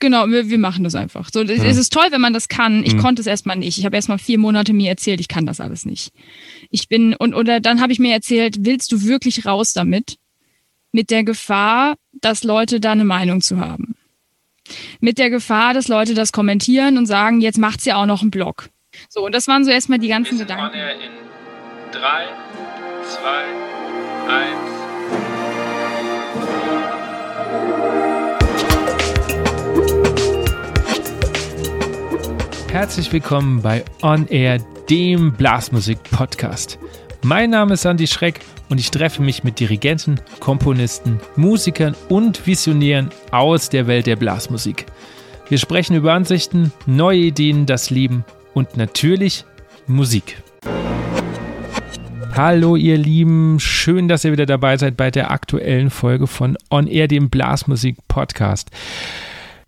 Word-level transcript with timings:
Genau, 0.00 0.26
wir, 0.28 0.48
wir 0.48 0.58
machen 0.58 0.82
das 0.84 0.94
einfach. 0.94 1.28
So, 1.32 1.42
es, 1.42 1.58
Ja. 1.58 1.64
es 1.64 1.76
ist 1.76 1.92
toll, 1.92 2.06
wenn 2.10 2.20
man 2.22 2.32
das 2.32 2.48
kann. 2.48 2.82
Ich 2.84 2.94
Mhm. 2.94 3.00
konnte 3.00 3.20
es 3.20 3.26
erstmal 3.26 3.56
nicht. 3.56 3.78
Ich 3.78 3.84
habe 3.84 3.96
erstmal 3.96 4.18
vier 4.18 4.38
Monate 4.38 4.72
mir 4.72 4.88
erzählt, 4.88 5.20
ich 5.20 5.28
kann 5.28 5.44
das 5.46 5.60
alles 5.60 5.84
nicht. 5.84 6.10
Ich 6.70 6.88
bin, 6.88 7.14
und 7.14 7.34
oder 7.34 7.60
dann 7.60 7.80
habe 7.82 7.92
ich 7.92 7.98
mir 7.98 8.12
erzählt, 8.14 8.64
willst 8.64 8.90
du 8.92 9.02
wirklich 9.04 9.44
raus 9.46 9.72
damit? 9.74 10.16
Mit 10.92 11.10
der 11.10 11.22
Gefahr, 11.22 11.96
dass 12.12 12.42
Leute 12.44 12.80
da 12.80 12.92
eine 12.92 13.04
Meinung 13.04 13.42
zu 13.42 13.58
haben. 13.60 13.94
Mit 15.00 15.18
der 15.18 15.30
Gefahr, 15.30 15.74
dass 15.74 15.86
Leute 15.88 16.14
das 16.14 16.32
kommentieren 16.32 16.96
und 16.98 17.06
sagen, 17.06 17.40
jetzt 17.40 17.58
macht's 17.58 17.84
ja 17.84 17.96
auch 17.96 18.06
noch 18.06 18.22
einen 18.22 18.30
Blog. 18.30 18.70
So, 19.08 19.24
und 19.26 19.34
das 19.34 19.46
waren 19.48 19.64
so 19.64 19.70
erstmal 19.70 19.98
die 19.98 20.08
ganzen 20.08 20.38
Gedanken. 20.38 20.76
in 20.76 21.92
3, 21.92 22.26
2, 23.04 23.44
1. 24.28 24.79
Herzlich 32.70 33.12
willkommen 33.12 33.62
bei 33.62 33.84
On 34.00 34.28
Air, 34.28 34.58
dem 34.88 35.32
Blasmusik-Podcast. 35.32 36.78
Mein 37.20 37.50
Name 37.50 37.74
ist 37.74 37.84
Andy 37.84 38.06
Schreck 38.06 38.38
und 38.68 38.78
ich 38.78 38.92
treffe 38.92 39.22
mich 39.22 39.42
mit 39.42 39.58
Dirigenten, 39.58 40.20
Komponisten, 40.38 41.18
Musikern 41.34 41.96
und 42.08 42.46
Visionären 42.46 43.10
aus 43.32 43.70
der 43.70 43.88
Welt 43.88 44.06
der 44.06 44.14
Blasmusik. 44.14 44.86
Wir 45.48 45.58
sprechen 45.58 45.96
über 45.96 46.12
Ansichten, 46.12 46.72
neue 46.86 47.18
Ideen, 47.18 47.66
das 47.66 47.90
Leben 47.90 48.24
und 48.54 48.76
natürlich 48.76 49.44
Musik. 49.88 50.40
Hallo 52.36 52.76
ihr 52.76 52.98
Lieben, 52.98 53.58
schön, 53.58 54.06
dass 54.06 54.24
ihr 54.24 54.30
wieder 54.30 54.46
dabei 54.46 54.76
seid 54.76 54.96
bei 54.96 55.10
der 55.10 55.32
aktuellen 55.32 55.90
Folge 55.90 56.28
von 56.28 56.56
On 56.70 56.86
Air, 56.86 57.08
dem 57.08 57.30
Blasmusik 57.30 57.96
Podcast. 58.06 58.70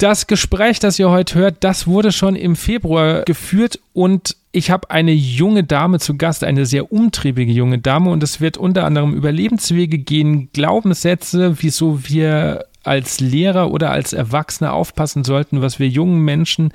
Das 0.02 0.27
Gespräch, 0.27 0.80
das 0.80 0.98
ihr 0.98 1.11
heute 1.11 1.38
hört, 1.38 1.56
das 1.61 1.87
wurde 1.87 2.11
schon 2.11 2.34
im 2.34 2.56
Februar 2.56 3.23
geführt 3.23 3.79
und 3.92 4.36
ich 4.50 4.72
habe 4.72 4.91
eine 4.91 5.12
junge 5.12 5.62
Dame 5.62 6.00
zu 6.00 6.17
Gast, 6.17 6.42
eine 6.42 6.67
sehr 6.67 6.91
umtriebige 6.91 7.53
junge 7.53 7.78
Dame 7.78 8.11
und 8.11 8.20
es 8.20 8.41
wird 8.41 8.56
unter 8.56 8.84
anderem 8.84 9.14
über 9.14 9.31
Lebenswege 9.31 9.98
gehen, 9.98 10.50
Glaubenssätze, 10.53 11.62
wieso 11.62 12.09
wir 12.09 12.64
als 12.83 13.20
Lehrer 13.20 13.70
oder 13.70 13.92
als 13.92 14.12
Erwachsene 14.12 14.72
aufpassen 14.72 15.22
sollten, 15.22 15.62
was 15.62 15.78
wir 15.78 15.86
jungen 15.86 16.19
Menschen 16.19 16.72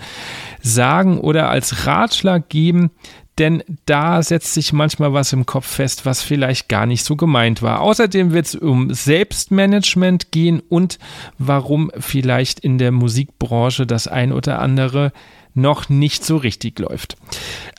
sagen 0.62 1.20
oder 1.20 1.50
als 1.50 1.86
Ratschlag 1.86 2.48
geben, 2.48 2.92
denn 3.38 3.64
da 3.86 4.24
setzt 4.24 4.54
sich 4.54 4.74
manchmal 4.74 5.14
was 5.14 5.34
im 5.34 5.46
Kopf 5.46 5.68
fest, 5.68 6.06
was 6.06 6.22
vielleicht 6.22 6.70
gar 6.70 6.86
nicht 6.86 7.04
so 7.04 7.16
gemeint 7.16 7.62
war. 7.62 7.82
Außerdem 7.82 8.34
wird 8.34 8.48
es 8.48 8.56
um 8.56 8.94
Selbstmanagement 8.94 10.32
gehen 10.32 10.62
und 10.68 10.98
warum 11.38 11.92
vielleicht 12.00 12.60
in 12.60 12.78
der 12.78 12.92
Musikbranche 12.92 13.86
das 13.86 14.08
ein 14.08 14.32
oder 14.32 14.60
andere 14.60 15.12
noch 15.54 15.90
nicht 15.90 16.24
so 16.24 16.38
richtig 16.38 16.80
läuft. 16.80 17.18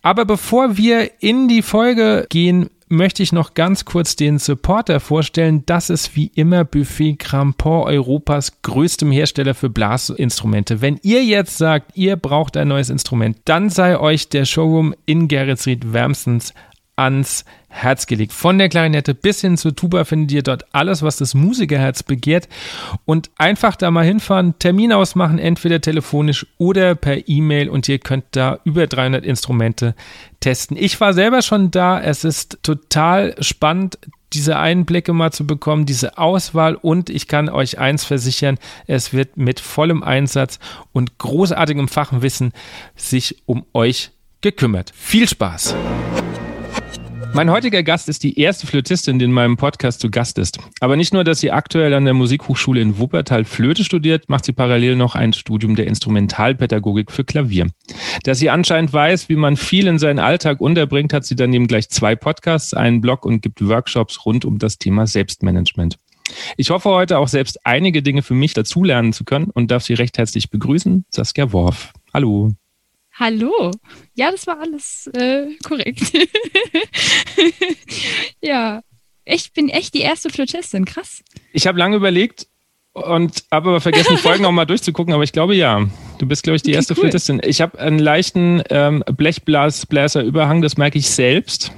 Aber 0.03 0.25
bevor 0.25 0.77
wir 0.77 1.11
in 1.21 1.49
die 1.49 1.63
Folge 1.63 2.27
gehen, 2.29 2.71
möchte 2.89 3.23
ich 3.23 3.33
noch 3.33 3.55
ganz 3.55 3.85
kurz 3.85 4.17
den 4.17 4.39
Supporter 4.39 5.01
vorstellen. 5.01 5.65
Das 5.67 5.91
ist 5.91 6.17
wie 6.17 6.31
immer 6.35 6.65
Buffet 6.65 7.17
Crampon, 7.17 7.85
Europas 7.85 8.61
größtem 8.63 9.11
Hersteller 9.11 9.55
für 9.55 9.71
Blasinstrumente. 9.71 10.81
Wenn 10.81 10.99
ihr 11.03 11.25
jetzt 11.25 11.59
sagt, 11.59 11.97
ihr 11.97 12.17
braucht 12.17 12.57
ein 12.57 12.69
neues 12.69 12.91
Instrument, 12.91 13.39
dann 13.45 13.71
sei 13.71 13.99
euch 13.99 14.29
der 14.29 14.45
Showroom 14.45 14.95
in 15.07 15.29
Geretsried 15.29 15.93
wärmstens 15.93 16.55
ans 16.99 17.45
Herz 17.69 18.07
gelegt. 18.07 18.33
Von 18.33 18.59
der 18.59 18.69
Klarinette 18.69 19.15
bis 19.15 19.41
hin 19.41 19.57
zur 19.57 19.77
Tuba 19.77 20.05
findet 20.05 20.33
ihr 20.33 20.43
dort 20.43 20.75
alles, 20.75 21.03
was 21.03 21.17
das 21.17 21.35
Musikerherz 21.35 22.03
begehrt. 22.03 22.49
Und 23.05 23.31
einfach 23.37 23.77
da 23.77 23.91
mal 23.91 24.05
hinfahren, 24.05 24.59
Termin 24.59 24.93
ausmachen, 24.93 25.39
entweder 25.39 25.81
telefonisch 25.81 26.47
oder 26.57 26.95
per 26.95 27.29
E-Mail 27.29 27.69
und 27.69 27.89
ihr 27.89 27.99
könnt 27.99 28.25
da 28.33 28.59
über 28.65 28.87
300 28.87 29.25
Instrumente 29.25 29.95
testen. 30.41 30.77
Ich 30.77 31.01
war 31.01 31.13
selber 31.13 31.43
schon 31.43 31.71
da. 31.71 32.01
Es 32.01 32.25
ist 32.25 32.59
total 32.63 33.35
spannend, 33.41 33.99
diese 34.33 34.59
Einblicke 34.59 35.13
mal 35.13 35.33
zu 35.33 35.47
bekommen, 35.47 35.87
diese 35.87 36.19
Auswahl 36.19 36.75
und 36.75 37.11
ich 37.11 37.29
kann 37.29 37.49
euch 37.49 37.79
eins 37.79 38.05
versichern, 38.05 38.59
es 38.87 39.13
wird 39.13 39.37
mit 39.37 39.59
vollem 39.61 40.03
Einsatz 40.03 40.59
und 40.93 41.17
großartigem 41.19 41.89
Fachwissen 41.89 42.53
sich 42.95 43.43
um 43.47 43.65
euch 43.73 44.11
gekümmert. 44.41 44.93
Viel 44.95 45.29
Spaß! 45.29 45.75
Mein 47.35 47.51
heutiger 47.51 47.83
Gast 47.83 48.09
ist 48.09 48.25
die 48.25 48.39
erste 48.41 48.67
Flötistin, 48.67 49.19
die 49.19 49.27
in 49.27 49.33
meinem 49.33 49.57
Podcast 49.57 50.01
zu 50.01 50.11
Gast 50.11 50.39
ist. 50.39 50.59
Aber 50.81 50.97
nicht 50.97 51.13
nur, 51.13 51.25
dass 51.25 51.41
sie 51.41 51.53
aktuell 51.53 51.95
an 51.95 52.05
der 52.05 52.15
Musikhochschule 52.15 52.81
in 52.81 52.99
Wuppertal 52.99 53.45
Flöte 53.45 53.85
studiert, 53.85 54.29
macht 54.29 54.45
sie 54.45 54.53
parallel 54.53 54.97
noch 54.97 55.15
ein 55.15 55.33
Studium 55.33 55.77
der 55.77 55.87
Instrumentalpädagogik 55.87 57.13
für 57.13 57.25
Klavier. 57.25 57.69
Dass 58.25 58.39
sie 58.39 58.51
anscheinend 58.51 58.93
weiß, 58.93 59.29
wie 59.29 59.37
man 59.37 59.57
viel 59.57 59.87
in 59.87 59.99
seinen 59.99 60.19
Alltag 60.19 60.61
unterbringt, 60.61 61.13
hat 61.13 61.25
sie 61.25 61.37
daneben 61.37 61.69
gleich 61.69 61.89
zwei 61.91 62.17
Podcasts, 62.17 62.75
einen 62.75 63.01
Blog 63.01 63.25
und 63.25 63.43
gibt 63.43 63.67
Workshops 63.67 64.25
rund 64.27 64.45
um 64.45 64.59
das 64.59 64.79
Thema 64.79 65.07
Selbstmanagement. 65.07 65.99
Ich 66.57 66.71
hoffe 66.71 66.91
heute 66.91 67.19
auch 67.19 67.29
selbst 67.29 67.65
einige 67.65 68.03
Dinge 68.03 68.23
für 68.23 68.35
mich 68.35 68.55
dazulernen 68.55 69.13
zu 69.13 69.25
können 69.25 69.51
und 69.51 69.71
darf 69.71 69.85
Sie 69.85 69.95
recht 69.95 70.19
herzlich 70.19 70.51
begrüßen, 70.51 71.05
Saskia 71.11 71.53
Worf. 71.53 71.93
Hallo. 72.13 72.53
Hallo. 73.19 73.73
Ja, 74.15 74.31
das 74.31 74.47
war 74.47 74.61
alles 74.61 75.09
äh, 75.13 75.47
korrekt. 75.65 76.13
ja, 78.41 78.81
ich 79.25 79.53
bin 79.53 79.69
echt 79.69 79.95
die 79.95 80.01
erste 80.01 80.31
Flötistin. 80.31 80.85
Krass. 80.85 81.23
Ich 81.53 81.67
habe 81.67 81.79
lange 81.79 81.97
überlegt 81.97 82.47
und 82.93 83.45
habe 83.51 83.71
aber 83.71 83.81
vergessen, 83.81 84.17
die 84.17 84.17
Folgen 84.23 84.45
nochmal 84.45 84.67
durchzugucken, 84.67 85.13
aber 85.13 85.25
ich 85.25 85.33
glaube 85.33 85.57
ja. 85.57 85.85
Du 86.19 86.27
bist, 86.27 86.45
glaube 86.45 86.57
ich, 86.57 86.63
die 86.63 86.71
Okay, 86.71 86.77
erste 86.77 86.95
cool. 86.95 87.03
Flötistin. 87.03 87.41
Ich 87.45 87.61
habe 87.61 87.79
einen 87.79 87.99
leichten 87.99 88.63
ähm, 88.71 89.03
Blechblaser-Überhang, 89.07 90.63
das 90.63 90.77
merke 90.77 90.99
ich 90.99 91.11
selbst. 91.11 91.73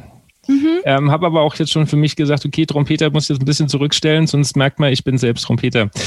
Mhm. 0.46 0.80
Ähm, 0.84 1.10
habe 1.10 1.26
aber 1.26 1.42
auch 1.42 1.54
jetzt 1.54 1.72
schon 1.72 1.86
für 1.86 1.96
mich 1.96 2.16
gesagt, 2.16 2.44
okay, 2.44 2.66
Trompeter 2.66 3.10
muss 3.10 3.24
ich 3.24 3.28
jetzt 3.30 3.42
ein 3.42 3.46
bisschen 3.46 3.68
zurückstellen, 3.68 4.26
sonst 4.26 4.56
merkt 4.56 4.78
man, 4.78 4.92
ich 4.92 5.04
bin 5.04 5.16
selbst 5.16 5.44
Trompeter. 5.44 5.90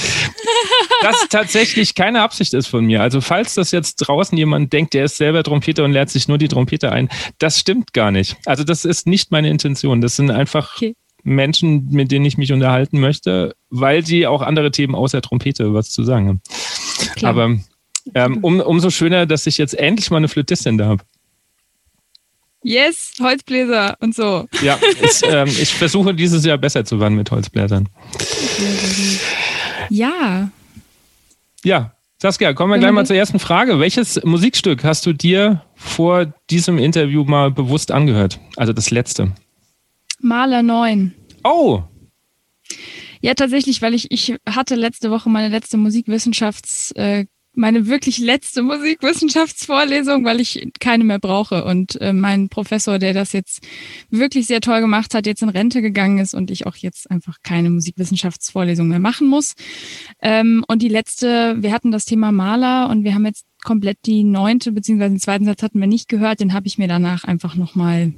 Das 1.04 1.28
tatsächlich 1.30 1.96
keine 1.96 2.22
Absicht 2.22 2.54
ist 2.54 2.68
von 2.68 2.86
mir. 2.86 3.02
Also 3.02 3.22
falls 3.22 3.54
das 3.56 3.72
jetzt 3.72 3.96
draußen 3.98 4.38
jemand 4.38 4.74
denkt, 4.74 4.94
der 4.94 5.06
ist 5.06 5.18
selber 5.18 5.44
Trompeter 5.44 5.84
und 5.84 5.92
lernt 5.92 6.10
sich 6.10 6.28
nur 6.28 6.38
die 6.38 6.48
Trompete 6.48 6.92
ein, 6.92 7.10
das 7.40 7.60
stimmt 7.60 7.94
gar 7.94 8.12
nicht. 8.12 8.38
Also 8.46 8.64
das 8.64 8.86
ist 8.86 9.08
nicht 9.08 9.32
meine 9.32 9.50
Intention. 9.50 10.02
Das 10.02 10.16
sind 10.16 10.32
einfach 10.32 10.76
Okay. 10.78 10.96
Menschen, 11.24 11.88
mit 11.90 12.12
denen 12.12 12.26
ich 12.26 12.38
mich 12.38 12.52
unterhalten 12.52 13.00
möchte, 13.00 13.56
weil 13.70 14.06
sie 14.06 14.28
auch 14.28 14.42
andere 14.42 14.72
Themen 14.72 14.94
außer 14.96 15.22
Trompete 15.22 15.74
was 15.74 15.90
zu 15.90 16.04
sagen 16.04 16.28
haben. 16.28 16.42
Klar. 17.16 17.30
Aber 17.30 17.58
ähm, 18.14 18.38
um, 18.42 18.60
umso 18.60 18.90
schöner, 18.90 19.26
dass 19.26 19.48
ich 19.48 19.58
jetzt 19.58 19.74
endlich 19.74 20.12
mal 20.12 20.18
eine 20.18 20.28
Flötistin 20.28 20.78
da 20.78 20.88
habe. 20.88 21.04
Yes, 22.66 23.14
Holzbläser 23.22 23.98
und 24.00 24.16
so. 24.16 24.48
Ja, 24.62 24.80
ich, 25.02 25.22
ähm, 25.24 25.48
ich 25.48 25.74
versuche 25.74 26.14
dieses 26.14 26.46
Jahr 26.46 26.58
besser 26.58 26.86
zu 26.86 27.00
werden 27.00 27.16
mit 27.16 27.32
Holzbläsern. 27.32 27.90
Ja, 29.90 30.50
Ja, 31.64 31.94
Saskia, 32.22 32.54
kommen 32.54 32.72
wir 32.74 32.80
gleich 32.80 32.92
mal 32.92 33.02
das- 33.02 33.08
zur 33.10 33.18
ersten 33.18 33.40
Frage. 33.40 33.80
Welches 33.80 34.24
Musikstück 34.24 34.84
hast 34.84 35.06
du 35.06 35.14
dir 35.14 35.64
vor 35.76 36.34
diesem 36.50 36.78
Interview 36.78 37.24
mal 37.24 37.52
bewusst 37.52 37.92
angehört? 37.92 38.40
Also 38.56 38.72
das 38.74 38.92
letzte. 38.92 39.34
Maler 40.20 40.64
9. 40.64 41.14
Oh, 41.44 41.84
Ja, 43.22 43.34
tatsächlich, 43.36 43.82
weil 43.82 43.94
ich, 43.94 44.12
ich 44.12 44.36
hatte 44.46 44.76
letzte 44.76 45.10
Woche 45.10 45.30
meine 45.30 45.48
letzte 45.50 45.78
Musikwissenschafts, 45.78 46.92
äh, 46.92 47.26
meine 47.56 47.88
wirklich 47.88 48.18
letzte 48.18 48.64
Musikwissenschaftsvorlesung, 48.64 50.26
weil 50.26 50.40
ich 50.40 50.68
keine 50.80 51.04
mehr 51.04 51.20
brauche. 51.20 51.66
Und 51.66 52.00
äh, 52.02 52.14
mein 52.14 52.50
Professor, 52.50 53.00
der 53.00 53.14
das 53.14 53.32
jetzt 53.34 53.62
wirklich 54.10 54.48
sehr 54.48 54.62
toll 54.62 54.82
gemacht 54.82 55.14
hat, 55.14 55.26
jetzt 55.26 55.44
in 55.44 55.50
Rente 55.50 55.82
gegangen 55.82 56.18
ist 56.18 56.34
und 56.34 56.50
ich 56.50 56.66
auch 56.66 56.76
jetzt 56.76 57.10
einfach 57.12 57.38
keine 57.44 57.70
Musikwissenschaftsvorlesung 57.70 58.88
mehr 58.88 59.00
machen 59.00 59.28
muss. 59.28 59.54
Ähm, 60.22 60.66
und 60.68 60.82
die 60.82 60.90
letzte, 60.90 61.62
wir 61.62 61.72
hatten 61.72 61.92
das 61.92 62.06
Thema 62.06 62.32
Maler 62.32 62.90
und 62.90 63.04
wir 63.04 63.14
haben 63.14 63.26
jetzt 63.26 63.46
komplett 63.64 64.00
die 64.06 64.24
neunte, 64.24 64.72
beziehungsweise 64.72 65.14
den 65.14 65.20
zweiten 65.20 65.46
Satz 65.46 65.64
hatten 65.64 65.80
wir 65.80 65.88
nicht 65.88 66.10
gehört, 66.10 66.40
den 66.40 66.54
habe 66.54 66.68
ich 66.68 66.78
mir 66.78 66.88
danach 66.88 67.24
einfach 67.24 67.56
nochmal 67.56 68.14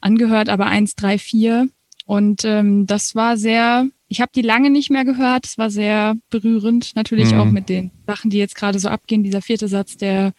angehört, 0.00 0.48
aber 0.48 0.66
eins, 0.66 0.94
drei, 0.94 1.18
vier. 1.18 1.68
Und 2.06 2.44
ähm, 2.44 2.86
das 2.86 3.14
war 3.14 3.36
sehr, 3.36 3.86
ich 4.08 4.20
habe 4.20 4.32
die 4.34 4.42
lange 4.42 4.70
nicht 4.70 4.90
mehr 4.90 5.04
gehört. 5.04 5.46
Es 5.46 5.58
war 5.58 5.70
sehr 5.70 6.16
berührend, 6.30 6.96
natürlich 6.96 7.32
Mhm. 7.32 7.40
auch 7.40 7.44
mit 7.46 7.68
den 7.68 7.90
Sachen, 8.06 8.30
die 8.30 8.38
jetzt 8.38 8.54
gerade 8.54 8.78
so 8.78 8.88
abgehen. 8.88 9.22
Dieser 9.22 9.42
vierte 9.42 9.68
Satz, 9.68 9.96
der 9.96 10.32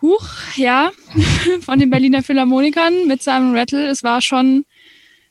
Huch, 0.00 0.28
ja, 0.56 0.92
von 1.60 1.78
den 1.78 1.90
Berliner 1.90 2.22
Philharmonikern 2.22 3.06
mit 3.08 3.22
Simon 3.22 3.56
Rattle. 3.56 3.88
Es 3.88 4.02
war 4.02 4.20
schon, 4.22 4.64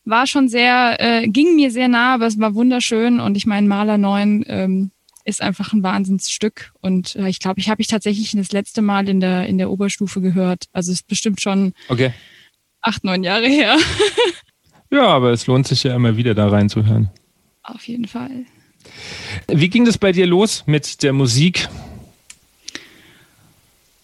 war 0.04 0.28
schon 0.28 0.50
sehr, 0.50 0.98
äh, 1.00 1.28
ging 1.28 1.56
mir 1.56 1.72
sehr 1.72 1.88
nah, 1.88 2.16
aber 2.16 2.28
es 2.28 2.40
war 2.40 2.54
wunderschön. 2.54 3.20
Und 3.20 3.38
ich 3.38 3.46
meine, 3.46 3.68
Maler 3.68 3.98
9 3.98 4.44
ähm, 4.48 4.92
ist 5.24 5.42
einfach 5.42 5.72
ein 5.72 5.84
Wahnsinnsstück. 5.84 6.74
Und 6.82 7.16
äh, 7.16 7.30
ich 7.30 7.40
glaube, 7.40 7.60
ich 7.62 7.70
habe 7.70 7.82
ich 7.82 7.88
tatsächlich 7.88 8.32
das 8.32 8.52
letzte 8.52 8.82
Mal 8.82 9.08
in 9.08 9.22
der, 9.22 9.48
in 9.48 9.58
der 9.58 9.72
Oberstufe 9.72 10.20
gehört. 10.20 10.66
Also 10.74 10.92
es 10.92 11.00
ist 11.00 11.08
bestimmt 11.08 11.42
schon 11.42 11.74
okay. 11.88 12.12
acht, 12.82 13.04
neun 13.04 13.24
Jahre 13.24 13.48
her. 13.48 13.78
Ja, 14.92 15.08
aber 15.08 15.32
es 15.32 15.48
lohnt 15.48 15.68
sich 15.68 15.84
ja 15.84 15.96
immer 15.96 16.18
wieder 16.18 16.34
da 16.36 16.48
reinzuhören. 16.48 17.10
Auf 17.64 17.88
jeden 17.88 18.08
Fall. 18.08 18.46
Wie 19.48 19.70
ging 19.70 19.86
das 19.86 19.98
bei 19.98 20.12
dir 20.12 20.28
los 20.28 20.64
mit 20.68 21.02
der 21.04 21.14
Musik? 21.14 21.68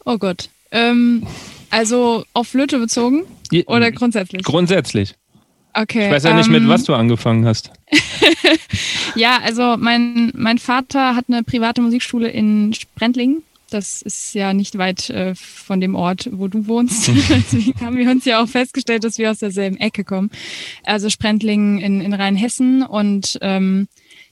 Oh 0.05 0.17
Gott. 0.17 0.49
Ähm, 0.71 1.25
also 1.69 2.25
auf 2.33 2.47
Flöte 2.47 2.79
bezogen 2.79 3.23
oder 3.67 3.91
grundsätzlich? 3.91 4.43
Grundsätzlich. 4.43 5.15
Okay. 5.73 6.07
Ich 6.07 6.11
weiß 6.11 6.23
ja 6.23 6.33
nicht, 6.33 6.49
mit 6.49 6.63
ähm, 6.63 6.69
was 6.69 6.83
du 6.83 6.93
angefangen 6.93 7.45
hast. 7.45 7.71
ja, 9.15 9.39
also 9.41 9.77
mein, 9.77 10.31
mein 10.35 10.57
Vater 10.57 11.15
hat 11.15 11.25
eine 11.29 11.43
private 11.43 11.81
Musikschule 11.81 12.29
in 12.29 12.73
Sprendlingen. 12.73 13.43
Das 13.73 14.01
ist 14.01 14.33
ja 14.33 14.53
nicht 14.53 14.77
weit 14.77 15.09
äh, 15.09 15.33
von 15.33 15.79
dem 15.79 15.95
Ort, 15.95 16.29
wo 16.31 16.47
du 16.47 16.67
wohnst. 16.67 17.07
Deswegen 17.29 17.79
haben 17.79 17.97
wir 17.97 18.09
uns 18.09 18.25
ja 18.25 18.43
auch 18.43 18.47
festgestellt, 18.47 19.03
dass 19.03 19.17
wir 19.17 19.31
aus 19.31 19.39
derselben 19.39 19.77
Ecke 19.77 20.03
kommen. 20.03 20.29
Also 20.83 21.09
Sprendlingen 21.09 21.79
in, 21.79 22.01
in 22.01 22.13
Rheinhessen. 22.13 22.83
Und 22.83 23.39
ähm, 23.41 23.87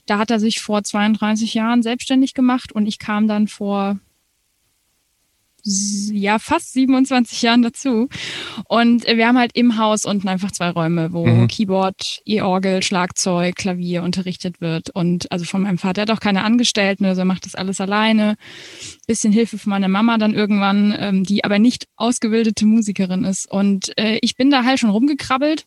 da 0.06 0.18
hat 0.18 0.30
er 0.30 0.40
sich 0.40 0.60
vor 0.60 0.84
32 0.84 1.54
Jahren 1.54 1.82
selbstständig 1.82 2.34
gemacht 2.34 2.72
und 2.72 2.86
ich 2.86 2.98
kam 2.98 3.28
dann 3.28 3.48
vor 3.48 3.98
ja 5.64 6.38
fast 6.38 6.72
27 6.72 7.42
Jahren 7.42 7.62
dazu. 7.62 8.08
Und 8.68 9.06
wir 9.06 9.26
haben 9.26 9.38
halt 9.38 9.52
im 9.54 9.78
Haus 9.78 10.04
unten 10.04 10.28
einfach 10.28 10.50
zwei 10.52 10.70
Räume, 10.70 11.12
wo 11.12 11.26
mhm. 11.26 11.48
Keyboard, 11.48 12.20
E-Orgel, 12.24 12.82
Schlagzeug, 12.82 13.56
Klavier 13.56 14.02
unterrichtet 14.02 14.60
wird. 14.60 14.90
Und 14.90 15.30
also 15.32 15.44
von 15.44 15.62
meinem 15.62 15.78
Vater, 15.78 16.02
er 16.02 16.02
hat 16.02 16.10
auch 16.10 16.20
keine 16.20 16.44
Angestellten, 16.44 17.04
also 17.04 17.22
er 17.22 17.26
macht 17.26 17.46
das 17.46 17.54
alles 17.54 17.80
alleine. 17.80 18.36
Bisschen 19.06 19.32
Hilfe 19.32 19.58
von 19.58 19.70
meiner 19.70 19.88
Mama 19.88 20.18
dann 20.18 20.34
irgendwann, 20.34 20.94
ähm, 20.98 21.24
die 21.24 21.44
aber 21.44 21.58
nicht 21.58 21.86
ausgebildete 21.96 22.66
Musikerin 22.66 23.24
ist. 23.24 23.50
Und 23.50 23.96
äh, 23.98 24.18
ich 24.22 24.36
bin 24.36 24.50
da 24.50 24.64
halt 24.64 24.78
schon 24.78 24.90
rumgekrabbelt 24.90 25.66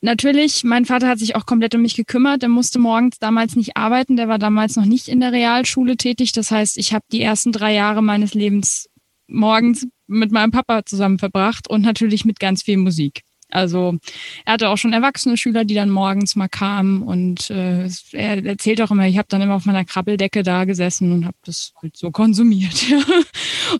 natürlich, 0.00 0.64
mein 0.64 0.84
Vater 0.84 1.08
hat 1.08 1.18
sich 1.18 1.36
auch 1.36 1.46
komplett 1.46 1.74
um 1.74 1.82
mich 1.82 1.96
gekümmert. 1.96 2.42
Er 2.42 2.48
musste 2.48 2.78
morgens 2.78 3.18
damals 3.18 3.56
nicht 3.56 3.76
arbeiten. 3.76 4.16
Der 4.16 4.28
war 4.28 4.38
damals 4.38 4.76
noch 4.76 4.84
nicht 4.84 5.08
in 5.08 5.20
der 5.20 5.32
Realschule 5.32 5.96
tätig. 5.96 6.32
Das 6.32 6.50
heißt, 6.50 6.78
ich 6.78 6.92
habe 6.92 7.04
die 7.12 7.22
ersten 7.22 7.52
drei 7.52 7.74
Jahre 7.74 8.02
meines 8.02 8.34
Lebens 8.34 8.88
morgens 9.28 9.86
mit 10.06 10.32
meinem 10.32 10.50
Papa 10.50 10.84
zusammen 10.84 11.18
verbracht 11.18 11.70
und 11.70 11.82
natürlich 11.82 12.24
mit 12.24 12.40
ganz 12.40 12.62
viel 12.62 12.76
Musik. 12.76 13.22
Also 13.50 13.96
er 14.44 14.54
hatte 14.54 14.68
auch 14.68 14.76
schon 14.76 14.92
erwachsene 14.92 15.36
Schüler, 15.36 15.64
die 15.64 15.74
dann 15.74 15.90
morgens 15.90 16.36
mal 16.36 16.48
kamen 16.48 17.02
und 17.02 17.50
äh, 17.50 17.88
er 18.12 18.44
erzählt 18.44 18.80
auch 18.80 18.90
immer, 18.90 19.06
ich 19.06 19.18
habe 19.18 19.28
dann 19.28 19.42
immer 19.42 19.54
auf 19.54 19.66
meiner 19.66 19.84
Krabbeldecke 19.84 20.42
da 20.42 20.64
gesessen 20.64 21.12
und 21.12 21.26
habe 21.26 21.36
das 21.44 21.72
halt 21.82 21.96
so 21.96 22.10
konsumiert. 22.10 22.86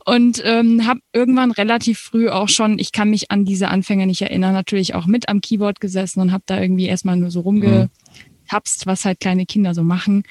Und 0.05 0.40
ähm, 0.44 0.87
habe 0.87 1.00
irgendwann 1.12 1.50
relativ 1.50 1.99
früh 1.99 2.28
auch 2.28 2.49
schon, 2.49 2.78
ich 2.78 2.93
kann 2.93 3.11
mich 3.11 3.31
an 3.31 3.44
diese 3.44 3.69
Anfänge 3.69 4.06
nicht 4.06 4.22
erinnern, 4.22 4.52
natürlich 4.52 4.94
auch 4.94 5.06
mit 5.06 5.28
am 5.28 5.40
Keyboard 5.40 5.81
gesessen 5.81 6.20
und 6.20 6.31
habe 6.31 6.44
da 6.46 6.61
irgendwie 6.61 6.87
erstmal 6.87 7.17
nur 7.17 7.32
so 7.32 7.40
rumgetapst, 7.40 8.87
was 8.87 9.05
halt 9.05 9.19
kleine 9.19 9.46
Kinder 9.46 9.75
so 9.75 9.82
machen. 9.82 10.22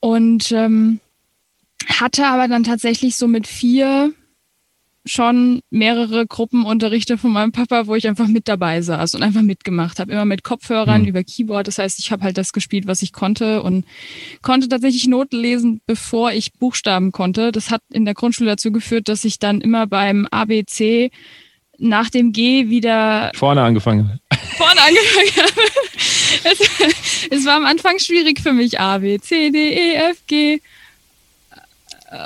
Und 0.00 0.50
ähm, 0.50 0.98
hatte 1.88 2.26
aber 2.26 2.48
dann 2.48 2.64
tatsächlich 2.64 3.16
so 3.16 3.28
mit 3.28 3.46
vier 3.46 4.12
schon 5.06 5.60
mehrere 5.70 6.26
Gruppenunterrichte 6.26 7.16
von 7.18 7.32
meinem 7.32 7.52
Papa, 7.52 7.86
wo 7.86 7.94
ich 7.94 8.06
einfach 8.06 8.28
mit 8.28 8.48
dabei 8.48 8.82
saß 8.82 9.14
und 9.14 9.22
einfach 9.22 9.42
mitgemacht 9.42 9.98
habe, 9.98 10.12
immer 10.12 10.24
mit 10.24 10.42
Kopfhörern 10.42 11.02
mhm. 11.02 11.08
über 11.08 11.24
Keyboard. 11.24 11.68
Das 11.68 11.78
heißt, 11.78 11.98
ich 11.98 12.10
habe 12.10 12.24
halt 12.24 12.36
das 12.38 12.52
gespielt, 12.52 12.86
was 12.86 13.02
ich 13.02 13.12
konnte 13.12 13.62
und 13.62 13.84
konnte 14.42 14.68
tatsächlich 14.68 15.06
Noten 15.06 15.36
lesen, 15.40 15.80
bevor 15.86 16.32
ich 16.32 16.52
Buchstaben 16.54 17.12
konnte. 17.12 17.52
Das 17.52 17.70
hat 17.70 17.82
in 17.92 18.04
der 18.04 18.14
Grundschule 18.14 18.50
dazu 18.50 18.72
geführt, 18.72 19.08
dass 19.08 19.24
ich 19.24 19.38
dann 19.38 19.60
immer 19.60 19.86
beim 19.86 20.26
ABC 20.30 21.10
nach 21.78 22.10
dem 22.10 22.32
G 22.32 22.68
wieder 22.68 23.30
vorne 23.34 23.62
angefangen 23.62 24.08
habe. 24.08 24.40
Vorne 24.56 24.80
angefangen 24.80 25.48
habe. 25.48 25.60
Es, 26.44 27.28
es 27.30 27.46
war 27.46 27.56
am 27.56 27.66
Anfang 27.66 27.98
schwierig 27.98 28.40
für 28.40 28.52
mich. 28.52 28.80
A, 28.80 28.98
B, 28.98 29.18
C, 29.18 29.50
D, 29.50 29.72
E, 29.72 29.94
F, 30.10 30.26
G. 30.26 30.60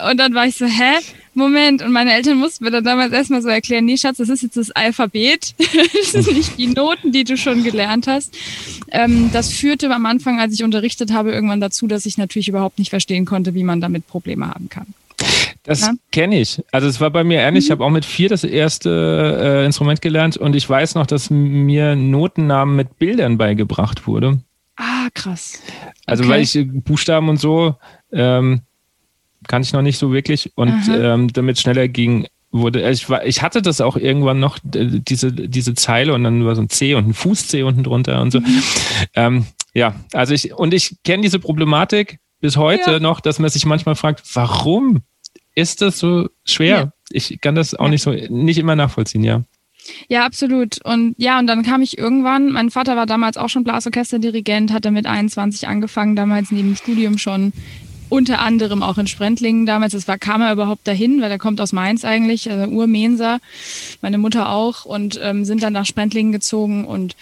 Und 0.08 0.18
dann 0.18 0.34
war 0.34 0.46
ich 0.46 0.56
so, 0.56 0.66
hä? 0.66 0.98
Moment, 1.40 1.82
und 1.82 1.92
meine 1.92 2.12
Eltern 2.12 2.38
mussten 2.38 2.64
mir 2.64 2.70
dann 2.70 2.84
damals 2.84 3.12
erstmal 3.12 3.42
so 3.42 3.48
erklären, 3.48 3.84
nee, 3.84 3.96
Schatz, 3.96 4.18
das 4.18 4.28
ist 4.28 4.42
jetzt 4.42 4.56
das 4.56 4.70
Alphabet. 4.70 5.54
das 5.58 6.14
ist 6.14 6.32
nicht 6.32 6.58
die 6.58 6.68
Noten, 6.68 7.10
die 7.12 7.24
du 7.24 7.36
schon 7.36 7.64
gelernt 7.64 8.06
hast. 8.06 8.36
Ähm, 8.90 9.30
das 9.32 9.52
führte 9.52 9.92
am 9.92 10.06
Anfang, 10.06 10.40
als 10.40 10.54
ich 10.54 10.62
unterrichtet 10.62 11.12
habe, 11.12 11.32
irgendwann 11.32 11.60
dazu, 11.60 11.86
dass 11.86 12.06
ich 12.06 12.18
natürlich 12.18 12.48
überhaupt 12.48 12.78
nicht 12.78 12.90
verstehen 12.90 13.24
konnte, 13.24 13.54
wie 13.54 13.64
man 13.64 13.80
damit 13.80 14.06
Probleme 14.06 14.48
haben 14.48 14.68
kann. 14.68 14.86
Das 15.62 15.82
ja? 15.82 15.92
kenne 16.10 16.40
ich. 16.40 16.62
Also 16.72 16.88
es 16.88 17.00
war 17.00 17.10
bei 17.10 17.24
mir 17.24 17.40
ähnlich. 17.40 17.64
Mhm. 17.64 17.66
Ich 17.66 17.70
habe 17.70 17.84
auch 17.84 17.90
mit 17.90 18.04
vier 18.04 18.28
das 18.28 18.44
erste 18.44 19.38
äh, 19.40 19.66
Instrument 19.66 20.00
gelernt 20.00 20.36
und 20.36 20.56
ich 20.56 20.68
weiß 20.68 20.94
noch, 20.94 21.06
dass 21.06 21.30
mir 21.30 21.96
Notennamen 21.96 22.76
mit 22.76 22.98
Bildern 22.98 23.36
beigebracht 23.36 24.06
wurde. 24.06 24.40
Ah, 24.76 25.08
krass. 25.12 25.60
Also 26.06 26.24
okay. 26.24 26.32
weil 26.32 26.42
ich 26.42 26.58
Buchstaben 26.84 27.28
und 27.28 27.38
so, 27.38 27.76
ähm, 28.12 28.62
kann 29.50 29.62
ich 29.62 29.72
noch 29.72 29.82
nicht 29.82 29.98
so 29.98 30.12
wirklich. 30.12 30.52
Und 30.54 30.88
ähm, 30.88 31.32
damit 31.32 31.58
schneller 31.58 31.88
ging, 31.88 32.28
wurde, 32.52 32.84
also 32.84 33.02
ich, 33.02 33.10
war, 33.10 33.26
ich 33.26 33.42
hatte 33.42 33.62
das 33.62 33.80
auch 33.80 33.96
irgendwann 33.96 34.38
noch, 34.38 34.58
diese, 34.62 35.32
diese 35.32 35.74
Zeile 35.74 36.14
und 36.14 36.22
dann 36.22 36.44
war 36.44 36.54
so 36.54 36.62
ein 36.62 36.68
C 36.68 36.94
und 36.94 37.08
ein 37.08 37.14
Fuß-C 37.14 37.64
unten 37.64 37.82
drunter 37.82 38.22
und 38.22 38.30
so. 38.30 38.38
Mhm. 38.38 38.62
Ähm, 39.14 39.46
ja, 39.74 39.96
also 40.12 40.34
ich, 40.34 40.54
und 40.54 40.72
ich 40.72 40.98
kenne 41.02 41.24
diese 41.24 41.40
Problematik 41.40 42.20
bis 42.40 42.56
heute 42.56 42.92
ja. 42.92 43.00
noch, 43.00 43.18
dass 43.18 43.40
man 43.40 43.50
sich 43.50 43.66
manchmal 43.66 43.96
fragt, 43.96 44.22
warum 44.34 45.00
ist 45.56 45.82
das 45.82 45.98
so 45.98 46.28
schwer? 46.44 46.78
Ja. 46.78 46.92
Ich 47.10 47.40
kann 47.40 47.56
das 47.56 47.74
auch 47.74 47.86
ja. 47.86 47.90
nicht 47.90 48.02
so, 48.02 48.12
nicht 48.12 48.58
immer 48.58 48.76
nachvollziehen, 48.76 49.24
ja. 49.24 49.42
Ja, 50.08 50.26
absolut. 50.26 50.78
Und 50.84 51.16
ja, 51.18 51.40
und 51.40 51.48
dann 51.48 51.64
kam 51.64 51.82
ich 51.82 51.98
irgendwann, 51.98 52.52
mein 52.52 52.70
Vater 52.70 52.94
war 52.94 53.06
damals 53.06 53.36
auch 53.36 53.48
schon 53.48 53.64
Blasorchesterdirigent, 53.64 54.72
hat 54.72 54.84
er 54.84 54.92
mit 54.92 55.06
21 55.06 55.66
angefangen, 55.66 56.14
damals 56.14 56.52
neben 56.52 56.68
dem 56.68 56.76
Studium 56.76 57.18
schon 57.18 57.52
unter 58.10 58.40
anderem 58.40 58.82
auch 58.82 58.98
in 58.98 59.06
Sprendlingen 59.06 59.64
damals. 59.64 59.92
Das 59.92 60.06
war, 60.06 60.18
kam 60.18 60.42
er 60.42 60.52
überhaupt 60.52 60.86
dahin, 60.86 61.22
weil 61.22 61.30
er 61.30 61.38
kommt 61.38 61.60
aus 61.60 61.72
Mainz 61.72 62.04
eigentlich, 62.04 62.50
also 62.50 62.70
Urmenser, 62.70 63.40
meine 64.02 64.18
Mutter 64.18 64.50
auch. 64.50 64.84
Und 64.84 65.18
ähm, 65.22 65.44
sind 65.46 65.62
dann 65.62 65.72
nach 65.72 65.86
Sprendlingen 65.86 66.32
gezogen. 66.32 66.84
Und 66.84 67.16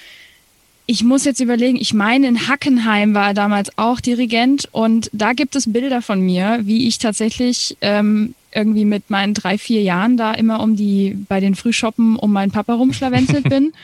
ich 0.87 1.05
muss 1.05 1.25
jetzt 1.25 1.41
überlegen, 1.41 1.77
ich 1.77 1.95
meine, 1.95 2.27
in 2.27 2.49
Hackenheim 2.49 3.15
war 3.15 3.29
er 3.29 3.35
damals 3.35 3.77
auch 3.77 4.01
Dirigent. 4.01 4.69
Und 4.73 5.11
da 5.13 5.35
gibt 5.35 5.55
es 5.55 5.73
Bilder 5.73 6.03
von 6.03 6.21
mir, 6.21 6.61
wie 6.63 6.89
ich 6.89 6.99
tatsächlich 6.99 7.77
ähm, 7.83 8.35
irgendwie 8.53 8.87
mit 8.87 9.11
meinen 9.11 9.35
drei, 9.35 9.59
vier 9.59 9.83
Jahren 9.83 10.17
da 10.17 10.33
immer 10.33 10.61
um 10.61 10.75
die, 10.75 11.17
bei 11.29 11.41
den 11.41 11.55
Frühschoppen 11.55 12.17
um 12.17 12.33
meinen 12.33 12.51
Papa 12.51 12.75
rumschlawenzelt 12.75 13.49
bin. 13.49 13.73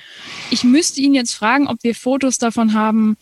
Ich 0.51 0.63
müsste 0.63 1.01
ihn 1.01 1.15
jetzt 1.15 1.33
fragen, 1.33 1.67
ob 1.67 1.83
wir 1.83 1.95
Fotos 1.95 2.39
davon 2.39 2.75
haben, 2.75 3.17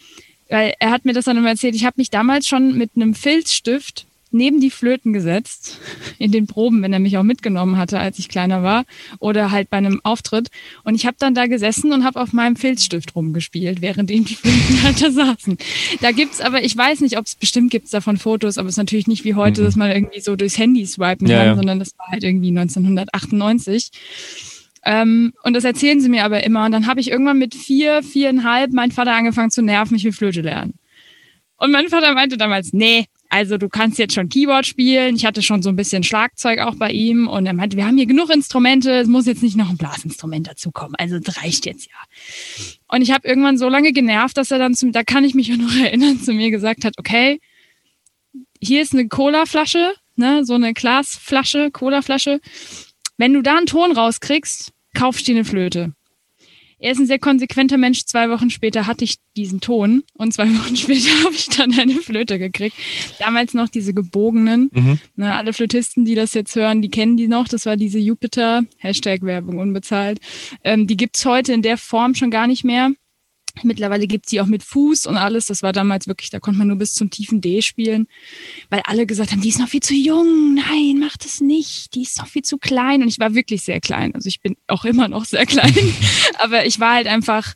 weil 0.52 0.74
er 0.78 0.90
hat 0.90 1.04
mir 1.04 1.14
das 1.14 1.24
dann 1.24 1.36
immer 1.36 1.48
erzählt, 1.48 1.74
ich 1.74 1.84
habe 1.84 1.94
mich 1.96 2.10
damals 2.10 2.46
schon 2.46 2.76
mit 2.76 2.90
einem 2.94 3.14
Filzstift 3.14 4.06
neben 4.32 4.60
die 4.60 4.70
Flöten 4.70 5.12
gesetzt, 5.12 5.78
in 6.18 6.32
den 6.32 6.46
Proben, 6.46 6.82
wenn 6.82 6.92
er 6.92 6.98
mich 6.98 7.18
auch 7.18 7.22
mitgenommen 7.22 7.76
hatte, 7.76 7.98
als 7.98 8.18
ich 8.18 8.28
kleiner 8.28 8.62
war, 8.62 8.84
oder 9.18 9.50
halt 9.50 9.70
bei 9.70 9.76
einem 9.76 10.00
Auftritt. 10.04 10.48
Und 10.84 10.94
ich 10.94 11.06
habe 11.06 11.16
dann 11.18 11.34
da 11.34 11.46
gesessen 11.46 11.92
und 11.92 12.04
habe 12.04 12.20
auf 12.20 12.32
meinem 12.32 12.56
Filzstift 12.56 13.14
rumgespielt, 13.14 13.82
während 13.82 14.10
ihm 14.10 14.24
die 14.24 14.34
Flöten 14.34 14.82
halt 14.82 15.02
da 15.02 15.10
saßen. 15.10 15.58
Da 16.00 16.12
gibt's 16.12 16.40
aber, 16.40 16.64
ich 16.64 16.76
weiß 16.76 17.00
nicht, 17.00 17.18
ob 17.18 17.26
es 17.26 17.34
bestimmt 17.34 17.70
gibt's 17.70 17.90
davon 17.90 18.16
Fotos, 18.16 18.58
aber 18.58 18.68
es 18.68 18.74
ist 18.74 18.78
natürlich 18.78 19.06
nicht 19.06 19.24
wie 19.24 19.34
heute, 19.34 19.60
mhm. 19.60 19.64
dass 19.66 19.76
man 19.76 19.90
irgendwie 19.90 20.20
so 20.20 20.34
durchs 20.34 20.58
Handy 20.58 20.86
swipen 20.86 21.28
kann, 21.28 21.46
ja. 21.46 21.54
sondern 21.54 21.78
das 21.78 21.96
war 21.98 22.08
halt 22.08 22.24
irgendwie 22.24 22.48
1998. 22.48 23.90
Ähm, 24.84 25.32
und 25.44 25.54
das 25.54 25.64
erzählen 25.64 26.00
sie 26.00 26.08
mir 26.08 26.24
aber 26.24 26.44
immer. 26.44 26.64
Und 26.64 26.72
dann 26.72 26.86
habe 26.86 27.00
ich 27.00 27.10
irgendwann 27.10 27.38
mit 27.38 27.54
vier, 27.54 28.02
viereinhalb 28.02 28.72
mein 28.72 28.90
Vater 28.90 29.12
angefangen 29.14 29.50
zu 29.50 29.62
nerven, 29.62 29.96
ich 29.96 30.04
will 30.04 30.12
Flöte 30.12 30.40
lernen. 30.40 30.74
Und 31.56 31.70
mein 31.70 31.88
Vater 31.88 32.12
meinte 32.14 32.36
damals, 32.36 32.72
nee, 32.72 33.06
also 33.28 33.56
du 33.56 33.68
kannst 33.68 33.98
jetzt 33.98 34.14
schon 34.14 34.28
Keyboard 34.28 34.66
spielen. 34.66 35.16
Ich 35.16 35.24
hatte 35.24 35.40
schon 35.40 35.62
so 35.62 35.68
ein 35.68 35.76
bisschen 35.76 36.02
Schlagzeug 36.02 36.58
auch 36.58 36.74
bei 36.74 36.90
ihm 36.90 37.28
und 37.28 37.46
er 37.46 37.54
meinte, 37.54 37.76
wir 37.76 37.86
haben 37.86 37.96
hier 37.96 38.06
genug 38.06 38.28
Instrumente, 38.28 38.90
es 38.98 39.06
muss 39.06 39.26
jetzt 39.26 39.42
nicht 39.42 39.56
noch 39.56 39.70
ein 39.70 39.78
Blasinstrument 39.78 40.48
dazukommen. 40.48 40.96
Also 40.98 41.18
das 41.18 41.42
reicht 41.42 41.64
jetzt 41.64 41.86
ja. 41.86 42.74
Und 42.88 43.00
ich 43.00 43.10
habe 43.10 43.26
irgendwann 43.26 43.56
so 43.56 43.68
lange 43.68 43.92
genervt, 43.92 44.36
dass 44.36 44.50
er 44.50 44.58
dann 44.58 44.74
zu 44.74 44.90
da 44.90 45.02
kann 45.02 45.24
ich 45.24 45.34
mich 45.34 45.48
noch 45.56 45.74
erinnern, 45.82 46.20
zu 46.20 46.34
mir 46.34 46.50
gesagt 46.50 46.84
hat, 46.84 46.98
okay, 46.98 47.40
hier 48.60 48.82
ist 48.82 48.92
eine 48.92 49.08
Cola-Flasche, 49.08 49.94
ne, 50.16 50.44
so 50.44 50.54
eine 50.54 50.74
Glasflasche, 50.74 51.70
Cola-Flasche. 51.70 52.40
Wenn 53.22 53.34
du 53.34 53.42
da 53.42 53.56
einen 53.56 53.66
Ton 53.66 53.92
rauskriegst, 53.92 54.72
kaufst 54.94 55.20
du 55.20 55.30
dir 55.30 55.36
eine 55.38 55.44
Flöte. 55.44 55.92
Er 56.80 56.90
ist 56.90 56.98
ein 56.98 57.06
sehr 57.06 57.20
konsequenter 57.20 57.78
Mensch. 57.78 58.04
Zwei 58.04 58.28
Wochen 58.30 58.50
später 58.50 58.88
hatte 58.88 59.04
ich 59.04 59.18
diesen 59.36 59.60
Ton 59.60 60.02
und 60.14 60.34
zwei 60.34 60.48
Wochen 60.58 60.74
später 60.74 61.08
habe 61.22 61.32
ich 61.32 61.46
dann 61.46 61.72
eine 61.78 61.94
Flöte 62.00 62.40
gekriegt. 62.40 62.76
Damals 63.20 63.54
noch 63.54 63.68
diese 63.68 63.94
gebogenen. 63.94 64.70
Mhm. 64.72 64.98
Na, 65.14 65.36
alle 65.38 65.52
Flötisten, 65.52 66.04
die 66.04 66.16
das 66.16 66.34
jetzt 66.34 66.56
hören, 66.56 66.82
die 66.82 66.90
kennen 66.90 67.16
die 67.16 67.28
noch. 67.28 67.46
Das 67.46 67.64
war 67.64 67.76
diese 67.76 68.00
Jupiter, 68.00 68.64
Hashtag 68.78 69.22
Werbung 69.22 69.58
unbezahlt. 69.58 70.18
Ähm, 70.64 70.88
die 70.88 70.96
gibt's 70.96 71.24
heute 71.24 71.52
in 71.52 71.62
der 71.62 71.78
Form 71.78 72.16
schon 72.16 72.32
gar 72.32 72.48
nicht 72.48 72.64
mehr. 72.64 72.90
Mittlerweile 73.62 74.06
gibt's 74.06 74.30
die 74.30 74.40
auch 74.40 74.46
mit 74.46 74.62
Fuß 74.62 75.06
und 75.06 75.16
alles. 75.16 75.46
Das 75.46 75.62
war 75.62 75.72
damals 75.72 76.06
wirklich, 76.06 76.30
da 76.30 76.40
konnte 76.40 76.58
man 76.58 76.68
nur 76.68 76.78
bis 76.78 76.94
zum 76.94 77.10
tiefen 77.10 77.40
D 77.40 77.62
spielen, 77.62 78.08
weil 78.70 78.80
alle 78.84 79.06
gesagt 79.06 79.32
haben, 79.32 79.40
die 79.40 79.50
ist 79.50 79.58
noch 79.58 79.68
viel 79.68 79.82
zu 79.82 79.94
jung. 79.94 80.54
Nein, 80.54 80.98
mach 80.98 81.16
das 81.16 81.40
nicht. 81.40 81.94
Die 81.94 82.02
ist 82.02 82.18
noch 82.18 82.26
viel 82.26 82.42
zu 82.42 82.58
klein. 82.58 83.02
Und 83.02 83.08
ich 83.08 83.18
war 83.18 83.34
wirklich 83.34 83.62
sehr 83.62 83.80
klein. 83.80 84.14
Also 84.14 84.28
ich 84.28 84.40
bin 84.40 84.56
auch 84.68 84.84
immer 84.84 85.08
noch 85.08 85.24
sehr 85.24 85.46
klein. 85.46 85.74
Aber 86.38 86.66
ich 86.66 86.80
war 86.80 86.94
halt 86.94 87.06
einfach 87.06 87.54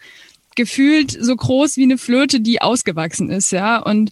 gefühlt 0.55 1.17
so 1.19 1.37
groß 1.37 1.77
wie 1.77 1.85
eine 1.85 1.99
Flöte, 1.99 2.41
die 2.41 2.61
ausgewachsen 2.61 3.31
ist, 3.31 3.53
ja. 3.53 3.79
Und 3.79 4.11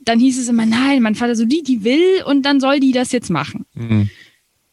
dann 0.00 0.18
hieß 0.18 0.38
es 0.38 0.48
immer, 0.48 0.66
nein, 0.66 1.02
mein 1.02 1.14
Vater 1.14 1.36
so, 1.36 1.44
die, 1.44 1.62
die 1.62 1.84
will 1.84 2.22
und 2.26 2.42
dann 2.42 2.60
soll 2.60 2.80
die 2.80 2.92
das 2.92 3.12
jetzt 3.12 3.30
machen. 3.30 3.64
Mhm. 3.74 4.10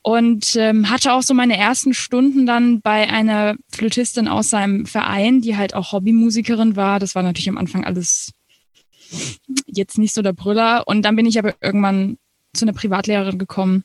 Und 0.08 0.56
ähm, 0.56 0.92
hatte 0.92 1.14
auch 1.14 1.24
so 1.24 1.34
meine 1.34 1.58
ersten 1.58 1.96
Stunden 1.96 2.46
dann 2.46 2.80
bei 2.80 3.10
einer 3.10 3.56
Flötistin 3.72 4.28
aus 4.28 4.52
seinem 4.52 4.86
Verein, 4.86 5.42
die 5.42 5.58
halt 5.58 5.74
auch 5.74 5.94
Hobbymusikerin 5.94 6.76
war. 6.76 7.00
Das 7.00 7.16
war 7.16 7.24
natürlich 7.24 7.50
am 7.50 7.58
Anfang 7.58 7.84
alles 7.84 8.32
jetzt 9.66 9.98
nicht 9.98 10.14
so 10.14 10.22
der 10.22 10.34
Brüller. 10.34 10.84
Und 10.86 11.02
dann 11.02 11.16
bin 11.16 11.26
ich 11.26 11.40
aber 11.40 11.56
irgendwann 11.60 12.20
zu 12.54 12.66
einer 12.66 12.74
Privatlehrerin 12.74 13.40
gekommen, 13.40 13.84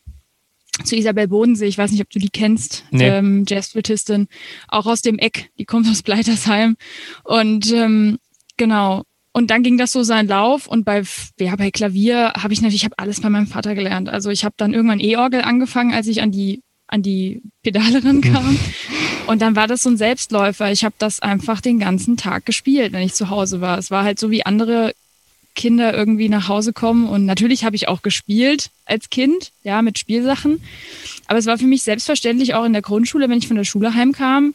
zu 0.84 0.94
Isabel 0.94 1.26
Bodensee. 1.26 1.68
Ich 1.68 1.78
weiß 1.78 1.90
nicht, 1.90 2.02
ob 2.02 2.10
du 2.10 2.18
die 2.18 2.28
kennst, 2.28 2.84
nee. 2.90 3.08
ähm, 3.08 3.46
Jazzflötistin, 3.48 4.28
auch 4.68 4.84
aus 4.84 5.00
dem 5.00 5.18
Eck. 5.18 5.50
Die 5.58 5.64
kommt 5.64 5.88
aus 5.88 6.02
Bleitersheim. 6.02 6.76
Und 7.24 7.72
ähm, 7.72 8.18
genau, 8.58 9.04
und 9.32 9.50
dann 9.50 9.62
ging 9.62 9.78
das 9.78 9.92
so 9.92 10.02
seinen 10.02 10.28
Lauf 10.28 10.66
und 10.66 10.84
bei, 10.84 11.02
ja, 11.38 11.54
bei 11.54 11.70
Klavier 11.70 12.32
habe 12.36 12.52
ich 12.52 12.60
natürlich, 12.60 12.82
ich 12.82 12.84
habe 12.84 12.98
alles 12.98 13.20
bei 13.20 13.30
meinem 13.30 13.46
Vater 13.46 13.74
gelernt. 13.74 14.08
Also 14.08 14.30
ich 14.30 14.44
habe 14.44 14.54
dann 14.56 14.74
irgendwann 14.74 15.00
E-Orgel 15.00 15.42
angefangen, 15.42 15.94
als 15.94 16.08
ich 16.08 16.20
an 16.20 16.32
die, 16.32 16.62
an 16.88 17.02
die 17.02 17.42
Pedale 17.62 18.04
rankam. 18.04 18.58
Und 19.26 19.40
dann 19.42 19.54
war 19.54 19.68
das 19.68 19.84
so 19.84 19.90
ein 19.90 19.96
Selbstläufer. 19.96 20.72
Ich 20.72 20.84
habe 20.84 20.96
das 20.98 21.20
einfach 21.20 21.60
den 21.60 21.78
ganzen 21.78 22.16
Tag 22.16 22.44
gespielt, 22.44 22.92
wenn 22.92 23.02
ich 23.02 23.14
zu 23.14 23.30
Hause 23.30 23.60
war. 23.60 23.78
Es 23.78 23.92
war 23.92 24.02
halt 24.02 24.18
so 24.18 24.32
wie 24.32 24.44
andere 24.44 24.92
Kinder 25.54 25.94
irgendwie 25.94 26.28
nach 26.28 26.48
Hause 26.48 26.72
kommen. 26.72 27.08
Und 27.08 27.26
natürlich 27.26 27.64
habe 27.64 27.76
ich 27.76 27.86
auch 27.86 28.02
gespielt 28.02 28.70
als 28.86 29.10
Kind, 29.10 29.52
ja, 29.62 29.82
mit 29.82 29.98
Spielsachen. 29.98 30.60
Aber 31.28 31.38
es 31.38 31.46
war 31.46 31.58
für 31.58 31.66
mich 31.66 31.84
selbstverständlich 31.84 32.54
auch 32.54 32.64
in 32.64 32.72
der 32.72 32.82
Grundschule, 32.82 33.28
wenn 33.28 33.38
ich 33.38 33.46
von 33.46 33.56
der 33.56 33.64
Schule 33.64 33.94
heimkam, 33.94 34.54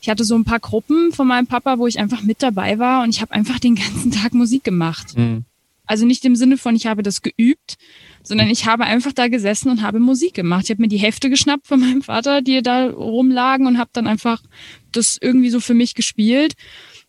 ich 0.00 0.08
hatte 0.08 0.24
so 0.24 0.36
ein 0.36 0.44
paar 0.44 0.60
Gruppen 0.60 1.12
von 1.12 1.26
meinem 1.26 1.46
Papa, 1.46 1.78
wo 1.78 1.86
ich 1.86 1.98
einfach 1.98 2.22
mit 2.22 2.42
dabei 2.42 2.78
war 2.78 3.02
und 3.02 3.10
ich 3.10 3.20
habe 3.20 3.32
einfach 3.32 3.58
den 3.58 3.74
ganzen 3.74 4.10
Tag 4.10 4.34
Musik 4.34 4.64
gemacht. 4.64 5.16
Mhm. 5.16 5.44
Also 5.86 6.04
nicht 6.04 6.24
im 6.26 6.36
Sinne 6.36 6.58
von, 6.58 6.76
ich 6.76 6.86
habe 6.86 7.02
das 7.02 7.22
geübt, 7.22 7.76
sondern 8.22 8.50
ich 8.50 8.66
habe 8.66 8.84
einfach 8.84 9.14
da 9.14 9.28
gesessen 9.28 9.70
und 9.70 9.80
habe 9.80 9.98
Musik 10.00 10.34
gemacht. 10.34 10.64
Ich 10.64 10.70
habe 10.70 10.82
mir 10.82 10.88
die 10.88 10.98
Hefte 10.98 11.30
geschnappt 11.30 11.66
von 11.66 11.80
meinem 11.80 12.02
Vater, 12.02 12.42
die 12.42 12.60
da 12.60 12.90
rumlagen 12.90 13.66
und 13.66 13.78
habe 13.78 13.88
dann 13.94 14.06
einfach 14.06 14.42
das 14.92 15.16
irgendwie 15.18 15.48
so 15.48 15.60
für 15.60 15.72
mich 15.72 15.94
gespielt. 15.94 16.52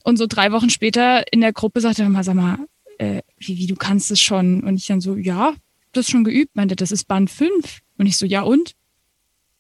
Und 0.06 0.18
so 0.18 0.28
drei 0.28 0.54
Wochen 0.54 0.70
später 0.70 1.32
in 1.34 1.42
der 1.42 1.52
Gruppe 1.52 1.82
sagte 1.82 2.04
er 2.04 2.10
mal, 2.10 2.24
sag 2.24 2.36
mal, 2.36 2.60
äh, 3.00 3.22
wie, 3.38 3.58
wie, 3.58 3.68
du 3.68 3.76
kannst 3.76 4.12
es 4.12 4.22
schon? 4.22 4.62
Und 4.62 4.78
ich 4.78 4.88
dann 4.88 5.02
so, 5.02 5.18
ja, 5.18 5.54
das 5.92 6.10
schon 6.10 6.24
geübt. 6.24 6.56
Meinte, 6.56 6.78
das 6.78 6.94
ist 6.94 7.04
Band 7.04 7.30
5. 7.30 7.80
Und 7.98 8.06
ich 8.06 8.16
so, 8.16 8.26
ja 8.26 8.44
und? 8.44 8.76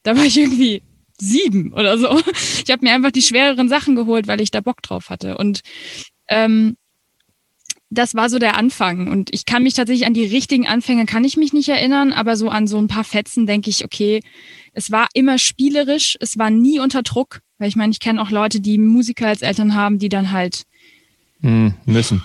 Da 0.04 0.16
war 0.16 0.24
ich 0.24 0.38
irgendwie 0.38 0.82
sieben 1.22 1.74
oder 1.74 1.98
so. 1.98 2.20
Ich 2.64 2.72
habe 2.72 2.86
mir 2.86 2.94
einfach 2.94 3.12
die 3.12 3.22
schwereren 3.22 3.68
Sachen 3.68 3.96
geholt, 3.96 4.28
weil 4.28 4.42
ich 4.42 4.52
da 4.52 4.62
Bock 4.62 4.82
drauf 4.84 5.10
hatte. 5.10 5.38
Und 5.38 5.62
ähm, 6.28 6.78
das 7.90 8.14
war 8.14 8.30
so 8.30 8.38
der 8.38 8.56
Anfang. 8.56 9.08
Und 9.08 9.34
ich 9.34 9.46
kann 9.46 9.64
mich 9.64 9.74
tatsächlich 9.74 10.06
an 10.06 10.14
die 10.14 10.26
richtigen 10.26 10.68
Anfänge, 10.68 11.06
kann 11.06 11.24
ich 11.24 11.36
mich 11.36 11.52
nicht 11.52 11.70
erinnern, 11.70 12.14
aber 12.14 12.38
so 12.38 12.50
an 12.50 12.68
so 12.68 12.78
ein 12.78 12.88
paar 12.88 13.04
Fetzen 13.04 13.48
denke 13.48 13.72
ich, 13.72 13.84
okay, 13.84 14.22
es 14.74 14.92
war 14.92 15.08
immer 15.14 15.40
spielerisch, 15.40 16.16
es 16.20 16.38
war 16.38 16.52
nie 16.52 16.80
unter 16.80 17.02
Druck. 17.02 17.42
Weil 17.58 17.70
ich 17.70 17.76
meine, 17.76 17.92
ich 17.92 18.00
kenne 18.00 18.22
auch 18.22 18.30
Leute, 18.30 18.62
die 18.62 18.78
Musiker 18.78 19.28
als 19.28 19.42
Eltern 19.42 19.74
haben, 19.74 19.98
die 19.98 20.10
dann 20.10 20.32
halt 20.32 20.64
hm, 21.42 21.74
müssen 21.86 22.22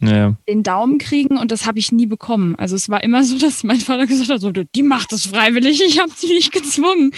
ja. 0.00 0.36
den 0.48 0.62
Daumen 0.62 0.98
kriegen 0.98 1.36
und 1.36 1.50
das 1.50 1.66
habe 1.66 1.78
ich 1.78 1.92
nie 1.92 2.06
bekommen. 2.06 2.54
Also 2.56 2.76
es 2.76 2.88
war 2.88 3.02
immer 3.02 3.24
so, 3.24 3.38
dass 3.40 3.64
mein 3.64 3.80
Vater 3.80 4.06
gesagt 4.06 4.30
hat, 4.30 4.40
so, 4.40 4.50
die 4.50 4.82
macht 4.82 5.12
das 5.12 5.26
freiwillig, 5.26 5.82
ich 5.82 5.98
habe 6.00 6.12
sie 6.14 6.28
nicht 6.28 6.52
gezwungen. 6.52 7.12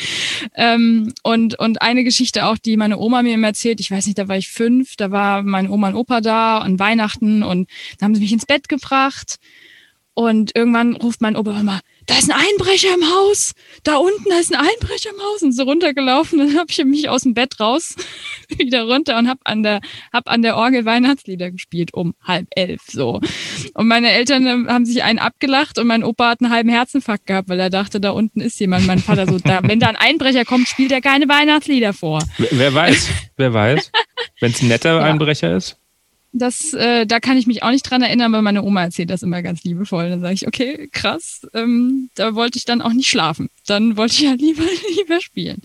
Ähm, 0.55 1.13
und, 1.23 1.59
und 1.59 1.83
eine 1.83 2.05
Geschichte 2.05 2.47
auch, 2.47 2.59
die 2.59 2.77
meine 2.77 2.99
Oma 2.99 3.23
mir 3.23 3.35
immer 3.35 3.49
erzählt, 3.49 3.81
ich 3.81 3.91
weiß 3.91 4.07
nicht, 4.07 4.19
da 4.19 4.29
war 4.29 4.37
ich 4.37 4.49
fünf, 4.49 4.97
da 4.97 5.11
war 5.11 5.43
meine 5.43 5.71
Oma 5.71 5.89
und 5.89 5.95
Opa 5.95 6.21
da 6.21 6.59
an 6.59 6.79
Weihnachten 6.79 7.43
und 7.43 7.69
da 7.99 8.07
haben 8.07 8.15
sie 8.15 8.21
mich 8.21 8.33
ins 8.33 8.47
Bett 8.47 8.69
gebracht 8.69 9.39
und 10.15 10.53
irgendwann 10.55 10.95
ruft 10.95 11.21
mein 11.21 11.37
Opa 11.37 11.59
immer, 11.59 11.81
da 12.07 12.19
ist 12.19 12.31
ein 12.31 12.37
Einbrecher 12.37 12.95
im 12.95 13.05
Haus, 13.05 13.55
da 13.83 13.97
unten 13.97 14.29
da 14.29 14.39
ist 14.39 14.55
ein 14.55 14.61
Einbrecher 14.61 15.11
im 15.11 15.21
Haus 15.21 15.43
und 15.43 15.53
so 15.53 15.63
runtergelaufen. 15.63 16.39
Dann 16.39 16.57
habe 16.57 16.67
ich 16.71 16.85
mich 16.85 17.09
aus 17.09 17.23
dem 17.23 17.35
Bett 17.35 17.59
raus 17.61 17.97
wieder 18.49 18.85
runter 18.85 19.19
und 19.19 19.29
habe 19.29 19.41
an 19.45 19.63
der 19.63 19.81
hab 20.13 20.29
an 20.29 20.43
der 20.43 20.57
Orgel 20.57 20.85
Weihnachtslieder 20.85 21.51
gespielt 21.51 21.95
um 21.95 22.15
halb 22.23 22.47
elf 22.51 22.83
so. 22.87 23.21
Und 23.75 23.89
meine 23.89 24.11
Eltern 24.11 24.47
ähm, 24.47 24.69
haben 24.69 24.85
sich 24.85 25.03
einen 25.03 25.19
abgelacht 25.19 25.79
und 25.79 25.87
mein 25.87 26.05
Opa 26.05 26.31
hat 26.31 26.41
einen 26.41 26.53
halben 26.53 26.69
Herzinfarkt 26.69 27.27
gehabt, 27.27 27.49
weil 27.49 27.61
er 27.61 27.71
dachte, 27.71 28.01
da 28.01 28.11
unten 28.11 28.41
ist 28.41 28.59
jemand. 28.61 28.87
Mein 28.87 28.99
Vater 28.99 29.27
so, 29.27 29.39
da, 29.39 29.61
wenn 29.63 29.81
da 29.81 29.89
ein 29.89 29.97
Einbrecher 29.97 30.45
kommt, 30.45 30.69
spielt 30.69 30.93
er 30.93 31.01
keine 31.01 31.29
Weihnachtslieder 31.29 31.93
vor. 31.93 32.23
Wer 32.39 32.75
weiß, 32.75 33.09
wer 33.37 33.55
weiß, 33.55 33.91
wenn 34.41 34.53
es 34.53 34.63
ein 34.63 34.69
netter 34.69 34.97
ja. 34.97 35.03
Einbrecher 35.03 35.57
ist. 35.57 35.79
Das, 36.37 36.75
äh, 36.75 37.07
da 37.07 37.21
kann 37.21 37.37
ich 37.37 37.47
mich 37.47 37.63
auch 37.63 37.71
nicht 37.71 37.89
dran 37.89 38.03
erinnern, 38.03 38.33
weil 38.33 38.43
meine 38.43 38.65
Oma 38.65 38.83
erzählt 38.83 39.09
das 39.09 39.23
immer 39.23 39.41
ganz 39.41 39.63
liebevoll. 39.63 40.11
Dann 40.11 40.21
sage 40.21 40.35
ich, 40.35 40.49
okay, 40.49 40.89
krass, 40.93 41.47
ähm, 41.55 42.11
da 42.17 42.35
wollte 42.35 42.59
ich 42.59 42.65
dann 42.65 42.83
auch 42.83 42.93
nicht 42.93 43.09
schlafen. 43.09 43.51
Dann 43.67 43.97
wollte 43.97 44.15
ich 44.15 44.23
ja 44.23 44.33
lieber, 44.39 44.65
lieber 44.97 45.21
spielen. 45.21 45.63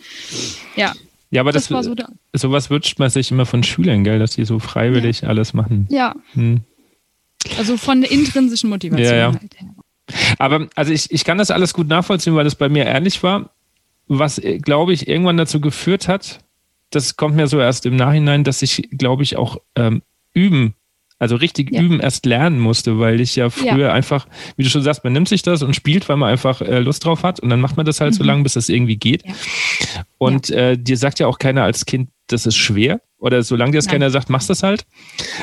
Ja. 0.75 0.93
Ja, 1.31 1.41
aber 1.41 1.51
das, 1.51 1.63
das 1.63 1.71
war 1.71 1.83
so 1.83 1.95
da. 1.95 2.07
sowas 2.33 2.69
wünscht 2.69 2.99
man 2.99 3.09
sich 3.09 3.31
immer 3.31 3.45
von 3.45 3.63
Schülern, 3.63 4.03
gell, 4.03 4.19
dass 4.19 4.31
die 4.31 4.45
so 4.45 4.59
freiwillig 4.59 5.21
ja. 5.21 5.29
alles 5.29 5.53
machen. 5.53 5.87
Ja. 5.89 6.15
Hm. 6.33 6.61
Also 7.57 7.77
von 7.77 8.01
der 8.01 8.11
intrinsischen 8.11 8.69
Motivation 8.69 9.05
ja, 9.05 9.31
ja. 9.31 9.33
halt. 9.33 9.55
Aber 10.37 10.67
also 10.75 10.91
ich, 10.91 11.11
ich 11.11 11.23
kann 11.23 11.37
das 11.37 11.51
alles 11.51 11.73
gut 11.73 11.87
nachvollziehen, 11.87 12.35
weil 12.35 12.43
das 12.43 12.55
bei 12.55 12.69
mir 12.69 12.85
ähnlich 12.85 13.21
war. 13.23 13.51
Was, 14.07 14.39
äh, 14.39 14.57
glaube 14.57 14.93
ich, 14.93 15.07
irgendwann 15.07 15.37
dazu 15.37 15.61
geführt 15.61 16.07
hat, 16.07 16.39
das 16.89 17.15
kommt 17.15 17.35
mir 17.35 17.47
so 17.47 17.59
erst 17.59 17.85
im 17.85 17.95
Nachhinein, 17.95 18.43
dass 18.43 18.61
ich, 18.61 18.89
glaube 18.91 19.23
ich, 19.23 19.37
auch 19.37 19.57
ähm, 19.75 20.01
üben, 20.33 20.75
also 21.19 21.35
richtig 21.35 21.71
ja. 21.71 21.81
üben 21.81 21.99
erst 21.99 22.25
lernen 22.25 22.59
musste, 22.59 22.97
weil 22.97 23.19
ich 23.19 23.35
ja 23.35 23.49
früher 23.49 23.87
ja. 23.87 23.93
einfach, 23.93 24.25
wie 24.55 24.63
du 24.63 24.69
schon 24.69 24.81
sagst, 24.81 25.03
man 25.03 25.11
nimmt 25.11 25.27
sich 25.27 25.41
das 25.41 25.61
und 25.61 25.75
spielt, 25.75 26.07
weil 26.07 26.15
man 26.15 26.29
einfach 26.29 26.61
äh, 26.61 26.79
Lust 26.79 27.03
drauf 27.03 27.23
hat 27.23 27.41
und 27.41 27.49
dann 27.49 27.59
macht 27.59 27.75
man 27.75 27.85
das 27.85 27.99
halt 27.99 28.13
mhm. 28.13 28.17
so 28.17 28.23
lange, 28.23 28.43
bis 28.43 28.53
das 28.53 28.69
irgendwie 28.69 28.95
geht. 28.95 29.25
Ja. 29.25 29.33
Und 30.17 30.49
äh, 30.49 30.77
dir 30.77 30.97
sagt 30.97 31.19
ja 31.19 31.27
auch 31.27 31.37
keiner 31.37 31.63
als 31.63 31.85
Kind, 31.85 32.09
das 32.27 32.45
ist 32.45 32.55
schwer. 32.55 33.01
Oder 33.17 33.43
solange 33.43 33.73
dir 33.73 33.79
das 33.79 33.87
Nein. 33.87 33.95
keiner 33.95 34.11
sagt, 34.11 34.29
machst 34.29 34.49
das 34.49 34.63
halt. 34.63 34.85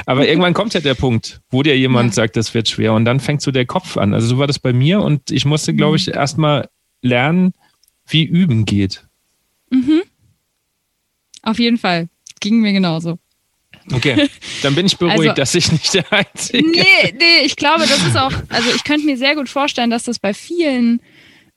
Aber 0.07 0.23
mhm. 0.23 0.28
irgendwann 0.28 0.55
kommt 0.55 0.73
ja 0.73 0.81
der 0.81 0.95
Punkt, 0.95 1.43
wo 1.50 1.62
dir 1.62 1.76
jemand 1.76 2.14
sagt, 2.14 2.37
das 2.37 2.55
wird 2.55 2.71
schwer. 2.71 2.95
Und 2.95 3.05
dann 3.05 3.21
fängt 3.21 3.43
so 3.43 3.50
der 3.50 3.66
Kopf 3.66 3.99
an. 3.99 4.14
Also 4.14 4.28
so 4.28 4.38
war 4.38 4.47
das 4.47 4.59
bei 4.59 4.73
mir 4.73 5.02
und 5.02 5.31
ich 5.31 5.45
musste, 5.45 5.75
glaube 5.75 5.93
mhm. 5.93 5.97
ich, 5.97 6.09
erstmal 6.09 6.71
lernen, 7.02 7.52
wie 8.07 8.25
üben 8.25 8.64
geht. 8.64 9.05
Mhm. 9.71 10.02
Auf 11.43 11.59
jeden 11.59 11.76
Fall. 11.76 12.09
Ging 12.40 12.61
mir 12.61 12.73
genauso. 12.73 13.19
Okay, 13.93 14.28
dann 14.62 14.75
bin 14.75 14.87
ich 14.87 14.97
beruhigt, 14.99 15.21
also, 15.21 15.33
dass 15.33 15.55
ich 15.55 15.71
nicht 15.71 15.95
der 15.95 16.12
Einzige 16.12 16.59
bin. 16.59 16.71
Nee, 16.71 17.14
nee, 17.19 17.45
ich 17.45 17.57
glaube, 17.57 17.81
das 17.81 18.07
ist 18.07 18.16
auch, 18.16 18.33
also 18.49 18.71
ich 18.75 18.85
könnte 18.85 19.07
mir 19.07 19.16
sehr 19.16 19.35
gut 19.35 19.49
vorstellen, 19.49 19.90
dass 19.90 20.05
das 20.05 20.19
bei 20.19 20.35
vielen 20.35 21.00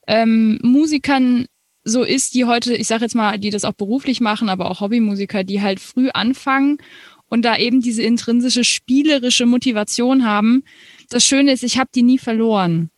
ähm, 0.06 0.58
Musikern 0.62 1.46
so 1.82 2.02
ist, 2.02 2.34
die 2.34 2.44
heute, 2.44 2.74
ich 2.74 2.86
sage 2.86 3.04
jetzt 3.04 3.14
mal, 3.14 3.38
die 3.38 3.50
das 3.50 3.64
auch 3.64 3.72
beruflich 3.72 4.20
machen, 4.20 4.48
aber 4.48 4.70
auch 4.70 4.80
Hobbymusiker, 4.80 5.44
die 5.44 5.62
halt 5.62 5.80
früh 5.80 6.10
anfangen 6.10 6.78
und 7.28 7.42
da 7.42 7.56
eben 7.56 7.80
diese 7.80 8.02
intrinsische 8.02 8.64
spielerische 8.64 9.46
Motivation 9.46 10.24
haben. 10.24 10.62
Das 11.08 11.24
Schöne 11.24 11.52
ist, 11.52 11.62
ich 11.62 11.78
habe 11.78 11.90
die 11.94 12.02
nie 12.02 12.18
verloren. 12.18 12.90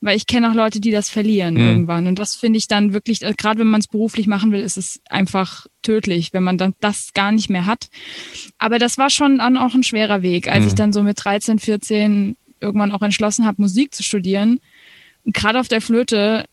Weil 0.00 0.16
ich 0.16 0.26
kenne 0.26 0.50
auch 0.50 0.54
Leute, 0.54 0.80
die 0.80 0.90
das 0.90 1.08
verlieren 1.08 1.54
mhm. 1.54 1.60
irgendwann. 1.60 2.06
Und 2.06 2.18
das 2.18 2.36
finde 2.36 2.58
ich 2.58 2.68
dann 2.68 2.92
wirklich, 2.92 3.22
äh, 3.22 3.32
gerade 3.36 3.60
wenn 3.60 3.66
man 3.66 3.80
es 3.80 3.88
beruflich 3.88 4.26
machen 4.26 4.52
will, 4.52 4.60
ist 4.60 4.76
es 4.76 5.00
einfach 5.08 5.66
tödlich, 5.82 6.32
wenn 6.32 6.42
man 6.42 6.58
dann 6.58 6.74
das 6.80 7.12
gar 7.14 7.32
nicht 7.32 7.48
mehr 7.48 7.66
hat. 7.66 7.88
Aber 8.58 8.78
das 8.78 8.98
war 8.98 9.10
schon 9.10 9.38
dann 9.38 9.56
auch 9.56 9.74
ein 9.74 9.82
schwerer 9.82 10.22
Weg, 10.22 10.48
als 10.48 10.62
mhm. 10.62 10.68
ich 10.68 10.74
dann 10.74 10.92
so 10.92 11.02
mit 11.02 11.24
13, 11.24 11.58
14 11.58 12.36
irgendwann 12.60 12.92
auch 12.92 13.02
entschlossen 13.02 13.46
habe, 13.46 13.62
Musik 13.62 13.94
zu 13.94 14.02
studieren. 14.02 14.60
Und 15.24 15.34
gerade 15.34 15.60
auf 15.60 15.68
der 15.68 15.80
Flöte 15.80 16.44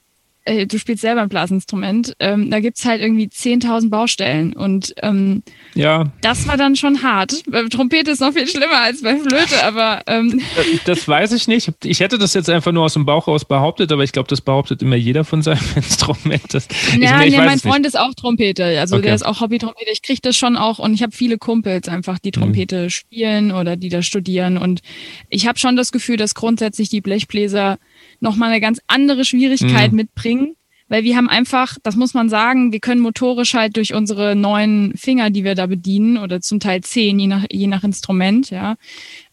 äh, 0.46 0.66
du 0.66 0.78
spielst 0.78 1.02
selber 1.02 1.22
ein 1.22 1.30
Blasinstrument, 1.30 2.16
ähm, 2.20 2.52
da 2.52 2.60
gibt's 2.60 2.86
halt 2.86 3.02
irgendwie 3.02 3.28
10.000 3.28 3.90
Baustellen. 3.90 4.54
Und 4.54 4.94
ähm, 5.02 5.44
ja. 5.74 6.12
das 6.22 6.48
war 6.48 6.58
dann 6.58 6.76
schon 6.76 7.02
hart. 7.02 7.44
Bei 7.48 7.64
Trompete 7.64 8.12
ist 8.12 8.20
noch 8.20 8.34
viel 8.34 8.48
schlimmer 8.48 8.82
als 8.82 9.02
bei 9.02 9.18
Flöte, 9.18 9.64
aber. 9.64 10.02
Ähm. 10.08 10.42
Das 10.86 11.08
weiß 11.08 11.32
ich 11.32 11.48
nicht. 11.48 11.72
Ich 11.84 12.00
hätte 12.00 12.18
das 12.18 12.34
jetzt 12.34 12.50
einfach 12.50 12.72
nur 12.72 12.84
aus 12.84 12.94
dem 12.94 13.06
Bauch 13.06 13.28
aus 13.28 13.46
behauptet, 13.46 13.92
aber 13.92 14.04
ich 14.04 14.12
glaube, 14.12 14.28
das 14.28 14.42
behauptet 14.42 14.82
immer 14.82 14.96
jeder 14.96 15.24
von 15.24 15.42
seinem 15.42 15.64
Instrument. 15.76 16.54
Das, 16.54 16.68
ja, 17.00 17.22
ich, 17.22 17.32
nee, 17.32 17.38
mein 17.38 17.60
Freund 17.60 17.80
nicht. 17.80 17.88
ist 17.88 18.00
auch 18.00 18.14
Trompete. 18.14 18.66
Also 18.80 18.96
okay. 18.96 19.06
der 19.06 19.16
ist 19.16 19.26
auch 19.26 19.40
Hobby-Trompete. 19.40 19.92
Ich 19.92 20.02
kriege 20.02 20.20
das 20.22 20.36
schon 20.36 20.58
auch 20.58 20.80
und 20.80 20.94
ich 20.94 21.04
habe 21.04 21.14
viele 21.14 21.38
Kumpels 21.38 21.88
einfach, 21.88 22.20
die 22.20 22.32
Trompete 22.32 22.84
mhm. 22.84 22.90
spielen 22.90 23.52
oder 23.52 23.78
die 23.78 23.90
da 23.90 24.02
studieren. 24.02 24.58
Und 24.58 24.82
ich 25.30 25.48
habe 25.48 25.58
schon 25.58 25.76
das 25.76 25.92
Gefühl, 25.92 26.18
dass 26.18 26.36
grundsätzlich 26.36 26.90
die 26.90 27.02
Blechbläser 27.02 27.78
nochmal 28.24 28.50
eine 28.50 28.62
ganz 28.62 28.80
andere 28.88 29.26
Schwierigkeit 29.26 29.92
mhm. 29.92 29.98
mitbringen. 29.98 30.56
Weil 30.90 31.06
wir 31.06 31.16
haben 31.16 31.30
einfach, 31.30 31.78
das 31.82 31.96
muss 31.96 32.14
man 32.14 32.30
sagen, 32.30 32.72
wir 32.72 32.80
können 32.80 33.02
motorisch 33.02 33.54
halt 33.54 33.78
durch 33.78 33.94
unsere 33.94 34.36
neuen 34.36 34.94
Finger, 34.96 35.30
die 35.30 35.44
wir 35.44 35.56
da 35.56 35.66
bedienen, 35.66 36.18
oder 36.18 36.42
zum 36.42 36.60
Teil 36.60 36.82
zehn, 36.82 37.20
je 37.20 37.28
nach, 37.28 37.46
je 37.50 37.68
nach 37.68 37.84
Instrument, 37.84 38.50
ja. 38.50 38.76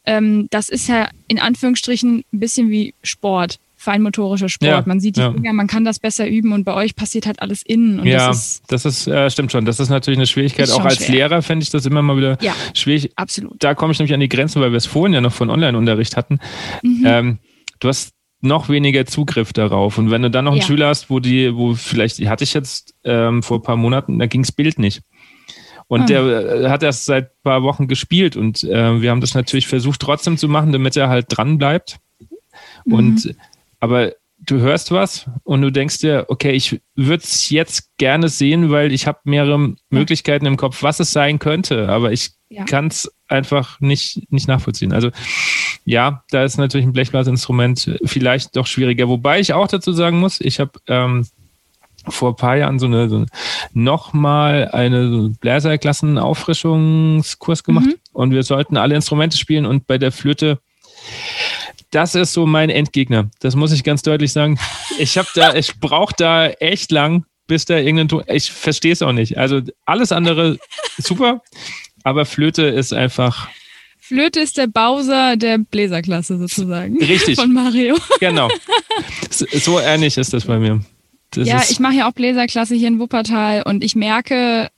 Ähm, 0.06 0.46
das 0.50 0.68
ist 0.68 0.88
ja 0.88 1.08
in 1.28 1.38
Anführungsstrichen 1.38 2.24
ein 2.32 2.40
bisschen 2.40 2.70
wie 2.70 2.94
Sport 3.02 3.58
feinmotorischer 3.80 4.50
Sport. 4.50 4.70
Ja, 4.70 4.82
man 4.84 5.00
sieht 5.00 5.16
die 5.16 5.20
ja. 5.20 5.32
Finger, 5.32 5.54
man 5.54 5.66
kann 5.66 5.86
das 5.86 5.98
besser 5.98 6.28
üben 6.28 6.52
und 6.52 6.64
bei 6.64 6.74
euch 6.74 6.94
passiert 6.94 7.24
halt 7.26 7.40
alles 7.40 7.62
innen. 7.62 8.04
Ja, 8.04 8.28
das 8.28 8.36
ist 8.36 8.62
das 8.68 8.84
ist, 8.84 9.06
äh, 9.06 9.30
stimmt 9.30 9.52
schon. 9.52 9.64
Das 9.64 9.80
ist 9.80 9.88
natürlich 9.88 10.18
eine 10.18 10.26
Schwierigkeit. 10.26 10.70
Auch 10.70 10.84
als 10.84 10.98
schwer. 10.98 11.14
Lehrer 11.14 11.40
fände 11.40 11.62
ich 11.62 11.70
das 11.70 11.86
immer 11.86 12.02
mal 12.02 12.16
wieder 12.18 12.36
Ja. 12.42 12.54
schwierig. 12.74 13.10
absolut. 13.16 13.54
Da 13.58 13.74
komme 13.74 13.92
ich 13.92 13.98
nämlich 13.98 14.12
an 14.12 14.20
die 14.20 14.28
Grenzen, 14.28 14.60
weil 14.60 14.70
wir 14.70 14.76
es 14.76 14.84
vorhin 14.84 15.14
ja 15.14 15.22
noch 15.22 15.32
von 15.32 15.48
Online-Unterricht 15.48 16.18
hatten. 16.18 16.40
Mhm. 16.82 17.04
Ähm, 17.06 17.38
du 17.80 17.88
hast 17.88 18.12
noch 18.40 18.68
weniger 18.68 19.04
Zugriff 19.06 19.52
darauf. 19.52 19.98
Und 19.98 20.10
wenn 20.10 20.22
du 20.22 20.30
dann 20.30 20.44
noch 20.46 20.52
einen 20.52 20.60
Ja. 20.60 20.66
Schüler 20.66 20.88
hast, 20.88 21.10
wo 21.10 21.20
die, 21.20 21.54
wo 21.54 21.74
vielleicht, 21.74 22.18
die 22.18 22.28
hatte 22.28 22.44
ich 22.44 22.54
jetzt 22.54 22.94
ähm, 23.04 23.42
vor 23.42 23.58
ein 23.58 23.62
paar 23.62 23.76
Monaten, 23.76 24.18
da 24.18 24.26
ging's 24.26 24.52
Bild 24.52 24.78
nicht. 24.78 25.02
Und 25.88 26.02
Ah. 26.02 26.06
der 26.06 26.22
äh, 26.22 26.68
hat 26.68 26.82
erst 26.82 27.04
seit 27.06 27.24
ein 27.30 27.42
paar 27.42 27.62
Wochen 27.62 27.88
gespielt 27.88 28.36
und 28.36 28.62
äh, 28.64 29.00
wir 29.02 29.10
haben 29.10 29.20
das 29.20 29.34
natürlich 29.34 29.66
versucht 29.66 30.00
trotzdem 30.00 30.36
zu 30.38 30.48
machen, 30.48 30.72
damit 30.72 30.96
er 30.96 31.08
halt 31.08 31.26
dran 31.28 31.58
bleibt. 31.58 31.98
Mhm. 32.84 32.94
Und 32.94 33.34
aber 33.80 34.12
du 34.46 34.58
hörst 34.60 34.90
was 34.90 35.26
und 35.44 35.62
du 35.62 35.70
denkst 35.70 35.98
dir, 35.98 36.24
okay, 36.28 36.52
ich 36.52 36.80
würde 36.96 37.22
es 37.22 37.50
jetzt 37.50 37.90
gerne 37.98 38.28
sehen, 38.28 38.70
weil 38.70 38.92
ich 38.92 39.06
habe 39.06 39.18
mehrere 39.24 39.74
Möglichkeiten 39.90 40.46
im 40.46 40.56
Kopf, 40.56 40.82
was 40.82 41.00
es 41.00 41.12
sein 41.12 41.38
könnte, 41.38 41.88
aber 41.88 42.12
ich 42.12 42.30
Ja. 42.48 42.64
kann 42.64 42.88
es 42.88 43.10
einfach 43.28 43.78
nicht, 43.80 44.30
nicht 44.32 44.48
nachvollziehen. 44.48 44.92
Also 44.92 45.10
ja, 45.84 46.24
da 46.30 46.42
ist 46.44 46.58
natürlich 46.58 46.86
ein 46.86 46.92
Blechblasinstrument 46.92 47.98
vielleicht 48.04 48.56
doch 48.56 48.66
schwieriger. 48.66 49.08
Wobei 49.08 49.40
ich 49.40 49.52
auch 49.52 49.68
dazu 49.68 49.92
sagen 49.92 50.18
muss, 50.18 50.40
ich 50.40 50.58
habe 50.58 50.72
ähm, 50.88 51.26
vor 52.08 52.30
ein 52.30 52.36
paar 52.36 52.56
Jahren 52.56 52.78
so 52.78 52.86
eine, 52.86 53.08
so 53.08 53.16
eine 53.16 53.26
nochmal 53.72 54.68
eine 54.72 55.32
Bläserklassen-Auffrischungskurs 55.40 57.64
gemacht 57.64 57.86
Mhm. 57.86 57.94
und 58.12 58.30
wir 58.32 58.42
sollten 58.42 58.76
alle 58.76 58.94
Instrumente 58.94 59.36
spielen 59.36 59.66
und 59.66 59.86
bei 59.86 59.98
der 59.98 60.12
Flöte 60.12 60.58
das 61.90 62.14
ist 62.14 62.32
so 62.32 62.46
mein 62.46 62.70
Endgegner. 62.70 63.30
Das 63.40 63.56
muss 63.56 63.72
ich 63.72 63.84
ganz 63.84 64.02
deutlich 64.02 64.32
sagen. 64.32 64.58
Ich 64.98 65.18
habe 65.18 65.28
da, 65.34 65.54
ich 65.54 65.80
brauche 65.80 66.14
da 66.16 66.48
echt 66.48 66.92
lang, 66.92 67.24
bis 67.46 67.64
da 67.64 67.78
irgendein 67.78 68.08
Ton. 68.08 68.24
Ich 68.28 68.52
verstehe 68.52 68.92
es 68.92 69.02
auch 69.02 69.12
nicht. 69.12 69.38
Also 69.38 69.60
alles 69.84 70.12
andere 70.12 70.58
super, 70.98 71.42
aber 72.04 72.24
Flöte 72.24 72.62
ist 72.62 72.92
einfach 72.92 73.48
Flöte 74.10 74.40
ist 74.40 74.56
der 74.56 74.66
Bowser 74.66 75.36
der 75.36 75.58
Bläserklasse 75.58 76.36
sozusagen. 76.36 76.98
Richtig. 76.98 77.36
Von 77.36 77.52
Mario. 77.52 77.96
genau. 78.18 78.48
So 79.30 79.78
ähnlich 79.78 80.18
ist 80.18 80.32
das 80.32 80.46
bei 80.46 80.58
mir. 80.58 80.80
Das 81.30 81.46
ja, 81.46 81.62
ich 81.70 81.78
mache 81.78 81.94
ja 81.94 82.08
auch 82.08 82.12
Bläserklasse 82.12 82.74
hier 82.74 82.88
in 82.88 82.98
Wuppertal 82.98 83.62
und 83.62 83.84
ich 83.84 83.94
merke, 83.94 84.68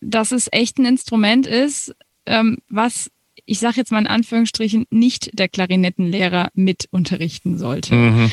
dass 0.00 0.32
es 0.32 0.48
echt 0.50 0.78
ein 0.78 0.86
Instrument 0.86 1.46
ist, 1.46 1.94
ähm, 2.24 2.58
was, 2.70 3.10
ich 3.48 3.60
sage 3.60 3.76
jetzt 3.78 3.90
mal 3.90 4.00
in 4.00 4.06
Anführungsstrichen, 4.06 4.84
nicht 4.90 5.30
der 5.38 5.48
Klarinettenlehrer 5.48 6.50
mit 6.54 6.86
unterrichten 6.90 7.56
sollte. 7.56 7.94
mhm, 7.94 8.30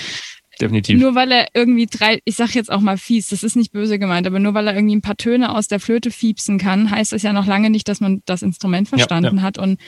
definitiv. 0.60 1.00
Nur 1.00 1.16
weil 1.16 1.32
er 1.32 1.48
irgendwie 1.54 1.86
drei, 1.86 2.20
ich 2.26 2.36
sag 2.36 2.54
jetzt 2.54 2.70
auch 2.70 2.82
mal 2.82 2.98
fies, 2.98 3.30
das 3.30 3.42
ist 3.42 3.56
nicht 3.56 3.72
böse 3.72 3.98
gemeint, 3.98 4.28
aber 4.28 4.40
nur 4.40 4.54
weil 4.54 4.68
er 4.68 4.76
irgendwie 4.76 4.96
ein 4.96 5.02
paar 5.02 5.16
Töne 5.16 5.56
aus 5.56 5.68
der 5.68 5.80
Flöte 5.80 6.12
fiepsen 6.12 6.58
kann, 6.58 6.92
heißt 6.92 7.14
das 7.14 7.24
ja 7.24 7.32
noch 7.32 7.46
lange 7.46 7.70
nicht, 7.70 7.88
dass 7.88 8.02
man 8.02 8.24
das 8.26 8.42
Instrument 8.42 8.90
verstanden 8.90 9.38
ja. 9.38 9.44
hat. 9.44 9.58
Und 9.58 9.80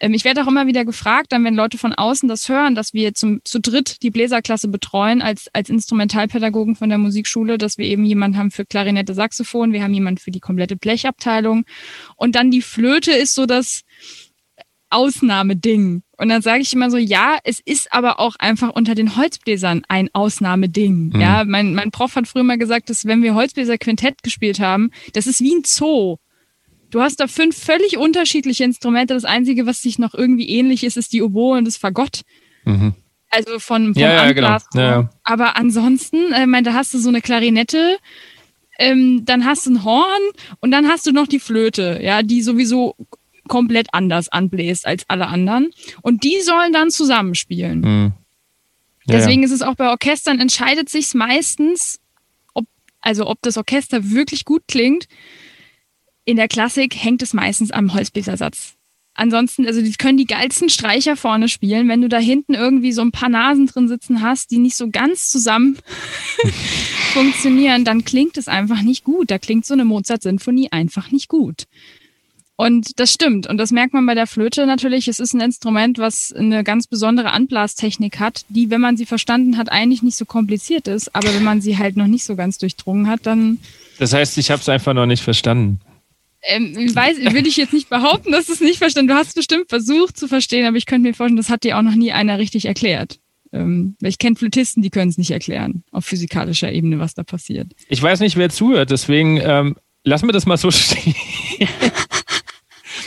ähm, 0.00 0.14
ich 0.14 0.24
werde 0.24 0.42
auch 0.42 0.48
immer 0.48 0.66
wieder 0.66 0.84
gefragt, 0.84 1.30
dann 1.30 1.44
wenn 1.44 1.54
Leute 1.54 1.78
von 1.78 1.92
außen 1.92 2.28
das 2.28 2.48
hören, 2.48 2.74
dass 2.74 2.92
wir 2.92 3.14
zum, 3.14 3.40
zu 3.44 3.60
dritt 3.60 4.02
die 4.02 4.10
Bläserklasse 4.10 4.66
betreuen 4.66 5.22
als, 5.22 5.48
als 5.52 5.70
Instrumentalpädagogen 5.70 6.74
von 6.74 6.88
der 6.88 6.98
Musikschule, 6.98 7.56
dass 7.56 7.78
wir 7.78 7.86
eben 7.86 8.04
jemanden 8.04 8.36
haben 8.36 8.50
für 8.50 8.64
Klarinette, 8.64 9.14
Saxophon, 9.14 9.72
wir 9.72 9.84
haben 9.84 9.94
jemanden 9.94 10.18
für 10.18 10.32
die 10.32 10.40
komplette 10.40 10.74
Blechabteilung 10.74 11.64
und 12.16 12.34
dann 12.34 12.50
die 12.50 12.62
Flöte 12.62 13.12
ist 13.12 13.34
so 13.34 13.46
das 13.46 13.82
Ausnahmeding. 14.92 16.02
Und 16.16 16.28
dann 16.28 16.42
sage 16.42 16.62
ich 16.62 16.72
immer 16.72 16.90
so, 16.90 16.96
ja, 16.96 17.38
es 17.44 17.60
ist 17.60 17.92
aber 17.92 18.20
auch 18.20 18.36
einfach 18.38 18.70
unter 18.70 18.94
den 18.94 19.16
Holzbläsern 19.16 19.82
ein 19.88 20.08
Ausnahmeding. 20.12 21.10
Mhm. 21.14 21.20
Ja, 21.20 21.44
mein, 21.44 21.74
mein 21.74 21.90
Prof 21.90 22.14
hat 22.16 22.28
früher 22.28 22.44
mal 22.44 22.58
gesagt, 22.58 22.90
dass 22.90 23.04
wenn 23.06 23.22
wir 23.22 23.34
Holzbläser 23.34 23.78
Quintett 23.78 24.22
gespielt 24.22 24.60
haben, 24.60 24.90
das 25.14 25.26
ist 25.26 25.40
wie 25.40 25.54
ein 25.54 25.62
Zoo. 25.64 26.18
Du 26.90 27.00
hast 27.00 27.20
da 27.20 27.26
fünf 27.26 27.56
völlig 27.56 27.96
unterschiedliche 27.96 28.64
Instrumente. 28.64 29.14
Das 29.14 29.24
einzige, 29.24 29.66
was 29.66 29.80
sich 29.80 29.98
noch 29.98 30.14
irgendwie 30.14 30.48
ähnlich 30.48 30.84
ist, 30.84 30.96
ist 30.96 31.12
die 31.12 31.22
Oboe 31.22 31.56
und 31.56 31.64
das 31.64 31.78
Fagott. 31.78 32.20
Mhm. 32.64 32.94
Also 33.30 33.58
von, 33.58 33.94
vom 33.94 34.02
Ja, 34.02 34.26
ja, 34.26 34.32
genau. 34.32 34.58
Ja. 34.74 35.10
Aber 35.24 35.56
ansonsten, 35.56 36.32
äh, 36.32 36.46
mein, 36.46 36.64
da 36.64 36.74
hast 36.74 36.92
du 36.92 36.98
so 36.98 37.08
eine 37.08 37.22
Klarinette, 37.22 37.96
ähm, 38.78 39.24
dann 39.24 39.46
hast 39.46 39.66
du 39.66 39.70
ein 39.70 39.84
Horn 39.84 40.22
und 40.60 40.70
dann 40.70 40.86
hast 40.86 41.06
du 41.06 41.12
noch 41.12 41.26
die 41.26 41.40
Flöte, 41.40 41.98
ja, 42.02 42.22
die 42.22 42.42
sowieso 42.42 42.94
komplett 43.48 43.88
anders 43.92 44.28
anbläst 44.28 44.86
als 44.86 45.04
alle 45.08 45.26
anderen. 45.26 45.70
Und 46.02 46.24
die 46.24 46.40
sollen 46.40 46.72
dann 46.72 46.90
zusammenspielen. 46.90 47.80
Mhm. 47.80 48.12
Ja, 49.04 49.16
Deswegen 49.16 49.42
ist 49.42 49.50
es 49.50 49.62
auch 49.62 49.74
bei 49.74 49.88
Orchestern, 49.88 50.38
entscheidet 50.38 50.88
sich 50.88 51.12
meistens, 51.14 52.00
ob, 52.54 52.66
also 53.00 53.26
ob 53.26 53.42
das 53.42 53.56
Orchester 53.56 54.10
wirklich 54.10 54.44
gut 54.44 54.62
klingt. 54.68 55.08
In 56.24 56.36
der 56.36 56.46
Klassik 56.46 56.94
hängt 56.94 57.20
es 57.22 57.32
meistens 57.32 57.72
am 57.72 57.94
Holzbläsersatz. 57.94 58.76
Ansonsten, 59.14 59.66
also 59.66 59.82
die 59.82 59.92
können 59.92 60.16
die 60.16 60.24
geilsten 60.24 60.70
Streicher 60.70 61.16
vorne 61.16 61.48
spielen. 61.48 61.88
Wenn 61.88 62.00
du 62.00 62.08
da 62.08 62.18
hinten 62.18 62.54
irgendwie 62.54 62.92
so 62.92 63.02
ein 63.02 63.12
paar 63.12 63.28
Nasen 63.28 63.66
drin 63.66 63.86
sitzen 63.86 64.22
hast, 64.22 64.50
die 64.50 64.58
nicht 64.58 64.76
so 64.76 64.88
ganz 64.88 65.28
zusammen 65.28 65.76
funktionieren, 67.12 67.84
dann 67.84 68.06
klingt 68.06 68.38
es 68.38 68.48
einfach 68.48 68.80
nicht 68.80 69.04
gut. 69.04 69.30
Da 69.30 69.38
klingt 69.38 69.66
so 69.66 69.74
eine 69.74 69.84
Mozart-Sinfonie 69.84 70.68
einfach 70.70 71.10
nicht 71.10 71.28
gut. 71.28 71.64
Und 72.62 73.00
das 73.00 73.12
stimmt. 73.12 73.48
Und 73.48 73.58
das 73.58 73.72
merkt 73.72 73.92
man 73.92 74.06
bei 74.06 74.14
der 74.14 74.28
Flöte 74.28 74.66
natürlich. 74.66 75.08
Es 75.08 75.18
ist 75.18 75.34
ein 75.34 75.40
Instrument, 75.40 75.98
was 75.98 76.32
eine 76.32 76.62
ganz 76.62 76.86
besondere 76.86 77.32
Anblastechnik 77.32 78.20
hat, 78.20 78.44
die, 78.50 78.70
wenn 78.70 78.80
man 78.80 78.96
sie 78.96 79.04
verstanden 79.04 79.58
hat, 79.58 79.72
eigentlich 79.72 80.04
nicht 80.04 80.16
so 80.16 80.26
kompliziert 80.26 80.86
ist. 80.86 81.12
Aber 81.12 81.34
wenn 81.34 81.42
man 81.42 81.60
sie 81.60 81.76
halt 81.76 81.96
noch 81.96 82.06
nicht 82.06 82.22
so 82.22 82.36
ganz 82.36 82.58
durchdrungen 82.58 83.08
hat, 83.08 83.26
dann 83.26 83.58
Das 83.98 84.12
heißt, 84.12 84.38
ich 84.38 84.52
habe 84.52 84.60
es 84.62 84.68
einfach 84.68 84.94
noch 84.94 85.06
nicht 85.06 85.24
verstanden. 85.24 85.80
ähm, 86.42 86.76
weiß, 86.76 87.16
will 87.34 87.48
ich 87.48 87.56
jetzt 87.56 87.72
nicht 87.72 87.88
behaupten, 87.88 88.30
dass 88.30 88.46
du 88.46 88.52
es 88.52 88.60
nicht 88.60 88.78
verstanden. 88.78 89.08
Du 89.08 89.14
hast 89.14 89.30
es 89.30 89.34
bestimmt 89.34 89.68
versucht 89.68 90.16
zu 90.16 90.28
verstehen, 90.28 90.64
aber 90.64 90.76
ich 90.76 90.86
könnte 90.86 91.08
mir 91.08 91.14
vorstellen, 91.14 91.38
das 91.38 91.50
hat 91.50 91.64
dir 91.64 91.76
auch 91.76 91.82
noch 91.82 91.96
nie 91.96 92.12
einer 92.12 92.38
richtig 92.38 92.66
erklärt. 92.66 93.18
Ähm, 93.52 93.96
weil 94.00 94.10
ich 94.10 94.18
kenne 94.18 94.36
Flötisten, 94.36 94.84
die 94.84 94.90
können 94.90 95.10
es 95.10 95.18
nicht 95.18 95.32
erklären, 95.32 95.82
auf 95.90 96.04
physikalischer 96.04 96.70
Ebene, 96.70 97.00
was 97.00 97.14
da 97.14 97.24
passiert. 97.24 97.72
Ich 97.88 98.00
weiß 98.00 98.20
nicht, 98.20 98.36
wer 98.36 98.50
zuhört, 98.50 98.92
deswegen 98.92 99.40
ähm, 99.42 99.74
lass 100.04 100.22
mir 100.22 100.30
das 100.32 100.46
mal 100.46 100.58
so 100.58 100.70
stehen. 100.70 101.16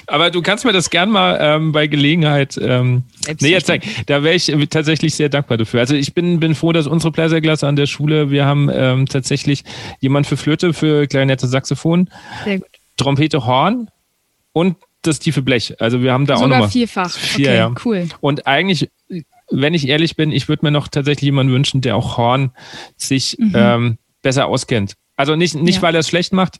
Aber 0.08 0.32
du 0.32 0.42
kannst 0.42 0.66
mir 0.66 0.72
das 0.74 0.90
gern 0.90 1.10
mal 1.10 1.38
ähm, 1.42 1.72
bei 1.72 1.88
Gelegenheit 1.88 2.58
ähm, 2.62 3.04
näher 3.40 3.64
zeigen. 3.64 3.88
Da 4.06 4.24
wäre 4.24 4.36
ich 4.36 4.54
tatsächlich 4.70 5.16
sehr 5.16 5.30
dankbar 5.30 5.58
dafür. 5.58 5.80
Also 5.80 5.96
ich 5.96 6.14
bin, 6.14 6.40
bin 6.40 6.56
froh, 6.56 6.72
dass 6.72 6.88
unsere 6.88 7.12
Bläserklasse 7.12 7.68
an 7.68 7.76
der 7.76 7.86
Schule, 7.86 8.30
wir 8.32 8.46
haben 8.46 8.70
ähm, 8.74 9.06
tatsächlich 9.08 9.64
jemand 10.00 10.28
für 10.28 10.38
Flöte, 10.38 10.74
für 10.74 11.08
Klarinette, 11.08 11.48
Saxophon, 11.48 12.10
Sehr 12.44 12.60
gut. 12.60 12.68
Trompete, 12.98 13.46
Horn 13.46 13.90
und 14.54 14.78
das 15.02 15.20
tiefe 15.20 15.42
Blech. 15.42 15.76
Also 15.80 16.02
wir 16.02 16.14
haben 16.14 16.26
da 16.26 16.36
auch 16.36 16.40
Sogar 16.40 16.58
nochmal 16.58 16.72
vierfach. 16.72 17.12
Vier, 17.12 17.48
okay, 17.50 17.58
ja. 17.58 17.74
cool. 17.86 18.08
Und 18.22 18.48
eigentlich, 18.48 18.90
wenn 19.52 19.74
ich 19.74 19.88
ehrlich 19.88 20.16
bin, 20.16 20.32
ich 20.32 20.48
würde 20.48 20.66
mir 20.66 20.72
noch 20.72 20.88
tatsächlich 20.88 21.24
jemanden 21.26 21.54
wünschen, 21.54 21.82
der 21.82 21.96
auch 21.96 22.18
Horn 22.18 22.52
sich 22.98 23.38
Mhm. 23.40 23.52
ähm, 23.56 23.98
besser 24.22 24.48
auskennt. 24.48 24.96
Also 25.16 25.36
nicht, 25.36 25.56
nicht 25.56 25.76
Ja. 25.76 25.82
weil 25.84 25.96
er 25.96 26.00
es 26.00 26.10
schlecht 26.10 26.34
macht, 26.34 26.60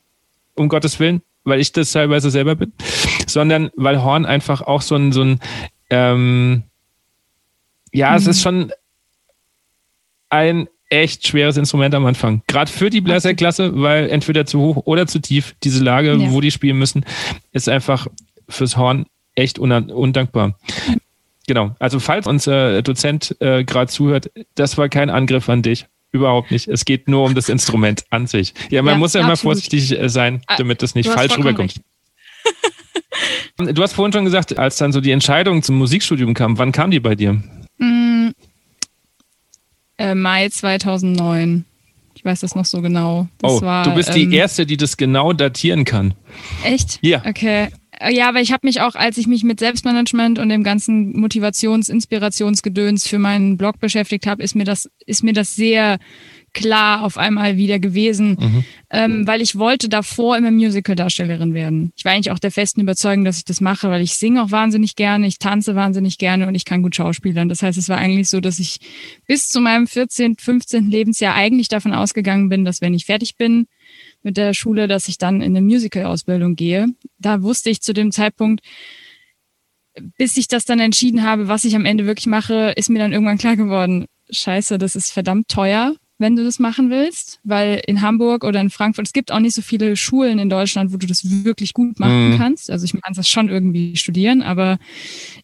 um 0.54 0.68
Gottes 0.68 1.00
Willen, 1.00 1.22
weil 1.44 1.60
ich 1.60 1.72
das 1.72 1.90
teilweise 1.92 2.30
selber 2.30 2.54
bin, 2.54 2.72
sondern 3.26 3.70
weil 3.76 4.02
Horn 4.02 4.24
einfach 4.24 4.62
auch 4.62 4.80
so 4.82 4.94
ein, 4.96 5.12
so 5.12 5.22
ein 5.22 5.40
ähm, 5.90 6.62
ja, 7.92 8.16
es 8.16 8.24
Mhm. 8.24 8.30
ist 8.30 8.42
schon 8.42 8.72
ein 10.28 10.68
echt 10.88 11.26
schweres 11.26 11.56
Instrument 11.56 11.94
am 11.94 12.06
Anfang. 12.06 12.42
Gerade 12.46 12.70
für 12.70 12.90
die 12.90 13.00
Bläserklasse, 13.00 13.80
weil 13.80 14.08
entweder 14.10 14.46
zu 14.46 14.60
hoch 14.60 14.82
oder 14.86 15.06
zu 15.06 15.18
tief 15.20 15.54
diese 15.62 15.82
Lage, 15.82 16.14
Ja. 16.14 16.30
wo 16.30 16.40
die 16.40 16.50
spielen 16.50 16.78
müssen, 16.78 17.04
ist 17.52 17.68
einfach 17.68 18.06
fürs 18.48 18.76
Horn 18.76 19.06
echt 19.34 19.58
undankbar. 19.58 20.58
Genau. 21.46 21.74
Also 21.78 22.00
falls 22.00 22.26
unser 22.26 22.82
Dozent 22.82 23.36
äh, 23.40 23.64
gerade 23.64 23.90
zuhört, 23.90 24.30
das 24.54 24.78
war 24.78 24.88
kein 24.88 25.10
Angriff 25.10 25.48
an 25.48 25.62
dich. 25.62 25.86
Überhaupt 26.12 26.50
nicht. 26.50 26.66
Es 26.68 26.84
geht 26.84 27.08
nur 27.08 27.24
um 27.24 27.34
das 27.34 27.48
Instrument 27.48 28.04
an 28.10 28.26
sich. 28.26 28.54
Ja, 28.70 28.82
man 28.82 28.94
Ja, 28.94 28.98
muss 28.98 29.12
ja 29.14 29.20
immer 29.20 29.36
vorsichtig 29.36 29.98
äh, 29.98 30.08
sein, 30.08 30.40
Ah, 30.46 30.56
damit 30.56 30.82
das 30.82 30.94
nicht 30.94 31.08
falsch 31.10 31.36
rüberkommt. 31.36 31.80
Du 33.56 33.82
hast 33.82 33.94
vorhin 33.94 34.12
schon 34.12 34.26
gesagt, 34.26 34.58
als 34.58 34.76
dann 34.76 34.92
so 34.92 35.00
die 35.00 35.10
Entscheidung 35.10 35.62
zum 35.62 35.78
Musikstudium 35.78 36.34
kam, 36.34 36.58
wann 36.58 36.72
kam 36.72 36.90
die 36.90 37.00
bei 37.00 37.14
dir? 37.14 37.42
Mm, 37.78 38.28
äh, 39.98 40.14
Mai 40.14 40.48
2009. 40.50 41.64
Ich 42.14 42.24
weiß 42.24 42.40
das 42.40 42.54
noch 42.54 42.64
so 42.64 42.82
genau. 42.82 43.28
Das 43.38 43.52
oh, 43.52 43.62
war, 43.62 43.84
du 43.84 43.94
bist 43.94 44.10
ähm, 44.14 44.30
die 44.30 44.36
Erste, 44.36 44.66
die 44.66 44.76
das 44.76 44.96
genau 44.96 45.32
datieren 45.32 45.84
kann. 45.84 46.14
Echt? 46.64 46.98
Ja. 47.00 47.22
Okay. 47.24 47.68
Äh, 47.98 48.14
Ja, 48.14 48.28
aber 48.28 48.40
ich 48.40 48.52
habe 48.52 48.66
mich 48.66 48.80
auch, 48.80 48.94
als 48.94 49.16
ich 49.16 49.26
mich 49.26 49.42
mit 49.42 49.58
Selbstmanagement 49.60 50.38
und 50.38 50.48
dem 50.48 50.62
ganzen 50.62 51.18
Motivations-, 51.18 51.88
Inspirationsgedöns 51.88 53.06
für 53.06 53.18
meinen 53.18 53.56
Blog 53.56 53.80
beschäftigt 53.80 54.26
habe, 54.26 54.42
ist 54.42 54.54
mir 54.54 54.64
das, 54.64 54.90
ist 55.06 55.24
mir 55.24 55.32
das 55.32 55.54
sehr 55.56 55.98
klar 56.56 57.04
auf 57.04 57.18
einmal 57.18 57.58
wieder 57.58 57.78
gewesen, 57.78 58.38
mhm. 58.40 58.64
ähm, 58.88 59.26
weil 59.26 59.42
ich 59.42 59.58
wollte 59.58 59.90
davor 59.90 60.38
immer 60.38 60.50
Musical-Darstellerin 60.50 61.52
werden. 61.52 61.92
Ich 61.96 62.04
war 62.06 62.12
eigentlich 62.12 62.30
auch 62.30 62.38
der 62.38 62.50
festen 62.50 62.80
Überzeugung, 62.80 63.26
dass 63.26 63.36
ich 63.36 63.44
das 63.44 63.60
mache, 63.60 63.90
weil 63.90 64.00
ich 64.00 64.14
singe 64.14 64.42
auch 64.42 64.50
wahnsinnig 64.50 64.96
gerne, 64.96 65.26
ich 65.26 65.38
tanze 65.38 65.74
wahnsinnig 65.74 66.16
gerne 66.16 66.48
und 66.48 66.54
ich 66.54 66.64
kann 66.64 66.82
gut 66.82 66.96
schauspielern. 66.96 67.50
Das 67.50 67.62
heißt, 67.62 67.76
es 67.76 67.90
war 67.90 67.98
eigentlich 67.98 68.30
so, 68.30 68.40
dass 68.40 68.58
ich 68.58 68.78
bis 69.26 69.50
zu 69.50 69.60
meinem 69.60 69.86
14., 69.86 70.36
15. 70.38 70.90
Lebensjahr 70.90 71.34
eigentlich 71.34 71.68
davon 71.68 71.92
ausgegangen 71.92 72.48
bin, 72.48 72.64
dass 72.64 72.80
wenn 72.80 72.94
ich 72.94 73.04
fertig 73.04 73.36
bin 73.36 73.66
mit 74.22 74.38
der 74.38 74.54
Schule, 74.54 74.88
dass 74.88 75.08
ich 75.08 75.18
dann 75.18 75.42
in 75.42 75.54
eine 75.54 75.60
Musical-Ausbildung 75.60 76.56
gehe. 76.56 76.86
Da 77.18 77.42
wusste 77.42 77.68
ich 77.68 77.82
zu 77.82 77.92
dem 77.92 78.12
Zeitpunkt, 78.12 78.62
bis 80.16 80.38
ich 80.38 80.48
das 80.48 80.64
dann 80.64 80.80
entschieden 80.80 81.22
habe, 81.22 81.48
was 81.48 81.64
ich 81.64 81.76
am 81.76 81.84
Ende 81.84 82.06
wirklich 82.06 82.26
mache, 82.26 82.72
ist 82.76 82.88
mir 82.88 82.98
dann 82.98 83.12
irgendwann 83.12 83.38
klar 83.38 83.56
geworden, 83.56 84.06
scheiße, 84.30 84.78
das 84.78 84.96
ist 84.96 85.10
verdammt 85.10 85.48
teuer, 85.48 85.94
wenn 86.18 86.34
du 86.36 86.44
das 86.44 86.58
machen 86.58 86.88
willst, 86.90 87.40
weil 87.44 87.82
in 87.86 88.00
Hamburg 88.00 88.44
oder 88.44 88.60
in 88.60 88.70
Frankfurt, 88.70 89.06
es 89.06 89.12
gibt 89.12 89.30
auch 89.30 89.38
nicht 89.38 89.54
so 89.54 89.62
viele 89.62 89.96
Schulen 89.96 90.38
in 90.38 90.48
Deutschland, 90.48 90.92
wo 90.92 90.96
du 90.96 91.06
das 91.06 91.44
wirklich 91.44 91.74
gut 91.74 92.00
machen 92.00 92.32
mhm. 92.32 92.38
kannst. 92.38 92.70
Also 92.70 92.84
ich 92.84 92.92
kann 92.92 93.14
das 93.14 93.28
schon 93.28 93.48
irgendwie 93.48 93.96
studieren, 93.96 94.42
aber 94.42 94.78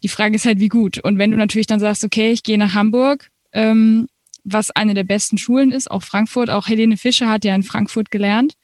die 0.03 0.09
Frage 0.09 0.35
ist 0.35 0.47
halt, 0.47 0.61
wie 0.61 0.69
gut. 0.69 0.99
Und 0.99 1.19
wenn 1.19 1.31
du 1.31 1.37
natürlich 1.37 1.67
dann 1.67 1.81
sagst, 1.81 2.05
okay, 2.05 2.33
ich 2.33 2.43
gehe 2.43 2.57
nach 2.57 2.75
Hamburg, 2.75 3.31
ähm, 3.53 4.07
was 4.45 4.71
eine 4.71 4.95
der 4.95 5.05
besten 5.05 5.39
Schulen 5.39 5.73
ist, 5.73 5.91
auch 5.91 6.03
Frankfurt, 6.03 6.51
auch 6.51 6.69
Helene 6.69 6.97
Fischer 6.97 7.29
hat 7.29 7.45
ja 7.45 7.55
in 7.55 7.63
Frankfurt 7.63 8.11
gelernt, 8.11 8.55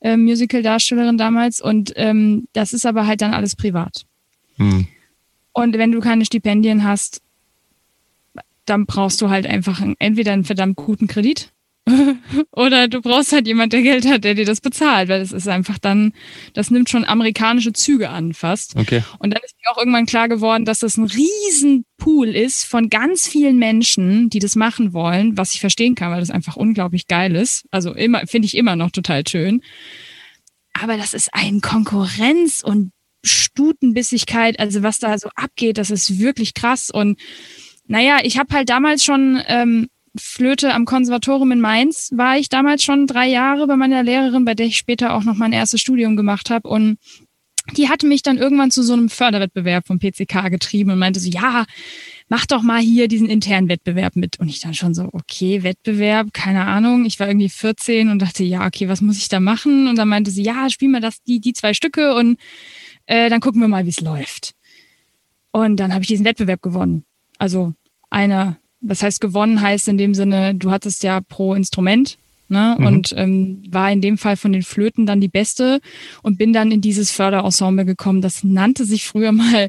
äh, 0.00 0.16
Musical-Darstellerin 0.16 1.18
damals, 1.18 1.60
und 1.60 1.92
ähm, 1.96 2.48
das 2.52 2.72
ist 2.72 2.86
aber 2.86 3.06
halt 3.06 3.22
dann 3.22 3.34
alles 3.34 3.56
privat. 3.56 4.04
Mhm. 4.56 4.86
Und 5.52 5.78
wenn 5.78 5.90
du 5.90 6.00
keine 6.00 6.24
Stipendien 6.24 6.84
hast, 6.84 7.22
dann 8.70 8.86
brauchst 8.86 9.20
du 9.20 9.28
halt 9.28 9.46
einfach 9.46 9.82
entweder 9.98 10.32
einen 10.32 10.44
verdammt 10.44 10.76
guten 10.76 11.06
Kredit 11.08 11.52
oder 12.52 12.88
du 12.88 13.00
brauchst 13.00 13.32
halt 13.32 13.46
jemand, 13.46 13.72
der 13.72 13.82
Geld 13.82 14.06
hat, 14.06 14.24
der 14.24 14.34
dir 14.34 14.44
das 14.44 14.60
bezahlt, 14.60 15.08
weil 15.08 15.20
das 15.20 15.32
ist 15.32 15.48
einfach 15.48 15.78
dann, 15.78 16.12
das 16.54 16.70
nimmt 16.70 16.88
schon 16.88 17.04
amerikanische 17.04 17.72
Züge 17.72 18.10
an 18.10 18.32
fast. 18.32 18.76
Okay. 18.76 19.02
Und 19.18 19.30
dann 19.30 19.42
ist 19.44 19.56
mir 19.56 19.72
auch 19.72 19.78
irgendwann 19.78 20.06
klar 20.06 20.28
geworden, 20.28 20.64
dass 20.64 20.80
das 20.80 20.96
ein 20.96 21.04
Riesenpool 21.04 22.28
ist 22.28 22.64
von 22.64 22.90
ganz 22.90 23.26
vielen 23.26 23.58
Menschen, 23.58 24.30
die 24.30 24.38
das 24.38 24.56
machen 24.56 24.92
wollen, 24.92 25.36
was 25.36 25.54
ich 25.54 25.60
verstehen 25.60 25.94
kann, 25.94 26.12
weil 26.12 26.20
das 26.20 26.30
einfach 26.30 26.56
unglaublich 26.56 27.08
geil 27.08 27.34
ist. 27.34 27.64
Also 27.70 27.92
immer, 27.94 28.26
finde 28.26 28.46
ich 28.46 28.56
immer 28.56 28.76
noch 28.76 28.90
total 28.90 29.26
schön. 29.26 29.62
Aber 30.72 30.96
das 30.96 31.14
ist 31.14 31.34
ein 31.34 31.60
Konkurrenz- 31.60 32.62
und 32.62 32.92
Stutenbissigkeit, 33.22 34.58
also 34.58 34.82
was 34.82 34.98
da 34.98 35.18
so 35.18 35.28
abgeht, 35.34 35.76
das 35.76 35.90
ist 35.90 36.18
wirklich 36.18 36.54
krass. 36.54 36.90
Und 36.90 37.18
naja, 37.90 38.20
ich 38.22 38.38
habe 38.38 38.54
halt 38.54 38.68
damals 38.68 39.02
schon 39.02 39.42
ähm, 39.48 39.88
Flöte 40.16 40.74
am 40.74 40.84
Konservatorium 40.84 41.50
in 41.50 41.60
Mainz, 41.60 42.10
war 42.14 42.38
ich 42.38 42.48
damals 42.48 42.84
schon 42.84 43.08
drei 43.08 43.26
Jahre 43.26 43.66
bei 43.66 43.74
meiner 43.74 44.04
Lehrerin, 44.04 44.44
bei 44.44 44.54
der 44.54 44.66
ich 44.66 44.76
später 44.76 45.12
auch 45.12 45.24
noch 45.24 45.34
mein 45.34 45.52
erstes 45.52 45.80
Studium 45.80 46.14
gemacht 46.14 46.50
habe. 46.50 46.68
Und 46.68 46.98
die 47.76 47.88
hatte 47.88 48.06
mich 48.06 48.22
dann 48.22 48.38
irgendwann 48.38 48.70
zu 48.70 48.84
so 48.84 48.92
einem 48.92 49.08
Förderwettbewerb 49.08 49.88
vom 49.88 49.98
PCK 49.98 50.50
getrieben 50.50 50.92
und 50.92 51.00
meinte 51.00 51.18
so, 51.18 51.28
ja, 51.28 51.66
mach 52.28 52.46
doch 52.46 52.62
mal 52.62 52.80
hier 52.80 53.08
diesen 53.08 53.28
internen 53.28 53.68
Wettbewerb 53.68 54.14
mit. 54.14 54.38
Und 54.38 54.48
ich 54.48 54.60
dann 54.60 54.74
schon 54.74 54.94
so, 54.94 55.08
okay, 55.12 55.64
Wettbewerb, 55.64 56.32
keine 56.32 56.66
Ahnung. 56.66 57.06
Ich 57.06 57.18
war 57.18 57.26
irgendwie 57.26 57.48
14 57.48 58.08
und 58.08 58.22
dachte, 58.22 58.44
ja, 58.44 58.68
okay, 58.68 58.88
was 58.88 59.00
muss 59.00 59.18
ich 59.18 59.28
da 59.28 59.40
machen? 59.40 59.88
Und 59.88 59.96
dann 59.96 60.08
meinte 60.08 60.30
sie, 60.30 60.44
ja, 60.44 60.70
spiel 60.70 60.90
mal 60.90 61.00
das, 61.00 61.24
die, 61.24 61.40
die 61.40 61.54
zwei 61.54 61.74
Stücke 61.74 62.14
und 62.14 62.38
äh, 63.06 63.28
dann 63.28 63.40
gucken 63.40 63.60
wir 63.60 63.66
mal, 63.66 63.84
wie 63.84 63.90
es 63.90 64.00
läuft. 64.00 64.52
Und 65.50 65.78
dann 65.78 65.92
habe 65.92 66.02
ich 66.02 66.08
diesen 66.08 66.24
Wettbewerb 66.24 66.62
gewonnen. 66.62 67.04
Also 67.40 67.74
einer, 68.10 68.58
was 68.80 69.02
heißt 69.02 69.20
gewonnen 69.20 69.60
heißt 69.60 69.88
in 69.88 69.98
dem 69.98 70.14
Sinne, 70.14 70.54
du 70.54 70.70
hattest 70.70 71.02
ja 71.02 71.20
pro 71.20 71.54
Instrument 71.54 72.18
Ne? 72.50 72.74
Mhm. 72.76 72.86
Und 72.86 73.14
ähm, 73.16 73.62
war 73.70 73.92
in 73.92 74.00
dem 74.00 74.18
Fall 74.18 74.36
von 74.36 74.52
den 74.52 74.64
Flöten 74.64 75.06
dann 75.06 75.20
die 75.20 75.28
beste 75.28 75.80
und 76.24 76.36
bin 76.36 76.52
dann 76.52 76.72
in 76.72 76.80
dieses 76.80 77.12
Förderensemble 77.12 77.84
gekommen. 77.84 78.22
Das 78.22 78.42
nannte 78.42 78.84
sich 78.84 79.06
früher 79.06 79.30
mal 79.30 79.68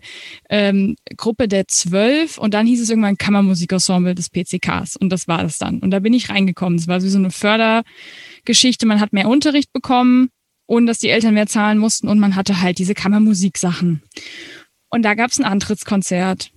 ähm, 0.50 0.96
Gruppe 1.16 1.48
der 1.48 1.68
Zwölf 1.68 2.40
und 2.40 2.56
dann 2.56 2.66
hieß 2.66 2.82
es 2.82 2.90
irgendwann 2.90 3.20
Kammermusikensemble 3.20 4.16
des 4.16 4.32
PCKs 4.32 4.96
und 4.96 5.12
das 5.12 5.28
war 5.28 5.44
es 5.44 5.60
dann. 5.60 5.78
Und 5.78 5.92
da 5.92 6.00
bin 6.00 6.14
ich 6.14 6.30
reingekommen. 6.30 6.80
Es 6.80 6.88
war 6.88 7.00
so 7.00 7.18
eine 7.20 7.30
Fördergeschichte. 7.30 8.88
Man 8.88 9.00
hat 9.00 9.14
mehr 9.14 9.30
Unterricht 9.30 9.72
bekommen 9.72 10.30
ohne 10.66 10.86
dass 10.86 11.00
die 11.00 11.10
Eltern 11.10 11.34
mehr 11.34 11.48
zahlen 11.48 11.78
mussten 11.78 12.08
und 12.08 12.18
man 12.18 12.38
hatte 12.38 12.62
halt 12.62 12.80
diese 12.80 12.94
Kammermusiksachen. 12.94 14.02
Und 14.90 15.04
da 15.04 15.16
gab 15.16 15.30
es 15.30 15.38
ein 15.38 15.44
Antrittskonzert. 15.44 16.52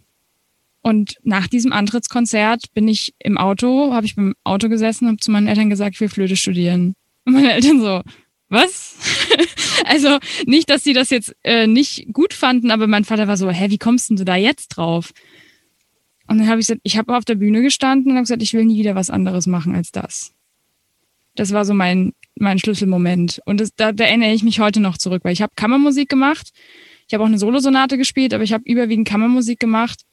Und 0.87 1.16
nach 1.23 1.49
diesem 1.49 1.73
Antrittskonzert 1.73 2.75
bin 2.75 2.88
ich 2.88 3.14
im 3.18 3.38
Auto, 3.38 3.94
habe 3.94 4.05
ich 4.05 4.16
beim 4.16 4.35
Auto 4.44 4.68
gesessen 4.68 5.07
und 5.07 5.12
habe 5.12 5.20
zu 5.20 5.31
meinen 5.31 5.49
Eltern 5.49 5.70
gesagt, 5.70 5.94
ich 5.94 6.01
will 6.03 6.11
Flöte 6.11 6.37
studieren. 6.37 6.94
Und 7.25 7.33
meine 7.33 7.55
Eltern 7.55 7.81
so, 7.81 8.03
was? 8.51 8.94
also 9.87 10.18
nicht, 10.44 10.68
dass 10.68 10.85
sie 10.85 10.92
das 10.92 11.09
jetzt 11.09 11.35
äh, 11.42 11.66
nicht 11.66 12.12
gut 12.12 12.35
fanden, 12.35 12.70
aber 12.70 12.87
mein 12.87 13.07
Vater 13.07 13.27
war 13.27 13.38
so, 13.38 13.51
hä, 13.51 13.70
wie 13.70 13.79
kommst 13.79 14.11
denn 14.11 14.18
du 14.18 14.27
da 14.27 14.37
jetzt 14.37 14.68
drauf? 14.77 15.12
Und 16.29 16.37
dann 16.37 16.49
habe 16.49 16.61
ich 16.61 16.66
gesagt, 16.66 16.83
ich 16.85 16.99
habe 16.99 17.16
auf 17.16 17.25
der 17.25 17.37
Bühne 17.37 17.62
gestanden 17.62 18.11
und 18.11 18.18
habe 18.18 18.25
gesagt, 18.25 18.42
ich 18.42 18.53
will 18.53 18.66
nie 18.66 18.79
wieder 18.79 18.94
was 18.94 19.09
anderes 19.09 19.47
machen 19.47 19.75
als 19.75 19.90
das. 19.90 20.35
Das 21.35 21.53
war 21.53 21.64
so 21.64 21.73
mein 21.73 22.12
mein 22.38 22.59
Schlüsselmoment. 22.59 23.40
Und 23.47 23.59
das, 23.59 23.75
da, 23.75 23.92
da 23.92 24.05
erinnere 24.05 24.35
ich 24.35 24.42
mich 24.42 24.61
heute 24.61 24.81
noch 24.81 24.99
zurück, 24.99 25.25
weil 25.25 25.33
ich 25.33 25.40
habe 25.40 25.53
Kammermusik 25.57 26.11
gemacht. 26.11 26.51
Ich 27.09 27.14
habe 27.14 27.25
auch 27.25 27.29
eine 27.29 27.38
Solosonate 27.38 27.97
gespielt, 27.97 28.35
aber 28.35 28.44
ich 28.44 28.53
habe 28.53 28.64
überwiegend 28.66 29.09
Kammermusik 29.09 29.59
gemacht 29.59 30.05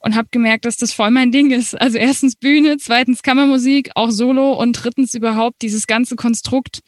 und 0.00 0.14
habe 0.14 0.28
gemerkt, 0.30 0.64
dass 0.64 0.76
das 0.76 0.92
voll 0.92 1.10
mein 1.10 1.32
Ding 1.32 1.50
ist. 1.50 1.74
Also 1.80 1.98
erstens 1.98 2.36
Bühne, 2.36 2.76
zweitens 2.78 3.22
Kammermusik, 3.22 3.90
auch 3.94 4.10
Solo 4.10 4.52
und 4.52 4.72
drittens 4.72 5.14
überhaupt 5.14 5.62
dieses 5.62 5.86
ganze 5.86 6.16
Konstrukt 6.16 6.80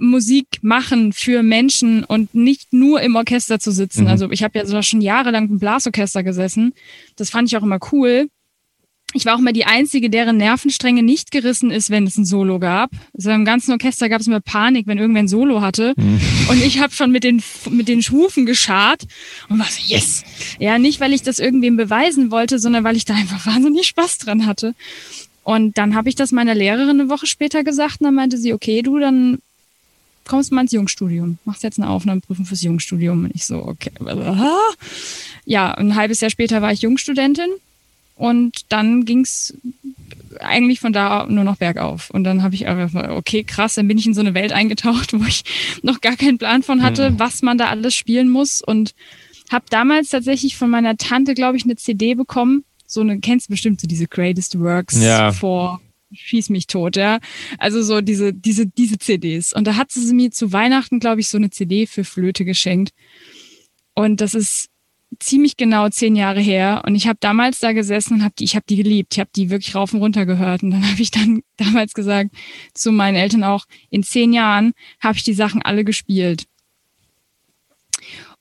Musik 0.00 0.60
machen 0.62 1.12
für 1.12 1.42
Menschen 1.42 2.04
und 2.04 2.32
nicht 2.32 2.72
nur 2.72 3.00
im 3.02 3.16
Orchester 3.16 3.58
zu 3.58 3.72
sitzen. 3.72 4.02
Mhm. 4.02 4.08
Also 4.08 4.30
ich 4.30 4.44
habe 4.44 4.56
ja 4.56 4.64
sogar 4.64 4.84
schon 4.84 5.00
jahrelang 5.00 5.48
im 5.48 5.58
Blasorchester 5.58 6.22
gesessen. 6.22 6.72
Das 7.16 7.30
fand 7.30 7.48
ich 7.48 7.56
auch 7.56 7.64
immer 7.64 7.80
cool 7.92 8.28
ich 9.14 9.24
war 9.24 9.34
auch 9.34 9.38
immer 9.38 9.54
die 9.54 9.64
Einzige, 9.64 10.10
deren 10.10 10.36
Nervenstränge 10.36 11.02
nicht 11.02 11.30
gerissen 11.30 11.70
ist, 11.70 11.88
wenn 11.88 12.06
es 12.06 12.18
ein 12.18 12.26
Solo 12.26 12.58
gab. 12.58 12.90
Also 13.14 13.30
im 13.30 13.46
ganzen 13.46 13.72
Orchester 13.72 14.10
gab 14.10 14.20
es 14.20 14.26
immer 14.26 14.40
Panik, 14.40 14.86
wenn 14.86 14.98
irgendwer 14.98 15.22
ein 15.22 15.28
Solo 15.28 15.62
hatte. 15.62 15.94
Mhm. 15.96 16.20
Und 16.48 16.62
ich 16.62 16.80
habe 16.80 16.92
schon 16.92 17.10
mit 17.10 17.24
den, 17.24 17.42
mit 17.70 17.88
den 17.88 18.02
Schufen 18.02 18.44
geschart 18.44 19.06
und 19.48 19.58
war 19.58 19.66
so, 19.66 19.80
yes! 19.86 20.24
Ja, 20.58 20.78
nicht, 20.78 21.00
weil 21.00 21.14
ich 21.14 21.22
das 21.22 21.38
irgendwem 21.38 21.78
beweisen 21.78 22.30
wollte, 22.30 22.58
sondern 22.58 22.84
weil 22.84 22.96
ich 22.96 23.06
da 23.06 23.14
einfach 23.14 23.46
wahnsinnig 23.46 23.86
Spaß 23.86 24.18
dran 24.18 24.44
hatte. 24.44 24.74
Und 25.42 25.78
dann 25.78 25.94
habe 25.94 26.10
ich 26.10 26.14
das 26.14 26.30
meiner 26.30 26.54
Lehrerin 26.54 27.00
eine 27.00 27.08
Woche 27.08 27.26
später 27.26 27.64
gesagt 27.64 28.00
und 28.00 28.04
dann 28.04 28.14
meinte 28.14 28.36
sie, 28.36 28.52
okay, 28.52 28.82
du, 28.82 28.98
dann 28.98 29.38
kommst 30.26 30.50
du 30.50 30.54
mal 30.54 30.60
ins 30.60 30.72
Jungstudium, 30.72 31.38
machst 31.46 31.62
jetzt 31.62 31.78
eine 31.78 31.88
Aufnahmeprüfung 31.88 32.44
fürs 32.44 32.60
Jungstudium. 32.60 33.24
Und 33.24 33.34
ich 33.34 33.46
so, 33.46 33.64
okay. 33.64 33.90
Ja, 35.46 35.72
ein 35.72 35.94
halbes 35.96 36.20
Jahr 36.20 36.30
später 36.30 36.60
war 36.60 36.72
ich 36.72 36.82
Jungstudentin 36.82 37.48
und 38.18 38.72
dann 38.72 39.04
ging's 39.04 39.54
eigentlich 40.40 40.80
von 40.80 40.92
da 40.92 41.26
nur 41.28 41.44
noch 41.44 41.56
bergauf. 41.56 42.10
Und 42.10 42.24
dann 42.24 42.42
habe 42.42 42.54
ich 42.54 42.66
einfach, 42.66 43.10
okay, 43.10 43.44
krass, 43.44 43.76
dann 43.76 43.88
bin 43.88 43.96
ich 43.96 44.06
in 44.06 44.14
so 44.14 44.20
eine 44.20 44.34
Welt 44.34 44.52
eingetaucht, 44.52 45.12
wo 45.18 45.24
ich 45.24 45.44
noch 45.82 46.00
gar 46.00 46.16
keinen 46.16 46.38
Plan 46.38 46.62
von 46.62 46.82
hatte, 46.82 47.12
mhm. 47.12 47.18
was 47.18 47.42
man 47.42 47.58
da 47.58 47.68
alles 47.68 47.94
spielen 47.94 48.28
muss. 48.28 48.60
Und 48.60 48.94
habe 49.50 49.66
damals 49.70 50.10
tatsächlich 50.10 50.56
von 50.56 50.68
meiner 50.68 50.96
Tante, 50.96 51.34
glaube 51.34 51.56
ich, 51.56 51.64
eine 51.64 51.76
CD 51.76 52.14
bekommen. 52.14 52.64
So 52.86 53.02
eine, 53.02 53.20
kennst 53.20 53.48
du 53.48 53.52
bestimmt 53.52 53.80
so 53.80 53.86
diese 53.86 54.08
Greatest 54.08 54.58
Works 54.58 55.00
ja. 55.00 55.32
vor 55.32 55.80
Schieß 56.10 56.48
mich 56.48 56.66
tot, 56.66 56.96
ja. 56.96 57.18
Also 57.58 57.82
so 57.82 58.00
diese, 58.00 58.32
diese, 58.32 58.66
diese 58.66 58.98
CDs. 58.98 59.52
Und 59.52 59.66
da 59.66 59.76
hat 59.76 59.92
sie 59.92 60.14
mir 60.14 60.30
zu 60.30 60.52
Weihnachten, 60.52 61.00
glaube 61.00 61.20
ich, 61.20 61.28
so 61.28 61.36
eine 61.36 61.50
CD 61.50 61.86
für 61.86 62.02
Flöte 62.02 62.46
geschenkt. 62.46 62.94
Und 63.94 64.22
das 64.22 64.34
ist 64.34 64.70
ziemlich 65.18 65.56
genau 65.56 65.88
zehn 65.88 66.16
Jahre 66.16 66.40
her 66.40 66.82
und 66.86 66.94
ich 66.94 67.08
habe 67.08 67.18
damals 67.20 67.58
da 67.60 67.72
gesessen 67.72 68.14
und 68.14 68.22
habe 68.22 68.34
die, 68.38 68.44
ich 68.44 68.54
habe 68.54 68.66
die 68.68 68.76
geliebt, 68.76 69.14
ich 69.14 69.20
habe 69.20 69.30
die 69.34 69.50
wirklich 69.50 69.74
rauf 69.74 69.92
und 69.94 70.00
runter 70.00 70.26
gehört 70.26 70.62
und 70.62 70.70
dann 70.70 70.86
habe 70.90 71.00
ich 71.00 71.10
dann 71.10 71.42
damals 71.56 71.94
gesagt 71.94 72.30
zu 72.74 72.92
meinen 72.92 73.16
Eltern 73.16 73.44
auch, 73.44 73.64
in 73.90 74.02
zehn 74.02 74.32
Jahren 74.32 74.72
habe 75.00 75.16
ich 75.16 75.24
die 75.24 75.34
Sachen 75.34 75.62
alle 75.62 75.84
gespielt. 75.84 76.44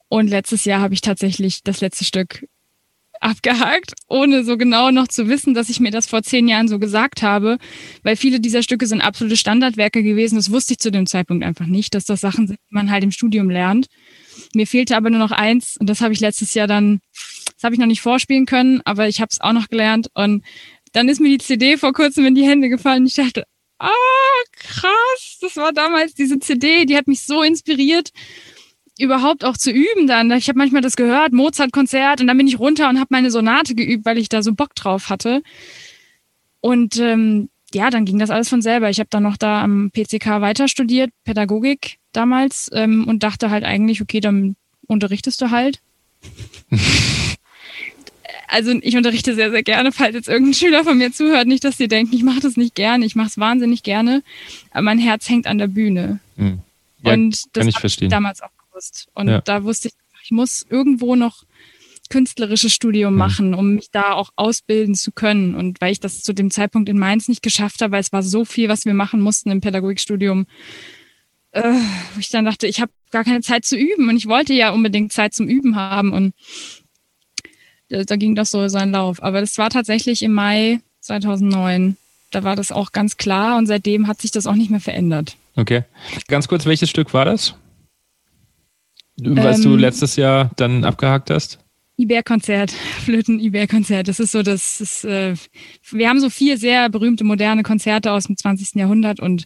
Und 0.10 0.30
letztes 0.30 0.63
Jahr 0.65 0.82
habe 0.82 0.93
ich 0.93 1.01
tatsächlich 1.01 1.63
das 1.63 1.82
letzte 1.82 2.06
Stück 2.06 2.45
abgehakt, 3.19 3.93
ohne 4.08 4.43
so 4.43 4.58
genau 4.58 4.91
noch 4.91 5.08
zu 5.08 5.27
wissen, 5.27 5.53
dass 5.53 5.69
ich 5.69 5.80
mir 5.80 5.91
das 5.91 6.08
vor 6.08 6.23
zehn 6.23 6.47
Jahren 6.47 6.67
so 6.67 6.80
gesagt 6.80 7.23
habe, 7.23 7.58
weil 8.03 8.15
viele 8.15 8.39
dieser 8.39 8.63
Stücke 8.63 8.86
sind 8.86 9.01
absolute 9.01 9.38
Standardwerke 9.38 10.03
gewesen. 10.03 10.36
Das 10.36 10.51
wusste 10.51 10.73
ich 10.73 10.80
zu 10.80 10.91
dem 10.91 11.08
Zeitpunkt 11.08 11.43
einfach 11.43 11.65
nicht, 11.65 11.95
dass 11.95 12.06
das 12.06 12.21
Sachen 12.21 12.47
sind, 12.47 12.60
die 12.69 12.75
man 12.75 12.91
halt 12.91 13.03
im 13.03 13.12
Studium 13.12 13.49
lernt. 13.49 13.88
Mir 14.54 14.67
fehlte 14.67 14.95
aber 14.95 15.10
nur 15.10 15.19
noch 15.19 15.32
eins 15.32 15.78
und 15.80 15.89
das 15.89 16.02
habe 16.02 16.13
ich 16.13 16.19
letztes 16.19 16.54
Jahr 16.54 16.67
dann, 16.67 17.00
das 17.56 17.63
habe 17.63 17.76
ich 17.76 17.80
noch 17.80 17.88
nicht 17.88 18.02
vorspielen 18.02 18.45
können, 18.45 18.82
aber 18.86 19.08
ich 19.08 19.21
habe 19.21 19.30
es 19.32 19.41
auch 19.41 19.54
noch 19.54 19.67
gelernt 19.67 20.10
und 20.13 20.43
dann 20.93 21.10
ist 21.10 21.21
mir 21.21 21.30
die 21.30 21.43
CD 21.43 21.78
vor 21.78 21.93
kurzem 21.93 22.26
in 22.26 22.36
die 22.36 22.47
Hände 22.47 22.69
gefallen 22.69 23.06
ich 23.06 23.15
dachte, 23.15 23.43
ah, 23.80 23.91
krass, 24.54 25.38
das 25.41 25.56
war 25.58 25.73
damals 25.73 26.13
diese 26.13 26.39
CD, 26.39 26.86
die 26.86 26.97
hat 26.97 27.08
mich 27.08 27.21
so 27.21 27.43
inspiriert, 27.43 28.12
überhaupt 29.00 29.45
auch 29.45 29.58
zu 29.58 29.71
üben 29.71 30.08
dann. 30.08 30.32
Ich 30.32 30.50
habe 30.50 30.58
manchmal 30.58 30.82
das 30.82 30.95
gehört, 30.95 31.34
Mozart-Konzert 31.34 32.21
und 32.21 32.28
dann 32.28 32.38
bin 32.38 32.47
ich 32.47 32.60
runter 32.60 32.89
und 32.89 33.00
habe 33.00 33.08
meine 33.12 33.32
Sonate 33.32 33.76
geübt, 33.76 34.06
weil 34.06 34.17
ich 34.17 34.30
da 34.30 34.41
so 34.41 34.54
Bock 34.54 34.73
drauf 34.76 35.10
hatte. 35.10 35.43
Und 36.62 36.97
ähm, 36.97 37.50
ja, 37.73 37.89
dann 37.89 38.06
ging 38.06 38.17
das 38.17 38.30
alles 38.30 38.50
von 38.50 38.62
selber. 38.62 38.89
Ich 38.89 39.00
habe 39.00 39.10
dann 39.10 39.23
noch 39.23 39.38
da 39.38 39.62
am 39.62 39.91
PCK 39.91 40.41
weiter 40.41 40.67
studiert, 40.67 41.12
Pädagogik 41.23 41.97
damals, 42.17 42.69
ähm, 42.73 43.08
und 43.08 43.23
dachte 43.23 43.49
halt 43.49 43.63
eigentlich, 43.63 44.01
okay, 44.01 44.19
dann 44.19 44.56
unterrichtest 44.88 45.41
du 45.41 45.51
halt. 45.51 45.82
also 48.47 48.71
ich 48.82 48.97
unterrichte 48.97 49.36
sehr, 49.36 49.51
sehr 49.51 49.63
gerne, 49.63 49.91
falls 49.91 50.15
jetzt 50.15 50.27
irgendein 50.27 50.53
Schüler 50.53 50.84
von 50.84 50.97
mir 50.97 51.12
zuhört, 51.12 51.47
nicht, 51.47 51.63
dass 51.63 51.77
sie 51.77 51.88
denken, 51.88 52.15
ich 52.15 52.23
mache 52.23 52.39
das 52.39 52.58
nicht 52.58 52.75
gerne, 52.75 53.06
ich 53.06 53.15
mache 53.15 53.27
es 53.27 53.38
wahnsinnig 53.38 53.84
gerne, 53.84 54.23
aber 54.71 54.82
mein 54.82 54.99
Herz 54.99 55.30
hängt 55.30 55.47
an 55.47 55.58
der 55.58 55.67
Bühne. 55.67 56.19
Mhm. 56.36 56.60
Ja, 57.03 57.13
und 57.13 57.43
das 57.53 57.75
habe 57.75 57.88
ich 57.88 57.97
damals 58.10 58.41
auch 58.41 58.49
gewusst. 58.69 59.08
Und 59.13 59.27
ja. 59.27 59.41
da 59.41 59.63
wusste 59.63 59.89
ich, 59.89 59.93
ich 60.23 60.32
muss 60.32 60.65
irgendwo 60.69 61.15
noch 61.15 61.43
künstlerisches 62.10 62.73
Studium 62.73 63.13
mhm. 63.13 63.19
machen, 63.19 63.53
um 63.53 63.75
mich 63.75 63.91
da 63.91 64.13
auch 64.13 64.32
ausbilden 64.36 64.95
zu 64.95 65.12
können. 65.12 65.56
Und 65.56 65.82
weil 65.82 65.91
ich 65.91 65.99
das 65.99 66.23
zu 66.23 66.34
dem 66.34 66.51
Zeitpunkt 66.51 66.89
in 66.89 66.97
Mainz 66.97 67.27
nicht 67.27 67.43
geschafft 67.43 67.82
habe, 67.82 67.91
weil 67.91 68.01
es 68.01 68.13
war 68.13 68.23
so 68.23 68.45
viel, 68.45 68.69
was 68.69 68.86
wir 68.86 68.93
machen 68.93 69.21
mussten 69.21 69.51
im 69.51 69.62
Pädagogikstudium, 69.62 70.47
äh, 71.58 71.74
wo 72.13 72.20
ich 72.20 72.30
dann 72.30 72.46
dachte, 72.46 72.67
ich 72.67 72.82
habe 72.82 72.91
gar 73.12 73.24
keine 73.24 73.41
Zeit 73.41 73.65
zu 73.65 73.78
üben 73.78 74.10
und 74.10 74.17
ich 74.17 74.28
wollte 74.28 74.54
ja 74.54 74.72
unbedingt 74.72 75.13
Zeit 75.13 75.34
zum 75.34 75.48
Üben 75.48 75.76
haben 75.76 76.13
und 76.13 76.34
da, 77.89 78.04
da 78.04 78.15
ging 78.15 78.36
das 78.36 78.52
so 78.52 78.67
seinen 78.67 78.91
Lauf. 78.91 79.22
Aber 79.24 79.39
das 79.39 79.58
war 79.58 79.70
tatsächlich 79.70 80.22
im 80.22 80.34
Mai 80.34 80.82
2009. 81.02 81.98
Da 82.32 82.43
war 82.43 82.56
das 82.56 82.72
auch 82.72 82.91
ganz 82.91 83.17
klar 83.17 83.58
und 83.58 83.67
seitdem 83.67 84.08
hat 84.08 84.22
sich 84.22 84.32
das 84.32 84.48
auch 84.48 84.56
nicht 84.56 84.70
mehr 84.70 84.82
verändert. 84.82 85.38
Okay. 85.56 85.84
Ganz 86.28 86.48
kurz, 86.48 86.65
welches 86.65 86.89
Stück 86.89 87.13
war 87.13 87.26
das? 87.26 87.56
Was 89.20 89.58
ähm, 89.58 89.63
du 89.63 89.76
letztes 89.76 90.15
Jahr 90.15 90.52
dann 90.58 90.84
abgehakt 90.84 91.30
hast? 91.30 91.60
Iber-Konzert, 91.98 92.72
Flöten-Iber-Konzert. 92.72 94.08
Das 94.08 94.20
ist 94.20 94.32
so, 94.32 94.43
das 94.43 94.80
ist, 94.80 95.04
äh, 95.04 95.34
wir 95.89 96.10
haben 96.10 96.20
so 96.20 96.30
vier 96.30 96.58
sehr 96.58 96.89
berühmte 96.89 97.24
moderne 97.24 97.63
Konzerte 97.63 98.12
aus 98.12 98.26
dem 98.26 98.38
20. 98.38 98.76
Jahrhundert 98.76 99.20
und 99.20 99.46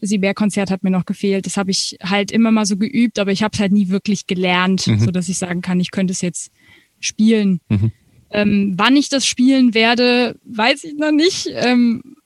das 0.00 0.10
Iber-Konzert 0.10 0.70
hat 0.70 0.82
mir 0.82 0.90
noch 0.90 1.04
gefehlt. 1.04 1.46
Das 1.46 1.56
habe 1.56 1.70
ich 1.70 1.96
halt 2.02 2.30
immer 2.30 2.50
mal 2.50 2.66
so 2.66 2.76
geübt, 2.76 3.18
aber 3.18 3.32
ich 3.32 3.42
habe 3.42 3.52
es 3.54 3.60
halt 3.60 3.72
nie 3.72 3.88
wirklich 3.88 4.26
gelernt, 4.26 4.86
mhm. 4.86 4.98
so 4.98 5.10
dass 5.10 5.28
ich 5.28 5.38
sagen 5.38 5.60
kann, 5.60 5.80
ich 5.80 5.90
könnte 5.90 6.12
es 6.12 6.20
jetzt 6.20 6.50
spielen. 6.98 7.60
Mhm. 7.68 7.92
Ähm, 8.30 8.74
wann 8.76 8.96
ich 8.96 9.08
das 9.08 9.26
spielen 9.26 9.74
werde, 9.74 10.38
weiß 10.44 10.84
ich 10.84 10.94
noch 10.94 11.12
nicht. 11.12 11.48
Ähm, 11.52 12.16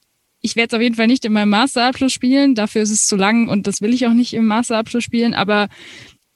ich 0.41 0.57
werde 0.57 0.69
es 0.69 0.75
auf 0.75 0.83
jeden 0.83 0.95
Fall 0.95 1.07
nicht 1.07 1.25
in 1.25 1.33
meinem 1.33 1.49
Masterabschluss 1.49 2.13
spielen. 2.13 2.55
Dafür 2.55 2.83
ist 2.83 2.91
es 2.91 3.07
zu 3.07 3.17
lang 3.17 3.49
und 3.49 3.67
das 3.67 3.81
will 3.81 3.95
ich 3.95 4.07
auch 4.07 4.13
nicht 4.13 4.35
im 4.35 4.47
Masterabschluss 4.47 5.03
spielen. 5.03 5.33
Aber 5.33 5.69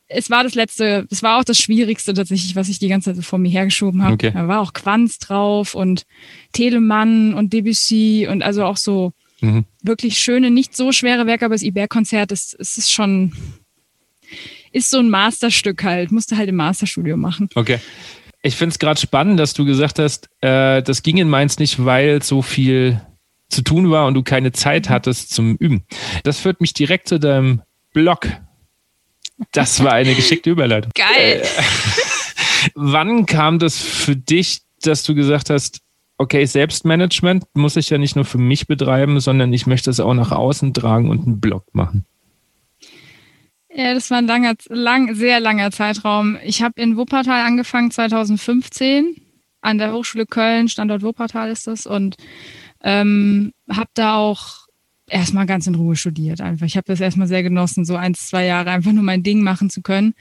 es 0.09 0.31
war 0.31 0.42
das 0.42 0.55
letzte, 0.55 1.07
es 1.11 1.22
war 1.22 1.38
auch 1.38 1.44
das 1.44 1.59
Schwierigste 1.59 2.14
tatsächlich, 2.14 2.57
was 2.57 2.70
ich 2.70 2.79
die 2.79 2.88
ganze 2.88 3.11
Zeit 3.11 3.16
so 3.16 3.22
vor 3.22 3.38
mir 3.38 3.51
hergeschoben 3.51 4.03
habe. 4.03 4.14
Okay. 4.14 4.31
Da 4.33 4.48
war 4.48 4.61
auch 4.61 4.72
Quanz 4.72 5.18
drauf 5.18 5.74
und 5.74 6.05
Telemann 6.53 7.35
und 7.35 7.53
Debussy 7.53 8.27
und 8.31 8.42
also 8.42 8.64
auch 8.64 8.79
so 8.79 9.12
mhm. 9.40 9.64
wirklich 9.83 10.18
schöne, 10.18 10.51
nicht 10.51 10.77
so 10.77 10.92
schwere 10.92 11.27
Werke, 11.27 11.44
aber 11.44 11.55
das 11.55 11.62
Iber-Konzert 11.62 12.33
ist, 12.33 12.55
ist, 12.55 12.79
ist 12.79 12.92
schon, 12.92 13.33
ist 14.72 14.90
so 14.90 14.98
ein 14.98 15.11
Masterstück 15.11 15.83
halt, 15.85 16.12
musste 16.12 16.37
halt 16.37 16.48
im 16.48 16.57
Masterstudio 16.57 17.16
machen. 17.16 17.48
Okay. 17.55 17.79
Ich 18.42 18.55
finde 18.55 18.72
es 18.72 18.79
gerade 18.79 19.01
spannend, 19.01 19.40
dass 19.40 19.55
du 19.55 19.64
gesagt 19.64 19.98
hast, 19.98 20.29
äh, 20.40 20.83
das 20.83 21.03
ging 21.03 21.16
in 21.16 21.29
Mainz 21.29 21.59
nicht, 21.59 21.85
weil 21.85 22.22
so 22.22 22.42
viel 22.42 23.01
zu 23.48 23.62
tun 23.62 23.90
war 23.90 24.07
und 24.07 24.14
du 24.14 24.22
keine 24.22 24.53
Zeit 24.53 24.88
mhm. 24.88 24.90
hattest 24.90 25.35
zum 25.35 25.57
Üben. 25.57 25.85
Das 26.22 26.38
führt 26.40 26.61
mich 26.61 26.72
direkt 26.72 27.09
zu 27.09 27.18
deinem 27.18 27.62
Blog. 27.92 28.29
Das 29.53 29.83
war 29.83 29.92
eine 29.92 30.14
geschickte 30.14 30.51
Überleitung. 30.51 30.92
Geil. 30.94 31.42
Äh, 31.42 31.62
wann 32.74 33.27
kam 33.27 33.59
das 33.59 33.79
für 33.79 34.16
dich, 34.16 34.61
dass 34.83 35.03
du 35.03 35.14
gesagt 35.14 35.51
hast, 35.51 35.81
okay, 36.18 36.44
Selbstmanagement 36.44 37.44
muss 37.54 37.76
ich 37.76 37.90
ja 37.90 37.98
nicht 37.98 38.16
nur 38.16 38.24
für 38.24 38.38
mich 38.38 38.66
betreiben, 38.66 39.20
sondern 39.20 39.52
ich 39.52 39.66
möchte 39.66 39.90
es 39.90 40.00
auch 40.00 40.14
nach 40.14 40.33
außen 40.33 40.74
tragen 40.74 41.09
und 41.09 41.26
einen 41.26 41.40
Blog 41.40 41.64
machen? 41.72 42.04
Ja, 43.72 43.94
das 43.94 44.11
war 44.11 44.18
ein 44.18 44.26
langer, 44.26 44.54
lang, 44.68 45.14
sehr 45.14 45.40
langer 45.40 45.70
Zeitraum. 45.70 46.37
Ich 46.42 46.62
habe 46.62 46.81
in 46.81 46.96
Wuppertal 46.96 47.46
angefangen 47.46 47.90
2015 47.90 49.14
an 49.61 49.78
der 49.78 49.92
Hochschule 49.92 50.26
Köln, 50.26 50.68
Standort 50.68 51.02
Wuppertal 51.02 51.50
ist 51.50 51.66
das, 51.66 51.87
und 51.87 52.16
ähm, 52.83 53.52
habe 53.70 53.90
da 53.94 54.16
auch 54.16 54.66
erstmal 55.09 55.46
ganz 55.46 55.66
in 55.66 55.74
Ruhe 55.74 55.96
studiert. 55.96 56.40
Einfach, 56.40 56.66
ich 56.66 56.76
habe 56.76 56.87
das 56.87 57.00
erstmal 57.00 57.28
sehr 57.28 57.42
genossen, 57.42 57.85
so 57.85 57.96
ein, 57.96 58.14
zwei 58.14 58.46
Jahre 58.46 58.70
einfach 58.70 58.92
nur 58.92 59.04
mein 59.04 59.22
Ding 59.22 59.42
machen 59.42 59.70
zu 59.70 59.83
können. 59.83 60.14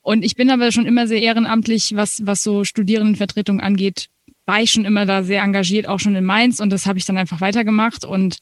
Und 0.00 0.24
ich 0.24 0.36
bin 0.36 0.50
aber 0.50 0.72
schon 0.72 0.86
immer 0.86 1.06
sehr 1.06 1.22
ehrenamtlich, 1.22 1.96
was 1.96 2.22
was 2.24 2.42
so 2.42 2.64
Studierendenvertretung 2.64 3.60
angeht, 3.60 4.08
war 4.48 4.62
ich 4.62 4.72
schon 4.72 4.86
immer 4.86 5.04
da 5.04 5.22
sehr 5.22 5.42
engagiert, 5.42 5.86
auch 5.86 6.00
schon 6.00 6.16
in 6.16 6.24
Mainz. 6.24 6.58
Und 6.58 6.70
das 6.70 6.86
habe 6.86 6.98
ich 6.98 7.04
dann 7.04 7.18
einfach 7.18 7.42
weitergemacht 7.42 8.04
und 8.04 8.38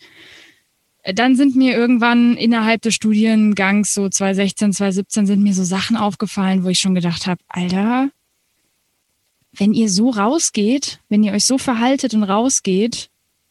dann 1.15 1.37
sind 1.37 1.55
mir 1.55 1.77
irgendwann 1.77 2.37
innerhalb 2.37 2.83
des 2.83 2.95
Studiengangs, 2.95 3.95
so 3.95 4.09
2016, 4.09 4.73
2017, 4.73 5.27
sind 5.27 5.43
mir 5.43 5.55
so 5.55 5.63
Sachen 5.63 5.97
aufgefallen, 5.97 6.65
wo 6.65 6.69
ich 6.69 6.81
schon 6.81 6.97
gedacht 6.97 7.27
habe, 7.27 7.41
Alter, 7.49 8.11
wenn 9.53 9.73
ihr 9.73 9.89
so 9.89 10.11
rausgeht, 10.11 11.01
wenn 11.09 11.23
ihr 11.23 11.33
euch 11.33 11.45
so 11.45 11.59
verhaltet 11.59 12.15
und 12.15 12.25
rausgeht, 12.25 13.09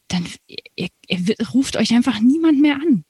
dann 0.08 0.26
ihr, 0.46 0.88
ihr 1.08 1.34
ruft 1.54 1.76
euch 1.76 1.94
einfach 1.94 2.20
niemand 2.20 2.60
mehr 2.60 2.76
an. 2.76 3.04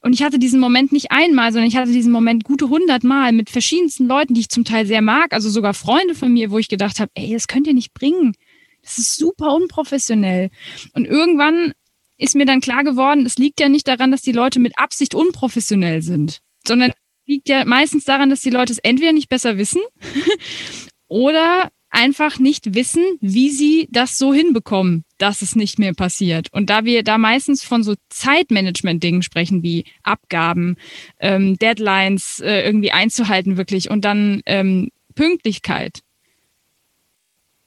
Und 0.00 0.14
ich 0.14 0.22
hatte 0.24 0.40
diesen 0.40 0.58
Moment 0.58 0.90
nicht 0.90 1.12
einmal, 1.12 1.52
sondern 1.52 1.68
ich 1.68 1.76
hatte 1.76 1.92
diesen 1.92 2.10
Moment 2.10 2.42
gute 2.42 2.68
hundertmal 2.68 3.32
mit 3.32 3.50
verschiedensten 3.50 4.08
Leuten, 4.08 4.34
die 4.34 4.40
ich 4.40 4.48
zum 4.48 4.64
Teil 4.64 4.84
sehr 4.84 5.00
mag, 5.00 5.32
also 5.32 5.48
sogar 5.48 5.74
Freunde 5.74 6.16
von 6.16 6.32
mir, 6.32 6.50
wo 6.50 6.58
ich 6.58 6.68
gedacht 6.68 6.98
habe, 6.98 7.12
ey, 7.14 7.32
das 7.32 7.46
könnt 7.46 7.68
ihr 7.68 7.74
nicht 7.74 7.94
bringen. 7.94 8.34
Das 8.82 8.98
ist 8.98 9.16
super 9.16 9.54
unprofessionell. 9.54 10.50
Und 10.92 11.06
irgendwann 11.06 11.72
ist 12.18 12.36
mir 12.36 12.46
dann 12.46 12.60
klar 12.60 12.84
geworden, 12.84 13.26
es 13.26 13.36
liegt 13.36 13.60
ja 13.60 13.68
nicht 13.68 13.88
daran, 13.88 14.10
dass 14.10 14.22
die 14.22 14.32
Leute 14.32 14.60
mit 14.60 14.78
Absicht 14.78 15.14
unprofessionell 15.14 16.02
sind, 16.02 16.40
sondern 16.66 16.92
liegt 17.26 17.48
ja 17.48 17.64
meistens 17.64 18.04
daran, 18.04 18.30
dass 18.30 18.40
die 18.40 18.50
Leute 18.50 18.72
es 18.72 18.78
entweder 18.78 19.12
nicht 19.12 19.28
besser 19.28 19.58
wissen 19.58 19.80
oder 21.08 21.70
einfach 21.92 22.38
nicht 22.38 22.74
wissen, 22.74 23.04
wie 23.20 23.50
sie 23.50 23.86
das 23.90 24.16
so 24.16 24.32
hinbekommen, 24.32 25.04
dass 25.18 25.42
es 25.42 25.54
nicht 25.54 25.78
mehr 25.78 25.92
passiert. 25.92 26.48
Und 26.52 26.70
da 26.70 26.84
wir 26.84 27.02
da 27.02 27.18
meistens 27.18 27.64
von 27.64 27.82
so 27.82 27.94
Zeitmanagement-Dingen 28.08 29.22
sprechen, 29.22 29.62
wie 29.62 29.84
Abgaben, 30.02 30.76
ähm, 31.20 31.58
Deadlines 31.58 32.40
äh, 32.40 32.62
irgendwie 32.64 32.92
einzuhalten 32.92 33.58
wirklich 33.58 33.90
und 33.90 34.04
dann 34.04 34.40
ähm, 34.46 34.88
Pünktlichkeit, 35.14 36.00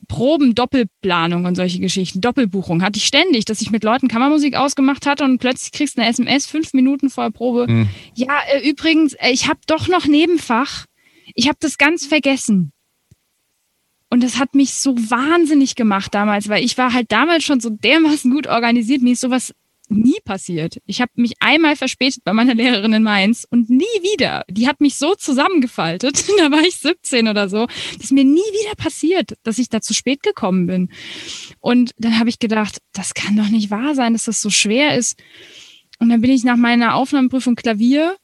Proben, 0.07 0.55
Doppelplanung 0.55 1.45
und 1.45 1.55
solche 1.55 1.79
Geschichten, 1.79 2.21
Doppelbuchung 2.21 2.81
hatte 2.81 2.97
ich 2.97 3.05
ständig, 3.05 3.45
dass 3.45 3.61
ich 3.61 3.71
mit 3.71 3.83
Leuten 3.83 4.07
Kammermusik 4.07 4.55
ausgemacht 4.55 5.05
hatte 5.05 5.23
und 5.23 5.39
plötzlich 5.39 5.71
kriegst 5.71 5.97
du 5.97 6.01
eine 6.01 6.09
SMS 6.09 6.45
fünf 6.45 6.73
Minuten 6.73 7.09
vor 7.09 7.25
der 7.25 7.31
Probe. 7.31 7.67
Hm. 7.67 7.89
Ja, 8.13 8.39
äh, 8.53 8.69
übrigens, 8.69 9.13
äh, 9.13 9.31
ich 9.31 9.47
habe 9.47 9.59
doch 9.67 9.87
noch 9.87 10.05
Nebenfach. 10.05 10.85
Ich 11.33 11.47
habe 11.47 11.57
das 11.59 11.77
ganz 11.77 12.05
vergessen. 12.05 12.71
Und 14.09 14.23
das 14.23 14.39
hat 14.39 14.55
mich 14.55 14.73
so 14.75 14.95
wahnsinnig 14.95 15.75
gemacht 15.75 16.13
damals, 16.13 16.47
weil 16.47 16.63
ich 16.63 16.77
war 16.77 16.93
halt 16.93 17.11
damals 17.11 17.43
schon 17.43 17.59
so 17.59 17.69
dermaßen 17.69 18.31
gut 18.31 18.47
organisiert. 18.47 19.01
Mir 19.01 19.13
ist 19.13 19.21
sowas 19.21 19.53
nie 19.89 20.19
passiert. 20.23 20.81
Ich 20.85 21.01
habe 21.01 21.11
mich 21.15 21.33
einmal 21.39 21.75
verspätet 21.75 22.23
bei 22.23 22.33
meiner 22.33 22.55
Lehrerin 22.55 22.93
in 22.93 23.03
Mainz 23.03 23.45
und 23.49 23.69
nie 23.69 23.83
wieder. 24.01 24.43
Die 24.49 24.67
hat 24.67 24.81
mich 24.81 24.95
so 24.95 25.15
zusammengefaltet, 25.15 26.25
da 26.37 26.51
war 26.51 26.61
ich 26.61 26.77
17 26.77 27.27
oder 27.27 27.49
so, 27.49 27.67
das 27.67 28.05
ist 28.05 28.11
mir 28.11 28.25
nie 28.25 28.39
wieder 28.39 28.75
passiert, 28.75 29.33
dass 29.43 29.57
ich 29.57 29.69
da 29.69 29.81
zu 29.81 29.93
spät 29.93 30.23
gekommen 30.23 30.67
bin. 30.67 30.89
Und 31.59 31.91
dann 31.97 32.19
habe 32.19 32.29
ich 32.29 32.39
gedacht, 32.39 32.79
das 32.93 33.13
kann 33.13 33.35
doch 33.35 33.49
nicht 33.49 33.71
wahr 33.71 33.95
sein, 33.95 34.13
dass 34.13 34.25
das 34.25 34.41
so 34.41 34.49
schwer 34.49 34.97
ist. 34.97 35.21
Und 35.99 36.09
dann 36.09 36.21
bin 36.21 36.31
ich 36.31 36.43
nach 36.43 36.57
meiner 36.57 36.95
Aufnahmeprüfung 36.95 37.55
Klavier 37.55 38.17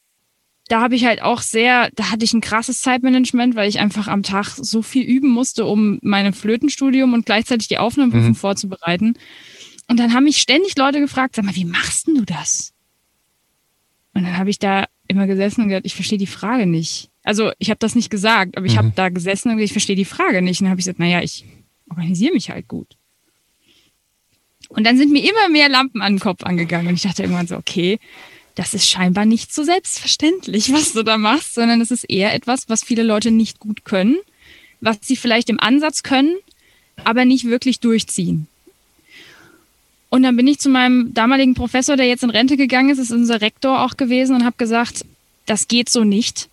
da 0.71 0.79
habe 0.79 0.95
ich 0.95 1.05
halt 1.05 1.21
auch 1.21 1.41
sehr, 1.41 1.89
da 1.95 2.11
hatte 2.11 2.23
ich 2.23 2.33
ein 2.33 2.39
krasses 2.39 2.81
Zeitmanagement, 2.81 3.55
weil 3.55 3.67
ich 3.67 3.79
einfach 3.79 4.07
am 4.07 4.23
Tag 4.23 4.51
so 4.55 4.81
viel 4.81 5.03
üben 5.03 5.29
musste, 5.29 5.65
um 5.65 5.99
meine 6.01 6.31
Flötenstudium 6.31 7.13
und 7.13 7.25
gleichzeitig 7.25 7.67
die 7.67 7.77
Aufnahmeprüfung 7.77 8.29
mhm. 8.29 8.35
vorzubereiten. 8.35 9.15
Und 9.91 9.97
dann 9.97 10.13
haben 10.13 10.23
mich 10.23 10.37
ständig 10.37 10.77
Leute 10.77 11.01
gefragt, 11.01 11.35
sag 11.35 11.43
mal, 11.43 11.53
wie 11.53 11.65
machst 11.65 12.07
denn 12.07 12.15
du 12.15 12.23
das? 12.23 12.71
Und 14.13 14.23
dann 14.23 14.37
habe 14.37 14.49
ich 14.49 14.57
da 14.57 14.85
immer 15.09 15.27
gesessen 15.27 15.63
und 15.63 15.67
gesagt, 15.67 15.85
ich 15.85 15.95
verstehe 15.95 16.17
die 16.17 16.27
Frage 16.27 16.65
nicht. 16.65 17.09
Also 17.23 17.51
ich 17.59 17.69
habe 17.69 17.79
das 17.79 17.93
nicht 17.93 18.09
gesagt, 18.09 18.55
aber 18.55 18.65
ich 18.65 18.75
mhm. 18.75 18.77
habe 18.77 18.93
da 18.95 19.09
gesessen 19.09 19.49
und 19.49 19.57
gesagt, 19.57 19.65
ich 19.65 19.73
verstehe 19.73 19.97
die 19.97 20.05
Frage 20.05 20.41
nicht. 20.41 20.61
Und 20.61 20.63
dann 20.63 20.71
habe 20.71 20.79
ich 20.79 20.85
gesagt, 20.85 20.99
naja, 20.99 21.21
ich 21.21 21.43
organisiere 21.89 22.31
mich 22.31 22.49
halt 22.49 22.69
gut. 22.69 22.95
Und 24.69 24.85
dann 24.85 24.95
sind 24.95 25.11
mir 25.11 25.29
immer 25.29 25.49
mehr 25.49 25.67
Lampen 25.67 26.01
an 26.01 26.13
den 26.13 26.19
Kopf 26.21 26.43
angegangen 26.43 26.87
und 26.87 26.93
ich 26.93 27.01
dachte 27.01 27.23
irgendwann 27.23 27.47
so, 27.47 27.57
okay, 27.57 27.99
das 28.55 28.73
ist 28.73 28.89
scheinbar 28.89 29.25
nicht 29.25 29.53
so 29.53 29.61
selbstverständlich, 29.65 30.71
was 30.71 30.93
du 30.93 31.03
da 31.03 31.17
machst, 31.17 31.53
sondern 31.53 31.81
es 31.81 31.91
ist 31.91 32.05
eher 32.05 32.33
etwas, 32.33 32.69
was 32.69 32.85
viele 32.85 33.03
Leute 33.03 33.29
nicht 33.29 33.59
gut 33.59 33.83
können, 33.83 34.15
was 34.79 34.99
sie 35.01 35.17
vielleicht 35.17 35.49
im 35.49 35.59
Ansatz 35.59 36.01
können, 36.01 36.37
aber 37.03 37.25
nicht 37.25 37.43
wirklich 37.43 37.81
durchziehen. 37.81 38.47
Und 40.11 40.21
dann 40.23 40.35
bin 40.35 40.45
ich 40.45 40.59
zu 40.59 40.69
meinem 40.69 41.13
damaligen 41.13 41.55
Professor, 41.55 41.95
der 41.95 42.05
jetzt 42.05 42.23
in 42.23 42.29
Rente 42.29 42.57
gegangen 42.57 42.89
ist, 42.89 42.99
ist 42.99 43.11
unser 43.11 43.41
Rektor 43.41 43.83
auch 43.83 43.97
gewesen 43.97 44.35
und 44.35 44.45
habe 44.45 44.57
gesagt, 44.57 45.05
das 45.47 45.67
geht 45.67 45.89
so 45.89 46.03
nicht. 46.03 46.49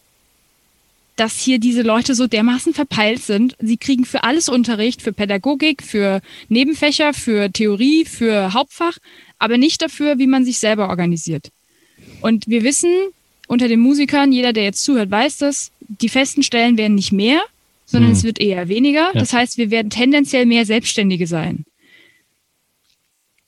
dass 1.18 1.37
hier 1.37 1.59
diese 1.59 1.83
Leute 1.83 2.14
so 2.14 2.29
dermaßen 2.29 2.73
verpeilt 2.73 3.23
sind. 3.23 3.57
Sie 3.59 3.77
kriegen 3.77 4.05
für 4.05 4.23
alles 4.23 4.49
Unterricht, 4.49 5.03
für 5.03 5.12
Pädagogik, 5.12 5.83
für 5.83 6.23
Nebenfächer, 6.49 7.12
für 7.12 7.51
Theorie, 7.53 8.05
für 8.05 8.55
Hauptfach, 8.55 8.99
aber 9.38 9.59
nicht 9.59 9.83
dafür, 9.83 10.18
wie 10.18 10.29
man 10.29 10.44
sich 10.44 10.59
selber 10.59 10.88
organisiert. 10.88 11.51
Und 12.21 12.47
wir 12.47 12.62
wissen 12.62 12.92
unter 13.49 13.66
den 13.66 13.81
Musikern, 13.81 14.31
jeder, 14.31 14.53
der 14.53 14.64
jetzt 14.64 14.85
zuhört, 14.85 15.11
weiß 15.11 15.38
das, 15.38 15.73
die 15.81 16.09
festen 16.09 16.44
Stellen 16.44 16.77
werden 16.77 16.94
nicht 16.94 17.12
mehr, 17.12 17.40
sondern 17.85 18.11
hm. 18.11 18.16
es 18.16 18.23
wird 18.23 18.38
eher 18.38 18.68
weniger. 18.68 19.11
Ja. 19.12 19.18
Das 19.18 19.33
heißt, 19.33 19.59
wir 19.59 19.71
werden 19.73 19.90
tendenziell 19.90 20.47
mehr 20.47 20.66
Selbstständige 20.66 21.27
sein. 21.27 21.64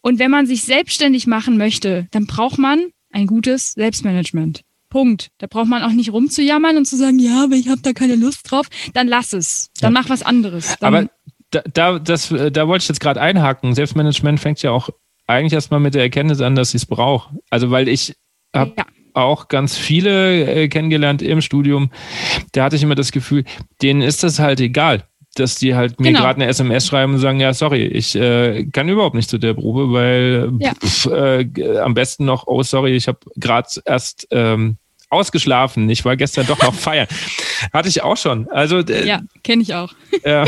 Und 0.02 0.18
wenn 0.18 0.30
man 0.30 0.46
sich 0.46 0.62
selbstständig 0.62 1.26
machen 1.26 1.56
möchte, 1.56 2.08
dann 2.10 2.26
braucht 2.26 2.58
man 2.58 2.86
ein 3.12 3.26
gutes 3.26 3.72
Selbstmanagement. 3.72 4.62
Punkt. 4.88 5.30
Da 5.38 5.46
braucht 5.46 5.68
man 5.68 5.82
auch 5.82 5.92
nicht 5.92 6.12
rumzujammern 6.12 6.76
und 6.76 6.84
zu 6.84 6.96
sagen, 6.96 7.18
ja, 7.18 7.44
aber 7.44 7.54
ich 7.54 7.68
habe 7.68 7.80
da 7.80 7.92
keine 7.92 8.16
Lust 8.16 8.50
drauf. 8.50 8.66
Dann 8.92 9.06
lass 9.06 9.32
es. 9.32 9.70
Dann 9.80 9.94
ja. 9.94 10.00
mach 10.00 10.10
was 10.10 10.22
anderes. 10.22 10.76
Dann 10.80 10.94
aber 10.94 11.10
da, 11.50 11.62
da, 11.72 11.98
das, 11.98 12.28
da 12.28 12.68
wollte 12.68 12.82
ich 12.82 12.88
jetzt 12.88 13.00
gerade 13.00 13.20
einhaken. 13.20 13.74
Selbstmanagement 13.74 14.40
fängt 14.40 14.62
ja 14.62 14.72
auch 14.72 14.90
eigentlich 15.26 15.52
erstmal 15.52 15.80
mit 15.80 15.94
der 15.94 16.02
Erkenntnis 16.02 16.40
an, 16.40 16.56
dass 16.56 16.70
ich 16.70 16.82
es 16.82 16.86
brauche. 16.86 17.38
Also 17.50 17.70
weil 17.70 17.88
ich 17.88 18.14
habe 18.54 18.72
ja. 18.76 18.84
auch 19.14 19.46
ganz 19.46 19.76
viele 19.76 20.44
äh, 20.44 20.68
kennengelernt 20.68 21.22
im 21.22 21.40
Studium. 21.40 21.90
Da 22.52 22.64
hatte 22.64 22.76
ich 22.76 22.82
immer 22.82 22.96
das 22.96 23.12
Gefühl, 23.12 23.44
denen 23.82 24.02
ist 24.02 24.24
das 24.24 24.40
halt 24.40 24.60
egal 24.60 25.04
dass 25.34 25.56
die 25.56 25.74
halt 25.74 26.00
mir 26.00 26.08
genau. 26.08 26.20
gerade 26.20 26.40
eine 26.40 26.48
SMS 26.48 26.86
schreiben 26.86 27.14
und 27.14 27.20
sagen, 27.20 27.40
ja, 27.40 27.54
sorry, 27.54 27.84
ich 27.84 28.16
äh, 28.16 28.64
kann 28.66 28.88
überhaupt 28.88 29.14
nicht 29.14 29.30
zu 29.30 29.38
der 29.38 29.54
Probe, 29.54 29.92
weil 29.92 30.52
ja. 30.58 30.72
pf, 30.74 31.06
äh, 31.06 31.78
am 31.78 31.94
besten 31.94 32.24
noch, 32.24 32.46
oh, 32.46 32.62
sorry, 32.62 32.96
ich 32.96 33.06
habe 33.06 33.18
gerade 33.36 33.68
erst 33.84 34.26
ähm, 34.32 34.76
ausgeschlafen. 35.08 35.88
Ich 35.90 36.04
war 36.04 36.16
gestern 36.16 36.46
doch 36.46 36.62
noch 36.62 36.74
feiern. 36.74 37.06
Hatte 37.72 37.88
ich 37.88 38.02
auch 38.02 38.16
schon. 38.16 38.48
Also 38.48 38.78
äh, 38.78 39.06
ja, 39.06 39.20
kenne 39.42 39.62
ich 39.62 39.74
auch. 39.74 39.92
Ja. 40.24 40.44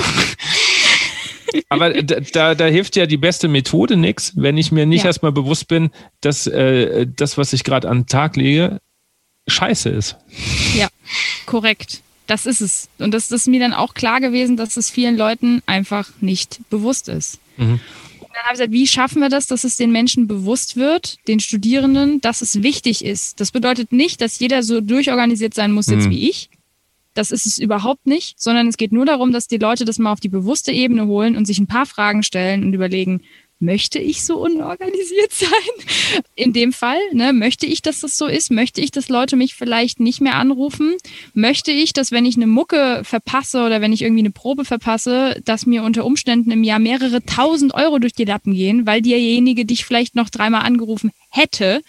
Aber 1.69 1.93
da, 2.03 2.55
da 2.55 2.65
hilft 2.65 2.97
ja 2.97 3.05
die 3.05 3.19
beste 3.19 3.47
Methode 3.47 3.97
nichts, 3.97 4.33
wenn 4.37 4.57
ich 4.57 4.73
mir 4.73 4.87
nicht 4.87 5.03
ja. 5.03 5.07
erstmal 5.07 5.33
bewusst 5.33 5.69
bin, 5.69 5.91
dass 6.23 6.47
äh, 6.47 7.07
das, 7.07 7.37
was 7.37 7.53
ich 7.53 7.63
gerade 7.63 7.89
an 7.91 8.01
den 8.01 8.07
Tag 8.07 8.37
lege, 8.37 8.81
scheiße 9.49 9.91
ist. 9.91 10.17
Ja, 10.75 10.89
korrekt. 11.45 12.01
Das 12.33 12.47
ist 12.47 12.63
es. 12.63 12.89
Und 12.99 13.13
das 13.13 13.31
ist 13.31 13.47
mir 13.47 13.61
dann 13.61 13.75
auch 13.75 13.93
klar 13.93 14.19
gewesen, 14.19 14.57
dass 14.57 14.79
es 14.79 14.89
vielen 14.89 15.19
Leuten 15.19 15.61
einfach 15.67 16.09
nicht 16.23 16.61
bewusst 16.71 17.11
ist. 17.11 17.39
Mhm. 17.59 17.79
Und 18.21 18.31
dann 18.31 18.45
habe 18.45 18.55
ich 18.55 18.59
gesagt, 18.61 18.73
wie 18.73 18.87
schaffen 18.87 19.21
wir 19.21 19.29
das, 19.29 19.49
dass 19.49 19.65
es 19.65 19.77
den 19.77 19.93
Menschen 19.93 20.29
bewusst 20.29 20.77
wird, 20.77 21.19
den 21.29 21.41
Studierenden, 21.41 22.23
dass 22.23 22.41
es 22.41 22.63
wichtig 22.63 23.05
ist. 23.05 23.39
Das 23.39 23.51
bedeutet 23.51 23.93
nicht, 23.93 24.23
dass 24.23 24.39
jeder 24.39 24.63
so 24.63 24.81
durchorganisiert 24.81 25.53
sein 25.53 25.73
muss 25.73 25.89
jetzt 25.89 26.07
mhm. 26.07 26.11
wie 26.11 26.31
ich. 26.31 26.49
Das 27.13 27.33
ist 27.33 27.45
es 27.45 27.59
überhaupt 27.59 28.07
nicht, 28.07 28.41
sondern 28.41 28.67
es 28.67 28.79
geht 28.79 28.93
nur 28.93 29.05
darum, 29.05 29.33
dass 29.33 29.47
die 29.47 29.59
Leute 29.59 29.85
das 29.85 29.99
mal 29.99 30.11
auf 30.13 30.21
die 30.21 30.31
bewusste 30.31 30.73
Ebene 30.73 31.07
holen 31.07 31.37
und 31.37 31.45
sich 31.45 31.59
ein 31.59 31.67
paar 31.67 31.85
Fragen 31.85 32.23
stellen 32.23 32.65
und 32.65 32.73
überlegen, 32.73 33.21
möchte 33.63 33.99
ich 33.99 34.25
so 34.25 34.39
unorganisiert 34.39 35.31
sein? 35.33 36.23
In 36.35 36.53
dem 36.53 36.73
Fall, 36.73 36.99
ne, 37.13 37.33
möchte 37.33 37.65
ich, 37.65 37.81
dass 37.81 38.01
das 38.01 38.19
so 38.19 38.27
ist? 38.27 38.51
Möchte 38.51 38.81
ich, 38.81 38.91
dass 38.91 39.09
Leute 39.09 39.37
mich 39.37 39.55
vielleicht 39.55 40.01
nicht 40.01 40.21
mehr 40.21 40.35
anrufen? 40.35 40.95
Möchte 41.33 41.71
ich, 41.71 41.93
dass 41.93 42.11
wenn 42.11 42.27
ich 42.27 42.37
eine 42.37 42.49
Mucke 42.49 43.03
verpasse 43.05 43.65
oder 43.65 43.81
wenn 43.81 43.93
ich 43.93 44.03
irgendwie 44.03 44.23
eine 44.23 44.31
Probe 44.31 44.65
verpasse, 44.65 45.41
dass 45.45 45.65
mir 45.65 45.85
unter 45.85 46.05
Umständen 46.05 46.51
im 46.51 46.65
Jahr 46.65 46.81
mehrere 46.81 47.25
tausend 47.25 47.73
Euro 47.75 47.99
durch 47.99 48.13
die 48.13 48.25
Lappen 48.25 48.53
gehen, 48.53 48.87
weil 48.87 49.01
derjenige 49.01 49.65
dich 49.65 49.85
vielleicht 49.85 50.17
noch 50.17 50.29
dreimal 50.29 50.63
angerufen 50.63 51.13
hätte, 51.31 51.83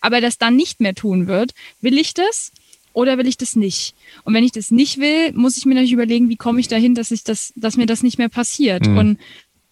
aber 0.00 0.20
das 0.20 0.38
dann 0.38 0.56
nicht 0.56 0.80
mehr 0.80 0.94
tun 0.94 1.26
wird? 1.26 1.52
Will 1.80 1.98
ich 1.98 2.14
das? 2.14 2.52
Oder 2.92 3.16
will 3.16 3.28
ich 3.28 3.36
das 3.36 3.54
nicht? 3.54 3.94
Und 4.24 4.34
wenn 4.34 4.42
ich 4.42 4.50
das 4.50 4.70
nicht 4.70 4.98
will, 4.98 5.32
muss 5.32 5.56
ich 5.56 5.66
mir 5.66 5.74
natürlich 5.74 5.92
überlegen, 5.92 6.28
wie 6.28 6.36
komme 6.36 6.58
ich 6.58 6.66
dahin, 6.66 6.96
dass 6.96 7.12
ich 7.12 7.22
das, 7.22 7.52
dass 7.54 7.76
mir 7.76 7.86
das 7.86 8.02
nicht 8.02 8.18
mehr 8.18 8.28
passiert. 8.28 8.88
Mhm. 8.88 8.98
Und 8.98 9.18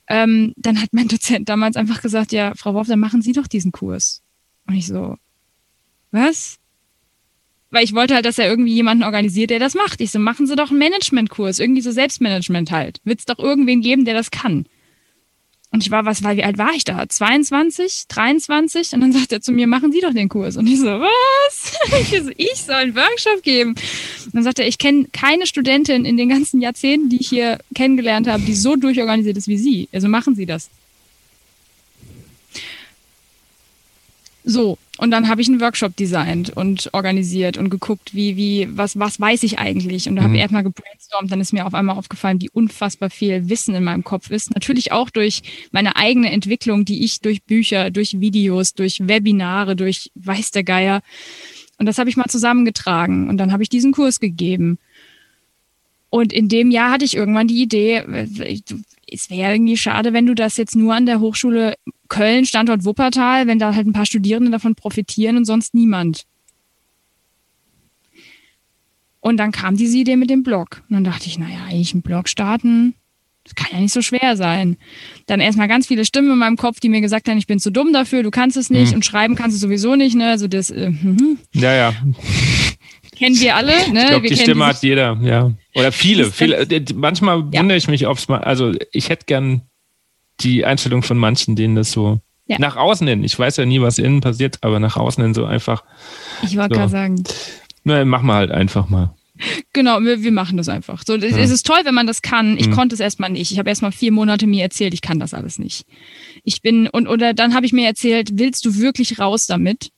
ähm, 0.09 0.53
dann 0.57 0.81
hat 0.81 0.91
mein 0.93 1.09
Dozent 1.09 1.49
damals 1.49 1.77
einfach 1.77 2.03
gesagt, 2.03 2.33
ja, 2.33 2.53
Frau 2.57 2.75
Wolf, 2.75 2.89
dann 2.89 3.01
machen 3.01 3.23
Sie 3.23 3.33
doch 3.33 3.47
diesen 3.47 3.73
Kurs. 3.73 4.23
Und 4.67 4.75
ich 4.75 4.87
so, 4.87 5.17
was? 6.11 6.59
Weil 7.71 7.85
ich 7.85 7.95
wollte 7.95 8.15
halt, 8.15 8.25
dass 8.25 8.39
er 8.39 8.49
irgendwie 8.49 8.75
jemanden 8.75 9.05
organisiert, 9.05 9.51
der 9.51 9.59
das 9.59 9.75
macht. 9.75 10.01
Ich 10.01 10.11
so, 10.11 10.19
machen 10.19 10.47
Sie 10.47 10.57
doch 10.57 10.71
einen 10.71 10.79
Managementkurs, 10.79 11.59
irgendwie 11.59 11.83
so 11.83 11.91
Selbstmanagement 11.91 12.71
halt. 12.71 13.01
Wird 13.05 13.21
es 13.21 13.25
doch 13.25 13.39
irgendwen 13.39 13.81
geben, 13.81 14.05
der 14.05 14.15
das 14.15 14.31
kann. 14.31 14.67
Und 15.73 15.83
ich 15.83 15.91
war, 15.91 16.05
was 16.07 16.23
war, 16.23 16.37
wie 16.37 16.45
alt 16.45 16.59
war 16.59 16.73
ich 16.75 16.85
da? 16.85 17.07
22, 17.09 18.05
23? 18.09 18.93
Und 18.93 19.01
dann 19.01 19.13
sagt 19.13 19.33
er 19.33 19.41
zu 19.41 19.53
mir, 19.53 19.67
machen 19.67 19.93
Sie 19.93 20.01
doch 20.01 20.15
den 20.15 20.29
Kurs. 20.29 20.57
Und 20.57 20.67
ich 20.67 20.79
so, 20.79 20.87
was? 20.87 21.73
Ich 22.37 22.63
soll 22.63 22.75
einen 22.75 22.97
Workshop 22.97 23.43
geben. 23.43 23.71
Und 24.25 24.35
dann 24.35 24.43
sagt 24.43 24.59
er, 24.59 24.67
ich 24.67 24.79
kenne 24.79 25.07
keine 25.13 25.47
Studentin 25.47 26.05
in 26.05 26.17
den 26.17 26.29
ganzen 26.29 26.61
Jahrzehnten, 26.61 27.11
die 27.11 27.21
ich 27.21 27.29
hier 27.29 27.59
kennengelernt 27.75 28.29
habe, 28.29 28.43
die 28.43 28.55
so 28.55 28.77
durchorganisiert 28.77 29.37
ist 29.37 29.49
wie 29.49 29.59
Sie. 29.59 29.89
Also 29.93 30.09
machen 30.09 30.35
Sie 30.35 30.47
das. 30.47 30.71
So, 34.45 34.79
und 34.99 35.11
dann 35.11 35.29
habe 35.29 35.43
ich 35.43 35.49
einen 35.49 35.61
Workshop 35.61 35.95
designt 35.97 36.57
und 36.57 36.89
organisiert 36.95 37.59
und 37.59 37.69
geguckt, 37.69 38.15
wie, 38.15 38.37
wie, 38.37 38.69
was, 38.71 38.99
was 38.99 39.21
weiß 39.21 39.43
ich 39.43 39.59
eigentlich? 39.59 40.09
Und 40.09 40.17
da 40.17 40.23
mhm. 40.23 40.25
habe 40.27 40.35
ich 40.37 40.41
erstmal 40.41 40.63
gebrainstormt, 40.63 41.31
dann 41.31 41.41
ist 41.41 41.53
mir 41.53 41.67
auf 41.67 41.75
einmal 41.75 41.97
aufgefallen, 41.97 42.41
wie 42.41 42.49
unfassbar 42.49 43.11
viel 43.11 43.49
Wissen 43.51 43.75
in 43.75 43.85
meinem 43.85 44.05
Kopf 44.05 44.31
ist. 44.31 44.55
Natürlich 44.55 44.93
auch 44.93 45.11
durch 45.11 45.43
meine 45.71 45.97
eigene 45.97 46.31
Entwicklung, 46.31 46.85
die 46.85 47.05
ich 47.05 47.21
durch 47.21 47.43
Bücher, 47.43 47.91
durch 47.91 48.21
Videos, 48.21 48.73
durch 48.73 49.07
Webinare, 49.07 49.77
durch 49.77 50.11
weiß 50.15 50.51
der 50.53 50.65
Geier. 50.65 51.03
Und 51.79 51.87
das 51.87 51.99
habe 51.99 52.09
ich 52.09 52.17
mal 52.17 52.29
zusammengetragen 52.29 53.29
und 53.29 53.37
dann 53.37 53.53
habe 53.53 53.63
ich 53.63 53.69
diesen 53.69 53.93
Kurs 53.93 54.19
gegeben. 54.19 54.79
Und 56.09 56.33
in 56.33 56.49
dem 56.49 56.71
Jahr 56.71 56.93
hatte 56.93 57.05
ich 57.05 57.17
irgendwann 57.17 57.49
die 57.49 57.61
Idee, 57.61 58.03
es 59.13 59.31
wäre 59.31 59.53
irgendwie 59.53 59.77
schade, 59.77 60.13
wenn 60.13 60.27
du 60.27 60.35
das 60.35 60.57
jetzt 60.57 60.75
nur 60.75 60.95
an 60.95 61.05
der 61.05 61.21
Hochschule 61.21 61.75
Köln, 62.09 62.47
Standort 62.47 62.85
Wuppertal, 62.85 63.47
wenn 63.47 63.59
da 63.59 63.75
halt 63.75 63.87
ein 63.87 63.93
paar 63.93 64.07
Studierende 64.07 64.51
davon 64.51 64.75
profitieren 64.75 65.37
und 65.37 65.45
sonst 65.45 65.75
niemand. 65.75 66.25
Und 69.21 69.39
dann 69.39 69.51
kam 69.51 69.77
diese 69.77 69.99
Idee 69.99 70.17
mit 70.17 70.31
dem 70.31 70.43
Blog. 70.43 70.83
Und 70.89 70.95
dann 70.95 71.05
dachte 71.05 71.27
ich, 71.27 71.39
naja, 71.39 71.65
eigentlich 71.69 71.93
einen 71.93 72.03
Blog 72.03 72.29
starten, 72.29 72.95
das 73.47 73.55
kann 73.55 73.69
ja 73.73 73.81
nicht 73.81 73.93
so 73.93 74.03
schwer 74.03 74.37
sein. 74.37 74.77
Dann 75.27 75.39
erstmal 75.39 75.69
ganz 75.69 75.87
viele 75.87 76.05
Stimmen 76.05 76.33
in 76.33 76.39
meinem 76.39 76.57
Kopf, 76.57 76.81
die 76.81 76.89
mir 76.89 77.01
gesagt 77.01 77.29
haben, 77.29 77.39
ich 77.39 77.47
bin 77.47 77.61
zu 77.61 77.71
dumm 77.71 77.93
dafür, 77.93 78.25
du 78.25 78.33
kannst 78.33 78.57
es 78.57 78.71
nicht 78.71 78.89
hm. 78.89 78.97
und 78.97 79.05
schreiben 79.05 79.37
kannst 79.37 79.57
du 79.57 79.61
sowieso 79.61 79.95
nicht, 79.95 80.17
ne? 80.17 80.31
Also 80.31 80.49
das, 80.49 80.71
äh, 80.71 80.87
hm. 80.87 81.39
Ja, 81.53 81.73
ja. 81.73 81.95
Kennen 83.17 83.39
wir 83.39 83.55
alle, 83.55 83.73
ne? 83.93 84.03
Ich 84.03 84.09
glaube, 84.09 84.29
die 84.29 84.37
Stimme 84.37 84.67
hat 84.67 84.83
jeder, 84.83 85.19
ja. 85.23 85.53
Oder 85.75 85.93
viele, 85.93 86.31
viele. 86.33 86.57
Äh, 86.57 86.85
manchmal 86.95 87.45
ja. 87.53 87.61
wundere 87.61 87.79
ich 87.79 87.87
mich, 87.87 88.07
ob 88.09 88.19
es 88.19 88.27
mal, 88.27 88.41
also 88.41 88.73
ich 88.91 89.11
hätte 89.11 89.27
gern 89.27 89.63
die 90.41 90.65
Einstellung 90.65 91.03
von 91.03 91.19
manchen, 91.19 91.57
denen 91.57 91.75
das 91.75 91.93
so 91.93 92.21
ja. 92.47 92.59
nach 92.59 92.77
außen 92.77 93.07
hin, 93.07 93.25
ich 93.25 93.39
weiß 93.39 93.57
ja 93.57 93.67
nie, 93.67 93.81
was 93.81 93.99
innen 93.99 94.21
passiert, 94.21 94.59
aber 94.63 94.81
nach 94.81 94.97
außen 94.97 95.23
hin 95.23 95.35
so 95.35 95.45
einfach. 95.45 95.85
Ich 96.43 96.57
wollte 96.57 96.75
so. 96.75 96.81
gerade 96.81 96.91
sagen. 96.91 97.25
Na, 97.85 98.05
machen 98.05 98.27
wir 98.27 98.35
halt 98.35 98.51
einfach 98.51 98.89
mal. 98.89 99.15
Genau, 99.73 100.01
wir, 100.01 100.23
wir 100.23 100.33
machen 100.33 100.57
das 100.57 100.69
einfach. 100.69 101.03
So, 101.07 101.15
ja. 101.15 101.37
es 101.37 101.51
ist 101.51 101.67
toll, 101.67 101.81
wenn 101.85 101.95
man 101.95 102.07
das 102.07 102.23
kann. 102.23 102.57
Ich 102.57 102.69
mhm. 102.69 102.73
konnte 102.73 102.95
es 102.95 103.01
erstmal 103.01 103.31
nicht. 103.31 103.53
Ich 103.53 103.59
habe 103.59 103.69
erstmal 103.69 103.93
vier 103.93 104.13
Monate 104.13 104.47
mir 104.47 104.63
erzählt, 104.63 104.95
ich 104.95 105.03
kann 105.03 105.21
das 105.21 105.35
alles 105.35 105.59
nicht. 105.59 105.85
Ich 106.43 106.63
bin, 106.63 106.89
und 106.89 107.07
oder 107.07 107.35
dann 107.35 107.55
habe 107.55 107.67
ich 107.67 107.73
mir 107.73 107.87
erzählt, 107.87 108.31
willst 108.35 108.65
du 108.65 108.77
wirklich 108.77 109.19
raus 109.19 109.47
damit? 109.47 109.91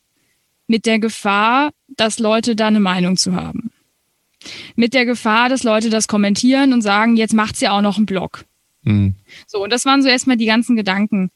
Mit 0.67 0.87
der 0.87 0.99
Gefahr, 0.99 1.71
dass 1.97 2.19
Leute 2.19 2.57
da 2.57 2.67
eine 2.67 2.81
Meinung 2.81 3.17
zu 3.17 3.35
haben. 3.35 3.71
Mit 4.77 4.93
der 4.93 5.07
Gefahr, 5.07 5.49
dass 5.49 5.63
Leute 5.63 5.89
das 5.89 6.09
kommentieren 6.09 6.73
und 6.73 6.83
sagen, 6.83 7.17
jetzt 7.17 7.35
macht's 7.35 7.61
ja 7.61 7.73
auch 7.73 7.81
noch 7.81 7.97
einen 7.97 8.07
Blog. 8.07 8.45
Mhm. 8.83 9.15
So, 9.47 9.63
und 9.63 9.73
das 9.73 9.85
waren 9.85 10.03
so 10.03 10.09
erstmal 10.09 10.37
die 10.37 10.47
ganzen 10.47 10.77
Gedanken. 10.77 11.31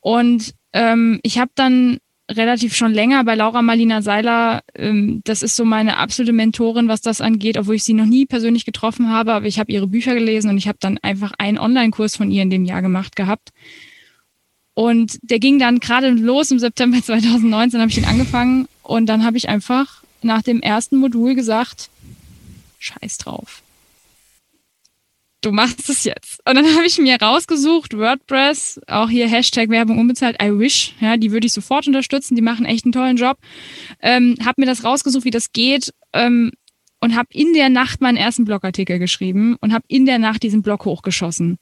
Und 0.00 0.54
ähm, 0.72 1.20
ich 1.22 1.38
habe 1.38 1.50
dann 1.54 1.98
relativ 2.30 2.74
schon 2.74 2.92
länger 2.92 3.24
bei 3.24 3.34
Laura 3.34 3.62
Marlina 3.62 4.02
Seiler, 4.02 4.62
ähm, 4.74 5.20
das 5.24 5.42
ist 5.42 5.56
so 5.56 5.64
meine 5.64 5.98
absolute 5.98 6.32
Mentorin, 6.32 6.88
was 6.88 7.00
das 7.00 7.20
angeht, 7.20 7.58
obwohl 7.58 7.76
ich 7.76 7.84
sie 7.84 7.94
noch 7.94 8.06
nie 8.06 8.26
persönlich 8.26 8.64
getroffen 8.64 9.10
habe, 9.10 9.32
aber 9.32 9.46
ich 9.46 9.58
habe 9.58 9.72
ihre 9.72 9.86
Bücher 9.86 10.14
gelesen 10.14 10.50
und 10.50 10.56
ich 10.56 10.68
habe 10.68 10.78
dann 10.80 10.98
einfach 10.98 11.32
einen 11.38 11.58
Online-Kurs 11.58 12.16
von 12.16 12.30
ihr 12.30 12.42
in 12.42 12.50
dem 12.50 12.64
Jahr 12.64 12.82
gemacht 12.82 13.16
gehabt. 13.16 13.50
Und 14.74 15.18
der 15.22 15.38
ging 15.38 15.58
dann 15.58 15.80
gerade 15.80 16.10
los 16.10 16.50
im 16.50 16.58
September 16.58 16.98
2019, 17.02 17.80
habe 17.80 17.90
ich 17.90 17.98
ihn 17.98 18.04
angefangen 18.04 18.66
und 18.82 19.06
dann 19.06 19.24
habe 19.24 19.36
ich 19.36 19.48
einfach 19.48 20.02
nach 20.22 20.42
dem 20.42 20.60
ersten 20.60 20.96
Modul 20.96 21.34
gesagt, 21.34 21.90
scheiß 22.78 23.18
drauf 23.18 23.62
du 25.42 25.52
machst 25.52 25.88
es 25.88 26.04
jetzt. 26.04 26.40
Und 26.48 26.54
dann 26.54 26.64
habe 26.76 26.86
ich 26.86 26.98
mir 26.98 27.20
rausgesucht, 27.20 27.96
WordPress, 27.96 28.80
auch 28.86 29.10
hier 29.10 29.28
Hashtag 29.28 29.68
Werbung 29.68 29.98
unbezahlt, 29.98 30.42
I 30.42 30.58
wish, 30.58 30.94
ja, 31.00 31.16
die 31.16 31.32
würde 31.32 31.46
ich 31.46 31.52
sofort 31.52 31.86
unterstützen, 31.86 32.34
die 32.34 32.42
machen 32.42 32.64
echt 32.64 32.84
einen 32.84 32.92
tollen 32.92 33.16
Job. 33.16 33.38
Ähm, 34.00 34.36
habe 34.44 34.60
mir 34.60 34.66
das 34.66 34.84
rausgesucht, 34.84 35.24
wie 35.24 35.30
das 35.30 35.52
geht 35.52 35.92
ähm, 36.12 36.52
und 37.00 37.16
habe 37.16 37.28
in 37.32 37.52
der 37.52 37.68
Nacht 37.68 38.00
meinen 38.00 38.16
ersten 38.16 38.44
Blogartikel 38.44 38.98
geschrieben 38.98 39.56
und 39.60 39.72
habe 39.72 39.84
in 39.88 40.06
der 40.06 40.18
Nacht 40.18 40.42
diesen 40.42 40.62
Blog 40.62 40.84
hochgeschossen. 40.84 41.58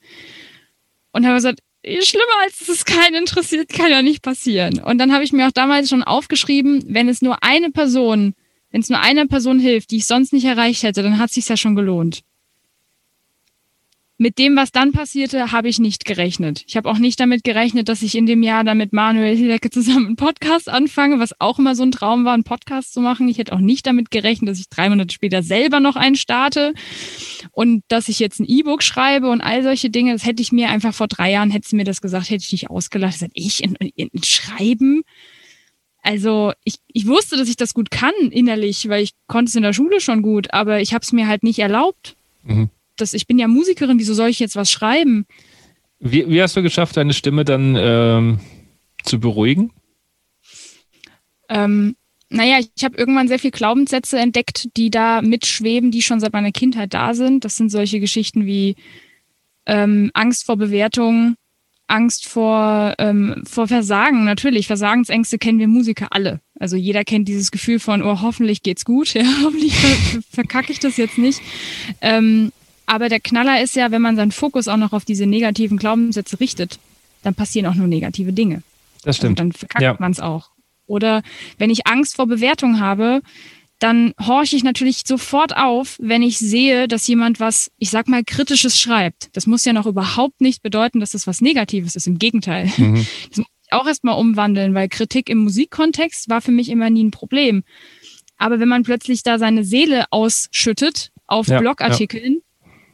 Und 1.13 1.27
habe 1.27 1.37
gesagt, 1.37 1.61
schlimmer 1.85 2.25
als 2.45 2.69
es 2.69 2.85
keinen 2.85 3.17
interessiert, 3.17 3.69
kann 3.69 3.91
ja 3.91 4.03
nicht 4.03 4.23
passieren. 4.23 4.81
Und 4.81 4.99
dann 4.99 5.13
habe 5.13 5.25
ich 5.25 5.33
mir 5.33 5.49
auch 5.49 5.53
damals 5.53 5.89
schon 5.89 6.05
aufgeschrieben, 6.05 6.85
wenn 6.87 7.09
es 7.09 7.23
nur 7.23 7.43
eine 7.43 7.71
Person 7.71 8.35
Wenn 8.71 8.83
es 8.83 8.89
nur 8.89 9.01
einer 9.01 9.27
Person 9.27 9.59
hilft, 9.59 9.91
die 9.91 9.97
ich 9.97 10.07
sonst 10.07 10.33
nicht 10.33 10.45
erreicht 10.45 10.85
hätte, 10.85 11.03
dann 11.03 11.19
hat 11.19 11.31
es 11.31 11.35
sich 11.35 11.49
ja 11.49 11.57
schon 11.57 11.75
gelohnt 11.75 12.23
mit 14.21 14.39
dem, 14.39 14.55
was 14.55 14.71
dann 14.71 14.93
passierte, 14.93 15.51
habe 15.51 15.71
ich 15.71 15.79
nicht 15.79 16.05
gerechnet. 16.05 16.63
Ich 16.67 16.77
habe 16.77 16.91
auch 16.91 16.99
nicht 16.99 17.19
damit 17.21 17.43
gerechnet, 17.43 17.89
dass 17.89 18.03
ich 18.03 18.15
in 18.15 18.27
dem 18.27 18.43
Jahr 18.43 18.65
dann 18.65 18.77
mit 18.77 18.93
Manuel 18.93 19.35
Hidecke 19.35 19.71
zusammen 19.71 20.09
einen 20.09 20.17
Podcast 20.17 20.69
anfange, 20.69 21.19
was 21.19 21.41
auch 21.41 21.59
immer 21.59 21.75
so 21.75 21.85
ein 21.85 21.91
Traum 21.91 22.27
war, 22.27 22.35
einen 22.35 22.45
Podcast 22.45 22.93
zu 22.93 23.01
machen. 23.01 23.31
Ich 23.31 23.39
hätte 23.39 23.55
auch 23.55 23.61
nicht 23.61 23.87
damit 23.87 24.11
gerechnet, 24.11 24.51
dass 24.51 24.61
ich 24.61 24.69
drei 24.69 24.91
Monate 24.91 25.15
später 25.15 25.43
selber 25.43 25.81
noch 25.81 25.97
einen 25.97 26.17
starte 26.17 26.75
und 27.53 27.83
dass 27.89 28.11
ich 28.11 28.19
jetzt 28.19 28.41
ein 28.41 28.47
E-Book 28.47 28.83
schreibe 28.83 29.31
und 29.31 29.41
all 29.41 29.63
solche 29.63 29.89
Dinge. 29.89 30.13
Das 30.13 30.27
hätte 30.27 30.43
ich 30.43 30.53
mir 30.53 30.69
einfach 30.69 30.93
vor 30.93 31.09
drei 31.09 31.33
Jahren, 31.33 31.51
hätte 31.51 31.75
mir 31.75 31.85
das 31.85 32.03
gesagt, 32.03 32.29
hätte 32.29 32.45
ich 32.45 32.53
nicht 32.53 32.69
ausgelacht. 32.69 33.25
Ich, 33.33 33.63
ich 33.63 33.65
in, 33.65 33.75
in, 33.77 34.09
in 34.09 34.23
Schreiben? 34.23 35.01
Also 36.03 36.53
ich, 36.63 36.75
ich 36.89 37.07
wusste, 37.07 37.39
dass 37.39 37.49
ich 37.49 37.57
das 37.57 37.73
gut 37.73 37.91
kann 37.91 38.13
innerlich, 38.31 38.87
weil 38.91 39.03
ich 39.03 39.13
konnte 39.29 39.49
es 39.49 39.55
in 39.55 39.63
der 39.63 39.73
Schule 39.73 39.99
schon 40.03 40.21
gut, 40.21 40.53
aber 40.53 40.83
ich 40.83 40.93
habe 40.93 41.05
es 41.05 41.13
mir 41.13 41.27
halt 41.27 41.43
nicht 41.43 41.59
erlaubt. 41.59 42.17
Mhm 42.43 42.69
das, 43.01 43.15
ich 43.15 43.27
bin 43.27 43.39
ja 43.39 43.49
Musikerin, 43.49 43.99
wieso 43.99 44.15
soll 44.15 44.29
ich 44.29 44.41
jetzt 44.41 44.57
was 44.57 44.71
schreiben? 44.71 45.27
Wie, 45.99 46.29
wie 46.29 46.43
hast 46.43 46.57
du 46.57 46.63
geschafft, 46.63 46.97
deine 46.97 47.13
Stimme 47.13 47.45
dann 47.45 47.77
ähm, 47.79 48.41
zu 49.05 49.21
beruhigen? 49.21 49.73
Ähm, 51.49 51.97
naja, 52.31 52.59
ich 52.59 52.85
habe 52.85 52.97
irgendwann 52.97 53.29
sehr 53.29 53.41
viele 53.41 53.51
Glaubenssätze 53.51 54.19
entdeckt, 54.19 54.69
die 54.77 54.91
da 54.91 55.21
mitschweben, 55.21 55.91
die 55.91 56.01
schon 56.01 56.21
seit 56.21 56.33
meiner 56.33 56.53
Kindheit 56.53 56.95
da 56.95 57.13
sind. 57.13 57.45
Das 57.45 57.57
sind 57.57 57.71
solche 57.71 57.99
Geschichten 57.99 58.47
wie 58.47 58.77
ähm, 59.67 60.11
Angst 60.15 60.47
vor 60.47 60.57
Bewertung, 60.57 61.35
Angst 61.89 62.27
vor, 62.29 62.95
ähm, 62.99 63.43
vor 63.45 63.67
Versagen. 63.67 64.25
Natürlich, 64.25 64.69
Versagensängste 64.69 65.39
kennen 65.39 65.59
wir 65.59 65.67
Musiker 65.67 66.09
alle. 66.13 66.41
Also 66.59 66.77
jeder 66.77 67.05
kennt 67.05 67.27
dieses 67.27 67.51
Gefühl 67.51 67.81
von, 67.81 68.01
oh, 68.01 68.21
hoffentlich 68.23 68.63
geht's 68.63 68.85
gut, 68.85 69.13
ja, 69.15 69.25
hoffentlich 69.43 69.75
ver 69.77 70.23
verkacke 70.31 70.73
ich 70.73 70.79
das 70.79 70.97
jetzt 70.97 71.19
nicht. 71.19 71.43
Ähm, 72.01 72.53
aber 72.91 73.09
der 73.09 73.21
Knaller 73.21 73.63
ist 73.63 73.77
ja, 73.77 73.93
wenn 73.93 74.03
man 74.03 74.17
seinen 74.17 74.33
Fokus 74.33 74.67
auch 74.67 74.77
noch 74.77 74.93
auf 74.93 75.05
diese 75.05 75.25
negativen 75.25 75.79
Glaubenssätze 75.79 76.41
richtet, 76.41 76.81
dann 77.23 77.37
passieren 77.37 77.67
auch 77.67 77.77
nur 77.77 77.87
negative 77.87 78.33
Dinge. 78.33 78.65
Das 79.05 79.17
stimmt. 79.17 79.39
Also 79.39 79.49
dann 79.49 79.53
verkackt 79.53 79.83
ja. 79.83 79.97
man 80.01 80.11
es 80.11 80.19
auch. 80.19 80.51
Oder 80.87 81.23
wenn 81.57 81.71
ich 81.71 81.87
Angst 81.87 82.17
vor 82.17 82.27
Bewertung 82.27 82.81
habe, 82.81 83.23
dann 83.79 84.13
horche 84.21 84.57
ich 84.57 84.65
natürlich 84.65 85.05
sofort 85.07 85.57
auf, 85.57 85.99
wenn 86.01 86.25
ich 86.25 86.41
sehe, 86.41 86.89
dass 86.89 87.07
jemand 87.07 87.39
was, 87.39 87.71
ich 87.79 87.91
sag 87.91 88.09
mal, 88.09 88.25
kritisches 88.25 88.77
schreibt. 88.77 89.29
Das 89.35 89.47
muss 89.47 89.65
ja 89.65 89.73
noch 89.73 89.87
überhaupt 89.87 90.41
nicht 90.41 90.61
bedeuten, 90.61 90.99
dass 90.99 91.13
das 91.13 91.29
was 91.29 91.41
Negatives 91.41 91.95
ist. 91.95 92.09
Im 92.09 92.19
Gegenteil. 92.19 92.73
Mhm. 92.77 93.07
Das 93.29 93.39
muss 93.39 93.47
ich 93.67 93.73
auch 93.73 93.87
erstmal 93.87 94.19
umwandeln, 94.19 94.75
weil 94.75 94.89
Kritik 94.89 95.29
im 95.29 95.39
Musikkontext 95.45 96.29
war 96.29 96.41
für 96.41 96.51
mich 96.51 96.69
immer 96.69 96.91
nie 96.91 97.05
ein 97.05 97.13
Problem. 97.13 97.63
Aber 98.37 98.59
wenn 98.59 98.69
man 98.69 98.83
plötzlich 98.83 99.23
da 99.23 99.39
seine 99.39 99.63
Seele 99.63 100.07
ausschüttet 100.11 101.13
auf 101.29 101.47
ja, 101.47 101.61
Blogartikeln, 101.61 102.35
ja 102.35 102.50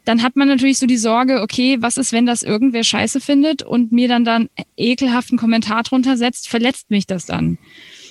dann 0.06 0.22
hat 0.22 0.36
man 0.36 0.48
natürlich 0.48 0.78
so 0.78 0.86
die 0.86 0.96
Sorge, 0.96 1.42
okay, 1.42 1.78
was 1.80 1.96
ist, 1.96 2.12
wenn 2.12 2.26
das 2.26 2.42
irgendwer 2.42 2.84
scheiße 2.84 3.20
findet 3.20 3.62
und 3.62 3.90
mir 3.90 4.08
dann 4.08 4.24
dann 4.24 4.48
ekelhaften 4.76 5.36
Kommentar 5.36 5.82
drunter 5.82 6.16
setzt, 6.16 6.48
verletzt 6.48 6.90
mich 6.90 7.06
das 7.06 7.26
dann. 7.26 7.58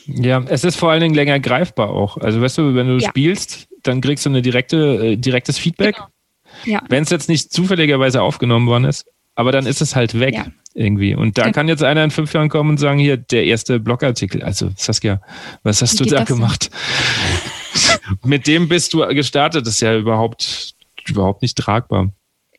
Ja, 0.06 0.44
es 0.48 0.64
ist 0.64 0.76
vor 0.76 0.92
allen 0.92 1.02
Dingen 1.02 1.16
länger 1.16 1.40
greifbar 1.40 1.90
auch. 1.90 2.18
Also 2.18 2.42
weißt 2.42 2.58
du, 2.58 2.76
wenn 2.76 2.88
du 2.88 2.98
ja. 2.98 3.10
spielst, 3.10 3.68
dann 3.82 4.02
kriegst 4.02 4.26
du 4.26 4.30
eine 4.30 4.42
direkte, 4.42 4.78
äh, 4.78 5.18
direktes 5.18 5.58
Feedback. 5.58 5.96
Genau. 5.96 6.08
Ja. 6.66 6.84
Wenn 6.90 7.04
es 7.04 7.10
jetzt 7.10 7.30
nicht 7.30 7.52
zufälligerweise 7.52 8.22
aufgenommen 8.22 8.68
worden 8.68 8.86
ist, 8.86 9.06
aber 9.36 9.52
dann 9.52 9.66
ist 9.66 9.82
es 9.82 9.96
halt 9.96 10.20
weg 10.20 10.36
ja. 10.36 10.48
irgendwie. 10.74 11.16
Und 11.16 11.38
da 11.38 11.46
ja. 11.46 11.52
kann 11.52 11.68
jetzt 11.70 11.84
einer 11.84 12.04
in 12.04 12.12
fünf 12.12 12.34
Jahren 12.34 12.50
kommen 12.50 12.72
und 12.72 12.78
sagen, 12.78 13.00
hier, 13.00 13.18
der 13.18 13.46
erste 13.46 13.80
Blogartikel. 13.80 14.44
Also 14.44 14.70
Saskia, 14.76 15.22
was 15.64 15.82
hast 15.82 16.00
Wie 16.00 16.04
du 16.04 16.10
da 16.16 16.24
gemacht? 16.24 16.70
Mit 18.24 18.48
dem 18.48 18.68
bist 18.68 18.94
du 18.94 19.06
gestartet, 19.08 19.66
das 19.66 19.76
ist 19.76 19.82
ja 19.82 19.98
überhaupt 19.98 20.75
überhaupt 21.10 21.42
nicht 21.42 21.58
tragbar. 21.58 22.12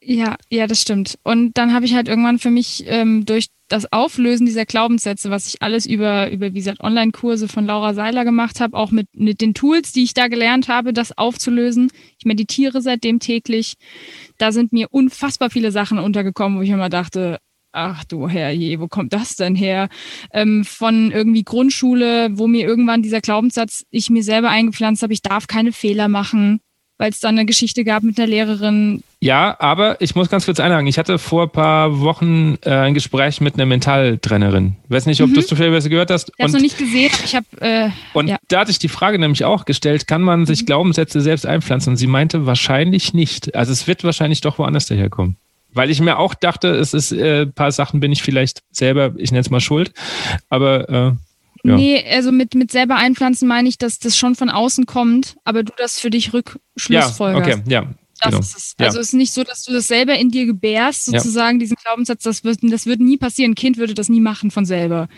Ja, 0.09 0.37
ja, 0.51 0.69
das 0.69 0.83
stimmt. 0.83 1.19
Und 1.25 1.59
dann 1.59 1.73
habe 1.73 1.85
ich 1.85 1.95
halt 1.95 2.07
irgendwann 2.07 2.39
für 2.39 2.51
mich 2.51 2.85
ähm, 2.87 3.25
durch 3.27 3.49
das 3.69 3.93
Auflösen 3.93 4.47
dieser 4.47 4.65
Glaubenssätze, 4.65 5.31
was 5.31 5.49
ich 5.49 5.63
alles 5.63 5.85
über, 5.85 6.31
über 6.31 6.47
wie 6.53 6.59
gesagt, 6.59 6.81
Online-Kurse 6.81 7.49
von 7.49 7.67
Laura 7.67 7.93
Seiler 7.93 8.25
gemacht 8.25 8.61
habe, 8.61 8.77
auch 8.77 8.93
mit, 8.93 9.09
mit 9.15 9.41
den 9.41 9.55
Tools, 9.55 9.91
die 9.91 10.05
ich 10.05 10.15
da 10.15 10.29
gelernt 10.29 10.69
habe, 10.69 10.93
das 10.93 11.19
aufzulösen. 11.19 11.91
Ich 12.19 12.25
meditiere 12.25 12.83
seitdem 12.83 13.19
täglich. 13.19 13.75
Da 14.39 14.53
sind 14.53 14.73
mir 14.73 14.87
unfassbar 14.93 15.51
viele 15.51 15.73
Sachen 15.73 15.99
untergekommen, 15.99 16.59
wo 16.59 16.63
ich 16.63 16.71
immer 16.71 16.89
dachte, 16.89 17.39
ach 17.73 18.05
du 18.05 18.29
Herrje, 18.29 18.79
wo 18.79 18.87
kommt 18.87 19.13
das 19.13 19.35
denn 19.35 19.57
her? 19.57 19.89
Ähm, 20.33 20.65
von 20.65 21.11
irgendwie 21.11 21.43
Grundschule, 21.43 22.29
wo 22.39 22.47
mir 22.47 22.65
irgendwann 22.65 23.03
dieser 23.03 23.21
Glaubenssatz, 23.21 23.85
ich 23.91 24.09
mir 24.09 24.23
selber 24.23 24.51
eingepflanzt 24.51 25.03
habe, 25.03 25.13
ich 25.13 25.23
darf 25.23 25.49
keine 25.49 25.73
Fehler 25.73 26.07
machen 26.07 26.61
weil 26.99 27.11
es 27.11 27.21
da 27.21 27.29
eine 27.29 27.45
Geschichte 27.45 27.85
gab 27.85 28.03
mit 28.03 28.19
einer 28.19 28.27
Lehrerin. 28.27 29.03
Ja, 29.21 29.57
aber 29.59 30.01
ich 30.01 30.15
muss 30.15 30.29
ganz 30.29 30.45
kurz 30.45 30.61
einhaken. 30.61 30.87
Ich 30.87 30.99
hatte 30.99 31.19
vor 31.19 31.45
ein 31.45 31.51
paar 31.51 32.01
Wochen 32.01 32.59
äh, 32.63 32.71
ein 32.71 32.95
Gespräch 32.95 33.41
mit 33.41 33.55
einer 33.55 33.67
Mentaltrainerin. 33.67 34.77
Ich 34.85 34.91
weiß 34.91 35.07
nicht, 35.07 35.21
ob 35.23 35.31
mhm. 35.31 35.35
du 35.35 35.41
es 35.41 35.47
zufällig 35.47 35.89
gehört 35.89 36.11
hast. 36.11 36.33
Ich 36.37 36.43
habe 36.43 36.53
noch 36.53 36.61
nicht 36.61 36.79
gesehen. 36.79 37.11
Ich 37.25 37.35
hab, 37.35 37.45
äh, 37.61 37.91
und 38.13 38.29
ja. 38.29 38.37
da 38.49 38.61
hatte 38.61 38.71
ich 38.71 38.79
die 38.79 38.89
Frage 38.89 39.19
nämlich 39.19 39.45
auch 39.45 39.65
gestellt, 39.65 40.07
kann 40.07 40.23
man 40.23 40.47
sich 40.47 40.63
mhm. 40.63 40.67
Glaubenssätze 40.67 41.21
selbst 41.21 41.47
einpflanzen? 41.47 41.93
Und 41.93 41.97
sie 41.97 42.07
meinte, 42.07 42.47
wahrscheinlich 42.47 43.15
nicht. 43.15 43.55
Also 43.55 43.73
es 43.73 43.87
wird 43.87 44.05
wahrscheinlich 44.05 44.41
doch 44.41 44.59
woanders 44.59 44.87
daherkommen. 44.87 45.37
Weil 45.73 45.91
ich 45.91 46.01
mir 46.01 46.19
auch 46.19 46.35
dachte, 46.35 46.69
es 46.69 46.95
ist 46.95 47.13
äh, 47.13 47.43
ein 47.43 47.53
paar 47.53 47.73
Sachen 47.73 48.01
bin 48.01 48.11
ich 48.11 48.23
vielleicht 48.23 48.63
selber, 48.71 49.13
ich 49.17 49.31
nenne 49.31 49.41
es 49.43 49.51
mal 49.51 49.61
schuld. 49.61 49.93
Aber 50.49 50.89
äh, 50.89 51.13
ja. 51.67 51.77
Nee, 51.77 52.05
also 52.11 52.33
mit, 52.33 52.55
mit 52.55 52.71
selber 52.71 52.97
einpflanzen 52.97 53.49
meine 53.49 53.69
ich, 53.69 53.79
dass 53.79 53.99
das 53.99 54.17
schon 54.17 54.35
von 54.35 54.51
außen 54.51 54.87
kommt, 54.87 55.37
aber 55.45 55.63
du 55.63 55.73
das 55.77 55.99
für 55.99 56.11
dich 56.11 56.33
rückschlussfolgerst. 56.33 57.49
Ja, 57.49 57.57
okay, 57.57 57.63
ja. 57.67 57.95
Das 58.21 58.31
genau. 58.31 58.41
ist 58.41 58.57
es. 58.57 58.75
Also 58.79 58.99
es 58.99 59.09
ist 59.09 59.13
nicht 59.13 59.33
so, 59.33 59.45
dass 59.45 59.65
du 59.65 59.73
das 59.73 59.89
selber 59.89 60.19
in 60.19 60.31
dir 60.31 60.47
gebärst, 60.47 61.05
sozusagen, 61.05 61.59
ja. 61.59 61.61
diesen 61.61 61.77
Glaubenssatz, 61.77 62.23
das 62.23 62.45
wird, 62.45 62.61
das 62.63 62.87
wird 62.87 63.01
nie 63.01 63.19
passieren. 63.19 63.53
Ein 63.53 63.57
Kind 63.57 63.77
würde 63.77 63.93
das 63.93 64.09
nie 64.09 64.21
machen 64.21 64.51
von 64.51 64.65
selber. 64.65 65.09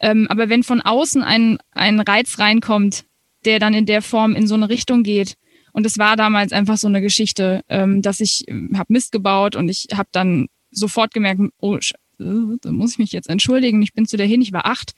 Ähm, 0.00 0.26
aber 0.30 0.48
wenn 0.48 0.62
von 0.62 0.80
außen 0.80 1.22
ein, 1.22 1.58
ein 1.72 2.00
Reiz 2.00 2.38
reinkommt, 2.38 3.04
der 3.44 3.58
dann 3.58 3.74
in 3.74 3.86
der 3.86 4.00
Form 4.02 4.34
in 4.34 4.46
so 4.46 4.54
eine 4.54 4.68
Richtung 4.68 5.02
geht, 5.02 5.34
und 5.72 5.86
es 5.86 5.98
war 5.98 6.16
damals 6.16 6.52
einfach 6.52 6.76
so 6.76 6.86
eine 6.86 7.00
Geschichte, 7.00 7.62
ähm, 7.68 8.02
dass 8.02 8.20
ich 8.20 8.44
ähm, 8.46 8.72
habe 8.76 8.92
Mist 8.92 9.12
gebaut 9.12 9.56
und 9.56 9.68
ich 9.68 9.88
habe 9.94 10.08
dann 10.12 10.48
sofort 10.70 11.14
gemerkt, 11.14 11.40
oh, 11.58 11.78
da 12.60 12.72
muss 12.72 12.92
ich 12.92 12.98
mich 12.98 13.12
jetzt 13.12 13.28
entschuldigen, 13.28 13.82
ich 13.82 13.92
bin 13.92 14.06
zu 14.06 14.16
der 14.16 14.26
hin, 14.26 14.40
ich 14.40 14.52
war 14.52 14.66
acht 14.66 14.92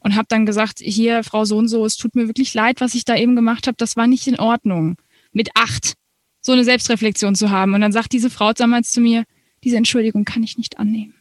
und 0.00 0.14
habe 0.14 0.26
dann 0.28 0.46
gesagt, 0.46 0.80
hier, 0.80 1.22
Frau 1.24 1.44
so 1.44 1.58
und 1.58 1.68
so, 1.68 1.84
es 1.84 1.96
tut 1.96 2.14
mir 2.14 2.26
wirklich 2.26 2.54
leid, 2.54 2.80
was 2.80 2.94
ich 2.94 3.04
da 3.04 3.16
eben 3.16 3.36
gemacht 3.36 3.66
habe, 3.66 3.76
das 3.76 3.96
war 3.96 4.06
nicht 4.06 4.26
in 4.26 4.38
Ordnung. 4.38 4.96
Mit 5.32 5.50
acht 5.54 5.94
so 6.42 6.52
eine 6.52 6.64
Selbstreflexion 6.64 7.34
zu 7.34 7.50
haben. 7.50 7.72
Und 7.72 7.80
dann 7.80 7.92
sagt 7.92 8.12
diese 8.12 8.28
Frau 8.28 8.52
damals 8.52 8.90
zu 8.90 9.00
mir, 9.00 9.24
diese 9.64 9.76
Entschuldigung 9.76 10.24
kann 10.24 10.42
ich 10.42 10.58
nicht 10.58 10.78
annehmen. 10.78 11.14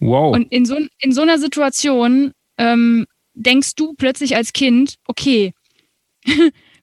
Wow. 0.00 0.34
Und 0.34 0.52
in 0.52 0.64
so, 0.64 0.78
in 1.00 1.12
so 1.12 1.22
einer 1.22 1.38
Situation 1.38 2.32
ähm, 2.56 3.06
denkst 3.34 3.74
du 3.74 3.94
plötzlich 3.94 4.36
als 4.36 4.52
Kind, 4.52 4.94
okay, 5.06 5.52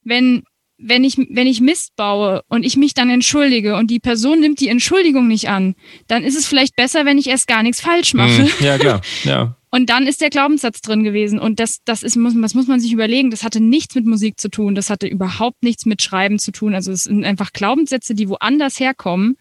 wenn 0.03 0.43
wenn 0.77 1.03
ich, 1.03 1.17
wenn 1.17 1.47
ich 1.47 1.61
Mist 1.61 1.95
baue 1.95 2.43
und 2.47 2.65
ich 2.65 2.77
mich 2.77 2.93
dann 2.93 3.09
entschuldige 3.09 3.75
und 3.75 3.89
die 3.89 3.99
Person 3.99 4.39
nimmt 4.39 4.59
die 4.59 4.67
Entschuldigung 4.67 5.27
nicht 5.27 5.49
an, 5.49 5.75
dann 6.07 6.23
ist 6.23 6.37
es 6.37 6.47
vielleicht 6.47 6.75
besser, 6.75 7.05
wenn 7.05 7.17
ich 7.17 7.27
erst 7.27 7.47
gar 7.47 7.63
nichts 7.63 7.81
falsch 7.81 8.13
hm, 8.13 8.17
mache. 8.17 8.49
Ja, 8.63 8.77
klar, 8.77 9.01
ja. 9.23 9.55
Und 9.75 9.89
dann 9.89 10.07
ist 10.07 10.21
der 10.21 10.29
Glaubenssatz 10.29 10.79
drin 10.79 11.03
gewesen. 11.03 11.37
Und 11.37 11.59
das, 11.59 11.79
das 11.83 12.01
ist, 12.01 12.15
muss, 12.15 12.33
das 12.39 12.53
muss 12.53 12.67
man 12.67 12.79
sich 12.79 12.93
überlegen. 12.93 13.29
Das 13.29 13.43
hatte 13.43 13.59
nichts 13.59 13.93
mit 13.93 14.05
Musik 14.05 14.39
zu 14.39 14.49
tun. 14.49 14.73
Das 14.73 14.89
hatte 14.89 15.05
überhaupt 15.05 15.63
nichts 15.63 15.85
mit 15.85 16.01
Schreiben 16.01 16.39
zu 16.39 16.53
tun. 16.53 16.73
Also 16.73 16.93
es 16.93 17.03
sind 17.03 17.25
einfach 17.25 17.51
Glaubenssätze, 17.51 18.15
die 18.15 18.29
woanders 18.29 18.79
herkommen, 18.79 19.35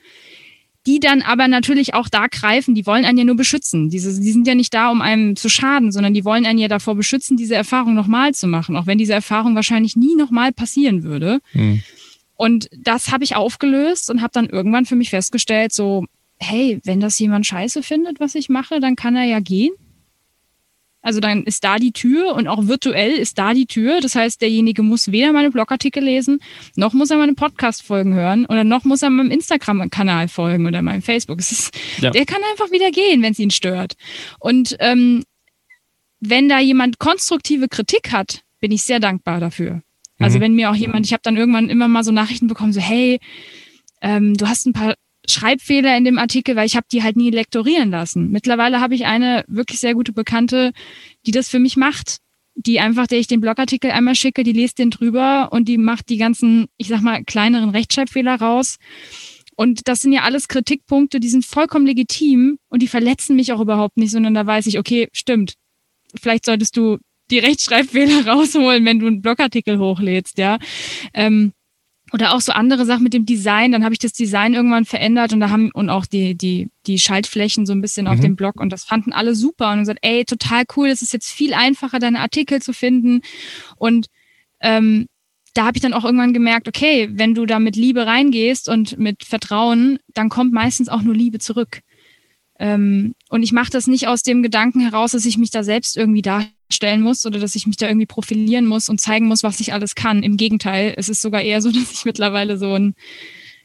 die 0.87 1.01
dann 1.01 1.23
aber 1.23 1.49
natürlich 1.49 1.95
auch 1.95 2.09
da 2.09 2.27
greifen, 2.27 2.75
die 2.75 2.87
wollen 2.87 3.05
einen 3.05 3.19
ja 3.19 3.25
nur 3.25 3.37
beschützen. 3.37 3.89
Diese, 3.89 4.21
die 4.21 4.33
sind 4.33 4.47
ja 4.47 4.55
nicht 4.55 4.75
da, 4.75 4.91
um 4.91 5.01
einem 5.01 5.37
zu 5.37 5.49
schaden, 5.49 5.93
sondern 5.93 6.15
die 6.15 6.25
wollen 6.25 6.45
einen 6.45 6.59
ja 6.59 6.69
davor 6.69 6.95
beschützen, 6.95 7.37
diese 7.37 7.55
Erfahrung 7.55 7.95
nochmal 7.95 8.35
zu 8.35 8.47
machen, 8.47 8.77
auch 8.77 8.87
wenn 8.87 8.99
diese 8.99 9.15
Erfahrung 9.15 9.55
wahrscheinlich 9.55 9.97
nie 9.97 10.15
nochmal 10.15 10.53
passieren 10.53 11.03
würde. 11.03 11.41
Mhm. 11.55 11.83
Und 12.37 12.69
das 12.77 13.13
habe 13.13 13.25
ich 13.25 13.37
aufgelöst 13.37 14.11
und 14.11 14.21
habe 14.21 14.33
dann 14.33 14.49
irgendwann 14.49 14.87
für 14.87 14.97
mich 14.97 15.11
festgestellt, 15.11 15.73
so, 15.73 16.05
hey, 16.39 16.81
wenn 16.85 17.01
das 17.01 17.19
jemand 17.19 17.47
scheiße 17.47 17.83
findet, 17.83 18.21
was 18.21 18.35
ich 18.35 18.49
mache, 18.49 18.81
dann 18.81 18.97
kann 18.97 19.17
er 19.17 19.25
ja 19.25 19.41
gehen. 19.41 19.73
Also 21.05 21.21
dann 21.21 21.45
ist 21.45 21.63
da 21.63 21.77
die 21.77 21.93
Tür 21.93 22.35
und 22.35 22.49
auch 22.49 22.67
virtuell 22.67 23.13
ist 23.13 23.39
da 23.39 23.53
die 23.53 23.67
Tür. 23.67 24.01
Das 24.01 24.15
heißt, 24.15 24.41
derjenige 24.41 24.83
muss 24.83 25.13
weder 25.13 25.33
meine 25.33 25.51
Blogartikel 25.51 26.03
lesen, 26.03 26.41
noch 26.77 26.95
muss 26.95 27.11
er 27.11 27.19
meine 27.19 27.35
Podcast-Folgen 27.35 28.15
hören 28.15 28.47
oder 28.47 28.65
noch 28.65 28.85
muss 28.85 29.03
er 29.03 29.11
meinem 29.11 29.31
Instagram-Kanal 29.31 30.29
folgen 30.29 30.67
oder 30.67 30.81
meinem 30.81 31.03
Facebook. 31.03 31.41
Ist, 31.41 31.77
ja. 32.01 32.11
Der 32.11 32.25
kann 32.25 32.41
einfach 32.51 32.73
wieder 32.73 32.91
gehen, 32.91 33.21
wenn 33.21 33.33
es 33.33 33.39
ihn 33.39 33.51
stört. 33.51 33.97
Und 34.41 34.77
ähm, 34.81 35.25
wenn 36.21 36.49
da 36.49 36.59
jemand 36.59 36.99
konstruktive 36.99 37.69
Kritik 37.69 38.11
hat, 38.11 38.41
bin 38.61 38.73
ich 38.73 38.85
sehr 38.85 38.99
dankbar 38.99 39.41
dafür. 39.41 39.83
Also 40.19 40.39
mhm. 40.39 40.43
wenn 40.43 40.55
mir 40.55 40.71
auch 40.71 40.75
jemand, 40.75 41.05
ich 41.05 41.13
habe 41.13 41.23
dann 41.23 41.37
irgendwann 41.37 41.69
immer 41.69 41.87
mal 41.87 42.03
so 42.03 42.13
Nachrichten 42.13 42.47
bekommen, 42.47 42.73
so 42.73 42.81
hey, 42.81 43.21
ähm, 44.01 44.39
du 44.39 44.49
hast 44.49 44.67
ein 44.67 44.73
paar 44.73 44.95
Schreibfehler 45.27 45.97
in 45.97 46.05
dem 46.05 46.19
Artikel, 46.19 46.57
weil 46.57 46.67
ich 46.67 46.77
habe 46.77 46.87
die 46.91 47.03
halt 47.03 47.17
nie 47.17 47.31
lektorieren 47.31 47.91
lassen. 47.91 48.31
Mittlerweile 48.31 48.81
habe 48.81 48.95
ich 48.95 49.07
eine 49.07 49.45
wirklich 49.49 49.81
sehr 49.81 49.95
gute 49.95 50.13
Bekannte, 50.13 50.73
die 51.27 51.31
das 51.31 51.49
für 51.49 51.59
mich 51.59 51.77
macht. 51.77 52.19
die 52.57 52.79
einfach, 52.79 53.07
der 53.09 53.19
ich 53.19 53.27
den 53.27 53.41
Blogartikel 53.41 53.91
einmal 53.91 54.15
schicke, 54.15 54.45
die 54.45 54.53
liest 54.53 54.79
den 54.79 54.91
drüber 54.91 55.49
und 55.51 55.67
die 55.67 55.77
macht 55.79 56.09
die 56.09 56.19
ganzen, 56.19 56.67
ich 56.77 56.87
sag 56.89 57.03
mal, 57.03 57.25
kleineren 57.25 57.71
Rechtschreibfehler 57.71 58.37
raus. 58.37 58.77
Und 59.57 59.89
das 59.89 60.01
sind 60.01 60.13
ja 60.13 60.23
alles 60.23 60.49
Kritikpunkte, 60.49 61.21
die 61.21 61.29
sind 61.29 61.45
vollkommen 61.45 61.87
legitim 61.87 62.59
und 62.69 62.83
die 62.83 62.89
verletzen 62.89 63.37
mich 63.37 63.53
auch 63.53 63.61
überhaupt 63.61 63.97
nicht, 63.97 64.11
sondern 64.11 64.35
da 64.35 64.47
weiß 64.47 64.67
ich, 64.67 64.79
okay, 64.79 65.09
stimmt. 65.13 65.55
Vielleicht 66.21 66.45
solltest 66.45 66.77
du 66.77 66.99
die 67.31 67.39
Rechtschreibfehler 67.41 68.27
rausholen, 68.33 68.85
wenn 68.85 68.99
du 69.01 69.07
einen 69.07 69.21
Blogartikel 69.23 69.79
hochlädst, 69.79 70.39
ja. 70.39 70.59
Ähm, 71.13 71.53
oder 72.15 72.33
auch 72.33 72.41
so 72.41 72.53
andere 72.53 72.87
Sachen 72.87 73.03
mit 73.03 73.13
dem 73.13 73.27
Design. 73.27 73.73
Dann 73.73 73.83
habe 73.83 73.93
ich 73.93 73.99
das 73.99 74.13
Design 74.13 74.55
irgendwann 74.55 74.85
verändert 74.85 75.33
und 75.33 75.41
da 75.41 75.51
haben 75.51 75.73
und 75.73 75.91
auch 75.91 76.07
die 76.07 76.37
die 76.37 76.71
die 76.87 77.01
Schaltflächen 77.01 77.67
so 77.67 77.73
ein 77.73 77.81
bisschen 77.81 78.07
auf 78.07 78.19
mhm. 78.19 78.23
dem 78.23 78.37
Blog 78.37 78.61
und 78.61 78.73
das 78.73 78.85
fanden 78.85 79.13
alle 79.13 79.35
super 79.35 79.73
und 79.73 79.81
gesagt, 79.81 79.99
ey, 80.03 80.25
total 80.25 80.63
cool, 80.77 80.87
es 80.87 81.03
ist 81.03 81.13
jetzt 81.13 81.33
viel 81.33 81.55
einfacher, 81.55 81.99
deine 81.99 82.21
Artikel 82.21 82.63
zu 82.63 82.73
finden 82.73 83.23
und 83.77 84.07
ähm, 84.61 85.07
da 85.55 85.67
habe 85.67 85.77
ich 85.77 85.83
dann 85.83 85.93
auch 85.93 86.05
irgendwann 86.05 86.33
gemerkt, 86.33 86.69
okay, 86.69 87.09
wenn 87.11 87.35
du 87.35 87.47
da 87.47 87.59
mit 87.59 87.75
Liebe 87.75 88.07
reingehst 88.07 88.69
und 88.69 88.97
mit 88.97 89.25
Vertrauen, 89.25 89.99
dann 90.15 90.29
kommt 90.29 90.53
meistens 90.53 90.89
auch 90.89 91.03
nur 91.03 91.15
Liebe 91.15 91.41
zurück. 91.41 91.81
Ähm, 92.61 93.15
und 93.29 93.43
ich 93.43 93.53
mache 93.53 93.71
das 93.71 93.89
nicht 93.89 94.07
aus 94.07 94.23
dem 94.23 94.43
Gedanken 94.43 94.81
heraus, 94.81 95.13
dass 95.13 95.27
ich 95.27 95.37
mich 95.37 95.51
da 95.51 95.65
selbst 95.65 95.97
irgendwie 95.97 96.23
darstellen 96.69 97.03
muss 97.03 97.25
oder 97.27 97.39
dass 97.39 97.55
ich 97.55 97.67
mich 97.67 97.77
da 97.77 97.87
irgendwie 97.87 98.07
profilieren 98.07 98.67
muss 98.67 98.89
und 98.89 99.01
zeigen 99.01 99.27
muss, 99.27 99.43
was 99.43 99.61
ich 99.61 99.73
alles 99.73 99.95
kann. 99.95 100.23
Im 100.23 100.37
Gegenteil, 100.37 100.95
es 100.97 101.09
ist 101.09 101.23
sogar 101.23 101.43
eher 101.43 101.61
so, 101.63 101.71
dass 101.73 101.93
ich 101.93 102.05
mittlerweile 102.05 102.59
so 102.59 102.73
einen 102.73 102.95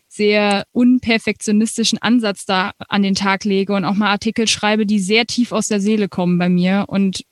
sehr 0.08 0.66
unperfektionistischen 0.72 2.00
Ansatz 2.02 2.46
da 2.46 2.72
an 2.80 3.04
den 3.04 3.16
Tag 3.16 3.44
lege 3.44 3.74
und 3.74 3.86
auch 3.86 3.94
mal 3.94 4.10
Artikel 4.10 4.48
schreibe, 4.48 4.86
die 4.86 5.00
sehr 5.00 5.26
tief 5.28 5.52
aus 5.52 5.68
der 5.68 5.80
Seele 5.80 6.10
kommen 6.10 6.38
bei 6.40 6.50
mir 6.50 6.86
und 6.88 7.24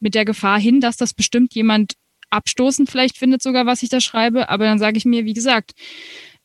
mit 0.00 0.14
der 0.14 0.24
Gefahr 0.24 0.58
hin, 0.58 0.80
dass 0.80 0.96
das 0.96 1.14
bestimmt 1.14 1.54
jemand 1.54 1.94
abstoßend 2.30 2.90
vielleicht 2.90 3.16
findet 3.16 3.40
sogar, 3.42 3.66
was 3.66 3.82
ich 3.82 3.88
da 3.88 4.00
schreibe. 4.00 4.48
Aber 4.48 4.64
dann 4.64 4.80
sage 4.80 4.98
ich 4.98 5.04
mir, 5.04 5.24
wie 5.24 5.32
gesagt, 5.32 5.72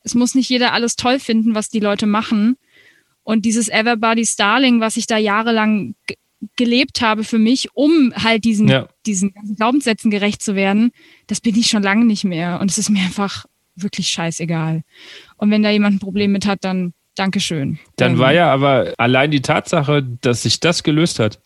es 0.02 0.14
muss 0.14 0.34
nicht 0.34 0.48
jeder 0.48 0.72
alles 0.72 0.96
toll 0.96 1.18
finden, 1.18 1.54
was 1.54 1.68
die 1.68 1.80
Leute 1.80 2.06
machen. 2.06 2.56
Und 3.24 3.44
dieses 3.44 3.68
Everbody 3.68 4.24
Starling, 4.24 4.80
was 4.80 4.96
ich 4.96 5.06
da 5.06 5.18
jahrelang 5.18 5.94
gelebt 6.56 7.00
habe 7.00 7.24
für 7.24 7.38
mich, 7.38 7.68
um 7.74 8.12
halt 8.14 8.44
diesen, 8.44 8.68
ja. 8.68 8.88
diesen 9.06 9.34
Glaubenssätzen 9.56 10.10
gerecht 10.10 10.42
zu 10.42 10.54
werden, 10.54 10.92
das 11.26 11.40
bin 11.40 11.56
ich 11.56 11.68
schon 11.68 11.82
lange 11.82 12.04
nicht 12.04 12.24
mehr. 12.24 12.60
Und 12.60 12.70
es 12.70 12.78
ist 12.78 12.90
mir 12.90 13.00
einfach 13.00 13.44
wirklich 13.76 14.08
scheißegal. 14.08 14.82
Und 15.36 15.50
wenn 15.50 15.62
da 15.62 15.70
jemand 15.70 15.96
ein 15.96 16.00
Problem 16.00 16.32
mit 16.32 16.46
hat, 16.46 16.64
dann 16.64 16.92
Dankeschön. 17.16 17.78
Dann 17.96 18.18
war 18.18 18.32
ja 18.32 18.52
aber 18.52 18.94
allein 18.96 19.30
die 19.30 19.42
Tatsache, 19.42 20.02
dass 20.22 20.44
sich 20.44 20.60
das 20.60 20.82
gelöst 20.82 21.18
hat, 21.18 21.40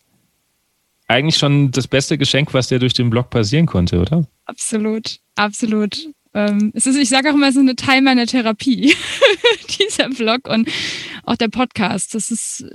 eigentlich 1.07 1.37
schon 1.37 1.71
das 1.71 1.87
beste 1.87 2.17
Geschenk, 2.17 2.53
was 2.53 2.67
dir 2.67 2.79
durch 2.79 2.93
den 2.93 3.09
Blog 3.09 3.29
passieren 3.29 3.65
konnte, 3.65 3.99
oder? 3.99 4.25
Absolut, 4.45 5.19
absolut. 5.35 6.07
Ähm, 6.35 6.71
es 6.75 6.85
ist, 6.85 6.97
ich 6.97 7.07
sage 7.07 7.29
auch 7.29 7.33
immer, 7.33 7.47
es 7.47 7.55
ist 7.55 7.61
eine 7.61 7.77
Teil 7.77 8.01
meiner 8.01 8.27
Therapie, 8.27 8.93
dieser 9.79 10.11
Vlog 10.11 10.49
und 10.49 10.69
auch 11.23 11.37
der 11.37 11.47
Podcast. 11.47 12.13
Das 12.13 12.29
ist 12.29 12.65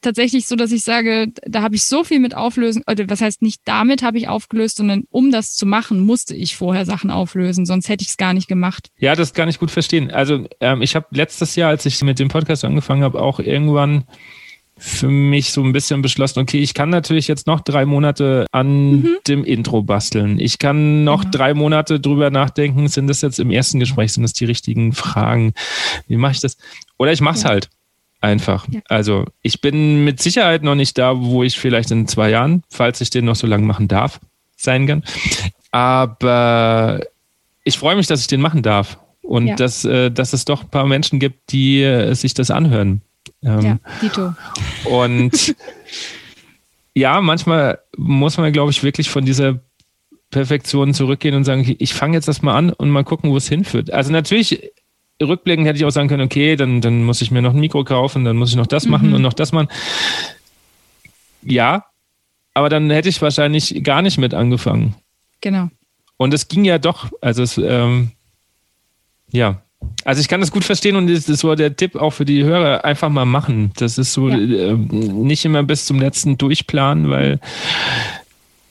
tatsächlich 0.00 0.46
so, 0.46 0.56
dass 0.56 0.72
ich 0.72 0.82
sage, 0.82 1.28
da 1.44 1.60
habe 1.60 1.76
ich 1.76 1.84
so 1.84 2.02
viel 2.02 2.18
mit 2.18 2.34
auflösen, 2.34 2.82
oder 2.90 3.08
was 3.10 3.20
heißt 3.20 3.42
nicht 3.42 3.60
damit 3.66 4.02
habe 4.02 4.16
ich 4.16 4.28
aufgelöst, 4.28 4.78
sondern 4.78 5.04
um 5.10 5.30
das 5.30 5.54
zu 5.54 5.66
machen, 5.66 6.00
musste 6.00 6.34
ich 6.34 6.56
vorher 6.56 6.86
Sachen 6.86 7.10
auflösen, 7.10 7.66
sonst 7.66 7.90
hätte 7.90 8.02
ich 8.02 8.08
es 8.08 8.16
gar 8.16 8.32
nicht 8.32 8.48
gemacht. 8.48 8.88
Ja, 8.98 9.14
das 9.14 9.34
kann 9.34 9.50
ich 9.50 9.58
gut 9.58 9.70
verstehen. 9.70 10.10
Also 10.10 10.48
ähm, 10.60 10.80
ich 10.80 10.96
habe 10.96 11.06
letztes 11.10 11.56
Jahr, 11.56 11.68
als 11.68 11.84
ich 11.84 12.02
mit 12.02 12.18
dem 12.18 12.28
Podcast 12.28 12.64
angefangen 12.64 13.04
habe, 13.04 13.20
auch 13.20 13.38
irgendwann 13.38 14.04
für 14.82 15.08
mich 15.08 15.52
so 15.52 15.62
ein 15.62 15.72
bisschen 15.72 16.00
beschlossen, 16.00 16.40
okay, 16.40 16.58
ich 16.58 16.72
kann 16.72 16.88
natürlich 16.88 17.28
jetzt 17.28 17.46
noch 17.46 17.60
drei 17.60 17.84
Monate 17.84 18.46
an 18.50 18.92
mhm. 18.92 19.16
dem 19.28 19.44
Intro 19.44 19.82
basteln. 19.82 20.40
Ich 20.40 20.58
kann 20.58 21.04
noch 21.04 21.24
ja. 21.24 21.30
drei 21.30 21.54
Monate 21.54 22.00
drüber 22.00 22.30
nachdenken, 22.30 22.88
sind 22.88 23.06
das 23.06 23.20
jetzt 23.20 23.38
im 23.38 23.50
ersten 23.50 23.78
Gespräch, 23.78 24.14
sind 24.14 24.22
das 24.22 24.32
die 24.32 24.46
richtigen 24.46 24.92
Fragen? 24.92 25.52
Wie 26.08 26.16
mache 26.16 26.32
ich 26.32 26.40
das? 26.40 26.56
Oder 26.96 27.12
ich 27.12 27.20
mache 27.20 27.36
es 27.36 27.42
ja. 27.42 27.50
halt 27.50 27.68
einfach. 28.22 28.66
Ja. 28.70 28.80
Also 28.88 29.26
ich 29.42 29.60
bin 29.60 30.02
mit 30.04 30.22
Sicherheit 30.22 30.62
noch 30.62 30.74
nicht 30.74 30.96
da, 30.96 31.20
wo 31.20 31.42
ich 31.42 31.58
vielleicht 31.58 31.90
in 31.90 32.08
zwei 32.08 32.30
Jahren, 32.30 32.62
falls 32.70 33.02
ich 33.02 33.10
den 33.10 33.26
noch 33.26 33.36
so 33.36 33.46
lange 33.46 33.66
machen 33.66 33.86
darf, 33.86 34.18
sein 34.56 34.86
kann. 34.86 35.04
Aber 35.72 37.00
ich 37.64 37.78
freue 37.78 37.96
mich, 37.96 38.06
dass 38.06 38.22
ich 38.22 38.26
den 38.26 38.40
machen 38.40 38.62
darf. 38.62 38.98
Und 39.22 39.60
dass, 39.60 39.84
äh, 39.84 40.10
dass 40.10 40.32
es 40.32 40.44
doch 40.44 40.62
ein 40.64 40.70
paar 40.70 40.86
Menschen 40.86 41.20
gibt, 41.20 41.52
die 41.52 41.82
äh, 41.82 42.14
sich 42.14 42.34
das 42.34 42.50
anhören. 42.50 43.02
Ähm, 43.42 43.60
ja, 43.60 43.78
Dito. 44.02 44.34
Und 44.84 45.54
ja, 46.94 47.20
manchmal 47.20 47.78
muss 47.96 48.36
man, 48.36 48.52
glaube 48.52 48.70
ich, 48.70 48.82
wirklich 48.82 49.10
von 49.10 49.24
dieser 49.24 49.60
Perfektion 50.30 50.94
zurückgehen 50.94 51.34
und 51.34 51.44
sagen, 51.44 51.76
ich 51.78 51.94
fange 51.94 52.16
jetzt 52.16 52.28
das 52.28 52.42
mal 52.42 52.56
an 52.56 52.70
und 52.70 52.90
mal 52.90 53.04
gucken, 53.04 53.30
wo 53.30 53.36
es 53.36 53.48
hinführt. 53.48 53.92
Also 53.92 54.12
natürlich, 54.12 54.70
rückblickend 55.20 55.66
hätte 55.66 55.78
ich 55.78 55.84
auch 55.84 55.90
sagen 55.90 56.08
können, 56.08 56.24
okay, 56.24 56.56
dann, 56.56 56.80
dann 56.80 57.04
muss 57.04 57.20
ich 57.20 57.30
mir 57.30 57.42
noch 57.42 57.54
ein 57.54 57.60
Mikro 57.60 57.84
kaufen, 57.84 58.24
dann 58.24 58.36
muss 58.36 58.50
ich 58.50 58.56
noch 58.56 58.66
das 58.66 58.86
machen 58.86 59.08
mhm. 59.08 59.14
und 59.14 59.22
noch 59.22 59.32
das 59.32 59.52
machen. 59.52 59.68
Ja, 61.42 61.86
aber 62.54 62.68
dann 62.68 62.90
hätte 62.90 63.08
ich 63.08 63.20
wahrscheinlich 63.22 63.82
gar 63.82 64.02
nicht 64.02 64.18
mit 64.18 64.34
angefangen. 64.34 64.94
Genau. 65.40 65.68
Und 66.16 66.34
es 66.34 66.48
ging 66.48 66.64
ja 66.64 66.78
doch, 66.78 67.10
also 67.20 67.42
es, 67.42 67.56
ähm, 67.58 68.12
ja, 69.30 69.62
also 70.04 70.20
ich 70.20 70.28
kann 70.28 70.40
das 70.40 70.50
gut 70.50 70.64
verstehen 70.64 70.96
und 70.96 71.08
das 71.08 71.28
ist 71.28 71.40
so 71.40 71.54
der 71.54 71.76
Tipp 71.76 71.96
auch 71.96 72.10
für 72.10 72.24
die 72.24 72.44
Hörer, 72.44 72.84
einfach 72.84 73.08
mal 73.08 73.24
machen. 73.24 73.72
Das 73.76 73.98
ist 73.98 74.12
so 74.12 74.28
ja. 74.28 74.36
äh, 74.36 74.74
nicht 74.74 75.44
immer 75.44 75.62
bis 75.62 75.86
zum 75.86 76.00
letzten 76.00 76.38
durchplanen, 76.38 77.10
weil 77.10 77.40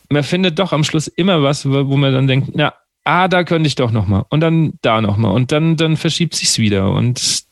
man 0.10 0.24
findet 0.24 0.58
doch 0.60 0.74
am 0.74 0.84
Schluss 0.84 1.08
immer 1.08 1.44
was, 1.44 1.70
wo 1.70 1.98
man 1.98 2.14
dann 2.14 2.28
denkt, 2.28 2.52
na, 2.54 2.74
ah, 3.04 3.28
da 3.28 3.44
könnte 3.44 3.68
ich 3.68 3.76
doch 3.76 3.92
nochmal 3.92 4.26
und 4.30 4.40
dann 4.40 4.74
da 4.82 5.02
nochmal 5.02 5.34
und 5.34 5.52
dann, 5.52 5.78
dann 5.78 5.98
verschiebt 5.98 6.36
sich's 6.36 6.58
wieder 6.58 6.92
und 6.92 7.44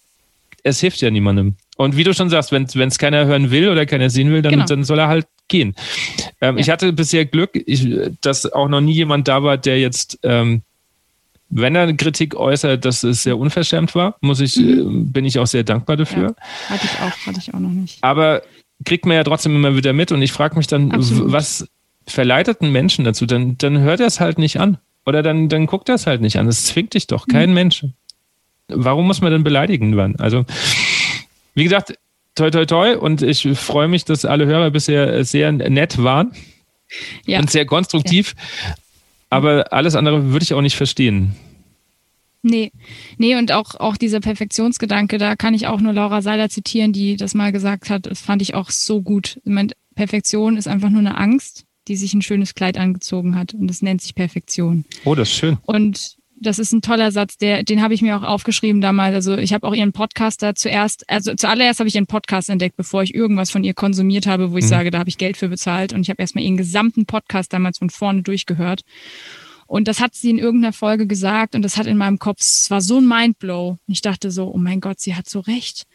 es 0.63 0.79
hilft 0.79 1.01
ja 1.01 1.11
niemandem. 1.11 1.55
Und 1.77 1.95
wie 1.95 2.03
du 2.03 2.13
schon 2.13 2.29
sagst, 2.29 2.51
wenn 2.51 2.63
es 2.63 2.97
keiner 2.97 3.25
hören 3.25 3.51
will 3.51 3.69
oder 3.69 3.85
keiner 3.85 4.09
sehen 4.09 4.31
will, 4.31 4.41
dann, 4.41 4.53
genau. 4.53 4.65
dann 4.65 4.83
soll 4.83 4.99
er 4.99 5.07
halt 5.07 5.27
gehen. 5.47 5.75
Ähm, 6.41 6.55
ja. 6.55 6.61
Ich 6.61 6.69
hatte 6.69 6.91
bisher 6.91 7.25
Glück, 7.25 7.51
ich, 7.53 7.87
dass 8.21 8.51
auch 8.51 8.67
noch 8.67 8.81
nie 8.81 8.93
jemand 8.93 9.27
da 9.27 9.43
war, 9.43 9.57
der 9.57 9.79
jetzt 9.79 10.19
ähm, 10.23 10.63
wenn 11.49 11.75
er 11.75 11.93
Kritik 11.93 12.35
äußert, 12.35 12.83
dass 12.83 13.03
es 13.03 13.23
sehr 13.23 13.37
unverschämt 13.37 13.95
war, 13.95 14.15
muss 14.21 14.39
ich, 14.39 14.57
mhm. 14.57 15.01
Äh, 15.01 15.03
bin 15.11 15.25
ich 15.25 15.39
auch 15.39 15.47
sehr 15.47 15.63
dankbar 15.63 15.97
dafür. 15.97 16.35
Ja, 16.37 16.69
hatte 16.69 16.85
ich 16.85 17.01
auch, 17.01 17.27
hatte 17.27 17.39
ich 17.39 17.53
auch 17.53 17.59
noch 17.59 17.69
nicht. 17.69 18.03
Aber 18.03 18.41
kriegt 18.85 19.05
man 19.05 19.15
ja 19.15 19.23
trotzdem 19.23 19.55
immer 19.55 19.75
wieder 19.75 19.93
mit 19.93 20.11
und 20.11 20.21
ich 20.21 20.31
frage 20.31 20.55
mich 20.55 20.67
dann, 20.67 20.91
Absolut. 20.91 21.31
was 21.31 21.67
verleitet 22.05 22.61
einen 22.61 22.71
Menschen 22.71 23.05
dazu? 23.05 23.25
Dann, 23.25 23.57
dann 23.57 23.79
hört 23.79 23.99
er 23.99 24.07
es 24.07 24.19
halt 24.19 24.37
nicht 24.37 24.59
an. 24.59 24.77
Oder 25.05 25.23
dann, 25.23 25.47
dann 25.47 25.67
guckt 25.67 25.87
er 25.87 25.95
es 25.95 26.05
halt 26.05 26.21
nicht 26.21 26.37
an. 26.37 26.47
Das 26.47 26.65
zwingt 26.65 26.93
dich 26.93 27.07
doch, 27.07 27.27
kein 27.27 27.49
mhm. 27.49 27.55
Mensch. 27.55 27.85
Warum 28.67 29.07
muss 29.07 29.21
man 29.21 29.31
denn 29.31 29.43
beleidigen 29.43 29.95
werden? 29.95 30.17
Also, 30.19 30.45
wie 31.53 31.63
gesagt, 31.63 31.97
toi, 32.35 32.51
toi, 32.51 32.65
toi. 32.65 32.97
Und 32.97 33.21
ich 33.21 33.47
freue 33.57 33.87
mich, 33.87 34.03
dass 34.03 34.25
alle 34.25 34.45
Hörer 34.45 34.71
bisher 34.71 35.23
sehr 35.23 35.53
nett 35.53 36.03
waren 36.03 36.33
ja. 37.25 37.39
und 37.39 37.49
sehr 37.49 37.65
konstruktiv. 37.65 38.35
Ja. 38.37 38.75
Aber 39.29 39.73
alles 39.73 39.95
andere 39.95 40.31
würde 40.31 40.43
ich 40.43 40.53
auch 40.53 40.61
nicht 40.61 40.77
verstehen. 40.77 41.35
Nee, 42.43 42.71
nee, 43.17 43.35
und 43.35 43.51
auch, 43.51 43.75
auch 43.75 43.97
dieser 43.97 44.19
Perfektionsgedanke, 44.19 45.17
da 45.17 45.35
kann 45.35 45.53
ich 45.53 45.67
auch 45.67 45.81
nur 45.81 45.93
Laura 45.93 46.21
Seiler 46.21 46.49
zitieren, 46.49 46.93
die 46.93 47.17
das 47.17 47.33
mal 47.33 47.51
gesagt 47.51 47.89
hat, 47.89 48.05
das 48.05 48.21
fand 48.21 48.41
ich 48.41 48.53
auch 48.53 48.69
so 48.69 49.01
gut. 49.01 49.41
Ich 49.43 49.51
meine, 49.51 49.73
Perfektion 49.95 50.55
ist 50.55 50.67
einfach 50.67 50.89
nur 50.89 50.99
eine 50.99 51.17
Angst, 51.17 51.65
die 51.87 51.95
sich 51.95 52.13
ein 52.13 52.21
schönes 52.21 52.53
Kleid 52.53 52.77
angezogen 52.77 53.35
hat 53.35 53.53
und 53.53 53.67
das 53.67 53.81
nennt 53.81 54.01
sich 54.01 54.15
Perfektion. 54.15 54.85
Oh, 55.03 55.15
das 55.15 55.29
ist 55.29 55.35
schön. 55.35 55.57
Und 55.63 56.16
das 56.39 56.59
ist 56.59 56.71
ein 56.71 56.81
toller 56.81 57.11
Satz, 57.11 57.37
der, 57.37 57.63
den 57.63 57.81
habe 57.81 57.93
ich 57.93 58.01
mir 58.01 58.17
auch 58.17 58.23
aufgeschrieben 58.23 58.81
damals. 58.81 59.15
Also 59.15 59.37
ich 59.37 59.53
habe 59.53 59.67
auch 59.67 59.73
ihren 59.73 59.91
Podcast 59.91 60.43
da 60.43 60.55
zuerst, 60.55 61.09
also 61.09 61.33
zuallererst 61.33 61.79
habe 61.79 61.87
ich 61.87 61.95
ihren 61.95 62.07
Podcast 62.07 62.49
entdeckt, 62.49 62.75
bevor 62.75 63.03
ich 63.03 63.15
irgendwas 63.15 63.49
von 63.49 63.63
ihr 63.63 63.73
konsumiert 63.73 64.27
habe, 64.27 64.51
wo 64.51 64.57
ich 64.57 64.65
mhm. 64.65 64.69
sage, 64.69 64.91
da 64.91 64.99
habe 64.99 65.09
ich 65.09 65.17
Geld 65.17 65.37
für 65.37 65.49
bezahlt. 65.49 65.93
Und 65.93 66.01
ich 66.01 66.09
habe 66.09 66.21
erstmal 66.21 66.43
ihren 66.43 66.57
gesamten 66.57 67.05
Podcast 67.05 67.53
damals 67.53 67.79
von 67.79 67.89
vorne 67.89 68.21
durchgehört. 68.21 68.81
Und 69.65 69.87
das 69.89 69.99
hat 69.99 70.15
sie 70.15 70.29
in 70.29 70.37
irgendeiner 70.37 70.71
Folge 70.71 71.07
gesagt 71.07 71.53
und 71.53 71.61
das 71.61 71.75
hat 71.75 71.87
in 71.87 71.97
meinem 71.97 72.19
Kopf, 72.19 72.39
es 72.39 72.71
war 72.71 72.79
so 72.79 72.99
ein 72.99 73.07
Mindblow. 73.07 73.71
Und 73.71 73.79
ich 73.87 74.01
dachte 74.01 74.31
so, 74.31 74.49
oh 74.53 74.57
mein 74.57 74.79
Gott, 74.79 74.99
sie 74.99 75.15
hat 75.15 75.27
so 75.27 75.41
recht. 75.41 75.85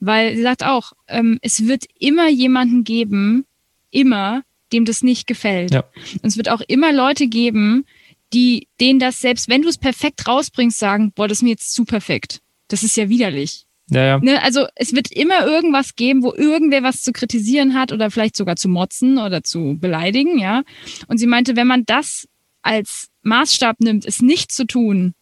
Weil 0.00 0.36
sie 0.36 0.42
sagt 0.42 0.64
auch, 0.64 0.92
ähm, 1.08 1.38
es 1.40 1.66
wird 1.66 1.84
immer 1.98 2.28
jemanden 2.28 2.84
geben, 2.84 3.46
immer, 3.90 4.42
dem 4.72 4.84
das 4.84 5.02
nicht 5.02 5.26
gefällt. 5.26 5.72
Ja. 5.72 5.84
Und 6.22 6.26
es 6.26 6.36
wird 6.36 6.50
auch 6.50 6.60
immer 6.68 6.92
Leute 6.92 7.26
geben, 7.28 7.86
die 8.32 8.68
denen 8.80 8.98
das, 8.98 9.20
selbst 9.20 9.48
wenn 9.48 9.62
du 9.62 9.68
es 9.68 9.78
perfekt 9.78 10.26
rausbringst, 10.26 10.78
sagen, 10.78 11.12
boah, 11.12 11.28
das 11.28 11.38
ist 11.38 11.42
mir 11.42 11.50
jetzt 11.50 11.72
zu 11.72 11.84
perfekt. 11.84 12.40
Das 12.68 12.82
ist 12.82 12.96
ja 12.96 13.08
widerlich. 13.08 13.66
Ja, 13.88 14.04
ja. 14.04 14.18
Ne, 14.18 14.42
also 14.42 14.66
es 14.74 14.94
wird 14.94 15.12
immer 15.12 15.46
irgendwas 15.46 15.94
geben, 15.94 16.24
wo 16.24 16.34
irgendwer 16.34 16.82
was 16.82 17.02
zu 17.02 17.12
kritisieren 17.12 17.74
hat 17.74 17.92
oder 17.92 18.10
vielleicht 18.10 18.36
sogar 18.36 18.56
zu 18.56 18.68
motzen 18.68 19.18
oder 19.18 19.44
zu 19.44 19.76
beleidigen, 19.78 20.38
ja. 20.38 20.62
Und 21.06 21.18
sie 21.18 21.28
meinte, 21.28 21.54
wenn 21.54 21.68
man 21.68 21.84
das 21.86 22.26
als 22.62 23.08
Maßstab 23.22 23.78
nimmt, 23.80 24.04
es 24.04 24.20
nicht 24.20 24.50
zu 24.50 24.66
tun, 24.66 25.14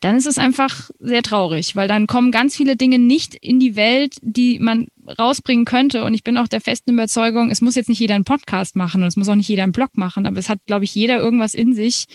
dann 0.00 0.16
ist 0.16 0.26
es 0.26 0.38
einfach 0.38 0.90
sehr 0.98 1.22
traurig, 1.22 1.76
weil 1.76 1.88
dann 1.88 2.06
kommen 2.06 2.30
ganz 2.30 2.56
viele 2.56 2.76
Dinge 2.76 2.98
nicht 2.98 3.34
in 3.34 3.60
die 3.60 3.76
Welt, 3.76 4.14
die 4.22 4.58
man 4.58 4.88
rausbringen 5.18 5.64
könnte, 5.64 6.04
und 6.04 6.14
ich 6.14 6.24
bin 6.24 6.36
auch 6.36 6.48
der 6.48 6.60
festen 6.60 6.92
Überzeugung, 6.92 7.50
es 7.50 7.60
muss 7.60 7.74
jetzt 7.74 7.88
nicht 7.88 8.00
jeder 8.00 8.14
einen 8.14 8.24
Podcast 8.24 8.76
machen 8.76 9.02
und 9.02 9.08
es 9.08 9.16
muss 9.16 9.28
auch 9.28 9.34
nicht 9.34 9.48
jeder 9.48 9.62
einen 9.62 9.72
Blog 9.72 9.90
machen, 9.96 10.26
aber 10.26 10.38
es 10.38 10.48
hat, 10.48 10.58
glaube 10.66 10.84
ich, 10.84 10.94
jeder 10.94 11.18
irgendwas 11.18 11.54
in 11.54 11.74
sich, 11.74 12.06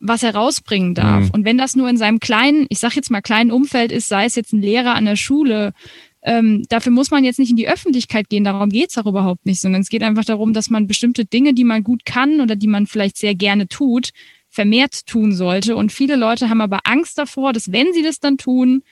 was 0.00 0.22
er 0.22 0.34
rausbringen 0.34 0.94
darf. 0.94 1.24
Mhm. 1.24 1.30
Und 1.30 1.44
wenn 1.44 1.58
das 1.58 1.76
nur 1.76 1.88
in 1.88 1.98
seinem 1.98 2.20
kleinen, 2.20 2.66
ich 2.70 2.78
sag 2.78 2.96
jetzt 2.96 3.10
mal 3.10 3.20
kleinen 3.20 3.50
Umfeld 3.50 3.92
ist, 3.92 4.08
sei 4.08 4.24
es 4.24 4.34
jetzt 4.34 4.52
ein 4.52 4.62
Lehrer 4.62 4.94
an 4.94 5.04
der 5.04 5.16
Schule, 5.16 5.72
ähm, 6.22 6.64
dafür 6.68 6.92
muss 6.92 7.10
man 7.10 7.24
jetzt 7.24 7.38
nicht 7.38 7.50
in 7.50 7.56
die 7.56 7.68
Öffentlichkeit 7.68 8.28
gehen, 8.28 8.44
darum 8.44 8.70
geht's 8.70 8.98
auch 8.98 9.06
überhaupt 9.06 9.46
nicht, 9.46 9.60
sondern 9.60 9.82
es 9.82 9.88
geht 9.88 10.02
einfach 10.02 10.24
darum, 10.24 10.52
dass 10.52 10.70
man 10.70 10.86
bestimmte 10.86 11.24
Dinge, 11.24 11.54
die 11.54 11.64
man 11.64 11.82
gut 11.82 12.04
kann 12.04 12.40
oder 12.40 12.56
die 12.56 12.66
man 12.66 12.86
vielleicht 12.86 13.16
sehr 13.16 13.34
gerne 13.34 13.68
tut, 13.68 14.10
vermehrt 14.48 15.06
tun 15.06 15.32
sollte. 15.32 15.76
Und 15.76 15.92
viele 15.92 16.16
Leute 16.16 16.50
haben 16.50 16.60
aber 16.60 16.80
Angst 16.84 17.16
davor, 17.16 17.52
dass 17.52 17.72
wenn 17.72 17.92
sie 17.92 18.02
das 18.02 18.20
dann 18.20 18.36
tun, 18.36 18.82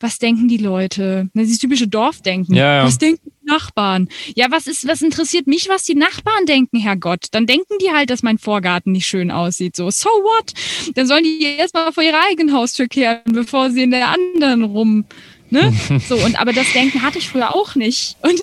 was 0.00 0.18
denken 0.18 0.48
die 0.48 0.58
Leute? 0.58 1.30
Das 1.34 1.48
ist 1.48 1.60
typische 1.60 1.88
Dorfdenken. 1.88 2.54
Ja, 2.54 2.78
ja. 2.78 2.84
Was 2.84 2.98
denken 2.98 3.22
die 3.24 3.46
Nachbarn? 3.46 4.08
Ja, 4.34 4.46
was 4.50 4.66
ist, 4.66 4.86
was 4.86 5.02
interessiert 5.02 5.46
mich, 5.46 5.68
was 5.68 5.84
die 5.84 5.94
Nachbarn 5.94 6.46
denken, 6.46 6.78
Herrgott? 6.78 7.28
Dann 7.30 7.46
denken 7.46 7.78
die 7.80 7.90
halt, 7.90 8.10
dass 8.10 8.22
mein 8.22 8.38
Vorgarten 8.38 8.92
nicht 8.92 9.06
schön 9.06 9.30
aussieht. 9.30 9.76
So, 9.76 9.90
so 9.90 10.08
what? 10.08 10.52
Dann 10.94 11.06
sollen 11.06 11.24
die 11.24 11.42
erstmal 11.42 11.92
vor 11.92 12.02
ihrer 12.02 12.20
eigenen 12.28 12.54
Haustür 12.54 12.88
kehren, 12.88 13.22
bevor 13.26 13.70
sie 13.70 13.84
in 13.84 13.92
der 13.92 14.08
anderen 14.08 14.64
rum 14.64 15.04
Ne? 15.50 15.72
So, 16.08 16.16
und 16.16 16.38
aber 16.40 16.52
das 16.52 16.72
Denken 16.72 17.02
hatte 17.02 17.18
ich 17.18 17.28
früher 17.28 17.54
auch 17.54 17.76
nicht. 17.76 18.16
Und 18.22 18.42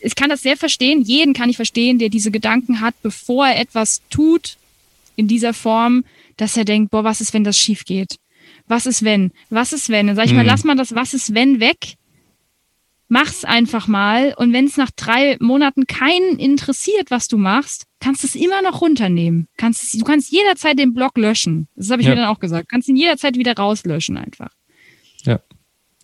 ich 0.00 0.14
kann 0.14 0.28
das 0.28 0.42
sehr 0.42 0.56
verstehen. 0.56 1.02
Jeden 1.02 1.32
kann 1.32 1.48
ich 1.48 1.56
verstehen, 1.56 1.98
der 1.98 2.10
diese 2.10 2.30
Gedanken 2.30 2.80
hat, 2.80 2.94
bevor 3.02 3.46
er 3.46 3.58
etwas 3.58 4.02
tut 4.10 4.56
in 5.16 5.28
dieser 5.28 5.54
Form, 5.54 6.04
dass 6.36 6.56
er 6.56 6.64
denkt, 6.64 6.90
boah, 6.90 7.04
was 7.04 7.20
ist, 7.20 7.32
wenn 7.32 7.44
das 7.44 7.58
schief 7.58 7.84
geht? 7.84 8.18
Was 8.68 8.86
ist, 8.86 9.04
wenn? 9.04 9.32
Was 9.50 9.72
ist, 9.72 9.88
wenn? 9.88 10.08
Dann 10.08 10.16
sag 10.16 10.26
ich 10.26 10.32
mhm. 10.32 10.38
mal, 10.38 10.46
lass 10.46 10.64
mal 10.64 10.76
das 10.76 10.94
Was 10.94 11.14
ist, 11.14 11.34
wenn 11.34 11.60
weg. 11.60 11.94
Mach's 13.08 13.44
einfach 13.44 13.86
mal. 13.86 14.34
Und 14.36 14.52
wenn 14.52 14.66
es 14.66 14.76
nach 14.76 14.90
drei 14.90 15.36
Monaten 15.38 15.86
keinen 15.86 16.38
interessiert, 16.38 17.10
was 17.10 17.28
du 17.28 17.38
machst, 17.38 17.84
kannst 18.00 18.24
du 18.24 18.26
es 18.26 18.34
immer 18.34 18.62
noch 18.62 18.80
runternehmen. 18.80 19.46
Kannst, 19.56 19.94
du 19.94 20.04
kannst 20.04 20.32
jederzeit 20.32 20.78
den 20.78 20.92
Blog 20.92 21.16
löschen. 21.16 21.68
Das 21.76 21.90
habe 21.90 22.02
ich 22.02 22.08
ja. 22.08 22.14
mir 22.14 22.22
dann 22.22 22.28
auch 22.28 22.40
gesagt. 22.40 22.64
Du 22.64 22.74
kannst 22.74 22.88
ihn 22.88 22.96
jederzeit 22.96 23.36
wieder 23.36 23.54
rauslöschen 23.54 24.16
einfach. 24.16 24.50
Ja. 25.24 25.40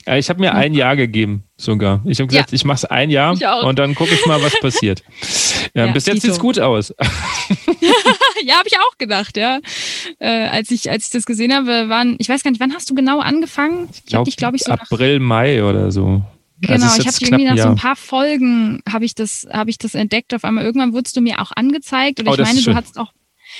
Ja, 0.06 0.16
ich 0.16 0.28
habe 0.28 0.40
mir 0.40 0.54
ein 0.54 0.74
Jahr 0.74 0.96
gegeben, 0.96 1.44
sogar. 1.56 2.02
Ich 2.06 2.18
habe 2.18 2.26
gesagt, 2.26 2.52
ich 2.52 2.64
mache 2.64 2.76
es 2.76 2.84
ein 2.84 3.10
Jahr 3.10 3.36
und 3.64 3.78
dann 3.78 3.94
gucke 3.94 4.12
ich 4.12 4.26
mal, 4.26 4.42
was 4.42 4.58
passiert. 4.60 5.04
Ja, 5.74 5.86
ja 5.86 5.92
bis 5.92 6.06
jetzt 6.06 6.22
sieht 6.22 6.30
es 6.30 6.38
gut 6.38 6.58
aus. 6.58 6.94
ja, 8.44 8.56
habe 8.56 8.68
ich 8.68 8.78
auch 8.78 8.98
gedacht, 8.98 9.36
ja. 9.36 9.60
Äh, 10.18 10.48
als, 10.48 10.70
ich, 10.70 10.90
als 10.90 11.06
ich 11.06 11.10
das 11.10 11.26
gesehen 11.26 11.52
habe, 11.52 11.88
waren, 11.88 12.16
ich 12.18 12.28
weiß 12.28 12.42
gar 12.42 12.50
nicht, 12.50 12.60
wann 12.60 12.74
hast 12.74 12.88
du 12.90 12.94
genau 12.94 13.20
angefangen? 13.20 13.88
Ich 13.92 14.06
glaube, 14.06 14.28
ich, 14.28 14.36
glaub, 14.36 14.54
ich 14.54 14.64
so 14.64 14.72
April, 14.72 15.20
Mai 15.20 15.64
oder 15.64 15.90
so. 15.90 16.22
Genau, 16.60 16.84
also 16.84 17.00
ich 17.00 17.06
habe 17.08 17.16
irgendwie 17.20 17.44
nach 17.44 17.58
so 17.58 17.68
ein 17.68 17.76
paar 17.76 17.96
Folgen 17.96 18.82
habe 18.88 19.04
ich 19.04 19.16
das, 19.16 19.48
habe 19.52 19.70
ich 19.70 19.78
das 19.78 19.94
entdeckt. 19.96 20.32
Auf 20.32 20.44
einmal 20.44 20.64
irgendwann 20.64 20.92
wurdest 20.92 21.16
du 21.16 21.20
mir 21.20 21.40
auch 21.40 21.50
angezeigt 21.56 22.20
oder 22.20 22.30
oh, 22.30 22.34
ich 22.34 22.40
meine, 22.40 22.62
du 22.62 22.74
hast 22.74 22.98
auch 22.98 23.12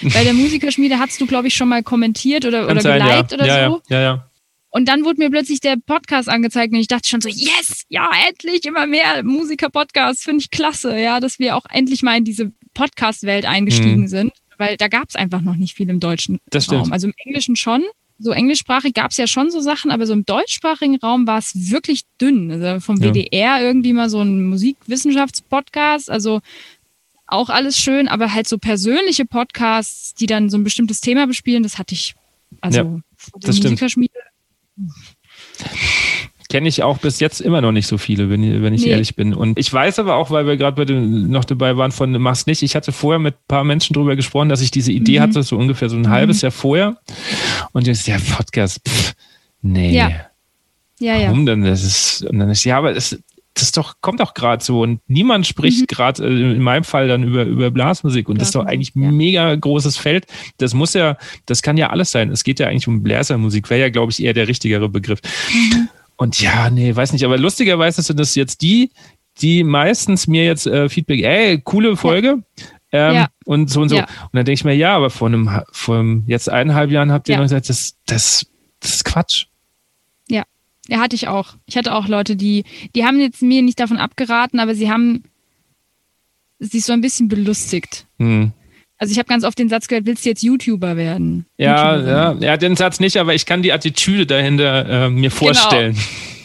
bei 0.02 0.24
der 0.24 0.32
Musikerschmiede 0.32 0.98
hast 0.98 1.20
du, 1.20 1.26
glaube 1.26 1.48
ich, 1.48 1.54
schon 1.54 1.68
mal 1.68 1.82
kommentiert 1.82 2.44
oder, 2.44 2.64
oder 2.64 2.76
geliked 2.76 3.32
ja. 3.32 3.36
oder 3.36 3.46
ja, 3.46 3.68
so. 3.68 3.82
Ja, 3.88 3.96
ja, 3.96 4.02
ja. 4.02 4.26
Und 4.74 4.88
dann 4.88 5.04
wurde 5.04 5.18
mir 5.18 5.30
plötzlich 5.30 5.60
der 5.60 5.76
Podcast 5.76 6.30
angezeigt 6.30 6.72
und 6.72 6.80
ich 6.80 6.88
dachte 6.88 7.06
schon 7.06 7.20
so, 7.20 7.28
yes, 7.28 7.84
ja, 7.90 8.10
endlich 8.26 8.64
immer 8.64 8.86
mehr 8.86 9.22
Musiker-Podcasts, 9.22 10.24
finde 10.24 10.40
ich 10.40 10.50
klasse, 10.50 10.98
ja, 10.98 11.20
dass 11.20 11.38
wir 11.38 11.56
auch 11.56 11.66
endlich 11.68 12.02
mal 12.02 12.16
in 12.16 12.24
diese 12.24 12.52
Podcast-Welt 12.72 13.44
eingestiegen 13.44 14.02
mhm. 14.02 14.08
sind, 14.08 14.32
weil 14.56 14.78
da 14.78 14.88
gab 14.88 15.10
es 15.10 15.14
einfach 15.14 15.42
noch 15.42 15.56
nicht 15.56 15.76
viel 15.76 15.90
im 15.90 16.00
deutschen 16.00 16.38
das 16.48 16.72
Raum. 16.72 16.90
Also 16.90 17.06
im 17.06 17.14
Englischen 17.18 17.54
schon. 17.54 17.82
So 18.18 18.30
englischsprachig 18.30 18.94
gab 18.94 19.10
es 19.10 19.18
ja 19.18 19.26
schon 19.26 19.50
so 19.50 19.60
Sachen, 19.60 19.90
aber 19.90 20.06
so 20.06 20.14
im 20.14 20.24
deutschsprachigen 20.24 20.96
Raum 20.96 21.26
war 21.26 21.38
es 21.38 21.70
wirklich 21.70 22.04
dünn. 22.18 22.50
Also 22.50 22.80
vom 22.80 22.96
ja. 22.96 23.12
WDR 23.12 23.60
irgendwie 23.60 23.92
mal 23.92 24.08
so 24.08 24.22
ein 24.22 24.44
Musikwissenschaftspodcast, 24.44 26.08
also 26.08 26.40
auch 27.26 27.50
alles 27.50 27.78
schön, 27.78 28.08
aber 28.08 28.32
halt 28.32 28.48
so 28.48 28.56
persönliche 28.56 29.26
Podcasts, 29.26 30.14
die 30.14 30.26
dann 30.26 30.48
so 30.48 30.56
ein 30.56 30.64
bestimmtes 30.64 31.02
Thema 31.02 31.26
bespielen, 31.26 31.62
das 31.62 31.76
hatte 31.76 31.94
ich 31.94 32.14
also 32.60 32.78
ja, 32.78 32.98
das 33.40 33.56
stimmt. 33.56 33.80
Kenne 36.48 36.68
ich 36.68 36.82
auch 36.82 36.98
bis 36.98 37.18
jetzt 37.18 37.40
immer 37.40 37.62
noch 37.62 37.72
nicht 37.72 37.86
so 37.86 37.96
viele, 37.96 38.28
wenn, 38.28 38.42
ich, 38.42 38.60
wenn 38.60 38.74
ich 38.74 38.82
nee. 38.84 38.90
ehrlich 38.90 39.16
bin. 39.16 39.32
Und 39.32 39.58
ich 39.58 39.72
weiß 39.72 39.98
aber 39.98 40.16
auch, 40.16 40.30
weil 40.30 40.46
wir 40.46 40.58
gerade 40.58 40.94
noch 40.94 41.44
dabei 41.44 41.78
waren 41.78 41.92
von 41.92 42.12
Mach's 42.20 42.46
nicht, 42.46 42.62
ich 42.62 42.76
hatte 42.76 42.92
vorher 42.92 43.18
mit 43.18 43.34
ein 43.34 43.46
paar 43.48 43.64
Menschen 43.64 43.94
drüber 43.94 44.16
gesprochen, 44.16 44.50
dass 44.50 44.60
ich 44.60 44.70
diese 44.70 44.92
Idee 44.92 45.18
mhm. 45.18 45.22
hatte, 45.22 45.42
so 45.42 45.56
ungefähr 45.56 45.88
so 45.88 45.96
ein 45.96 46.02
mhm. 46.02 46.10
halbes 46.10 46.42
Jahr 46.42 46.52
vorher. 46.52 46.98
Und 47.72 47.86
jetzt, 47.86 48.06
ja, 48.06 48.18
Podcast, 48.36 48.80
pff, 48.86 49.14
nee. 49.62 49.96
Ja. 49.96 50.10
Ja, 51.00 51.14
Warum 51.26 51.40
ja. 51.40 51.54
denn? 51.54 51.64
Das 51.64 51.82
ist, 51.82 52.24
und 52.26 52.38
dann 52.38 52.50
ist, 52.50 52.64
ja, 52.64 52.78
aber 52.78 52.94
es, 52.94 53.18
das 53.54 53.72
doch, 53.72 53.96
kommt 54.00 54.20
doch 54.20 54.34
gerade 54.34 54.64
so 54.64 54.80
und 54.80 55.00
niemand 55.06 55.46
spricht 55.46 55.82
mhm. 55.82 55.86
gerade 55.86 56.24
äh, 56.24 56.52
in 56.54 56.62
meinem 56.62 56.84
Fall 56.84 57.08
dann 57.08 57.22
über, 57.22 57.44
über 57.44 57.70
Blasmusik 57.70 58.28
und 58.28 58.36
Blasmusik, 58.36 58.38
das 58.38 58.48
ist 58.48 58.54
doch 58.54 58.66
eigentlich 58.66 58.92
ja. 58.94 59.10
mega 59.10 59.54
großes 59.54 59.96
Feld. 59.96 60.26
Das 60.58 60.74
muss 60.74 60.94
ja, 60.94 61.16
das 61.46 61.62
kann 61.62 61.76
ja 61.76 61.90
alles 61.90 62.10
sein. 62.10 62.30
Es 62.30 62.44
geht 62.44 62.60
ja 62.60 62.68
eigentlich 62.68 62.88
um 62.88 63.02
Bläsermusik, 63.02 63.68
wäre 63.70 63.80
ja, 63.80 63.88
glaube 63.90 64.12
ich, 64.12 64.22
eher 64.22 64.32
der 64.32 64.48
richtigere 64.48 64.88
Begriff. 64.88 65.20
Mhm. 65.52 65.88
Und 66.16 66.40
ja, 66.40 66.70
nee, 66.70 66.94
weiß 66.94 67.12
nicht, 67.12 67.24
aber 67.24 67.38
lustigerweise 67.38 68.02
sind 68.02 68.20
das 68.20 68.34
jetzt 68.34 68.62
die, 68.62 68.90
die 69.40 69.64
meistens 69.64 70.26
mir 70.26 70.44
jetzt 70.44 70.66
äh, 70.66 70.88
Feedback, 70.88 71.22
ey, 71.22 71.60
coole 71.60 71.96
Folge. 71.96 72.42
Ja. 72.92 73.08
Ähm, 73.10 73.14
ja. 73.14 73.28
Und 73.44 73.70
so 73.70 73.80
und 73.80 73.88
so. 73.88 73.96
Und 73.96 74.06
dann 74.32 74.44
denke 74.44 74.52
ich 74.52 74.64
mir, 74.64 74.74
ja, 74.74 74.94
aber 74.94 75.10
vor 75.10 75.28
einem, 75.28 75.50
vor 75.72 75.98
einem, 75.98 76.24
jetzt 76.26 76.48
eineinhalb 76.48 76.90
Jahren 76.90 77.10
habt 77.10 77.28
ihr 77.28 77.36
noch 77.36 77.44
gesagt, 77.44 77.68
das, 77.68 77.96
das, 78.06 78.46
das 78.80 78.96
ist 78.96 79.04
Quatsch. 79.04 79.46
Ja, 80.88 80.98
hatte 80.98 81.16
ich 81.16 81.28
auch. 81.28 81.54
Ich 81.66 81.76
hatte 81.76 81.94
auch 81.94 82.08
Leute, 82.08 82.36
die, 82.36 82.64
die 82.94 83.04
haben 83.04 83.20
jetzt 83.20 83.42
mir 83.42 83.62
nicht 83.62 83.78
davon 83.78 83.98
abgeraten, 83.98 84.58
aber 84.60 84.74
sie 84.74 84.90
haben 84.90 85.22
sich 86.58 86.84
so 86.84 86.92
ein 86.92 87.00
bisschen 87.00 87.28
belustigt. 87.28 88.06
Hm. 88.18 88.52
Also 88.98 89.10
ich 89.10 89.18
habe 89.18 89.28
ganz 89.28 89.42
oft 89.44 89.58
den 89.58 89.68
Satz 89.68 89.88
gehört, 89.88 90.06
willst 90.06 90.24
du 90.24 90.28
jetzt 90.28 90.42
YouTuber 90.42 90.96
werden? 90.96 91.46
Ja, 91.56 92.00
ja, 92.00 92.36
ja, 92.38 92.56
den 92.56 92.76
Satz 92.76 93.00
nicht, 93.00 93.16
aber 93.16 93.34
ich 93.34 93.46
kann 93.46 93.62
die 93.62 93.72
Attitüde 93.72 94.26
dahinter 94.26 95.06
äh, 95.06 95.10
mir 95.10 95.28
genau. 95.28 95.34
vorstellen. 95.34 95.96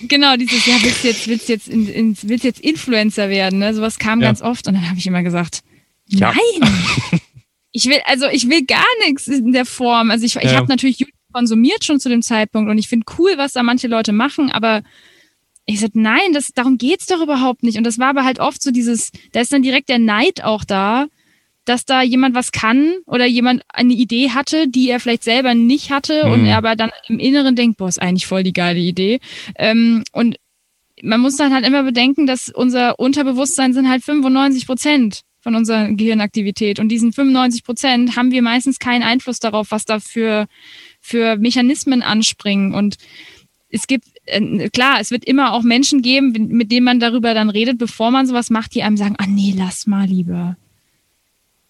Genau. 0.02 0.08
genau, 0.08 0.38
dieses, 0.38 0.66
ja, 0.66 0.74
willst 0.82 1.04
du 1.04 1.08
jetzt, 1.08 1.28
willst 1.28 1.50
jetzt, 1.50 1.68
in, 1.68 1.88
in, 1.88 2.18
willst 2.24 2.44
jetzt 2.44 2.60
Influencer 2.60 3.30
werden? 3.30 3.60
Ne? 3.60 3.76
Sowas 3.76 4.00
kam 4.00 4.22
ja. 4.22 4.28
ganz 4.28 4.42
oft 4.42 4.68
und 4.68 4.74
dann 4.74 4.90
habe 4.90 4.98
ich 4.98 5.06
immer 5.06 5.22
gesagt, 5.22 5.62
ja. 6.08 6.34
nein. 6.34 6.72
ich 7.72 7.86
will, 7.86 8.00
also 8.06 8.26
ich 8.32 8.50
will 8.50 8.66
gar 8.66 8.86
nichts 9.06 9.28
in 9.28 9.52
der 9.52 9.66
Form. 9.66 10.10
Also 10.10 10.26
ich, 10.26 10.36
ich 10.36 10.44
ja. 10.44 10.56
habe 10.56 10.68
natürlich 10.68 11.00
YouTube 11.00 11.17
konsumiert 11.34 11.84
schon 11.84 12.00
zu 12.00 12.10
dem 12.10 12.22
Zeitpunkt 12.22 12.70
und 12.70 12.78
ich 12.78 12.88
finde 12.88 13.06
cool, 13.18 13.34
was 13.38 13.54
da 13.54 13.64
manche 13.64 13.88
Leute 13.88 14.14
machen, 14.14 14.52
aber 14.52 14.84
ich 15.66 15.82
sagte, 15.82 16.00
nein, 16.00 16.34
das, 16.34 16.48
darum 16.56 16.78
geht's 16.78 17.08
doch 17.08 17.22
überhaupt 17.22 17.62
nicht. 17.62 17.78
Und 17.78 17.84
das 17.84 18.00
war 18.00 18.08
aber 18.08 18.24
halt 18.24 18.40
oft 18.40 18.62
so 18.64 18.72
dieses, 18.72 19.12
da 19.34 19.42
ist 19.42 19.52
dann 19.52 19.64
direkt 19.64 19.90
der 19.90 20.00
Neid 20.00 20.44
auch 20.44 20.64
da, 20.64 21.08
dass 21.66 21.84
da 21.84 22.02
jemand 22.02 22.34
was 22.34 22.54
kann 22.54 22.96
oder 23.06 23.26
jemand 23.26 23.64
eine 23.68 23.94
Idee 23.94 24.30
hatte, 24.30 24.70
die 24.70 24.90
er 24.90 25.02
vielleicht 25.02 25.26
selber 25.26 25.54
nicht 25.54 25.92
hatte 25.92 26.26
mhm. 26.26 26.32
und 26.32 26.46
er 26.46 26.58
aber 26.58 26.78
dann 26.78 26.92
im 27.10 27.20
Inneren 27.20 27.58
denkt, 27.58 27.78
boah, 27.78 27.90
ist 27.90 28.02
eigentlich 28.02 28.26
voll 28.26 28.44
die 28.44 28.54
geile 28.54 28.80
Idee. 28.80 29.20
Ähm, 29.58 30.04
und 30.14 30.38
man 31.04 31.20
muss 31.20 31.36
dann 31.36 31.54
halt 31.54 31.68
immer 31.68 31.84
bedenken, 31.84 32.26
dass 32.26 32.50
unser 32.50 32.98
Unterbewusstsein 32.98 33.74
sind 33.74 33.90
halt 33.90 34.04
95 34.04 34.66
Prozent 34.66 35.22
von 35.42 35.56
unserer 35.56 35.90
Gehirnaktivität. 35.92 36.80
Und 36.80 36.90
diesen 36.90 37.12
95 37.14 37.64
Prozent 37.64 38.16
haben 38.16 38.32
wir 38.32 38.42
meistens 38.42 38.80
keinen 38.80 39.04
Einfluss 39.04 39.40
darauf, 39.40 39.72
was 39.72 39.86
da 39.86 40.00
für 40.00 40.48
für 41.08 41.38
Mechanismen 41.38 42.02
anspringen. 42.02 42.74
Und 42.74 42.98
es 43.70 43.88
gibt, 43.88 44.08
äh, 44.26 44.70
klar, 44.70 44.98
es 45.00 45.10
wird 45.10 45.24
immer 45.24 45.54
auch 45.54 45.64
Menschen 45.64 46.02
geben, 46.02 46.34
mit 46.50 46.70
denen 46.70 46.84
man 46.84 47.00
darüber 47.00 47.34
dann 47.34 47.50
redet, 47.50 47.78
bevor 47.78 48.12
man 48.12 48.28
sowas 48.28 48.50
macht, 48.50 48.76
die 48.76 48.84
einem 48.84 48.98
sagen, 48.98 49.16
ah 49.18 49.26
nee, 49.26 49.54
lass 49.56 49.88
mal 49.88 50.06
lieber. 50.06 50.58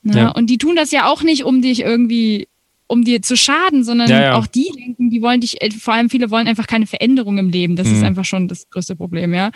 Ne? 0.01 0.17
Ja. 0.17 0.29
Und 0.29 0.49
die 0.49 0.57
tun 0.57 0.75
das 0.75 0.91
ja 0.91 1.05
auch 1.05 1.21
nicht, 1.21 1.43
um 1.43 1.61
dich 1.61 1.81
irgendwie, 1.81 2.47
um 2.87 3.03
dir 3.03 3.21
zu 3.21 3.37
schaden, 3.37 3.83
sondern 3.83 4.09
ja, 4.09 4.21
ja. 4.21 4.37
auch 4.37 4.47
die 4.47 4.71
denken, 4.75 5.11
die 5.11 5.21
wollen 5.21 5.41
dich, 5.41 5.61
äh, 5.61 5.69
vor 5.69 5.93
allem 5.93 6.09
viele 6.09 6.31
wollen 6.31 6.47
einfach 6.47 6.65
keine 6.65 6.87
Veränderung 6.87 7.37
im 7.37 7.49
Leben. 7.49 7.75
Das 7.75 7.87
mhm. 7.87 7.93
ist 7.93 8.03
einfach 8.03 8.25
schon 8.25 8.47
das 8.47 8.71
größte 8.71 8.95
Problem, 8.95 9.35
ja. 9.35 9.51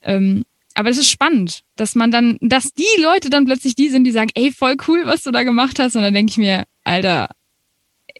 Ähm, 0.00 0.44
aber 0.72 0.88
es 0.88 0.96
ist 0.96 1.10
spannend, 1.10 1.60
dass 1.76 1.94
man 1.94 2.10
dann, 2.10 2.38
dass 2.40 2.72
die 2.72 3.02
Leute 3.02 3.28
dann 3.28 3.44
plötzlich 3.44 3.74
die 3.74 3.90
sind, 3.90 4.04
die 4.04 4.12
sagen, 4.12 4.30
ey, 4.34 4.50
voll 4.50 4.76
cool, 4.88 5.02
was 5.04 5.22
du 5.22 5.30
da 5.30 5.42
gemacht 5.42 5.78
hast. 5.78 5.94
Und 5.96 6.02
dann 6.02 6.14
denke 6.14 6.30
ich 6.30 6.38
mir, 6.38 6.64
Alter, 6.84 7.28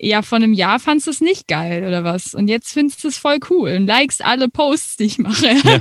ja, 0.03 0.23
vor 0.23 0.37
einem 0.37 0.55
Jahr 0.55 0.81
fandst 0.81 1.07
du 1.07 1.11
es 1.11 1.21
nicht 1.21 1.47
geil 1.47 1.85
oder 1.87 2.05
was? 2.05 2.35
Und 2.35 2.49
jetzt 2.49 2.73
findest 2.73 3.05
du 3.05 3.09
es 3.09 3.19
voll 3.19 3.39
cool 3.51 3.77
und 3.77 3.87
likest 3.87 4.25
alle 4.25 4.49
Posts, 4.49 4.97
die 4.97 5.05
ich 5.05 5.19
mache. 5.19 5.49
Ja. 5.49 5.81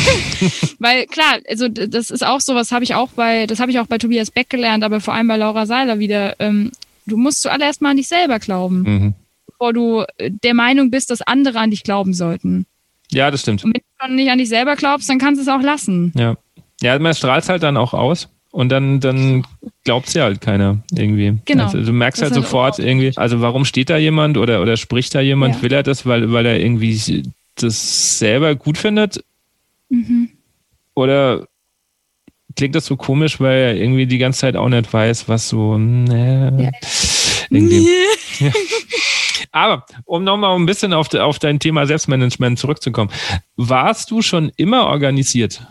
Weil 0.78 1.06
klar, 1.06 1.38
also 1.48 1.68
das 1.68 2.10
ist 2.10 2.24
auch 2.24 2.40
so, 2.40 2.54
was 2.54 2.72
habe 2.72 2.84
ich 2.84 2.94
auch 2.94 3.10
bei, 3.10 3.46
das 3.46 3.60
habe 3.60 3.70
ich 3.70 3.78
auch 3.78 3.86
bei 3.86 3.98
Tobias 3.98 4.30
Beck 4.30 4.48
gelernt, 4.48 4.84
aber 4.84 5.00
vor 5.00 5.12
allem 5.12 5.28
bei 5.28 5.36
Laura 5.36 5.66
Seiler 5.66 5.98
wieder. 5.98 6.36
Ähm, 6.38 6.72
du 7.06 7.18
musst 7.18 7.42
zuallererst 7.42 7.82
mal 7.82 7.90
an 7.90 7.98
dich 7.98 8.08
selber 8.08 8.38
glauben, 8.38 8.82
mhm. 8.82 9.14
bevor 9.46 9.74
du 9.74 10.04
äh, 10.16 10.30
der 10.30 10.54
Meinung 10.54 10.90
bist, 10.90 11.10
dass 11.10 11.20
andere 11.20 11.58
an 11.58 11.70
dich 11.70 11.82
glauben 11.82 12.14
sollten. 12.14 12.64
Ja, 13.10 13.30
das 13.30 13.42
stimmt. 13.42 13.64
Und 13.64 13.74
wenn 14.00 14.10
du 14.10 14.14
nicht 14.16 14.30
an 14.30 14.38
dich 14.38 14.48
selber 14.48 14.76
glaubst, 14.76 15.10
dann 15.10 15.18
kannst 15.18 15.40
du 15.40 15.42
es 15.42 15.48
auch 15.48 15.62
lassen. 15.62 16.12
Ja. 16.16 16.36
Ja, 16.80 16.98
man 16.98 17.14
strahlt 17.14 17.48
halt 17.48 17.62
dann 17.62 17.76
auch 17.76 17.92
aus. 17.92 18.28
Und 18.50 18.70
dann, 18.70 19.00
dann 19.00 19.44
glaubt 19.84 20.12
ja 20.14 20.24
halt 20.24 20.40
keiner 20.40 20.78
irgendwie. 20.92 21.38
Genau. 21.44 21.64
Also 21.64 21.82
du 21.82 21.92
merkst 21.92 22.22
halt 22.22 22.34
sofort 22.34 22.78
irgendwie, 22.78 23.12
also 23.16 23.40
warum 23.40 23.64
steht 23.64 23.90
da 23.90 23.98
jemand 23.98 24.38
oder, 24.38 24.62
oder 24.62 24.76
spricht 24.76 25.14
da 25.14 25.20
jemand? 25.20 25.56
Ja. 25.56 25.62
Will 25.62 25.72
er 25.72 25.82
das, 25.82 26.06
weil, 26.06 26.32
weil 26.32 26.46
er 26.46 26.58
irgendwie 26.58 27.24
das 27.56 28.18
selber 28.18 28.54
gut 28.54 28.78
findet? 28.78 29.22
Mhm. 29.90 30.30
Oder 30.94 31.46
klingt 32.56 32.74
das 32.74 32.86
so 32.86 32.96
komisch, 32.96 33.38
weil 33.38 33.58
er 33.58 33.76
irgendwie 33.76 34.06
die 34.06 34.18
ganze 34.18 34.40
Zeit 34.40 34.56
auch 34.56 34.68
nicht 34.68 34.92
weiß, 34.92 35.28
was 35.28 35.48
so. 35.48 35.76
Ne, 35.78 36.72
ja. 37.50 37.60
ja. 38.40 38.52
Aber 39.52 39.84
um 40.04 40.24
nochmal 40.24 40.56
ein 40.56 40.66
bisschen 40.66 40.92
auf, 40.92 41.12
auf 41.14 41.38
dein 41.38 41.58
Thema 41.58 41.86
Selbstmanagement 41.86 42.58
zurückzukommen, 42.58 43.10
warst 43.56 44.10
du 44.10 44.22
schon 44.22 44.52
immer 44.56 44.86
organisiert? 44.86 45.62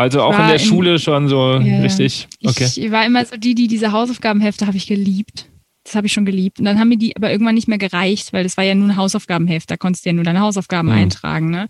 Also 0.00 0.22
auch 0.22 0.38
in 0.38 0.46
der 0.46 0.54
in, 0.54 0.60
Schule 0.60 0.98
schon 0.98 1.28
so 1.28 1.58
ja, 1.58 1.80
richtig. 1.80 2.26
Okay. 2.44 2.64
Ich 2.74 2.90
war 2.90 3.04
immer 3.04 3.24
so 3.24 3.36
die, 3.36 3.54
die 3.54 3.68
diese 3.68 3.92
Hausaufgabenhefte 3.92 4.66
habe 4.66 4.76
ich 4.76 4.86
geliebt. 4.86 5.46
Das 5.84 5.94
habe 5.94 6.06
ich 6.06 6.12
schon 6.12 6.24
geliebt. 6.24 6.58
Und 6.58 6.66
dann 6.66 6.78
haben 6.78 6.88
mir 6.88 6.98
die 6.98 7.16
aber 7.16 7.30
irgendwann 7.30 7.54
nicht 7.54 7.68
mehr 7.68 7.78
gereicht, 7.78 8.32
weil 8.32 8.42
das 8.42 8.56
war 8.56 8.64
ja 8.64 8.74
nur 8.74 8.88
ein 8.88 8.96
Hausaufgabenheft. 8.96 9.70
Da 9.70 9.76
konntest 9.76 10.04
du 10.04 10.10
ja 10.10 10.12
nur 10.14 10.24
deine 10.24 10.40
Hausaufgaben 10.40 10.88
mhm. 10.88 10.94
eintragen. 10.94 11.50
Ne? 11.50 11.68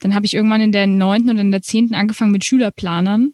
Dann 0.00 0.14
habe 0.14 0.26
ich 0.26 0.34
irgendwann 0.34 0.60
in 0.60 0.72
der 0.72 0.86
neunten 0.86 1.30
und 1.30 1.38
in 1.38 1.50
der 1.50 1.62
zehnten 1.62 1.94
angefangen 1.94 2.32
mit 2.32 2.44
Schülerplanern. 2.44 3.32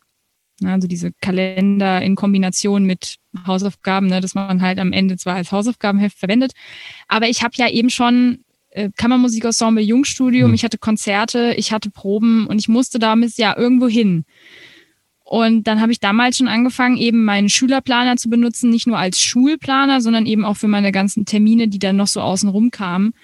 Also 0.63 0.87
diese 0.87 1.13
Kalender 1.21 2.01
in 2.01 2.15
Kombination 2.15 2.85
mit 2.85 3.17
Hausaufgaben, 3.45 4.07
ne, 4.07 4.21
dass 4.21 4.37
man 4.37 4.63
halt 4.63 4.79
am 4.79 4.93
Ende 4.93 5.17
zwar 5.17 5.35
als 5.35 5.51
Hausaufgabenheft 5.51 6.17
verwendet. 6.17 6.53
Aber 7.09 7.29
ich 7.29 7.43
habe 7.43 7.55
ja 7.57 7.69
eben 7.69 7.91
schon 7.91 8.44
äh, 8.75 8.91
Kammermusikensemble 8.97 9.83
Jungstudium, 9.83 10.51
mhm. 10.51 10.55
ich 10.55 10.65
hatte 10.65 10.79
Konzerte, 10.79 11.55
ich 11.57 11.73
hatte 11.73 11.91
Proben 11.91 12.47
und 12.47 12.59
ich 12.59 12.69
musste 12.69 12.99
damit 12.99 13.37
ja 13.39 13.57
irgendwo 13.57 13.89
hin. 13.89 14.25
Und 15.23 15.67
dann 15.67 15.81
habe 15.81 15.93
ich 15.93 16.01
damals 16.01 16.37
schon 16.37 16.49
angefangen, 16.49 16.99
eben 16.99 17.25
meinen 17.25 17.49
Schülerplaner 17.49 18.17
zu 18.17 18.29
benutzen, 18.29 18.71
nicht 18.71 18.87
nur 18.87 18.99
als 18.99 19.21
Schulplaner, 19.21 20.01
sondern 20.01 20.27
eben 20.27 20.45
auch 20.45 20.57
für 20.57 20.69
meine 20.69 20.93
ganzen 20.93 21.25
Termine, 21.25 21.69
die 21.69 21.79
dann 21.79 21.97
noch 21.97 22.09
so 22.09 22.21
außenrum 22.21 22.71
kamen. 22.71 23.15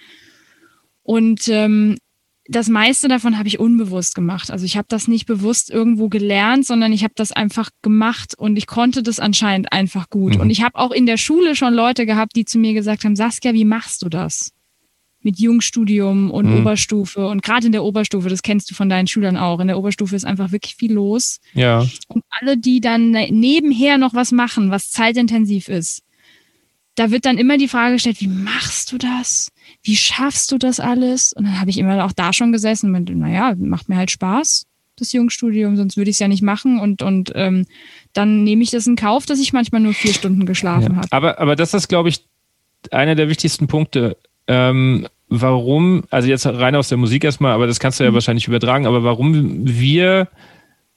Und 1.03 1.49
ähm, 1.49 1.99
das 2.47 2.69
meiste 2.69 3.09
davon 3.09 3.37
habe 3.37 3.49
ich 3.49 3.59
unbewusst 3.59 4.15
gemacht. 4.15 4.51
Also 4.51 4.65
ich 4.65 4.77
habe 4.77 4.87
das 4.89 5.09
nicht 5.09 5.27
bewusst 5.27 5.69
irgendwo 5.69 6.09
gelernt, 6.09 6.65
sondern 6.65 6.93
ich 6.93 7.05
habe 7.05 7.15
das 7.17 7.33
einfach 7.33 7.71
gemacht 7.83 8.35
und 8.37 8.57
ich 8.57 8.67
konnte 8.67 9.03
das 9.03 9.21
anscheinend 9.21 9.73
einfach 9.73 10.09
gut. 10.11 10.37
Mhm. 10.37 10.41
Und 10.41 10.51
ich 10.51 10.63
habe 10.63 10.79
auch 10.79 10.93
in 10.93 11.07
der 11.07 11.17
Schule 11.17 11.55
schon 11.55 11.75
Leute 11.75 12.07
gehabt, 12.07 12.35
die 12.35 12.45
zu 12.45 12.59
mir 12.59 12.73
gesagt 12.73 13.05
haben, 13.05 13.15
Saskia, 13.15 13.53
wie 13.53 13.65
machst 13.65 14.03
du 14.03 14.09
das? 14.09 14.53
Mit 15.23 15.39
Jungstudium 15.39 16.31
und 16.31 16.47
mhm. 16.47 16.61
Oberstufe. 16.61 17.27
Und 17.27 17.43
gerade 17.43 17.67
in 17.67 17.73
der 17.73 17.85
Oberstufe, 17.85 18.29
das 18.29 18.43
kennst 18.43 18.71
du 18.71 18.75
von 18.75 18.89
deinen 18.89 19.07
Schülern 19.07 19.37
auch. 19.37 19.61
In 19.61 19.69
der 19.69 19.79
Oberstufe 19.79 20.17
ist 20.17 20.25
einfach 20.25 20.51
wirklich 20.51 20.77
viel 20.77 20.93
los. 20.93 21.41
Ja. 21.53 21.87
Und 22.09 22.25
alle, 22.31 22.57
die 22.57 22.81
dann 22.81 23.11
nebenher 23.11 23.99
noch 23.99 24.15
was 24.15 24.33
machen, 24.33 24.71
was 24.71 24.91
zeitintensiv 24.91 25.69
ist, 25.69 26.03
da 26.95 27.11
wird 27.11 27.25
dann 27.25 27.39
immer 27.39 27.57
die 27.57 27.69
Frage 27.69 27.95
gestellt, 27.95 28.21
wie 28.21 28.29
machst 28.29 28.93
du 28.93 28.99
das? 28.99 29.51
Wie 29.83 29.97
schaffst 29.97 30.53
du 30.53 30.59
das 30.59 30.81
alles? 30.81 31.33
Und 31.33 31.45
dann 31.45 31.61
habe 31.61 31.71
ich 31.71 31.79
immer 31.79 32.05
auch 32.05 32.13
da 32.13 32.33
schon 32.33 32.53
gesessen 32.53 32.95
und 32.95 33.09
naja, 33.17 33.55
macht 33.57 33.89
mir 33.89 33.97
halt 33.97 34.11
Spaß, 34.11 34.67
das 34.97 35.13
Jungstudium, 35.13 35.77
sonst 35.77 35.97
würde 35.97 36.11
ich 36.11 36.17
es 36.17 36.21
ja 36.21 36.29
nicht 36.29 36.43
machen. 36.43 36.79
Und, 36.79 37.03
und 37.03 37.33
ähm, 37.35 37.67
dann 38.13 38.45
nehme 38.45 38.63
ich 38.63 38.71
das 38.71 38.87
in 38.87 38.97
Kauf, 38.97 39.27
dass 39.27 39.41
ich 39.41 39.53
manchmal 39.53 39.81
nur 39.81 39.95
vier 39.95 40.13
Stunden 40.13 40.47
geschlafen 40.47 40.93
ja. 40.93 40.97
habe. 40.97 41.09
Aber, 41.11 41.39
aber 41.39 41.57
das 41.57 41.75
ist, 41.75 41.89
glaube 41.89 42.11
ich, 42.11 42.27
einer 42.91 43.15
der 43.15 43.29
wichtigsten 43.29 43.67
Punkte. 43.67 44.17
Ähm, 44.53 45.07
warum, 45.29 46.03
also 46.11 46.29
jetzt 46.29 46.45
rein 46.45 46.75
aus 46.75 46.89
der 46.89 46.99
Musik 46.99 47.23
erstmal, 47.23 47.53
aber 47.53 47.69
das 47.69 47.79
kannst 47.79 48.01
du 48.01 48.05
ja 48.05 48.11
mhm. 48.11 48.15
wahrscheinlich 48.15 48.49
übertragen, 48.49 48.85
aber 48.85 49.05
warum 49.05 49.65
wir 49.65 50.27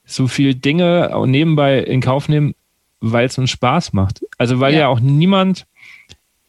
so 0.06 0.28
viele 0.28 0.56
Dinge 0.56 1.12
nebenbei 1.28 1.80
in 1.80 2.02
Kauf 2.02 2.28
nehmen, 2.28 2.56
weil 3.00 3.28
es 3.28 3.38
uns 3.38 3.52
Spaß 3.52 3.94
macht. 3.94 4.26
Also 4.40 4.60
weil 4.60 4.74
ja, 4.74 4.82
ja 4.82 4.88
auch 4.88 5.00
niemand 5.00 5.68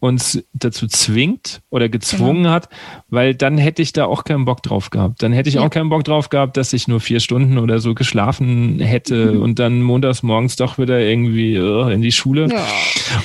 uns 0.01 0.43
dazu 0.55 0.87
zwingt 0.87 1.63
oder 1.71 1.89
gezwungen 1.89 2.45
genau. 2.45 2.51
hat, 2.51 2.69
weil 3.09 3.35
dann 3.35 3.59
hätte 3.59 3.83
ich 3.83 3.93
da 3.93 4.07
auch 4.07 4.25
keinen 4.25 4.47
Bock 4.47 4.63
drauf 4.63 4.91
gehabt. 4.91 5.23
Dann 5.23 5.33
hätte 5.33 5.51
ich 5.51 5.57
ja. 5.57 5.63
auch 5.63 5.71
keinen 5.71 5.89
Bock 5.91 6.05
drauf 6.05 6.31
gehabt, 6.31 6.57
dass 6.57 6.73
ich 6.73 6.89
nur 6.89 7.01
vier 7.01 7.21
Stunden 7.21 7.59
oder 7.59 7.81
so 7.81 7.95
geschlafen 7.95 8.81
hätte 8.81 9.33
mhm. 9.33 9.43
und 9.43 9.59
dann 9.59 9.83
montags 9.83 10.23
morgens 10.23 10.57
doch 10.57 10.79
wieder 10.79 11.01
irgendwie 11.01 11.59
uh, 11.59 11.89
in 11.89 12.03
die 12.03 12.13
Schule. 12.13 12.49
Ja. 12.51 12.67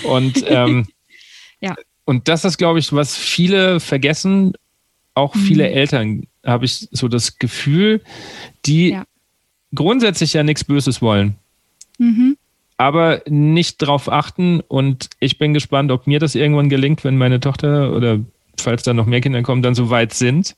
Und 0.03 0.43
ähm, 0.47 0.87
ja. 1.59 1.75
Und 2.09 2.27
das 2.27 2.43
ist, 2.43 2.57
glaube 2.57 2.79
ich, 2.79 2.91
was 2.91 3.15
viele 3.15 3.79
vergessen, 3.79 4.53
auch 5.13 5.35
mhm. 5.35 5.39
viele 5.41 5.69
Eltern, 5.69 6.23
habe 6.43 6.65
ich 6.65 6.87
so 6.89 7.07
das 7.07 7.37
Gefühl, 7.37 8.01
die 8.65 8.89
ja. 8.89 9.03
grundsätzlich 9.75 10.33
ja 10.33 10.41
nichts 10.41 10.63
Böses 10.63 11.03
wollen. 11.03 11.35
Mhm 11.99 12.35
aber 12.79 13.21
nicht 13.27 13.79
drauf 13.79 14.09
achten. 14.09 14.61
Und 14.61 15.09
ich 15.19 15.37
bin 15.37 15.53
gespannt, 15.53 15.91
ob 15.91 16.07
mir 16.07 16.19
das 16.19 16.33
irgendwann 16.33 16.69
gelingt, 16.69 17.03
wenn 17.03 17.17
meine 17.17 17.41
Tochter 17.41 17.93
oder 17.93 18.21
falls 18.57 18.83
da 18.83 18.93
noch 18.93 19.05
mehr 19.05 19.19
Kinder 19.19 19.41
kommen, 19.43 19.61
dann 19.61 19.75
so 19.75 19.89
weit 19.89 20.13
sind, 20.13 20.55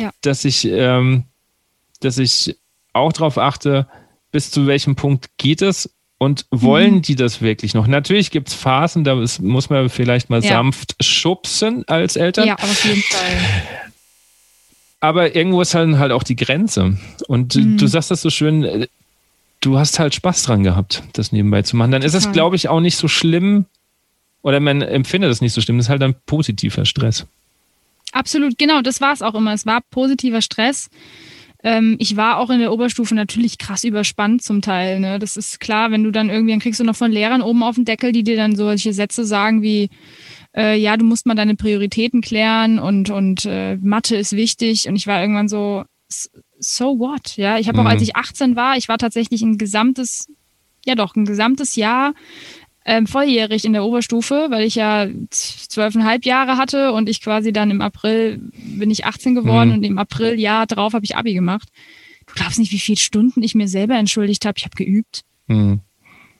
ja. 0.00 0.10
dass 0.20 0.44
ich, 0.44 0.64
ähm, 0.64 1.22
dass 2.00 2.18
ich 2.18 2.58
auch 2.92 3.12
darauf 3.12 3.38
achte, 3.38 3.86
bis 4.32 4.50
zu 4.50 4.66
welchem 4.66 4.96
Punkt 4.96 5.30
geht 5.38 5.62
es 5.62 5.93
und 6.24 6.46
wollen 6.50 6.96
mhm. 6.96 7.02
die 7.02 7.14
das 7.14 7.40
wirklich 7.40 7.74
noch? 7.74 7.86
Natürlich 7.86 8.30
gibt 8.30 8.48
es 8.48 8.54
Phasen, 8.54 9.04
da 9.04 9.14
muss 9.14 9.70
man 9.70 9.88
vielleicht 9.88 10.30
mal 10.30 10.42
ja. 10.42 10.50
sanft 10.50 10.96
schubsen 11.02 11.86
als 11.86 12.16
Eltern. 12.16 12.46
Ja, 12.46 12.54
auf 12.56 12.84
jeden 12.84 13.02
Fall. 13.02 13.38
Aber 15.00 15.36
irgendwo 15.36 15.60
ist 15.60 15.74
halt, 15.74 15.96
halt 15.98 16.12
auch 16.12 16.22
die 16.22 16.36
Grenze. 16.36 16.96
Und 17.28 17.54
mhm. 17.54 17.76
du 17.76 17.86
sagst 17.86 18.10
das 18.10 18.22
so 18.22 18.30
schön, 18.30 18.86
du 19.60 19.78
hast 19.78 19.98
halt 19.98 20.14
Spaß 20.14 20.44
dran 20.44 20.62
gehabt, 20.62 21.02
das 21.12 21.32
nebenbei 21.32 21.62
zu 21.62 21.76
machen. 21.76 21.90
Dann 21.90 22.02
ist 22.02 22.14
es, 22.14 22.32
glaube 22.32 22.56
ich, 22.56 22.68
auch 22.68 22.80
nicht 22.80 22.96
so 22.96 23.08
schlimm 23.08 23.66
oder 24.42 24.60
man 24.60 24.82
empfindet 24.82 25.30
es 25.30 25.40
nicht 25.40 25.52
so 25.52 25.60
schlimm. 25.60 25.78
Das 25.78 25.86
ist 25.86 25.90
halt 25.90 26.02
ein 26.02 26.14
positiver 26.26 26.84
Stress. 26.84 27.26
Absolut, 28.12 28.58
genau, 28.58 28.80
das 28.82 29.00
war 29.00 29.12
es 29.12 29.22
auch 29.22 29.34
immer. 29.34 29.52
Es 29.52 29.66
war 29.66 29.80
positiver 29.90 30.40
Stress. 30.40 30.88
Ähm, 31.64 31.96
ich 31.98 32.16
war 32.16 32.38
auch 32.38 32.50
in 32.50 32.60
der 32.60 32.72
Oberstufe 32.72 33.14
natürlich 33.14 33.56
krass 33.56 33.84
überspannt 33.84 34.42
zum 34.42 34.60
Teil. 34.60 35.00
Ne? 35.00 35.18
Das 35.18 35.38
ist 35.38 35.60
klar, 35.60 35.90
wenn 35.90 36.04
du 36.04 36.10
dann 36.10 36.28
irgendwie, 36.28 36.52
dann 36.52 36.60
kriegst 36.60 36.78
du 36.78 36.84
noch 36.84 36.94
von 36.94 37.10
Lehrern 37.10 37.40
oben 37.40 37.62
auf 37.62 37.76
den 37.76 37.86
Deckel, 37.86 38.12
die 38.12 38.22
dir 38.22 38.36
dann 38.36 38.54
solche 38.54 38.92
Sätze 38.92 39.24
sagen 39.24 39.62
wie, 39.62 39.88
äh, 40.54 40.78
ja, 40.78 40.98
du 40.98 41.06
musst 41.06 41.24
mal 41.24 41.34
deine 41.34 41.56
Prioritäten 41.56 42.20
klären 42.20 42.78
und, 42.78 43.08
und 43.08 43.46
äh, 43.46 43.76
Mathe 43.76 44.14
ist 44.14 44.36
wichtig. 44.36 44.86
Und 44.88 44.96
ich 44.96 45.06
war 45.06 45.20
irgendwann 45.22 45.48
so, 45.48 45.84
so 46.58 46.98
what? 46.98 47.36
Ja, 47.36 47.58
ich 47.58 47.66
habe 47.68 47.80
auch, 47.80 47.86
als 47.86 48.00
mhm. 48.00 48.04
ich 48.04 48.16
18 48.16 48.56
war, 48.56 48.76
ich 48.76 48.88
war 48.90 48.98
tatsächlich 48.98 49.40
ein 49.40 49.56
gesamtes, 49.56 50.26
ja 50.84 50.94
doch, 50.94 51.16
ein 51.16 51.24
gesamtes 51.24 51.76
Jahr 51.76 52.12
ähm, 52.84 53.06
volljährig 53.06 53.64
in 53.64 53.72
der 53.72 53.84
Oberstufe, 53.84 54.48
weil 54.50 54.64
ich 54.64 54.74
ja 54.74 55.06
zwölfeinhalb 55.30 56.24
Jahre 56.24 56.56
hatte 56.56 56.92
und 56.92 57.08
ich 57.08 57.22
quasi 57.22 57.52
dann 57.52 57.70
im 57.70 57.80
April 57.80 58.50
bin 58.52 58.90
ich 58.90 59.06
18 59.06 59.34
geworden 59.34 59.70
mhm. 59.70 59.74
und 59.76 59.82
im 59.84 59.98
April 59.98 60.38
Jahr 60.38 60.66
drauf 60.66 60.92
habe 60.92 61.04
ich 61.04 61.16
Abi 61.16 61.34
gemacht. 61.34 61.68
Du 62.26 62.34
glaubst 62.34 62.58
nicht, 62.58 62.72
wie 62.72 62.78
viele 62.78 62.98
Stunden 62.98 63.42
ich 63.42 63.54
mir 63.54 63.68
selber 63.68 63.96
entschuldigt 63.96 64.46
habe. 64.46 64.58
Ich 64.58 64.64
habe 64.64 64.76
geübt. 64.76 65.22
Mhm 65.46 65.80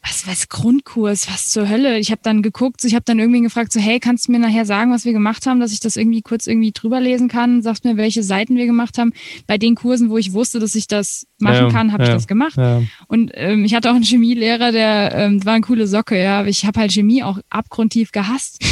was, 0.06 0.26
was 0.26 0.48
Grundkurs, 0.48 1.28
was 1.28 1.48
zur 1.48 1.68
Hölle. 1.68 1.98
Ich 1.98 2.10
habe 2.10 2.20
dann 2.22 2.42
geguckt, 2.42 2.84
ich 2.84 2.94
habe 2.94 3.04
dann 3.06 3.18
irgendwie 3.18 3.40
gefragt, 3.40 3.72
so 3.72 3.80
hey, 3.80 4.00
kannst 4.00 4.28
du 4.28 4.32
mir 4.32 4.38
nachher 4.38 4.66
sagen, 4.66 4.92
was 4.92 5.04
wir 5.04 5.12
gemacht 5.12 5.46
haben, 5.46 5.60
dass 5.60 5.72
ich 5.72 5.80
das 5.80 5.96
irgendwie 5.96 6.20
kurz 6.20 6.46
irgendwie 6.46 6.72
drüber 6.72 7.00
lesen 7.00 7.28
kann? 7.28 7.62
Sagst 7.62 7.84
mir, 7.84 7.96
welche 7.96 8.22
Seiten 8.22 8.56
wir 8.56 8.66
gemacht 8.66 8.98
haben. 8.98 9.12
Bei 9.46 9.56
den 9.56 9.74
Kursen, 9.74 10.10
wo 10.10 10.18
ich 10.18 10.32
wusste, 10.32 10.60
dass 10.60 10.74
ich 10.74 10.86
das 10.88 11.26
machen 11.38 11.66
ja, 11.66 11.70
kann, 11.70 11.92
habe 11.92 12.02
ja, 12.02 12.10
ich 12.10 12.14
das 12.14 12.26
gemacht. 12.26 12.56
Ja. 12.56 12.82
Und 13.08 13.32
ähm, 13.34 13.64
ich 13.64 13.74
hatte 13.74 13.90
auch 13.90 13.94
einen 13.94 14.04
Chemielehrer, 14.04 14.72
der 14.72 15.14
ähm, 15.14 15.44
war 15.44 15.54
eine 15.54 15.62
coole 15.62 15.86
Socke, 15.86 16.22
ja. 16.22 16.40
Aber 16.40 16.48
ich 16.48 16.66
habe 16.66 16.80
halt 16.80 16.92
Chemie 16.92 17.22
auch 17.22 17.38
abgrundtief 17.48 18.12
gehasst. 18.12 18.62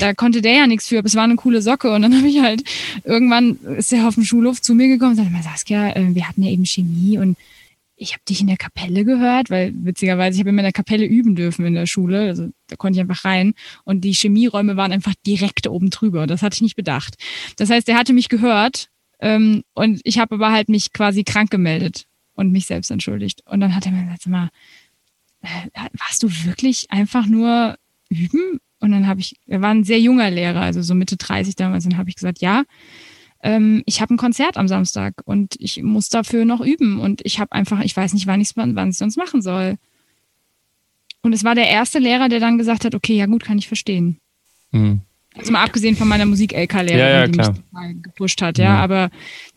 Da 0.00 0.14
konnte 0.14 0.40
der 0.40 0.52
ja 0.52 0.66
nichts 0.66 0.88
für, 0.88 0.98
aber 0.98 1.06
es 1.06 1.16
war 1.16 1.24
eine 1.24 1.36
coole 1.36 1.60
Socke. 1.60 1.92
Und 1.92 2.02
dann 2.02 2.16
habe 2.16 2.28
ich 2.28 2.40
halt 2.40 2.62
irgendwann 3.04 3.58
ist 3.76 3.92
er 3.92 4.08
auf 4.08 4.14
dem 4.14 4.24
Schulhof 4.24 4.62
zu 4.62 4.74
mir 4.74 4.88
gekommen 4.88 5.10
und 5.10 5.16
sagte, 5.16 5.32
Saskia, 5.42 5.90
äh, 5.96 6.14
wir 6.14 6.26
hatten 6.26 6.42
ja 6.42 6.50
eben 6.50 6.64
Chemie 6.64 7.18
und 7.18 7.36
ich 7.98 8.12
habe 8.12 8.22
dich 8.28 8.40
in 8.40 8.46
der 8.46 8.56
Kapelle 8.56 9.04
gehört, 9.04 9.50
weil 9.50 9.72
witzigerweise 9.74 10.36
ich 10.36 10.40
habe 10.40 10.50
immer 10.50 10.60
in 10.60 10.66
der 10.66 10.72
Kapelle 10.72 11.04
üben 11.04 11.34
dürfen 11.34 11.66
in 11.66 11.74
der 11.74 11.86
Schule, 11.86 12.20
also 12.28 12.48
da 12.68 12.76
konnte 12.76 12.98
ich 12.98 13.00
einfach 13.00 13.24
rein 13.24 13.54
und 13.84 14.02
die 14.02 14.12
Chemieräume 14.12 14.76
waren 14.76 14.92
einfach 14.92 15.14
direkt 15.26 15.66
oben 15.66 15.90
drüber. 15.90 16.26
Das 16.26 16.42
hatte 16.42 16.54
ich 16.54 16.62
nicht 16.62 16.76
bedacht. 16.76 17.16
Das 17.56 17.70
heißt, 17.70 17.88
er 17.88 17.96
hatte 17.96 18.12
mich 18.12 18.28
gehört 18.28 18.88
ähm, 19.20 19.62
und 19.74 20.00
ich 20.04 20.18
habe 20.18 20.36
aber 20.36 20.52
halt 20.52 20.68
mich 20.68 20.92
quasi 20.92 21.24
krank 21.24 21.50
gemeldet 21.50 22.06
und 22.34 22.52
mich 22.52 22.66
selbst 22.66 22.90
entschuldigt. 22.90 23.42
Und 23.46 23.60
dann 23.60 23.74
hat 23.74 23.84
er 23.86 23.92
mir 23.92 24.04
gesagt, 24.04 24.26
mal, 24.28 24.48
äh, 25.42 25.88
warst 25.98 26.22
du 26.22 26.28
wirklich 26.44 26.90
einfach 26.90 27.26
nur 27.26 27.76
üben? 28.08 28.60
Und 28.80 28.92
dann 28.92 29.08
habe 29.08 29.20
ich, 29.20 29.34
er 29.46 29.60
war 29.60 29.70
ein 29.70 29.82
sehr 29.82 30.00
junger 30.00 30.30
Lehrer, 30.30 30.60
also 30.60 30.82
so 30.82 30.94
Mitte 30.94 31.16
30 31.16 31.56
damals, 31.56 31.84
und 31.84 31.92
dann 31.92 31.98
habe 31.98 32.10
ich 32.10 32.16
gesagt, 32.16 32.40
ja 32.40 32.62
ähm, 33.42 33.82
ich 33.86 34.00
habe 34.00 34.14
ein 34.14 34.18
Konzert 34.18 34.56
am 34.56 34.68
Samstag 34.68 35.14
und 35.24 35.54
ich 35.58 35.82
muss 35.82 36.08
dafür 36.08 36.44
noch 36.44 36.60
üben 36.60 36.98
und 36.98 37.20
ich 37.24 37.38
habe 37.38 37.52
einfach, 37.52 37.80
ich 37.80 37.96
weiß 37.96 38.12
nicht, 38.14 38.26
wann 38.26 38.40
ich 38.40 38.50
wann 38.56 38.88
es 38.88 38.98
sonst 38.98 39.16
machen 39.16 39.42
soll. 39.42 39.76
Und 41.22 41.32
es 41.32 41.44
war 41.44 41.54
der 41.54 41.68
erste 41.68 41.98
Lehrer, 41.98 42.28
der 42.28 42.40
dann 42.40 42.58
gesagt 42.58 42.84
hat, 42.84 42.94
okay, 42.94 43.16
ja 43.16 43.26
gut, 43.26 43.44
kann 43.44 43.58
ich 43.58 43.68
verstehen. 43.68 44.18
Mhm. 44.72 45.02
Also 45.36 45.52
mal 45.52 45.62
abgesehen 45.62 45.94
von 45.94 46.08
meiner 46.08 46.26
Musik-LK-Lehrerin, 46.26 46.98
ja, 46.98 47.20
ja, 47.20 47.26
die 47.26 47.32
klar. 47.32 47.52
mich 47.52 47.60
total 47.60 47.94
gepusht 47.94 48.42
hat, 48.42 48.58
ja. 48.58 48.64
ja. 48.64 48.76
Aber 48.78 49.10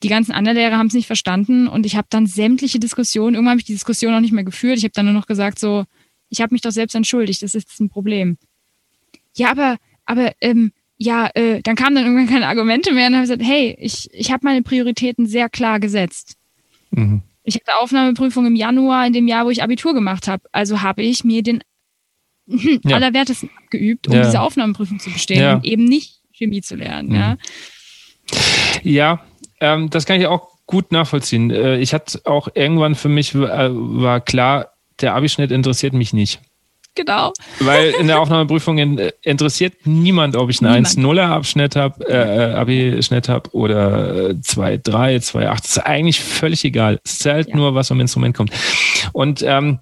die 0.04 0.10
ganzen 0.10 0.32
anderen 0.32 0.58
Lehrer 0.58 0.78
haben 0.78 0.88
es 0.88 0.94
nicht 0.94 1.08
verstanden 1.08 1.68
und 1.68 1.86
ich 1.86 1.96
habe 1.96 2.08
dann 2.10 2.28
sämtliche 2.28 2.80
Diskussionen, 2.80 3.34
irgendwann 3.36 3.54
habe 3.54 3.62
ich 3.62 3.66
die 3.66 3.74
Diskussion 3.74 4.14
auch 4.14 4.20
nicht 4.20 4.34
mehr 4.34 4.44
geführt. 4.44 4.78
Ich 4.78 4.84
habe 4.84 4.94
dann 4.94 5.06
nur 5.06 5.16
noch 5.16 5.26
gesagt, 5.26 5.58
so, 5.58 5.86
ich 6.30 6.42
habe 6.42 6.54
mich 6.54 6.62
doch 6.62 6.72
selbst 6.72 6.94
entschuldigt, 6.94 7.42
das 7.42 7.56
ist 7.56 7.80
ein 7.80 7.90
Problem. 7.90 8.38
Ja, 9.36 9.50
aber, 9.50 9.78
aber 10.06 10.34
ähm, 10.42 10.72
ja, 11.04 11.32
äh, 11.34 11.62
dann 11.64 11.76
kamen 11.76 11.96
dann 11.96 12.06
irgendwann 12.06 12.32
keine 12.32 12.48
Argumente 12.48 12.94
mehr 12.94 13.08
und 13.08 13.14
habe 13.14 13.24
gesagt, 13.24 13.42
hey, 13.44 13.76
ich, 13.80 14.08
ich 14.14 14.32
habe 14.32 14.46
meine 14.46 14.62
Prioritäten 14.62 15.26
sehr 15.26 15.50
klar 15.50 15.80
gesetzt. 15.80 16.38
Mhm. 16.92 17.24
Ich 17.44 17.56
hatte 17.56 17.80
Aufnahmeprüfung 17.80 18.46
im 18.46 18.56
Januar 18.56 19.08
in 19.08 19.14
dem 19.14 19.28
Jahr, 19.28 19.46
wo 19.46 19.50
ich 19.50 19.64
Abitur 19.64 19.96
gemacht 19.96 20.28
habe. 20.28 20.44
Also 20.52 20.84
habe 20.84 21.02
ich 21.02 21.24
mir 21.24 21.42
den 21.42 21.64
ja. 22.46 22.98
allerwertesten 22.98 23.50
abgeübt, 23.58 24.08
um 24.10 24.14
ja. 24.14 24.22
diese 24.22 24.42
Aufnahmeprüfung 24.42 25.00
zu 25.00 25.10
bestehen 25.10 25.42
ja. 25.42 25.54
und 25.56 25.66
eben 25.66 25.86
nicht 25.86 26.22
Chemie 26.34 26.62
zu 26.62 26.76
lernen. 26.76 27.10
Mhm. 27.10 27.16
Ja, 27.16 27.38
ja 28.84 29.26
ähm, 29.60 29.90
das 29.90 30.06
kann 30.06 30.22
ich 30.22 30.28
auch 30.28 30.50
gut 30.68 30.92
nachvollziehen. 30.92 31.50
Äh, 31.50 31.80
ich 31.80 31.96
hatte 31.96 32.22
auch 32.26 32.48
irgendwann 32.54 32.94
für 32.94 33.10
mich 33.10 33.34
äh, 33.34 33.70
war 33.72 34.22
klar, 34.22 34.74
der 35.00 35.16
Abischnitt 35.16 35.50
interessiert 35.50 35.94
mich 35.94 36.14
nicht. 36.14 36.42
Genau. 36.96 37.32
Weil 37.60 37.92
in 38.00 38.08
der 38.08 38.20
Aufnahmeprüfung 38.20 38.78
interessiert 39.22 39.74
niemand, 39.86 40.36
ob 40.36 40.50
ich 40.50 40.62
einen 40.62 40.86
1-0er 40.86 41.28
Abschnitt 41.28 41.78
habe, 41.78 42.06
äh, 42.06 42.54
Abi-Schnitt 42.54 43.30
habe 43.30 43.50
oder 43.54 44.32
2-3, 44.32 44.82
2-8. 45.20 45.58
Das 45.62 45.66
ist 45.66 45.78
eigentlich 45.80 46.20
völlig 46.20 46.66
egal. 46.66 47.00
Es 47.06 47.20
zählt 47.20 47.50
ja. 47.50 47.56
nur, 47.56 47.76
was 47.76 47.88
vom 47.88 48.00
Instrument 48.02 48.36
kommt. 48.36 48.52
Und 49.14 49.42
ähm, 49.42 49.80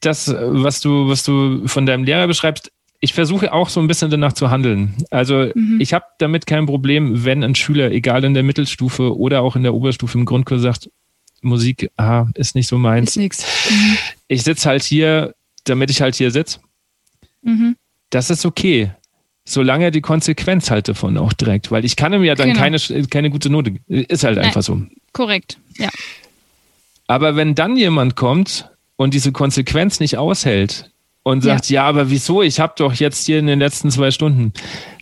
das, 0.00 0.34
was 0.36 0.80
du, 0.80 1.08
was 1.08 1.22
du 1.22 1.66
von 1.66 1.86
deinem 1.86 2.04
Lehrer 2.04 2.26
beschreibst, 2.26 2.70
ich 3.00 3.14
versuche 3.14 3.52
auch 3.52 3.68
so 3.68 3.80
ein 3.80 3.86
bisschen 3.86 4.10
danach 4.10 4.32
zu 4.32 4.50
handeln. 4.50 4.94
Also 5.10 5.50
mhm. 5.54 5.78
ich 5.80 5.92
habe 5.94 6.04
damit 6.18 6.46
kein 6.46 6.66
Problem, 6.66 7.24
wenn 7.24 7.44
ein 7.44 7.54
Schüler, 7.54 7.90
egal 7.92 8.24
in 8.24 8.34
der 8.34 8.42
Mittelstufe 8.42 9.16
oder 9.16 9.42
auch 9.42 9.56
in 9.56 9.62
der 9.62 9.74
Oberstufe 9.74 10.18
im 10.18 10.24
Grundkurs 10.24 10.62
sagt, 10.62 10.90
Musik 11.40 11.90
ah, 11.96 12.26
ist 12.34 12.56
nicht 12.56 12.66
so 12.66 12.78
meins. 12.78 13.16
Mhm. 13.16 13.30
Ich 14.26 14.42
sitze 14.42 14.68
halt 14.68 14.82
hier 14.82 15.34
damit 15.68 15.90
ich 15.90 16.00
halt 16.00 16.14
hier 16.14 16.30
sitze. 16.30 16.60
Mhm. 17.42 17.76
Das 18.10 18.30
ist 18.30 18.46
okay. 18.46 18.92
Solange 19.44 19.84
er 19.84 19.90
die 19.90 20.02
Konsequenz 20.02 20.70
halt 20.70 20.88
davon 20.88 21.16
auch 21.16 21.32
trägt, 21.32 21.70
weil 21.70 21.84
ich 21.84 21.96
kann 21.96 22.12
ihm 22.12 22.22
ja 22.22 22.34
dann 22.34 22.48
genau. 22.48 22.60
keine, 22.60 22.78
keine 23.08 23.30
gute 23.30 23.48
Note. 23.48 23.76
Ist 23.86 24.24
halt 24.24 24.36
Nein. 24.36 24.46
einfach 24.46 24.62
so. 24.62 24.82
Korrekt, 25.12 25.58
ja. 25.78 25.88
Aber 27.06 27.36
wenn 27.36 27.54
dann 27.54 27.76
jemand 27.76 28.14
kommt 28.14 28.70
und 28.96 29.14
diese 29.14 29.32
Konsequenz 29.32 30.00
nicht 30.00 30.18
aushält 30.18 30.90
und 31.22 31.42
sagt, 31.42 31.70
ja, 31.70 31.82
ja 31.82 31.88
aber 31.88 32.10
wieso? 32.10 32.42
Ich 32.42 32.60
habe 32.60 32.74
doch 32.76 32.92
jetzt 32.92 33.24
hier 33.24 33.38
in 33.38 33.46
den 33.46 33.58
letzten 33.58 33.90
zwei 33.90 34.10
Stunden, 34.10 34.52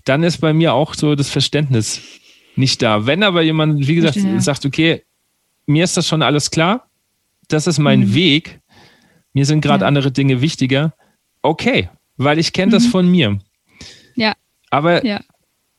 dann 0.05 0.23
ist 0.23 0.39
bei 0.39 0.53
mir 0.53 0.75
auch 0.75 0.95
so 0.95 1.17
das 1.17 1.29
Verständnis 1.29 2.01
nicht 2.55 2.83
da. 2.83 3.07
Wenn 3.07 3.25
aber 3.25 3.43
jemand, 3.43 3.87
wie 3.89 3.97
gesagt, 3.97 4.17
ja. 4.17 4.41
sagt, 4.41 4.65
okay, 4.65 5.03
mir 5.67 5.83
ist 5.83 5.97
das 5.97 6.07
schon 6.07 6.23
alles 6.23 6.51
klar, 6.53 6.89
das 7.49 7.67
ist 7.67 7.79
mein 7.79 8.01
mhm. 8.01 8.15
Weg, 8.15 8.61
mir 9.37 9.45
sind 9.45 9.61
gerade 9.61 9.83
ja. 9.83 9.89
andere 9.89 10.13
Dinge 10.13 10.41
wichtiger. 10.41 10.95
Okay, 11.43 11.91
weil 12.17 12.39
ich 12.39 12.55
kenne 12.55 12.69
mhm. 12.69 12.73
das 12.73 12.87
von 12.87 13.07
mir. 13.07 13.39
Ja. 14.15 14.33
Aber 14.71 15.05
ja. 15.05 15.21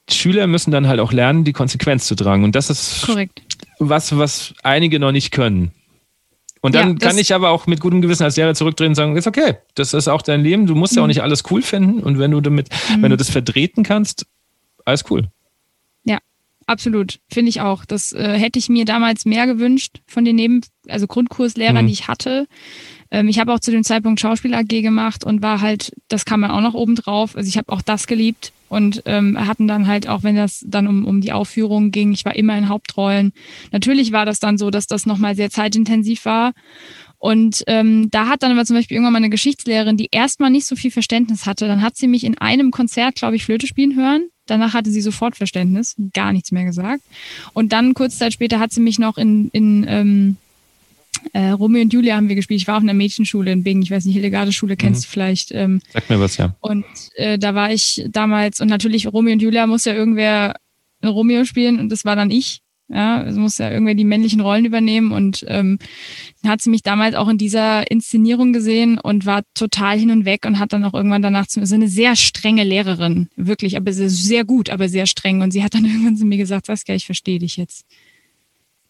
Schüler 0.08 0.45
müssen 0.45 0.70
dann 0.70 0.88
halt 0.88 0.99
auch 0.99 1.12
lernen, 1.12 1.43
die 1.43 1.53
Konsequenz 1.53 2.05
zu 2.05 2.14
tragen. 2.14 2.43
Und 2.43 2.53
das 2.55 2.70
ist 2.70 3.01
Korrekt. 3.08 3.41
was, 3.80 4.16
was 4.16 4.53
einige 4.62 4.99
noch 4.99 5.12
nicht 5.12 5.32
können. 5.32 5.72
Und 6.62 6.76
dann 6.76 6.99
ja, 6.99 7.08
kann 7.08 7.18
ich 7.18 7.34
aber 7.34 7.49
auch 7.49 7.66
mit 7.66 7.80
gutem 7.80 7.99
Gewissen 7.99 8.24
als 8.26 8.38
Lehrer 8.38 8.53
zurückdrehen 8.53 8.89
und 8.91 8.95
sagen, 8.95 9.18
ist 9.18 9.26
okay, 9.26 9.55
das 9.74 9.95
ist 9.95 10.08
auch 10.08 10.22
dein 10.22 10.41
Leben. 10.41 10.68
Du 10.68 10.76
musst 10.76 10.93
mhm. 10.93 10.97
ja 10.97 11.01
auch 11.01 11.08
mhm. 11.08 11.10
nicht 11.10 11.24
alles 11.24 11.43
cool 11.49 11.64
finden. 11.64 12.03
Und 12.03 12.20
wenn 12.20 12.30
du 12.30 12.41
damit, 12.41 12.70
mhm. 12.95 13.01
wenn 13.01 13.10
du 13.10 13.18
das 13.18 13.32
vertreten 13.32 13.82
kannst, 13.82 14.28
alles 14.86 15.03
cool. 15.10 15.30
Ja, 16.03 16.20
absolut. 16.68 17.20
Finde 17.30 17.49
ich 17.49 17.61
auch. 17.61 17.86
Das 17.86 18.13
äh, 18.13 18.38
hätte 18.38 18.59
ich 18.59 18.70
mir 18.70 18.86
damals 18.86 19.26
mehr 19.26 19.47
gewünscht 19.47 20.01
von 20.05 20.24
den 20.24 20.36
Neben-, 20.36 20.61
also 20.88 21.07
Grundkurslehrern, 21.07 21.84
mhm. 21.84 21.88
die 21.88 21.93
ich 21.93 22.07
hatte. 22.07 22.47
Ähm, 23.09 23.28
ich 23.28 23.39
habe 23.39 23.53
auch 23.53 23.59
zu 23.59 23.72
dem 23.72 23.84
Zeitpunkt 23.84 24.20
Schauspiel 24.20 24.53
AG 24.53 24.68
gemacht 24.68 25.24
und 25.24 25.41
war 25.41 25.61
halt, 25.61 25.93
das 26.09 26.26
kam 26.26 26.41
man 26.41 26.51
auch 26.51 26.61
noch 26.61 26.74
oben 26.74 26.95
drauf. 26.95 27.36
Also 27.36 27.47
ich 27.47 27.57
habe 27.57 27.72
auch 27.72 27.82
das 27.82 28.07
geliebt 28.07 28.51
und 28.70 29.01
ähm, 29.05 29.47
hatten 29.47 29.68
dann 29.68 29.88
halt 29.88 30.07
auch, 30.07 30.24
wenn 30.24 30.36
das 30.36 30.63
dann 30.68 30.88
um, 30.88 31.05
um 31.05 31.22
die 31.22 31.32
Aufführung 31.32 31.91
ging, 31.91 32.11
ich 32.11 32.26
war 32.26 32.36
immer 32.36 32.57
in 32.57 32.70
Hauptrollen. 32.70 33.32
Natürlich 33.72 34.11
war 34.11 34.26
das 34.26 34.39
dann 34.39 34.57
so, 34.57 34.70
dass 34.70 34.88
das 34.88 35.05
nochmal 35.05 35.36
sehr 35.36 35.49
zeitintensiv 35.49 36.26
war. 36.26 36.53
Und 37.28 37.65
ähm, 37.67 38.09
da 38.09 38.30
hat 38.30 38.41
dann 38.41 38.53
aber 38.53 38.63
zum 38.63 38.78
Beispiel 38.78 38.95
irgendwann 38.95 39.11
mal 39.11 39.17
eine 39.17 39.30
Geschichtslehrerin, 39.30 39.97
die 39.97 40.07
erstmal 40.11 40.49
nicht 40.49 40.65
so 40.65 40.78
viel 40.78 40.91
Verständnis 40.91 41.45
hatte, 41.45 41.67
dann 41.67 41.82
hat 41.82 41.97
sie 41.97 42.07
mich 42.07 42.23
in 42.23 42.38
einem 42.38 42.71
Konzert, 42.71 43.15
glaube 43.15 43.36
ich, 43.36 43.43
Flöte 43.43 43.67
spielen 43.67 43.97
hören. 43.97 44.30
Danach 44.45 44.73
hatte 44.73 44.91
sie 44.91 45.01
sofort 45.01 45.36
Verständnis, 45.36 45.93
gar 46.13 46.32
nichts 46.32 46.53
mehr 46.53 46.63
gesagt. 46.63 47.01
Und 47.51 47.73
dann 47.73 47.93
kurz 47.93 48.17
Zeit 48.17 48.32
später 48.32 48.61
hat 48.61 48.71
sie 48.71 48.80
mich 48.80 48.97
noch 48.97 49.17
in, 49.17 49.49
in 49.49 49.86
ähm, 49.89 50.38
äh, 51.34 51.49
Romeo 51.49 51.82
und 51.82 51.91
Julia 51.91 52.15
haben 52.15 52.30
wir 52.30 52.38
gespielt. 52.38 52.61
Ich 52.61 52.67
war 52.69 52.78
auf 52.78 52.84
einer 52.84 52.93
Mädchenschule 52.93 53.51
in 53.51 53.61
Bingen. 53.61 53.84
Ich 53.84 53.91
weiß 53.91 54.05
nicht, 54.05 54.13
Hildegard 54.13 54.53
Schule 54.53 54.78
kennst 54.78 55.01
mhm. 55.01 55.03
du 55.03 55.09
vielleicht. 55.09 55.51
Ähm, 55.51 55.82
Sag 55.91 56.09
mir 56.09 56.21
was, 56.21 56.38
ja. 56.38 56.55
Und 56.61 56.86
äh, 57.15 57.38
da 57.38 57.53
war 57.53 57.73
ich 57.73 58.05
damals 58.09 58.61
und 58.61 58.69
natürlich 58.69 59.05
Romeo 59.05 59.34
und 59.34 59.41
Julia 59.41 59.67
muss 59.67 59.84
ja 59.84 59.93
irgendwer 59.93 60.55
Romeo 61.03 61.43
spielen 61.43 61.78
und 61.78 61.89
das 61.89 62.05
war 62.05 62.15
dann 62.15 62.32
ich. 62.32 62.61
Ja, 62.89 63.23
es 63.23 63.35
muss 63.35 63.57
ja 63.57 63.69
irgendwer 63.69 63.95
die 63.95 64.05
männlichen 64.05 64.39
Rollen 64.39 64.63
übernehmen 64.63 65.11
und 65.11 65.43
ähm, 65.49 65.77
hat 66.45 66.61
sie 66.61 66.69
mich 66.69 66.83
damals 66.83 67.15
auch 67.15 67.27
in 67.27 67.38
dieser 67.38 67.89
Inszenierung 67.91 68.53
gesehen 68.53 68.97
und 68.97 69.25
war 69.25 69.43
total 69.53 69.99
hin 69.99 70.09
und 70.09 70.23
weg 70.23 70.45
und 70.45 70.57
hat 70.57 70.71
dann 70.71 70.85
auch 70.85 70.93
irgendwann 70.93 71.21
danach 71.21 71.47
zu 71.47 71.59
mir 71.59 71.65
so 71.65 71.75
eine 71.75 71.89
sehr 71.89 72.15
strenge 72.15 72.63
Lehrerin, 72.63 73.27
wirklich, 73.35 73.75
aber 73.75 73.91
sehr, 73.91 74.09
sehr 74.09 74.45
gut, 74.45 74.69
aber 74.69 74.88
sehr 74.88 75.05
streng 75.05 75.41
und 75.41 75.51
sie 75.51 75.63
hat 75.63 75.73
dann 75.73 75.85
irgendwann 75.85 76.17
zu 76.17 76.25
mir 76.25 76.38
gesagt, 76.38 76.67
Saskia, 76.67 76.95
ich 76.95 77.05
verstehe 77.05 77.39
dich 77.39 77.57
jetzt. 77.57 77.85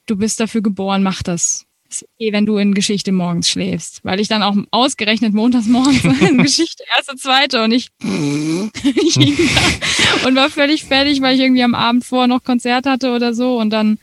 Du 0.06 0.16
bist 0.16 0.40
dafür 0.40 0.62
geboren, 0.62 1.04
mach 1.04 1.24
das 1.24 1.67
ist 1.90 2.04
okay, 2.04 2.32
wenn 2.34 2.46
du 2.46 2.58
in 2.58 2.74
Geschichte 2.74 3.12
morgens 3.12 3.50
schläfst, 3.50 4.04
weil 4.04 4.20
ich 4.20 4.28
dann 4.28 4.44
auch 4.44 4.56
ausgerechnet 4.72 5.34
montags 5.34 5.68
morgens 5.68 6.04
in 6.22 6.38
Geschichte 6.38 6.84
erste, 6.96 7.16
zweite 7.16 7.64
und 7.64 7.72
ich, 7.72 7.90
und 8.02 8.12
war 10.36 10.50
völlig 10.50 10.84
fertig, 10.86 11.22
weil 11.22 11.36
ich 11.36 11.42
irgendwie 11.42 11.64
am 11.64 11.76
Abend 11.76 12.06
vorher 12.06 12.28
noch 12.28 12.44
Konzert 12.44 12.86
hatte 12.86 13.14
oder 13.14 13.34
so 13.34 13.60
und 13.60 13.70
dann 13.72 13.98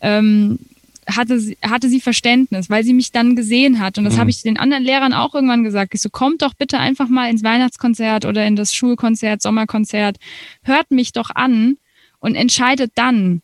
ähm, 0.00 0.58
hatte 1.06 1.40
sie, 1.40 1.56
hatte 1.62 1.88
sie 1.88 2.00
Verständnis, 2.00 2.70
weil 2.70 2.84
sie 2.84 2.94
mich 2.94 3.12
dann 3.12 3.36
gesehen 3.36 3.80
hat 3.80 3.98
und 3.98 4.04
das 4.04 4.14
mhm. 4.14 4.20
habe 4.20 4.30
ich 4.30 4.42
den 4.42 4.58
anderen 4.58 4.84
Lehrern 4.84 5.12
auch 5.12 5.34
irgendwann 5.34 5.64
gesagt. 5.64 5.94
Ich 5.94 6.02
so, 6.02 6.10
kommt 6.10 6.42
doch 6.42 6.54
bitte 6.54 6.78
einfach 6.78 7.08
mal 7.08 7.30
ins 7.30 7.42
Weihnachtskonzert 7.42 8.24
oder 8.24 8.46
in 8.46 8.56
das 8.56 8.74
Schulkonzert, 8.74 9.42
Sommerkonzert, 9.42 10.16
hört 10.62 10.90
mich 10.90 11.12
doch 11.12 11.30
an 11.34 11.76
und 12.18 12.34
entscheidet 12.34 12.92
dann, 12.94 13.42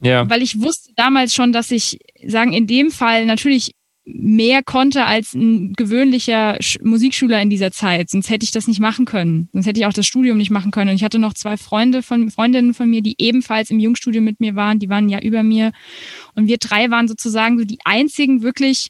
ja. 0.00 0.28
Weil 0.28 0.42
ich 0.42 0.60
wusste 0.60 0.92
damals 0.96 1.34
schon, 1.34 1.52
dass 1.52 1.70
ich 1.70 1.98
sagen, 2.26 2.52
in 2.52 2.66
dem 2.66 2.90
Fall 2.90 3.26
natürlich 3.26 3.72
mehr 4.10 4.62
konnte 4.62 5.04
als 5.04 5.34
ein 5.34 5.74
gewöhnlicher 5.74 6.58
Musikschüler 6.82 7.42
in 7.42 7.50
dieser 7.50 7.72
Zeit. 7.72 8.08
Sonst 8.08 8.30
hätte 8.30 8.44
ich 8.44 8.52
das 8.52 8.66
nicht 8.66 8.80
machen 8.80 9.04
können. 9.04 9.50
Sonst 9.52 9.66
hätte 9.66 9.80
ich 9.80 9.86
auch 9.86 9.92
das 9.92 10.06
Studium 10.06 10.38
nicht 10.38 10.50
machen 10.50 10.70
können. 10.70 10.90
Und 10.90 10.96
ich 10.96 11.04
hatte 11.04 11.18
noch 11.18 11.34
zwei 11.34 11.56
Freunde 11.56 12.02
von, 12.02 12.30
Freundinnen 12.30 12.72
von 12.72 12.88
mir, 12.88 13.02
die 13.02 13.16
ebenfalls 13.18 13.70
im 13.70 13.78
Jungstudium 13.78 14.24
mit 14.24 14.40
mir 14.40 14.54
waren. 14.54 14.78
Die 14.78 14.88
waren 14.88 15.08
ja 15.10 15.20
über 15.20 15.42
mir. 15.42 15.72
Und 16.34 16.46
wir 16.46 16.56
drei 16.56 16.90
waren 16.90 17.06
sozusagen 17.06 17.58
so 17.58 17.64
die 17.64 17.80
einzigen 17.84 18.42
wirklich 18.42 18.88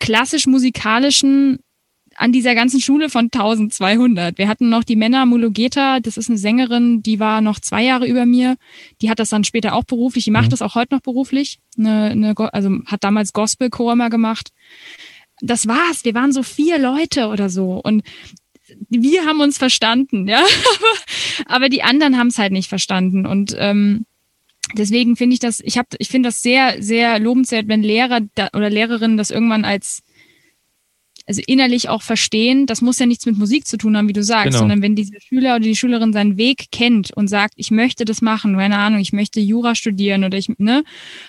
klassisch 0.00 0.46
musikalischen 0.46 1.58
an 2.18 2.32
dieser 2.32 2.56
ganzen 2.56 2.80
Schule 2.80 3.10
von 3.10 3.26
1200. 3.26 4.38
Wir 4.38 4.48
hatten 4.48 4.68
noch 4.68 4.82
die 4.82 4.96
Männer 4.96 5.24
Mulugeta, 5.24 6.00
das 6.00 6.16
ist 6.16 6.28
eine 6.28 6.36
Sängerin, 6.36 7.00
die 7.00 7.20
war 7.20 7.40
noch 7.40 7.60
zwei 7.60 7.84
Jahre 7.84 8.08
über 8.08 8.26
mir. 8.26 8.56
Die 9.00 9.08
hat 9.08 9.20
das 9.20 9.28
dann 9.28 9.44
später 9.44 9.72
auch 9.74 9.84
beruflich, 9.84 10.24
die 10.24 10.32
macht 10.32 10.46
mhm. 10.46 10.50
das 10.50 10.62
auch 10.62 10.74
heute 10.74 10.96
noch 10.96 11.00
beruflich. 11.00 11.60
Eine, 11.78 12.10
eine, 12.10 12.34
also 12.52 12.70
hat 12.86 13.04
damals 13.04 13.32
Gospelchor 13.32 13.92
immer 13.92 14.10
gemacht. 14.10 14.50
Das 15.40 15.68
war's. 15.68 16.04
Wir 16.04 16.14
waren 16.14 16.32
so 16.32 16.42
vier 16.42 16.78
Leute 16.78 17.28
oder 17.28 17.48
so. 17.48 17.80
Und 17.82 18.02
wir 18.88 19.24
haben 19.24 19.40
uns 19.40 19.56
verstanden, 19.56 20.26
ja. 20.26 20.42
Aber 21.46 21.68
die 21.68 21.84
anderen 21.84 22.18
haben 22.18 22.28
es 22.28 22.38
halt 22.38 22.50
nicht 22.50 22.68
verstanden. 22.68 23.26
Und 23.26 23.54
ähm, 23.56 24.06
deswegen 24.74 25.14
finde 25.14 25.34
ich 25.34 25.40
das, 25.40 25.60
ich 25.60 25.78
habe, 25.78 25.88
ich 26.00 26.08
finde 26.08 26.30
das 26.30 26.42
sehr, 26.42 26.82
sehr 26.82 27.20
lobenswert, 27.20 27.68
wenn 27.68 27.84
Lehrer 27.84 28.22
da, 28.34 28.48
oder 28.54 28.70
Lehrerinnen 28.70 29.16
das 29.16 29.30
irgendwann 29.30 29.64
als 29.64 30.02
also 31.28 31.42
innerlich 31.46 31.90
auch 31.90 32.00
verstehen, 32.00 32.64
das 32.64 32.80
muss 32.80 32.98
ja 32.98 33.04
nichts 33.04 33.26
mit 33.26 33.36
Musik 33.36 33.66
zu 33.66 33.76
tun 33.76 33.96
haben, 33.96 34.08
wie 34.08 34.14
du 34.14 34.22
sagst, 34.22 34.46
genau. 34.46 34.60
sondern 34.60 34.80
wenn 34.80 34.96
dieser 34.96 35.20
Schüler 35.20 35.56
oder 35.56 35.64
die 35.64 35.76
Schülerin 35.76 36.14
seinen 36.14 36.38
Weg 36.38 36.72
kennt 36.72 37.12
und 37.12 37.28
sagt, 37.28 37.52
ich 37.56 37.70
möchte 37.70 38.06
das 38.06 38.22
machen, 38.22 38.56
keine 38.56 38.78
Ahnung, 38.78 38.98
ich 38.98 39.12
möchte 39.12 39.38
Jura 39.38 39.74
studieren 39.74 40.24
oder 40.24 40.38
ich, 40.38 40.48
ne, 40.56 40.84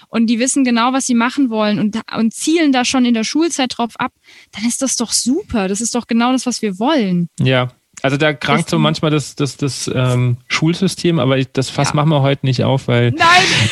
und 0.07 0.27
die 0.27 0.39
wissen 0.39 0.63
genau, 0.63 0.93
was 0.93 1.05
sie 1.05 1.15
machen 1.15 1.49
wollen 1.49 1.79
und, 1.79 1.99
und 2.17 2.33
zielen 2.33 2.71
da 2.71 2.85
schon 2.85 3.03
in 3.03 3.13
der 3.13 3.25
Schulzeit 3.25 3.77
drauf 3.77 3.91
ab, 3.97 4.13
dann 4.53 4.65
ist 4.65 4.81
das 4.81 4.95
doch 4.95 5.11
super. 5.11 5.67
Das 5.67 5.81
ist 5.81 5.93
doch 5.93 6.07
genau 6.07 6.31
das, 6.31 6.45
was 6.45 6.61
wir 6.61 6.79
wollen. 6.79 7.27
Ja, 7.41 7.73
also 8.01 8.15
da 8.15 8.31
krankt 8.31 8.69
so 8.69 8.79
manchmal 8.79 9.11
das, 9.11 9.35
das, 9.35 9.57
das 9.57 9.91
ähm, 9.93 10.37
Schulsystem, 10.47 11.19
aber 11.19 11.43
das 11.43 11.69
Fass 11.69 11.89
ja. 11.89 11.95
machen 11.95 12.09
wir 12.09 12.21
heute 12.21 12.45
nicht 12.45 12.63
auf, 12.63 12.87
weil 12.87 13.11
Nein. 13.11 13.27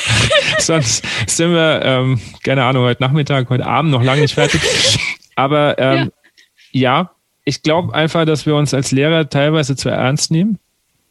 sonst 0.60 1.06
sind 1.26 1.52
wir, 1.52 1.82
ähm, 1.84 2.20
keine 2.44 2.66
Ahnung, 2.66 2.84
heute 2.84 3.02
Nachmittag, 3.02 3.50
heute 3.50 3.66
Abend 3.66 3.92
noch 3.92 4.04
lange 4.04 4.22
nicht 4.22 4.34
fertig. 4.34 4.62
Aber 5.38 5.78
ähm, 5.78 5.98
ja, 5.98 6.08
ich 7.46 7.64
glaube 7.64 7.94
einfach, 7.94 8.26
dass 8.26 8.46
wir 8.46 8.56
uns 8.56 8.74
als 8.74 8.92
Lehrer 8.92 9.30
teilweise 9.30 9.76
zu 9.76 9.90
ernst 9.90 10.32
nehmen. 10.32 10.60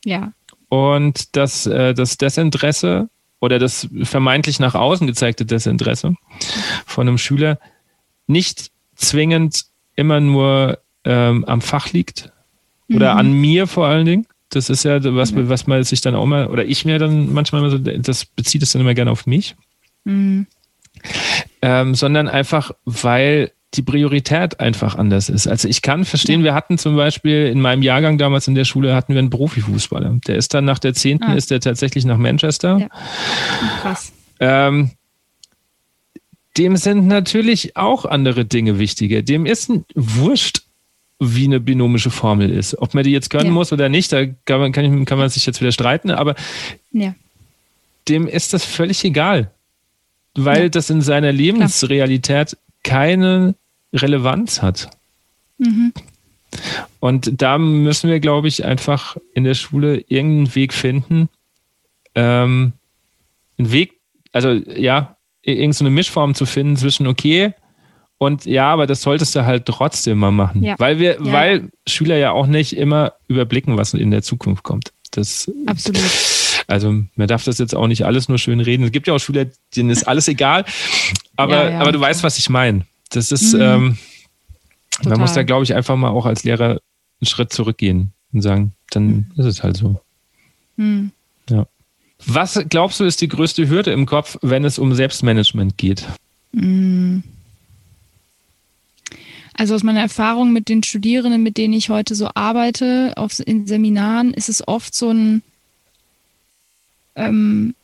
Ja. 0.04 0.32
Und 0.68 1.34
dass 1.36 1.66
äh, 1.66 1.94
das 1.94 2.18
Desinteresse 2.18 3.08
oder 3.40 3.58
das 3.58 3.88
vermeintlich 4.02 4.60
nach 4.60 4.74
außen 4.74 5.06
gezeigte 5.06 5.46
Desinteresse 5.46 6.14
von 6.84 7.08
einem 7.08 7.18
Schüler 7.18 7.58
nicht 8.26 8.70
zwingend 8.96 9.66
immer 9.94 10.20
nur 10.20 10.78
ähm, 11.04 11.44
am 11.44 11.60
Fach 11.60 11.92
liegt 11.92 12.32
oder 12.92 13.14
mhm. 13.14 13.20
an 13.20 13.32
mir 13.32 13.66
vor 13.66 13.86
allen 13.86 14.04
Dingen. 14.04 14.26
Das 14.50 14.70
ist 14.70 14.84
ja 14.84 15.02
was, 15.14 15.32
mhm. 15.32 15.48
was 15.48 15.66
man 15.66 15.82
sich 15.84 16.00
dann 16.00 16.14
auch 16.14 16.26
mal, 16.26 16.46
oder 16.48 16.64
ich 16.64 16.84
mir 16.84 16.98
dann 16.98 17.32
manchmal 17.32 17.62
immer 17.62 17.70
so, 17.70 17.78
das 17.78 18.24
bezieht 18.24 18.62
es 18.62 18.72
dann 18.72 18.82
immer 18.82 18.94
gerne 18.94 19.10
auf 19.10 19.26
mich. 19.26 19.56
Mhm. 20.04 20.46
ähm, 21.62 21.94
sondern 21.94 22.28
einfach, 22.28 22.70
weil 22.84 23.52
die 23.74 23.82
Priorität 23.82 24.60
einfach 24.60 24.94
anders 24.94 25.28
ist. 25.28 25.46
Also 25.46 25.68
ich 25.68 25.82
kann 25.82 26.04
verstehen, 26.04 26.44
wir 26.44 26.54
hatten 26.54 26.78
zum 26.78 26.96
Beispiel 26.96 27.46
in 27.46 27.60
meinem 27.60 27.82
Jahrgang 27.82 28.16
damals 28.16 28.48
in 28.48 28.54
der 28.54 28.64
Schule 28.64 28.94
hatten 28.94 29.12
wir 29.12 29.18
einen 29.18 29.30
Profifußballer. 29.30 30.20
Der 30.26 30.36
ist 30.36 30.54
dann 30.54 30.64
nach 30.64 30.78
der 30.78 30.94
zehnten 30.94 31.24
ah. 31.24 31.34
ist 31.34 31.50
der 31.50 31.60
tatsächlich 31.60 32.04
nach 32.04 32.16
Manchester. 32.16 32.78
Ja. 32.78 32.88
Krass. 33.82 34.12
Ähm, 34.40 34.92
dem 36.56 36.76
sind 36.76 37.06
natürlich 37.06 37.76
auch 37.76 38.04
andere 38.04 38.44
Dinge 38.44 38.78
wichtiger. 38.78 39.22
Dem 39.22 39.44
ist 39.44 39.68
ein 39.68 39.84
wurscht, 39.94 40.62
wie 41.18 41.44
eine 41.44 41.60
binomische 41.60 42.10
Formel 42.10 42.50
ist. 42.50 42.78
Ob 42.78 42.94
man 42.94 43.04
die 43.04 43.10
jetzt 43.10 43.30
können 43.30 43.46
ja. 43.46 43.52
muss 43.52 43.72
oder 43.72 43.88
nicht, 43.88 44.12
da 44.12 44.26
kann 44.26 44.60
man, 44.60 44.72
kann, 44.72 45.04
kann 45.04 45.18
man 45.18 45.28
sich 45.28 45.44
jetzt 45.46 45.60
wieder 45.60 45.72
streiten, 45.72 46.10
aber 46.10 46.34
ja. 46.92 47.14
dem 48.08 48.26
ist 48.26 48.52
das 48.52 48.64
völlig 48.64 49.04
egal. 49.04 49.50
Weil 50.34 50.64
ja. 50.64 50.68
das 50.68 50.90
in 50.90 51.00
seiner 51.00 51.32
Lebensrealität 51.32 52.58
keine 52.86 53.54
Relevanz 53.92 54.62
hat. 54.62 54.90
Mhm. 55.58 55.92
Und 57.00 57.42
da 57.42 57.58
müssen 57.58 58.08
wir, 58.08 58.20
glaube 58.20 58.48
ich, 58.48 58.64
einfach 58.64 59.16
in 59.34 59.44
der 59.44 59.54
Schule 59.54 60.04
irgendeinen 60.08 60.54
Weg 60.54 60.72
finden, 60.72 61.28
ähm, 62.14 62.72
einen 63.58 63.72
Weg, 63.72 64.00
also 64.32 64.50
ja, 64.50 65.16
irgendeine 65.42 65.90
Mischform 65.90 66.34
zu 66.34 66.46
finden 66.46 66.76
zwischen 66.76 67.06
okay 67.06 67.52
und 68.18 68.46
ja, 68.46 68.72
aber 68.72 68.86
das 68.86 69.02
solltest 69.02 69.34
du 69.36 69.44
halt 69.44 69.66
trotzdem 69.66 70.18
mal 70.18 70.30
machen, 70.30 70.62
ja. 70.62 70.74
weil 70.78 70.98
wir, 70.98 71.20
ja. 71.22 71.32
weil 71.32 71.70
Schüler 71.86 72.16
ja 72.16 72.32
auch 72.32 72.46
nicht 72.46 72.76
immer 72.76 73.12
überblicken, 73.28 73.76
was 73.76 73.92
in 73.92 74.10
der 74.10 74.22
Zukunft 74.22 74.62
kommt. 74.62 74.92
Das, 75.10 75.50
Absolut. 75.66 76.00
Also 76.66 77.02
man 77.14 77.28
darf 77.28 77.44
das 77.44 77.58
jetzt 77.58 77.74
auch 77.74 77.86
nicht 77.86 78.04
alles 78.04 78.28
nur 78.28 78.38
schön 78.38 78.60
reden. 78.60 78.84
Es 78.84 78.92
gibt 78.92 79.06
ja 79.06 79.14
auch 79.14 79.18
Schüler, 79.18 79.46
denen 79.74 79.90
ist 79.90 80.08
alles 80.08 80.28
egal, 80.28 80.64
aber, 81.36 81.70
ja, 81.70 81.80
aber 81.80 81.92
du 81.92 82.00
weißt, 82.00 82.22
was 82.22 82.38
ich 82.38 82.48
meine. 82.48 82.86
Das 83.10 83.30
ist, 83.30 83.52
mhm. 83.52 83.60
ähm, 83.60 83.98
man 85.04 85.20
muss 85.20 85.34
da, 85.34 85.42
glaube 85.42 85.64
ich, 85.64 85.74
einfach 85.74 85.96
mal 85.96 86.10
auch 86.10 86.26
als 86.26 86.44
Lehrer 86.44 86.80
einen 87.20 87.26
Schritt 87.26 87.52
zurückgehen 87.52 88.12
und 88.32 88.42
sagen, 88.42 88.72
dann 88.90 89.06
mhm. 89.06 89.26
ist 89.36 89.46
es 89.46 89.62
halt 89.62 89.76
so. 89.76 90.00
Mhm. 90.76 91.12
Ja. 91.48 91.66
Was 92.26 92.60
glaubst 92.68 92.98
du, 93.00 93.04
ist 93.04 93.20
die 93.20 93.28
größte 93.28 93.68
Hürde 93.68 93.92
im 93.92 94.06
Kopf, 94.06 94.38
wenn 94.42 94.64
es 94.64 94.78
um 94.78 94.94
Selbstmanagement 94.94 95.76
geht? 95.76 96.06
Mhm. 96.52 97.22
Also 99.54 99.74
aus 99.74 99.82
meiner 99.82 100.00
Erfahrung 100.00 100.52
mit 100.52 100.68
den 100.68 100.82
Studierenden, 100.82 101.42
mit 101.42 101.56
denen 101.56 101.72
ich 101.72 101.88
heute 101.88 102.14
so 102.14 102.28
arbeite, 102.34 103.14
auf, 103.16 103.40
in 103.44 103.66
Seminaren, 103.66 104.34
ist 104.34 104.50
es 104.50 104.66
oft 104.66 104.94
so 104.94 105.10
ein, 105.10 105.42
ähm, 107.16 107.74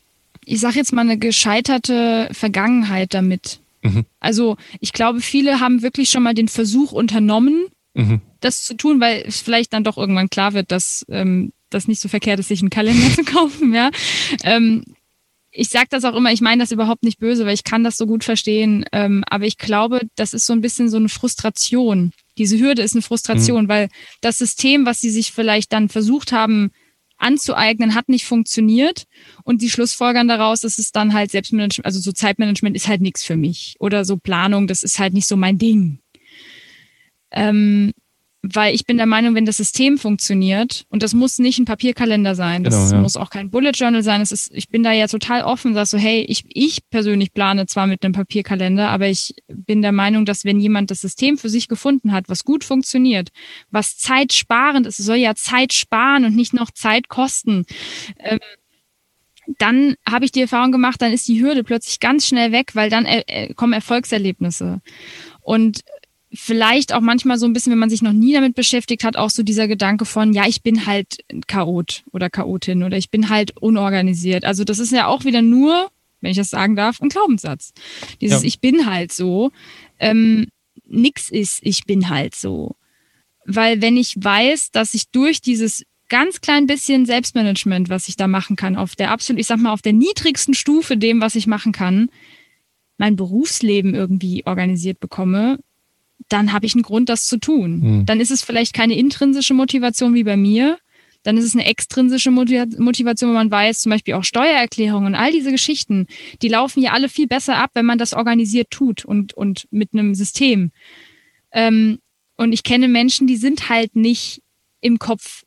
ich 0.45 0.59
sage 0.59 0.75
jetzt 0.75 0.93
mal, 0.93 1.01
eine 1.01 1.17
gescheiterte 1.17 2.29
Vergangenheit 2.31 3.13
damit. 3.13 3.59
Mhm. 3.81 4.05
Also 4.19 4.57
ich 4.79 4.93
glaube, 4.93 5.21
viele 5.21 5.59
haben 5.59 5.81
wirklich 5.81 6.09
schon 6.09 6.23
mal 6.23 6.33
den 6.33 6.47
Versuch 6.47 6.91
unternommen, 6.91 7.65
mhm. 7.93 8.21
das 8.39 8.63
zu 8.63 8.75
tun, 8.75 8.99
weil 8.99 9.23
es 9.27 9.41
vielleicht 9.41 9.73
dann 9.73 9.83
doch 9.83 9.97
irgendwann 9.97 10.29
klar 10.29 10.53
wird, 10.53 10.71
dass 10.71 11.05
ähm, 11.09 11.51
das 11.69 11.87
nicht 11.87 11.99
so 11.99 12.07
verkehrt 12.09 12.39
ist, 12.39 12.47
sich 12.47 12.61
einen 12.61 12.69
Kalender 12.69 13.11
zu 13.15 13.23
kaufen. 13.23 13.73
Ja. 13.73 13.91
Ähm, 14.43 14.83
ich 15.55 15.69
sage 15.69 15.87
das 15.91 16.03
auch 16.03 16.15
immer, 16.15 16.31
ich 16.31 16.41
meine 16.41 16.63
das 16.63 16.71
überhaupt 16.71 17.03
nicht 17.03 17.19
böse, 17.19 17.45
weil 17.45 17.53
ich 17.53 17.63
kann 17.63 17.83
das 17.83 17.97
so 17.97 18.07
gut 18.07 18.23
verstehen. 18.23 18.85
Ähm, 18.91 19.23
aber 19.29 19.45
ich 19.45 19.57
glaube, 19.57 20.01
das 20.15 20.33
ist 20.33 20.47
so 20.47 20.53
ein 20.53 20.61
bisschen 20.61 20.89
so 20.89 20.97
eine 20.97 21.09
Frustration. 21.09 22.11
Diese 22.39 22.57
Hürde 22.59 22.81
ist 22.81 22.95
eine 22.95 23.03
Frustration, 23.03 23.65
mhm. 23.65 23.69
weil 23.69 23.89
das 24.21 24.39
System, 24.39 24.87
was 24.87 24.99
sie 24.99 25.11
sich 25.11 25.31
vielleicht 25.31 25.71
dann 25.71 25.89
versucht 25.89 26.31
haben 26.31 26.71
anzueignen, 27.23 27.95
hat 27.95 28.09
nicht 28.09 28.25
funktioniert. 28.25 29.05
Und 29.43 29.61
die 29.61 29.69
Schlussfolgern 29.69 30.27
daraus 30.27 30.63
ist 30.63 30.79
es 30.79 30.91
dann 30.91 31.13
halt 31.13 31.31
Selbstmanagement, 31.31 31.85
also 31.85 31.99
so 31.99 32.11
Zeitmanagement 32.11 32.75
ist 32.75 32.87
halt 32.87 33.01
nichts 33.01 33.23
für 33.23 33.35
mich. 33.35 33.75
Oder 33.79 34.05
so 34.05 34.17
Planung, 34.17 34.67
das 34.67 34.83
ist 34.83 34.99
halt 34.99 35.13
nicht 35.13 35.27
so 35.27 35.35
mein 35.35 35.57
Ding. 35.57 35.99
Ähm, 37.31 37.93
weil 38.45 38.75
ich 38.75 38.85
bin 38.85 38.97
der 38.97 39.05
Meinung, 39.05 39.35
wenn 39.35 39.45
das 39.45 39.55
System 39.55 39.97
funktioniert, 39.97 40.85
und 40.89 41.01
das 41.01 41.13
muss 41.13 41.39
nicht 41.39 41.59
ein 41.59 41.65
Papierkalender 41.65 42.35
sein, 42.35 42.65
das 42.65 42.75
genau, 42.75 42.91
ja. 42.91 43.01
muss 43.01 43.15
auch 43.15 43.29
kein 43.29 43.49
Bullet 43.49 43.71
Journal 43.71 44.03
sein, 44.03 44.19
es 44.19 44.33
ist, 44.33 44.51
ich 44.53 44.67
bin 44.67 44.83
da 44.83 44.91
ja 44.91 45.07
total 45.07 45.43
offen, 45.43 45.73
sag 45.73 45.87
so, 45.87 45.97
hey, 45.97 46.25
ich, 46.27 46.43
ich 46.49 46.89
persönlich 46.89 47.33
plane 47.33 47.67
zwar 47.67 47.87
mit 47.87 48.03
einem 48.03 48.13
Papierkalender, 48.13 48.89
aber 48.89 49.07
ich 49.07 49.33
bin 49.47 49.81
der 49.81 49.93
Meinung, 49.93 50.25
dass 50.25 50.43
wenn 50.43 50.59
jemand 50.59 50.91
das 50.91 50.99
System 50.99 51.37
für 51.37 51.47
sich 51.47 51.69
gefunden 51.69 52.11
hat, 52.11 52.27
was 52.27 52.43
gut 52.43 52.65
funktioniert, 52.65 53.29
was 53.71 53.97
zeitsparend 53.97 54.87
ist, 54.87 54.99
es 54.99 55.05
soll 55.05 55.17
ja 55.17 55.35
Zeit 55.35 55.71
sparen 55.71 56.25
und 56.25 56.35
nicht 56.35 56.53
noch 56.53 56.69
Zeit 56.69 57.07
kosten, 57.07 57.65
ähm, 58.19 58.39
dann 59.57 59.95
habe 60.09 60.25
ich 60.25 60.31
die 60.31 60.41
Erfahrung 60.41 60.71
gemacht, 60.71 61.01
dann 61.01 61.13
ist 61.13 61.27
die 61.27 61.41
Hürde 61.41 61.63
plötzlich 61.63 61.99
ganz 61.99 62.27
schnell 62.27 62.51
weg, 62.51 62.75
weil 62.75 62.89
dann 62.89 63.05
äh, 63.05 63.53
kommen 63.53 63.73
Erfolgserlebnisse. 63.73 64.81
Und 65.41 65.81
vielleicht 66.33 66.93
auch 66.93 67.01
manchmal 67.01 67.37
so 67.37 67.45
ein 67.45 67.53
bisschen, 67.53 67.71
wenn 67.71 67.79
man 67.79 67.89
sich 67.89 68.01
noch 68.01 68.13
nie 68.13 68.33
damit 68.33 68.55
beschäftigt 68.55 69.03
hat, 69.03 69.15
auch 69.15 69.29
so 69.29 69.43
dieser 69.43 69.67
Gedanke 69.67 70.05
von, 70.05 70.33
ja, 70.33 70.47
ich 70.47 70.63
bin 70.63 70.85
halt 70.85 71.19
Chaot 71.47 72.03
oder 72.11 72.29
Chaotin 72.29 72.83
oder 72.83 72.97
ich 72.97 73.11
bin 73.11 73.29
halt 73.29 73.55
unorganisiert. 73.61 74.43
Also 74.43 74.63
das 74.63 74.79
ist 74.79 74.91
ja 74.91 75.07
auch 75.07 75.25
wieder 75.25 75.41
nur, 75.41 75.89
wenn 76.21 76.31
ich 76.31 76.37
das 76.37 76.49
sagen 76.49 76.75
darf, 76.75 77.01
ein 77.01 77.09
Glaubenssatz. 77.09 77.73
Dieses 78.19 78.41
ja. 78.41 78.47
Ich 78.47 78.59
bin 78.59 78.85
halt 78.85 79.11
so. 79.11 79.51
Ähm, 79.99 80.47
nix 80.87 81.29
ist, 81.29 81.59
ich 81.61 81.85
bin 81.85 82.09
halt 82.09 82.33
so. 82.33 82.75
Weil 83.45 83.81
wenn 83.81 83.97
ich 83.97 84.15
weiß, 84.17 84.71
dass 84.71 84.93
ich 84.93 85.09
durch 85.09 85.41
dieses 85.41 85.83
ganz 86.09 86.41
klein 86.41 86.65
bisschen 86.65 87.05
Selbstmanagement, 87.05 87.89
was 87.89 88.07
ich 88.07 88.15
da 88.15 88.27
machen 88.27 88.55
kann, 88.55 88.75
auf 88.75 88.95
der 88.95 89.11
absolut, 89.11 89.39
ich 89.39 89.47
sag 89.47 89.59
mal, 89.59 89.73
auf 89.73 89.81
der 89.81 89.93
niedrigsten 89.93 90.53
Stufe 90.53 90.97
dem, 90.97 91.21
was 91.21 91.35
ich 91.35 91.47
machen 91.47 91.71
kann, 91.71 92.09
mein 92.97 93.15
Berufsleben 93.15 93.95
irgendwie 93.95 94.45
organisiert 94.45 94.99
bekomme, 94.99 95.59
dann 96.33 96.51
habe 96.51 96.65
ich 96.65 96.73
einen 96.73 96.81
Grund, 96.81 97.09
das 97.09 97.27
zu 97.27 97.37
tun. 97.37 97.79
Mhm. 97.79 98.05
Dann 98.05 98.19
ist 98.19 98.31
es 98.31 98.41
vielleicht 98.41 98.73
keine 98.73 98.97
intrinsische 98.97 99.53
Motivation 99.53 100.15
wie 100.15 100.23
bei 100.23 100.35
mir. 100.35 100.79
Dann 101.21 101.37
ist 101.37 101.45
es 101.45 101.53
eine 101.53 101.65
extrinsische 101.65 102.31
Motivation, 102.31 103.29
wenn 103.29 103.35
man 103.35 103.51
weiß, 103.51 103.79
zum 103.79 103.91
Beispiel 103.91 104.15
auch 104.15 104.25
Steuererklärungen 104.25 105.13
und 105.13 105.15
all 105.15 105.31
diese 105.31 105.51
Geschichten, 105.51 106.07
die 106.41 106.49
laufen 106.49 106.81
ja 106.81 106.91
alle 106.91 107.07
viel 107.07 107.27
besser 107.27 107.57
ab, 107.57 107.71
wenn 107.75 107.85
man 107.85 107.97
das 107.97 108.13
organisiert 108.13 108.71
tut 108.71 109.05
und, 109.05 109.33
und 109.33 109.67
mit 109.71 109.93
einem 109.93 110.15
System. 110.15 110.71
Ähm, 111.53 111.99
und 112.35 112.51
ich 112.51 112.63
kenne 112.63 112.89
Menschen, 112.89 113.27
die 113.27 113.37
sind 113.37 113.69
halt 113.69 113.95
nicht 113.95 114.41
im 114.81 114.99
Kopf 114.99 115.43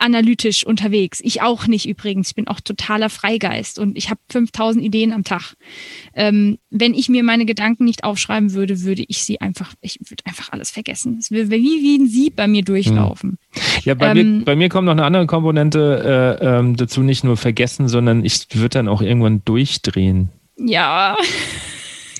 analytisch 0.00 0.64
unterwegs. 0.64 1.20
Ich 1.22 1.42
auch 1.42 1.66
nicht 1.66 1.88
übrigens. 1.88 2.28
Ich 2.28 2.34
bin 2.34 2.48
auch 2.48 2.60
totaler 2.60 3.10
Freigeist 3.10 3.78
und 3.78 3.96
ich 3.96 4.10
habe 4.10 4.20
5000 4.30 4.84
Ideen 4.84 5.12
am 5.12 5.24
Tag. 5.24 5.54
Ähm, 6.14 6.58
wenn 6.70 6.94
ich 6.94 7.08
mir 7.08 7.22
meine 7.22 7.46
Gedanken 7.46 7.84
nicht 7.84 8.04
aufschreiben 8.04 8.52
würde, 8.52 8.82
würde 8.82 9.04
ich 9.06 9.24
sie 9.24 9.40
einfach, 9.40 9.74
ich 9.80 9.98
würde 10.00 10.24
einfach 10.26 10.52
alles 10.52 10.70
vergessen. 10.70 11.18
Es 11.18 11.30
würde 11.30 11.50
wie, 11.50 11.82
wie 11.82 11.98
ein 11.98 12.08
Sieb 12.08 12.36
bei 12.36 12.48
mir 12.48 12.62
durchlaufen. 12.62 13.38
Hm. 13.52 13.62
Ja, 13.84 13.94
bei, 13.94 14.10
ähm, 14.10 14.38
mir, 14.38 14.44
bei 14.44 14.56
mir 14.56 14.68
kommt 14.68 14.86
noch 14.86 14.92
eine 14.92 15.04
andere 15.04 15.26
Komponente 15.26 16.38
äh, 16.40 16.58
ähm, 16.58 16.76
dazu, 16.76 17.02
nicht 17.02 17.24
nur 17.24 17.36
vergessen, 17.36 17.88
sondern 17.88 18.24
ich 18.24 18.46
würde 18.54 18.70
dann 18.70 18.88
auch 18.88 19.02
irgendwann 19.02 19.42
durchdrehen. 19.44 20.30
Ja. 20.56 21.16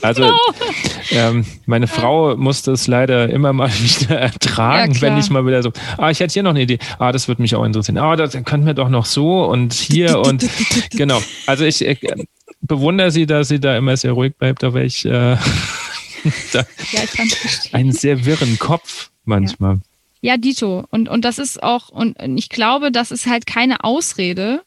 Also 0.02 0.24
no. 0.24 0.36
ähm, 1.10 1.44
meine 1.66 1.86
Frau 1.86 2.36
musste 2.36 2.72
es 2.72 2.86
leider 2.86 3.28
immer 3.28 3.52
mal 3.52 3.68
wieder 3.72 4.18
ertragen, 4.18 4.94
ja, 4.94 5.00
wenn 5.02 5.18
ich 5.18 5.30
mal 5.30 5.46
wieder 5.46 5.62
so, 5.62 5.72
ah, 5.98 6.10
ich 6.10 6.20
hätte 6.20 6.32
hier 6.32 6.42
noch 6.42 6.50
eine 6.50 6.62
Idee, 6.62 6.78
ah, 6.98 7.12
das 7.12 7.28
würde 7.28 7.42
mich 7.42 7.54
auch 7.54 7.64
interessieren, 7.64 7.98
ah, 7.98 8.16
das 8.16 8.32
könnten 8.32 8.66
wir 8.66 8.74
doch 8.74 8.88
noch 8.88 9.06
so 9.06 9.44
und 9.44 9.72
hier 9.74 10.18
und 10.26 10.48
genau. 10.90 11.20
Also 11.46 11.64
ich 11.64 11.86
äh, 11.86 11.96
bewundere 12.60 13.10
sie, 13.10 13.26
dass 13.26 13.48
sie 13.48 13.60
da 13.60 13.76
immer 13.76 13.96
sehr 13.96 14.12
ruhig 14.12 14.34
bleibt, 14.36 14.64
aber 14.64 14.82
ich, 14.82 15.04
äh, 15.04 15.10
da, 16.52 16.64
ja, 16.92 17.00
ich 17.04 17.74
einen 17.74 17.92
sehr 17.92 18.24
wirren 18.24 18.58
Kopf 18.58 19.10
manchmal. 19.24 19.80
Ja. 20.20 20.32
ja, 20.32 20.36
Dito. 20.38 20.84
Und, 20.90 21.08
und 21.08 21.24
das 21.24 21.38
ist 21.38 21.62
auch, 21.62 21.90
und 21.90 22.16
ich 22.38 22.48
glaube, 22.48 22.90
das 22.90 23.10
ist 23.10 23.26
halt 23.26 23.46
keine 23.46 23.84
Ausrede, 23.84 24.62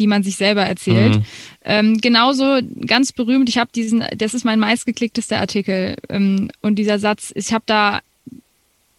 die 0.00 0.06
man 0.06 0.22
sich 0.22 0.36
selber 0.36 0.62
erzählt. 0.62 1.16
Mhm. 1.16 1.24
Ähm, 1.62 2.00
genauso 2.00 2.60
ganz 2.86 3.12
berühmt, 3.12 3.48
ich 3.48 3.58
habe 3.58 3.70
diesen, 3.72 4.02
das 4.16 4.34
ist 4.34 4.44
mein 4.44 4.58
meistgeklicktester 4.58 5.38
Artikel. 5.38 5.96
Ähm, 6.08 6.50
und 6.62 6.76
dieser 6.76 6.98
Satz, 6.98 7.32
ich 7.34 7.52
habe 7.52 7.64
da, 7.66 8.00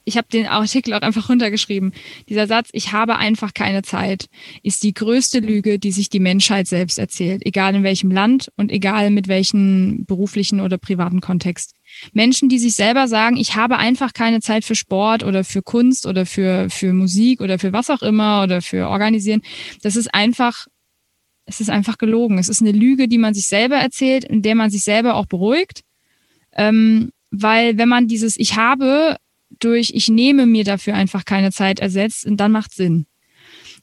ich 0.05 0.17
habe 0.17 0.27
den 0.31 0.47
Artikel 0.47 0.93
auch 0.93 1.01
einfach 1.01 1.29
runtergeschrieben. 1.29 1.91
Dieser 2.29 2.45
Satz, 2.45 2.69
ich 2.73 2.91
habe 2.91 3.17
einfach 3.17 3.53
keine 3.53 3.81
Zeit, 3.81 4.27
ist 4.61 4.83
die 4.83 4.93
größte 4.93 5.39
Lüge, 5.39 5.79
die 5.79 5.91
sich 5.91 6.09
die 6.09 6.19
Menschheit 6.19 6.67
selbst 6.67 6.99
erzählt, 6.99 7.45
egal 7.45 7.73
in 7.75 7.83
welchem 7.83 8.11
Land 8.11 8.51
und 8.57 8.71
egal 8.71 9.09
mit 9.09 9.27
welchem 9.27 10.05
beruflichen 10.05 10.59
oder 10.59 10.77
privaten 10.77 11.19
Kontext. 11.19 11.73
Menschen, 12.13 12.49
die 12.49 12.59
sich 12.59 12.73
selber 12.73 13.07
sagen, 13.07 13.37
ich 13.37 13.55
habe 13.55 13.77
einfach 13.77 14.13
keine 14.13 14.39
Zeit 14.39 14.65
für 14.65 14.75
Sport 14.75 15.23
oder 15.23 15.43
für 15.43 15.61
Kunst 15.61 16.05
oder 16.05 16.25
für, 16.25 16.69
für 16.69 16.93
Musik 16.93 17.41
oder 17.41 17.59
für 17.59 17.73
was 17.73 17.89
auch 17.89 18.01
immer 18.01 18.43
oder 18.43 18.61
für 18.61 18.87
Organisieren, 18.87 19.41
das 19.81 19.95
ist 19.95 20.13
einfach 20.13 20.67
es 21.51 21.61
ist 21.61 21.69
einfach 21.69 21.97
gelogen. 21.97 22.37
Es 22.37 22.49
ist 22.49 22.61
eine 22.61 22.71
Lüge, 22.71 23.07
die 23.07 23.17
man 23.17 23.33
sich 23.33 23.47
selber 23.47 23.75
erzählt, 23.75 24.23
in 24.23 24.41
der 24.41 24.55
man 24.55 24.69
sich 24.69 24.83
selber 24.83 25.15
auch 25.15 25.25
beruhigt. 25.25 25.81
Ähm, 26.53 27.11
weil 27.29 27.77
wenn 27.77 27.89
man 27.89 28.07
dieses 28.07 28.37
Ich 28.37 28.55
habe 28.55 29.17
durch 29.59 29.91
Ich 29.93 30.07
nehme 30.07 30.45
mir 30.45 30.63
dafür 30.63 30.95
einfach 30.95 31.25
keine 31.25 31.51
Zeit 31.51 31.79
ersetzt, 31.79 32.25
dann 32.27 32.51
macht 32.51 32.73
Sinn. 32.73 33.05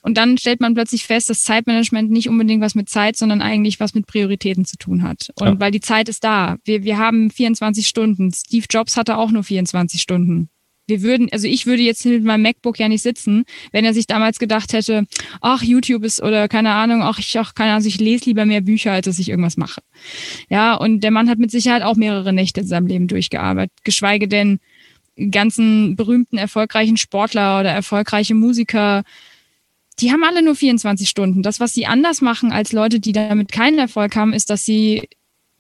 Und 0.01 0.17
dann 0.17 0.39
stellt 0.39 0.61
man 0.61 0.75
plötzlich 0.75 1.05
fest, 1.05 1.29
dass 1.29 1.43
Zeitmanagement 1.43 2.11
nicht 2.11 2.29
unbedingt 2.29 2.63
was 2.63 2.75
mit 2.75 2.89
Zeit, 2.89 3.17
sondern 3.17 3.43
eigentlich 3.43 3.81
was 3.81 3.95
mit 3.95 4.07
Prioritäten 4.07 4.65
zu 4.65 4.79
tun 4.79 5.03
hat. 5.03 5.29
Und 5.35 5.47
ja. 5.47 5.61
weil 5.61 5.71
die 5.71 5.81
Zeit 5.81 6.09
ist 6.09 6.25
da. 6.25 6.57
Wir, 6.65 6.85
wir 6.85 6.99
haben 6.99 7.31
24 7.31 7.87
Stunden. 7.87 8.33
Steve 8.33 8.67
Jobs 8.71 8.97
hatte 8.97 9.19
auch 9.19 9.31
nur 9.31 9.43
24 9.43 10.01
Stunden 10.01 10.49
wir 10.89 11.03
würden, 11.03 11.29
also 11.31 11.47
ich 11.47 11.67
würde 11.67 11.83
jetzt 11.83 12.05
mit 12.05 12.25
meinem 12.25 12.43
MacBook 12.43 12.79
ja 12.79 12.89
nicht 12.89 13.03
sitzen, 13.03 13.45
wenn 13.73 13.85
er 13.85 13.95
sich 13.95 14.07
damals 14.07 14.39
gedacht 14.39 14.73
hätte, 14.73 15.07
ach, 15.41 15.63
YouTube 15.63 16.03
ist 16.03 16.23
oder 16.23 16.49
keine 16.49 16.73
Ahnung, 16.73 17.03
ach, 17.03 17.19
ich 17.19 17.39
auch 17.39 17.55
keine 17.55 17.73
Ahnung, 17.73 17.87
ich 17.87 18.01
lese 18.01 18.25
lieber 18.25 18.47
mehr 18.47 18.63
Bücher, 18.63 18.93
als 18.93 19.05
dass 19.05 19.19
ich 19.19 19.29
irgendwas 19.29 19.57
mache. 19.57 19.83
Ja, 20.49 20.75
und 20.75 21.01
der 21.01 21.11
Mann 21.11 21.29
hat 21.29 21.39
mit 21.39 21.51
Sicherheit 21.51 21.83
auch 21.83 21.97
mehrere 21.97 22.33
Nächte 22.33 22.61
in 22.61 22.67
seinem 22.67 22.87
Leben 22.87 23.07
durchgearbeitet, 23.07 23.73
geschweige 23.85 24.29
denn 24.29 24.61
ganzen 25.31 25.97
berühmten, 25.97 26.39
erfolgreichen 26.39 26.97
Sportler 26.97 27.61
oder 27.61 27.71
erfolgreiche 27.71 28.35
Musiker, 28.35 29.03
die 30.01 30.13
haben 30.13 30.23
alle 30.23 30.43
nur 30.43 30.55
24 30.55 31.09
Stunden. 31.09 31.43
Das, 31.43 31.61
was 31.61 31.75
sie 31.75 31.87
anders 31.87 32.21
machen 32.21 32.53
als 32.53 32.73
Leute, 32.73 33.01
die 33.01 33.13
damit 33.13 33.51
keinen 33.51 33.79
Erfolg 33.79 34.15
haben, 34.15 34.33
ist, 34.33 34.49
dass 34.49 34.65
sie 34.65 35.09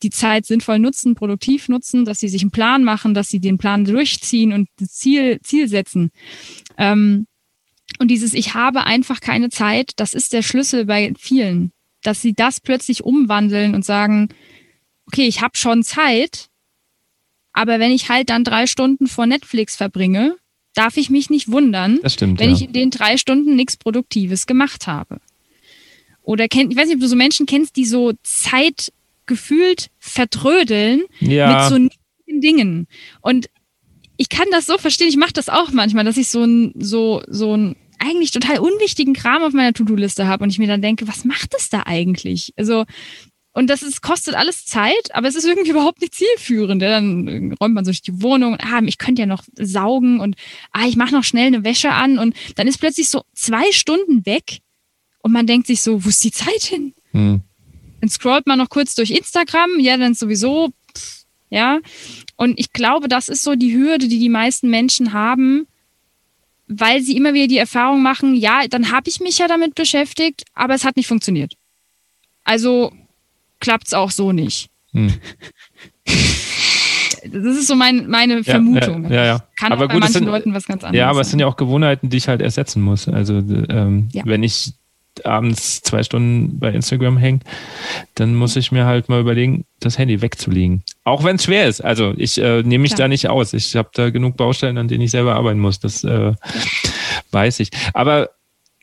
die 0.02 0.10
Zeit 0.10 0.46
sinnvoll 0.46 0.78
nutzen, 0.78 1.14
produktiv 1.14 1.68
nutzen, 1.68 2.04
dass 2.04 2.20
sie 2.20 2.28
sich 2.28 2.42
einen 2.42 2.50
Plan 2.50 2.84
machen, 2.84 3.14
dass 3.14 3.28
sie 3.28 3.40
den 3.40 3.58
Plan 3.58 3.84
durchziehen 3.84 4.52
und 4.52 4.68
das 4.78 4.90
Ziel, 4.90 5.40
Ziel 5.42 5.68
setzen. 5.68 6.10
Ähm, 6.76 7.26
und 7.98 8.08
dieses 8.08 8.34
Ich 8.34 8.54
habe 8.54 8.84
einfach 8.84 9.20
keine 9.20 9.48
Zeit, 9.48 9.92
das 9.96 10.14
ist 10.14 10.32
der 10.32 10.42
Schlüssel 10.42 10.84
bei 10.84 11.12
vielen, 11.18 11.72
dass 12.02 12.22
sie 12.22 12.32
das 12.32 12.60
plötzlich 12.60 13.02
umwandeln 13.04 13.74
und 13.74 13.84
sagen, 13.84 14.28
okay, 15.06 15.26
ich 15.26 15.40
habe 15.40 15.56
schon 15.56 15.82
Zeit, 15.82 16.48
aber 17.52 17.80
wenn 17.80 17.90
ich 17.90 18.08
halt 18.08 18.30
dann 18.30 18.44
drei 18.44 18.66
Stunden 18.66 19.08
vor 19.08 19.26
Netflix 19.26 19.74
verbringe, 19.74 20.36
darf 20.74 20.96
ich 20.96 21.10
mich 21.10 21.28
nicht 21.28 21.50
wundern, 21.50 21.98
stimmt, 22.06 22.38
wenn 22.38 22.50
ja. 22.50 22.56
ich 22.56 22.62
in 22.62 22.72
den 22.72 22.90
drei 22.90 23.16
Stunden 23.16 23.56
nichts 23.56 23.76
Produktives 23.76 24.46
gemacht 24.46 24.86
habe. 24.86 25.20
Oder 26.22 26.46
kennt, 26.46 26.70
ich 26.70 26.78
weiß 26.78 26.86
nicht, 26.86 26.96
ob 26.96 27.00
du 27.00 27.08
so 27.08 27.16
Menschen 27.16 27.46
kennst, 27.46 27.74
die 27.76 27.86
so 27.86 28.12
Zeit 28.22 28.92
gefühlt 29.28 29.90
vertrödeln 29.98 31.02
ja. 31.20 31.52
mit 31.52 31.68
so 31.68 31.78
niedrigen 31.78 32.40
Dingen. 32.40 32.86
Und 33.20 33.48
ich 34.16 34.28
kann 34.28 34.48
das 34.50 34.66
so 34.66 34.76
verstehen, 34.78 35.08
ich 35.08 35.16
mache 35.16 35.32
das 35.32 35.48
auch 35.48 35.70
manchmal, 35.70 36.04
dass 36.04 36.16
ich 36.16 36.28
so 36.28 36.42
ein, 36.42 36.72
so, 36.76 37.22
so 37.28 37.56
ein 37.56 37.76
eigentlich 38.00 38.32
total 38.32 38.58
unwichtigen 38.58 39.14
Kram 39.14 39.42
auf 39.42 39.52
meiner 39.52 39.72
To-Do-Liste 39.72 40.26
habe 40.26 40.44
und 40.44 40.50
ich 40.50 40.58
mir 40.58 40.66
dann 40.66 40.82
denke, 40.82 41.08
was 41.08 41.24
macht 41.24 41.54
es 41.56 41.68
da 41.68 41.84
eigentlich? 41.86 42.52
Also, 42.56 42.84
und 43.52 43.68
das 43.70 43.82
ist, 43.82 44.02
kostet 44.02 44.34
alles 44.34 44.66
Zeit, 44.66 45.14
aber 45.14 45.26
es 45.28 45.34
ist 45.34 45.44
irgendwie 45.44 45.70
überhaupt 45.72 46.00
nicht 46.00 46.14
zielführend. 46.14 46.82
Dann 46.82 47.56
räumt 47.60 47.74
man 47.74 47.84
so 47.84 47.90
durch 47.90 48.02
die 48.02 48.22
Wohnung 48.22 48.52
und 48.52 48.64
ah, 48.64 48.80
ich 48.84 48.98
könnte 48.98 49.22
ja 49.22 49.26
noch 49.26 49.44
saugen 49.58 50.20
und 50.20 50.36
ah, 50.72 50.86
ich 50.86 50.96
mache 50.96 51.14
noch 51.14 51.24
schnell 51.24 51.46
eine 51.46 51.64
Wäsche 51.64 51.90
an 51.90 52.18
und 52.18 52.34
dann 52.56 52.68
ist 52.68 52.78
plötzlich 52.78 53.08
so 53.08 53.22
zwei 53.34 53.72
Stunden 53.72 54.26
weg 54.26 54.58
und 55.22 55.32
man 55.32 55.46
denkt 55.46 55.66
sich 55.66 55.80
so, 55.80 56.04
wo 56.04 56.08
ist 56.08 56.24
die 56.24 56.32
Zeit 56.32 56.62
hin? 56.62 56.94
Hm. 57.12 57.42
Dann 58.00 58.10
scrollt 58.10 58.46
man 58.46 58.58
noch 58.58 58.68
kurz 58.68 58.94
durch 58.94 59.10
Instagram, 59.10 59.80
ja, 59.80 59.96
dann 59.96 60.14
sowieso, 60.14 60.70
pff, 60.96 61.24
ja. 61.50 61.80
Und 62.36 62.58
ich 62.58 62.72
glaube, 62.72 63.08
das 63.08 63.28
ist 63.28 63.42
so 63.42 63.54
die 63.54 63.76
Hürde, 63.76 64.08
die 64.08 64.18
die 64.18 64.28
meisten 64.28 64.70
Menschen 64.70 65.12
haben, 65.12 65.66
weil 66.68 67.02
sie 67.02 67.16
immer 67.16 67.34
wieder 67.34 67.48
die 67.48 67.58
Erfahrung 67.58 68.02
machen, 68.02 68.34
ja, 68.34 68.66
dann 68.68 68.92
habe 68.92 69.08
ich 69.08 69.20
mich 69.20 69.38
ja 69.38 69.48
damit 69.48 69.74
beschäftigt, 69.74 70.44
aber 70.54 70.74
es 70.74 70.84
hat 70.84 70.96
nicht 70.96 71.06
funktioniert. 71.06 71.54
Also 72.44 72.92
klappt 73.60 73.88
es 73.88 73.94
auch 73.94 74.10
so 74.10 74.32
nicht. 74.32 74.68
Hm. 74.92 75.14
Das 77.30 77.56
ist 77.56 77.66
so 77.66 77.74
mein, 77.74 78.08
meine 78.08 78.44
Vermutung. 78.44 79.04
Ja, 79.04 79.10
ja, 79.10 79.24
ja. 79.24 79.44
Kann 79.58 79.72
aber 79.72 79.84
auch 79.84 79.88
bei 79.88 79.94
gut, 79.94 80.00
manchen 80.02 80.20
sind, 80.20 80.26
Leuten 80.26 80.54
was 80.54 80.66
ganz 80.66 80.84
anderes 80.84 80.98
Ja, 80.98 81.10
aber 81.10 81.20
es 81.20 81.26
sein. 81.26 81.30
sind 81.32 81.40
ja 81.40 81.46
auch 81.46 81.56
Gewohnheiten, 81.56 82.10
die 82.10 82.16
ich 82.16 82.28
halt 82.28 82.40
ersetzen 82.40 82.80
muss. 82.80 83.08
Also 83.08 83.38
ähm, 83.38 84.08
wenn 84.24 84.42
ich 84.42 84.72
abends 85.26 85.82
zwei 85.82 86.02
Stunden 86.02 86.58
bei 86.58 86.70
Instagram 86.72 87.16
hänge, 87.16 87.40
dann 88.14 88.34
muss 88.34 88.56
ich 88.56 88.72
mir 88.72 88.86
halt 88.86 89.08
mal 89.08 89.20
überlegen, 89.20 89.64
das 89.80 89.98
Handy 89.98 90.20
wegzulegen. 90.20 90.82
Auch 91.04 91.24
wenn 91.24 91.36
es 91.36 91.44
schwer 91.44 91.68
ist. 91.68 91.80
Also 91.80 92.14
ich 92.16 92.38
äh, 92.38 92.62
nehme 92.62 92.82
mich 92.82 92.94
Klar. 92.94 93.04
da 93.04 93.08
nicht 93.08 93.28
aus. 93.28 93.52
Ich 93.52 93.76
habe 93.76 93.90
da 93.94 94.10
genug 94.10 94.36
Baustellen, 94.36 94.78
an 94.78 94.88
denen 94.88 95.02
ich 95.02 95.10
selber 95.10 95.34
arbeiten 95.34 95.60
muss. 95.60 95.80
Das 95.80 96.04
äh, 96.04 96.34
weiß 97.30 97.60
ich. 97.60 97.70
Aber 97.94 98.30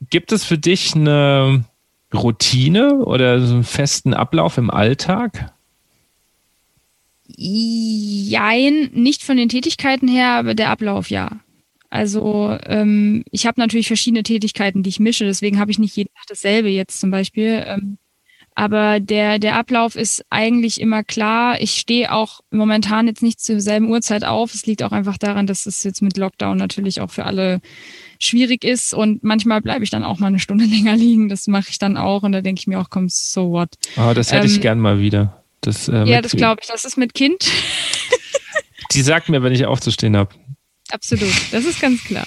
gibt 0.10 0.32
es 0.32 0.44
für 0.44 0.58
dich 0.58 0.96
eine 0.96 1.66
Routine 2.14 3.06
oder 3.06 3.42
so 3.42 3.56
einen 3.56 3.64
festen 3.64 4.14
Ablauf 4.14 4.58
im 4.58 4.70
Alltag? 4.70 5.52
Jein, 7.28 8.92
nicht 8.94 9.24
von 9.24 9.38
den 9.38 9.50
Tätigkeiten 9.50 10.08
her, 10.08 10.34
aber 10.34 10.54
der 10.54 10.70
Ablauf 10.70 11.10
ja. 11.10 11.30
Also 11.90 12.58
ähm, 12.66 13.24
ich 13.32 13.46
habe 13.46 13.60
natürlich 13.60 13.88
verschiedene 13.88 14.24
Tätigkeiten, 14.24 14.84
die 14.84 14.90
ich 14.90 15.00
mische, 15.00 15.26
deswegen 15.26 15.60
habe 15.60 15.72
ich 15.72 15.80
nicht 15.80 15.96
jeden 15.96 16.14
Tag 16.14 16.26
dasselbe 16.28 16.70
jetzt 16.70 17.00
zum 17.00 17.12
Beispiel. 17.12 17.64
Ähm, 17.66 17.98
aber 18.58 19.02
der, 19.02 19.38
der 19.38 19.58
Ablauf 19.58 19.98
ist 19.98 20.24
eigentlich 20.30 20.80
immer 20.80 21.04
klar. 21.04 21.60
Ich 21.60 21.72
stehe 21.72 22.14
auch 22.14 22.40
momentan 22.52 23.06
jetzt 23.06 23.22
nicht 23.22 23.42
zur 23.42 23.60
selben 23.60 23.90
Uhrzeit 23.90 24.24
auf. 24.24 24.54
Es 24.54 24.66
liegt 24.66 24.82
auch 24.82 24.94
einfach 24.94 25.18
daran, 25.18 25.46
dass 25.46 25.66
es 25.66 25.84
jetzt 25.84 26.02
mit 26.02 26.16
Lockdown 26.16 26.58
natürlich 26.58 27.02
auch 27.02 27.12
für 27.12 27.26
alle 27.26 27.60
schwierig 28.18 28.64
ist. 28.64 28.94
Und 28.94 29.26
manchmal 29.26 29.62
bleibe 29.62 29.84
ich 29.84 29.90
dann 29.90 30.06
auch 30.06 30.20
mal 30.20 30.28
eine 30.28 30.40
Stunde 30.40 30.64
länger 30.74 30.96
liegen. 30.96 31.28
Das 31.28 31.48
mache 31.48 31.70
ich 31.70 31.80
dann 31.80 31.98
auch. 31.98 32.24
Und 32.24 32.32
da 32.32 32.40
denke 32.40 32.60
ich 32.60 32.68
mir 32.68 32.80
auch, 32.80 32.90
komm, 32.90 33.10
so 33.10 33.52
what. 33.52 33.72
Oh, 33.98 34.14
das 34.16 34.32
hätte 34.32 34.46
ich 34.48 34.56
Ähm, 34.56 34.62
gern 34.62 34.80
mal 34.80 35.00
wieder. 35.00 35.44
Das, 35.60 35.90
äh, 35.90 36.06
Ja, 36.06 36.22
das 36.22 36.32
glaube 36.32 36.62
ich. 36.62 36.70
Das 36.70 36.86
ist 36.86 36.98
mit 36.98 37.14
Kind. 37.14 37.52
Die 38.94 39.02
sagt 39.02 39.28
mir, 39.28 39.44
wenn 39.44 39.52
ich 39.52 39.66
aufzustehen 39.66 40.16
habe. 40.16 40.34
Absolut, 40.92 41.34
das 41.52 41.66
ist 41.66 41.82
ganz 41.82 42.04
klar. 42.04 42.26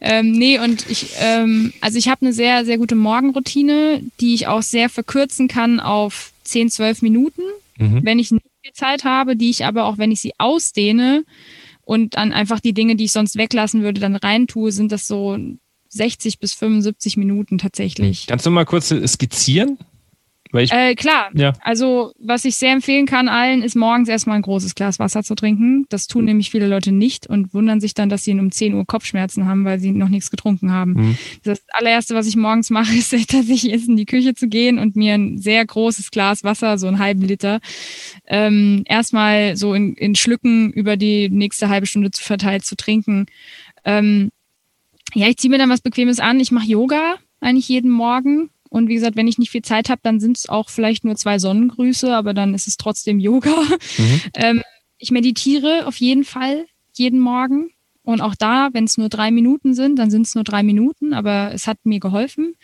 ähm, 0.00 0.32
nee, 0.32 0.58
und 0.58 0.88
ich, 0.90 1.08
ähm, 1.18 1.72
also 1.80 1.98
ich 1.98 2.08
habe 2.08 2.22
eine 2.22 2.32
sehr, 2.32 2.64
sehr 2.64 2.78
gute 2.78 2.94
Morgenroutine, 2.94 4.00
die 4.20 4.34
ich 4.34 4.46
auch 4.46 4.62
sehr 4.62 4.88
verkürzen 4.88 5.48
kann 5.48 5.80
auf 5.80 6.32
10, 6.44 6.70
12 6.70 7.02
Minuten, 7.02 7.42
Mhm. 7.76 8.04
wenn 8.04 8.18
ich 8.20 8.30
nicht 8.30 8.46
viel 8.62 8.72
Zeit 8.72 9.02
habe, 9.04 9.34
die 9.36 9.50
ich 9.50 9.64
aber 9.64 9.84
auch, 9.86 9.98
wenn 9.98 10.12
ich 10.12 10.20
sie 10.20 10.32
ausdehne 10.38 11.24
und 11.82 12.14
dann 12.14 12.32
einfach 12.32 12.60
die 12.60 12.72
Dinge, 12.72 12.94
die 12.94 13.04
ich 13.04 13.12
sonst 13.12 13.36
weglassen 13.36 13.82
würde, 13.82 14.00
dann 14.00 14.14
reintue, 14.14 14.70
sind 14.70 14.92
das 14.92 15.08
so 15.08 15.36
60 15.88 16.38
bis 16.38 16.54
75 16.54 17.16
Minuten 17.16 17.58
tatsächlich. 17.58 18.26
Kannst 18.28 18.46
du 18.46 18.50
mal 18.50 18.64
kurz 18.64 18.94
skizzieren? 19.06 19.76
Weil 20.54 20.64
ich, 20.64 20.72
Äh, 20.72 20.94
klar. 20.94 21.30
ja. 21.34 21.52
Also, 21.62 22.12
was 22.18 22.44
ich 22.44 22.54
sehr 22.54 22.72
empfehlen 22.72 23.06
kann 23.06 23.28
allen, 23.28 23.62
ist 23.62 23.74
morgens 23.74 24.08
erstmal 24.08 24.36
ein 24.36 24.42
großes 24.42 24.76
Glas 24.76 25.00
Wasser 25.00 25.24
zu 25.24 25.34
trinken. 25.34 25.84
Das 25.88 26.06
tun 26.06 26.24
nämlich 26.24 26.50
viele 26.50 26.68
Leute 26.68 26.92
nicht 26.92 27.26
und 27.26 27.52
wundern 27.52 27.80
sich 27.80 27.92
dann, 27.92 28.08
dass 28.08 28.22
sie 28.22 28.32
um 28.32 28.52
10 28.52 28.72
Uhr 28.74 28.86
Kopfschmerzen 28.86 29.46
haben, 29.46 29.64
weil 29.64 29.80
sie 29.80 29.90
noch 29.90 30.08
nichts 30.08 30.30
getrunken 30.30 30.70
haben. 30.70 30.92
Mhm. 30.92 31.18
Das 31.42 31.62
allererste, 31.72 32.14
was 32.14 32.28
ich 32.28 32.36
morgens 32.36 32.70
mache, 32.70 32.94
ist 32.96 33.10
tatsächlich 33.10 33.72
ist 33.72 33.88
in 33.88 33.96
die 33.96 34.06
Küche 34.06 34.34
zu 34.34 34.46
gehen 34.48 34.78
und 34.78 34.94
mir 34.94 35.14
ein 35.14 35.38
sehr 35.38 35.66
großes 35.66 36.12
Glas 36.12 36.44
Wasser, 36.44 36.78
so 36.78 36.86
einen 36.86 37.00
halben 37.00 37.22
Liter, 37.22 37.58
ähm, 38.26 38.84
erstmal 38.86 39.56
so 39.56 39.74
in, 39.74 39.94
in 39.94 40.14
Schlücken 40.14 40.72
über 40.72 40.96
die 40.96 41.28
nächste 41.30 41.68
halbe 41.68 41.86
Stunde 41.86 42.12
zu 42.12 42.22
verteilt 42.22 42.64
zu 42.64 42.76
trinken. 42.76 43.26
Ähm, 43.84 44.30
ja, 45.14 45.26
ich 45.26 45.36
ziehe 45.36 45.50
mir 45.50 45.58
dann 45.58 45.70
was 45.70 45.80
Bequemes 45.80 46.20
an. 46.20 46.38
Ich 46.38 46.52
mache 46.52 46.66
Yoga 46.66 47.16
eigentlich 47.40 47.68
jeden 47.68 47.90
Morgen. 47.90 48.50
Und 48.74 48.88
wie 48.88 48.94
gesagt, 48.94 49.14
wenn 49.14 49.28
ich 49.28 49.38
nicht 49.38 49.52
viel 49.52 49.62
Zeit 49.62 49.88
habe, 49.88 50.00
dann 50.02 50.18
sind 50.18 50.36
es 50.36 50.48
auch 50.48 50.68
vielleicht 50.68 51.04
nur 51.04 51.14
zwei 51.14 51.38
Sonnengrüße, 51.38 52.12
aber 52.12 52.34
dann 52.34 52.54
ist 52.54 52.66
es 52.66 52.76
trotzdem 52.76 53.20
Yoga. 53.20 53.54
Mhm. 53.98 54.20
Ähm, 54.34 54.62
ich 54.98 55.12
meditiere 55.12 55.86
auf 55.86 55.96
jeden 55.98 56.24
Fall 56.24 56.66
jeden 56.92 57.20
Morgen. 57.20 57.70
Und 58.02 58.20
auch 58.20 58.34
da, 58.34 58.70
wenn 58.72 58.84
es 58.84 58.98
nur 58.98 59.08
drei 59.08 59.30
Minuten 59.30 59.74
sind, 59.74 59.96
dann 59.98 60.10
sind 60.10 60.26
es 60.26 60.34
nur 60.34 60.42
drei 60.42 60.64
Minuten, 60.64 61.14
aber 61.14 61.52
es 61.54 61.68
hat 61.68 61.78
mir 61.84 62.00
geholfen. 62.00 62.56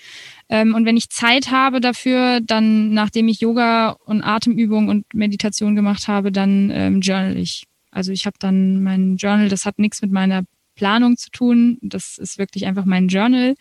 Ähm, 0.48 0.74
und 0.74 0.84
wenn 0.84 0.96
ich 0.96 1.10
Zeit 1.10 1.52
habe 1.52 1.80
dafür, 1.80 2.40
dann, 2.40 2.92
nachdem 2.92 3.28
ich 3.28 3.40
Yoga 3.40 3.90
und 4.04 4.22
Atemübung 4.22 4.88
und 4.88 5.06
Meditation 5.14 5.76
gemacht 5.76 6.08
habe, 6.08 6.32
dann 6.32 6.70
ähm, 6.72 7.00
journal 7.00 7.36
ich. 7.36 7.64
Also 7.92 8.10
ich 8.10 8.26
habe 8.26 8.36
dann 8.40 8.82
mein 8.82 9.16
Journal, 9.16 9.48
das 9.48 9.64
hat 9.64 9.78
nichts 9.78 10.02
mit 10.02 10.10
meiner 10.10 10.42
Planung 10.80 11.18
zu 11.18 11.30
tun. 11.30 11.76
Das 11.82 12.16
ist 12.16 12.38
wirklich 12.38 12.64
einfach 12.64 12.86
mein 12.86 13.08
Journal. 13.08 13.54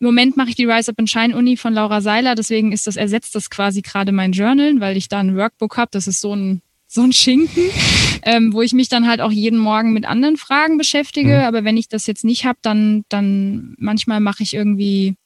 Im 0.00 0.06
Moment 0.06 0.38
mache 0.38 0.48
ich 0.48 0.54
die 0.54 0.64
Rise 0.64 0.90
Up 0.90 0.98
and 0.98 1.10
Shine 1.10 1.36
Uni 1.36 1.58
von 1.58 1.74
Laura 1.74 2.00
Seiler, 2.00 2.34
deswegen 2.34 2.72
ist 2.72 2.86
das 2.86 2.96
ersetzt 2.96 3.34
das 3.34 3.50
quasi 3.50 3.82
gerade 3.82 4.10
mein 4.10 4.32
Journal, 4.32 4.80
weil 4.80 4.96
ich 4.96 5.08
da 5.08 5.20
ein 5.20 5.36
Workbook 5.36 5.76
habe. 5.76 5.90
Das 5.92 6.06
ist 6.08 6.22
so 6.22 6.34
ein 6.34 6.62
so 6.86 7.02
ein 7.02 7.12
Schinken, 7.12 7.64
ähm, 8.22 8.54
wo 8.54 8.62
ich 8.62 8.72
mich 8.72 8.88
dann 8.88 9.06
halt 9.06 9.20
auch 9.20 9.32
jeden 9.32 9.58
Morgen 9.58 9.92
mit 9.92 10.06
anderen 10.06 10.38
Fragen 10.38 10.78
beschäftige. 10.78 11.40
Mhm. 11.40 11.44
Aber 11.44 11.62
wenn 11.62 11.76
ich 11.76 11.88
das 11.88 12.06
jetzt 12.06 12.24
nicht 12.24 12.46
habe, 12.46 12.58
dann 12.62 13.04
dann 13.10 13.74
manchmal 13.78 14.20
mache 14.20 14.42
ich 14.42 14.54
irgendwie 14.54 15.16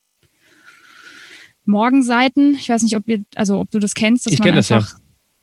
Morgenseiten. 1.65 2.57
Ich 2.57 2.69
weiß 2.69 2.83
nicht, 2.83 2.97
ob 2.97 3.07
wir, 3.07 3.23
also 3.37 3.61
ob 3.61 3.71
du 3.71 3.79
das 3.79 3.95
kennst, 3.95 4.27
dass 4.27 4.33
Ich 4.33 4.41
man 4.41 4.47
kenn 4.47 4.57
das, 4.57 4.69
ja. 4.69 4.85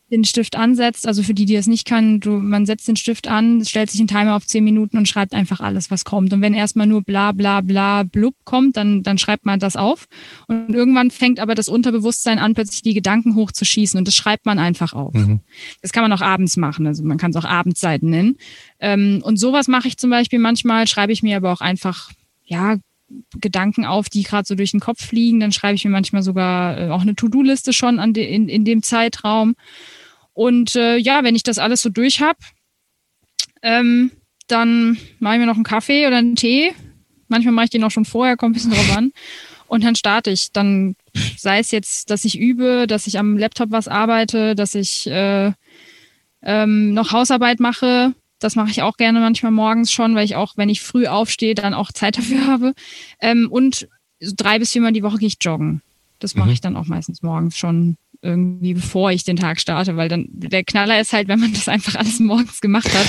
Den 0.10 0.24
Stift 0.24 0.56
ansetzt. 0.56 1.06
Also 1.08 1.22
für 1.22 1.34
die, 1.34 1.46
die 1.46 1.56
es 1.56 1.68
nicht 1.68 1.86
kann, 1.86 2.20
du, 2.20 2.32
man 2.32 2.66
setzt 2.66 2.88
den 2.88 2.96
Stift 2.96 3.28
an, 3.28 3.64
stellt 3.66 3.92
sich 3.92 4.00
einen 4.00 4.08
Timer 4.08 4.36
auf 4.36 4.46
zehn 4.46 4.64
Minuten 4.64 4.98
und 4.98 5.08
schreibt 5.08 5.34
einfach 5.34 5.60
alles, 5.60 5.92
was 5.92 6.06
kommt. 6.06 6.32
Und 6.32 6.42
wenn 6.42 6.54
erstmal 6.54 6.88
nur 6.88 7.04
bla 7.04 7.34
bla 7.34 7.62
bla 7.62 8.04
blub 8.04 8.36
kommt, 8.46 8.78
dann, 8.78 9.04
dann 9.04 9.18
schreibt 9.18 9.46
man 9.46 9.60
das 9.60 9.76
auf. 9.76 10.06
Und 10.48 10.74
irgendwann 10.74 11.12
fängt 11.12 11.40
aber 11.40 11.56
das 11.56 11.68
Unterbewusstsein 11.68 12.40
an, 12.40 12.54
plötzlich 12.54 12.82
die 12.82 12.94
Gedanken 12.94 13.36
hochzuschießen 13.36 13.98
und 13.98 14.08
das 14.08 14.16
schreibt 14.16 14.46
man 14.46 14.60
einfach 14.60 14.94
auf. 14.94 15.14
Mhm. 15.14 15.42
Das 15.82 15.92
kann 15.92 16.04
man 16.04 16.14
auch 16.14 16.22
abends 16.22 16.56
machen, 16.58 16.88
also 16.88 17.04
man 17.04 17.18
kann 17.18 17.32
es 17.32 17.38
auch 17.38 17.46
Abendszeiten 17.46 18.10
nennen. 18.10 18.38
Ähm, 18.80 19.22
und 19.24 19.38
sowas 19.38 19.68
mache 19.68 19.88
ich 19.88 19.98
zum 19.98 20.10
Beispiel 20.10 20.40
manchmal, 20.40 20.88
schreibe 20.88 21.12
ich 21.12 21.24
mir 21.24 21.38
aber 21.38 21.52
auch 21.52 21.62
einfach, 21.62 22.12
ja, 22.46 22.78
Gedanken 23.40 23.86
auf, 23.86 24.10
die 24.10 24.24
gerade 24.24 24.46
so 24.46 24.56
durch 24.56 24.72
den 24.72 24.80
Kopf 24.80 25.06
fliegen. 25.06 25.40
Dann 25.40 25.52
schreibe 25.52 25.76
ich 25.76 25.86
mir 25.86 25.92
manchmal 25.92 26.24
sogar 26.24 26.78
äh, 26.78 26.90
auch 26.90 27.02
eine 27.02 27.16
To-Do-Liste 27.16 27.74
schon 27.74 28.00
an 28.00 28.14
de, 28.14 28.26
in, 28.26 28.50
in 28.50 28.66
dem 28.66 28.84
Zeitraum. 28.84 29.56
Und 30.38 30.76
äh, 30.76 30.98
ja, 30.98 31.24
wenn 31.24 31.36
ich 31.36 31.42
das 31.42 31.58
alles 31.58 31.82
so 31.82 31.90
durch 31.90 32.22
habe, 32.22 32.38
ähm, 33.64 34.12
dann 34.48 35.00
mache 35.18 35.34
ich 35.34 35.40
mir 35.40 35.48
noch 35.48 35.56
einen 35.56 35.64
Kaffee 35.64 36.06
oder 36.06 36.18
einen 36.18 36.36
Tee. 36.36 36.76
Manchmal 37.28 37.56
mache 37.56 37.66
ich 37.66 37.72
den 37.72 37.84
auch 37.84 37.90
schon 37.90 38.06
vorher, 38.06 38.38
kommt 38.38 38.52
ein 38.52 38.54
bisschen 38.54 38.72
drauf 38.72 38.96
an. 38.96 39.14
Und 39.66 39.84
dann 39.84 39.96
starte 39.96 40.30
ich. 40.30 40.52
Dann 40.52 40.96
sei 41.38 41.58
es 41.58 41.72
jetzt, 41.72 42.12
dass 42.12 42.24
ich 42.24 42.38
übe, 42.38 42.86
dass 42.86 43.08
ich 43.08 43.18
am 43.18 43.36
Laptop 43.36 43.72
was 43.72 43.88
arbeite, 43.88 44.54
dass 44.54 44.76
ich 44.76 45.08
äh, 45.08 45.54
ähm, 46.44 46.94
noch 46.94 47.14
Hausarbeit 47.14 47.60
mache. 47.60 48.14
Das 48.38 48.56
mache 48.56 48.70
ich 48.70 48.84
auch 48.84 48.98
gerne 48.98 49.20
manchmal 49.20 49.52
morgens 49.52 49.92
schon, 49.92 50.14
weil 50.14 50.26
ich 50.26 50.36
auch, 50.36 50.54
wenn 50.56 50.70
ich 50.70 50.82
früh 50.82 51.08
aufstehe, 51.08 51.56
dann 51.56 51.74
auch 51.74 51.92
Zeit 51.92 52.20
dafür 52.20 52.46
habe. 52.46 52.74
Ähm, 53.20 53.48
und 53.50 53.88
so 54.20 54.34
drei 54.38 54.60
bis 54.60 54.72
viermal 54.72 54.94
die 54.94 55.02
Woche 55.02 55.18
gehe 55.18 55.30
ich 55.30 55.38
joggen. 55.42 55.82
Das 56.20 56.36
mache 56.36 56.50
mhm. 56.50 56.54
ich 56.54 56.62
dann 56.62 56.78
auch 56.78 56.86
meistens 56.86 57.24
morgens 57.24 57.58
schon 57.58 57.98
irgendwie, 58.28 58.74
bevor 58.74 59.12
ich 59.12 59.24
den 59.24 59.38
Tag 59.38 59.60
starte, 59.60 59.96
weil 59.96 60.10
dann 60.10 60.28
der 60.30 60.64
Knaller 60.64 61.00
ist 61.00 61.14
halt, 61.14 61.28
wenn 61.28 61.40
man 61.40 61.54
das 61.54 61.68
einfach 61.68 61.96
alles 61.96 62.20
morgens 62.20 62.60
gemacht 62.62 62.94
hat. 62.94 63.08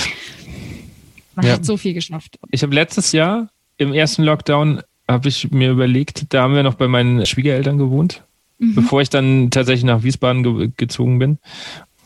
Man 1.35 1.47
ja. 1.47 1.53
hat 1.55 1.65
so 1.65 1.77
viel 1.77 1.93
geschafft. 1.93 2.39
Ich 2.51 2.63
habe 2.63 2.75
letztes 2.75 3.13
Jahr 3.13 3.51
im 3.77 3.93
ersten 3.93 4.23
Lockdown 4.23 4.83
habe 5.09 5.29
ich 5.29 5.51
mir 5.51 5.71
überlegt, 5.71 6.33
da 6.33 6.43
haben 6.43 6.55
wir 6.55 6.63
noch 6.63 6.75
bei 6.75 6.89
meinen 6.89 7.25
Schwiegereltern 7.27 7.79
gewohnt, 7.79 8.23
mhm. 8.59 8.75
bevor 8.75 9.01
ich 9.01 9.11
dann 9.11 9.51
tatsächlich 9.51 9.85
nach 9.85 10.03
Wiesbaden 10.03 10.43
ge 10.43 10.71
gezogen 10.77 11.19
bin. 11.19 11.39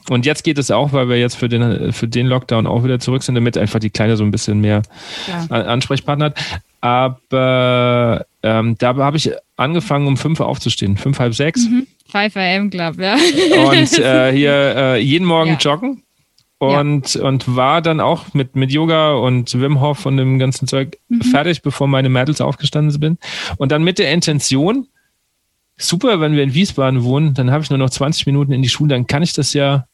Und 0.08 0.26
jetzt 0.26 0.42
geht 0.42 0.58
es 0.58 0.70
auch, 0.70 0.92
weil 0.92 1.08
wir 1.08 1.18
jetzt 1.18 1.36
für 1.36 1.48
den, 1.48 1.92
für 1.92 2.08
den 2.08 2.26
Lockdown 2.26 2.66
auch 2.66 2.82
wieder 2.82 2.98
zurück 2.98 3.22
sind, 3.22 3.36
damit 3.36 3.56
einfach 3.56 3.78
die 3.78 3.90
Kleine 3.90 4.16
so 4.16 4.24
ein 4.24 4.32
bisschen 4.32 4.60
mehr 4.60 4.82
ja. 5.28 5.46
Ansprechpartner 5.46 6.26
hat. 6.26 6.38
Aber 6.80 8.26
ähm, 8.42 8.76
da 8.78 8.96
habe 8.96 9.16
ich 9.16 9.30
angefangen, 9.56 10.08
um 10.08 10.16
fünf 10.16 10.40
aufzustehen, 10.40 10.96
fünf, 10.96 11.20
halb 11.20 11.34
sechs. 11.34 11.68
Mhm. 11.68 11.86
5 12.12 12.36
AM 12.36 12.70
Club, 12.70 13.00
ja. 13.00 13.14
Und 13.14 13.98
äh, 13.98 14.32
hier 14.36 14.52
äh, 14.76 15.00
jeden 15.00 15.26
Morgen 15.26 15.52
ja. 15.52 15.56
joggen. 15.58 16.02
Und, 16.58 17.14
ja. 17.14 17.24
und 17.24 17.56
war 17.56 17.82
dann 17.82 17.98
auch 17.98 18.34
mit, 18.34 18.54
mit 18.54 18.70
Yoga 18.70 19.14
und 19.14 19.52
Wim 19.60 19.80
Hof 19.80 20.06
und 20.06 20.16
dem 20.16 20.38
ganzen 20.38 20.68
Zeug 20.68 20.96
mhm. 21.08 21.22
fertig, 21.22 21.62
bevor 21.62 21.88
meine 21.88 22.08
Mädels 22.08 22.40
aufgestanden 22.40 22.92
sind. 22.92 23.18
Und 23.56 23.72
dann 23.72 23.82
mit 23.82 23.98
der 23.98 24.12
Intention, 24.12 24.86
super, 25.76 26.20
wenn 26.20 26.36
wir 26.36 26.44
in 26.44 26.54
Wiesbaden 26.54 27.02
wohnen, 27.02 27.34
dann 27.34 27.50
habe 27.50 27.64
ich 27.64 27.70
nur 27.70 27.80
noch 27.80 27.90
20 27.90 28.26
Minuten 28.26 28.52
in 28.52 28.62
die 28.62 28.68
Schule, 28.68 28.90
dann 28.90 29.08
kann 29.08 29.24
ich 29.24 29.32
das 29.32 29.54
ja 29.54 29.86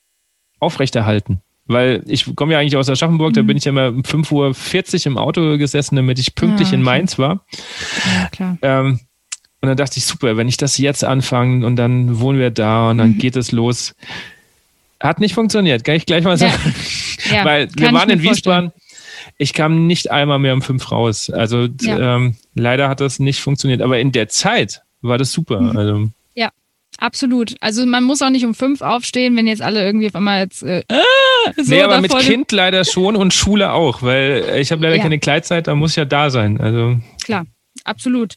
aufrechterhalten. 0.61 1.41
Weil 1.65 2.03
ich 2.07 2.37
komme 2.37 2.53
ja 2.53 2.59
eigentlich 2.59 2.77
aus 2.77 2.91
Aschaffenburg, 2.91 3.31
mhm. 3.31 3.35
da 3.35 3.43
bin 3.43 3.57
ich 3.57 3.65
ja 3.65 3.71
immer 3.71 3.89
um 3.89 4.03
5.40 4.03 4.33
Uhr 4.35 5.07
im 5.07 5.19
Auto 5.19 5.57
gesessen, 5.57 5.97
damit 5.97 6.19
ich 6.19 6.35
pünktlich 6.35 6.69
ja, 6.69 6.73
okay. 6.73 6.77
in 6.77 6.83
Mainz 6.83 7.19
war. 7.19 7.47
Ja, 8.15 8.29
klar. 8.29 8.59
Ähm, 8.61 9.01
und 9.61 9.69
dann 9.69 9.77
dachte 9.77 9.99
ich, 9.99 10.05
super, 10.05 10.37
wenn 10.37 10.49
ich 10.49 10.57
das 10.57 10.79
jetzt 10.79 11.05
anfange 11.05 11.67
und 11.67 11.77
dann 11.77 12.21
wohnen 12.21 12.39
wir 12.39 12.51
da 12.51 12.91
und 12.91 12.99
dann 12.99 13.11
mhm. 13.11 13.19
geht 13.19 13.37
es 13.37 13.53
los. 13.53 13.95
Hat 15.01 15.21
nicht 15.21 15.35
funktioniert, 15.35 15.85
kann 15.85 15.97
ich 15.97 16.07
gleich 16.07 16.25
mal 16.25 16.37
sagen. 16.37 16.75
Ja. 17.31 17.45
Weil 17.45 17.69
wir 17.77 17.93
waren 17.93 18.11
in 18.11 18.23
Wiesbaden. 18.23 18.73
Ich 19.37 19.53
kam 19.53 19.87
nicht 19.87 20.11
einmal 20.11 20.39
mehr 20.39 20.55
um 20.55 20.63
fünf 20.63 20.91
raus. 20.91 21.31
Also 21.31 21.69
ähm, 21.87 22.37
leider 22.55 22.89
hat 22.89 23.01
das 23.01 23.19
nicht 23.19 23.41
funktioniert. 23.41 23.83
Aber 23.83 23.99
in 23.99 24.11
der 24.11 24.29
Zeit 24.29 24.83
war 25.01 25.19
das 25.19 25.33
super. 25.33 25.61
Mhm. 25.61 25.77
Also 25.77 26.11
Absolut. 27.01 27.55
Also 27.61 27.87
man 27.87 28.03
muss 28.03 28.21
auch 28.23 28.31
nicht 28.31 28.45
um 28.45 28.55
fünf 28.55 28.83
aufstehen, 28.83 29.37
wenn 29.37 29.47
jetzt 29.47 29.63
alle 29.63 29.85
irgendwie 29.85 30.09
auf 30.09 30.17
einmal 30.17 30.41
jetzt. 30.41 30.65
Äh, 30.65 30.83
ah, 30.89 31.53
so 31.57 31.73
nee, 31.73 31.81
aber 31.81 32.01
mit 32.01 32.17
Kind 32.19 32.51
leider 32.51 32.85
schon 32.85 33.15
und 33.15 33.33
Schule 33.33 33.73
auch, 33.73 34.03
weil 34.03 34.57
ich 34.59 34.73
habe 34.73 34.83
leider 34.83 34.97
ja. 34.97 35.03
keine 35.03 35.21
Kleidzeit, 35.21 35.69
da 35.69 35.77
muss 35.77 35.93
ich 35.93 35.97
ja 35.97 36.05
da 36.05 36.29
sein. 36.31 36.61
Also 36.61 36.99
klar, 37.25 37.47
absolut. 37.85 38.35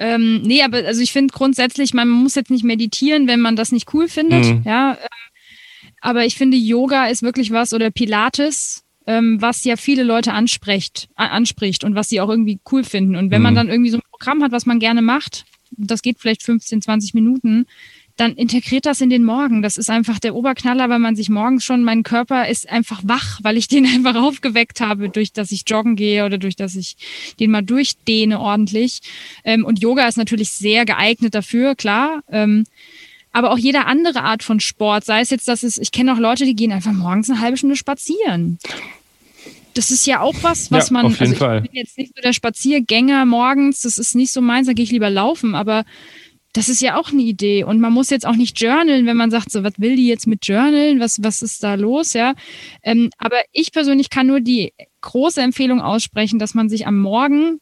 Ähm, 0.00 0.40
nee, 0.40 0.62
aber 0.62 0.78
also 0.78 1.02
ich 1.02 1.12
finde 1.12 1.32
grundsätzlich, 1.32 1.92
man 1.92 2.08
muss 2.08 2.34
jetzt 2.34 2.50
nicht 2.50 2.64
meditieren, 2.64 3.28
wenn 3.28 3.40
man 3.40 3.54
das 3.54 3.70
nicht 3.70 3.92
cool 3.92 4.08
findet. 4.08 4.46
Mhm. 4.46 4.62
Ja, 4.64 4.92
ähm, 4.92 5.08
aber 6.00 6.24
ich 6.24 6.36
finde, 6.36 6.56
Yoga 6.56 7.06
ist 7.08 7.22
wirklich 7.22 7.50
was 7.50 7.74
oder 7.74 7.90
Pilates, 7.90 8.82
ähm, 9.06 9.42
was 9.42 9.62
ja 9.64 9.76
viele 9.76 10.02
Leute 10.02 10.32
anspricht, 10.32 11.10
anspricht 11.16 11.84
und 11.84 11.94
was 11.94 12.08
sie 12.08 12.22
auch 12.22 12.30
irgendwie 12.30 12.60
cool 12.72 12.82
finden. 12.82 13.14
Und 13.14 13.30
wenn 13.30 13.40
mhm. 13.40 13.44
man 13.44 13.54
dann 13.54 13.68
irgendwie 13.68 13.90
so 13.90 13.98
ein 13.98 14.02
Programm 14.10 14.42
hat, 14.42 14.52
was 14.52 14.64
man 14.64 14.78
gerne 14.78 15.02
macht, 15.02 15.44
das 15.70 16.00
geht 16.00 16.18
vielleicht 16.18 16.42
15, 16.42 16.80
20 16.80 17.12
Minuten, 17.12 17.66
dann 18.20 18.34
integriert 18.34 18.84
das 18.84 19.00
in 19.00 19.08
den 19.08 19.24
Morgen. 19.24 19.62
Das 19.62 19.78
ist 19.78 19.88
einfach 19.88 20.18
der 20.18 20.34
Oberknaller, 20.34 20.90
weil 20.90 20.98
man 20.98 21.16
sich 21.16 21.30
morgens 21.30 21.64
schon, 21.64 21.82
mein 21.82 22.02
Körper 22.02 22.48
ist 22.48 22.68
einfach 22.68 23.00
wach, 23.02 23.40
weil 23.42 23.56
ich 23.56 23.66
den 23.66 23.86
einfach 23.94 24.14
aufgeweckt 24.14 24.80
habe, 24.80 25.08
durch 25.08 25.32
dass 25.32 25.50
ich 25.50 25.64
joggen 25.66 25.96
gehe 25.96 26.26
oder 26.26 26.36
durch 26.36 26.54
dass 26.54 26.76
ich 26.76 26.96
den 27.40 27.50
mal 27.50 27.62
durchdehne 27.62 28.38
ordentlich. 28.38 29.00
Ähm, 29.44 29.64
und 29.64 29.80
Yoga 29.80 30.06
ist 30.06 30.18
natürlich 30.18 30.50
sehr 30.50 30.84
geeignet 30.84 31.34
dafür, 31.34 31.74
klar. 31.74 32.22
Ähm, 32.30 32.66
aber 33.32 33.52
auch 33.52 33.58
jede 33.58 33.86
andere 33.86 34.22
Art 34.22 34.42
von 34.42 34.60
Sport, 34.60 35.04
sei 35.04 35.20
es 35.20 35.30
jetzt, 35.30 35.48
dass 35.48 35.62
es, 35.62 35.78
ich 35.78 35.92
kenne 35.92 36.12
auch 36.12 36.18
Leute, 36.18 36.44
die 36.44 36.56
gehen 36.56 36.72
einfach 36.72 36.92
morgens 36.92 37.30
eine 37.30 37.40
halbe 37.40 37.56
Stunde 37.56 37.76
spazieren 37.76 38.58
das 39.74 39.90
ist 39.90 40.04
ja 40.04 40.20
auch 40.20 40.34
was, 40.42 40.70
was 40.72 40.88
ja, 40.88 40.94
man. 40.94 41.06
Auf 41.06 41.12
jeden 41.12 41.22
also 41.22 41.32
ich 41.34 41.38
Fall. 41.38 41.60
bin 41.62 41.70
jetzt 41.72 41.96
nicht 41.96 42.12
so 42.14 42.20
der 42.20 42.32
Spaziergänger 42.32 43.24
morgens, 43.24 43.82
das 43.82 43.98
ist 43.98 44.14
nicht 44.14 44.32
so 44.32 44.40
meins, 44.40 44.66
da 44.66 44.72
gehe 44.72 44.84
ich 44.84 44.90
lieber 44.90 45.10
laufen, 45.10 45.54
aber 45.54 45.84
das 46.52 46.68
ist 46.68 46.80
ja 46.80 46.96
auch 46.98 47.12
eine 47.12 47.22
Idee. 47.22 47.64
Und 47.64 47.80
man 47.80 47.92
muss 47.92 48.10
jetzt 48.10 48.26
auch 48.26 48.34
nicht 48.34 48.60
journalen, 48.60 49.06
wenn 49.06 49.16
man 49.16 49.30
sagt, 49.30 49.50
so, 49.52 49.62
was 49.62 49.74
will 49.78 49.96
die 49.96 50.08
jetzt 50.08 50.26
mit 50.26 50.46
journalen? 50.46 50.98
Was, 50.98 51.22
was 51.22 51.42
ist 51.42 51.62
da 51.62 51.74
los? 51.74 52.12
Ja. 52.12 52.34
Ähm, 52.82 53.10
aber 53.18 53.40
ich 53.52 53.72
persönlich 53.72 54.10
kann 54.10 54.26
nur 54.26 54.40
die 54.40 54.72
große 55.00 55.40
Empfehlung 55.40 55.80
aussprechen, 55.80 56.38
dass 56.38 56.54
man 56.54 56.68
sich 56.68 56.86
am 56.86 56.98
Morgen 56.98 57.60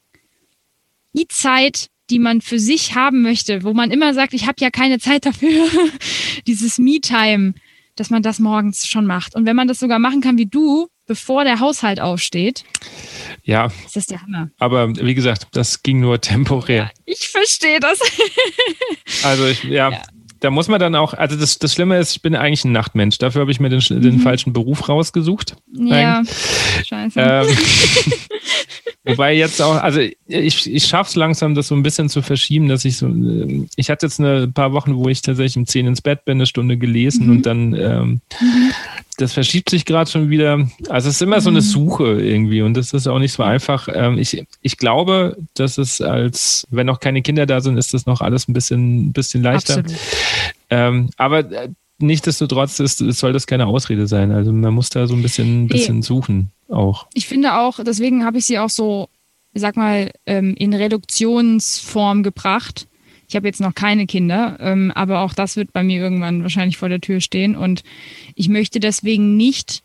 die 1.12 1.28
Zeit, 1.28 1.88
die 2.10 2.18
man 2.18 2.40
für 2.40 2.58
sich 2.58 2.94
haben 2.94 3.20
möchte, 3.22 3.62
wo 3.62 3.74
man 3.74 3.90
immer 3.90 4.14
sagt, 4.14 4.32
ich 4.32 4.46
habe 4.46 4.56
ja 4.60 4.70
keine 4.70 4.98
Zeit 4.98 5.26
dafür, 5.26 5.68
dieses 6.46 6.78
Me-Time, 6.78 7.54
dass 7.96 8.08
man 8.08 8.22
das 8.22 8.38
morgens 8.38 8.86
schon 8.86 9.04
macht. 9.04 9.34
Und 9.34 9.44
wenn 9.44 9.56
man 9.56 9.68
das 9.68 9.80
sogar 9.80 9.98
machen 9.98 10.22
kann 10.22 10.38
wie 10.38 10.46
du, 10.46 10.88
bevor 11.08 11.42
der 11.42 11.58
Haushalt 11.58 12.00
aufsteht. 12.00 12.64
Ja. 13.42 13.66
Ist 13.84 13.96
das 13.96 14.06
der 14.06 14.22
Hammer. 14.22 14.50
Aber 14.58 14.94
wie 14.94 15.14
gesagt, 15.14 15.48
das 15.52 15.82
ging 15.82 15.98
nur 16.00 16.20
temporär. 16.20 16.84
Ja, 16.84 16.90
ich 17.06 17.28
verstehe 17.28 17.80
das. 17.80 17.98
also 19.24 19.46
ich, 19.46 19.64
ja, 19.64 19.90
ja, 19.90 20.02
da 20.40 20.50
muss 20.50 20.68
man 20.68 20.78
dann 20.78 20.94
auch, 20.94 21.14
also 21.14 21.36
das, 21.36 21.58
das 21.58 21.74
Schlimme 21.74 21.98
ist, 21.98 22.12
ich 22.12 22.22
bin 22.22 22.36
eigentlich 22.36 22.64
ein 22.64 22.72
Nachtmensch. 22.72 23.18
Dafür 23.18 23.40
habe 23.40 23.50
ich 23.50 23.58
mir 23.58 23.70
den, 23.70 23.82
mhm. 23.88 24.02
den 24.02 24.20
falschen 24.20 24.52
Beruf 24.52 24.88
rausgesucht. 24.88 25.56
Ja, 25.72 26.22
scheiße. 26.84 27.18
Ähm, 27.20 27.48
wobei 29.08 29.34
jetzt 29.34 29.60
auch, 29.60 29.82
also 29.82 30.00
ich, 30.00 30.72
ich 30.72 30.84
schaffe 30.84 31.08
es 31.08 31.16
langsam, 31.16 31.54
das 31.54 31.68
so 31.68 31.74
ein 31.74 31.82
bisschen 31.82 32.08
zu 32.08 32.22
verschieben, 32.22 32.68
dass 32.68 32.84
ich 32.84 32.96
so, 32.96 33.08
ich 33.76 33.90
hatte 33.90 34.06
jetzt 34.06 34.20
eine 34.20 34.48
paar 34.48 34.72
Wochen, 34.72 34.96
wo 34.96 35.08
ich 35.08 35.22
tatsächlich 35.22 35.56
um 35.56 35.66
10 35.66 35.86
ins 35.86 36.00
Bett 36.00 36.24
bin, 36.24 36.38
eine 36.38 36.46
Stunde 36.46 36.76
gelesen 36.76 37.26
mhm. 37.26 37.32
und 37.32 37.46
dann, 37.46 37.74
ähm, 37.74 38.20
mhm. 38.40 38.70
das 39.16 39.32
verschiebt 39.32 39.70
sich 39.70 39.84
gerade 39.84 40.10
schon 40.10 40.30
wieder. 40.30 40.68
Also 40.88 41.08
es 41.08 41.16
ist 41.16 41.22
immer 41.22 41.40
so 41.40 41.50
eine 41.50 41.60
mhm. 41.60 41.64
Suche 41.64 42.20
irgendwie 42.20 42.62
und 42.62 42.74
das 42.74 42.92
ist 42.92 43.06
auch 43.06 43.18
nicht 43.18 43.32
so 43.32 43.42
einfach. 43.42 43.88
Ähm, 43.92 44.18
ich, 44.18 44.44
ich 44.62 44.76
glaube, 44.76 45.36
dass 45.54 45.78
es 45.78 46.00
als, 46.00 46.66
wenn 46.70 46.86
noch 46.86 47.00
keine 47.00 47.22
Kinder 47.22 47.46
da 47.46 47.60
sind, 47.60 47.78
ist 47.78 47.94
das 47.94 48.06
noch 48.06 48.20
alles 48.20 48.48
ein 48.48 48.52
bisschen, 48.52 49.12
bisschen 49.12 49.42
leichter. 49.42 49.82
Ähm, 50.70 51.10
aber 51.16 51.50
äh, 51.50 51.70
nichtsdestotrotz 51.98 52.78
ist, 52.78 52.98
soll 52.98 53.32
das 53.32 53.46
keine 53.46 53.66
Ausrede 53.66 54.06
sein. 54.06 54.32
Also 54.32 54.52
man 54.52 54.74
muss 54.74 54.90
da 54.90 55.06
so 55.06 55.14
ein 55.14 55.22
bisschen, 55.22 55.64
ein 55.64 55.68
bisschen 55.68 56.02
suchen 56.02 56.52
auch. 56.68 57.06
Ich 57.14 57.26
finde 57.26 57.58
auch, 57.58 57.82
deswegen 57.82 58.24
habe 58.24 58.38
ich 58.38 58.46
sie 58.46 58.58
auch 58.58 58.70
so, 58.70 59.08
sag 59.54 59.76
mal, 59.76 60.10
ähm, 60.26 60.54
in 60.56 60.74
Reduktionsform 60.74 62.22
gebracht. 62.22 62.86
Ich 63.28 63.36
habe 63.36 63.46
jetzt 63.46 63.60
noch 63.60 63.74
keine 63.74 64.06
Kinder, 64.06 64.56
ähm, 64.60 64.90
aber 64.94 65.20
auch 65.20 65.34
das 65.34 65.56
wird 65.56 65.72
bei 65.72 65.82
mir 65.82 66.00
irgendwann 66.00 66.42
wahrscheinlich 66.42 66.78
vor 66.78 66.88
der 66.88 67.00
Tür 67.00 67.20
stehen. 67.20 67.56
Und 67.56 67.82
ich 68.34 68.48
möchte 68.48 68.80
deswegen 68.80 69.36
nicht 69.36 69.82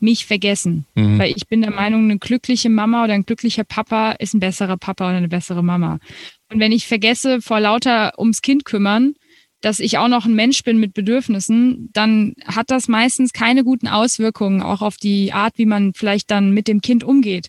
mich 0.00 0.26
vergessen. 0.26 0.84
Mhm. 0.94 1.18
Weil 1.18 1.32
ich 1.34 1.48
bin 1.48 1.62
der 1.62 1.70
Meinung, 1.70 2.04
eine 2.04 2.18
glückliche 2.18 2.68
Mama 2.68 3.04
oder 3.04 3.14
ein 3.14 3.24
glücklicher 3.24 3.64
Papa 3.64 4.12
ist 4.12 4.34
ein 4.34 4.40
besserer 4.40 4.76
Papa 4.76 5.08
oder 5.08 5.16
eine 5.16 5.28
bessere 5.28 5.64
Mama. 5.64 5.98
Und 6.50 6.60
wenn 6.60 6.72
ich 6.72 6.86
vergesse, 6.86 7.40
vor 7.40 7.58
lauter 7.58 8.18
ums 8.18 8.42
Kind 8.42 8.64
kümmern, 8.64 9.14
dass 9.64 9.80
ich 9.80 9.96
auch 9.96 10.08
noch 10.08 10.26
ein 10.26 10.34
Mensch 10.34 10.62
bin 10.62 10.78
mit 10.78 10.92
Bedürfnissen, 10.92 11.88
dann 11.92 12.34
hat 12.44 12.70
das 12.70 12.86
meistens 12.86 13.32
keine 13.32 13.64
guten 13.64 13.88
Auswirkungen, 13.88 14.60
auch 14.60 14.82
auf 14.82 14.96
die 14.96 15.32
Art, 15.32 15.54
wie 15.56 15.64
man 15.64 15.94
vielleicht 15.94 16.30
dann 16.30 16.50
mit 16.50 16.68
dem 16.68 16.82
Kind 16.82 17.02
umgeht. 17.02 17.48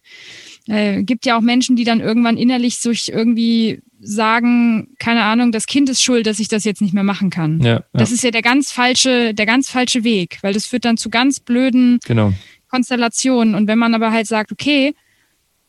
Äh, 0.67 1.03
gibt 1.03 1.25
ja 1.25 1.37
auch 1.37 1.41
Menschen, 1.41 1.75
die 1.75 1.83
dann 1.83 1.99
irgendwann 1.99 2.37
innerlich 2.37 2.77
sich 2.77 3.11
irgendwie 3.11 3.81
sagen, 3.99 4.95
keine 4.97 5.23
Ahnung, 5.23 5.51
das 5.51 5.65
Kind 5.65 5.89
ist 5.89 6.01
schuld, 6.01 6.25
dass 6.25 6.39
ich 6.39 6.47
das 6.47 6.63
jetzt 6.63 6.81
nicht 6.81 6.93
mehr 6.93 7.03
machen 7.03 7.29
kann. 7.29 7.59
Ja, 7.59 7.73
ja. 7.73 7.83
Das 7.93 8.11
ist 8.11 8.23
ja 8.23 8.31
der 8.31 8.41
ganz 8.41 8.71
falsche, 8.71 9.33
der 9.33 9.45
ganz 9.45 9.69
falsche 9.69 10.03
Weg, 10.03 10.37
weil 10.41 10.53
das 10.53 10.65
führt 10.65 10.85
dann 10.85 10.97
zu 10.97 11.09
ganz 11.09 11.39
blöden 11.41 11.99
genau. 12.05 12.33
Konstellationen. 12.69 13.55
Und 13.55 13.67
wenn 13.67 13.77
man 13.77 13.93
aber 13.93 14.11
halt 14.11 14.27
sagt, 14.27 14.51
okay, 14.51 14.93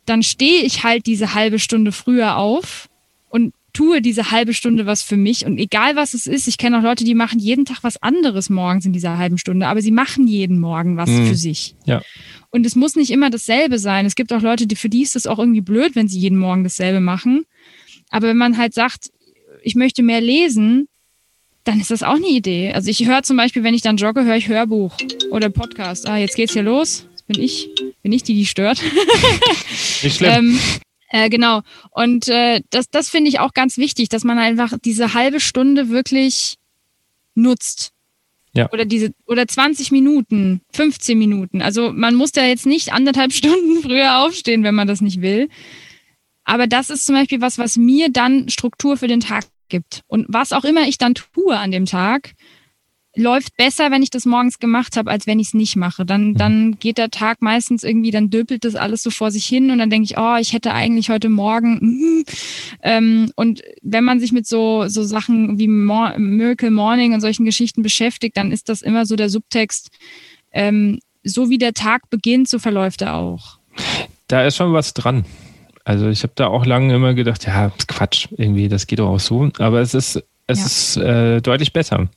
dann 0.04 0.22
stehe 0.22 0.62
ich 0.62 0.84
halt 0.84 1.06
diese 1.06 1.34
halbe 1.34 1.58
Stunde 1.58 1.90
früher 1.90 2.36
auf 2.36 2.88
tue 3.76 4.00
diese 4.00 4.30
halbe 4.30 4.54
Stunde 4.54 4.86
was 4.86 5.02
für 5.02 5.18
mich 5.18 5.44
und 5.44 5.58
egal 5.58 5.96
was 5.96 6.14
es 6.14 6.26
ist, 6.26 6.48
ich 6.48 6.56
kenne 6.56 6.78
auch 6.78 6.82
Leute, 6.82 7.04
die 7.04 7.14
machen 7.14 7.38
jeden 7.38 7.66
Tag 7.66 7.82
was 7.82 8.02
anderes 8.02 8.48
morgens 8.48 8.86
in 8.86 8.94
dieser 8.94 9.18
halben 9.18 9.36
Stunde, 9.36 9.66
aber 9.66 9.82
sie 9.82 9.90
machen 9.90 10.26
jeden 10.26 10.58
Morgen 10.58 10.96
was 10.96 11.10
mhm. 11.10 11.26
für 11.26 11.34
sich. 11.34 11.74
Ja. 11.84 12.00
Und 12.50 12.64
es 12.64 12.74
muss 12.74 12.96
nicht 12.96 13.10
immer 13.10 13.28
dasselbe 13.28 13.78
sein. 13.78 14.06
Es 14.06 14.14
gibt 14.14 14.32
auch 14.32 14.40
Leute, 14.40 14.66
die 14.66 14.76
für 14.76 14.88
die 14.88 15.02
ist 15.02 15.14
es 15.14 15.26
auch 15.26 15.38
irgendwie 15.38 15.60
blöd, 15.60 15.94
wenn 15.94 16.08
sie 16.08 16.18
jeden 16.18 16.38
Morgen 16.38 16.64
dasselbe 16.64 17.00
machen. 17.00 17.44
Aber 18.08 18.28
wenn 18.28 18.38
man 18.38 18.56
halt 18.56 18.72
sagt, 18.72 19.10
ich 19.62 19.74
möchte 19.74 20.02
mehr 20.02 20.22
lesen, 20.22 20.88
dann 21.64 21.78
ist 21.78 21.90
das 21.90 22.02
auch 22.02 22.14
eine 22.14 22.28
Idee. 22.28 22.72
Also 22.72 22.88
ich 22.88 23.06
höre 23.06 23.24
zum 23.24 23.36
Beispiel, 23.36 23.62
wenn 23.62 23.74
ich 23.74 23.82
dann 23.82 23.98
jogge, 23.98 24.24
höre 24.24 24.36
ich 24.36 24.48
Hörbuch 24.48 24.96
oder 25.30 25.50
Podcast. 25.50 26.08
Ah, 26.08 26.16
jetzt 26.16 26.36
geht's 26.36 26.54
hier 26.54 26.62
los. 26.62 27.06
Jetzt 27.10 27.26
bin 27.26 27.42
ich, 27.42 27.68
bin 28.02 28.12
ich 28.12 28.22
die, 28.22 28.34
die 28.34 28.46
stört. 28.46 28.80
Nicht 30.02 30.16
schlimm. 30.16 30.32
ähm, 30.58 30.58
äh, 31.08 31.28
genau. 31.28 31.62
Und 31.90 32.28
äh, 32.28 32.62
das, 32.70 32.88
das 32.90 33.08
finde 33.08 33.28
ich 33.28 33.40
auch 33.40 33.54
ganz 33.54 33.78
wichtig, 33.78 34.08
dass 34.08 34.24
man 34.24 34.38
einfach 34.38 34.72
diese 34.84 35.14
halbe 35.14 35.40
Stunde 35.40 35.88
wirklich 35.88 36.56
nutzt. 37.34 37.92
Ja. 38.54 38.70
Oder 38.72 38.86
diese, 38.86 39.12
oder 39.26 39.46
20 39.46 39.92
Minuten, 39.92 40.62
15 40.72 41.18
Minuten. 41.18 41.60
Also 41.60 41.92
man 41.92 42.14
muss 42.14 42.30
ja 42.34 42.44
jetzt 42.44 42.66
nicht 42.66 42.92
anderthalb 42.92 43.32
Stunden 43.34 43.82
früher 43.82 44.20
aufstehen, 44.20 44.62
wenn 44.62 44.74
man 44.74 44.88
das 44.88 45.00
nicht 45.00 45.20
will. 45.20 45.48
Aber 46.44 46.66
das 46.66 46.90
ist 46.90 47.06
zum 47.06 47.14
Beispiel 47.14 47.40
was, 47.40 47.58
was 47.58 47.76
mir 47.76 48.10
dann 48.10 48.48
Struktur 48.48 48.96
für 48.96 49.08
den 49.08 49.20
Tag 49.20 49.44
gibt. 49.68 50.02
Und 50.06 50.26
was 50.28 50.52
auch 50.52 50.64
immer 50.64 50.88
ich 50.88 50.96
dann 50.96 51.14
tue 51.14 51.56
an 51.56 51.70
dem 51.70 51.86
Tag, 51.86 52.34
läuft 53.16 53.56
besser, 53.56 53.90
wenn 53.90 54.02
ich 54.02 54.10
das 54.10 54.26
morgens 54.26 54.58
gemacht 54.58 54.96
habe, 54.96 55.10
als 55.10 55.26
wenn 55.26 55.38
ich 55.38 55.48
es 55.48 55.54
nicht 55.54 55.76
mache. 55.76 56.04
Dann, 56.04 56.28
mhm. 56.28 56.34
dann 56.36 56.78
geht 56.78 56.98
der 56.98 57.10
Tag 57.10 57.42
meistens 57.42 57.82
irgendwie, 57.82 58.10
dann 58.10 58.30
döpelt 58.30 58.64
das 58.64 58.76
alles 58.76 59.02
so 59.02 59.10
vor 59.10 59.30
sich 59.30 59.46
hin 59.46 59.70
und 59.70 59.78
dann 59.78 59.90
denke 59.90 60.04
ich, 60.04 60.18
oh, 60.18 60.36
ich 60.38 60.52
hätte 60.52 60.72
eigentlich 60.72 61.08
heute 61.08 61.28
Morgen. 61.28 61.78
Mm, 61.80 62.24
ähm, 62.82 63.32
und 63.36 63.62
wenn 63.82 64.04
man 64.04 64.20
sich 64.20 64.32
mit 64.32 64.46
so, 64.46 64.86
so 64.88 65.02
Sachen 65.02 65.58
wie 65.58 65.68
Mor 65.68 66.14
Miracle 66.18 66.70
Morning 66.70 67.14
und 67.14 67.20
solchen 67.20 67.44
Geschichten 67.44 67.82
beschäftigt, 67.82 68.36
dann 68.36 68.52
ist 68.52 68.68
das 68.68 68.82
immer 68.82 69.06
so 69.06 69.16
der 69.16 69.30
Subtext, 69.30 69.90
ähm, 70.52 70.98
so 71.24 71.50
wie 71.50 71.58
der 71.58 71.72
Tag 71.72 72.08
beginnt, 72.10 72.48
so 72.48 72.58
verläuft 72.58 73.02
er 73.02 73.14
auch. 73.14 73.58
Da 74.28 74.44
ist 74.44 74.56
schon 74.56 74.72
was 74.72 74.94
dran. 74.94 75.24
Also 75.84 76.08
ich 76.08 76.22
habe 76.22 76.32
da 76.34 76.48
auch 76.48 76.66
lange 76.66 76.94
immer 76.94 77.14
gedacht, 77.14 77.46
ja, 77.46 77.70
Quatsch, 77.86 78.28
irgendwie, 78.36 78.68
das 78.68 78.86
geht 78.86 78.98
doch 78.98 79.08
auch 79.08 79.20
so. 79.20 79.50
Aber 79.58 79.80
es 79.80 79.94
ist, 79.94 80.22
es 80.46 80.58
ja. 80.58 80.66
ist 80.66 80.96
äh, 80.96 81.40
deutlich 81.40 81.72
besser. 81.72 82.08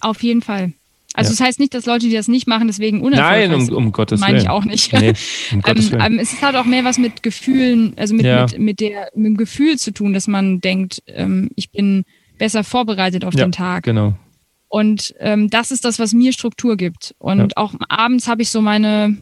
Auf 0.00 0.22
jeden 0.22 0.42
Fall. 0.42 0.72
Also 1.14 1.28
ja. 1.28 1.32
das 1.32 1.40
heißt 1.40 1.58
nicht, 1.58 1.74
dass 1.74 1.86
Leute, 1.86 2.06
die 2.06 2.14
das 2.14 2.28
nicht 2.28 2.46
machen, 2.46 2.68
deswegen 2.68 3.02
unerfolgreich 3.02 3.48
Nein, 3.48 3.68
um, 3.68 3.74
um 3.74 3.92
Gottes 3.92 4.20
Willen. 4.20 4.32
Meine 4.32 4.42
ich 4.42 4.48
auch 4.48 4.64
nicht. 4.64 4.92
Nee, 4.92 5.12
um 5.52 5.62
Willen. 5.64 6.00
Ähm, 6.00 6.18
es 6.20 6.40
hat 6.40 6.54
auch 6.54 6.66
mehr 6.66 6.84
was 6.84 6.98
mit 6.98 7.22
Gefühlen, 7.22 7.94
also 7.96 8.14
mit, 8.14 8.24
ja. 8.24 8.44
mit, 8.44 8.58
mit, 8.58 8.80
der, 8.80 9.10
mit 9.14 9.26
dem 9.26 9.36
Gefühl 9.36 9.76
zu 9.76 9.92
tun, 9.92 10.12
dass 10.12 10.28
man 10.28 10.60
denkt, 10.60 11.02
ähm, 11.06 11.50
ich 11.56 11.70
bin 11.70 12.04
besser 12.38 12.62
vorbereitet 12.62 13.24
auf 13.24 13.34
ja, 13.34 13.44
den 13.44 13.52
Tag. 13.52 13.84
Genau. 13.84 14.14
Und 14.68 15.14
ähm, 15.18 15.50
das 15.50 15.72
ist 15.72 15.84
das, 15.84 15.98
was 15.98 16.12
mir 16.12 16.32
Struktur 16.32 16.76
gibt. 16.76 17.14
Und 17.18 17.56
auch 17.56 17.74
abends 17.88 18.28
habe 18.28 18.42
ich 18.42 18.50
so 18.50 18.62
meine, 18.62 19.16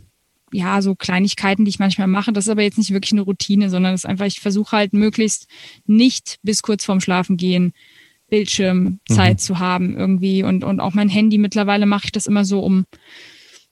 ja, 0.52 0.82
so 0.82 0.94
Kleinigkeiten, 0.94 1.64
die 1.64 1.70
ich 1.70 1.78
manchmal 1.78 2.06
mache. 2.06 2.32
Das 2.32 2.44
ist 2.44 2.50
aber 2.50 2.62
jetzt 2.62 2.76
nicht 2.76 2.92
wirklich 2.92 3.12
eine 3.12 3.22
Routine, 3.22 3.70
sondern 3.70 3.94
das 3.94 4.02
ist 4.02 4.10
einfach, 4.10 4.26
ich 4.26 4.40
versuche 4.40 4.76
halt 4.76 4.92
möglichst 4.92 5.48
nicht 5.86 6.38
bis 6.42 6.60
kurz 6.60 6.84
vorm 6.84 7.00
Schlafen 7.00 7.38
gehen 7.38 7.72
Bildschirmzeit 8.28 9.34
mhm. 9.34 9.38
zu 9.38 9.58
haben 9.58 9.96
irgendwie. 9.96 10.42
Und, 10.42 10.64
und 10.64 10.80
auch 10.80 10.94
mein 10.94 11.08
Handy, 11.08 11.38
mittlerweile 11.38 11.86
mache 11.86 12.06
ich 12.06 12.12
das 12.12 12.26
immer 12.26 12.44
so 12.44 12.60
um 12.60 12.84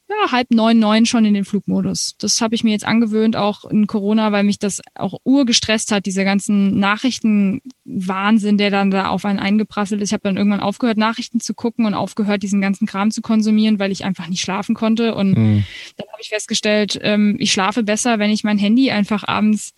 ja, 0.08 0.30
halb 0.30 0.52
neun, 0.52 0.78
neun 0.78 1.04
schon 1.04 1.24
in 1.24 1.34
den 1.34 1.44
Flugmodus. 1.44 2.14
Das 2.18 2.40
habe 2.40 2.54
ich 2.54 2.62
mir 2.62 2.70
jetzt 2.70 2.86
angewöhnt, 2.86 3.34
auch 3.34 3.64
in 3.64 3.88
Corona, 3.88 4.30
weil 4.30 4.44
mich 4.44 4.60
das 4.60 4.80
auch 4.94 5.18
urgestresst 5.24 5.90
hat, 5.90 6.06
dieser 6.06 6.24
ganzen 6.24 6.78
Nachrichtenwahnsinn, 6.78 8.56
der 8.56 8.70
dann 8.70 8.92
da 8.92 9.08
auf 9.08 9.24
einen 9.24 9.40
eingeprasselt 9.40 10.00
ist. 10.00 10.10
Ich 10.10 10.12
habe 10.12 10.22
dann 10.22 10.36
irgendwann 10.36 10.60
aufgehört, 10.60 10.96
Nachrichten 10.96 11.40
zu 11.40 11.54
gucken 11.54 11.86
und 11.86 11.94
aufgehört, 11.94 12.44
diesen 12.44 12.60
ganzen 12.60 12.86
Kram 12.86 13.10
zu 13.10 13.20
konsumieren, 13.20 13.80
weil 13.80 13.90
ich 13.90 14.04
einfach 14.04 14.28
nicht 14.28 14.42
schlafen 14.42 14.76
konnte. 14.76 15.14
Und 15.14 15.36
mhm. 15.36 15.64
dann 15.96 16.06
habe 16.12 16.20
ich 16.20 16.28
festgestellt, 16.28 16.98
ähm, 17.02 17.34
ich 17.40 17.50
schlafe 17.50 17.82
besser, 17.82 18.20
wenn 18.20 18.30
ich 18.30 18.44
mein 18.44 18.58
Handy 18.58 18.92
einfach 18.92 19.26
abends 19.26 19.72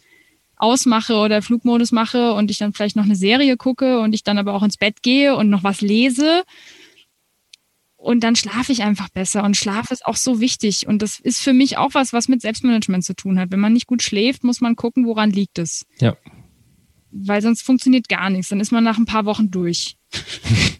ausmache 0.58 1.14
oder 1.14 1.42
Flugmodus 1.42 1.92
mache 1.92 2.32
und 2.32 2.50
ich 2.50 2.58
dann 2.58 2.72
vielleicht 2.72 2.96
noch 2.96 3.04
eine 3.04 3.16
Serie 3.16 3.56
gucke 3.56 4.00
und 4.00 4.12
ich 4.12 4.24
dann 4.24 4.38
aber 4.38 4.54
auch 4.54 4.62
ins 4.62 4.76
Bett 4.76 5.02
gehe 5.02 5.36
und 5.36 5.50
noch 5.50 5.64
was 5.64 5.80
lese. 5.80 6.44
Und 7.96 8.22
dann 8.22 8.36
schlafe 8.36 8.70
ich 8.70 8.84
einfach 8.84 9.08
besser. 9.08 9.42
Und 9.42 9.56
Schlaf 9.56 9.90
ist 9.90 10.06
auch 10.06 10.16
so 10.16 10.40
wichtig. 10.40 10.86
Und 10.86 11.02
das 11.02 11.18
ist 11.18 11.40
für 11.42 11.52
mich 11.52 11.78
auch 11.78 11.94
was, 11.94 12.12
was 12.12 12.28
mit 12.28 12.40
Selbstmanagement 12.40 13.04
zu 13.04 13.14
tun 13.14 13.40
hat. 13.40 13.50
Wenn 13.50 13.58
man 13.58 13.72
nicht 13.72 13.88
gut 13.88 14.02
schläft, 14.02 14.44
muss 14.44 14.60
man 14.60 14.76
gucken, 14.76 15.04
woran 15.04 15.30
liegt 15.30 15.58
es. 15.58 15.84
Ja. 16.00 16.16
Weil 17.10 17.42
sonst 17.42 17.62
funktioniert 17.62 18.08
gar 18.08 18.30
nichts. 18.30 18.50
Dann 18.50 18.60
ist 18.60 18.70
man 18.70 18.84
nach 18.84 18.98
ein 18.98 19.06
paar 19.06 19.24
Wochen 19.24 19.50
durch. 19.50 19.96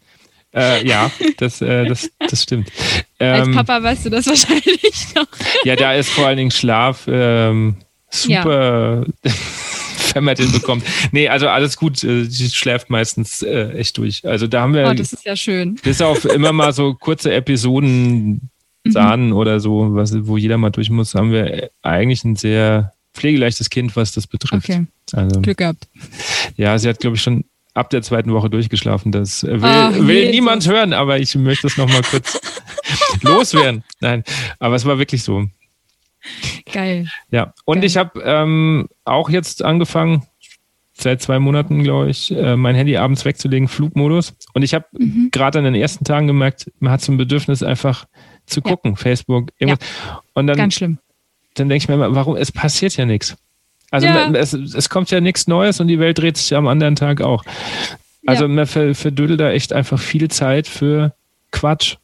Äh, 0.55 0.87
ja, 0.89 1.11
das, 1.37 1.61
äh, 1.61 1.85
das, 1.85 2.11
das 2.19 2.43
stimmt. 2.43 2.73
Ähm, 3.21 3.35
Als 3.35 3.55
Papa 3.55 3.83
weißt 3.83 4.07
du 4.07 4.11
das 4.11 4.27
wahrscheinlich 4.27 5.15
noch. 5.15 5.27
ja, 5.65 5.77
da 5.77 5.93
ist 5.93 6.09
vor 6.09 6.27
allen 6.27 6.39
Dingen 6.39 6.51
Schlaf 6.51 7.05
ähm, 7.07 7.77
super. 8.11 9.07
Ja. 9.25 9.33
wenn 10.15 10.25
man 10.25 10.35
den 10.35 10.53
bekommt. 10.53 10.85
Nee, 11.13 11.29
also 11.29 11.49
alles 11.49 11.77
gut. 11.77 11.99
Sie 11.99 12.09
äh, 12.09 12.49
schläft 12.51 12.91
meistens 12.91 13.43
äh, 13.43 13.71
echt 13.73 13.99
durch. 13.99 14.27
Also 14.27 14.47
da 14.47 14.63
haben 14.63 14.75
wir. 14.75 14.89
Oh, 14.89 14.95
das 14.95 15.13
ist 15.13 15.25
ja 15.25 15.37
schön. 15.37 15.77
Bis 15.77 16.01
auf 16.01 16.25
immer 16.25 16.53
mal 16.53 16.73
so 16.73 16.95
kurze 16.95 17.33
Episoden 17.33 18.51
mhm. 18.85 18.93
Sahnen 18.93 19.33
oder 19.33 19.61
so, 19.61 19.95
was, 19.95 20.15
wo 20.27 20.37
jeder 20.37 20.59
mal 20.59 20.71
durch 20.71 20.91
muss, 20.91 21.15
haben 21.15 21.33
wir 21.33 21.71
eigentlich 21.83 22.25
ein 22.25 22.37
sehr 22.37 22.93
pflegeleichtes 23.15 23.71
Kind, 23.71 23.97
was 23.97 24.13
das 24.13 24.27
betrifft. 24.27 24.69
Okay. 24.69 24.87
Also, 25.13 25.41
Glück 25.41 25.59
gehabt. 25.59 25.89
Ja, 26.57 26.79
sie 26.79 26.89
hat, 26.89 27.01
glaube 27.01 27.17
ich, 27.17 27.23
schon 27.23 27.45
ab 27.75 27.91
der 27.91 28.03
zweiten 28.03 28.33
Woche 28.33 28.51
durchgeschlafen. 28.51 29.13
Das 29.13 29.43
will, 29.43 29.61
Ach, 29.63 29.95
will 29.95 30.31
niemand 30.31 30.67
hören, 30.69 30.93
aber 30.93 31.19
ich 31.19 31.35
möchte 31.35 31.67
es 31.67 31.77
nochmal 31.77 32.03
kurz 32.03 32.41
loswerden. 33.23 33.85
Nein, 34.01 34.25
aber 34.59 34.75
es 34.77 34.85
war 34.85 34.99
wirklich 34.99 35.23
so. 35.23 35.47
Geil. 36.73 37.09
Ja, 37.31 37.55
und 37.65 37.77
Geil. 37.77 37.85
ich 37.85 37.97
habe 37.97 38.21
ähm, 38.23 38.89
auch 39.05 39.31
jetzt 39.31 39.65
angefangen, 39.65 40.27
seit 41.01 41.23
zwei 41.23 41.39
Monaten, 41.39 41.83
glaube 41.83 42.11
ich, 42.11 42.31
äh, 42.33 42.57
mein 42.57 42.75
Handy 42.75 42.97
abends 42.97 43.25
wegzulegen, 43.25 43.69
Flugmodus. 43.69 44.35
Und 44.53 44.63
ich 44.63 44.75
habe 44.75 44.87
mhm. 44.93 45.29
gerade 45.31 45.59
an 45.59 45.65
den 45.65 45.75
ersten 45.75 46.05
Tagen 46.05 46.27
gemerkt, 46.27 46.71
man 46.81 46.93
hat 46.93 47.01
so 47.01 47.13
ein 47.13 47.19
Bedürfnis, 47.19 47.63
einfach 47.63 48.07
zu 48.47 48.63
gucken, 48.63 48.93
ja. 48.93 48.97
Facebook, 48.97 49.51
irgendwas. 49.59 49.87
Ja. 50.07 50.23
Und 50.35 50.47
dann, 50.49 50.57
Ganz 50.57 50.75
schlimm. 50.75 50.99
Dann 51.55 51.69
denke 51.69 51.83
ich 51.83 51.89
mir 51.89 51.95
immer, 51.95 52.15
warum? 52.15 52.37
Es 52.37 52.53
passiert 52.53 52.97
ja 52.97 53.05
nichts. 53.05 53.37
Also 53.91 54.07
ja. 54.07 54.31
es, 54.33 54.53
es 54.53 54.89
kommt 54.91 55.11
ja 55.11 55.21
nichts 55.21 55.47
Neues 55.47 55.81
und 55.81 55.89
die 55.89 55.99
Welt 55.99 56.19
dreht 56.19 56.37
sich 56.37 56.55
am 56.55 56.67
anderen 56.67 56.95
Tag 56.95 57.21
auch. 57.21 57.45
Also 58.27 58.47
man 58.47 58.67
verdödelt 58.67 59.41
da 59.41 59.51
echt 59.51 59.73
einfach 59.73 59.99
viel 59.99 60.29
Zeit 60.29 60.67
für 60.67 61.15
Quatsch. 61.51 61.97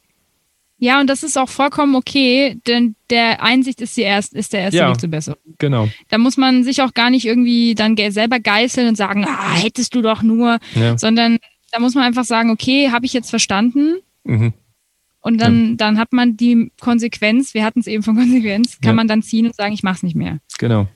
Ja, 0.85 0.99
und 0.99 1.09
das 1.09 1.23
ist 1.23 1.35
auch 1.35 1.49
vollkommen 1.49 1.95
okay, 1.95 2.59
denn 2.67 2.95
der 3.09 3.41
Einsicht 3.41 3.81
ist, 3.81 3.97
die 3.97 4.01
erst, 4.01 4.35
ist 4.35 4.53
der 4.53 4.59
erste 4.59 4.77
ja, 4.77 4.89
Weg 4.91 4.99
zur 4.99 5.09
Besserung. 5.09 5.39
Genau. 5.57 5.89
Da 6.09 6.19
muss 6.19 6.37
man 6.37 6.63
sich 6.63 6.83
auch 6.83 6.93
gar 6.93 7.09
nicht 7.09 7.25
irgendwie 7.25 7.73
dann 7.73 7.97
selber 8.11 8.39
geißeln 8.39 8.89
und 8.89 8.95
sagen, 8.95 9.25
ah, 9.25 9.55
hättest 9.55 9.95
du 9.95 10.03
doch 10.03 10.21
nur, 10.21 10.59
ja. 10.75 10.95
sondern 10.95 11.39
da 11.71 11.79
muss 11.79 11.95
man 11.95 12.03
einfach 12.03 12.23
sagen, 12.23 12.51
okay, 12.51 12.91
habe 12.91 13.07
ich 13.07 13.13
jetzt 13.13 13.31
verstanden. 13.31 13.95
Mhm. 14.25 14.53
Und 15.21 15.41
dann, 15.41 15.69
ja. 15.69 15.75
dann 15.77 15.97
hat 15.97 16.13
man 16.13 16.37
die 16.37 16.71
Konsequenz, 16.79 17.55
wir 17.55 17.65
hatten 17.65 17.79
es 17.79 17.87
eben 17.87 18.03
von 18.03 18.15
Konsequenz, 18.19 18.77
kann 18.79 18.95
man 18.95 19.07
dann 19.07 19.23
ziehen 19.23 19.47
und 19.47 19.55
sagen, 19.55 19.73
ich 19.73 19.81
mache 19.81 19.95
es 19.95 20.03
nicht 20.03 20.15
mehr. 20.15 20.37
Genau. 20.59 20.87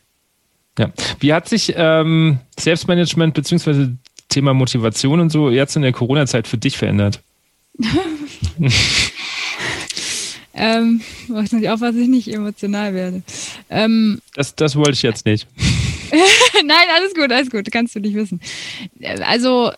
Ja. 0.78 0.92
Wie 1.20 1.34
hat 1.34 1.50
sich 1.50 1.74
ähm, 1.76 2.38
Selbstmanagement 2.60 3.34
bzw. 3.34 3.88
Thema 4.28 4.54
Motivation 4.54 5.20
und 5.20 5.32
so 5.32 5.50
jetzt 5.50 5.76
in 5.76 5.82
der 5.82 5.94
Corona-Zeit 5.94 6.48
für 6.48 6.60
dich 6.60 6.78
verändert? 6.78 7.24
Ähm, 10.60 11.02
weiß 11.30 11.54
nicht 11.54 11.70
auf, 11.70 11.80
was 11.80 11.96
ich 11.96 12.10
nicht 12.10 12.28
emotional 12.32 12.94
werde. 12.94 13.24
Ähm, 13.70 14.20
das, 14.36 14.56
das 14.56 14.76
wollte 14.76 14.92
ich 14.92 15.02
jetzt 15.02 15.26
nicht. 15.26 15.48
Nein, 16.12 16.88
alles 16.96 17.14
gut, 17.16 17.32
alles 17.32 17.50
gut, 17.50 17.72
kannst 17.72 17.96
du 17.96 18.02
nicht 18.02 18.14
wissen. 18.14 18.42
Also 19.26 19.72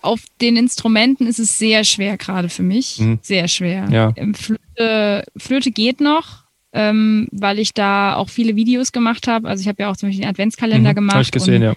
auf 0.00 0.20
den 0.40 0.56
Instrumenten 0.56 1.26
ist 1.26 1.40
es 1.40 1.58
sehr 1.58 1.82
schwer 1.82 2.16
gerade 2.16 2.48
für 2.48 2.62
mich, 2.62 3.00
mhm. 3.00 3.18
sehr 3.22 3.48
schwer. 3.48 3.88
Ja. 3.90 4.12
Ähm, 4.14 4.34
Flöte, 4.34 5.24
Flöte 5.36 5.72
geht 5.72 6.00
noch, 6.00 6.44
ähm, 6.72 7.26
weil 7.32 7.58
ich 7.58 7.74
da 7.74 8.14
auch 8.14 8.28
viele 8.28 8.54
Videos 8.54 8.92
gemacht 8.92 9.26
habe. 9.26 9.48
Also 9.48 9.62
ich 9.62 9.68
habe 9.68 9.82
ja 9.82 9.90
auch 9.90 9.96
zum 9.96 10.08
Beispiel 10.10 10.24
einen 10.24 10.30
Adventskalender 10.30 10.90
mhm, 10.90 10.94
gemacht. 10.94 11.14
Habe 11.14 11.22
ich 11.22 11.32
gesehen, 11.32 11.62
und, 11.62 11.62
ja. 11.62 11.74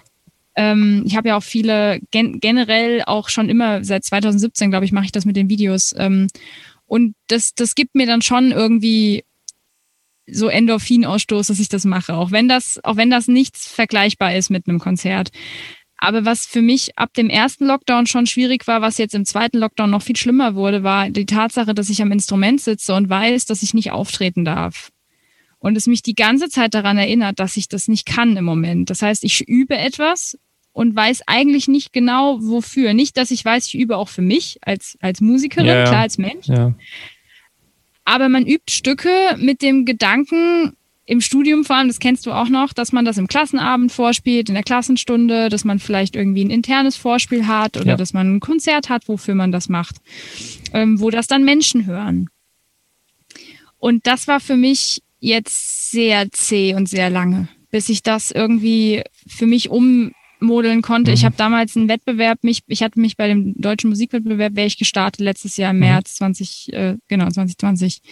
Ähm, 0.54 1.02
ich 1.06 1.16
habe 1.16 1.28
ja 1.28 1.36
auch 1.36 1.42
viele, 1.42 1.98
gen 2.12 2.38
generell 2.38 3.02
auch 3.06 3.30
schon 3.30 3.48
immer, 3.48 3.82
seit 3.84 4.04
2017, 4.04 4.70
glaube 4.70 4.84
ich, 4.84 4.92
mache 4.92 5.06
ich 5.06 5.12
das 5.12 5.24
mit 5.24 5.34
den 5.34 5.48
Videos. 5.48 5.92
Ähm, 5.98 6.28
und 6.92 7.14
das, 7.28 7.54
das 7.54 7.74
gibt 7.74 7.94
mir 7.94 8.04
dann 8.04 8.20
schon 8.20 8.52
irgendwie 8.52 9.24
so 10.26 10.48
Endorphinausstoß, 10.48 11.46
dass 11.46 11.58
ich 11.58 11.70
das 11.70 11.86
mache. 11.86 12.12
Auch 12.12 12.32
wenn 12.32 12.48
das, 12.48 12.80
auch 12.84 12.96
wenn 12.96 13.08
das 13.08 13.28
nichts 13.28 13.66
vergleichbar 13.66 14.36
ist 14.36 14.50
mit 14.50 14.68
einem 14.68 14.78
Konzert. 14.78 15.30
Aber 15.96 16.26
was 16.26 16.44
für 16.44 16.60
mich 16.60 16.98
ab 16.98 17.14
dem 17.14 17.30
ersten 17.30 17.64
Lockdown 17.64 18.06
schon 18.06 18.26
schwierig 18.26 18.66
war, 18.66 18.82
was 18.82 18.98
jetzt 18.98 19.14
im 19.14 19.24
zweiten 19.24 19.56
Lockdown 19.56 19.88
noch 19.88 20.02
viel 20.02 20.16
schlimmer 20.16 20.54
wurde, 20.54 20.82
war 20.82 21.08
die 21.08 21.24
Tatsache, 21.24 21.72
dass 21.72 21.88
ich 21.88 22.02
am 22.02 22.12
Instrument 22.12 22.60
sitze 22.60 22.94
und 22.94 23.08
weiß, 23.08 23.46
dass 23.46 23.62
ich 23.62 23.72
nicht 23.72 23.90
auftreten 23.90 24.44
darf. 24.44 24.90
Und 25.58 25.78
es 25.78 25.86
mich 25.86 26.02
die 26.02 26.14
ganze 26.14 26.50
Zeit 26.50 26.74
daran 26.74 26.98
erinnert, 26.98 27.40
dass 27.40 27.56
ich 27.56 27.68
das 27.68 27.88
nicht 27.88 28.04
kann 28.04 28.36
im 28.36 28.44
Moment. 28.44 28.90
Das 28.90 29.00
heißt, 29.00 29.24
ich 29.24 29.48
übe 29.48 29.78
etwas 29.78 30.36
und 30.72 30.96
weiß 30.96 31.22
eigentlich 31.26 31.68
nicht 31.68 31.92
genau, 31.92 32.38
wofür. 32.40 32.94
Nicht, 32.94 33.16
dass 33.16 33.30
ich 33.30 33.44
weiß, 33.44 33.66
ich 33.68 33.74
übe 33.78 33.96
auch 33.96 34.08
für 34.08 34.22
mich 34.22 34.58
als, 34.62 34.96
als 35.00 35.20
Musikerin, 35.20 35.66
Ja, 35.66 35.84
klar 35.84 36.00
als 36.02 36.18
Mensch. 36.18 36.46
Ja. 36.46 36.74
Aber 38.04 38.28
man 38.28 38.46
übt 38.46 38.72
Stücke 38.72 39.10
mit 39.38 39.62
dem 39.62 39.84
Gedanken, 39.84 40.76
im 41.04 41.20
Studium 41.20 41.64
vor 41.64 41.76
allem, 41.76 41.88
das 41.88 41.98
kennst 41.98 42.26
du 42.26 42.32
auch 42.32 42.48
noch, 42.48 42.72
dass 42.72 42.92
man 42.92 43.04
das 43.04 43.18
im 43.18 43.26
Klassenabend 43.26 43.92
vorspielt, 43.92 44.48
in 44.48 44.54
der 44.54 44.62
Klassenstunde, 44.64 45.48
dass 45.48 45.64
man 45.64 45.78
vielleicht 45.78 46.16
irgendwie 46.16 46.44
ein 46.44 46.50
internes 46.50 46.96
Vorspiel 46.96 47.46
hat 47.46 47.76
oder 47.76 47.90
Ja. 47.90 47.96
dass 47.96 48.12
man 48.12 48.36
ein 48.36 48.40
Konzert 48.40 48.88
hat, 48.88 49.08
wofür 49.08 49.34
man 49.34 49.52
das 49.52 49.68
macht, 49.68 49.96
ähm, 50.72 51.00
wo 51.00 51.10
das 51.10 51.26
dann 51.26 51.44
Menschen 51.44 51.86
hören. 51.86 52.28
Und 53.78 54.06
das 54.06 54.28
war 54.28 54.40
für 54.40 54.56
mich 54.56 55.02
jetzt 55.18 55.90
sehr 55.90 56.30
zäh 56.30 56.74
und 56.74 56.88
sehr 56.88 57.10
lange, 57.10 57.48
bis 57.70 57.88
ich 57.88 58.02
das 58.02 58.30
irgendwie 58.30 59.02
für 59.26 59.46
mich 59.46 59.70
ummodeln 60.42 60.82
konnte. 60.82 61.12
Ich 61.12 61.22
Mhm. 61.22 61.26
habe 61.26 61.36
damals 61.36 61.76
einen 61.76 61.88
Wettbewerb, 61.88 62.42
mich, 62.42 62.62
ich 62.66 62.82
hatte 62.82 63.00
mich 63.00 63.16
bei 63.16 63.28
dem 63.28 63.54
deutschen 63.56 63.88
Musikwettbewerb, 63.90 64.54
wäre 64.56 64.66
ich 64.66 64.78
gestartet 64.78 65.20
letztes 65.20 65.56
Jahr 65.56 65.70
im 65.70 65.76
Mhm. 65.76 65.80
März 65.80 66.14
20, 66.16 66.72
äh, 66.72 66.96
genau, 67.08 67.28
2020. 67.28 68.02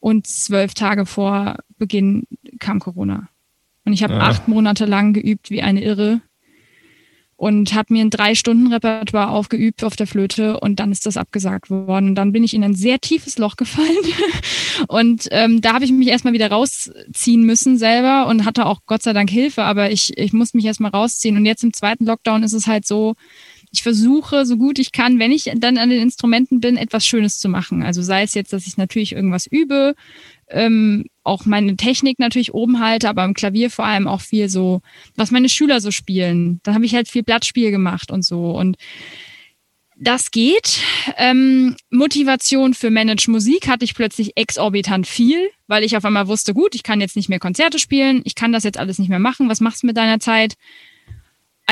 Und 0.00 0.26
zwölf 0.26 0.74
Tage 0.74 1.06
vor 1.06 1.58
Beginn 1.78 2.24
kam 2.58 2.80
Corona. 2.80 3.28
Und 3.84 3.92
ich 3.92 4.02
habe 4.02 4.14
Ah. 4.14 4.28
acht 4.30 4.48
Monate 4.48 4.84
lang 4.86 5.12
geübt 5.12 5.50
wie 5.50 5.62
eine 5.62 5.82
Irre 5.82 6.20
und 7.40 7.72
habe 7.72 7.94
mir 7.94 8.02
ein 8.02 8.10
Drei-Stunden-Repertoire 8.10 9.30
aufgeübt 9.30 9.82
auf 9.82 9.96
der 9.96 10.06
Flöte 10.06 10.60
und 10.60 10.78
dann 10.78 10.92
ist 10.92 11.06
das 11.06 11.16
abgesagt 11.16 11.70
worden. 11.70 12.10
Und 12.10 12.14
dann 12.14 12.32
bin 12.32 12.44
ich 12.44 12.52
in 12.52 12.62
ein 12.62 12.74
sehr 12.74 13.00
tiefes 13.00 13.38
Loch 13.38 13.56
gefallen. 13.56 13.96
Und 14.88 15.26
ähm, 15.30 15.62
da 15.62 15.72
habe 15.72 15.84
ich 15.84 15.92
mich 15.92 16.08
erstmal 16.08 16.34
wieder 16.34 16.50
rausziehen 16.50 17.44
müssen 17.44 17.76
selber 17.76 18.28
und 18.28 18.46
hatte 18.46 18.64
auch 18.64 18.80
Gott 18.86 19.02
sei 19.02 19.12
Dank 19.12 19.28
Hilfe, 19.28 19.62
aber 19.64 19.90
ich, 19.90 20.16
ich 20.16 20.32
musste 20.32 20.56
mich 20.56 20.64
erstmal 20.64 20.90
rausziehen. 20.90 21.36
Und 21.36 21.44
jetzt 21.44 21.64
im 21.64 21.74
zweiten 21.74 22.06
Lockdown 22.06 22.42
ist 22.42 22.54
es 22.54 22.66
halt 22.66 22.86
so, 22.86 23.14
ich 23.72 23.82
versuche 23.82 24.46
so 24.46 24.56
gut 24.56 24.78
ich 24.78 24.92
kann, 24.92 25.18
wenn 25.18 25.32
ich 25.32 25.50
dann 25.54 25.78
an 25.78 25.90
den 25.90 26.00
Instrumenten 26.00 26.60
bin, 26.60 26.76
etwas 26.76 27.06
Schönes 27.06 27.38
zu 27.38 27.48
machen. 27.48 27.82
Also 27.82 28.00
sei 28.02 28.22
es 28.22 28.34
jetzt, 28.34 28.52
dass 28.52 28.66
ich 28.66 28.76
natürlich 28.76 29.12
irgendwas 29.12 29.46
übe, 29.46 29.94
ähm, 30.50 31.06
auch 31.24 31.46
meine 31.46 31.76
Technik 31.76 32.18
natürlich 32.18 32.54
oben 32.54 32.80
halte, 32.80 33.08
aber 33.08 33.24
im 33.24 33.34
Klavier 33.34 33.70
vor 33.70 33.84
allem 33.84 34.08
auch 34.08 34.20
viel 34.20 34.48
so, 34.48 34.80
was 35.16 35.30
meine 35.30 35.48
Schüler 35.48 35.80
so 35.80 35.90
spielen. 35.90 36.60
Da 36.62 36.74
habe 36.74 36.84
ich 36.84 36.94
halt 36.94 37.08
viel 37.08 37.22
Blattspiel 37.22 37.70
gemacht 37.70 38.10
und 38.10 38.24
so. 38.24 38.50
Und 38.50 38.76
das 39.96 40.30
geht. 40.30 40.80
Ähm, 41.18 41.76
Motivation 41.90 42.72
für 42.72 42.90
Manage 42.90 43.30
Musik 43.30 43.68
hatte 43.68 43.84
ich 43.84 43.94
plötzlich 43.94 44.36
exorbitant 44.36 45.06
viel, 45.06 45.50
weil 45.66 45.84
ich 45.84 45.96
auf 45.96 46.04
einmal 46.04 46.26
wusste, 46.26 46.54
gut, 46.54 46.74
ich 46.74 46.82
kann 46.82 47.02
jetzt 47.02 47.16
nicht 47.16 47.28
mehr 47.28 47.38
Konzerte 47.38 47.78
spielen, 47.78 48.22
ich 48.24 48.34
kann 48.34 48.52
das 48.52 48.64
jetzt 48.64 48.78
alles 48.78 48.98
nicht 48.98 49.10
mehr 49.10 49.18
machen. 49.18 49.48
Was 49.48 49.60
machst 49.60 49.82
du 49.82 49.86
mit 49.86 49.98
deiner 49.98 50.18
Zeit? 50.18 50.54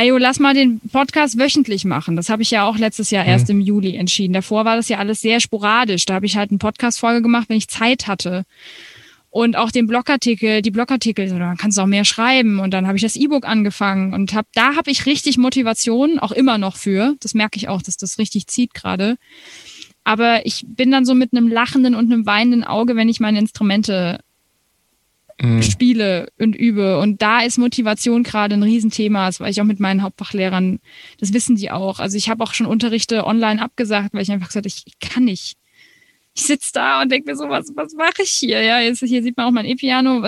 Ayo, 0.01 0.17
lass 0.17 0.39
mal 0.39 0.55
den 0.55 0.79
Podcast 0.79 1.41
wöchentlich 1.41 1.85
machen. 1.85 2.15
Das 2.15 2.29
habe 2.29 2.43
ich 2.43 2.53
ja 2.53 2.65
auch 2.65 2.79
letztes 2.79 3.11
Jahr 3.11 3.25
erst 3.25 3.51
im 3.51 3.61
Juli 3.61 3.97
entschieden. 3.97 4.33
Davor 4.33 4.65
war 4.65 4.77
das 4.77 4.89
ja 4.89 4.99
alles 4.99 5.21
sehr 5.21 5.41
sporadisch. 5.41 6.07
Da 6.07 6.15
habe 6.15 6.25
ich 6.25 6.37
halt 6.37 6.53
eine 6.53 6.59
Podcast-Folge 6.59 7.21
gemacht, 7.21 7.49
wenn 7.49 7.57
ich 7.57 7.67
Zeit 7.67 8.07
hatte. 8.07 8.45
Und 9.29 9.57
auch 9.57 9.73
den 9.73 9.89
Blogartikel, 9.89 10.63
die 10.63 10.71
Blogartikel, 10.71 11.29
da 11.29 11.57
kannst 11.57 11.79
du 11.79 11.83
auch 11.83 11.87
mehr 11.87 12.05
schreiben. 12.05 12.61
Und 12.61 12.71
dann 12.71 12.87
habe 12.87 12.97
ich 12.97 13.03
das 13.03 13.17
E-Book 13.17 13.45
angefangen 13.45 14.15
und 14.15 14.35
hab, 14.35 14.47
da 14.55 14.77
habe 14.77 14.93
ich 14.93 15.05
richtig 15.05 15.37
Motivation, 15.37 16.21
auch 16.21 16.31
immer 16.31 16.59
noch 16.59 16.77
für. 16.77 17.17
Das 17.19 17.35
merke 17.35 17.57
ich 17.57 17.69
auch, 17.69 17.83
dass 17.83 17.97
das 17.97 18.21
richtig 18.21 18.47
zieht 18.47 18.75
gerade. 18.75 19.17
Aber 20.05 20.47
ich 20.47 20.65
bin 20.65 20.93
dann 20.93 21.07
so 21.07 21.15
mit 21.15 21.33
einem 21.33 21.49
lachenden 21.49 21.97
und 21.97 22.13
einem 22.13 22.25
weinenden 22.25 22.63
Auge, 22.63 22.95
wenn 22.95 23.09
ich 23.09 23.19
meine 23.19 23.41
Instrumente 23.41 24.21
Mhm. 25.41 25.63
spiele 25.63 26.33
und 26.39 26.57
übe. 26.57 26.99
Und 26.99 27.23
da 27.23 27.41
ist 27.41 27.59
Motivation 27.59 28.25
gerade 28.25 28.55
ein 28.55 28.63
Riesenthema, 28.63 29.27
das 29.27 29.39
war 29.41 29.49
ich 29.49 29.61
auch 29.61 29.67
mit 29.67 29.79
meinen 29.79 30.03
Hauptfachlehrern, 30.03 30.81
das 31.21 31.33
wissen 31.33 31.57
die 31.57 31.71
auch. 31.71 32.01
Also 32.01 32.17
ich 32.17 32.29
habe 32.29 32.43
auch 32.43 32.55
schon 32.55 32.67
Unterrichte 32.67 33.25
online 33.25 33.63
abgesagt, 33.63 34.15
weil 34.15 34.23
ich 34.23 34.33
einfach 34.33 34.49
gesagt 34.49 34.65
habe, 34.65 34.69
ich, 34.69 34.83
ich 34.87 34.99
kann 34.99 35.25
nicht. 35.25 35.57
Ich 36.35 36.45
sitze 36.45 36.71
da 36.75 37.03
und 37.03 37.11
denke 37.11 37.31
mir 37.31 37.37
so, 37.37 37.49
was, 37.49 37.73
was 37.75 37.95
mache 37.95 38.23
ich 38.23 38.31
hier? 38.31 38.63
Ja, 38.63 38.81
jetzt, 38.81 39.01
hier 39.01 39.23
sieht 39.23 39.37
man 39.37 39.47
auch 39.47 39.51
mein 39.51 39.65
E-Piano. 39.65 40.23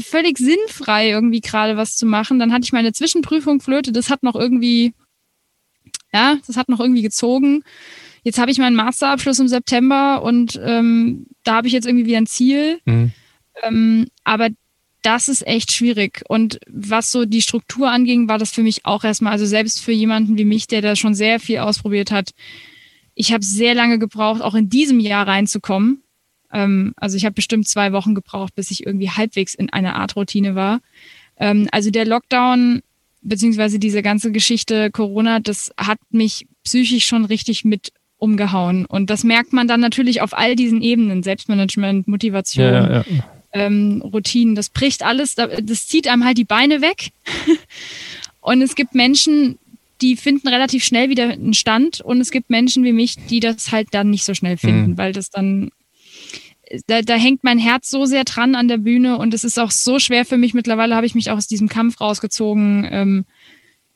Völlig 0.00 0.38
sinnfrei 0.38 1.10
irgendwie 1.10 1.40
gerade 1.40 1.76
was 1.76 1.96
zu 1.96 2.04
machen. 2.04 2.40
Dann 2.40 2.52
hatte 2.52 2.64
ich 2.64 2.72
meine 2.72 2.92
Zwischenprüfung 2.92 3.60
Flöte, 3.60 3.92
das 3.92 4.10
hat 4.10 4.24
noch 4.24 4.34
irgendwie, 4.34 4.92
ja, 6.12 6.36
das 6.46 6.56
hat 6.56 6.68
noch 6.68 6.80
irgendwie 6.80 7.02
gezogen. 7.02 7.62
Jetzt 8.24 8.38
habe 8.38 8.50
ich 8.50 8.58
meinen 8.58 8.76
Masterabschluss 8.76 9.38
im 9.40 9.48
September 9.48 10.22
und 10.22 10.60
ähm, 10.64 11.26
da 11.44 11.56
habe 11.56 11.66
ich 11.66 11.72
jetzt 11.72 11.86
irgendwie 11.86 12.06
wieder 12.06 12.18
ein 12.18 12.26
Ziel. 12.26 12.80
Mhm. 12.84 13.12
Ähm, 13.62 14.06
aber 14.24 14.48
das 15.02 15.28
ist 15.28 15.46
echt 15.46 15.72
schwierig. 15.72 16.22
Und 16.28 16.60
was 16.68 17.10
so 17.10 17.24
die 17.24 17.42
Struktur 17.42 17.90
anging, 17.90 18.28
war 18.28 18.38
das 18.38 18.52
für 18.52 18.62
mich 18.62 18.86
auch 18.86 19.04
erstmal, 19.04 19.32
also 19.32 19.46
selbst 19.46 19.80
für 19.80 19.92
jemanden 19.92 20.38
wie 20.38 20.44
mich, 20.44 20.68
der 20.68 20.80
da 20.80 20.96
schon 20.96 21.14
sehr 21.14 21.40
viel 21.40 21.58
ausprobiert 21.58 22.10
hat, 22.10 22.30
ich 23.14 23.32
habe 23.32 23.44
sehr 23.44 23.74
lange 23.74 23.98
gebraucht, 23.98 24.40
auch 24.40 24.54
in 24.54 24.68
diesem 24.68 25.00
Jahr 25.00 25.26
reinzukommen. 25.26 26.02
Ähm, 26.52 26.94
also 26.96 27.16
ich 27.16 27.24
habe 27.24 27.34
bestimmt 27.34 27.68
zwei 27.68 27.92
Wochen 27.92 28.14
gebraucht, 28.14 28.54
bis 28.54 28.70
ich 28.70 28.86
irgendwie 28.86 29.10
halbwegs 29.10 29.54
in 29.54 29.70
einer 29.70 29.96
Art 29.96 30.16
Routine 30.16 30.54
war. 30.54 30.80
Ähm, 31.36 31.68
also 31.72 31.90
der 31.90 32.06
Lockdown 32.06 32.82
beziehungsweise 33.22 33.78
diese 33.78 34.02
ganze 34.02 34.32
Geschichte 34.32 34.90
Corona, 34.90 35.40
das 35.40 35.70
hat 35.76 35.98
mich 36.10 36.46
psychisch 36.64 37.06
schon 37.06 37.24
richtig 37.24 37.64
mit 37.64 37.92
umgehauen. 38.16 38.84
Und 38.86 39.10
das 39.10 39.24
merkt 39.24 39.52
man 39.52 39.68
dann 39.68 39.80
natürlich 39.80 40.20
auf 40.20 40.36
all 40.36 40.56
diesen 40.56 40.82
Ebenen, 40.82 41.22
Selbstmanagement, 41.22 42.08
Motivation, 42.08 42.66
Ja, 42.66 42.90
ja, 42.90 43.04
ja. 43.08 43.24
Ähm, 43.52 44.02
Routinen, 44.04 44.54
das 44.54 44.70
bricht 44.70 45.02
alles, 45.02 45.34
da- 45.34 45.46
das 45.46 45.86
zieht 45.88 46.08
einem 46.08 46.24
halt 46.24 46.38
die 46.38 46.44
Beine 46.44 46.80
weg. 46.80 47.10
und 48.40 48.62
es 48.62 48.74
gibt 48.74 48.94
Menschen, 48.94 49.58
die 50.00 50.16
finden 50.16 50.48
relativ 50.48 50.84
schnell 50.84 51.08
wieder 51.10 51.30
einen 51.30 51.54
Stand 51.54 52.00
und 52.00 52.20
es 52.20 52.30
gibt 52.30 52.50
Menschen 52.50 52.82
wie 52.84 52.92
mich, 52.92 53.16
die 53.30 53.40
das 53.40 53.70
halt 53.72 53.88
dann 53.92 54.10
nicht 54.10 54.24
so 54.24 54.34
schnell 54.34 54.56
finden, 54.56 54.92
Mhm. 54.92 54.98
weil 54.98 55.12
das 55.12 55.30
dann 55.30 55.70
da, 56.86 57.02
da 57.02 57.14
hängt 57.16 57.44
mein 57.44 57.58
Herz 57.58 57.90
so 57.90 58.06
sehr 58.06 58.24
dran 58.24 58.54
an 58.54 58.66
der 58.66 58.78
Bühne 58.78 59.18
und 59.18 59.34
es 59.34 59.44
ist 59.44 59.58
auch 59.58 59.70
so 59.70 59.98
schwer 59.98 60.24
für 60.24 60.38
mich. 60.38 60.54
Mittlerweile 60.54 60.96
habe 60.96 61.04
ich 61.04 61.14
mich 61.14 61.30
auch 61.30 61.36
aus 61.36 61.46
diesem 61.46 61.68
Kampf 61.68 62.00
rausgezogen, 62.00 62.88
ähm, 62.90 63.24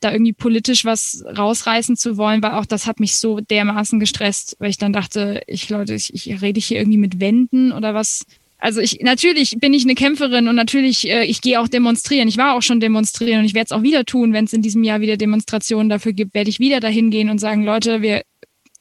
da 0.00 0.12
irgendwie 0.12 0.34
politisch 0.34 0.84
was 0.84 1.24
rausreißen 1.26 1.96
zu 1.96 2.18
wollen, 2.18 2.42
weil 2.42 2.52
auch 2.52 2.66
das 2.66 2.86
hat 2.86 3.00
mich 3.00 3.16
so 3.16 3.40
dermaßen 3.40 3.98
gestresst, 3.98 4.56
weil 4.58 4.68
ich 4.68 4.76
dann 4.76 4.92
dachte, 4.92 5.40
ich 5.46 5.70
Leute, 5.70 5.94
ich, 5.94 6.12
ich 6.12 6.42
rede 6.42 6.60
hier 6.60 6.76
irgendwie 6.78 6.98
mit 6.98 7.18
Wänden 7.18 7.72
oder 7.72 7.94
was. 7.94 8.26
Also 8.66 8.80
ich 8.80 8.98
natürlich 9.00 9.58
bin 9.60 9.72
ich 9.72 9.84
eine 9.84 9.94
Kämpferin 9.94 10.48
und 10.48 10.56
natürlich 10.56 11.08
äh, 11.08 11.24
ich 11.24 11.40
gehe 11.40 11.60
auch 11.60 11.68
demonstrieren. 11.68 12.26
Ich 12.26 12.36
war 12.36 12.56
auch 12.56 12.62
schon 12.62 12.80
demonstrieren 12.80 13.38
und 13.38 13.44
ich 13.44 13.54
werde 13.54 13.66
es 13.66 13.70
auch 13.70 13.84
wieder 13.84 14.04
tun, 14.04 14.32
wenn 14.32 14.46
es 14.46 14.52
in 14.52 14.60
diesem 14.60 14.82
Jahr 14.82 15.00
wieder 15.00 15.16
Demonstrationen 15.16 15.88
dafür 15.88 16.12
gibt, 16.12 16.34
werde 16.34 16.50
ich 16.50 16.58
wieder 16.58 16.80
dahin 16.80 17.12
gehen 17.12 17.30
und 17.30 17.38
sagen, 17.38 17.62
Leute, 17.62 18.02
wir 18.02 18.22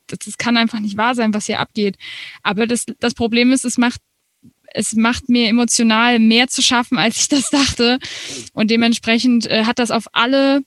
das, 0.07 0.17
das 0.25 0.39
kann 0.39 0.57
einfach 0.57 0.79
nicht 0.79 0.97
wahr 0.97 1.13
sein, 1.13 1.35
was 1.35 1.45
hier 1.45 1.59
abgeht. 1.59 1.97
Aber 2.41 2.65
das, 2.65 2.87
das 2.99 3.13
Problem 3.13 3.51
ist, 3.51 3.63
es 3.63 3.77
macht, 3.77 4.01
es 4.73 4.93
macht 4.93 5.29
mir 5.29 5.49
emotional 5.49 6.17
mehr 6.17 6.47
zu 6.47 6.63
schaffen, 6.63 6.97
als 6.97 7.17
ich 7.17 7.27
das 7.27 7.49
dachte. 7.51 7.99
Und 8.53 8.71
dementsprechend 8.71 9.45
äh, 9.45 9.65
hat 9.65 9.77
das 9.77 9.91
auf 9.91 10.07
alle 10.13 10.63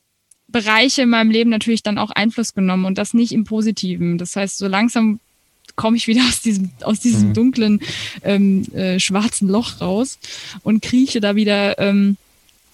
Bereiche 0.46 1.02
in 1.02 1.08
meinem 1.08 1.32
Leben 1.32 1.50
natürlich 1.50 1.82
dann 1.82 1.98
auch 1.98 2.12
Einfluss 2.12 2.54
genommen 2.54 2.84
und 2.84 2.98
das 2.98 3.14
nicht 3.14 3.32
im 3.32 3.42
Positiven. 3.42 4.16
Das 4.16 4.36
heißt, 4.36 4.58
so 4.58 4.68
langsam 4.68 5.18
komme 5.78 5.96
ich 5.96 6.06
wieder 6.06 6.20
aus 6.28 6.42
diesem, 6.42 6.70
aus 6.82 7.00
diesem 7.00 7.30
Mhm. 7.30 7.34
dunklen, 7.34 7.80
ähm, 8.22 8.64
äh, 8.74 8.98
schwarzen 9.00 9.48
Loch 9.48 9.80
raus 9.80 10.18
und 10.62 10.82
krieche 10.82 11.20
da 11.20 11.34
wieder 11.36 11.78
ähm, 11.78 12.18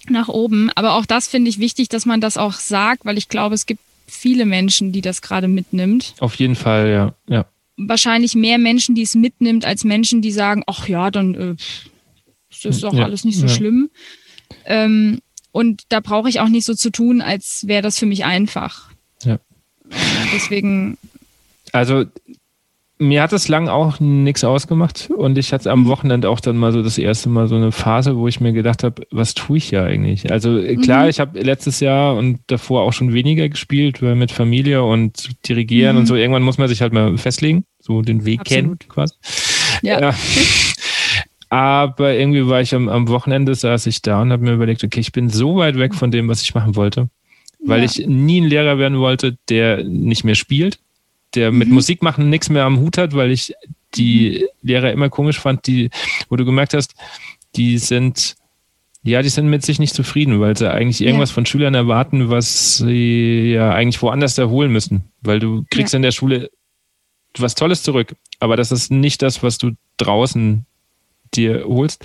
nach 0.09 0.27
oben. 0.27 0.69
Aber 0.75 0.95
auch 0.95 1.05
das 1.05 1.27
finde 1.27 1.49
ich 1.49 1.59
wichtig, 1.59 1.87
dass 1.87 2.05
man 2.05 2.19
das 2.19 2.35
auch 2.37 2.53
sagt, 2.53 3.05
weil 3.05 3.17
ich 3.17 3.29
glaube, 3.29 3.55
es 3.55 3.65
gibt 3.65 3.79
viele 4.07 4.45
Menschen, 4.45 4.91
die 4.91 5.01
das 5.01 5.21
gerade 5.21 5.47
mitnimmt 5.47 6.13
Auf 6.19 6.35
jeden 6.35 6.55
Fall, 6.55 6.89
ja. 6.89 7.15
ja. 7.33 7.45
wahrscheinlich 7.77 8.35
mehr 8.35 8.57
Menschen, 8.59 8.93
die 8.93 9.01
es 9.01 9.15
mitnimmt, 9.15 9.65
als 9.65 9.83
Menschen, 9.83 10.21
die 10.21 10.31
sagen, 10.31 10.61
ach 10.67 10.87
ja, 10.87 11.09
dann 11.09 11.33
äh, 11.33 11.55
das 12.51 12.75
ist 12.75 12.83
doch 12.83 12.93
Ja, 12.93 13.03
alles 13.05 13.23
nicht 13.25 13.37
so 13.39 13.47
ja. 13.47 13.51
schlimm. 13.53 13.89
Ähm, 14.65 15.19
und 15.51 15.83
da 15.89 16.01
brauche 16.01 16.29
ich 16.29 16.39
auch 16.39 16.49
nicht 16.49 16.65
so 16.65 16.73
zu 16.75 16.91
tun, 16.91 17.21
als 17.21 17.63
wäre 17.67 17.81
das 17.81 17.97
für 17.97 18.05
mich 18.05 18.25
einfach. 18.25 18.91
Ja. 19.23 19.39
Deswegen, 20.33 20.97
Also 21.71 22.05
mir 22.97 23.21
hat 23.21 23.33
es 23.33 23.47
lang 23.49 23.67
auch 23.67 23.99
nichts 23.99 24.43
ausgemacht 24.45 25.09
und 25.15 25.37
ich 25.37 25.51
hatte 25.51 25.69
am 25.69 25.81
Mhm. 25.81 25.87
Wochenende 25.87 26.29
auch 26.29 26.39
dann 26.39 26.55
mal 26.55 26.71
so 26.71 26.81
das 26.81 26.97
erste 26.97 27.27
Mal 27.29 27.47
so 27.47 27.55
eine 27.55 27.71
Phase, 27.73 28.15
wo 28.15 28.27
ich 28.29 28.39
mir 28.39 28.53
gedacht 28.53 28.83
habe, 28.83 29.03
was 29.11 29.33
tue 29.33 29.57
ich 29.57 29.71
ja 29.71 29.83
eigentlich? 29.83 30.31
Also 30.31 30.57
äh, 30.59 30.75
klar, 30.77 31.03
Mhm. 31.03 31.09
ich 31.09 31.19
habe 31.19 31.39
letztes 31.41 31.81
Jahr 31.81 32.15
und 32.15 32.39
davor 32.47 32.83
auch 32.83 32.93
schon 32.93 33.13
weniger 33.13 33.49
gespielt, 33.49 34.01
weil 34.01 34.15
mit 34.15 34.31
Familie 34.31 34.81
und 34.83 35.29
Dirigieren 35.47 35.95
Mhm. 35.95 35.99
und 36.01 36.05
so. 36.05 36.15
Irgendwann 36.15 36.43
muss 36.43 36.57
man 36.57 36.67
sich 36.69 36.81
halt 36.81 36.93
mal 36.93 37.17
festlegen, 37.17 37.65
so 37.79 38.01
den 38.01 38.23
Weg 38.25 38.45
kennen 38.45 38.73
Absolut. 38.81 38.89
quasi. 38.89 39.13
Ja. 39.81 40.13
Aber 41.49 42.13
irgendwie 42.13 42.47
war 42.47 42.61
ich 42.61 42.73
am, 42.73 42.89
am 42.89 43.07
Wochenende, 43.07 43.53
saß 43.55 43.85
ich 43.87 44.01
da 44.01 44.21
und 44.21 44.31
habe 44.31 44.43
mir 44.43 44.53
überlegt, 44.53 44.83
okay, 44.83 44.99
ich 44.99 45.11
bin 45.11 45.29
so 45.29 45.57
weit 45.57 45.77
weg 45.77 45.93
von 45.93 46.11
dem, 46.11 46.27
was 46.27 46.41
ich 46.41 46.55
machen 46.55 46.75
wollte, 46.75 47.09
weil 47.63 47.79
Ja. 47.79 47.85
ich 47.85 48.07
nie 48.07 48.41
ein 48.41 48.45
Lehrer 48.49 48.77
werden 48.77 48.97
wollte, 48.99 49.37
der 49.49 49.83
nicht 49.83 50.23
mehr 50.23 50.35
spielt, 50.35 50.79
der 51.35 51.51
mit 51.51 51.67
Mhm. 51.67 51.73
Musik 51.75 52.01
machen 52.01 52.29
nichts 52.29 52.49
mehr 52.49 52.63
am 52.65 52.79
Hut 52.79 52.97
hat, 52.97 53.13
weil 53.13 53.31
ich 53.31 53.53
die 53.95 54.45
Lehrer 54.61 54.91
immer 54.91 55.09
komisch 55.09 55.39
fand, 55.39 55.67
die, 55.67 55.89
wo 56.29 56.35
du 56.35 56.45
gemerkt 56.45 56.73
hast, 56.73 56.95
die 57.55 57.77
sind 57.77 58.35
Ja, 59.07 59.21
die 59.21 59.29
sind 59.29 59.47
mit 59.47 59.63
sich 59.63 59.77
nicht 59.77 59.93
zufrieden, 59.93 60.39
weil 60.39 60.57
sie 60.57 60.67
eigentlich 60.71 60.99
irgendwas 61.01 61.29
ja. 61.29 61.35
von 61.35 61.45
Schülern 61.45 61.75
erwarten, 61.75 62.31
was 62.31 62.77
sie 62.77 63.51
ja 63.53 63.71
eigentlich 63.71 64.01
woanders 64.01 64.35
erholen 64.39 64.71
müssen. 64.71 65.11
Weil 65.21 65.39
du 65.39 65.63
kriegst 65.69 65.93
ja. 65.93 65.97
in 65.97 66.01
der 66.01 66.11
Schule 66.11 66.49
was 67.37 67.53
Tolles 67.53 67.83
zurück, 67.83 68.15
aber 68.39 68.55
das 68.55 68.71
ist 68.71 68.91
nicht 68.91 69.21
das, 69.21 69.43
was 69.43 69.57
du 69.59 69.71
draußen 69.97 70.65
dir 71.33 71.65
holst. 71.65 72.03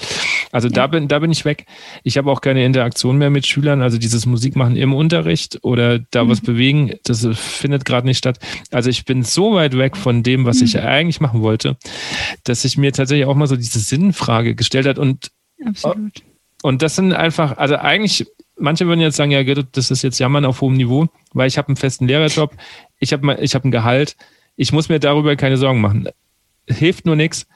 Also 0.52 0.68
ja. 0.68 0.74
da 0.74 0.86
bin, 0.86 1.08
da 1.08 1.18
bin 1.18 1.30
ich 1.30 1.44
weg. 1.44 1.66
Ich 2.02 2.18
habe 2.18 2.30
auch 2.30 2.40
keine 2.40 2.64
Interaktion 2.64 3.18
mehr 3.18 3.30
mit 3.30 3.46
Schülern. 3.46 3.82
Also 3.82 3.98
dieses 3.98 4.26
Musikmachen 4.26 4.76
im 4.76 4.94
Unterricht 4.94 5.58
oder 5.62 5.98
da 5.98 6.24
mhm. 6.24 6.28
was 6.28 6.40
bewegen, 6.40 6.94
das 7.04 7.26
findet 7.32 7.84
gerade 7.84 8.06
nicht 8.06 8.18
statt. 8.18 8.38
Also 8.70 8.90
ich 8.90 9.04
bin 9.04 9.22
so 9.22 9.54
weit 9.54 9.76
weg 9.76 9.96
von 9.96 10.22
dem, 10.22 10.44
was 10.44 10.58
mhm. 10.60 10.66
ich 10.66 10.78
eigentlich 10.80 11.20
machen 11.20 11.42
wollte, 11.42 11.76
dass 12.44 12.64
ich 12.64 12.78
mir 12.78 12.92
tatsächlich 12.92 13.26
auch 13.26 13.34
mal 13.34 13.46
so 13.46 13.56
diese 13.56 13.78
Sinnfrage 13.78 14.54
gestellt 14.54 14.86
hat 14.86 14.98
und 14.98 15.30
Absolut. 15.64 16.22
Und 16.62 16.82
das 16.82 16.96
sind 16.96 17.12
einfach, 17.12 17.56
also 17.56 17.76
eigentlich, 17.76 18.26
manche 18.56 18.86
würden 18.86 19.00
jetzt 19.00 19.16
sagen, 19.16 19.30
ja, 19.30 19.42
das 19.42 19.90
ist 19.90 20.02
jetzt 20.02 20.18
Jammern 20.18 20.44
auf 20.44 20.60
hohem 20.60 20.74
Niveau, 20.74 21.08
weil 21.32 21.48
ich 21.48 21.58
habe 21.58 21.68
einen 21.68 21.76
festen 21.76 22.06
Lehrerjob, 22.06 22.54
ich 22.98 23.12
habe 23.12 23.38
ich 23.40 23.54
hab 23.54 23.64
ein 23.64 23.70
Gehalt, 23.70 24.16
ich 24.56 24.72
muss 24.72 24.88
mir 24.88 24.98
darüber 24.98 25.36
keine 25.36 25.56
Sorgen 25.56 25.80
machen. 25.80 26.08
Hilft 26.66 27.06
nur 27.06 27.16
nichts, 27.16 27.46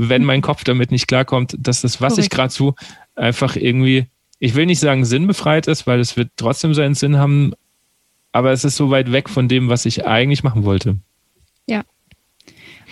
wenn 0.00 0.24
mein 0.24 0.42
Kopf 0.42 0.62
damit 0.62 0.92
nicht 0.92 1.08
klarkommt, 1.08 1.56
dass 1.58 1.80
das, 1.80 2.00
was 2.00 2.12
Korrekt. 2.14 2.24
ich 2.24 2.30
gerade 2.30 2.54
tue, 2.54 2.74
einfach 3.16 3.56
irgendwie, 3.56 4.06
ich 4.38 4.54
will 4.54 4.66
nicht 4.66 4.78
sagen 4.78 5.04
sinnbefreit 5.04 5.66
ist, 5.66 5.88
weil 5.88 5.98
es 5.98 6.16
wird 6.16 6.30
trotzdem 6.36 6.72
seinen 6.72 6.94
Sinn 6.94 7.16
haben, 7.16 7.52
aber 8.30 8.52
es 8.52 8.64
ist 8.64 8.76
so 8.76 8.90
weit 8.90 9.10
weg 9.10 9.28
von 9.28 9.48
dem, 9.48 9.68
was 9.68 9.86
ich 9.86 10.06
eigentlich 10.06 10.44
machen 10.44 10.62
wollte. 10.62 10.98
Ja. 11.66 11.82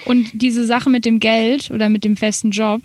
Und 0.04 0.30
diese 0.32 0.66
Sache 0.66 0.90
mit 0.90 1.04
dem 1.04 1.20
Geld 1.20 1.70
oder 1.70 1.88
mit 1.88 2.02
dem 2.02 2.16
festen 2.16 2.50
Job, 2.50 2.82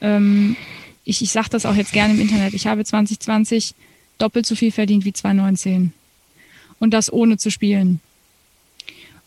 ähm, 0.00 0.56
ich, 1.04 1.20
ich 1.20 1.32
sage 1.32 1.48
das 1.50 1.66
auch 1.66 1.74
jetzt 1.74 1.92
gerne 1.92 2.14
im 2.14 2.20
Internet, 2.20 2.54
ich 2.54 2.68
habe 2.68 2.84
2020 2.84 3.74
doppelt 4.18 4.46
so 4.46 4.54
viel 4.54 4.70
verdient 4.70 5.04
wie 5.04 5.12
2019. 5.12 5.92
Und 6.78 6.94
das 6.94 7.12
ohne 7.12 7.38
zu 7.38 7.50
spielen. 7.50 8.00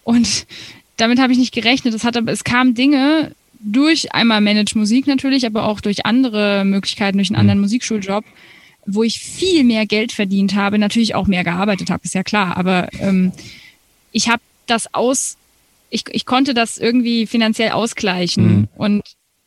Und 0.06 0.48
damit 0.96 1.20
habe 1.20 1.34
ich 1.34 1.40
nicht 1.40 1.54
gerechnet. 1.54 1.94
Es, 1.94 2.06
hat, 2.06 2.16
es 2.16 2.46
kamen 2.46 2.76
Dinge 2.76 3.36
durch 3.60 4.14
einmal 4.14 4.42
Manage 4.42 4.78
Musik 4.78 5.08
natürlich, 5.08 5.46
aber 5.46 5.66
auch 5.66 5.82
durch 5.82 6.06
andere 6.06 6.64
Möglichkeiten, 6.66 7.18
durch 7.18 7.30
einen 7.30 7.36
mhm. 7.36 7.42
anderen 7.42 7.62
Musikschuljob, 7.62 8.26
wo 8.86 9.04
ich 9.04 9.20
viel 9.20 9.64
mehr 9.64 9.86
Geld 9.86 10.12
verdient 10.12 10.56
habe, 10.56 10.80
natürlich 10.80 11.16
auch 11.16 11.28
mehr 11.28 11.44
gearbeitet 11.44 11.90
habe, 11.90 12.04
ist 12.04 12.16
ja 12.16 12.24
klar. 12.24 12.58
Aber 12.58 12.88
ähm, 13.00 13.32
ich 14.12 14.30
habe 14.30 14.42
das 14.66 14.94
aus, 14.94 15.38
ich, 15.90 16.04
ich 16.12 16.26
konnte 16.26 16.54
das 16.54 16.78
irgendwie 16.78 17.28
finanziell 17.28 17.72
ausgleichen. 17.72 18.46
Mhm. 18.46 18.68
Und 18.76 19.04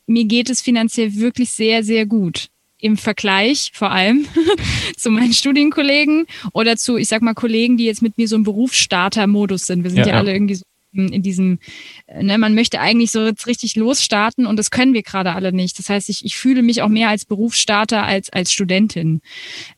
mir 0.06 0.24
geht 0.24 0.50
es 0.50 0.60
finanziell 0.60 1.14
wirklich 1.16 1.50
sehr, 1.50 1.82
sehr 1.84 2.06
gut. 2.06 2.48
Im 2.82 2.96
Vergleich 2.96 3.70
vor 3.74 3.90
allem 3.90 4.26
zu 4.96 5.10
meinen 5.10 5.34
Studienkollegen 5.34 6.26
oder 6.52 6.76
zu, 6.76 6.96
ich 6.96 7.08
sag 7.08 7.20
mal, 7.22 7.34
Kollegen, 7.34 7.76
die 7.76 7.84
jetzt 7.84 8.02
mit 8.02 8.16
mir 8.16 8.26
so 8.26 8.36
im 8.36 8.42
Berufsstarter-Modus 8.42 9.66
sind. 9.66 9.84
Wir 9.84 9.90
sind 9.90 10.00
ja, 10.00 10.08
ja, 10.08 10.14
alle 10.14 10.32
irgendwie 10.32 10.54
so 10.54 10.62
in 10.92 11.22
diesem, 11.22 11.58
äh, 12.06 12.22
ne, 12.22 12.38
man 12.38 12.54
möchte 12.54 12.80
eigentlich 12.80 13.10
so 13.10 13.24
jetzt 13.24 13.46
richtig 13.46 13.76
losstarten 13.76 14.46
und 14.46 14.56
das 14.56 14.70
können 14.70 14.94
wir 14.94 15.02
gerade 15.02 15.32
alle 15.32 15.52
nicht. 15.52 15.78
Das 15.78 15.88
heißt, 15.88 16.08
ich, 16.08 16.24
ich 16.24 16.36
fühle 16.36 16.62
mich 16.62 16.82
auch 16.82 16.88
mehr 16.88 17.08
als 17.08 17.24
Berufsstarter 17.24 18.04
als 18.04 18.30
als 18.30 18.52
Studentin. 18.52 19.20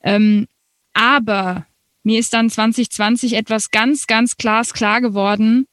Ähm, 0.02 0.46
aber 0.94 1.66
mir 2.02 2.18
ist 2.18 2.34
dann 2.34 2.50
2020 2.50 3.34
etwas 3.34 3.70
ganz, 3.70 4.06
ganz 4.06 4.36
glasklar 4.36 5.00
geworden, 5.00 5.66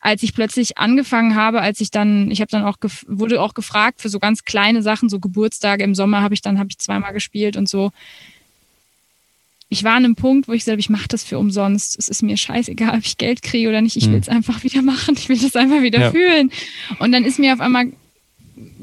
als 0.00 0.22
ich 0.22 0.34
plötzlich 0.34 0.76
angefangen 0.78 1.34
habe, 1.34 1.62
als 1.62 1.80
ich 1.80 1.90
dann, 1.90 2.30
ich 2.30 2.40
habe 2.40 2.50
dann 2.50 2.64
auch 2.64 2.76
wurde 3.06 3.40
auch 3.40 3.54
gefragt 3.54 4.02
für 4.02 4.10
so 4.10 4.18
ganz 4.18 4.44
kleine 4.44 4.82
Sachen, 4.82 5.08
so 5.08 5.18
Geburtstage 5.18 5.82
im 5.82 5.94
Sommer 5.94 6.20
habe 6.20 6.34
ich 6.34 6.42
dann 6.42 6.58
habe 6.58 6.68
ich 6.70 6.78
zweimal 6.78 7.12
gespielt 7.12 7.56
und 7.56 7.68
so. 7.68 7.90
Ich 9.74 9.82
war 9.82 9.94
an 9.94 10.04
einem 10.04 10.14
Punkt, 10.14 10.46
wo 10.46 10.52
ich 10.52 10.60
gesagt 10.60 10.74
habe, 10.74 10.80
ich 10.80 10.88
mache 10.88 11.08
das 11.08 11.24
für 11.24 11.36
umsonst. 11.36 11.98
Es 11.98 12.08
ist 12.08 12.22
mir 12.22 12.36
scheißegal, 12.36 12.96
ob 12.96 13.04
ich 13.04 13.18
Geld 13.18 13.42
kriege 13.42 13.68
oder 13.68 13.80
nicht. 13.80 13.96
Ich 13.96 14.08
will 14.08 14.20
es 14.20 14.28
hm. 14.28 14.36
einfach 14.36 14.62
wieder 14.62 14.82
machen. 14.82 15.16
Ich 15.18 15.28
will 15.28 15.36
das 15.36 15.56
einfach 15.56 15.82
wieder 15.82 16.00
ja. 16.00 16.10
fühlen. 16.12 16.52
Und 17.00 17.10
dann 17.10 17.24
ist 17.24 17.40
mir 17.40 17.52
auf 17.52 17.60
einmal, 17.60 17.92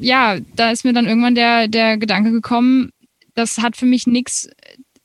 ja, 0.02 0.38
da 0.58 0.70
ist 0.70 0.84
mir 0.84 0.92
dann 0.92 1.08
irgendwann 1.08 1.34
der, 1.34 1.70
der 1.70 1.98
Gedanke 1.98 2.32
gekommen, 2.32 2.92
das 3.36 3.60
hat 3.60 3.78
für 3.78 3.86
mich 3.86 4.06
nichts, 4.06 4.50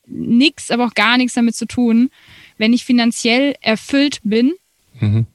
nichts, 0.09 0.73
aber 0.73 0.87
auch 0.87 0.95
gar 0.95 1.19
nichts 1.19 1.35
damit 1.35 1.55
zu 1.55 1.67
tun, 1.67 2.11
wenn 2.59 2.73
ich 2.73 2.85
finanziell 2.85 3.55
erfüllt 3.61 4.19
bin. 4.25 4.55
Mhm 4.99 5.27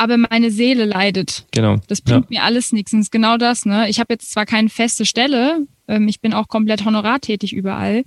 aber 0.00 0.16
meine 0.16 0.50
Seele 0.50 0.86
leidet. 0.86 1.44
Genau. 1.50 1.76
Das 1.86 2.00
bringt 2.00 2.30
ja. 2.30 2.40
mir 2.40 2.42
alles 2.44 2.72
nichts. 2.72 2.94
Und 2.94 3.00
ist 3.00 3.12
genau 3.12 3.36
das. 3.36 3.66
Ne? 3.66 3.86
Ich 3.90 4.00
habe 4.00 4.14
jetzt 4.14 4.30
zwar 4.32 4.46
keine 4.46 4.70
feste 4.70 5.04
Stelle, 5.04 5.66
ähm, 5.90 6.08
ich 6.08 6.20
bin 6.20 6.32
auch 6.32 6.48
komplett 6.48 6.84
honorartätig 6.84 7.52
überall. 7.52 8.04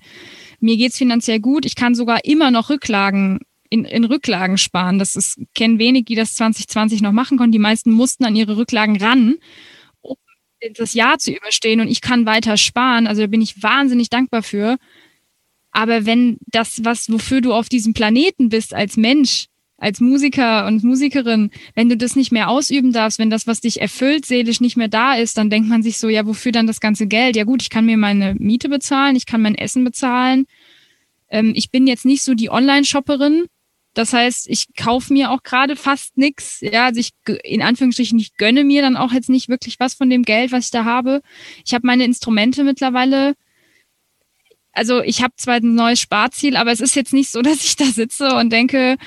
Mir 0.64 0.78
geht's 0.78 0.98
finanziell 0.98 1.42
gut. 1.42 1.66
Ich 1.66 1.76
kann 1.76 1.94
sogar 1.94 2.24
immer 2.24 2.50
noch 2.50 2.70
Rücklagen 2.70 3.42
in, 3.70 3.84
in 3.84 4.06
Rücklagen 4.06 4.58
sparen. 4.58 4.98
Das 4.98 5.18
ist 5.18 5.38
kennen 5.54 5.78
wenig, 5.78 6.06
die 6.06 6.16
das 6.16 6.36
2020 6.36 7.02
noch 7.02 7.12
machen 7.12 7.38
konnten. 7.38 7.52
Die 7.52 7.60
meisten 7.60 7.92
mussten 7.92 8.24
an 8.24 8.34
ihre 8.34 8.56
Rücklagen 8.56 8.96
ran, 8.96 9.36
um 10.00 10.16
das 10.76 10.94
Jahr 10.94 11.18
zu 11.18 11.34
überstehen. 11.34 11.82
Und 11.82 11.90
ich 11.90 12.00
kann 12.00 12.26
weiter 12.26 12.56
sparen. 12.56 13.08
Also 13.08 13.24
da 13.24 13.28
bin 13.28 13.42
ich 13.42 13.62
wahnsinnig 13.62 14.10
dankbar 14.10 14.42
für. 14.42 14.78
Aber 15.72 16.06
wenn 16.06 16.38
das, 16.48 16.86
was, 16.86 17.12
wofür 17.12 17.42
du 17.42 17.54
auf 17.54 17.68
diesem 17.68 17.94
Planeten 17.94 18.48
bist 18.48 18.74
als 18.74 18.96
Mensch, 18.96 19.48
als 19.84 20.00
Musiker 20.00 20.66
und 20.66 20.84
Musikerin, 20.84 21.52
wenn 21.76 21.90
du 21.90 21.98
das 21.98 22.16
nicht 22.16 22.32
mehr 22.32 22.50
ausüben 22.50 22.94
darfst, 22.94 23.20
wenn 23.20 23.30
das, 23.30 23.48
was 23.48 23.60
dich 23.60 23.82
erfüllt, 23.82 24.26
seelisch 24.26 24.62
nicht 24.62 24.78
mehr 24.78 24.88
da 24.88 25.16
ist, 25.16 25.38
dann 25.38 25.50
denkt 25.50 25.68
man 25.68 25.84
sich 25.84 25.98
so, 25.98 26.08
ja, 26.08 26.26
wofür 26.26 26.54
dann 26.54 26.68
das 26.68 26.80
ganze 26.80 27.06
Geld? 27.06 27.36
Ja 27.36 27.44
gut, 27.44 27.62
ich 27.62 27.70
kann 27.70 27.86
mir 27.86 27.98
meine 27.98 28.34
Miete 28.36 28.70
bezahlen, 28.70 29.18
ich 29.18 29.26
kann 29.26 29.42
mein 29.42 29.56
Essen 29.56 29.84
bezahlen. 29.84 30.46
Ähm, 31.30 31.52
ich 31.54 31.70
bin 31.70 31.86
jetzt 31.86 32.06
nicht 32.06 32.24
so 32.24 32.34
die 32.34 32.50
Online-Shopperin. 32.50 33.46
Das 33.94 34.14
heißt, 34.14 34.50
ich 34.50 34.74
kaufe 34.76 35.12
mir 35.12 35.32
auch 35.32 35.44
gerade 35.44 35.76
fast 35.76 36.18
nichts. 36.18 36.62
Ja, 36.62 36.86
also 36.86 37.02
ich 37.02 37.12
in 37.44 37.62
Anführungsstrichen, 37.62 38.18
ich 38.18 38.38
gönne 38.38 38.64
mir 38.64 38.82
dann 38.82 38.96
auch 38.96 39.12
jetzt 39.12 39.30
nicht 39.30 39.50
wirklich 39.50 39.80
was 39.80 39.94
von 39.94 40.10
dem 40.10 40.24
Geld, 40.24 40.54
was 40.54 40.66
ich 40.66 40.72
da 40.72 40.86
habe. 40.86 41.22
Ich 41.66 41.74
habe 41.74 41.86
meine 41.86 42.06
Instrumente 42.06 42.64
mittlerweile 42.64 43.36
also 44.76 45.04
ich 45.04 45.22
habe 45.22 45.34
zwar 45.38 45.56
ein 45.56 45.76
neues 45.76 46.02
Sparziel, 46.02 46.58
aber 46.58 46.72
es 46.72 46.80
ist 46.80 46.96
jetzt 46.96 47.14
nicht 47.14 47.30
so, 47.30 47.42
dass 47.44 47.64
ich 47.64 47.76
da 47.76 47.86
sitze 47.86 48.36
und 48.36 48.52
denke, 48.52 48.98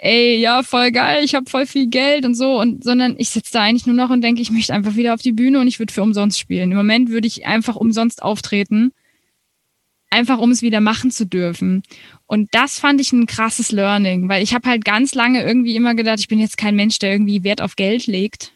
ey, 0.00 0.38
ja, 0.38 0.62
voll 0.62 0.92
geil, 0.92 1.24
ich 1.24 1.34
habe 1.34 1.48
voll 1.50 1.66
viel 1.66 1.88
Geld 1.88 2.24
und 2.24 2.34
so, 2.34 2.60
und 2.60 2.84
sondern 2.84 3.16
ich 3.18 3.30
sitze 3.30 3.52
da 3.52 3.62
eigentlich 3.62 3.86
nur 3.86 3.96
noch 3.96 4.10
und 4.10 4.22
denke, 4.22 4.40
ich 4.40 4.50
möchte 4.50 4.72
einfach 4.72 4.96
wieder 4.96 5.14
auf 5.14 5.22
die 5.22 5.32
Bühne 5.32 5.60
und 5.60 5.68
ich 5.68 5.78
würde 5.78 5.92
für 5.92 6.02
umsonst 6.02 6.38
spielen. 6.38 6.70
Im 6.70 6.76
Moment 6.76 7.10
würde 7.10 7.26
ich 7.26 7.46
einfach 7.46 7.76
umsonst 7.76 8.22
auftreten, 8.22 8.92
einfach 10.10 10.38
um 10.38 10.50
es 10.50 10.62
wieder 10.62 10.80
machen 10.80 11.10
zu 11.10 11.26
dürfen. 11.26 11.82
Und 12.26 12.48
das 12.52 12.78
fand 12.78 13.00
ich 13.00 13.12
ein 13.12 13.26
krasses 13.26 13.72
Learning, 13.72 14.28
weil 14.28 14.42
ich 14.42 14.54
habe 14.54 14.68
halt 14.68 14.84
ganz 14.84 15.14
lange 15.14 15.42
irgendwie 15.42 15.76
immer 15.76 15.94
gedacht, 15.94 16.20
ich 16.20 16.28
bin 16.28 16.38
jetzt 16.38 16.58
kein 16.58 16.76
Mensch, 16.76 16.98
der 16.98 17.12
irgendwie 17.12 17.44
Wert 17.44 17.60
auf 17.60 17.76
Geld 17.76 18.06
legt. 18.06 18.52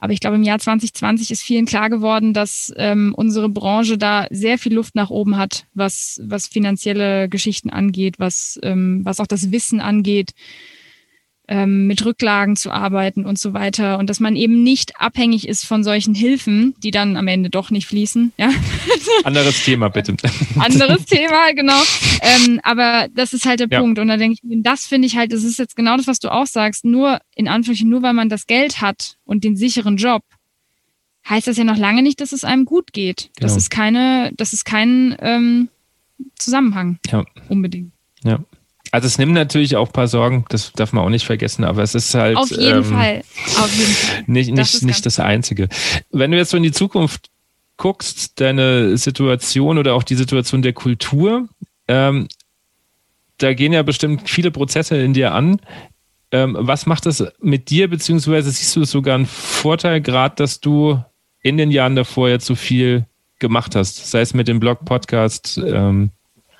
Aber 0.00 0.14
ich 0.14 0.20
glaube, 0.20 0.36
im 0.36 0.42
Jahr 0.42 0.58
2020 0.58 1.30
ist 1.30 1.42
vielen 1.42 1.66
klar 1.66 1.90
geworden, 1.90 2.32
dass 2.32 2.72
ähm, 2.76 3.14
unsere 3.14 3.50
Branche 3.50 3.98
da 3.98 4.26
sehr 4.30 4.58
viel 4.58 4.74
Luft 4.74 4.94
nach 4.94 5.10
oben 5.10 5.36
hat, 5.36 5.66
was, 5.74 6.20
was 6.24 6.46
finanzielle 6.46 7.28
Geschichten 7.28 7.68
angeht, 7.68 8.18
was, 8.18 8.58
ähm, 8.62 9.02
was 9.04 9.20
auch 9.20 9.26
das 9.26 9.52
Wissen 9.52 9.80
angeht, 9.80 10.32
ähm, 11.50 11.88
mit 11.88 12.04
Rücklagen 12.04 12.54
zu 12.54 12.70
arbeiten 12.70 13.26
und 13.26 13.36
so 13.36 13.52
weiter. 13.52 13.98
Und 13.98 14.08
dass 14.08 14.20
man 14.20 14.36
eben 14.36 14.62
nicht 14.62 15.00
abhängig 15.00 15.48
ist 15.48 15.66
von 15.66 15.82
solchen 15.82 16.14
Hilfen, 16.14 16.74
die 16.78 16.92
dann 16.92 17.16
am 17.16 17.26
Ende 17.26 17.50
doch 17.50 17.70
nicht 17.70 17.88
fließen. 17.88 18.32
Ja? 18.38 18.50
Anderes 19.24 19.64
Thema, 19.64 19.88
bitte. 19.90 20.14
Anderes 20.58 21.04
Thema, 21.06 21.52
genau. 21.52 21.82
Ähm, 22.22 22.60
aber 22.62 23.08
das 23.12 23.32
ist 23.32 23.46
halt 23.46 23.58
der 23.58 23.66
ja. 23.68 23.80
Punkt. 23.80 23.98
Und 23.98 24.06
da 24.06 24.16
denke 24.16 24.38
ich, 24.40 24.62
das 24.62 24.86
finde 24.86 25.06
ich 25.06 25.16
halt, 25.16 25.32
das 25.32 25.42
ist 25.42 25.58
jetzt 25.58 25.74
genau 25.74 25.96
das, 25.96 26.06
was 26.06 26.20
du 26.20 26.32
auch 26.32 26.46
sagst. 26.46 26.84
Nur, 26.84 27.18
in 27.34 27.48
Anführungszeichen, 27.48 27.90
nur 27.90 28.02
weil 28.02 28.14
man 28.14 28.28
das 28.28 28.46
Geld 28.46 28.80
hat 28.80 29.16
und 29.24 29.42
den 29.42 29.56
sicheren 29.56 29.96
Job, 29.96 30.22
heißt 31.28 31.48
das 31.48 31.56
ja 31.56 31.64
noch 31.64 31.76
lange 31.76 32.02
nicht, 32.02 32.20
dass 32.20 32.30
es 32.30 32.44
einem 32.44 32.64
gut 32.64 32.92
geht. 32.92 33.30
Genau. 33.34 33.48
Das 33.48 33.56
ist 33.56 33.70
keine, 33.70 34.30
das 34.36 34.52
ist 34.52 34.64
kein 34.64 35.16
ähm, 35.20 35.68
Zusammenhang. 36.36 37.00
Ja. 37.10 37.24
Unbedingt. 37.48 37.90
Ja. 38.22 38.38
Also 38.92 39.06
es 39.06 39.18
nimmt 39.18 39.32
natürlich 39.32 39.76
auch 39.76 39.88
ein 39.88 39.92
paar 39.92 40.08
Sorgen, 40.08 40.44
das 40.48 40.72
darf 40.72 40.92
man 40.92 41.04
auch 41.04 41.10
nicht 41.10 41.24
vergessen, 41.24 41.64
aber 41.64 41.82
es 41.82 41.94
ist 41.94 42.12
halt 42.14 42.36
auf 42.36 42.50
jeden 42.50 42.78
ähm, 42.78 42.84
Fall, 42.84 43.22
auf 43.58 43.72
jeden 43.76 43.92
Fall. 43.92 44.24
nicht, 44.26 44.50
nicht, 44.50 44.74
das, 44.74 44.82
nicht 44.82 45.06
das 45.06 45.20
Einzige. 45.20 45.68
Wenn 46.10 46.32
du 46.32 46.36
jetzt 46.36 46.50
so 46.50 46.56
in 46.56 46.62
die 46.64 46.72
Zukunft 46.72 47.30
guckst, 47.76 48.40
deine 48.40 48.96
Situation 48.96 49.78
oder 49.78 49.94
auch 49.94 50.02
die 50.02 50.16
Situation 50.16 50.62
der 50.62 50.72
Kultur, 50.72 51.48
ähm, 51.88 52.28
da 53.38 53.54
gehen 53.54 53.72
ja 53.72 53.82
bestimmt 53.82 54.28
viele 54.28 54.50
Prozesse 54.50 54.96
in 54.96 55.14
dir 55.14 55.32
an. 55.32 55.60
Ähm, 56.32 56.56
was 56.58 56.86
macht 56.86 57.06
das 57.06 57.24
mit 57.40 57.70
dir, 57.70 57.88
beziehungsweise 57.88 58.50
siehst 58.50 58.76
du 58.76 58.82
es 58.82 58.90
sogar 58.90 59.14
einen 59.14 59.26
Vorteil, 59.26 60.00
gerade 60.00 60.36
dass 60.36 60.60
du 60.60 61.02
in 61.42 61.56
den 61.56 61.70
Jahren 61.70 61.96
davor 61.96 62.28
jetzt 62.28 62.46
so 62.46 62.54
viel 62.54 63.06
gemacht 63.38 63.74
hast, 63.74 64.10
sei 64.10 64.20
es 64.20 64.34
mit 64.34 64.46
dem 64.46 64.60
Blog, 64.60 64.84
Podcast, 64.84 65.58
ähm, 65.58 66.10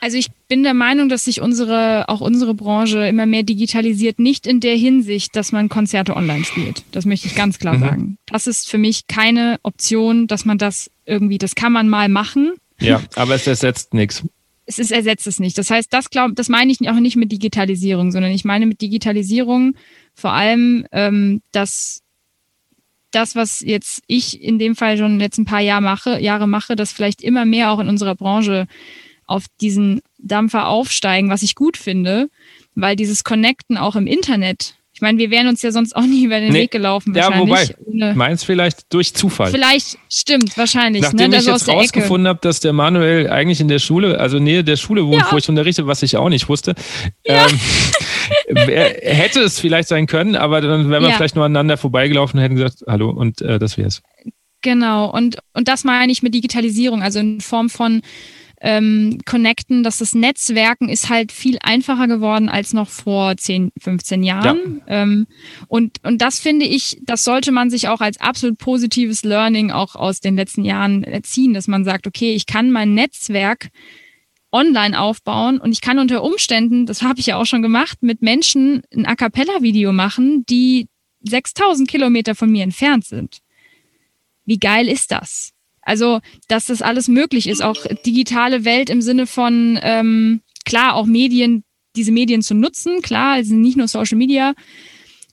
also 0.01 0.17
ich 0.17 0.29
bin 0.49 0.63
der 0.63 0.75
Meinung, 0.75 1.09
dass 1.09 1.27
sich 1.27 1.41
unsere, 1.41 2.09
auch 2.09 2.21
unsere 2.21 2.55
Branche 2.55 3.07
immer 3.07 3.27
mehr 3.27 3.43
digitalisiert, 3.43 4.19
nicht 4.19 4.47
in 4.47 4.61
der 4.61 4.77
Hinsicht, 4.77 5.37
dass 5.37 5.53
man 5.53 5.69
Konzerte 5.69 6.17
online 6.17 6.45
spielt. 6.45 6.85
Das 6.93 7.05
möchte 7.05 7.27
ich 7.27 7.35
ganz 7.35 7.59
klar 7.59 7.77
mhm. 7.77 7.81
sagen. 7.81 8.19
Das 8.27 8.47
ist 8.47 8.69
für 8.69 8.79
mich 8.79 9.07
keine 9.07 9.59
Option, 9.63 10.27
dass 10.27 10.45
man 10.45 10.59
das 10.59 10.91
irgendwie, 11.05 11.39
das 11.39 11.55
kann 11.55 11.73
man 11.73 11.89
mal 11.89 12.09
machen, 12.09 12.55
Ja, 12.81 13.03
aber 13.15 13.35
es 13.35 13.47
ersetzt 13.47 13.93
nichts. 13.95 14.25
Es 14.65 14.79
ist, 14.79 14.93
ersetzt 14.93 15.27
es 15.27 15.41
nicht. 15.41 15.59
Das 15.59 15.71
heißt, 15.71 15.93
das 15.93 16.11
glaub, 16.11 16.35
das 16.37 16.49
meine 16.49 16.73
ich 16.73 16.89
auch 16.89 16.95
nicht 16.95 17.17
mit 17.17 17.33
Digitalisierung, 17.33 18.13
sondern 18.13 18.31
ich 18.31 18.45
meine 18.45 18.67
mit 18.67 18.81
Digitalisierung 18.81 19.75
vor 20.15 20.33
allem, 20.33 20.87
ähm, 20.93 21.43
dass 21.53 22.03
das, 23.11 23.35
was 23.35 23.61
jetzt 23.61 24.03
ich 24.07 24.41
in 24.41 24.59
dem 24.59 24.77
Fall 24.77 24.97
schon 24.97 25.21
jetzt 25.21 25.39
ein 25.39 25.45
paar 25.45 25.61
Jahre 25.61 25.83
mache, 25.83 26.21
Jahre 26.21 26.47
mache, 26.47 26.77
dass 26.77 26.93
vielleicht 26.93 27.23
immer 27.23 27.45
mehr 27.45 27.73
auch 27.73 27.81
in 27.81 27.89
unserer 27.89 28.15
Branche 28.15 28.67
auf 29.31 29.45
diesen 29.61 30.01
Dampfer 30.19 30.69
aufsteigen, 30.69 31.31
was 31.31 31.43
ich 31.43 31.55
gut 31.55 31.77
finde, 31.77 32.29
weil 32.75 32.97
dieses 32.97 33.25
Connecten 33.25 33.77
auch 33.77 33.97
im 33.97 34.07
Internet 34.07 34.75
ich 35.01 35.03
meine, 35.03 35.17
wir 35.17 35.31
wären 35.31 35.49
uns 35.49 35.63
ja 35.63 35.73
sonst 35.73 35.97
auch 35.97 36.03
nie 36.07 36.25
über 36.25 36.41
den 36.41 36.53
nee. 36.53 36.61
Weg 36.61 36.73
gelaufen. 36.73 37.15
Ja, 37.15 37.39
wobei, 37.39 37.75
meins 38.15 38.45
vielleicht 38.45 38.93
durch 38.93 39.15
Zufall. 39.15 39.51
Vielleicht, 39.51 39.97
stimmt, 40.11 40.59
wahrscheinlich. 40.59 41.01
Nachdem 41.01 41.31
ne? 41.31 41.39
ich 41.39 41.47
jetzt 41.47 41.69
rausgefunden 41.69 42.29
habe, 42.29 42.41
dass 42.43 42.61
der 42.61 42.75
Manuel 42.75 43.31
eigentlich 43.31 43.63
in 43.63 43.69
der 43.69 43.79
Schule, 43.79 44.21
also 44.21 44.39
Nähe 44.39 44.63
der 44.63 44.77
Schule 44.77 45.07
wohnt, 45.07 45.23
ja. 45.23 45.33
wo 45.33 45.39
ich 45.39 45.49
unterrichte, 45.49 45.87
was 45.87 46.03
ich 46.03 46.19
auch 46.19 46.29
nicht 46.29 46.51
wusste, 46.51 46.75
ja. 47.25 47.47
ähm, 47.47 48.59
hätte 48.67 49.41
es 49.41 49.59
vielleicht 49.59 49.89
sein 49.89 50.07
können, 50.07 50.37
aber 50.37 50.61
dann 50.61 50.91
wären 50.91 51.03
wir 51.03 51.09
ja. 51.09 51.17
vielleicht 51.17 51.35
nur 51.35 51.47
aneinander 51.47 51.79
vorbeigelaufen 51.79 52.39
und 52.39 52.43
hätten 52.43 52.57
gesagt, 52.57 52.85
hallo, 52.87 53.09
und 53.09 53.41
äh, 53.41 53.59
das 53.59 53.79
wär's. 53.79 54.03
Genau, 54.61 55.11
und, 55.11 55.39
und 55.55 55.69
das 55.69 55.85
meine 55.85 56.13
ich 56.13 56.23
mit 56.23 56.35
Digitalisierung, 56.35 57.03
also 57.03 57.21
in 57.21 57.41
Form 57.41 57.71
von 57.71 58.03
ähm, 58.61 59.19
connecten, 59.25 59.83
dass 59.83 59.99
das 59.99 60.15
Netzwerken 60.15 60.91
ist 60.91 61.09
halt 61.09 61.33
viel 61.33 61.59
einfacher 61.63 62.07
geworden 62.07 62.51
als 62.51 62.75
noch 62.75 62.91
vor 62.91 63.37
10, 63.37 63.73
15 63.81 64.23
Jahren. 64.23 64.83
Ja. 64.87 65.03
Ähm, 65.03 65.27
und, 65.67 65.97
und 66.05 66.21
das 66.21 66.39
finde 66.39 66.67
ich, 66.67 66.99
das 67.03 67.25
sollte 67.25 67.53
man 67.53 67.71
sich 67.71 67.89
auch 67.89 68.01
als 68.01 68.21
absolut 68.21 68.59
positives 68.59 69.25
Learning 69.25 69.71
auch 69.71 69.97
aus 69.97 70.21
den 70.21 70.37
letzten 70.37 70.65
Jahren 70.65 71.05
erziehen, 71.05 71.55
dass 71.55 71.69
man 71.69 71.85
sagt, 71.85 72.07
okay, 72.07 72.35
ich 72.35 72.45
kann 72.45 72.71
mein 72.71 72.93
Netzwerk 72.93 73.71
online 74.53 75.01
aufbauen 75.01 75.59
und 75.59 75.73
ich 75.73 75.81
kann 75.81 75.99
unter 75.99 76.23
Umständen, 76.23 76.85
das 76.85 77.03
habe 77.03 77.21
ich 77.21 77.27
ja 77.27 77.37
auch 77.37 77.47
schon 77.47 77.63
gemacht, 77.63 78.03
mit 78.03 78.21
Menschen 78.21 78.83
ein 78.95 79.07
A 79.07 79.15
cappella-Video 79.15 79.93
machen, 79.93 80.45
die 80.47 80.89
6000 81.23 81.89
Kilometer 81.89 82.35
von 82.35 82.51
mir 82.51 82.65
entfernt 82.65 83.07
sind. 83.07 83.39
Wie 84.45 84.59
geil 84.59 84.89
ist 84.89 85.13
das? 85.13 85.53
Also, 85.91 86.21
dass 86.47 86.67
das 86.67 86.83
alles 86.83 87.09
möglich 87.09 87.49
ist, 87.49 87.65
auch 87.65 87.85
digitale 88.07 88.65
Welt 88.65 88.91
im 88.91 89.03
Sinne 89.03 89.27
von, 89.27 89.77
ähm, 89.83 90.41
klar, 90.65 90.95
auch 90.95 91.05
Medien, 91.05 91.65
diese 91.97 92.13
Medien 92.13 92.43
zu 92.43 92.55
nutzen, 92.55 93.03
klar, 93.03 93.41
es 93.41 93.49
sind 93.49 93.61
nicht 93.61 93.77
nur 93.77 93.89
Social 93.89 94.17
Media. 94.17 94.55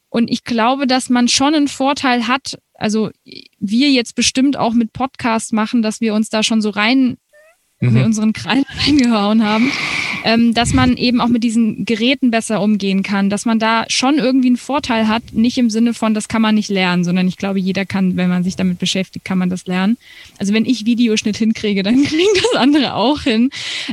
Und 0.09 0.31
ich 0.31 0.45
glaube, 0.45 0.87
dass 0.87 1.11
man 1.11 1.27
schon 1.27 1.53
einen 1.53 1.67
Vorteil 1.67 2.27
hat, 2.27 2.57
also 2.73 3.11
wir 3.59 3.91
jetzt 3.91 4.15
bestimmt 4.15 4.57
auch 4.57 4.73
mit 4.73 4.93
Podcast 4.93 5.53
machen, 5.53 5.83
dass 5.83 6.01
wir 6.01 6.15
uns 6.15 6.31
da 6.31 6.41
schon 6.41 6.63
so 6.63 6.71
rein 6.71 7.17
mhm. 7.79 7.93
wir 7.93 8.05
unseren 8.05 8.33
Kreis 8.33 8.65
reingehauen 8.87 9.45
haben, 9.45 9.71
ähm, 10.27 10.53
dass 10.53 10.73
man 10.73 10.97
eben 10.97 11.21
auch 11.21 11.29
mit 11.29 11.41
diesen 11.41 11.85
Geräten 11.85 12.31
besser 12.31 12.61
umgehen 12.61 13.01
kann, 13.01 13.29
dass 13.29 13.45
man 13.45 13.59
da 13.59 13.85
schon 13.87 14.17
irgendwie 14.17 14.47
einen 14.47 14.57
Vorteil 14.57 15.07
hat, 15.07 15.23
nicht 15.31 15.57
im 15.57 15.69
Sinne 15.69 15.93
von, 15.93 16.13
das 16.13 16.27
kann 16.27 16.41
man 16.41 16.55
nicht 16.55 16.69
lernen, 16.69 17.05
sondern 17.05 17.29
ich 17.29 17.37
glaube, 17.37 17.59
jeder 17.59 17.85
kann, 17.85 18.17
wenn 18.17 18.27
man 18.27 18.43
sich 18.43 18.57
damit 18.57 18.77
beschäftigt, 18.77 19.23
kann 19.23 19.37
man 19.37 19.49
das 19.49 19.67
lernen. 19.67 19.95
Also 20.37 20.53
wenn 20.53 20.65
ich 20.65 20.85
Videoschnitt 20.85 21.37
hinkriege, 21.37 21.81
dann 21.81 22.03
kriegen 22.03 22.33
das 22.43 22.59
andere 22.59 22.95
auch 22.95 23.21
hin. 23.21 23.51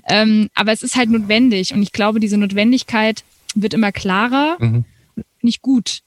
Ähm, 0.09 0.49
aber 0.57 0.73
es 0.73 0.83
ist 0.83 0.97
halt 0.97 1.09
notwendig 1.09 1.73
und 1.73 1.83
ich 1.83 1.93
glaube, 1.93 2.19
diese 2.19 2.37
Notwendigkeit 2.37 3.23
wird 3.55 3.73
immer 3.73 3.93
klarer. 3.93 4.57
Mhm. 4.59 4.85
Nicht 5.41 5.63
gut. 5.63 6.01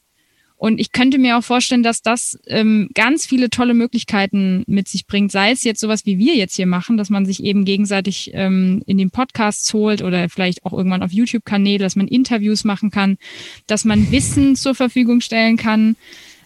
Und 0.57 0.79
ich 0.79 0.91
könnte 0.91 1.19
mir 1.19 1.37
auch 1.37 1.43
vorstellen, 1.43 1.83
dass 1.83 2.01
das 2.01 2.39
ähm, 2.47 2.89
ganz 2.95 3.27
viele 3.27 3.51
tolle 3.51 3.75
Möglichkeiten 3.75 4.63
mit 4.65 4.87
sich 4.87 5.05
bringt. 5.05 5.31
Sei 5.31 5.51
es 5.51 5.63
jetzt 5.63 5.79
sowas, 5.79 6.07
wie 6.07 6.17
wir 6.17 6.35
jetzt 6.35 6.55
hier 6.55 6.65
machen, 6.65 6.97
dass 6.97 7.11
man 7.11 7.27
sich 7.27 7.43
eben 7.43 7.63
gegenseitig 7.63 8.31
ähm, 8.33 8.81
in 8.87 8.97
den 8.97 9.11
Podcasts 9.11 9.71
holt 9.73 10.01
oder 10.01 10.29
vielleicht 10.29 10.65
auch 10.65 10.73
irgendwann 10.73 11.03
auf 11.03 11.11
YouTube-Kanäle, 11.11 11.77
dass 11.77 11.95
man 11.95 12.07
Interviews 12.07 12.63
machen 12.63 12.89
kann, 12.89 13.19
dass 13.67 13.85
man 13.85 14.11
Wissen 14.11 14.55
zur 14.55 14.73
Verfügung 14.73 15.21
stellen 15.21 15.57
kann. 15.57 15.95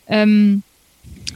Ähm, 0.08 0.64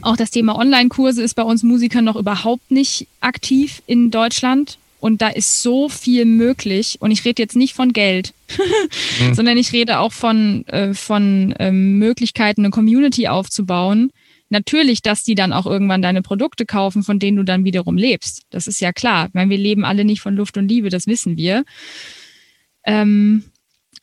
auch 0.02 0.18
das 0.18 0.30
Thema 0.30 0.56
Online-Kurse 0.56 1.22
ist 1.22 1.34
bei 1.34 1.42
uns 1.42 1.62
Musikern 1.62 2.04
noch 2.04 2.16
überhaupt 2.16 2.70
nicht 2.70 3.08
aktiv 3.20 3.82
in 3.86 4.10
Deutschland. 4.10 4.78
Und 5.06 5.22
da 5.22 5.28
ist 5.28 5.62
so 5.62 5.88
viel 5.88 6.24
möglich. 6.24 6.96
Und 6.98 7.12
ich 7.12 7.24
rede 7.24 7.40
jetzt 7.40 7.54
nicht 7.54 7.74
von 7.74 7.92
Geld, 7.92 8.34
mhm. 9.20 9.34
sondern 9.34 9.56
ich 9.56 9.72
rede 9.72 10.00
auch 10.00 10.12
von, 10.12 10.66
äh, 10.66 10.94
von 10.94 11.54
ähm, 11.60 12.00
Möglichkeiten, 12.00 12.62
eine 12.62 12.70
Community 12.70 13.28
aufzubauen. 13.28 14.10
Natürlich, 14.48 15.02
dass 15.02 15.22
die 15.22 15.36
dann 15.36 15.52
auch 15.52 15.64
irgendwann 15.64 16.02
deine 16.02 16.22
Produkte 16.22 16.66
kaufen, 16.66 17.04
von 17.04 17.20
denen 17.20 17.36
du 17.36 17.44
dann 17.44 17.64
wiederum 17.64 17.96
lebst. 17.96 18.42
Das 18.50 18.66
ist 18.66 18.80
ja 18.80 18.92
klar. 18.92 19.28
Weil 19.32 19.48
wir 19.48 19.58
leben 19.58 19.84
alle 19.84 20.04
nicht 20.04 20.22
von 20.22 20.34
Luft 20.34 20.56
und 20.56 20.66
Liebe, 20.66 20.88
das 20.88 21.06
wissen 21.06 21.36
wir. 21.36 21.64
Ähm, 22.84 23.44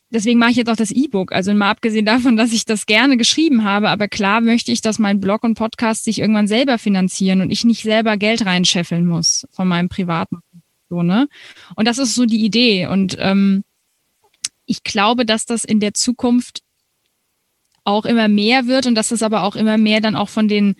deswegen 0.10 0.40
mache 0.40 0.52
ich 0.52 0.58
jetzt 0.58 0.70
auch 0.70 0.78
das 0.78 0.92
E-Book. 0.92 1.34
Also 1.34 1.54
mal 1.54 1.72
abgesehen 1.72 2.06
davon, 2.06 2.38
dass 2.38 2.54
ich 2.54 2.64
das 2.64 2.86
gerne 2.86 3.18
geschrieben 3.18 3.66
habe, 3.66 3.90
aber 3.90 4.08
klar 4.08 4.40
möchte 4.40 4.72
ich, 4.72 4.80
dass 4.80 5.00
mein 5.00 5.20
Blog 5.20 5.44
und 5.44 5.56
Podcast 5.56 6.06
sich 6.06 6.20
irgendwann 6.20 6.48
selber 6.48 6.78
finanzieren 6.78 7.42
und 7.42 7.52
ich 7.52 7.66
nicht 7.66 7.84
selber 7.84 8.16
Geld 8.16 8.46
reinscheffeln 8.46 9.06
muss 9.06 9.46
von 9.52 9.68
meinem 9.68 9.90
privaten 9.90 10.38
so, 10.94 11.04
ne? 11.04 11.28
Und 11.76 11.88
das 11.88 11.98
ist 11.98 12.14
so 12.14 12.26
die 12.26 12.44
Idee. 12.46 12.88
Und 12.88 13.18
ähm, 13.20 13.64
ich 14.66 14.84
glaube, 14.84 15.26
dass 15.26 15.46
das 15.46 15.64
in 15.64 15.80
der 15.80 15.94
Zukunft 15.94 16.62
auch 17.84 18.06
immer 18.06 18.28
mehr 18.28 18.68
wird 18.68 18.86
und 18.86 18.96
dass 18.96 19.10
das 19.10 19.24
aber 19.24 19.44
auch 19.44 19.56
immer 19.56 19.78
mehr 19.78 20.02
dann 20.02 20.16
auch 20.16 20.30
von 20.30 20.48
den 20.48 20.76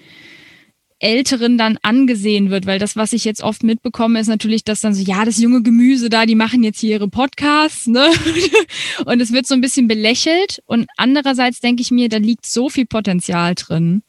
Älteren 1.00 1.58
dann 1.58 1.78
angesehen 1.82 2.50
wird, 2.50 2.66
weil 2.66 2.80
das, 2.80 2.96
was 2.96 3.12
ich 3.12 3.26
jetzt 3.26 3.44
oft 3.44 3.64
mitbekomme, 3.64 4.20
ist 4.20 4.28
natürlich, 4.28 4.64
dass 4.64 4.80
dann 4.80 4.94
so, 4.94 5.04
ja, 5.04 5.26
das 5.26 5.38
junge 5.38 5.62
Gemüse 5.62 6.10
da, 6.10 6.26
die 6.26 6.36
machen 6.36 6.64
jetzt 6.64 6.80
hier 6.80 6.92
ihre 6.92 7.10
Podcasts, 7.10 7.88
ne? 7.88 8.10
Und 9.06 9.20
es 9.20 9.34
wird 9.34 9.46
so 9.46 9.54
ein 9.54 9.60
bisschen 9.60 9.90
belächelt. 9.90 10.62
Und 10.66 10.88
andererseits 10.96 11.60
denke 11.60 11.82
ich 11.82 11.92
mir, 11.92 12.08
da 12.08 12.18
liegt 12.18 12.46
so 12.46 12.70
viel 12.70 12.86
Potenzial 12.86 13.56
drin 13.56 14.04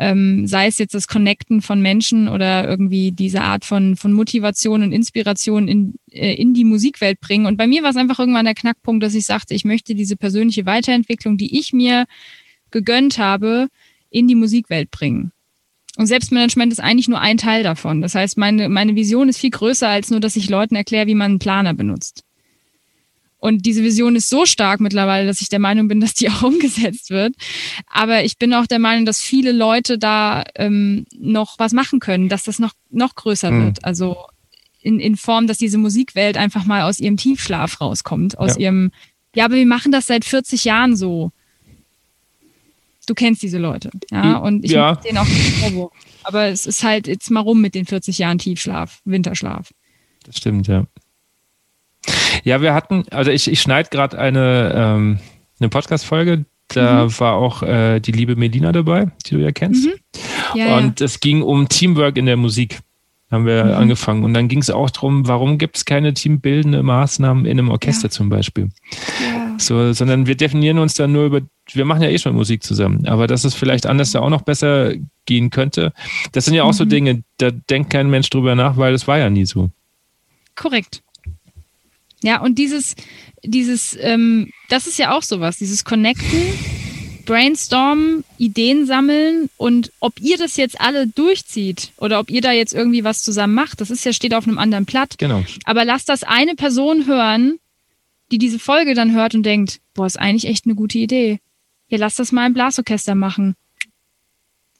ähm, 0.00 0.46
sei 0.46 0.68
es 0.68 0.78
jetzt 0.78 0.94
das 0.94 1.08
Connecten 1.08 1.60
von 1.60 1.82
Menschen 1.82 2.28
oder 2.28 2.68
irgendwie 2.68 3.10
diese 3.10 3.42
Art 3.42 3.64
von, 3.64 3.96
von 3.96 4.12
Motivation 4.12 4.84
und 4.84 4.92
Inspiration 4.92 5.66
in, 5.66 5.94
äh, 6.12 6.34
in 6.34 6.54
die 6.54 6.64
Musikwelt 6.64 7.20
bringen. 7.20 7.46
Und 7.46 7.56
bei 7.56 7.66
mir 7.66 7.82
war 7.82 7.90
es 7.90 7.96
einfach 7.96 8.20
irgendwann 8.20 8.44
der 8.44 8.54
Knackpunkt, 8.54 9.02
dass 9.02 9.14
ich 9.14 9.26
sagte, 9.26 9.54
ich 9.54 9.64
möchte 9.64 9.96
diese 9.96 10.16
persönliche 10.16 10.66
Weiterentwicklung, 10.66 11.36
die 11.36 11.58
ich 11.58 11.72
mir 11.72 12.06
gegönnt 12.70 13.18
habe, 13.18 13.66
in 14.08 14.28
die 14.28 14.36
Musikwelt 14.36 14.92
bringen. 14.92 15.32
Und 15.96 16.06
Selbstmanagement 16.06 16.72
ist 16.72 16.80
eigentlich 16.80 17.08
nur 17.08 17.20
ein 17.20 17.36
Teil 17.36 17.64
davon. 17.64 18.00
Das 18.00 18.14
heißt, 18.14 18.38
meine, 18.38 18.68
meine 18.68 18.94
Vision 18.94 19.28
ist 19.28 19.38
viel 19.38 19.50
größer 19.50 19.88
als 19.88 20.12
nur, 20.12 20.20
dass 20.20 20.36
ich 20.36 20.48
Leuten 20.48 20.76
erkläre, 20.76 21.08
wie 21.08 21.16
man 21.16 21.32
einen 21.32 21.38
Planer 21.40 21.74
benutzt. 21.74 22.24
Und 23.38 23.66
diese 23.66 23.84
Vision 23.84 24.16
ist 24.16 24.28
so 24.28 24.46
stark 24.46 24.80
mittlerweile, 24.80 25.26
dass 25.26 25.40
ich 25.40 25.48
der 25.48 25.60
Meinung 25.60 25.88
bin, 25.88 26.00
dass 26.00 26.14
die 26.14 26.28
auch 26.28 26.42
umgesetzt 26.42 27.10
wird. 27.10 27.34
Aber 27.86 28.24
ich 28.24 28.38
bin 28.38 28.52
auch 28.52 28.66
der 28.66 28.78
Meinung, 28.78 29.06
dass 29.06 29.20
viele 29.20 29.52
Leute 29.52 29.98
da 29.98 30.44
ähm, 30.56 31.06
noch 31.16 31.58
was 31.58 31.72
machen 31.72 32.00
können, 32.00 32.28
dass 32.28 32.44
das 32.44 32.58
noch, 32.58 32.72
noch 32.90 33.14
größer 33.14 33.50
mhm. 33.50 33.64
wird. 33.64 33.84
Also 33.84 34.16
in, 34.80 35.00
in 35.00 35.16
Form, 35.16 35.46
dass 35.46 35.58
diese 35.58 35.78
Musikwelt 35.78 36.36
einfach 36.36 36.64
mal 36.64 36.82
aus 36.82 37.00
ihrem 37.00 37.16
Tiefschlaf 37.16 37.80
rauskommt, 37.80 38.38
aus 38.38 38.54
ja. 38.54 38.62
ihrem, 38.62 38.90
ja, 39.34 39.44
aber 39.44 39.54
wir 39.54 39.66
machen 39.66 39.92
das 39.92 40.06
seit 40.06 40.24
40 40.24 40.64
Jahren 40.64 40.96
so. 40.96 41.30
Du 43.06 43.14
kennst 43.14 43.42
diese 43.42 43.56
Leute, 43.56 43.90
ja, 44.10 44.36
und 44.36 44.66
ich 44.66 44.72
ja. 44.72 44.96
denen 44.96 45.16
auch 45.16 45.26
nicht 45.26 45.56
Vorwurf. 45.56 45.92
Aber 46.24 46.44
es 46.48 46.66
ist 46.66 46.82
halt 46.82 47.06
jetzt 47.06 47.30
mal 47.30 47.40
rum 47.40 47.62
mit 47.62 47.74
den 47.74 47.86
40 47.86 48.18
Jahren 48.18 48.36
Tiefschlaf, 48.36 49.00
Winterschlaf. 49.06 49.70
Das 50.24 50.36
stimmt, 50.36 50.66
ja. 50.66 50.84
Ja, 52.44 52.62
wir 52.62 52.74
hatten, 52.74 53.04
also 53.10 53.30
ich, 53.30 53.50
ich 53.50 53.60
schneide 53.60 53.90
gerade 53.90 54.18
eine, 54.18 54.72
ähm, 54.74 55.18
eine 55.60 55.68
Podcast-Folge, 55.68 56.44
da 56.68 57.04
mhm. 57.04 57.20
war 57.20 57.34
auch 57.34 57.62
äh, 57.62 58.00
die 58.00 58.12
liebe 58.12 58.36
Melina 58.36 58.72
dabei, 58.72 59.10
die 59.26 59.34
du 59.34 59.40
ja 59.40 59.52
kennst. 59.52 59.86
Mhm. 59.86 59.92
Ja, 60.54 60.76
und 60.76 61.00
ja. 61.00 61.06
es 61.06 61.20
ging 61.20 61.42
um 61.42 61.68
Teamwork 61.68 62.16
in 62.16 62.26
der 62.26 62.36
Musik. 62.36 62.80
Haben 63.30 63.44
wir 63.44 63.64
mhm. 63.64 63.72
angefangen. 63.72 64.24
Und 64.24 64.32
dann 64.32 64.48
ging 64.48 64.60
es 64.60 64.70
auch 64.70 64.88
darum, 64.88 65.28
warum 65.28 65.58
gibt 65.58 65.76
es 65.76 65.84
keine 65.84 66.14
teambildende 66.14 66.82
Maßnahmen 66.82 67.44
in 67.44 67.58
einem 67.58 67.68
Orchester 67.68 68.08
ja. 68.08 68.10
zum 68.10 68.30
Beispiel? 68.30 68.70
So, 69.58 69.92
sondern 69.92 70.26
wir 70.26 70.34
definieren 70.34 70.78
uns 70.78 70.94
dann 70.94 71.12
nur 71.12 71.26
über, 71.26 71.40
wir 71.72 71.84
machen 71.84 72.02
ja 72.02 72.08
eh 72.08 72.18
schon 72.18 72.34
Musik 72.34 72.62
zusammen, 72.62 73.06
aber 73.06 73.26
dass 73.26 73.44
es 73.44 73.54
vielleicht 73.54 73.86
anders 73.86 74.12
da 74.12 74.20
auch 74.20 74.30
noch 74.30 74.42
besser 74.42 74.94
gehen 75.26 75.50
könnte, 75.50 75.92
das 76.32 76.44
sind 76.46 76.54
ja 76.54 76.62
auch 76.62 76.72
so 76.72 76.84
mhm. 76.84 76.88
Dinge, 76.88 77.22
da 77.38 77.50
denkt 77.50 77.90
kein 77.90 78.08
Mensch 78.08 78.30
drüber 78.30 78.54
nach, 78.54 78.76
weil 78.76 78.94
es 78.94 79.06
war 79.06 79.18
ja 79.18 79.28
nie 79.28 79.44
so. 79.44 79.68
Korrekt. 80.54 81.02
Ja, 82.22 82.40
und 82.40 82.58
dieses, 82.58 82.94
dieses, 83.44 83.96
ähm, 84.00 84.50
das 84.68 84.86
ist 84.86 84.98
ja 84.98 85.16
auch 85.16 85.22
sowas, 85.22 85.58
dieses 85.58 85.84
Connecten, 85.84 86.42
Brainstormen, 87.24 88.24
Ideen 88.38 88.86
sammeln 88.86 89.50
und 89.56 89.92
ob 90.00 90.20
ihr 90.20 90.38
das 90.38 90.56
jetzt 90.56 90.80
alle 90.80 91.06
durchzieht 91.06 91.92
oder 91.98 92.20
ob 92.20 92.30
ihr 92.30 92.40
da 92.40 92.52
jetzt 92.52 92.72
irgendwie 92.72 93.04
was 93.04 93.22
zusammen 93.22 93.54
macht, 93.54 93.80
das 93.80 93.90
ist 93.90 94.04
ja, 94.04 94.12
steht 94.12 94.34
auf 94.34 94.48
einem 94.48 94.58
anderen 94.58 94.86
Blatt. 94.86 95.18
Genau. 95.18 95.44
Aber 95.64 95.84
lasst 95.84 96.08
das 96.08 96.24
eine 96.24 96.54
Person 96.54 97.06
hören, 97.06 97.58
die 98.32 98.38
diese 98.38 98.58
Folge 98.58 98.94
dann 98.94 99.14
hört 99.14 99.34
und 99.34 99.44
denkt, 99.44 99.80
boah, 99.94 100.06
ist 100.06 100.18
eigentlich 100.18 100.46
echt 100.46 100.64
eine 100.64 100.74
gute 100.74 100.98
Idee. 100.98 101.40
Ja, 101.88 101.98
lass 101.98 102.16
das 102.16 102.32
mal 102.32 102.46
im 102.46 102.54
Blasorchester 102.54 103.14
machen. 103.14 103.54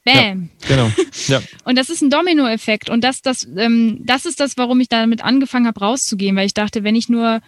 Bam. 0.05 0.49
Ja, 0.61 0.67
genau. 0.67 0.91
Ja. 1.27 1.41
und 1.65 1.77
das 1.77 1.89
ist 1.89 2.01
ein 2.01 2.09
Dominoeffekt. 2.09 2.89
Und 2.89 3.03
das, 3.03 3.21
das, 3.21 3.47
ähm, 3.57 3.99
das 4.03 4.25
ist 4.25 4.39
das, 4.39 4.57
warum 4.57 4.79
ich 4.79 4.89
damit 4.89 5.23
angefangen 5.23 5.67
habe, 5.67 5.79
rauszugehen, 5.79 6.35
weil 6.35 6.45
ich 6.45 6.53
dachte, 6.53 6.83
wenn 6.83 6.95
ich 6.95 7.09
nur, 7.09 7.41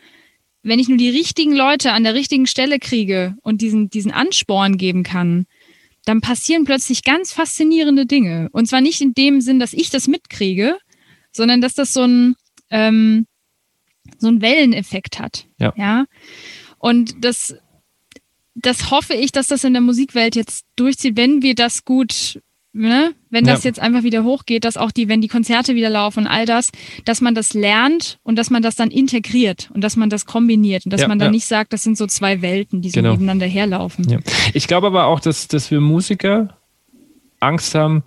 wenn 0.63 0.79
ich 0.79 0.89
nur 0.89 0.97
die 0.97 1.09
richtigen 1.09 1.55
Leute 1.55 1.91
an 1.91 2.03
der 2.03 2.13
richtigen 2.13 2.47
Stelle 2.47 2.79
kriege 2.79 3.35
und 3.41 3.61
diesen, 3.61 3.89
diesen 3.89 4.11
Ansporn 4.11 4.77
geben 4.77 5.03
kann, 5.03 5.45
dann 6.05 6.21
passieren 6.21 6.65
plötzlich 6.65 7.03
ganz 7.03 7.31
faszinierende 7.31 8.05
Dinge. 8.05 8.49
Und 8.51 8.67
zwar 8.67 8.81
nicht 8.81 9.01
in 9.01 9.13
dem 9.13 9.41
Sinn, 9.41 9.59
dass 9.59 9.73
ich 9.73 9.89
das 9.89 10.07
mitkriege, 10.07 10.77
sondern 11.31 11.61
dass 11.61 11.73
das 11.73 11.93
so 11.93 12.03
ein, 12.03 12.35
ähm, 12.69 13.27
so 14.17 14.27
ein 14.27 14.41
Welleneffekt 14.41 15.19
hat. 15.19 15.45
Ja. 15.59 15.73
ja? 15.77 16.05
Und 16.79 17.23
das, 17.23 17.55
das 18.55 18.91
hoffe 18.91 19.13
ich, 19.13 19.31
dass 19.31 19.47
das 19.47 19.63
in 19.63 19.73
der 19.73 19.81
Musikwelt 19.81 20.35
jetzt 20.35 20.65
durchzieht, 20.75 21.15
wenn 21.17 21.41
wir 21.41 21.55
das 21.55 21.85
gut, 21.85 22.39
ne, 22.73 23.13
wenn 23.29 23.45
das 23.45 23.63
Ja. 23.63 23.69
jetzt 23.69 23.79
einfach 23.79 24.03
wieder 24.03 24.23
hochgeht, 24.23 24.65
dass 24.65 24.77
auch 24.77 24.91
die, 24.91 25.07
wenn 25.07 25.21
die 25.21 25.27
Konzerte 25.27 25.73
wieder 25.75 25.89
laufen 25.89 26.21
und 26.21 26.27
all 26.27 26.45
das, 26.45 26.71
dass 27.05 27.21
man 27.21 27.33
das 27.35 27.53
lernt 27.53 28.19
und 28.23 28.35
dass 28.37 28.49
man 28.49 28.61
das 28.61 28.75
dann 28.75 28.91
integriert 28.91 29.69
und 29.73 29.81
dass 29.83 29.95
man 29.95 30.09
das 30.09 30.25
kombiniert 30.25 30.85
und 30.85 30.91
dass 30.93 31.01
Ja, 31.01 31.07
man 31.07 31.17
dann 31.19 31.27
ja. 31.27 31.31
nicht 31.31 31.45
sagt, 31.45 31.73
das 31.73 31.83
sind 31.83 31.97
so 31.97 32.07
zwei 32.07 32.41
Welten, 32.41 32.81
die 32.81 32.89
so 32.89 32.95
Genau. 32.99 33.11
nebeneinander 33.11 33.45
herlaufen. 33.47 34.21
Ich 34.53 34.67
glaube 34.67 34.87
aber 34.87 35.05
auch, 35.05 35.19
dass, 35.19 35.47
dass 35.47 35.71
wir 35.71 35.79
Musiker 35.81 36.57
Angst 37.39 37.73
haben, 37.75 38.03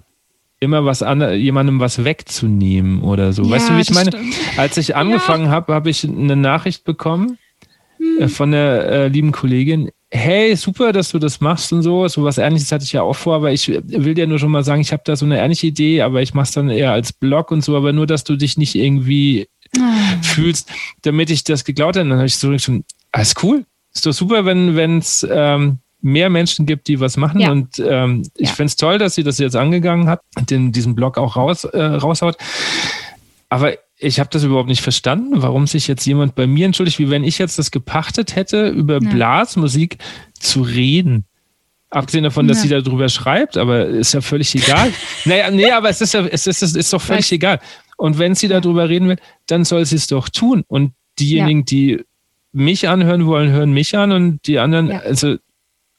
immer 0.60 0.84
was 0.84 1.02
an, 1.02 1.20
jemandem 1.38 1.80
was 1.80 2.04
wegzunehmen 2.04 3.02
oder 3.02 3.32
so. 3.32 3.48
weißt 3.50 3.68
du, 3.70 3.76
wie 3.76 3.80
ich 3.82 3.90
meine? 3.90 4.12
stimmt. 4.12 4.34
Als 4.56 4.76
ich 4.78 4.96
angefangen 4.96 5.48
habe, 5.50 5.74
habe 5.74 5.90
ich 5.90 6.04
eine 6.04 6.36
Nachricht 6.36 6.84
bekommen 6.84 7.38
Hm. 7.98 8.22
äh, 8.22 8.28
von 8.28 8.50
der 8.50 8.86
äh, 8.90 9.08
lieben 9.08 9.30
Kollegin. 9.32 9.90
Hey, 10.16 10.54
super, 10.54 10.92
dass 10.92 11.10
du 11.10 11.18
das 11.18 11.40
machst 11.40 11.72
und 11.72 11.82
so. 11.82 12.06
So 12.06 12.22
was 12.22 12.38
Ähnliches 12.38 12.70
hatte 12.70 12.84
ich 12.84 12.92
ja 12.92 13.02
auch 13.02 13.16
vor, 13.16 13.34
aber 13.34 13.50
ich 13.50 13.66
will 13.68 14.14
dir 14.14 14.28
nur 14.28 14.38
schon 14.38 14.52
mal 14.52 14.62
sagen, 14.62 14.80
ich 14.80 14.92
habe 14.92 15.02
da 15.04 15.16
so 15.16 15.24
eine 15.26 15.40
ähnliche 15.40 15.66
Idee, 15.66 16.02
aber 16.02 16.22
ich 16.22 16.34
mache 16.34 16.44
es 16.44 16.52
dann 16.52 16.70
eher 16.70 16.92
als 16.92 17.12
Blog 17.12 17.50
und 17.50 17.64
so, 17.64 17.76
aber 17.76 17.92
nur, 17.92 18.06
dass 18.06 18.22
du 18.22 18.36
dich 18.36 18.56
nicht 18.56 18.76
irgendwie 18.76 19.48
Ah. 19.76 20.22
fühlst, 20.22 20.70
damit 21.02 21.30
ich 21.30 21.42
das 21.42 21.64
geklaut 21.64 21.96
habe. 21.96 22.08
Dann 22.08 22.18
habe 22.18 22.26
ich 22.28 22.36
so 22.36 22.56
schon, 22.58 22.84
alles 23.10 23.34
cool. 23.42 23.64
Ist 23.92 24.06
doch 24.06 24.12
super, 24.12 24.44
wenn 24.44 24.98
es 24.98 25.26
ähm, 25.28 25.78
mehr 26.00 26.30
Menschen 26.30 26.64
gibt, 26.64 26.86
die 26.86 27.00
was 27.00 27.16
machen. 27.16 27.40
Ja. 27.40 27.50
Und 27.50 27.80
ähm, 27.84 28.22
ich 28.36 28.50
Ja. 28.50 28.54
finde 28.54 28.68
es 28.68 28.76
toll, 28.76 28.98
dass 28.98 29.16
sie 29.16 29.24
das 29.24 29.38
jetzt 29.38 29.56
angegangen 29.56 30.06
hat 30.08 30.20
und 30.38 30.48
den, 30.50 30.70
diesen 30.70 30.94
Blog 30.94 31.18
auch 31.18 31.34
raus, 31.34 31.64
äh, 31.64 31.82
raushaut. 31.82 32.36
Aber 33.48 33.72
ich 33.98 34.18
habe 34.20 34.28
das 34.30 34.42
überhaupt 34.42 34.68
nicht 34.68 34.82
verstanden, 34.82 35.42
warum 35.42 35.66
sich 35.66 35.86
jetzt 35.86 36.04
jemand 36.06 36.34
bei 36.34 36.46
mir 36.46 36.66
entschuldigt, 36.66 36.98
wie 36.98 37.10
wenn 37.10 37.24
ich 37.24 37.38
jetzt 37.38 37.58
das 37.58 37.70
gepachtet 37.70 38.34
hätte, 38.36 38.68
über 38.68 39.00
Ja. 39.02 39.10
Blasmusik 39.10 39.98
zu 40.38 40.62
reden. 40.62 41.24
Abgesehen 41.90 42.24
davon, 42.24 42.48
dass 42.48 42.58
Ja. 42.58 42.62
sie 42.80 42.84
darüber 42.84 43.08
schreibt, 43.08 43.56
aber 43.56 43.86
ist 43.86 44.12
ja 44.14 44.20
völlig 44.20 44.54
egal. 44.56 44.90
naja, 45.24 45.50
nee, 45.50 45.70
aber 45.70 45.90
es 45.90 46.00
ist 46.00 46.12
ja, 46.14 46.26
es 46.26 46.46
ist, 46.48 46.62
es 46.62 46.74
ist 46.74 46.92
doch 46.92 47.00
völlig 47.00 47.26
Weiß. 47.26 47.32
egal. 47.32 47.60
Und 47.96 48.18
wenn 48.18 48.34
sie 48.34 48.48
darüber 48.48 48.88
reden 48.88 49.08
will, 49.08 49.18
dann 49.46 49.64
soll 49.64 49.84
sie 49.86 49.96
es 49.96 50.08
doch 50.08 50.28
tun. 50.28 50.64
Und 50.66 50.92
diejenigen, 51.20 51.64
die 51.64 52.02
mich 52.52 52.88
anhören 52.88 53.26
wollen, 53.26 53.50
hören 53.52 53.72
mich 53.72 53.96
an 53.96 54.10
und 54.10 54.40
die 54.48 54.58
anderen, 54.58 54.88
Ja. 54.88 54.98
also 55.00 55.36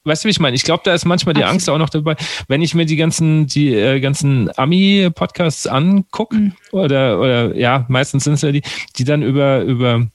Weißt 0.06 0.24
du, 0.24 0.28
wie 0.28 0.32
ich 0.32 0.40
meine? 0.40 0.56
Ich 0.56 0.64
glaube, 0.64 0.84
da 0.86 0.94
ist 0.94 1.04
manchmal 1.06 1.34
die 1.34 1.42
Absolut. 1.42 1.54
Angst 1.56 1.70
auch 1.70 1.78
noch 1.80 1.90
dabei, 1.90 2.16
wenn 2.48 2.62
ich 2.62 2.76
mir 2.76 2.86
die 2.86 2.96
ganzen, 2.96 3.48
die 3.48 3.74
äh, 3.74 4.00
ganzen 4.00 4.50
Ami-Podcasts 4.58 5.68
angucke, 5.68 6.36
Mhm. 6.38 6.54
oder, 6.72 7.20
oder 7.20 7.56
ja, 7.58 7.86
meistens 7.90 8.24
sind 8.24 8.34
es 8.34 8.42
ja 8.44 8.52
die, 8.52 8.62
die 8.98 9.04
dann 9.04 9.22
über, 9.24 9.62
über 9.64 10.08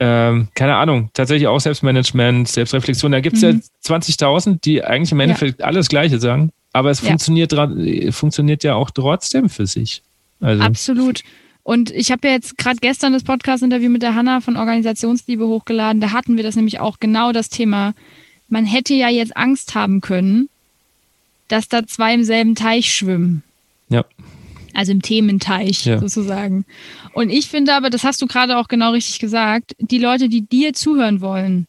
ähm, 0.00 0.48
keine 0.54 0.74
Ahnung, 0.76 1.10
tatsächlich 1.14 1.46
auch 1.46 1.60
Selbstmanagement, 1.60 2.48
Selbstreflexion, 2.48 3.12
da 3.12 3.20
gibt 3.20 3.36
es 3.36 3.42
Mhm. 3.42 3.48
ja 3.84 3.96
20.000, 3.96 4.60
die 4.64 4.82
eigentlich 4.82 5.12
im 5.12 5.20
Endeffekt 5.20 5.62
alles 5.62 5.88
Gleiche 5.88 6.18
sagen, 6.18 6.50
aber 6.72 6.90
es 6.90 7.00
Ja. 7.00 7.08
funktioniert, 7.08 7.54
funktioniert 8.12 8.64
ja 8.64 8.74
auch 8.74 8.90
trotzdem 8.90 9.48
für 9.48 9.66
sich. 9.66 10.02
Also, 10.40 10.62
Absolut. 10.64 11.20
Und 11.62 11.90
ich 11.92 12.10
habe 12.10 12.26
ja 12.28 12.34
jetzt 12.34 12.58
gerade 12.58 12.76
gestern 12.80 13.12
das 13.14 13.22
Podcast-Interview 13.22 13.88
mit 13.88 14.02
der 14.02 14.14
Hanna 14.14 14.40
von 14.40 14.56
Organisationsliebe 14.56 15.46
hochgeladen. 15.46 16.00
Da 16.00 16.10
hatten 16.12 16.36
wir 16.36 16.42
das 16.44 16.56
nämlich 16.56 16.80
auch 16.80 16.98
genau 17.00 17.32
das 17.32 17.48
Thema. 17.48 17.94
Man 18.54 18.66
hätte 18.66 18.94
ja 18.94 19.08
jetzt 19.08 19.36
Angst 19.36 19.74
haben 19.74 20.00
können, 20.00 20.48
dass 21.48 21.66
da 21.66 21.84
zwei 21.88 22.14
im 22.14 22.22
selben 22.22 22.54
Teich 22.54 22.94
schwimmen. 22.94 23.42
ja, 23.88 24.04
Also 24.74 24.92
im 24.92 25.02
Thementeich 25.02 25.84
Ja. 25.84 25.98
sozusagen. 25.98 26.64
Und 27.14 27.30
ich 27.30 27.48
finde 27.48 27.74
aber, 27.74 27.90
das 27.90 28.04
hast 28.04 28.22
du 28.22 28.28
gerade 28.28 28.56
auch 28.56 28.68
genau 28.68 28.92
richtig 28.92 29.18
gesagt, 29.18 29.72
die 29.80 29.98
Leute, 29.98 30.28
die 30.28 30.42
dir 30.42 30.72
zuhören 30.72 31.20
wollen 31.20 31.66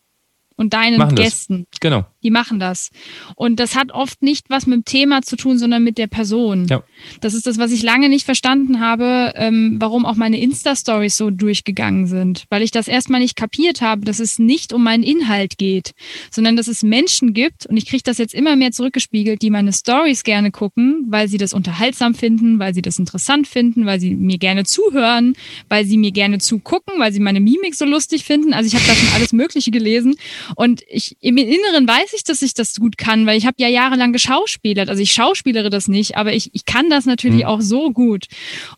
und 0.57 0.73
deinen 0.75 0.99
Machen 0.99 1.15
das. 1.15 1.25
Gästen, 1.25 1.65
genau. 1.81 2.05
Die 2.25 2.31
machen 2.31 2.59
das. 2.59 2.89
Und 3.35 3.59
das 3.59 3.75
hat 3.75 3.91
oft 3.91 4.23
nicht 4.23 4.49
was 4.49 4.65
mit 4.65 4.77
dem 4.77 4.85
Thema 4.85 5.21
zu 5.21 5.35
tun, 5.35 5.59
sondern 5.59 5.83
mit 5.83 5.99
der 5.99 6.07
Person. 6.07 6.65
Ja. 6.67 6.83
Das 7.21 7.35
ist 7.35 7.45
das, 7.45 7.59
was 7.59 7.71
ich 7.71 7.83
lange 7.83 8.09
nicht 8.09 8.25
verstanden 8.25 8.79
habe, 8.79 9.31
ähm, 9.35 9.77
warum 9.79 10.07
auch 10.07 10.15
meine 10.15 10.41
Insta-Stories 10.41 11.17
so 11.17 11.29
durchgegangen 11.29 12.07
sind. 12.07 12.45
Weil 12.49 12.63
ich 12.63 12.71
das 12.71 12.87
erstmal 12.87 13.19
nicht 13.19 13.35
kapiert 13.35 13.81
habe, 13.81 14.01
dass 14.05 14.19
es 14.19 14.39
nicht 14.39 14.73
um 14.73 14.83
meinen 14.83 15.03
Inhalt 15.03 15.59
geht, 15.59 15.91
sondern 16.31 16.55
dass 16.55 16.67
es 16.67 16.81
Menschen 16.81 17.33
gibt, 17.33 17.67
und 17.67 17.77
ich 17.77 17.85
kriege 17.85 18.01
das 18.03 18.17
jetzt 18.17 18.33
immer 18.33 18.55
mehr 18.55 18.71
zurückgespiegelt, 18.71 19.43
die 19.43 19.51
meine 19.51 19.71
Stories 19.71 20.23
gerne 20.23 20.49
gucken, 20.49 21.05
weil 21.09 21.27
sie 21.27 21.37
das 21.37 21.53
unterhaltsam 21.53 22.15
finden, 22.15 22.57
weil 22.57 22.73
sie 22.73 22.81
das 22.81 22.97
interessant 22.97 23.47
finden, 23.47 23.85
weil 23.85 23.99
sie 23.99 24.15
mir 24.15 24.39
gerne 24.39 24.63
zuhören, 24.63 25.35
weil 25.69 25.85
sie 25.85 25.97
mir 25.97 26.11
gerne 26.11 26.39
zugucken, 26.39 26.95
weil 26.97 27.13
sie 27.13 27.19
meine 27.19 27.39
Mimik 27.39 27.75
so 27.75 27.85
lustig 27.85 28.23
finden. 28.23 28.51
Also 28.53 28.65
ich 28.65 28.73
habe 28.73 28.85
da 28.87 28.95
schon 28.95 29.13
alles 29.13 29.31
Mögliche 29.31 29.69
gelesen. 29.69 30.15
Und 30.55 30.81
ich 30.87 31.17
im 31.21 31.37
Inneren 31.37 31.87
weiß 31.87 32.14
ich, 32.15 32.23
dass 32.23 32.41
ich 32.41 32.53
das 32.53 32.75
gut 32.75 32.97
kann, 32.97 33.25
weil 33.25 33.37
ich 33.37 33.45
habe 33.45 33.55
ja 33.59 33.67
jahrelang 33.67 34.13
geschauspielert. 34.13 34.89
Also 34.89 35.01
ich 35.01 35.11
schauspielere 35.11 35.69
das 35.69 35.87
nicht, 35.87 36.17
aber 36.17 36.33
ich, 36.33 36.49
ich 36.53 36.65
kann 36.65 36.89
das 36.89 37.05
natürlich 37.05 37.41
Mhm. 37.43 37.47
auch 37.49 37.61
so 37.61 37.91
gut. 37.91 38.25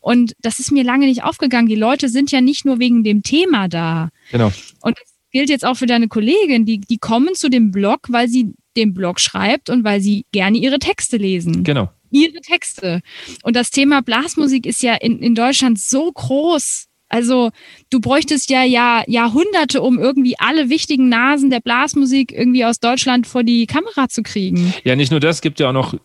Und 0.01 0.34
das 0.41 0.59
ist 0.59 0.72
mir 0.72 0.84
lange 0.84 1.05
nicht 1.05 1.23
aufgegangen. 1.23 1.68
Die 1.68 1.76
Leute 1.76 2.09
sind 2.09 2.31
ja 2.31 2.41
nicht 2.41 2.65
nur 2.65 2.80
wegen 2.80 3.03
dem 3.03 3.23
Thema 3.23 3.68
da. 3.68 4.09
Genau. 4.31 4.51
Und 4.81 4.97
das 4.99 5.14
gilt 5.31 5.49
jetzt 5.49 5.65
auch 5.65 5.76
für 5.76 5.85
deine 5.85 6.07
Kollegin. 6.07 6.65
Die, 6.65 6.80
die 6.80 6.97
kommen 6.97 7.35
zu 7.35 7.49
dem 7.49 7.72
Blog, 7.72 8.07
weil 8.09 8.27
sie 8.27 8.53
den 8.76 8.93
Blog 8.93 9.19
schreibt 9.19 9.69
und 9.69 9.84
weil 9.84 10.01
sie 10.01 10.26
gerne 10.31 10.57
ihre 10.57 10.80
Texte 10.80 11.18
lesen 11.18 11.64
Genau. 11.64 11.89
ihre 12.11 12.39
Texte. 12.41 13.01
Und 13.43 13.55
das 13.55 13.72
Thema 13.72 14.01
Blasmusik 14.01 14.65
ist 14.65 14.84
ja 14.84 14.95
in, 14.95 15.19
in 15.19 15.35
Deutschland 15.35 15.80
so 15.80 16.11
groß. 16.11 16.86
Also 17.09 17.51
du 17.89 17.99
bräuchtest 17.99 18.49
ja, 18.49 18.63
ja 18.63 19.03
Jahrhunderte, 19.07 19.81
um 19.81 19.97
irgendwie 19.99 20.35
alle 20.39 20.69
wichtigen 20.69 21.09
Nasen 21.09 21.49
der 21.49 21.59
Blasmusik 21.61 22.31
irgendwie 22.31 22.65
aus 22.65 22.79
Deutschland 22.79 23.27
vor 23.27 23.43
die 23.43 23.65
Kamera 23.65 24.09
zu 24.09 24.23
kriegen. 24.23 24.73
Ja, 24.84 24.95
nicht 24.95 25.11
nur 25.11 25.19
das, 25.19 25.41
gibt 25.41 25.59
ja 25.59 25.69
auch 25.69 25.73
noch 25.73 25.95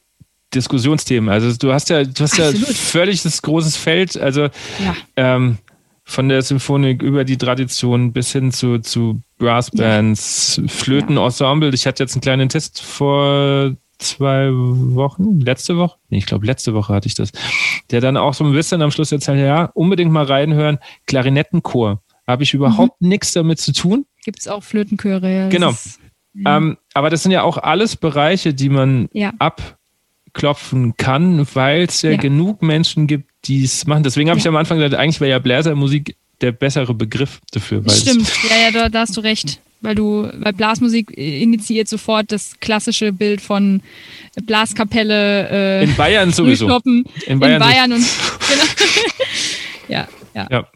Diskussionsthemen. 0.55 1.29
Also 1.31 1.57
du 1.57 1.73
hast 1.73 1.89
ja, 1.91 2.05
du 2.05 2.23
hast 2.23 2.37
ja 2.39 2.49
Absolut. 2.49 2.69
völlig 2.77 3.23
das 3.23 3.43
großes 3.43 3.77
Feld, 3.77 4.17
also 4.17 4.43
Ja. 4.43 4.97
ähm, 5.17 5.59
von 6.05 6.29
der 6.29 6.43
Symphonik 6.43 7.01
über 7.03 7.25
die 7.25 7.39
Tradition 7.39 8.13
bis 8.13 8.33
hin 8.33 8.51
zu, 8.53 8.79
zu 8.79 9.23
Brassbands, 9.39 10.61
Flötenensemble. 10.67 11.71
Ich 11.75 11.87
hatte 11.87 12.03
jetzt 12.03 12.15
einen 12.15 12.23
kleinen 12.23 12.49
Test 12.49 12.83
vor 12.83 13.75
zwei 14.03 14.49
Wochen, 14.53 15.41
letzte 15.41 15.77
Woche, 15.77 15.97
nee, 16.11 16.19
ich 16.19 16.27
glaube 16.27 16.45
letzte 16.47 16.75
Woche 16.75 16.93
hatte 16.95 17.09
ich 17.09 17.15
das, 17.15 17.31
der 17.91 18.01
dann 18.01 18.17
auch 18.17 18.35
so 18.35 18.45
ein 18.45 18.53
bisschen 18.53 18.83
am 18.83 18.91
Schluss 18.91 19.11
erzählt, 19.13 19.39
ja, 19.41 19.67
unbedingt 19.75 20.13
mal 20.13 20.25
reinhören, 20.25 20.79
Klarinettenchor. 21.07 22.03
Habe 22.27 22.43
ich 22.45 22.55
überhaupt 22.55 23.01
nichts 23.03 23.33
damit 23.33 23.59
zu 23.61 23.73
tun. 23.73 24.07
Gibt 24.25 24.39
es 24.41 24.49
auch 24.49 24.63
Flötenchöre. 24.63 25.33
ja. 25.35 25.49
Genau. 25.49 25.71
ist- 25.71 25.99
Ähm, 26.47 26.79
aber 26.95 27.11
das 27.11 27.23
sind 27.25 27.33
ja 27.33 27.43
auch 27.43 27.59
alles 27.59 27.97
Bereiche, 27.97 28.55
die 28.55 28.69
man 28.71 29.09
Ja. 29.13 29.33
abklopfen 29.39 30.97
kann, 30.97 31.47
weil 31.55 31.83
es 31.85 32.03
ja, 32.03 32.13
Ja. 32.13 32.17
genug 32.17 32.63
Menschen 32.63 33.07
gibt, 33.07 33.31
die 33.45 33.65
es 33.65 33.87
machen. 33.87 34.03
Deswegen 34.03 34.31
habe 34.31 34.39
ich 34.39 34.45
Ja. 34.45 34.51
am 34.51 34.57
Anfang 34.57 34.79
gesagt, 34.79 34.95
eigentlich 34.95 35.21
wäre 35.21 35.31
ja 35.31 35.39
Bläsermusik 35.39 36.17
der 36.41 36.53
bessere 36.53 36.95
Begriff 36.95 37.41
dafür. 37.53 37.83
Stimmt, 37.89 38.29
ja, 38.51 38.57
ja, 38.67 38.71
da, 38.73 38.89
da 38.89 39.01
hast 39.01 39.17
du 39.17 39.21
recht. 39.21 39.61
Weil 39.83 39.95
du, 39.95 40.29
weil 40.35 40.53
Blasmusik 40.53 41.11
initiiert 41.17 41.89
sofort 41.89 42.31
das 42.31 42.59
klassische 42.61 43.13
Bild 43.13 43.41
von 43.41 43.83
Blaskapelle, 44.45 45.49
äh, 45.51 45.85
in 45.85 45.97
Bayern 45.97 46.33
sowieso. 46.33 46.81
In 47.27 47.39
Bayern, 47.41 47.55
in 47.55 47.59
Bayern 47.59 47.93
und 47.93 47.99
genau. 48.49 48.65
ja, 49.89 50.09
ja. 50.35 50.49
Ja. 50.51 50.69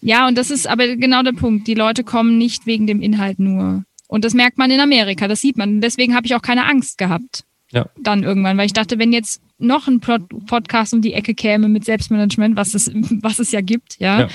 Ja, 0.00 0.28
und 0.28 0.38
das 0.38 0.50
ist 0.50 0.66
aber 0.66 0.96
genau 0.96 1.22
der 1.22 1.32
Punkt. 1.32 1.66
Die 1.66 1.74
Leute 1.74 2.04
kommen 2.04 2.38
nicht 2.38 2.66
wegen 2.66 2.86
dem 2.86 3.00
Inhalt 3.02 3.38
nur. 3.38 3.84
Und 4.06 4.24
das 4.24 4.32
merkt 4.32 4.56
man 4.56 4.70
in 4.70 4.80
Amerika, 4.80 5.28
das 5.28 5.40
sieht 5.40 5.56
man. 5.56 5.80
Deswegen 5.80 6.14
habe 6.14 6.26
ich 6.26 6.34
auch 6.34 6.42
keine 6.42 6.66
Angst 6.66 6.98
gehabt. 6.98 7.44
Ja. 7.72 7.86
Dann 8.00 8.22
irgendwann, 8.22 8.56
weil 8.56 8.66
ich 8.66 8.72
dachte, 8.72 8.98
wenn 8.98 9.12
jetzt 9.12 9.42
noch 9.58 9.88
ein 9.88 10.00
Pod 10.00 10.22
Podcast 10.46 10.94
um 10.94 11.02
die 11.02 11.12
Ecke 11.12 11.34
käme 11.34 11.68
mit 11.68 11.84
Selbstmanagement, 11.84 12.56
was 12.56 12.74
es, 12.74 12.90
was 12.94 13.38
es 13.38 13.52
ja 13.52 13.60
gibt, 13.60 13.98
ja. 13.98 14.20
Ja. 14.20 14.28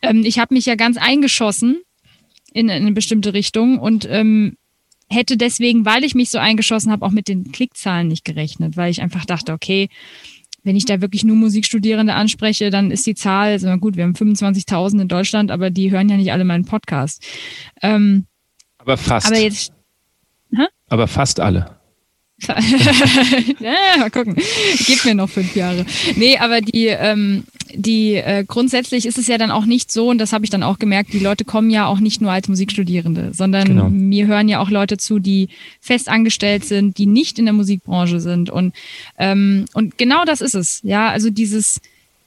Ähm, 0.00 0.22
ich 0.24 0.38
habe 0.38 0.54
mich 0.54 0.64
ja 0.64 0.76
ganz 0.76 0.96
eingeschossen 0.96 1.82
in, 2.52 2.68
in 2.68 2.82
eine 2.82 2.92
bestimmte 2.92 3.34
Richtung 3.34 3.78
und 3.78 4.06
ähm, 4.10 4.56
hätte 5.08 5.36
deswegen, 5.36 5.84
weil 5.84 6.04
ich 6.04 6.14
mich 6.14 6.30
so 6.30 6.38
eingeschossen 6.38 6.92
habe, 6.92 7.04
auch 7.04 7.10
mit 7.10 7.28
den 7.28 7.52
Klickzahlen 7.52 8.08
nicht 8.08 8.24
gerechnet, 8.24 8.76
weil 8.76 8.90
ich 8.90 9.02
einfach 9.02 9.24
dachte, 9.24 9.52
okay, 9.52 9.88
wenn 10.62 10.76
ich 10.76 10.84
da 10.84 11.00
wirklich 11.00 11.24
nur 11.24 11.36
Musikstudierende 11.36 12.14
anspreche, 12.14 12.70
dann 12.70 12.90
ist 12.90 13.06
die 13.06 13.14
Zahl, 13.14 13.52
also 13.52 13.68
gut, 13.78 13.96
wir 13.96 14.04
haben 14.04 14.12
25.000 14.12 15.02
in 15.02 15.08
Deutschland, 15.08 15.50
aber 15.50 15.70
die 15.70 15.90
hören 15.90 16.08
ja 16.08 16.16
nicht 16.16 16.32
alle 16.32 16.44
meinen 16.44 16.64
Podcast. 16.64 17.24
Ähm, 17.82 18.26
aber 18.78 18.96
fast. 18.96 19.26
aber 19.26 19.38
jetzt, 19.38 19.72
aber 20.88 21.06
fast 21.06 21.40
alle. 21.40 21.76
ja, 23.60 23.98
mal 23.98 24.10
gucken. 24.10 24.34
Gib 24.86 25.04
mir 25.04 25.14
noch 25.14 25.28
fünf 25.28 25.54
Jahre. 25.54 25.84
Nee, 26.16 26.38
aber 26.38 26.62
die, 26.62 26.86
ähm, 26.86 27.44
die 27.74 28.14
äh, 28.14 28.44
grundsätzlich 28.46 29.06
ist 29.06 29.18
es 29.18 29.26
ja 29.26 29.38
dann 29.38 29.50
auch 29.50 29.64
nicht 29.64 29.90
so, 29.90 30.08
und 30.08 30.18
das 30.18 30.32
habe 30.32 30.44
ich 30.44 30.50
dann 30.50 30.62
auch 30.62 30.78
gemerkt, 30.78 31.12
die 31.12 31.18
Leute 31.18 31.44
kommen 31.44 31.70
ja 31.70 31.86
auch 31.86 32.00
nicht 32.00 32.20
nur 32.20 32.30
als 32.30 32.48
Musikstudierende, 32.48 33.30
sondern 33.32 33.66
genau. 33.66 33.88
mir 33.90 34.26
hören 34.26 34.48
ja 34.48 34.60
auch 34.60 34.70
Leute 34.70 34.96
zu, 34.96 35.18
die 35.18 35.48
fest 35.80 36.08
angestellt 36.08 36.64
sind, 36.64 36.98
die 36.98 37.06
nicht 37.06 37.38
in 37.38 37.46
der 37.46 37.54
Musikbranche 37.54 38.20
sind. 38.20 38.50
Und, 38.50 38.74
ähm, 39.18 39.66
und 39.74 39.98
genau 39.98 40.24
das 40.24 40.40
ist 40.40 40.54
es. 40.54 40.80
Ja, 40.82 41.08
also 41.08 41.30
dieses 41.30 41.80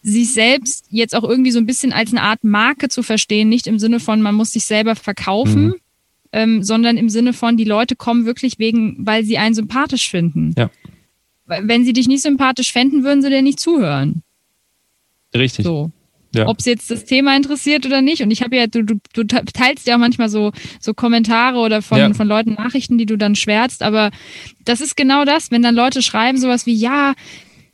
sich 0.04 0.34
selbst 0.34 0.86
jetzt 0.90 1.16
auch 1.16 1.24
irgendwie 1.24 1.52
so 1.52 1.60
ein 1.60 1.66
bisschen 1.66 1.94
als 1.94 2.12
eine 2.12 2.22
Art 2.22 2.44
Marke 2.44 2.90
zu 2.90 3.04
verstehen, 3.04 3.48
nicht 3.48 3.68
im 3.68 3.80
Sinne 3.80 4.00
von, 4.02 4.22
man 4.22 4.36
muss 4.36 4.52
sich 4.52 4.66
selber 4.66 4.96
verkaufen, 4.96 5.68
mhm. 5.68 5.76
ähm, 6.34 6.64
sondern 6.64 6.98
im 6.98 7.10
Sinne 7.10 7.32
von, 7.32 7.56
die 7.56 7.64
Leute 7.64 7.96
kommen 7.96 8.26
wirklich 8.26 8.60
wegen, 8.60 8.98
weil 9.00 9.24
sie 9.24 9.38
einen 9.38 9.56
sympathisch 9.56 10.10
finden. 10.10 10.54
Ja. 10.58 10.70
Wenn 11.46 11.86
sie 11.86 11.94
dich 11.94 12.08
nicht 12.08 12.22
sympathisch 12.22 12.72
fänden, 12.74 13.04
würden 13.04 13.22
sie 13.22 13.30
dir 13.30 13.42
nicht 13.42 13.60
zuhören. 13.60 14.24
Richtig. 15.36 15.66
So. 15.66 15.92
Ja. 16.36 16.48
Ob 16.48 16.60
es 16.60 16.66
jetzt 16.66 16.90
das 16.90 17.06
Thema 17.06 17.36
interessiert 17.36 17.86
oder 17.86 18.02
nicht. 18.02 18.24
Und 18.24 18.32
ich 18.32 18.42
habe 18.42 18.56
ja, 18.56 18.66
du, 18.66 18.84
du, 18.84 18.96
du 19.14 19.24
teilst 19.26 19.86
ja 19.86 19.96
auch 19.96 20.00
manchmal 20.00 20.30
so, 20.30 20.52
so 20.80 20.94
Kommentare 20.96 21.60
oder 21.60 21.84
von, 21.84 21.98
ja. 22.00 22.14
von 22.14 22.28
Leuten 22.28 22.54
Nachrichten, 22.54 22.98
die 22.98 23.06
du 23.06 23.18
dann 23.18 23.36
schwärzt. 23.36 23.84
Aber 23.84 24.10
das 24.66 24.82
ist 24.82 24.98
genau 24.98 25.26
das, 25.26 25.52
wenn 25.52 25.62
dann 25.62 25.76
Leute 25.76 26.02
schreiben 26.02 26.40
sowas 26.40 26.66
wie, 26.66 26.74
ja, 26.74 27.14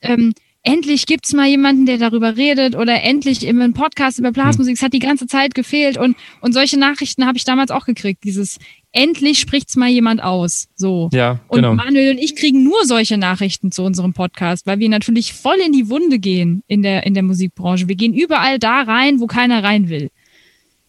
ähm, 0.02 0.34
endlich 0.62 1.06
gibt's 1.06 1.34
mal 1.34 1.48
jemanden, 1.48 1.86
der 1.86 1.98
darüber 1.98 2.36
redet 2.36 2.76
oder 2.76 3.02
endlich 3.02 3.46
im 3.46 3.74
Podcast 3.74 4.20
über 4.20 4.32
Blasmusik. 4.32 4.76
Es 4.76 4.84
hat 4.84 4.94
die 4.94 5.00
ganze 5.00 5.26
Zeit 5.26 5.56
gefehlt 5.56 5.98
und, 5.98 6.18
und 6.42 6.54
solche 6.54 6.78
Nachrichten 6.78 7.26
habe 7.26 7.38
ich 7.38 7.46
damals 7.46 7.72
auch 7.72 7.86
gekriegt. 7.86 8.26
Dieses 8.26 8.58
endlich 8.92 9.40
spricht's 9.40 9.76
mal 9.76 9.90
jemand 9.90 10.24
aus. 10.24 10.68
So. 10.76 11.10
Ja, 11.14 11.40
genau. 11.52 11.72
Und 11.72 11.78
Manuel 11.78 12.12
und 12.12 12.18
ich 12.18 12.36
kriegen 12.36 12.64
nur 12.64 12.86
solche 12.86 13.18
Nachrichten 13.18 13.72
zu 13.72 13.84
unserem 13.84 14.14
Podcast, 14.14 14.66
weil 14.66 14.80
wir 14.80 14.90
natürlich 14.90 15.34
voll 15.34 15.58
in 15.66 15.72
die 15.72 15.90
Wunde 15.90 16.20
gehen 16.20 16.64
in 16.68 16.82
der, 16.82 17.06
in 17.06 17.14
der 17.14 17.24
Musikbranche. 17.24 17.88
Wir 17.88 17.96
gehen 17.96 18.14
überall 18.14 18.60
da 18.60 18.82
rein, 18.82 19.20
wo 19.20 19.28
keiner 19.28 19.64
rein 19.64 19.90
will 19.90 20.10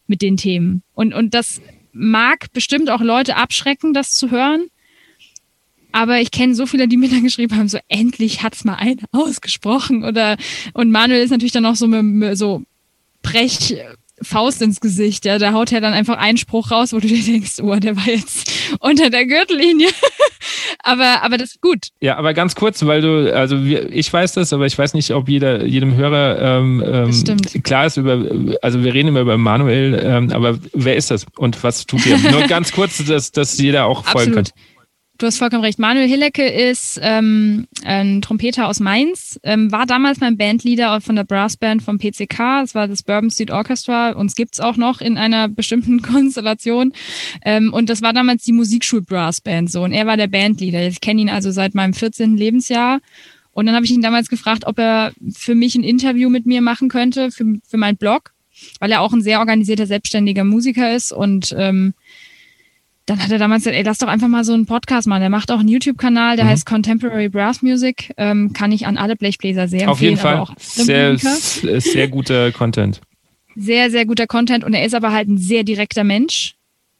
mit 0.06 0.22
den 0.22 0.36
Themen. 0.36 0.82
Und, 0.94 1.14
und 1.14 1.34
das 1.34 1.60
mag 1.92 2.52
bestimmt 2.52 2.90
auch 2.90 3.00
Leute 3.00 3.36
abschrecken, 3.36 3.94
das 3.94 4.14
zu 4.14 4.30
hören. 4.30 4.68
Aber 5.92 6.20
ich 6.20 6.30
kenne 6.30 6.54
so 6.54 6.66
viele, 6.66 6.86
die 6.86 6.96
mir 6.96 7.08
dann 7.08 7.24
geschrieben 7.24 7.56
haben, 7.56 7.68
so 7.68 7.78
endlich 7.88 8.42
hat's 8.42 8.64
mal 8.64 8.74
einer 8.76 9.02
ausgesprochen. 9.12 10.04
Oder 10.04 10.36
und 10.72 10.90
Manuel 10.90 11.22
ist 11.22 11.30
natürlich 11.30 11.52
dann 11.52 11.66
auch 11.66 11.76
so 11.76 11.88
so 12.34 12.62
Brech 13.22 13.76
Faust 14.22 14.60
ins 14.62 14.80
Gesicht, 14.80 15.24
ja, 15.24 15.38
da 15.38 15.52
haut 15.52 15.72
er 15.72 15.80
dann 15.80 15.92
einfach 15.92 16.18
einen 16.18 16.38
Spruch 16.38 16.70
raus, 16.70 16.92
wo 16.92 16.98
du 16.98 17.08
dir 17.08 17.22
denkst, 17.22 17.60
oh, 17.62 17.74
der 17.76 17.96
war 17.96 18.06
jetzt 18.06 18.50
unter 18.80 19.10
der 19.10 19.26
Gürtellinie. 19.26 19.88
aber, 20.82 21.22
aber 21.22 21.38
das 21.38 21.52
ist 21.52 21.60
gut. 21.60 21.88
Ja, 22.00 22.16
aber 22.16 22.34
ganz 22.34 22.54
kurz, 22.54 22.84
weil 22.84 23.00
du, 23.00 23.34
also 23.34 23.64
wir, 23.64 23.90
ich 23.92 24.12
weiß 24.12 24.32
das, 24.32 24.52
aber 24.52 24.66
ich 24.66 24.78
weiß 24.78 24.94
nicht, 24.94 25.10
ob 25.12 25.28
jeder, 25.28 25.64
jedem 25.64 25.94
Hörer 25.94 26.58
ähm, 26.58 26.82
ähm, 26.86 27.62
klar 27.62 27.86
ist 27.86 27.96
über, 27.96 28.24
also 28.62 28.84
wir 28.84 28.92
reden 28.92 29.08
immer 29.08 29.20
über 29.20 29.38
Manuel, 29.38 30.00
ähm, 30.04 30.30
aber 30.32 30.58
wer 30.72 30.96
ist 30.96 31.10
das 31.10 31.26
und 31.36 31.62
was 31.62 31.86
tut 31.86 32.04
ihr? 32.06 32.18
Nur 32.30 32.42
ganz 32.42 32.72
kurz, 32.72 33.04
dass, 33.04 33.32
dass 33.32 33.58
jeder 33.58 33.86
auch 33.86 34.04
folgen 34.04 34.34
kann. 34.34 34.44
Du 35.20 35.26
hast 35.26 35.36
vollkommen 35.36 35.62
recht. 35.62 35.78
Manuel 35.78 36.08
Hillecke 36.08 36.48
ist 36.48 36.98
ähm, 37.02 37.66
ein 37.84 38.22
Trompeter 38.22 38.68
aus 38.68 38.80
Mainz, 38.80 39.38
ähm, 39.42 39.70
war 39.70 39.84
damals 39.84 40.18
mein 40.18 40.38
Bandleader 40.38 41.02
von 41.02 41.14
der 41.14 41.24
Brassband 41.24 41.82
vom 41.82 41.98
PCK. 41.98 42.62
Das 42.62 42.74
war 42.74 42.88
das 42.88 43.02
Bourbon 43.02 43.30
Street 43.30 43.50
Orchestra. 43.50 44.12
Uns 44.12 44.34
gibt's 44.34 44.60
auch 44.60 44.78
noch 44.78 45.02
in 45.02 45.18
einer 45.18 45.48
bestimmten 45.48 46.00
Konstellation. 46.02 46.94
Ähm, 47.44 47.70
und 47.70 47.90
das 47.90 48.00
war 48.00 48.14
damals 48.14 48.44
die 48.44 48.54
Musikschul-Brassband 48.54 49.70
so. 49.70 49.82
Und 49.82 49.92
er 49.92 50.06
war 50.06 50.16
der 50.16 50.28
Bandleader. 50.28 50.86
Ich 50.86 51.02
kenne 51.02 51.20
ihn 51.20 51.28
also 51.28 51.50
seit 51.50 51.74
meinem 51.74 51.92
14. 51.92 52.38
Lebensjahr. 52.38 53.00
Und 53.52 53.66
dann 53.66 53.74
habe 53.74 53.84
ich 53.84 53.92
ihn 53.92 54.00
damals 54.00 54.30
gefragt, 54.30 54.66
ob 54.66 54.78
er 54.78 55.12
für 55.34 55.54
mich 55.54 55.74
ein 55.74 55.84
Interview 55.84 56.30
mit 56.30 56.46
mir 56.46 56.62
machen 56.62 56.88
könnte, 56.88 57.30
für, 57.30 57.44
für 57.68 57.76
meinen 57.76 57.98
Blog, 57.98 58.32
weil 58.78 58.90
er 58.90 59.02
auch 59.02 59.12
ein 59.12 59.20
sehr 59.20 59.40
organisierter, 59.40 59.86
selbstständiger 59.86 60.44
Musiker 60.44 60.94
ist 60.94 61.12
und 61.12 61.54
ähm, 61.58 61.92
dann 63.06 63.22
hat 63.22 63.30
er 63.30 63.38
damals 63.38 63.62
gesagt, 63.64 63.76
ey, 63.76 63.82
lass 63.82 63.98
doch 63.98 64.08
einfach 64.08 64.28
mal 64.28 64.44
so 64.44 64.52
einen 64.52 64.66
Podcast 64.66 65.08
machen. 65.08 65.20
Der 65.20 65.30
macht 65.30 65.50
auch 65.50 65.58
einen 65.58 65.68
YouTube-Kanal, 65.68 66.36
der 66.36 66.44
mhm. 66.44 66.50
heißt 66.50 66.66
Contemporary 66.66 67.28
Brass 67.28 67.62
Music. 67.62 68.12
Ähm, 68.16 68.52
kann 68.52 68.72
ich 68.72 68.86
an 68.86 68.96
alle 68.96 69.16
Blechbläser 69.16 69.68
sehr 69.68 69.88
empfehlen. 69.88 69.90
Auf 69.90 70.00
jeden 70.00 70.16
Fall. 70.16 70.46
sehr, 70.58 71.80
sehr 71.80 72.08
guter 72.08 72.52
Content. 72.52 73.00
Sehr, 73.56 73.90
sehr 73.90 74.06
guter 74.06 74.26
Content. 74.26 74.64
Und 74.64 74.74
er 74.74 74.84
ist 74.84 74.94
aber 74.94 75.12
halt 75.12 75.28
ein 75.28 75.38
sehr 75.38 75.64
direkter 75.64 76.04
Mensch. 76.04 76.54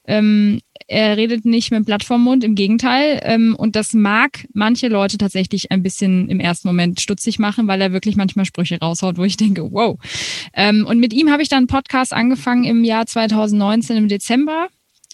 Ähm, 0.05 0.59
er 0.87 1.15
redet 1.15 1.45
nicht 1.45 1.71
mit 1.71 1.85
Blatt 1.85 2.05
Mund, 2.09 2.43
im 2.43 2.55
Gegenteil. 2.55 3.21
Ähm, 3.23 3.55
und 3.57 3.77
das 3.77 3.93
mag 3.93 4.45
manche 4.53 4.89
Leute 4.89 5.17
tatsächlich 5.17 5.71
ein 5.71 5.83
bisschen 5.83 6.27
im 6.27 6.41
ersten 6.41 6.67
Moment 6.67 6.99
stutzig 6.99 7.39
machen, 7.39 7.67
weil 7.67 7.79
er 7.79 7.93
wirklich 7.93 8.17
manchmal 8.17 8.45
Sprüche 8.45 8.79
raushaut, 8.79 9.17
wo 9.17 9.23
ich 9.23 9.37
denke, 9.37 9.71
wow. 9.71 9.97
Ähm, 10.53 10.85
und 10.85 10.99
mit 10.99 11.13
ihm 11.13 11.31
habe 11.31 11.41
ich 11.41 11.47
dann 11.47 11.59
einen 11.59 11.67
Podcast 11.67 12.13
angefangen 12.13 12.65
im 12.65 12.83
Jahr 12.83 13.05
2019 13.05 13.95
im 13.95 14.07
Dezember 14.09 14.67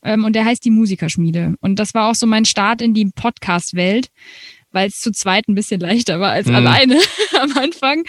ähm, 0.04 0.26
und 0.26 0.34
der 0.34 0.46
heißt 0.46 0.64
die 0.64 0.72
Musikerschmiede. 0.72 1.56
Und 1.62 1.78
das 1.78 1.94
war 1.94 2.10
auch 2.10 2.16
so 2.16 2.28
mein 2.28 2.46
Start 2.46 2.82
in 2.82 2.94
die 2.94 3.06
Podcast-Welt, 3.06 4.10
weil 4.72 4.88
es 4.90 5.00
zu 5.00 5.12
zweit 5.12 5.48
ein 5.48 5.56
bisschen 5.56 5.80
leichter 5.80 6.20
war 6.20 6.32
als 6.32 6.48
mhm. 6.48 6.56
alleine 6.56 7.00
am 7.42 7.58
Anfang. 7.58 8.04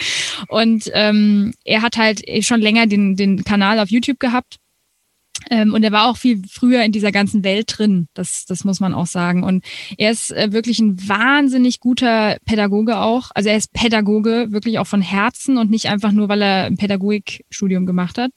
Und 0.47 0.89
ähm, 0.93 1.53
er 1.63 1.81
hat 1.81 1.97
halt 1.97 2.23
schon 2.45 2.61
länger 2.61 2.87
den, 2.87 3.15
den 3.15 3.43
Kanal 3.43 3.79
auf 3.79 3.89
YouTube 3.89 4.19
gehabt. 4.19 4.57
Ähm, 5.49 5.73
und 5.73 5.83
er 5.83 5.91
war 5.91 6.07
auch 6.07 6.17
viel 6.17 6.41
früher 6.49 6.83
in 6.83 6.91
dieser 6.91 7.11
ganzen 7.11 7.43
Welt 7.43 7.77
drin, 7.77 8.07
das, 8.13 8.45
das 8.45 8.65
muss 8.65 8.79
man 8.79 8.93
auch 8.93 9.07
sagen. 9.07 9.43
Und 9.43 9.63
er 9.97 10.11
ist 10.11 10.31
äh, 10.31 10.51
wirklich 10.51 10.79
ein 10.79 11.07
wahnsinnig 11.07 11.79
guter 11.79 12.37
Pädagoge 12.45 12.97
auch. 12.97 13.31
Also 13.33 13.49
er 13.49 13.57
ist 13.57 13.73
Pädagoge, 13.73 14.47
wirklich 14.51 14.79
auch 14.79 14.87
von 14.87 15.01
Herzen 15.01 15.57
und 15.57 15.71
nicht 15.71 15.87
einfach 15.87 16.11
nur, 16.11 16.29
weil 16.29 16.41
er 16.41 16.65
ein 16.65 16.77
Pädagogikstudium 16.77 17.85
gemacht 17.85 18.17
hat. 18.17 18.31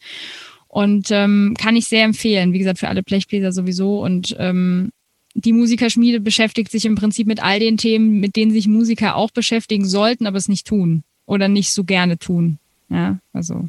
Und 0.73 1.11
ähm, 1.11 1.55
kann 1.59 1.77
ich 1.77 1.87
sehr 1.87 2.03
empfehlen. 2.03 2.55
Wie 2.55 2.59
gesagt, 2.59 2.79
für 2.79 2.89
alle 2.89 3.03
Blechbläser 3.03 3.53
sowieso. 3.53 4.03
Und 4.03 4.35
ähm, 4.39 4.91
die 5.35 5.53
Musikerschmiede 5.53 6.19
beschäftigt 6.19 6.71
sich 6.71 6.87
im 6.87 6.95
Prinzip 6.95 7.27
mit 7.27 7.43
all 7.43 7.61
den 7.61 7.77
Themen, 7.77 8.21
mit 8.21 8.37
denen 8.37 8.53
sich 8.53 8.69
Musiker 8.69 9.17
auch 9.17 9.31
beschäftigen 9.31 9.85
sollten, 9.85 10.27
aber 10.27 10.39
es 10.39 10.49
nicht 10.49 10.67
tun 10.67 11.05
oder 11.27 11.49
nicht 11.49 11.73
so 11.73 11.85
gerne 11.85 12.19
tun. 12.19 12.59
Ja, 12.89 13.19
also 13.35 13.69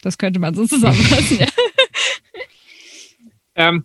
das 0.00 0.18
könnte 0.18 0.38
man 0.38 0.54
so 0.54 0.66
zusammenfassen. 0.68 1.38
ja. 1.40 1.46
ähm, 3.56 3.84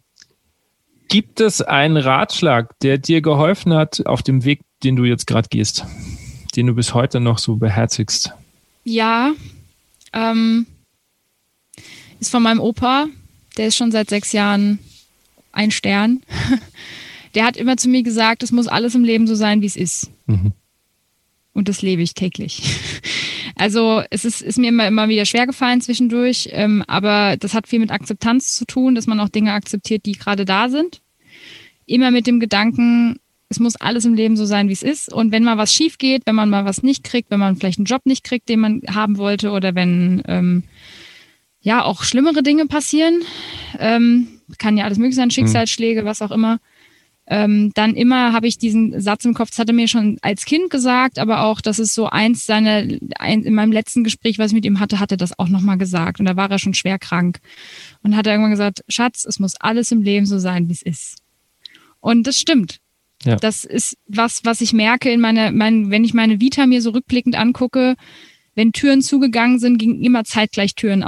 gibt 1.08 1.42
es 1.42 1.64
einen 1.64 1.98
Ratschlag, 1.98 2.78
der 2.82 3.00
dir 3.00 3.22
geholfen 3.22 3.74
hat 3.74 4.06
auf 4.06 4.22
dem 4.22 4.46
Weg, 4.46 4.62
den 4.84 4.96
du 4.96 5.04
jetzt 5.04 5.26
gerade 5.26 5.50
gehst, 5.50 5.84
den 6.56 6.68
du 6.68 6.76
bis 6.76 6.94
heute 6.94 7.20
noch 7.20 7.40
so 7.40 7.56
beherzigst? 7.56 8.34
Ja, 8.84 9.34
ähm, 10.14 10.68
ist 12.24 12.32
von 12.32 12.44
meinem 12.44 12.60
Opa. 12.60 13.08
Der 13.58 13.68
ist 13.68 13.76
schon 13.76 13.92
seit 13.92 14.10
sechs 14.10 14.32
Jahren 14.32 14.80
ein 15.52 15.72
Stern. 15.72 16.22
Der 17.36 17.46
hat 17.46 17.58
immer 17.58 17.78
zu 17.78 17.90
mir 17.90 18.04
gesagt, 18.04 18.44
es 18.44 18.52
muss 18.52 18.68
alles 18.68 18.96
im 18.96 19.04
Leben 19.04 19.28
so 19.28 19.36
sein, 19.36 19.62
wie 19.62 19.66
es 19.66 19.76
ist. 19.76 20.12
Mhm. 20.28 20.54
Und 21.54 21.68
das 21.68 21.82
lebe 21.82 22.02
ich 22.02 22.14
täglich. 22.14 22.64
Also 23.56 24.02
es 24.10 24.26
ist, 24.26 24.42
ist 24.42 24.58
mir 24.58 24.70
immer, 24.70 24.88
immer 24.88 25.10
wieder 25.10 25.26
schwer 25.26 25.46
gefallen 25.46 25.80
zwischendurch, 25.80 26.50
ähm, 26.52 26.84
aber 26.88 27.38
das 27.38 27.54
hat 27.54 27.68
viel 27.68 27.78
mit 27.78 27.92
Akzeptanz 27.92 28.56
zu 28.56 28.66
tun, 28.66 28.96
dass 28.96 29.06
man 29.06 29.20
auch 29.20 29.30
Dinge 29.30 29.54
akzeptiert, 29.54 30.08
die 30.08 30.14
gerade 30.14 30.44
da 30.44 30.70
sind. 30.70 31.02
Immer 31.86 32.10
mit 32.10 32.26
dem 32.26 32.40
Gedanken, 32.40 33.20
es 33.50 33.60
muss 33.60 33.76
alles 33.76 34.06
im 34.06 34.16
Leben 34.16 34.38
so 34.38 34.46
sein, 34.46 34.70
wie 34.70 34.74
es 34.74 34.82
ist. 34.82 35.14
Und 35.14 35.32
wenn 35.32 35.44
mal 35.44 35.60
was 35.60 35.72
schief 35.72 36.00
geht, 36.00 36.24
wenn 36.26 36.34
man 36.34 36.50
mal 36.50 36.66
was 36.66 36.82
nicht 36.82 37.04
kriegt, 37.04 37.30
wenn 37.30 37.40
man 37.40 37.56
vielleicht 37.56 37.78
einen 37.78 37.86
Job 37.86 38.02
nicht 38.06 38.24
kriegt, 38.24 38.50
den 38.50 38.60
man 38.60 38.82
haben 38.90 39.18
wollte, 39.18 39.52
oder 39.52 39.76
wenn 39.76 40.24
ähm, 40.28 40.64
ja 41.64 41.84
auch 41.84 42.04
schlimmere 42.04 42.44
Dinge 42.44 42.68
passieren. 42.68 43.24
Ähm, 43.80 44.28
kann 44.60 44.78
ja 44.78 44.84
alles 44.86 45.00
mögliche 45.00 45.16
sein, 45.16 45.32
Schicksalsschläge, 45.32 46.06
was 46.06 46.22
auch 46.22 46.32
immer. 46.32 46.60
Ähm, 47.26 47.72
dann 47.74 47.96
immer 47.96 48.34
habe 48.34 48.48
ich 48.48 48.58
diesen 48.58 49.00
Satz 49.00 49.24
im 49.24 49.34
Kopf, 49.34 49.50
das 49.50 49.60
hat 49.60 49.70
er 49.70 49.74
mir 49.74 49.88
schon 49.88 50.18
als 50.22 50.44
Kind 50.44 50.70
gesagt, 50.70 51.20
aber 51.20 51.46
auch, 51.46 51.62
das 51.62 51.80
ist 51.80 51.94
so 51.94 52.08
eins 52.08 52.46
seiner, 52.46 52.86
ein, 53.18 53.44
in 53.44 53.56
meinem 53.56 53.72
letzten 53.72 54.04
Gespräch, 54.04 54.40
was 54.40 54.48
ich 54.48 54.56
mit 54.56 54.66
ihm 54.66 54.82
hatte, 54.82 55.00
hat 55.00 55.12
er 55.12 55.18
das 55.18 55.40
auch 55.40 55.48
nochmal 55.48 55.78
gesagt. 55.78 56.20
Und 56.20 56.26
da 56.26 56.36
war 56.36 56.52
er 56.52 56.60
schon 56.60 56.74
schwer 56.74 57.00
krank. 57.00 57.40
Und 58.04 58.18
hat 58.18 58.28
er 58.28 58.34
irgendwann 58.34 58.52
gesagt, 58.52 58.84
Schatz, 58.90 59.26
es 59.26 59.40
muss 59.40 59.56
alles 59.56 59.92
im 59.92 60.02
Leben 60.02 60.26
so 60.26 60.38
sein, 60.38 60.68
wie 60.68 60.74
es 60.74 60.82
ist. 60.82 61.20
Und 62.02 62.28
das 62.28 62.38
stimmt. 62.38 62.80
Ja. 63.24 63.38
Das 63.38 63.64
ist 63.64 63.98
was, 64.06 64.44
was 64.44 64.60
ich 64.60 64.74
merke 64.74 65.10
in 65.10 65.22
meiner, 65.22 65.52
mein, 65.52 65.92
wenn 65.92 66.04
ich 66.04 66.14
meine 66.14 66.42
Vita 66.42 66.68
mir 66.68 66.82
so 66.82 66.90
rückblickend 66.90 67.36
angucke, 67.36 67.96
wenn 68.54 68.74
Türen 68.74 69.02
zugegangen 69.02 69.60
sind, 69.60 69.78
gingen 69.78 70.04
immer 70.04 70.26
zeitgleich 70.26 70.76
Türen 70.76 71.00
mhm. 71.00 71.06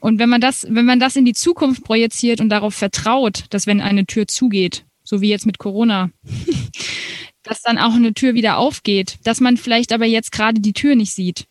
Und 0.00 0.18
wenn 0.18 0.28
man 0.28 0.40
das, 0.40 0.66
wenn 0.68 0.84
man 0.84 1.00
das 1.00 1.16
in 1.16 1.24
die 1.24 1.32
Zukunft 1.32 1.84
projiziert 1.84 2.40
und 2.40 2.48
darauf 2.48 2.74
vertraut, 2.74 3.44
dass 3.50 3.66
wenn 3.66 3.80
eine 3.80 4.06
Tür 4.06 4.26
zugeht, 4.26 4.84
so 5.02 5.20
wie 5.20 5.30
jetzt 5.30 5.46
mit 5.46 5.58
Corona, 5.58 6.10
dass 7.42 7.62
dann 7.62 7.78
auch 7.78 7.94
eine 7.94 8.12
Tür 8.14 8.34
wieder 8.34 8.58
aufgeht, 8.58 9.18
dass 9.24 9.40
man 9.40 9.56
vielleicht 9.56 9.92
aber 9.92 10.06
jetzt 10.06 10.32
gerade 10.32 10.60
die 10.60 10.72
Tür 10.72 10.96
nicht 10.96 11.12
sieht, 11.12 11.46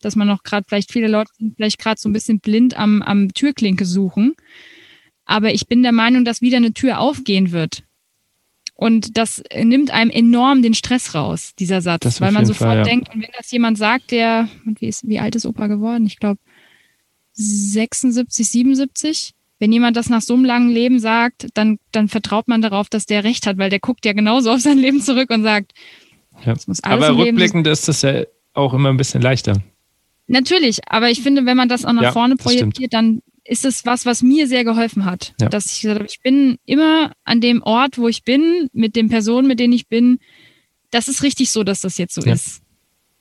dass 0.00 0.16
man 0.16 0.28
noch 0.28 0.42
gerade 0.42 0.64
vielleicht 0.68 0.92
viele 0.92 1.08
Leute 1.08 1.30
sind 1.38 1.56
vielleicht 1.56 1.78
gerade 1.78 2.00
so 2.00 2.08
ein 2.08 2.12
bisschen 2.12 2.40
blind 2.40 2.76
am, 2.76 3.02
am 3.02 3.32
Türklinke 3.34 3.84
suchen. 3.84 4.34
Aber 5.24 5.52
ich 5.52 5.66
bin 5.66 5.82
der 5.82 5.92
Meinung, 5.92 6.24
dass 6.24 6.42
wieder 6.42 6.56
eine 6.56 6.72
Tür 6.72 6.98
aufgehen 6.98 7.52
wird. 7.52 7.84
Und 8.74 9.16
das 9.16 9.42
nimmt 9.54 9.92
einem 9.92 10.10
enorm 10.10 10.62
den 10.62 10.74
Stress 10.74 11.14
raus, 11.14 11.52
dieser 11.56 11.80
Satz, 11.82 12.02
Das 12.02 12.20
weil 12.20 12.32
man 12.32 12.46
sofort 12.46 12.70
Fall, 12.70 12.78
ja. 12.78 12.82
denkt, 12.82 13.14
und 13.14 13.22
wenn 13.22 13.30
das 13.36 13.50
jemand 13.52 13.78
sagt, 13.78 14.10
der, 14.10 14.48
wie, 14.64 14.86
ist, 14.86 15.06
wie 15.06 15.20
alt 15.20 15.36
ist 15.36 15.46
Opa 15.46 15.68
geworden? 15.68 16.04
Ich 16.06 16.18
glaube 16.18 16.40
76, 17.34 18.48
77. 18.50 19.32
Wenn 19.58 19.72
jemand 19.72 19.96
das 19.96 20.08
nach 20.08 20.22
so 20.22 20.34
einem 20.34 20.44
langen 20.44 20.70
Leben 20.70 20.98
sagt, 20.98 21.46
dann, 21.54 21.78
dann 21.92 22.08
vertraut 22.08 22.48
man 22.48 22.62
darauf, 22.62 22.88
dass 22.88 23.06
der 23.06 23.22
recht 23.22 23.46
hat, 23.46 23.58
weil 23.58 23.70
der 23.70 23.78
guckt 23.78 24.04
ja 24.04 24.12
genauso 24.12 24.50
auf 24.50 24.60
sein 24.60 24.78
Leben 24.78 25.00
zurück 25.00 25.30
und 25.30 25.42
sagt, 25.44 25.72
Ja. 26.44 26.52
es 26.52 26.66
muss 26.66 26.82
alles 26.82 27.04
Aber 27.04 27.16
rückblickend 27.16 27.66
ist 27.66 27.86
das 27.86 28.02
ja 28.02 28.24
auch 28.54 28.74
immer 28.74 28.88
ein 28.88 28.96
bisschen 28.96 29.22
leichter. 29.22 29.62
Natürlich, 30.26 30.80
aber 30.88 31.10
ich 31.10 31.22
finde, 31.22 31.46
wenn 31.46 31.56
man 31.56 31.68
das 31.68 31.84
auch 31.84 31.92
nach 31.92 32.02
Ja, 32.02 32.12
vorne 32.12 32.36
das 32.36 32.44
projiziert, 32.44 32.92
dann 32.92 33.22
ist 33.44 33.64
es 33.64 33.84
was, 33.84 34.06
was 34.06 34.22
mir 34.22 34.46
sehr 34.46 34.64
geholfen 34.64 35.04
hat. 35.04 35.34
Ja. 35.40 35.48
Dass 35.48 35.66
ich 35.66 35.82
gesagt 35.82 36.00
habe, 36.00 36.08
ich 36.08 36.20
bin 36.20 36.58
immer 36.64 37.12
an 37.24 37.40
dem 37.40 37.62
Ort, 37.62 37.98
wo 37.98 38.08
ich 38.08 38.24
bin, 38.24 38.68
mit 38.72 38.96
den 38.96 39.08
Personen, 39.08 39.48
mit 39.48 39.60
denen 39.60 39.72
ich 39.72 39.88
bin. 39.88 40.18
Das 40.90 41.08
ist 41.08 41.22
richtig 41.22 41.50
so, 41.50 41.64
dass 41.64 41.80
das 41.80 41.98
jetzt 41.98 42.14
so 42.14 42.22
ist. 42.22 42.62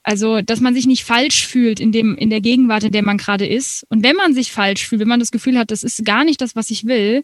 Also, 0.03 0.41
dass 0.41 0.61
man 0.61 0.73
sich 0.73 0.87
nicht 0.87 1.03
falsch 1.03 1.45
fühlt 1.45 1.79
in 1.79 1.91
dem, 1.91 2.15
in 2.15 2.29
der 2.29 2.41
Gegenwart, 2.41 2.83
in 2.83 2.91
der 2.91 3.03
man 3.03 3.17
gerade 3.17 3.45
ist. 3.45 3.85
Und 3.89 4.03
wenn 4.03 4.15
man 4.15 4.33
sich 4.33 4.51
falsch 4.51 4.87
fühlt, 4.87 5.01
wenn 5.01 5.07
man 5.07 5.19
das 5.19 5.31
Gefühl 5.31 5.57
hat, 5.57 5.69
das 5.69 5.83
ist 5.83 6.03
gar 6.05 6.23
nicht 6.23 6.41
das, 6.41 6.55
was 6.55 6.71
ich 6.71 6.85
will, 6.85 7.23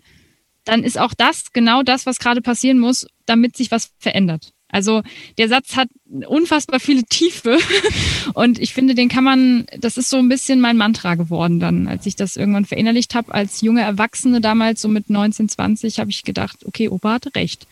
dann 0.64 0.84
ist 0.84 0.99
auch 0.99 1.14
das 1.14 1.54
genau 1.54 1.82
das, 1.82 2.06
was 2.06 2.20
gerade 2.20 2.41
passieren 2.41 2.78
muss, 2.78 3.08
damit 3.26 3.58
sich 3.58 3.72
was 3.72 3.94
verändert. 3.98 4.52
Also 4.70 5.02
der 5.38 5.48
Satz 5.48 5.78
hat 5.78 5.88
unfassbar 6.28 6.80
viele 6.80 7.04
Tiefe 7.04 7.58
und 8.34 8.60
ich 8.60 8.74
finde, 8.74 8.95
den 8.95 9.08
kann 9.08 9.24
man, 9.24 9.66
das 9.80 9.98
ist 9.98 10.10
so 10.10 10.18
ein 10.18 10.28
bisschen 10.28 10.60
mein 10.60 10.76
Mantra 10.76 11.16
geworden 11.16 11.60
dann, 11.60 11.88
als 11.88 12.06
ich 12.06 12.18
das 12.18 12.36
irgendwann 12.36 12.66
verinnerlicht 12.66 13.16
habe. 13.16 13.34
Als 13.34 13.62
junge 13.62 13.82
Erwachsene 13.82 14.41
damals, 14.41 14.82
so 14.82 14.90
mit 14.90 15.10
19, 15.10 15.48
20, 15.48 15.99
habe 15.99 16.10
ich 16.10 16.24
gedacht, 16.24 16.66
okay, 16.66 16.90
Opa 16.90 17.14
hatte 17.14 17.34
recht. 17.34 17.66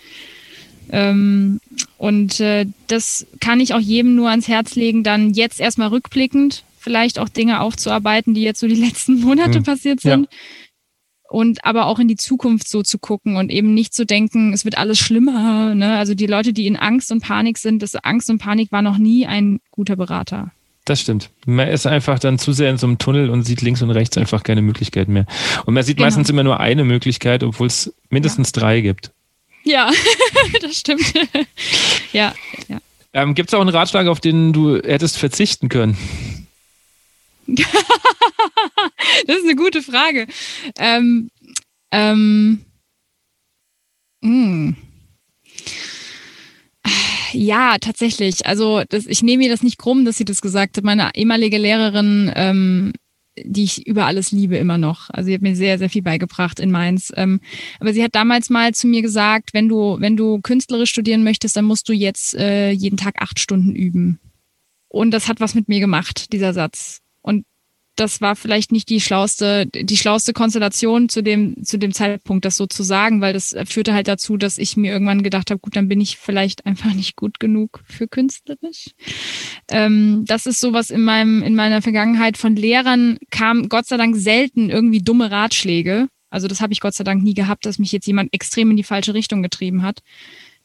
Ähm, 0.92 1.60
und 1.98 2.40
äh, 2.40 2.66
das 2.88 3.26
kann 3.40 3.60
ich 3.60 3.74
auch 3.74 3.80
jedem 3.80 4.16
nur 4.16 4.30
ans 4.30 4.48
Herz 4.48 4.76
legen, 4.76 5.04
dann 5.04 5.34
jetzt 5.34 5.60
erstmal 5.60 5.90
rückblickend 5.90 6.64
vielleicht 6.80 7.18
auch 7.20 7.30
Dinge 7.30 7.62
aufzuarbeiten, 7.62 8.34
die 8.34 8.44
jetzt 8.44 8.60
so 8.60 8.68
die 8.68 8.76
letzten 8.86 9.20
Monate 9.22 9.58
Hm. 9.60 9.64
passiert 9.64 10.04
Ja. 10.04 10.12
sind. 10.16 10.28
Und 11.28 11.66
aber 11.66 11.88
auch 11.88 11.98
in 12.00 12.08
die 12.08 12.16
Zukunft 12.18 12.68
so 12.70 12.84
zu 12.84 13.00
gucken 13.00 13.36
und 13.36 13.50
eben 13.52 13.74
nicht 13.74 13.94
zu 13.96 14.06
denken, 14.06 14.54
es 14.54 14.64
wird 14.64 14.78
alles 14.78 15.00
schlimmer. 15.00 15.74
Ne? 15.74 15.98
Also 15.98 16.14
die 16.14 16.28
Leute, 16.28 16.54
die 16.54 16.68
in 16.68 16.76
Angst 16.78 17.12
und 17.12 17.22
Panik 17.22 17.58
sind, 17.58 17.82
das 17.82 17.96
Angst 17.96 18.30
und 18.30 18.38
Panik 18.38 18.72
war 18.72 18.84
noch 18.84 19.00
nie 19.00 19.26
ein 19.26 19.60
guter 19.72 19.96
Berater. 19.96 20.52
Das 20.86 21.02
stimmt. 21.02 21.32
Man 21.48 21.68
ist 21.68 21.88
einfach 21.88 22.20
dann 22.20 22.38
zu 22.38 22.54
sehr 22.54 22.70
in 22.70 22.78
so 22.78 22.86
einem 22.86 23.00
Tunnel 23.00 23.32
und 23.32 23.42
sieht 23.42 23.64
links 23.64 23.82
und 23.82 23.90
rechts 23.90 24.16
einfach 24.20 24.44
keine 24.44 24.62
Möglichkeit 24.62 25.08
mehr. 25.08 25.26
Und 25.66 25.74
man 25.74 25.82
sieht 25.84 25.98
Genau. 25.98 26.06
meistens 26.06 26.30
immer 26.30 26.44
nur 26.44 26.60
eine 26.60 26.84
Möglichkeit, 26.84 27.42
obwohl 27.44 27.68
es 27.68 27.92
mindestens 28.12 28.52
drei 28.52 28.82
gibt. 28.82 29.12
Ja, 29.66 29.92
das 30.62 30.78
stimmt. 30.78 31.02
ja, 32.14 32.34
ja. 32.68 32.78
Ähm, 33.14 33.34
Gibt 33.34 33.50
es 33.50 33.54
auch 33.54 33.62
einen 33.62 33.70
Ratschlag, 33.70 34.08
auf 34.08 34.20
den 34.20 34.54
du 34.54 34.78
hättest 34.78 35.18
verzichten 35.18 35.70
können? 35.70 35.98
Das 39.28 39.38
ist 39.38 39.44
eine 39.44 39.56
gute 39.56 39.82
Frage. 39.82 40.28
Ähm, 40.78 41.30
ähm, 41.92 42.66
mh. 44.22 44.74
Ja, 47.32 47.78
tatsächlich. 47.80 48.46
Also 48.46 48.84
das, 48.90 49.06
ich 49.06 49.22
nehme 49.24 49.44
mir 49.44 49.50
das 49.50 49.64
nicht 49.64 49.78
krumm, 49.78 50.06
dass 50.06 50.18
sie 50.18 50.26
das 50.26 50.42
gesagt 50.42 50.78
hat. 50.78 50.84
Meine 50.84 51.12
ehemalige 51.16 51.58
Lehrerin, 51.58 52.32
ähm, 52.36 52.94
die 53.44 53.64
ich 53.64 53.86
über 53.88 54.06
alles 54.06 54.32
liebe 54.32 54.58
immer 54.58 54.78
noch. 54.78 55.10
Also 55.10 55.28
sie 55.28 55.34
hat 55.34 55.42
mir 55.42 55.56
sehr, 55.56 55.78
sehr 55.78 55.90
viel 55.90 56.02
beigebracht 56.02 56.60
in 56.60 56.72
Mainz. 56.72 57.12
Ähm, 57.16 57.42
aber 57.80 57.94
sie 57.94 58.04
hat 58.04 58.16
damals 58.16 58.50
mal 58.50 58.74
zu 58.74 58.88
mir 58.88 59.02
gesagt, 59.02 59.54
wenn 59.54 59.68
du, 59.68 59.98
wenn 60.00 60.18
du 60.18 60.40
künstlerisch 60.42 60.92
studieren 60.92 61.24
möchtest, 61.24 61.58
dann 61.58 61.66
musst 61.66 61.90
du 61.90 61.94
jetzt 61.94 62.36
äh, 62.36 62.72
jeden 62.72 62.98
Tag 62.98 63.22
acht 63.22 63.40
Stunden 63.40 63.76
üben. 63.76 64.20
Und 64.88 65.12
das 65.12 65.28
hat 65.28 65.42
was 65.42 65.56
mit 65.56 65.68
mir 65.68 65.80
gemacht, 65.80 66.32
dieser 66.32 66.54
Satz. 66.54 67.02
Das 67.96 68.22
war 68.22 68.36
vielleicht 68.36 68.72
nicht 68.72 68.90
die 68.90 69.00
schlauste, 69.00 69.68
die 69.68 69.98
schlauste 69.98 70.34
Konstellation 70.34 71.10
zu 71.10 71.22
dem, 71.22 71.64
zu 71.64 71.78
dem 71.78 71.94
Zeitpunkt, 71.94 72.46
das 72.46 72.58
so 72.58 72.66
zu 72.66 72.84
sagen, 72.84 73.22
weil 73.22 73.34
das 73.34 73.56
führte 73.66 73.94
halt 73.94 74.08
dazu, 74.08 74.38
dass 74.38 74.58
ich 74.58 74.76
mir 74.76 74.92
irgendwann 74.92 75.24
gedacht 75.24 75.50
habe, 75.50 75.60
gut, 75.60 75.76
dann 75.76 75.88
bin 75.88 76.02
ich 76.02 76.18
vielleicht 76.18 76.66
einfach 76.66 76.94
nicht 76.94 77.16
gut 77.16 77.40
genug 77.40 77.84
für 77.88 78.08
künstlerisch. 78.08 78.92
Ähm, 79.70 80.24
das 80.26 80.46
ist 80.46 80.60
sowas 80.60 80.90
in 80.90 81.02
meinem, 81.02 81.42
in 81.42 81.56
meiner 81.56 81.82
Vergangenheit 81.82 82.38
von 82.38 82.56
Lehrern 82.56 83.18
kam 83.30 83.70
Gott 83.70 83.86
sei 83.86 83.98
Dank 83.98 84.16
selten 84.16 84.70
irgendwie 84.70 85.00
dumme 85.00 85.32
Ratschläge. 85.32 86.08
Also 86.30 86.48
das 86.50 86.60
habe 86.60 86.74
ich 86.74 86.82
Gott 86.82 86.94
sei 86.94 87.06
Dank 87.06 87.24
nie 87.24 87.34
gehabt, 87.34 87.66
dass 87.66 87.80
mich 87.80 87.94
jetzt 87.94 88.08
jemand 88.08 88.34
extrem 88.34 88.72
in 88.72 88.78
die 88.78 88.84
falsche 88.84 89.14
Richtung 89.14 89.42
getrieben 89.42 89.84
hat. 89.84 90.02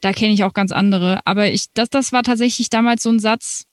Da 0.00 0.12
kenne 0.12 0.32
ich 0.32 0.44
auch 0.44 0.54
ganz 0.54 0.72
andere. 0.72 1.20
Aber 1.26 1.50
ich, 1.50 1.66
das, 1.74 1.90
das 1.90 2.12
war 2.12 2.22
tatsächlich 2.22 2.70
damals 2.70 3.02
so 3.02 3.10
ein 3.10 3.20
Satz, 3.20 3.66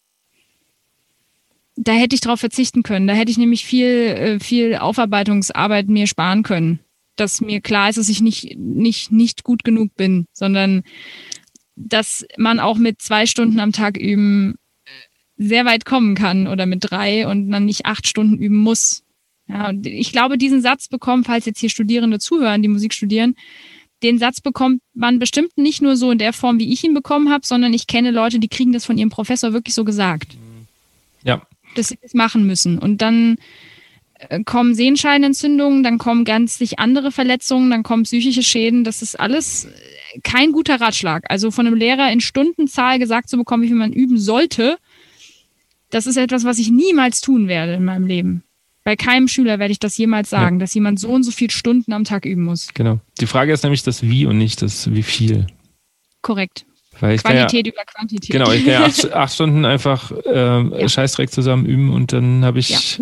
da 1.77 1.93
hätte 1.93 2.15
ich 2.15 2.21
drauf 2.21 2.39
verzichten 2.39 2.83
können. 2.83 3.07
Da 3.07 3.13
hätte 3.13 3.31
ich 3.31 3.37
nämlich 3.37 3.63
viel, 3.63 3.85
äh, 3.85 4.39
viel 4.39 4.75
Aufarbeitungsarbeit 4.75 5.87
mir 5.87 6.07
sparen 6.07 6.43
können. 6.43 6.79
Dass 7.15 7.39
mir 7.39 7.61
klar 7.61 7.89
ist, 7.89 7.97
dass 7.97 8.09
ich 8.09 8.21
nicht, 8.21 8.57
nicht, 8.57 9.11
nicht 9.11 9.43
gut 9.43 9.63
genug 9.63 9.95
bin, 9.95 10.25
sondern 10.33 10.83
dass 11.75 12.25
man 12.37 12.59
auch 12.59 12.77
mit 12.77 13.01
zwei 13.01 13.27
Stunden 13.27 13.59
am 13.59 13.71
Tag 13.71 13.97
üben 13.97 14.55
äh, 14.85 14.89
sehr 15.37 15.65
weit 15.65 15.85
kommen 15.85 16.15
kann 16.15 16.47
oder 16.47 16.65
mit 16.65 16.79
drei 16.81 17.27
und 17.27 17.51
dann 17.51 17.65
nicht 17.65 17.85
acht 17.85 18.07
Stunden 18.07 18.39
üben 18.39 18.57
muss. 18.57 19.03
Ja, 19.47 19.69
und 19.69 19.85
ich 19.85 20.11
glaube, 20.11 20.37
diesen 20.37 20.61
Satz 20.61 20.89
bekommen, 20.89 21.23
falls 21.23 21.45
jetzt 21.45 21.59
hier 21.59 21.69
Studierende 21.69 22.19
zuhören, 22.19 22.63
die 22.63 22.67
Musik 22.67 22.93
studieren, 22.93 23.35
den 24.03 24.17
Satz 24.17 24.41
bekommt 24.41 24.81
man 24.93 25.19
bestimmt 25.19 25.57
nicht 25.57 25.81
nur 25.81 25.95
so 25.95 26.11
in 26.11 26.17
der 26.17 26.33
Form, 26.33 26.59
wie 26.59 26.71
ich 26.73 26.83
ihn 26.83 26.93
bekommen 26.93 27.29
habe, 27.29 27.45
sondern 27.45 27.73
ich 27.73 27.87
kenne 27.87 28.11
Leute, 28.11 28.39
die 28.39 28.49
kriegen 28.49 28.73
das 28.73 28.85
von 28.85 28.97
ihrem 28.97 29.09
Professor 29.09 29.53
wirklich 29.53 29.73
so 29.73 29.85
gesagt. 29.85 30.37
Dass 31.76 31.89
sie 31.89 31.99
das 32.02 32.14
machen 32.14 32.45
müssen. 32.45 32.80
Und 32.80 33.02
dann 33.02 33.38
äh, 34.19 34.44
kommen 34.44 34.73
Sehenscheinentzündungen, 34.76 35.84
dann 35.84 35.98
kommen 35.98 36.26
ganz 36.26 36.57
sich 36.57 36.80
andere 36.80 37.11
Verletzungen, 37.11 37.69
dann 37.69 37.84
kommen 37.84 38.03
psychische 38.03 38.44
Schäden. 38.44 38.84
Das 38.84 39.02
ist 39.02 39.19
alles 39.19 39.65
äh, 39.65 40.19
kein 40.23 40.52
guter 40.52 40.81
Ratschlag. 40.81 41.26
Also 41.30 41.52
von 41.52 41.68
einem 41.68 41.76
Lehrer 41.76 42.11
in 42.11 42.22
Stundenzahl 42.22 42.99
gesagt 42.99 43.30
zu 43.30 43.38
bekommen, 43.38 43.64
wie 43.64 43.68
viel 43.68 43.76
man 43.76 43.94
üben 43.94 44.18
sollte, 44.18 44.77
das 45.89 46.06
ist 46.06 46.18
etwas, 46.18 46.44
was 46.44 46.60
ich 46.60 46.69
niemals 46.69 47.22
tun 47.22 47.48
werde 47.48 47.73
in 47.73 47.85
meinem 47.85 48.07
Leben. 48.07 48.44
Bei 48.84 48.95
keinem 48.95 49.27
Schüler 49.27 49.60
werde 49.60 49.72
ich 49.72 49.80
das 49.80 49.98
jemals 49.98 50.30
sagen, 50.30 50.60
dass 50.60 50.73
jemand 50.73 50.99
so 50.99 51.10
und 51.10 51.23
so 51.23 51.31
viele 51.31 51.52
Stunden 51.52 51.91
am 51.91 52.06
Tag 52.06 52.26
üben 52.26 52.44
muss. 52.44 52.69
Genau. 52.73 52.99
Die 53.19 53.27
Frage 53.27 53.52
ist 53.52 53.64
nämlich 53.64 53.84
das 53.84 54.02
Wie 54.02 54.26
und 54.26 54.38
nicht 54.38 54.61
das 54.61 54.94
Wie 54.94 55.03
viel. 55.03 55.48
Korrekt. 56.22 56.66
Qualität 56.99 57.68
über 57.68 57.84
Quantität. 57.86 58.34
Ja, 58.34 58.40
genau, 58.40 58.52
ich 58.52 58.65
kann 58.65 58.74
ja 58.74 58.86
acht, 58.86 59.14
acht 59.14 59.34
Stunden 59.34 59.65
einfach 59.65 60.11
ähm, 60.26 60.74
Ja. 60.78 60.90
Scheißdreck 60.90 61.32
zusammen 61.32 61.65
üben 61.65 61.94
und 61.94 62.14
dann 62.14 62.44
habe 62.44 62.60
ich, 62.60 63.02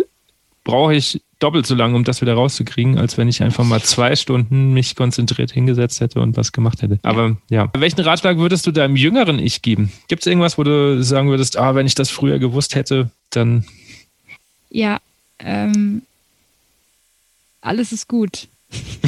brauche 0.64 0.96
ich 0.96 1.22
doppelt 1.40 1.66
so 1.66 1.76
lange, 1.76 1.96
um 1.96 2.04
das 2.04 2.22
wieder 2.22 2.34
rauszukriegen, 2.34 2.98
als 2.98 3.18
wenn 3.18 3.28
ich 3.28 3.44
einfach 3.44 3.64
mal 3.64 3.82
zwei 3.82 4.16
Stunden 4.16 4.74
mich 4.74 4.96
konzentriert 4.96 5.52
hingesetzt 5.52 6.00
hätte 6.02 6.22
und 6.22 6.38
was 6.38 6.52
gemacht 6.52 6.82
hätte. 6.82 7.00
Aber 7.04 7.38
ja, 7.50 7.70
welchen 7.78 8.02
Ratschlag 8.02 8.38
würdest 8.38 8.66
du 8.66 8.72
deinem 8.72 8.96
jüngeren 8.96 9.38
Ich 9.40 9.62
geben? 9.62 9.92
Gibt 10.08 10.24
es 10.24 10.28
irgendwas, 10.28 10.58
wo 10.58 10.64
du 10.64 11.04
sagen 11.04 11.30
würdest, 11.30 11.58
ah, 11.58 11.76
wenn 11.76 11.86
ich 11.86 11.96
das 11.96 12.10
früher 12.10 12.40
gewusst 12.40 12.76
hätte, 12.76 13.12
dann 13.32 13.66
Ja, 14.70 15.00
ähm, 15.40 16.04
alles 17.62 17.92
ist 17.92 18.08
gut. 18.08 18.48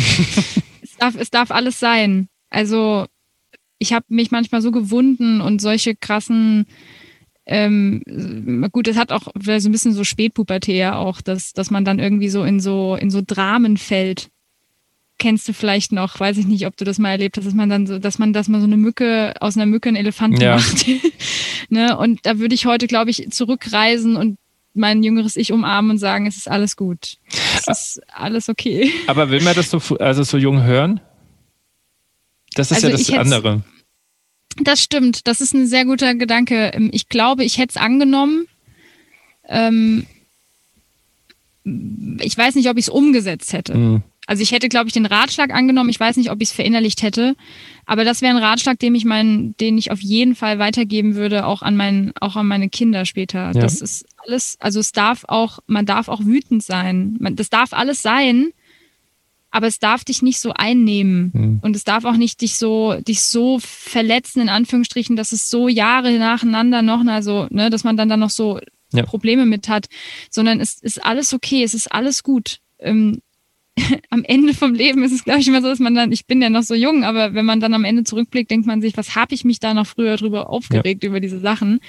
es, 0.82 0.98
darf, 1.00 1.16
es 1.18 1.30
darf 1.30 1.52
alles 1.52 1.80
sein. 1.80 2.28
Also 2.50 3.08
ich 3.80 3.94
habe 3.94 4.06
mich 4.10 4.32
manchmal 4.32 4.62
so 4.62 4.72
gewunden 4.72 5.41
und 5.41 5.62
solche 5.62 5.95
krassen, 5.95 6.66
ähm, 7.45 8.02
gut, 8.72 8.88
es 8.88 8.98
hat 8.98 9.12
auch 9.12 9.28
so 9.40 9.52
ein 9.52 9.72
bisschen 9.72 9.94
so 9.94 10.04
Spätpubertät 10.04 10.76
ja 10.78 10.95
auch, 10.95 11.22
dass, 11.22 11.54
dass 11.54 11.72
man 11.72 11.86
dann 11.86 11.99
irgendwie 11.99 12.30
so 12.30 12.44
in 12.44 12.60
so 12.60 12.95
in 12.95 13.10
so 13.10 13.22
Dramen 13.26 13.78
fällt. 13.78 14.30
Kennst 15.20 15.48
du 15.48 15.54
vielleicht 15.54 15.91
noch, 15.91 16.20
weiß 16.20 16.38
ich 16.38 16.45
nicht, 16.45 16.68
ob 16.68 16.78
du 16.78 16.86
das 16.86 16.99
mal 16.99 17.10
erlebt 17.10 17.38
hast, 17.38 17.45
dass 17.45 17.56
man 17.56 17.70
dann 17.70 17.88
so, 17.88 17.98
dass 17.98 18.20
man, 18.20 18.34
dass 18.34 18.49
man 18.49 18.62
so 18.62 18.68
eine 18.68 18.78
Mücke 18.78 19.34
aus 19.40 19.56
einer 19.56 19.66
Mücke 19.66 19.90
einen 19.90 19.95
Elefanten 19.95 20.41
Ja. 20.41 20.56
macht. 20.58 20.86
ne? 21.70 21.98
Und 21.98 22.26
da 22.26 22.38
würde 22.38 22.54
ich 22.54 22.66
heute, 22.66 22.86
glaube 22.86 23.10
ich, 23.10 23.32
zurückreisen 23.32 24.16
und 24.16 24.38
mein 24.76 25.02
jüngeres 25.02 25.36
Ich 25.38 25.52
umarmen 25.52 25.91
und 25.91 25.98
sagen, 25.98 26.28
es 26.28 26.38
ist 26.38 26.49
alles 26.49 26.76
gut. 26.76 27.18
Es 27.56 27.68
ist 27.68 28.02
alles 28.14 28.48
okay. 28.48 28.91
Aber 29.08 29.32
will 29.32 29.41
man 29.41 29.56
das 29.56 29.72
so, 29.72 29.80
also 29.98 30.22
so 30.22 30.38
jung 30.38 30.64
hören? 30.64 30.99
Das 32.58 32.72
ist 32.72 32.84
Also 32.84 32.88
ja 32.90 32.98
das 32.98 33.10
andere. 33.12 33.64
Das 34.60 34.82
stimmt, 34.82 35.28
das 35.28 35.42
ist 35.42 35.54
ein 35.54 35.68
sehr 35.68 35.86
guter 35.86 36.16
Gedanke. 36.16 36.72
Ähm, 36.74 36.90
Ich 36.92 37.10
glaube, 37.10 37.44
ich 37.44 37.58
hätte 37.58 37.72
es 37.76 37.78
angenommen. 37.78 38.48
Ähm, 39.48 40.06
ich 41.64 42.38
weiß 42.38 42.56
nicht, 42.56 42.70
ob 42.70 42.78
ich 42.78 42.86
es 42.86 42.90
umgesetzt 42.90 43.54
hätte. 43.54 43.78
Mhm. 43.78 44.04
Also 44.26 44.44
ich 44.44 44.52
hätte, 44.52 44.68
glaube 44.68 44.88
ich, 44.88 44.94
den 44.94 45.06
Ratschlag 45.06 45.54
angenommen. 45.54 45.90
Ich 45.90 46.00
weiß 46.00 46.18
nicht, 46.18 46.32
ob 46.32 46.42
ich 46.42 46.50
es 46.50 46.56
verinnerlicht 46.56 47.02
hätte. 47.02 47.36
Aber 47.86 48.04
das 48.04 48.22
wäre 48.22 48.36
ein 48.36 48.44
Ratschlag, 48.44 48.78
den 48.78 48.94
ich 48.94 49.06
meinen, 49.06 49.56
den 49.58 49.78
ich 49.78 49.90
auf 49.90 50.02
jeden 50.02 50.36
Fall 50.36 50.60
weitergeben 50.60 51.16
würde, 51.16 51.46
auch 51.46 51.62
an 51.62 51.78
meinen, 51.78 52.12
auch 52.20 52.36
an 52.36 52.46
meine 52.46 52.68
Kinder 52.68 53.06
später. 53.06 53.48
Ja. 53.48 53.54
Das 53.54 53.80
ist 53.80 54.06
alles, 54.18 54.58
also 54.60 54.82
es 54.82 54.92
darf 54.92 55.24
auch, 55.30 55.60
man 55.68 55.86
darf 55.86 56.10
auch 56.10 56.26
wütend 56.26 56.62
sein. 56.62 57.16
Man, 57.20 57.38
das 57.38 57.50
darf 57.50 57.72
alles 57.72 58.02
sein. 58.02 58.50
Aber 59.58 59.68
es 59.68 59.80
darf 59.80 60.06
dich 60.06 60.22
nicht 60.22 60.40
so 60.40 60.54
einnehmen 60.54 61.32
Mhm. 61.34 61.60
und 61.62 61.76
es 61.76 61.84
darf 61.84 62.06
auch 62.06 62.16
nicht 62.16 62.40
dich 62.42 62.56
so, 62.56 62.94
dich 63.02 63.22
so 63.24 63.60
verletzen, 63.60 64.40
in 64.42 64.50
Anführungsstrichen, 64.50 65.16
dass 65.16 65.32
es 65.34 65.50
so 65.50 65.68
Jahre 65.68 66.18
nacheinander 66.18 66.82
noch, 66.82 67.06
also, 67.08 67.48
ne, 67.50 67.70
dass 67.70 67.84
man 67.84 67.98
dann 67.98 68.08
da 68.10 68.16
noch 68.18 68.30
so 68.30 68.60
Ja. 68.94 69.04
Probleme 69.04 69.46
mit 69.46 69.68
hat, 69.68 69.88
sondern 70.30 70.62
es 70.62 70.82
ist 70.82 71.04
alles 71.04 71.34
okay, 71.34 71.64
es 71.64 71.74
ist 71.74 71.92
alles 71.92 72.24
gut. 72.24 72.60
Ähm, 72.80 73.22
am 74.10 74.24
Ende 74.24 74.54
vom 74.54 74.74
Leben 74.74 75.04
ist 75.04 75.12
es, 75.12 75.24
glaube 75.26 75.40
ich, 75.42 75.48
immer 75.48 75.62
so, 75.62 75.68
dass 75.68 75.80
man 75.80 75.94
dann, 75.94 76.12
ich 76.12 76.26
bin 76.26 76.42
ja 76.42 76.50
noch 76.50 76.64
so 76.64 76.74
jung, 76.74 77.04
aber 77.04 77.34
wenn 77.34 77.46
man 77.46 77.60
dann 77.60 77.74
am 77.74 77.84
Ende 77.84 78.04
zurückblickt, 78.06 78.50
denkt 78.50 78.66
man 78.66 78.82
sich, 78.82 78.96
was 78.96 79.16
habe 79.16 79.36
ich 79.36 79.44
mich 79.44 79.60
da 79.60 79.74
noch 79.74 79.86
früher 79.88 80.16
drüber 80.18 80.50
aufgeregt 80.50 81.04
über 81.04 81.20
diese 81.20 81.40
Sachen. 81.40 81.80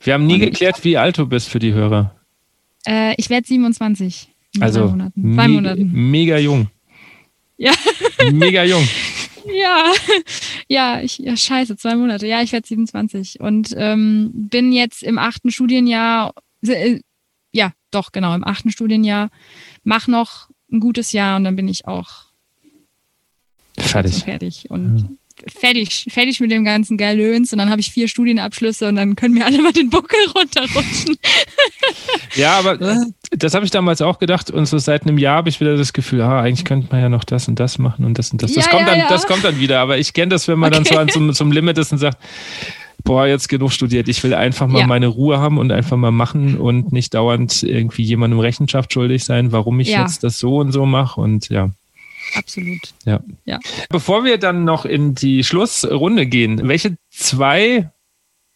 Wir 0.00 0.14
haben 0.14 0.26
nie 0.26 0.34
Und- 0.34 0.40
geklärt, 0.40 0.84
wie 0.84 0.96
alt 0.98 1.16
du 1.18 1.26
bist 1.26 1.48
für 1.48 1.58
die 1.58 1.72
Hörer. 1.72 2.14
Äh, 2.86 3.14
ich 3.16 3.30
werde 3.30 3.46
27. 3.46 4.28
Also 4.62 4.88
Monaten. 4.88 5.34
Zwei 5.34 5.48
me- 5.48 5.54
Monaten. 5.54 5.90
mega 6.10 6.38
jung. 6.38 6.68
Ja. 7.58 7.72
Mega 8.32 8.64
jung. 8.64 8.86
Ja, 9.48 9.92
ja, 10.66 11.00
ich, 11.02 11.18
ja, 11.18 11.36
scheiße, 11.36 11.76
zwei 11.76 11.94
Monate. 11.94 12.26
Ja, 12.26 12.42
ich 12.42 12.50
werde 12.50 12.66
27 12.66 13.38
und 13.38 13.72
ähm, 13.76 14.32
bin 14.34 14.72
jetzt 14.72 15.04
im 15.04 15.18
achten 15.18 15.52
Studienjahr, 15.52 16.34
äh, 16.66 16.98
ja, 17.52 17.72
doch, 17.92 18.10
genau, 18.10 18.34
im 18.34 18.42
achten 18.42 18.72
Studienjahr, 18.72 19.30
mach 19.84 20.08
noch 20.08 20.50
ein 20.72 20.80
gutes 20.80 21.12
Jahr 21.12 21.36
und 21.36 21.44
dann 21.44 21.54
bin 21.54 21.68
ich 21.68 21.86
auch 21.86 22.24
Fertig. 23.78 24.24
fertig 24.24 24.68
und 24.68 25.16
fertig, 25.46 26.06
fertig 26.10 26.40
mit 26.40 26.50
dem 26.50 26.64
ganzen 26.64 26.96
Galöns 26.96 27.52
und 27.52 27.58
dann 27.58 27.70
habe 27.70 27.80
ich 27.80 27.90
vier 27.90 28.08
Studienabschlüsse 28.08 28.88
und 28.88 28.96
dann 28.96 29.16
können 29.16 29.34
mir 29.34 29.44
alle 29.44 29.60
mal 29.62 29.72
den 29.72 29.90
Buckel 29.90 30.18
runterrutschen. 30.34 31.16
Ja, 32.34 32.58
aber 32.58 32.78
das 33.30 33.54
habe 33.54 33.64
ich 33.64 33.70
damals 33.70 34.02
auch 34.02 34.18
gedacht 34.18 34.50
und 34.50 34.66
so 34.66 34.78
seit 34.78 35.02
einem 35.02 35.18
Jahr 35.18 35.36
habe 35.36 35.48
ich 35.48 35.60
wieder 35.60 35.76
das 35.76 35.92
Gefühl, 35.92 36.22
ah, 36.22 36.40
eigentlich 36.40 36.64
könnte 36.64 36.88
man 36.90 37.00
ja 37.00 37.08
noch 37.08 37.24
das 37.24 37.48
und 37.48 37.60
das 37.60 37.78
machen 37.78 38.04
und 38.04 38.18
das 38.18 38.30
und 38.30 38.42
das. 38.42 38.52
Das 38.52 38.64
Ja, 38.66 38.70
kommt 38.70 38.82
ja, 38.86 38.88
dann, 38.88 38.98
ja. 39.00 39.08
das 39.08 39.26
kommt 39.26 39.44
dann 39.44 39.58
wieder. 39.58 39.80
Aber 39.80 39.98
ich 39.98 40.12
kenne 40.12 40.28
das, 40.30 40.48
wenn 40.48 40.58
man 40.58 40.72
dann 40.72 40.84
so 40.84 40.94
Okay. 40.94 41.02
an 41.02 41.08
zum, 41.08 41.32
zum 41.34 41.52
Limit 41.52 41.78
ist 41.78 41.92
und 41.92 41.98
sagt, 41.98 42.18
boah, 43.04 43.26
jetzt 43.26 43.48
genug 43.48 43.72
studiert. 43.72 44.08
Ich 44.08 44.22
will 44.24 44.34
einfach 44.34 44.66
mal 44.66 44.86
meine 44.86 45.06
Ruhe 45.06 45.38
haben 45.38 45.58
und 45.58 45.70
einfach 45.70 45.96
mal 45.96 46.10
machen 46.10 46.56
und 46.58 46.92
nicht 46.92 47.14
dauernd 47.14 47.62
irgendwie 47.62 48.02
jemandem 48.02 48.40
Rechenschaft 48.40 48.92
schuldig 48.92 49.24
sein, 49.24 49.52
warum 49.52 49.78
ich 49.80 49.88
jetzt 49.88 50.24
das 50.24 50.38
so 50.38 50.56
und 50.56 50.72
so 50.72 50.86
mache. 50.86 51.20
Und 51.20 51.48
ja. 51.48 51.70
Absolut. 52.34 52.80
Ja. 53.04 53.20
Ja. 53.44 53.58
Bevor 53.88 54.24
wir 54.24 54.38
dann 54.38 54.64
noch 54.64 54.84
in 54.84 55.14
die 55.14 55.44
Schlussrunde 55.44 56.26
gehen, 56.26 56.68
welche 56.68 56.96
zwei 57.10 57.90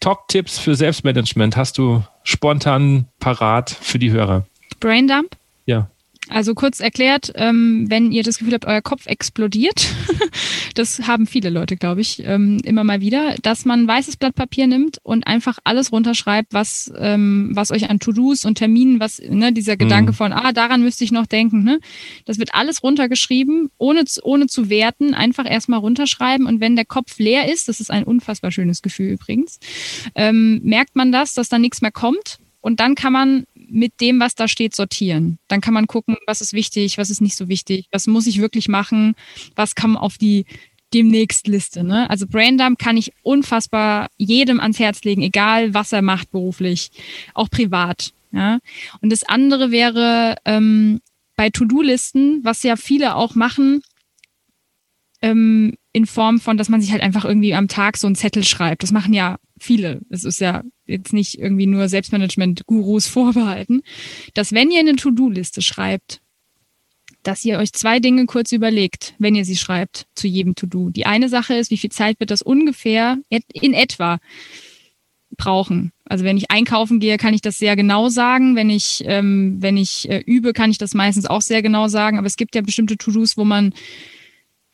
Top-Tipps 0.01 0.59
für 0.59 0.75
Selbstmanagement 0.75 1.57
hast 1.57 1.79
du 1.79 2.03
spontan 2.23 3.07
parat 3.19 3.71
für 3.71 3.99
die 3.99 4.11
Hörer? 4.11 4.47
Braindump. 4.81 5.37
Ja. 5.67 5.91
Also 6.29 6.55
kurz 6.55 6.79
erklärt, 6.81 7.33
ähm, 7.35 7.87
wenn 7.89 8.13
ihr 8.13 8.23
das 8.23 8.39
Gefühl 8.39 8.53
habt, 8.55 8.67
euer 8.67 8.83
Kopf 8.83 9.07
explodiert, 9.07 9.89
das 10.75 11.07
haben 11.09 11.27
viele 11.27 11.51
Leute, 11.51 11.77
glaube 11.77 12.03
ich, 12.03 12.23
ähm, 12.25 12.61
immer 12.63 12.85
mal 12.85 13.01
wieder, 13.01 13.35
dass 13.43 13.65
man 13.65 13.81
ein 13.83 13.89
weißes 13.89 14.17
Blatt 14.17 14.35
Papier 14.37 14.67
nimmt 14.69 14.99
und 15.03 15.27
einfach 15.27 15.59
alles 15.65 15.91
runterschreibt, 15.93 16.53
was, 16.53 16.93
ähm, 16.97 17.51
was 17.55 17.73
euch 17.73 17.89
an 17.91 17.99
To-Dos 18.01 18.45
und 18.45 18.57
Terminen, 18.57 19.01
was, 19.01 19.19
ne, 19.19 19.53
dieser 19.53 19.77
Gedanke 19.77 20.13
von, 20.13 20.33
ah, 20.33 20.53
daran 20.53 20.83
müsste 20.83 21.03
ich 21.05 21.11
noch 21.11 21.27
denken, 21.27 21.65
ne? 21.65 21.81
Das 22.27 22.39
wird 22.39 22.55
alles 22.55 22.83
runtergeschrieben, 22.85 23.71
ohne, 23.79 24.05
zu- 24.05 24.21
ohne 24.23 24.47
zu 24.47 24.69
werten, 24.69 25.15
einfach 25.15 25.51
erstmal 25.51 25.81
runterschreiben 25.81 26.47
und 26.47 26.61
wenn 26.61 26.77
der 26.77 26.85
Kopf 26.85 27.19
leer 27.19 27.51
ist, 27.53 27.69
das 27.69 27.81
ist 27.81 27.91
ein 27.91 28.05
unfassbar 28.05 28.53
schönes 28.53 28.83
Gefühl 28.83 29.11
übrigens, 29.13 29.59
ähm, 30.15 30.61
merkt 30.63 30.95
man 30.97 31.11
das, 31.13 31.35
dass 31.35 31.49
da 31.49 31.59
nichts 31.59 31.81
mehr 31.81 31.93
kommt 31.93 32.39
und 32.61 32.79
dann 32.79 32.95
kann 32.95 33.13
man 33.13 33.45
mit 33.71 34.01
dem, 34.01 34.21
was 34.21 34.35
da 34.35 34.49
steht, 34.49 34.75
sortieren. 34.75 35.39
Dann 35.49 35.61
kann 35.61 35.75
man 35.75 35.87
gucken, 35.87 36.17
was 36.27 36.41
ist 36.41 36.53
wichtig, 36.53 36.99
was 36.99 37.11
ist 37.11 37.21
nicht 37.21 37.37
so 37.37 37.49
wichtig, 37.49 37.87
was 37.93 38.07
muss 38.07 38.27
ich 38.27 38.41
wirklich 38.41 38.69
machen, 38.69 39.15
was 39.55 39.75
kann 39.75 39.97
auf 39.97 40.19
die 40.19 40.45
demnächst 40.93 41.47
Liste. 41.47 41.85
Ne? 41.85 42.11
Also 42.11 42.27
Braindump 42.27 42.79
kann 42.79 42.97
ich 42.97 43.13
unfassbar 43.23 44.09
jedem 44.17 44.61
ans 44.61 44.79
Herz 44.79 45.03
legen, 45.05 45.23
egal 45.23 45.73
was 45.75 45.93
er 45.93 46.03
macht 46.03 46.31
beruflich, 46.31 46.91
auch 47.35 47.49
privat. 47.49 48.13
Ja? 48.33 48.59
Und 49.01 49.11
das 49.11 49.23
andere 49.23 49.71
wäre 49.71 50.37
ähm, 50.45 51.01
bei 51.37 51.51
To-Do-Listen, 51.51 52.41
was 52.45 52.63
ja 52.63 52.77
viele 52.77 53.15
auch 53.15 53.35
machen, 53.35 53.83
ähm, 55.23 55.75
in 55.93 56.07
Form 56.07 56.41
von, 56.41 56.57
dass 56.57 56.69
man 56.69 56.81
sich 56.81 56.93
halt 56.93 57.03
einfach 57.03 57.25
irgendwie 57.25 57.55
am 57.55 57.69
Tag 57.69 57.97
so 57.97 58.07
einen 58.07 58.17
Zettel 58.17 58.45
schreibt. 58.45 58.83
Das 58.83 58.93
machen 58.93 59.13
ja 59.13 59.39
viele. 59.59 60.01
Es 60.09 60.25
ist 60.25 60.41
ja 60.41 60.63
jetzt 60.87 61.13
nicht 61.13 61.39
irgendwie 61.39 61.67
nur 61.67 61.89
Selbstmanagement-Gurus 61.89 63.07
vorbehalten, 63.09 63.83
dass 64.35 64.53
wenn 64.53 64.71
ihr 64.71 64.81
eine 64.81 64.97
To-Do-Liste 64.97 65.63
schreibt, 65.63 66.21
dass 67.23 67.45
ihr 67.45 67.59
euch 67.59 67.73
zwei 67.73 68.01
Dinge 68.01 68.25
kurz 68.27 68.51
überlegt, 68.53 69.15
wenn 69.19 69.35
ihr 69.35 69.45
sie 69.45 69.57
schreibt, 69.57 70.07
zu 70.15 70.27
jedem 70.27 70.55
To-Do. 70.55 70.89
Die 70.89 71.05
eine 71.05 71.29
Sache 71.29 71.55
ist, 71.55 71.71
wie 71.71 71.77
viel 71.77 71.91
Zeit 71.91 72.19
wird 72.19 72.31
das 72.31 72.41
ungefähr 72.41 73.19
in 73.29 73.75
etwa 73.75 74.19
brauchen. 75.37 75.93
Also 76.05 76.25
wenn 76.25 76.37
ich 76.37 76.51
einkaufen 76.51 76.99
gehe, 76.99 77.19
kann 77.19 77.35
ich 77.35 77.43
das 77.43 77.59
sehr 77.59 77.77
genau 77.77 78.09
sagen. 78.09 78.57
Wenn 78.57 78.71
ich, 78.71 79.03
ähm, 79.07 79.57
wenn 79.61 79.77
ich 79.77 80.09
äh, 80.09 80.23
übe, 80.27 80.53
kann 80.53 80.71
ich 80.71 80.79
das 80.79 80.95
meistens 80.95 81.27
auch 81.27 81.43
sehr 81.43 81.63
genau 81.63 81.89
sagen. 81.89 82.19
Aber 82.19 82.27
es 82.27 82.37
gibt 82.37 82.55
ja 82.55 82.63
bestimmte 82.63 82.97
To-Dos, 82.97 83.37
wo 83.37 83.45
man 83.45 83.73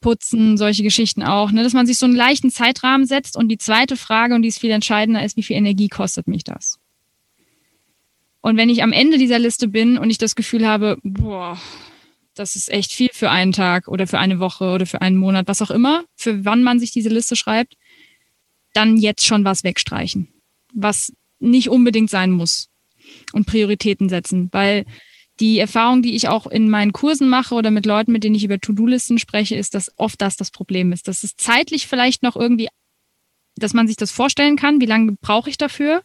putzen, 0.06 0.56
solche 0.56 0.84
Geschichten 0.84 1.24
auch, 1.24 1.50
ne? 1.50 1.64
dass 1.64 1.72
man 1.72 1.84
sich 1.84 1.98
so 1.98 2.06
einen 2.06 2.14
leichten 2.14 2.52
Zeitrahmen 2.52 3.08
setzt. 3.08 3.36
Und 3.36 3.48
die 3.48 3.58
zweite 3.58 3.96
Frage, 3.96 4.36
und 4.36 4.42
die 4.42 4.48
ist 4.48 4.60
viel 4.60 4.70
entscheidender, 4.70 5.24
ist, 5.24 5.36
wie 5.36 5.42
viel 5.42 5.56
Energie 5.56 5.88
kostet 5.88 6.28
mich 6.28 6.44
das? 6.44 6.78
Und 8.40 8.56
wenn 8.56 8.68
ich 8.68 8.84
am 8.84 8.92
Ende 8.92 9.18
dieser 9.18 9.40
Liste 9.40 9.66
bin 9.66 9.98
und 9.98 10.08
ich 10.08 10.18
das 10.18 10.36
Gefühl 10.36 10.64
habe, 10.64 10.96
boah, 11.02 11.60
das 12.36 12.54
ist 12.54 12.70
echt 12.70 12.92
viel 12.92 13.08
für 13.12 13.32
einen 13.32 13.50
Tag 13.50 13.88
oder 13.88 14.06
für 14.06 14.20
eine 14.20 14.38
Woche 14.38 14.66
oder 14.70 14.86
für 14.86 15.02
einen 15.02 15.16
Monat, 15.16 15.48
was 15.48 15.60
auch 15.60 15.72
immer, 15.72 16.04
für 16.14 16.44
wann 16.44 16.62
man 16.62 16.78
sich 16.78 16.92
diese 16.92 17.08
Liste 17.08 17.34
schreibt, 17.34 17.74
dann 18.74 18.98
jetzt 18.98 19.26
schon 19.26 19.44
was 19.44 19.64
wegstreichen, 19.64 20.28
was 20.72 21.12
nicht 21.40 21.68
unbedingt 21.68 22.10
sein 22.10 22.30
muss 22.30 22.68
und 23.32 23.46
Prioritäten 23.46 24.08
setzen, 24.08 24.50
weil 24.52 24.84
die 25.40 25.58
Erfahrung, 25.58 26.02
die 26.02 26.14
ich 26.14 26.28
auch 26.28 26.46
in 26.46 26.70
meinen 26.70 26.92
Kursen 26.92 27.28
mache 27.28 27.54
oder 27.54 27.70
mit 27.70 27.86
Leuten, 27.86 28.12
mit 28.12 28.24
denen 28.24 28.34
ich 28.34 28.44
über 28.44 28.58
To-Do-Listen 28.58 29.18
spreche, 29.18 29.56
ist, 29.56 29.74
dass 29.74 29.92
oft 29.96 30.20
das 30.20 30.36
das 30.36 30.50
Problem 30.50 30.92
ist. 30.92 31.08
Dass 31.08 31.22
es 31.22 31.36
zeitlich 31.36 31.86
vielleicht 31.86 32.22
noch 32.22 32.36
irgendwie, 32.36 32.68
dass 33.56 33.74
man 33.74 33.86
sich 33.86 33.96
das 33.96 34.10
vorstellen 34.10 34.56
kann, 34.56 34.80
wie 34.80 34.86
lange 34.86 35.12
brauche 35.20 35.50
ich 35.50 35.58
dafür. 35.58 36.02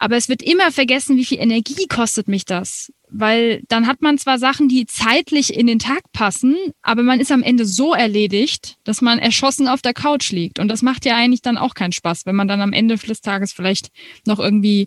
Aber 0.00 0.16
es 0.16 0.28
wird 0.28 0.42
immer 0.42 0.70
vergessen, 0.70 1.16
wie 1.16 1.24
viel 1.24 1.40
Energie 1.40 1.86
kostet 1.88 2.28
mich 2.28 2.44
das. 2.44 2.92
Weil 3.10 3.62
dann 3.68 3.86
hat 3.86 4.00
man 4.00 4.16
zwar 4.16 4.38
Sachen, 4.38 4.68
die 4.68 4.86
zeitlich 4.86 5.54
in 5.54 5.66
den 5.66 5.78
Tag 5.78 6.02
passen, 6.12 6.56
aber 6.82 7.02
man 7.02 7.20
ist 7.20 7.32
am 7.32 7.42
Ende 7.42 7.64
so 7.64 7.94
erledigt, 7.94 8.76
dass 8.84 9.00
man 9.00 9.18
erschossen 9.18 9.66
auf 9.66 9.82
der 9.82 9.94
Couch 9.94 10.30
liegt. 10.30 10.60
Und 10.60 10.68
das 10.68 10.82
macht 10.82 11.04
ja 11.04 11.16
eigentlich 11.16 11.42
dann 11.42 11.58
auch 11.58 11.74
keinen 11.74 11.92
Spaß, 11.92 12.26
wenn 12.26 12.36
man 12.36 12.48
dann 12.48 12.60
am 12.60 12.72
Ende 12.72 12.96
des 12.96 13.20
Tages 13.22 13.52
vielleicht 13.52 13.88
noch 14.24 14.38
irgendwie 14.38 14.86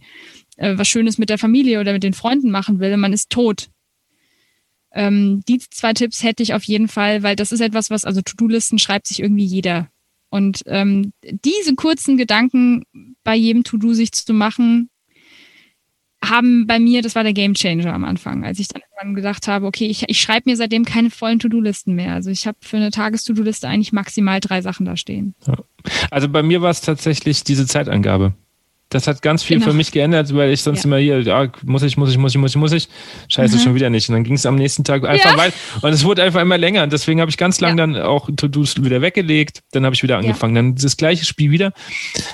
äh, 0.61 0.77
was 0.77 0.87
Schönes 0.87 1.17
mit 1.17 1.29
der 1.29 1.37
Familie 1.37 1.79
oder 1.79 1.93
mit 1.93 2.03
den 2.03 2.13
Freunden 2.13 2.51
machen 2.51 2.79
will. 2.79 2.95
Man 2.95 3.13
ist 3.13 3.29
tot. 3.29 3.69
Ähm, 4.93 5.41
die 5.47 5.59
zwei 5.59 5.93
Tipps 5.93 6.23
hätte 6.23 6.43
ich 6.43 6.53
auf 6.53 6.63
jeden 6.63 6.87
Fall, 6.87 7.23
weil 7.23 7.35
das 7.35 7.51
ist 7.51 7.61
etwas, 7.61 7.89
was, 7.89 8.05
also 8.05 8.21
To-Do-Listen 8.21 8.77
schreibt 8.77 9.07
sich 9.07 9.21
irgendwie 9.21 9.45
jeder. 9.45 9.89
Und 10.29 10.63
ähm, 10.67 11.13
diese 11.23 11.75
kurzen 11.75 12.17
Gedanken 12.17 12.83
bei 13.23 13.35
jedem 13.35 13.63
To-Do 13.63 13.93
sich 13.93 14.11
zu 14.11 14.33
machen, 14.33 14.89
haben 16.23 16.67
bei 16.67 16.77
mir, 16.77 17.01
das 17.01 17.15
war 17.15 17.23
der 17.23 17.33
Game 17.33 17.55
Changer 17.55 17.93
am 17.93 18.03
Anfang, 18.03 18.45
als 18.45 18.59
ich 18.59 18.67
dann 18.67 19.15
gedacht 19.15 19.47
habe, 19.47 19.65
okay, 19.65 19.87
ich, 19.87 20.03
ich 20.07 20.21
schreibe 20.21 20.49
mir 20.49 20.55
seitdem 20.55 20.85
keine 20.85 21.09
vollen 21.09 21.39
To-Do-Listen 21.39 21.95
mehr. 21.95 22.13
Also 22.13 22.29
ich 22.29 22.45
habe 22.45 22.57
für 22.61 22.77
eine 22.77 22.91
Tages-To-Do-Liste 22.91 23.67
eigentlich 23.67 23.91
maximal 23.91 24.39
drei 24.39 24.61
Sachen 24.61 24.85
da 24.85 24.95
stehen. 24.95 25.33
Also 26.11 26.29
bei 26.29 26.43
mir 26.43 26.61
war 26.61 26.69
es 26.69 26.81
tatsächlich 26.81 27.43
diese 27.43 27.65
Zeitangabe. 27.65 28.35
Das 28.91 29.07
hat 29.07 29.21
ganz 29.21 29.41
viel 29.41 29.57
Genau. 29.57 29.71
für 29.71 29.75
mich 29.77 29.91
geändert, 29.91 30.35
weil 30.35 30.51
ich 30.51 30.61
sonst 30.61 30.79
Ja. 30.79 30.85
immer 30.85 30.97
hier, 30.97 31.21
ja, 31.21 31.47
muss 31.63 31.81
ich, 31.81 31.95
muss 31.97 32.11
ich, 32.11 32.17
muss 32.17 32.33
ich, 32.33 32.37
muss 32.37 32.51
ich, 32.51 32.57
muss 32.57 32.71
ich. 32.73 32.89
Scheiße, 33.29 33.55
Mhm. 33.55 33.59
schon 33.61 33.75
wieder 33.75 33.89
nicht. 33.89 34.07
Und 34.09 34.15
dann 34.15 34.23
ging 34.25 34.33
es 34.35 34.45
am 34.45 34.55
nächsten 34.55 34.83
Tag 34.83 35.05
einfach 35.05 35.31
Ja. 35.31 35.37
weiter. 35.37 35.53
Und 35.81 35.93
es 35.93 36.03
wurde 36.03 36.21
einfach 36.23 36.41
immer 36.41 36.57
länger. 36.57 36.83
Und 36.83 36.91
deswegen 36.91 37.21
habe 37.21 37.31
ich 37.31 37.37
ganz 37.37 37.59
lange 37.61 37.81
Ja. 37.81 37.87
dann 37.87 38.01
auch 38.01 38.29
To-Dos 38.35 38.83
wieder 38.83 39.01
weggelegt. 39.01 39.61
Dann 39.71 39.85
habe 39.85 39.95
ich 39.95 40.03
wieder 40.03 40.17
angefangen. 40.17 40.55
Dann 40.55 40.75
das 40.75 40.97
gleiche 40.97 41.23
Spiel 41.25 41.51
wieder. 41.51 41.71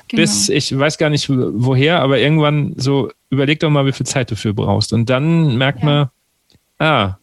Genau. 0.07 0.21
Bis, 0.21 0.49
ich 0.49 0.77
weiß 0.77 0.97
gar 0.97 1.09
nicht 1.11 1.29
woher, 1.29 2.01
aber 2.01 2.17
irgendwann 2.19 2.73
so, 2.75 3.11
überleg 3.29 3.59
doch 3.59 3.69
mal, 3.69 3.85
wie 3.85 3.91
viel 3.91 4.05
Zeit 4.07 4.31
du 4.31 4.35
dafür 4.35 4.53
brauchst. 4.53 4.93
Und 4.93 5.09
dann 5.11 5.57
merkt 5.57 5.83
man, 5.83 6.09
ah, 6.79 7.17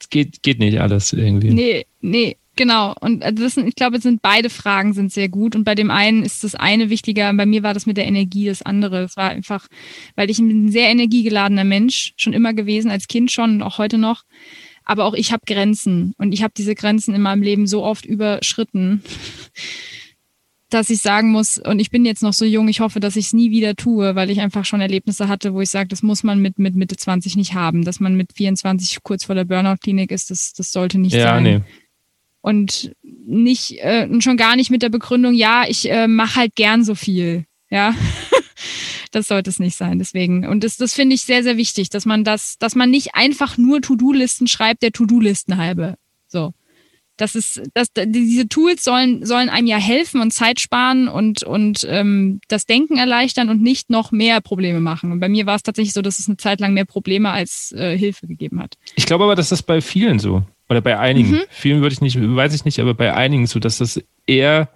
es 0.00 0.08
geht, 0.08 0.42
geht 0.44 0.60
nicht 0.60 0.80
alles 0.80 1.12
irgendwie. 1.12 1.50
Nee, 1.50 1.86
nee, 2.00 2.36
genau. 2.58 2.94
Und 3.00 3.24
also 3.24 3.42
das 3.42 3.54
sind, 3.54 3.66
ich 3.66 3.74
glaube, 3.74 3.96
es 3.96 4.02
sind 4.02 4.20
beide 4.20 4.50
Fragen 4.50 4.92
sind 4.92 5.10
sehr 5.10 5.30
gut. 5.30 5.56
Und 5.56 5.64
bei 5.64 5.74
dem 5.74 5.90
einen 5.90 6.22
ist 6.22 6.44
das 6.44 6.54
eine 6.54 6.90
wichtiger, 6.90 7.32
bei 7.32 7.46
mir 7.46 7.62
war 7.62 7.72
das 7.72 7.86
mit 7.86 7.96
der 7.96 8.06
Energie 8.06 8.44
das 8.44 8.60
andere. 8.60 9.04
Es 9.04 9.16
war 9.16 9.30
einfach, 9.30 9.66
weil 10.16 10.28
ich 10.28 10.38
ein 10.38 10.70
sehr 10.70 10.90
energiegeladener 10.90 11.64
Mensch, 11.64 12.12
schon 12.18 12.34
immer 12.34 12.52
gewesen, 12.52 12.90
als 12.90 13.08
Kind 13.08 13.32
schon 13.32 13.52
und 13.52 13.62
auch 13.62 13.78
heute 13.78 13.96
noch. 13.96 14.24
Aber 14.84 15.04
auch 15.04 15.14
ich 15.14 15.32
habe 15.32 15.42
Grenzen 15.46 16.14
und 16.18 16.32
ich 16.32 16.42
habe 16.42 16.52
diese 16.56 16.74
Grenzen 16.74 17.14
in 17.14 17.22
meinem 17.22 17.42
Leben 17.42 17.66
so 17.66 17.84
oft 17.84 18.04
überschritten, 18.04 19.02
dass 20.70 20.90
ich 20.90 20.98
sagen 20.98 21.30
muss, 21.30 21.58
und 21.58 21.78
ich 21.78 21.90
bin 21.90 22.04
jetzt 22.04 22.22
noch 22.22 22.34
so 22.34 22.44
jung, 22.44 22.68
ich 22.68 22.80
hoffe, 22.80 23.00
dass 23.00 23.16
ich 23.16 23.26
es 23.26 23.32
nie 23.32 23.50
wieder 23.50 23.74
tue, 23.74 24.14
weil 24.16 24.30
ich 24.30 24.40
einfach 24.40 24.66
schon 24.66 24.82
Erlebnisse 24.82 25.28
hatte, 25.28 25.54
wo 25.54 25.60
ich 25.62 25.70
sage, 25.70 25.88
das 25.88 26.02
muss 26.02 26.24
man 26.24 26.40
mit, 26.42 26.58
mit 26.58 26.74
Mitte 26.74 26.96
20 26.96 27.36
nicht 27.36 27.54
haben. 27.54 27.84
Dass 27.84 28.00
man 28.00 28.16
mit 28.16 28.34
24 28.34 28.98
kurz 29.02 29.24
vor 29.24 29.34
der 29.34 29.44
Burnout-Klinik 29.44 30.10
ist, 30.10 30.30
das, 30.30 30.52
das 30.52 30.72
sollte 30.72 30.98
nicht 30.98 31.14
ja, 31.14 31.22
sein. 31.22 31.42
Nee. 31.42 31.60
Und 32.40 32.92
nicht, 33.02 33.78
äh, 33.80 34.08
schon 34.20 34.36
gar 34.36 34.56
nicht 34.56 34.70
mit 34.70 34.82
der 34.82 34.88
Begründung, 34.88 35.34
ja, 35.34 35.64
ich 35.68 35.90
äh, 35.90 36.06
mache 36.06 36.36
halt 36.36 36.54
gern 36.54 36.84
so 36.84 36.94
viel. 36.94 37.44
Ja. 37.70 37.94
das 39.10 39.28
sollte 39.28 39.50
es 39.50 39.58
nicht 39.58 39.76
sein. 39.76 39.98
Deswegen. 39.98 40.46
Und 40.46 40.64
das, 40.64 40.76
das 40.76 40.94
finde 40.94 41.14
ich 41.14 41.22
sehr, 41.22 41.42
sehr 41.42 41.56
wichtig, 41.56 41.90
dass 41.90 42.06
man 42.06 42.24
das, 42.24 42.56
dass 42.58 42.74
man 42.74 42.90
nicht 42.90 43.14
einfach 43.14 43.58
nur 43.58 43.80
To-Do-Listen 43.80 44.46
schreibt, 44.46 44.82
der 44.82 44.92
To-Do-Listen 44.92 45.56
halbe. 45.56 45.96
So. 46.26 46.52
Das 47.16 47.34
ist, 47.34 47.60
das, 47.74 47.88
diese 47.96 48.48
Tools 48.48 48.84
sollen, 48.84 49.26
sollen 49.26 49.48
einem 49.48 49.66
ja 49.66 49.76
helfen 49.76 50.20
und 50.20 50.32
Zeit 50.32 50.60
sparen 50.60 51.08
und, 51.08 51.42
und 51.42 51.84
ähm, 51.90 52.40
das 52.46 52.64
Denken 52.64 52.96
erleichtern 52.96 53.48
und 53.48 53.60
nicht 53.60 53.90
noch 53.90 54.12
mehr 54.12 54.40
Probleme 54.40 54.78
machen. 54.78 55.10
Und 55.10 55.18
bei 55.18 55.28
mir 55.28 55.44
war 55.44 55.56
es 55.56 55.64
tatsächlich 55.64 55.94
so, 55.94 56.00
dass 56.00 56.20
es 56.20 56.28
eine 56.28 56.36
Zeit 56.36 56.60
lang 56.60 56.74
mehr 56.74 56.84
Probleme 56.84 57.30
als 57.30 57.72
äh, 57.72 57.98
Hilfe 57.98 58.28
gegeben 58.28 58.62
hat. 58.62 58.74
Ich 58.94 59.04
glaube 59.04 59.24
aber, 59.24 59.34
dass 59.34 59.48
das 59.48 59.64
bei 59.64 59.80
vielen 59.80 60.20
so. 60.20 60.44
Oder 60.68 60.80
bei 60.80 60.98
einigen. 60.98 61.32
Mhm. 61.32 61.42
Vielen 61.48 61.80
würde 61.80 61.94
ich 61.94 62.00
nicht, 62.00 62.18
weiß 62.20 62.54
ich 62.54 62.64
nicht, 62.64 62.78
aber 62.80 62.94
bei 62.94 63.14
einigen 63.14 63.46
so, 63.46 63.58
dass 63.58 63.78
das 63.78 64.02
eher 64.26 64.68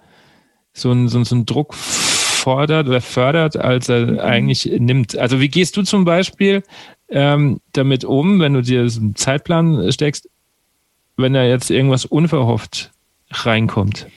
so 0.73 0.91
ein, 0.91 1.07
so, 1.07 1.23
so 1.23 1.35
ein 1.35 1.45
Druck 1.45 1.75
fordert 1.75 2.87
oder 2.87 2.99
fördert, 2.99 3.57
als 3.57 3.89
er 3.89 4.07
mhm. 4.07 4.19
eigentlich 4.19 4.65
nimmt. 4.79 5.17
Also 5.17 5.39
wie 5.39 5.49
gehst 5.49 5.77
du 5.77 5.83
zum 5.83 6.03
Beispiel 6.03 6.63
ähm, 7.09 7.61
damit 7.73 8.03
um, 8.03 8.39
wenn 8.39 8.53
du 8.53 8.61
dir 8.61 8.89
so 8.89 9.01
einen 9.01 9.15
Zeitplan 9.15 9.91
steckst, 9.91 10.29
wenn 11.15 11.33
da 11.33 11.43
jetzt 11.43 11.69
irgendwas 11.69 12.05
unverhofft 12.05 12.91
reinkommt? 13.31 14.07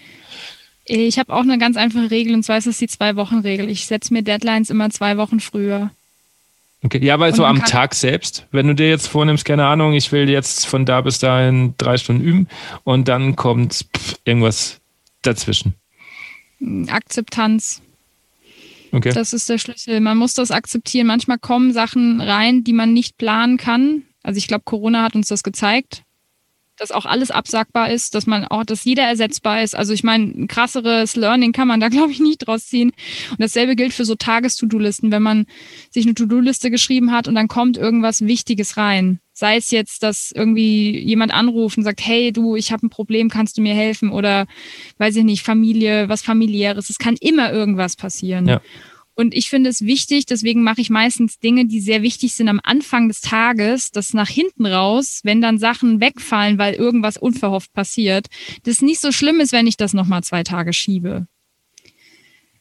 Ich 0.84 1.18
habe 1.18 1.34
auch 1.34 1.40
eine 1.40 1.58
ganz 1.58 1.76
einfache 1.76 2.10
Regel 2.10 2.34
und 2.34 2.44
zwar 2.44 2.58
ist 2.58 2.66
es 2.66 2.78
die 2.78 2.86
Zwei-Wochen-Regel. 2.86 3.68
Ich 3.68 3.86
setze 3.86 4.14
mir 4.14 4.22
Deadlines 4.22 4.70
immer 4.70 4.88
zwei 4.90 5.16
Wochen 5.16 5.40
früher. 5.40 5.90
Okay, 6.86 7.04
ja, 7.04 7.14
aber 7.14 7.32
so 7.32 7.44
am 7.44 7.64
Tag 7.64 7.96
selbst, 7.96 8.46
wenn 8.52 8.68
du 8.68 8.74
dir 8.74 8.88
jetzt 8.88 9.08
vornimmst, 9.08 9.44
keine 9.44 9.66
Ahnung, 9.66 9.92
ich 9.92 10.12
will 10.12 10.30
jetzt 10.30 10.66
von 10.66 10.86
da 10.86 11.00
bis 11.00 11.18
dahin 11.18 11.74
drei 11.78 11.96
Stunden 11.96 12.22
üben 12.22 12.48
und 12.84 13.08
dann 13.08 13.34
kommt 13.34 13.86
pff, 13.96 14.14
irgendwas 14.24 14.80
dazwischen. 15.22 15.74
Akzeptanz. 16.88 17.82
Okay. 18.92 19.10
Das 19.12 19.32
ist 19.32 19.48
der 19.48 19.58
Schlüssel. 19.58 20.00
Man 20.00 20.16
muss 20.16 20.34
das 20.34 20.52
akzeptieren. 20.52 21.08
Manchmal 21.08 21.38
kommen 21.38 21.72
Sachen 21.72 22.20
rein, 22.20 22.62
die 22.62 22.72
man 22.72 22.92
nicht 22.92 23.18
planen 23.18 23.56
kann. 23.56 24.04
Also 24.22 24.38
ich 24.38 24.46
glaube, 24.46 24.62
Corona 24.64 25.02
hat 25.02 25.16
uns 25.16 25.26
das 25.26 25.42
gezeigt 25.42 26.05
dass 26.76 26.92
auch 26.92 27.06
alles 27.06 27.30
absagbar 27.30 27.90
ist, 27.90 28.14
dass 28.14 28.26
man 28.26 28.44
auch, 28.44 28.64
dass 28.64 28.84
jeder 28.84 29.04
ersetzbar 29.04 29.62
ist. 29.62 29.74
Also 29.74 29.92
ich 29.92 30.04
meine, 30.04 30.24
ein 30.24 30.48
krasseres 30.48 31.16
Learning 31.16 31.52
kann 31.52 31.68
man 31.68 31.80
da, 31.80 31.88
glaube 31.90 32.12
ich, 32.12 32.20
nicht 32.20 32.46
draus 32.46 32.66
ziehen. 32.66 32.92
Und 33.30 33.40
dasselbe 33.40 33.76
gilt 33.76 33.92
für 33.92 34.04
so 34.04 34.14
Tages-To-Do-Listen, 34.14 35.10
wenn 35.10 35.22
man 35.22 35.46
sich 35.90 36.04
eine 36.04 36.14
To-Do-Liste 36.14 36.70
geschrieben 36.70 37.12
hat 37.12 37.28
und 37.28 37.34
dann 37.34 37.48
kommt 37.48 37.76
irgendwas 37.76 38.22
Wichtiges 38.22 38.76
rein. 38.76 39.20
Sei 39.32 39.56
es 39.56 39.70
jetzt, 39.70 40.02
dass 40.02 40.32
irgendwie 40.34 40.98
jemand 40.98 41.32
anruft 41.32 41.76
und 41.76 41.84
sagt, 41.84 42.00
hey 42.06 42.32
du, 42.32 42.56
ich 42.56 42.72
habe 42.72 42.86
ein 42.86 42.90
Problem, 42.90 43.28
kannst 43.28 43.58
du 43.58 43.62
mir 43.62 43.74
helfen? 43.74 44.10
Oder 44.10 44.46
weiß 44.98 45.16
ich 45.16 45.24
nicht, 45.24 45.42
Familie, 45.42 46.08
was 46.08 46.22
familiäres. 46.22 46.88
Es 46.88 46.98
kann 46.98 47.16
immer 47.20 47.52
irgendwas 47.52 47.96
passieren. 47.96 48.48
Ja. 48.48 48.60
Und 49.18 49.34
ich 49.34 49.48
finde 49.48 49.70
es 49.70 49.80
wichtig, 49.80 50.26
deswegen 50.26 50.62
mache 50.62 50.82
ich 50.82 50.90
meistens 50.90 51.38
Dinge, 51.38 51.64
die 51.64 51.80
sehr 51.80 52.02
wichtig 52.02 52.34
sind 52.34 52.48
am 52.50 52.60
Anfang 52.62 53.08
des 53.08 53.22
Tages, 53.22 53.90
dass 53.90 54.12
nach 54.12 54.28
hinten 54.28 54.66
raus, 54.66 55.20
wenn 55.24 55.40
dann 55.40 55.56
Sachen 55.56 56.02
wegfallen, 56.02 56.58
weil 56.58 56.74
irgendwas 56.74 57.16
unverhofft 57.16 57.72
passiert, 57.72 58.26
das 58.64 58.82
nicht 58.82 59.00
so 59.00 59.12
schlimm 59.12 59.40
ist, 59.40 59.52
wenn 59.52 59.66
ich 59.66 59.78
das 59.78 59.94
nochmal 59.94 60.22
zwei 60.22 60.42
Tage 60.42 60.74
schiebe. 60.74 61.26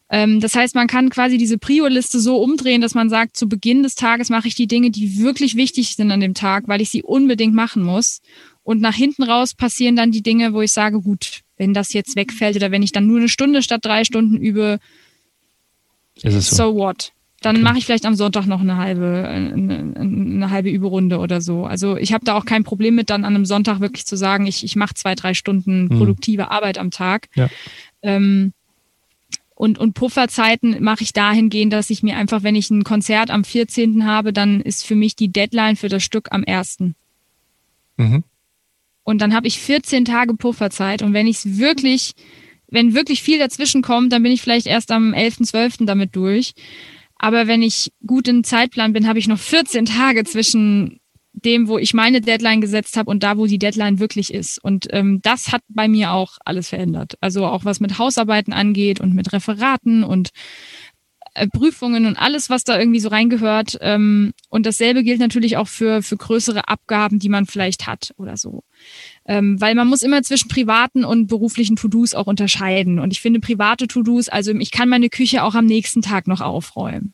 Ähm, 0.09 0.39
das 0.39 0.55
heißt, 0.55 0.75
man 0.75 0.87
kann 0.87 1.09
quasi 1.09 1.37
diese 1.37 1.57
Prio-Liste 1.57 2.21
so 2.21 2.37
umdrehen, 2.37 2.79
dass 2.79 2.95
man 2.95 3.09
sagt, 3.09 3.35
zu 3.35 3.49
Beginn 3.49 3.83
des 3.83 3.95
Tages 3.95 4.29
mache 4.29 4.47
ich 4.47 4.55
die 4.55 4.67
Dinge, 4.67 4.91
die 4.91 5.19
wirklich 5.19 5.55
wichtig 5.55 5.95
sind 5.95 6.09
an 6.09 6.21
dem 6.21 6.35
Tag, 6.35 6.69
weil 6.69 6.79
ich 6.79 6.89
sie 6.89 7.03
unbedingt 7.03 7.53
machen 7.53 7.83
muss. 7.83 8.21
Und 8.63 8.79
nach 8.79 8.95
hinten 8.95 9.23
raus 9.23 9.55
passieren 9.55 9.97
dann 9.97 10.11
die 10.11 10.23
Dinge, 10.23 10.53
wo 10.53 10.61
ich 10.61 10.71
sage, 10.71 11.01
gut, 11.01 11.41
wenn 11.57 11.73
das 11.73 11.91
jetzt 11.91 12.15
wegfällt 12.15 12.55
oder 12.55 12.71
wenn 12.71 12.81
ich 12.81 12.93
dann 12.93 13.07
nur 13.07 13.17
eine 13.17 13.29
Stunde 13.29 13.61
statt 13.61 13.83
drei 13.83 14.05
Stunden 14.05 14.37
übe, 14.37 14.79
so? 16.17 16.39
so? 16.39 16.75
what? 16.75 17.11
Dann 17.41 17.57
okay. 17.57 17.63
mache 17.63 17.77
ich 17.77 17.85
vielleicht 17.85 18.05
am 18.05 18.15
Sonntag 18.15 18.47
noch 18.47 18.61
eine 18.61 18.77
halbe, 18.77 19.27
eine, 19.27 19.93
eine 19.95 20.49
halbe 20.49 20.69
Überrunde 20.69 21.19
oder 21.19 21.41
so. 21.41 21.65
Also 21.65 21.95
ich 21.95 22.11
habe 22.11 22.25
da 22.25 22.35
auch 22.35 22.45
kein 22.45 22.63
Problem 22.63 22.95
mit, 22.95 23.09
dann 23.11 23.23
an 23.23 23.35
einem 23.35 23.45
Sonntag 23.45 23.81
wirklich 23.81 24.05
zu 24.05 24.15
sagen, 24.15 24.47
ich, 24.47 24.63
ich 24.63 24.75
mache 24.75 24.95
zwei, 24.95 25.13
drei 25.13 25.33
Stunden 25.33 25.89
hm. 25.89 25.97
produktive 25.97 26.43
hm. 26.43 26.49
Arbeit 26.49 26.77
am 26.79 26.89
Tag. 26.89 27.27
Ja. 27.35 27.49
Ähm, 28.01 28.53
und, 29.53 29.77
und 29.77 29.93
Pufferzeiten 29.93 30.83
mache 30.83 31.03
ich 31.03 31.13
dahingehend, 31.13 31.71
dass 31.71 31.89
ich 31.89 32.03
mir 32.03 32.17
einfach, 32.17 32.43
wenn 32.43 32.55
ich 32.55 32.69
ein 32.71 32.83
Konzert 32.83 33.31
am 33.31 33.43
14. 33.43 34.05
habe, 34.05 34.33
dann 34.33 34.59
ist 34.59 34.85
für 34.85 34.95
mich 34.95 35.15
die 35.15 35.31
Deadline 35.31 35.75
für 35.75 35.87
das 35.87 36.03
Stück 36.03 36.29
am 36.31 36.43
1. 36.45 36.79
Mhm. 37.97 38.23
Und 39.03 39.21
dann 39.21 39.33
habe 39.33 39.47
ich 39.47 39.59
14 39.59 40.03
Tage 40.03 40.33
Pufferzeit. 40.33 41.03
Und 41.03 41.13
wenn 41.13 41.27
ich 41.27 41.37
es 41.37 41.57
wirklich 41.57 42.15
wenn 42.67 42.93
wirklich 42.93 43.21
viel 43.21 43.39
dazwischen 43.39 43.81
kommt, 43.81 44.11
dann 44.11 44.23
bin 44.23 44.31
ich 44.31 44.41
vielleicht 44.41 44.67
erst 44.67 44.91
am 44.91 45.13
11.12. 45.13 45.85
damit 45.85 46.15
durch. 46.15 46.53
Aber 47.17 47.47
wenn 47.47 47.61
ich 47.61 47.91
gut 48.05 48.27
im 48.27 48.43
Zeitplan 48.43 48.93
bin, 48.93 49.07
habe 49.07 49.19
ich 49.19 49.27
noch 49.27 49.39
14 49.39 49.85
Tage 49.85 50.23
zwischen 50.25 50.99
dem, 51.31 51.67
wo 51.67 51.77
ich 51.77 51.93
meine 51.93 52.21
Deadline 52.21 52.61
gesetzt 52.61 52.97
habe 52.97 53.09
und 53.09 53.23
da, 53.23 53.37
wo 53.37 53.45
die 53.45 53.59
Deadline 53.59 53.99
wirklich 53.99 54.33
ist. 54.33 54.63
Und 54.63 54.87
ähm, 54.91 55.19
das 55.21 55.51
hat 55.51 55.61
bei 55.67 55.87
mir 55.87 56.11
auch 56.11 56.37
alles 56.45 56.69
verändert. 56.69 57.15
Also 57.19 57.45
auch 57.45 57.65
was 57.65 57.79
mit 57.79 57.97
Hausarbeiten 57.97 58.53
angeht 58.53 58.99
und 59.01 59.13
mit 59.13 59.33
Referaten 59.33 60.03
und 60.03 60.29
äh, 61.33 61.47
Prüfungen 61.47 62.05
und 62.05 62.17
alles, 62.17 62.49
was 62.49 62.63
da 62.63 62.79
irgendwie 62.79 63.01
so 63.01 63.09
reingehört. 63.09 63.77
Ähm, 63.81 64.33
und 64.49 64.65
dasselbe 64.65 65.03
gilt 65.03 65.19
natürlich 65.19 65.57
auch 65.57 65.67
für, 65.67 66.01
für 66.01 66.17
größere 66.17 66.69
Abgaben, 66.69 67.19
die 67.19 67.29
man 67.29 67.45
vielleicht 67.45 67.85
hat 67.85 68.13
oder 68.17 68.37
so. 68.37 68.63
Ähm, 69.27 69.59
weil 69.59 69.73
man 69.73 69.87
muss 69.87 70.03
immer 70.03 70.21
zwischen 70.21 70.49
privaten 70.49 71.03
und 71.03 71.27
beruflichen 71.27 71.75
To-Dos 71.75 72.13
auch 72.13 72.27
unterscheiden. 72.27 72.99
Und 72.99 73.11
ich 73.11 73.21
finde 73.21 73.39
private 73.39 73.87
To-Dos, 73.87 74.29
also 74.29 74.51
ich 74.53 74.71
kann 74.71 74.87
meine 74.87 75.09
Küche 75.09 75.43
auch 75.43 75.55
am 75.55 75.65
nächsten 75.65 76.03
Tag 76.03 76.27
noch 76.27 76.41
aufräumen. 76.41 77.13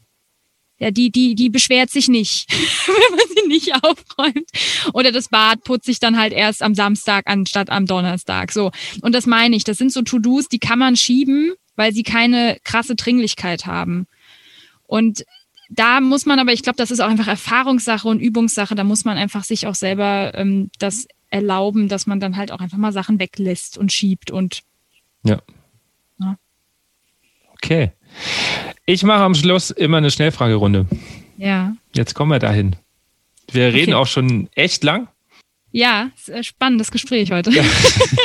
Ja, 0.81 0.89
die, 0.89 1.11
die, 1.11 1.35
die 1.35 1.49
beschwert 1.49 1.91
sich 1.91 2.07
nicht, 2.07 2.51
wenn 2.88 3.17
man 3.17 3.25
sie 3.35 3.47
nicht 3.47 3.75
aufräumt. 3.75 4.49
Oder 4.93 5.11
das 5.11 5.29
Bad 5.29 5.63
putze 5.63 5.91
ich 5.91 5.99
dann 5.99 6.17
halt 6.17 6.33
erst 6.33 6.63
am 6.63 6.73
Samstag 6.73 7.25
anstatt 7.27 7.69
am 7.69 7.85
Donnerstag. 7.85 8.51
So. 8.51 8.71
Und 9.01 9.13
das 9.13 9.27
meine 9.27 9.55
ich. 9.55 9.63
Das 9.63 9.77
sind 9.77 9.93
so 9.93 10.01
To-Dos, 10.01 10.47
die 10.47 10.57
kann 10.57 10.79
man 10.79 10.97
schieben, 10.97 11.53
weil 11.75 11.93
sie 11.93 12.01
keine 12.01 12.57
krasse 12.63 12.95
Dringlichkeit 12.95 13.67
haben. 13.67 14.07
Und 14.88 15.23
da 15.69 16.01
muss 16.01 16.25
man 16.25 16.39
aber, 16.39 16.51
ich 16.51 16.63
glaube, 16.63 16.77
das 16.77 16.89
ist 16.89 16.99
auch 16.99 17.09
einfach 17.09 17.27
Erfahrungssache 17.27 18.07
und 18.07 18.19
Übungssache. 18.19 18.73
Da 18.73 18.83
muss 18.83 19.05
man 19.05 19.17
einfach 19.17 19.43
sich 19.43 19.67
auch 19.67 19.75
selber 19.75 20.33
ähm, 20.33 20.71
das 20.79 21.07
erlauben, 21.31 21.87
dass 21.87 22.05
man 22.05 22.19
dann 22.19 22.37
halt 22.37 22.51
auch 22.51 22.59
einfach 22.59 22.77
mal 22.77 22.93
Sachen 22.93 23.19
weglässt 23.19 23.77
und 23.77 23.91
schiebt 23.91 24.29
und. 24.29 24.61
Ja. 25.23 25.41
ja. 26.19 26.37
Okay. 27.53 27.91
Ich 28.85 29.03
mache 29.03 29.23
am 29.23 29.33
Schluss 29.33 29.71
immer 29.71 29.97
eine 29.97 30.11
Schnellfragerunde. 30.11 30.85
Ja. 31.37 31.75
Jetzt 31.95 32.13
kommen 32.13 32.31
wir 32.31 32.39
dahin. 32.39 32.75
Wir 33.51 33.69
okay. 33.69 33.77
reden 33.77 33.93
auch 33.93 34.07
schon 34.07 34.49
echt 34.53 34.83
lang. 34.83 35.07
Ja, 35.71 36.11
spannendes 36.41 36.91
Gespräch 36.91 37.31
heute. 37.31 37.49
Ja. 37.51 37.63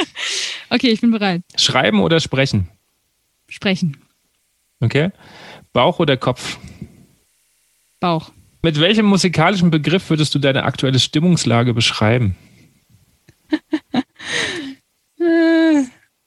okay, 0.71 0.89
ich 0.89 1.01
bin 1.01 1.13
bereit. 1.13 1.43
Schreiben 1.57 2.01
oder 2.01 2.19
sprechen? 2.19 2.69
Sprechen. 3.49 3.99
Okay. 4.81 5.11
Bauch 5.73 6.01
oder 6.01 6.17
Kopf? 6.17 6.59
Bauch. 8.01 8.33
Mit 8.63 8.81
welchem 8.81 9.07
musikalischen 9.07 9.71
Begriff 9.71 10.11
würdest 10.11 10.35
du 10.35 10.41
deine 10.41 10.65
aktuelle 10.65 10.99
Stimmungslage 10.99 11.73
beschreiben? 11.73 12.37
Äh, 15.21 15.85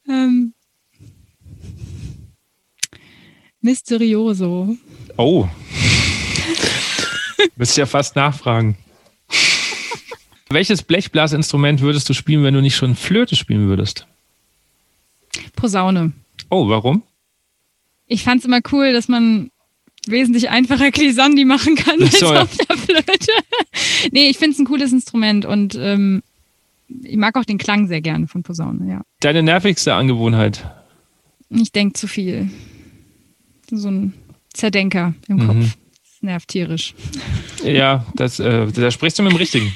ähm, 0.07 0.53
Mysterioso. 3.61 4.77
Oh. 5.17 5.47
Müsste 7.55 7.73
ich 7.73 7.77
ja 7.77 7.85
fast 7.85 8.15
nachfragen. 8.15 8.77
Welches 10.49 10.81
Blechblasinstrument 10.81 11.81
würdest 11.81 12.09
du 12.09 12.13
spielen, 12.13 12.43
wenn 12.43 12.53
du 12.53 12.61
nicht 12.61 12.75
schon 12.75 12.95
Flöte 12.95 13.35
spielen 13.35 13.67
würdest? 13.67 14.07
Posaune. 15.55 16.13
Oh, 16.49 16.67
warum? 16.69 17.03
Ich 18.07 18.23
fand 18.23 18.39
es 18.39 18.45
immer 18.45 18.61
cool, 18.71 18.93
dass 18.93 19.07
man 19.07 19.51
wesentlich 20.07 20.49
einfacher 20.49 20.89
Glissandi 20.91 21.45
machen 21.45 21.75
kann 21.75 22.01
als 22.01 22.19
ja. 22.19 22.41
auf 22.41 22.57
der 22.57 22.77
Flöte. 22.77 23.31
nee, 24.11 24.29
ich 24.29 24.37
finde 24.37 24.53
es 24.53 24.59
ein 24.59 24.65
cooles 24.65 24.91
Instrument 24.91 25.45
und 25.45 25.75
ähm, 25.75 26.23
ich 27.03 27.17
mag 27.17 27.37
auch 27.37 27.45
den 27.45 27.57
Klang 27.57 27.87
sehr 27.87 28.01
gerne 28.01 28.27
von 28.27 28.43
Posaune, 28.43 28.89
ja. 28.89 29.01
Deine 29.19 29.43
nervigste 29.43 29.93
Angewohnheit? 29.93 30.69
Ich 31.49 31.71
denke 31.71 31.93
zu 31.93 32.07
viel. 32.07 32.49
So 33.71 33.89
ein 33.89 34.13
Zerdenker 34.53 35.13
im 35.27 35.37
mhm. 35.37 35.47
Kopf. 35.47 35.77
Das 36.03 36.21
nervt 36.21 36.47
tierisch. 36.49 36.95
Ja, 37.63 38.05
das, 38.15 38.39
äh, 38.39 38.67
da 38.71 38.91
sprichst 38.91 39.19
du 39.19 39.23
mit 39.23 39.31
dem 39.31 39.37
Richtigen. 39.37 39.73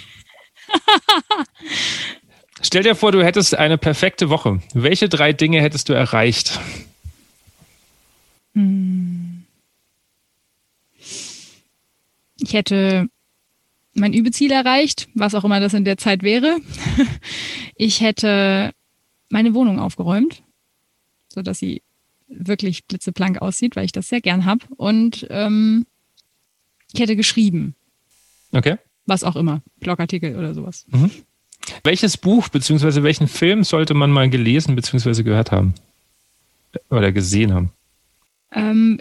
Stell 2.62 2.84
dir 2.84 2.96
vor, 2.96 3.12
du 3.12 3.24
hättest 3.24 3.56
eine 3.56 3.78
perfekte 3.78 4.30
Woche. 4.30 4.62
Welche 4.74 5.10
drei 5.10 5.34
Dinge 5.34 5.62
hättest 5.62 5.90
du 5.90 5.94
erreicht? 5.94 6.60
Hm. 8.54 9.44
Ich 12.40 12.54
hätte 12.54 13.08
mein 13.94 14.14
Übeziel 14.14 14.52
erreicht, 14.52 15.08
was 15.14 15.36
auch 15.36 15.44
immer 15.44 15.60
das 15.60 15.74
in 15.74 15.86
der 15.86 15.98
Zeit 15.98 16.24
wäre. 16.24 16.58
Ich 17.76 18.02
hätte 18.02 18.72
meine 19.30 19.56
Wohnung 19.56 19.80
aufgeräumt, 19.80 20.44
so 21.28 21.42
dass 21.42 21.58
sie 21.58 21.82
wirklich 22.28 22.86
blitzeblank 22.86 23.42
aussieht, 23.42 23.76
weil 23.76 23.86
ich 23.86 23.92
das 23.92 24.10
sehr 24.10 24.22
gern 24.22 24.46
habe. 24.46 24.64
Und 24.78 25.26
ähm, 25.32 25.88
ich 26.94 27.00
hätte 27.00 27.16
geschrieben. 27.16 27.74
Okay. 28.52 28.78
Was 29.08 29.24
auch 29.24 29.36
immer. 29.36 29.64
Blogartikel 29.80 30.38
oder 30.38 30.54
sowas. 30.54 30.86
Mhm. 30.92 31.10
Welches 31.84 32.16
Buch 32.16 32.48
bzw. 32.50 33.02
welchen 33.02 33.28
Film 33.28 33.64
sollte 33.64 33.96
man 33.96 34.12
mal 34.12 34.30
gelesen 34.30 34.76
bzw. 34.76 35.24
gehört 35.24 35.52
haben? 35.52 35.74
Oder 36.90 37.12
gesehen 37.12 37.54
haben? 37.54 37.72
Ähm, 38.52 39.00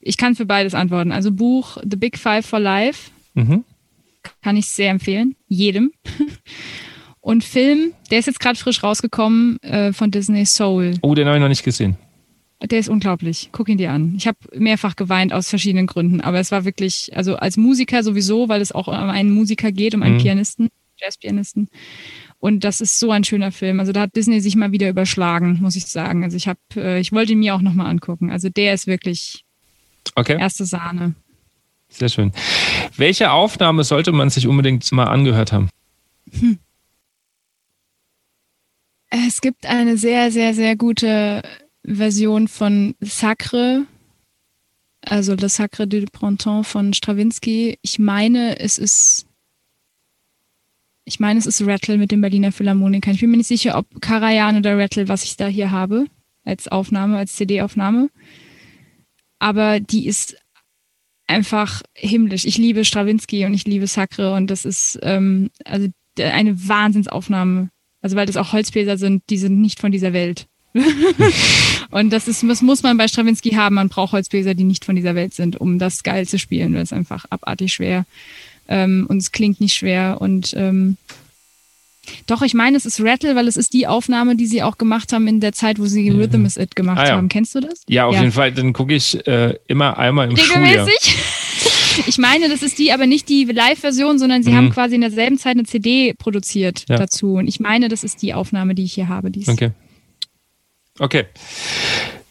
ich 0.00 0.16
kann 0.16 0.34
für 0.34 0.46
beides 0.46 0.74
antworten. 0.74 1.12
Also 1.12 1.30
Buch 1.30 1.78
The 1.82 1.96
Big 1.96 2.18
Five 2.18 2.44
for 2.44 2.58
Life 2.58 3.12
mhm. 3.36 3.64
kann 4.42 4.56
ich 4.56 4.66
sehr 4.66 4.90
empfehlen. 4.90 5.36
Jedem. 5.48 5.92
Und 7.20 7.42
Film, 7.42 7.92
der 8.10 8.20
ist 8.20 8.26
jetzt 8.26 8.38
gerade 8.38 8.56
frisch 8.56 8.84
rausgekommen 8.84 9.60
äh, 9.62 9.92
von 9.92 10.12
Disney 10.12 10.46
Soul. 10.46 10.94
Oh, 11.02 11.14
den 11.14 11.26
habe 11.26 11.36
ich 11.36 11.42
noch 11.42 11.48
nicht 11.48 11.64
gesehen. 11.64 11.96
Der 12.62 12.78
ist 12.78 12.88
unglaublich. 12.88 13.50
Guck 13.52 13.68
ihn 13.68 13.78
dir 13.78 13.90
an. 13.90 14.14
Ich 14.16 14.26
habe 14.28 14.38
mehrfach 14.54 14.94
geweint 14.94 15.32
aus 15.32 15.48
verschiedenen 15.48 15.88
Gründen, 15.88 16.20
aber 16.20 16.38
es 16.38 16.52
war 16.52 16.64
wirklich, 16.64 17.10
also 17.16 17.34
als 17.34 17.56
Musiker 17.56 18.02
sowieso, 18.02 18.48
weil 18.48 18.60
es 18.60 18.70
auch 18.70 18.86
um 18.86 18.94
einen 18.94 19.30
Musiker 19.30 19.72
geht, 19.72 19.94
um 19.94 20.02
einen 20.02 20.18
mhm. 20.18 20.20
Pianisten, 20.20 20.68
Jazzpianisten. 20.98 21.68
Und 22.38 22.64
das 22.64 22.80
ist 22.80 22.98
so 22.98 23.10
ein 23.10 23.24
schöner 23.24 23.50
Film. 23.50 23.80
Also 23.80 23.92
da 23.92 24.02
hat 24.02 24.14
Disney 24.14 24.40
sich 24.40 24.54
mal 24.54 24.72
wieder 24.72 24.88
überschlagen, 24.88 25.58
muss 25.60 25.74
ich 25.74 25.86
sagen. 25.86 26.22
Also 26.22 26.36
ich 26.36 26.46
habe, 26.46 26.60
äh, 26.76 27.00
ich 27.00 27.12
wollte 27.12 27.32
ihn 27.32 27.40
mir 27.40 27.56
auch 27.56 27.60
nochmal 27.60 27.90
angucken. 27.90 28.30
Also 28.30 28.48
der 28.50 28.72
ist 28.72 28.86
wirklich 28.86 29.44
okay. 30.14 30.38
erste 30.38 30.64
Sahne. 30.64 31.14
Sehr 31.88 32.08
schön. 32.08 32.32
Welche 32.96 33.30
Aufnahme 33.30 33.84
sollte 33.84 34.12
man 34.12 34.30
sich 34.30 34.46
unbedingt 34.46 34.90
mal 34.92 35.04
angehört 35.04 35.52
haben? 35.52 35.70
Hm. 36.30 36.58
Es 39.08 39.40
gibt 39.40 39.66
eine 39.66 39.96
sehr, 39.96 40.30
sehr, 40.30 40.52
sehr 40.52 40.76
gute 40.76 41.42
Version 41.84 42.48
von 42.48 42.94
Sacre, 43.00 43.86
also 45.00 45.34
Le 45.34 45.48
Sacre 45.48 45.86
du 45.86 46.04
Printemps 46.06 46.68
von 46.68 46.92
Stravinsky. 46.92 47.78
Ich 47.82 47.98
meine, 47.98 48.58
es 48.58 48.76
ist, 48.76 49.26
ich 51.04 51.20
meine, 51.20 51.38
es 51.38 51.46
ist 51.46 51.64
Rattle 51.64 51.96
mit 51.96 52.10
dem 52.10 52.20
Berliner 52.20 52.50
Philharmoniker. 52.50 53.12
Ich 53.12 53.20
bin 53.20 53.30
mir 53.30 53.36
nicht 53.36 53.46
sicher, 53.46 53.78
ob 53.78 54.00
Karajan 54.00 54.56
oder 54.56 54.76
Rattle, 54.76 55.08
was 55.08 55.22
ich 55.22 55.36
da 55.36 55.46
hier 55.46 55.70
habe, 55.70 56.06
als 56.44 56.66
Aufnahme, 56.66 57.18
als 57.18 57.36
CD-Aufnahme. 57.36 58.10
Aber 59.38 59.78
die 59.78 60.06
ist 60.06 60.36
einfach 61.26 61.82
himmlisch. 61.94 62.44
Ich 62.44 62.58
liebe 62.58 62.84
Stravinsky 62.84 63.44
und 63.44 63.54
ich 63.54 63.64
liebe 63.64 63.86
Sacre 63.86 64.34
und 64.34 64.50
das 64.50 64.64
ist 64.64 64.98
ähm, 65.02 65.50
also 65.64 65.88
eine 66.18 66.68
Wahnsinnsaufnahme 66.68 67.70
also 68.06 68.14
weil 68.14 68.26
das 68.26 68.36
auch 68.36 68.52
Holzbläser 68.52 68.98
sind, 68.98 69.24
die 69.30 69.36
sind 69.36 69.60
nicht 69.60 69.80
von 69.80 69.90
dieser 69.90 70.12
Welt. 70.12 70.46
und 71.90 72.10
das 72.10 72.28
ist, 72.28 72.44
das 72.44 72.62
muss 72.62 72.84
man 72.84 72.96
bei 72.96 73.08
Stravinsky 73.08 73.50
haben. 73.50 73.74
Man 73.74 73.88
braucht 73.88 74.12
Holzbläser, 74.12 74.54
die 74.54 74.62
nicht 74.62 74.84
von 74.84 74.94
dieser 74.94 75.16
Welt 75.16 75.34
sind, 75.34 75.56
um 75.56 75.80
das 75.80 76.04
geil 76.04 76.24
zu 76.28 76.38
spielen. 76.38 76.74
Das 76.74 76.84
ist 76.84 76.92
einfach 76.92 77.24
abartig 77.30 77.72
schwer. 77.72 78.06
Ähm, 78.68 79.06
und 79.08 79.16
es 79.16 79.32
klingt 79.32 79.60
nicht 79.60 79.74
schwer. 79.74 80.18
Und 80.20 80.54
ähm, 80.56 80.98
doch, 82.26 82.42
ich 82.42 82.54
meine, 82.54 82.76
es 82.76 82.86
ist 82.86 83.00
Rattle, 83.00 83.36
weil 83.36 83.48
es 83.48 83.56
ist 83.56 83.72
die 83.72 83.86
Aufnahme, 83.86 84.36
die 84.36 84.46
sie 84.46 84.62
auch 84.62 84.78
gemacht 84.78 85.12
haben 85.12 85.26
in 85.28 85.40
der 85.40 85.52
Zeit, 85.52 85.78
wo 85.78 85.86
sie 85.86 86.10
Rhythm 86.10 86.44
is 86.44 86.56
It 86.56 86.76
gemacht 86.76 86.98
ah, 86.98 87.08
ja. 87.08 87.16
haben. 87.16 87.28
Kennst 87.28 87.54
du 87.54 87.60
das? 87.60 87.82
Ja, 87.88 88.06
auf 88.06 88.14
ja. 88.14 88.20
jeden 88.20 88.32
Fall. 88.32 88.52
Dann 88.52 88.72
gucke 88.72 88.94
ich 88.94 89.26
äh, 89.26 89.54
immer 89.66 89.98
einmal 89.98 90.28
im 90.28 90.36
Regelmäßig? 90.36 90.98
Schuljahr. 91.00 91.26
Ich 92.06 92.18
meine, 92.18 92.50
das 92.50 92.62
ist 92.62 92.78
die, 92.78 92.92
aber 92.92 93.06
nicht 93.06 93.26
die 93.30 93.44
Live-Version, 93.44 94.18
sondern 94.18 94.42
sie 94.42 94.50
mhm. 94.50 94.56
haben 94.56 94.70
quasi 94.70 94.96
in 94.96 95.00
derselben 95.00 95.38
Zeit 95.38 95.56
eine 95.56 95.64
CD 95.64 96.12
produziert 96.12 96.84
ja. 96.90 96.96
dazu. 96.96 97.36
Und 97.36 97.48
ich 97.48 97.58
meine, 97.58 97.88
das 97.88 98.04
ist 98.04 98.20
die 98.20 98.34
Aufnahme, 98.34 98.74
die 98.74 98.84
ich 98.84 98.92
hier 98.92 99.08
habe. 99.08 99.30
okay. 99.46 99.70
Okay. 100.98 101.24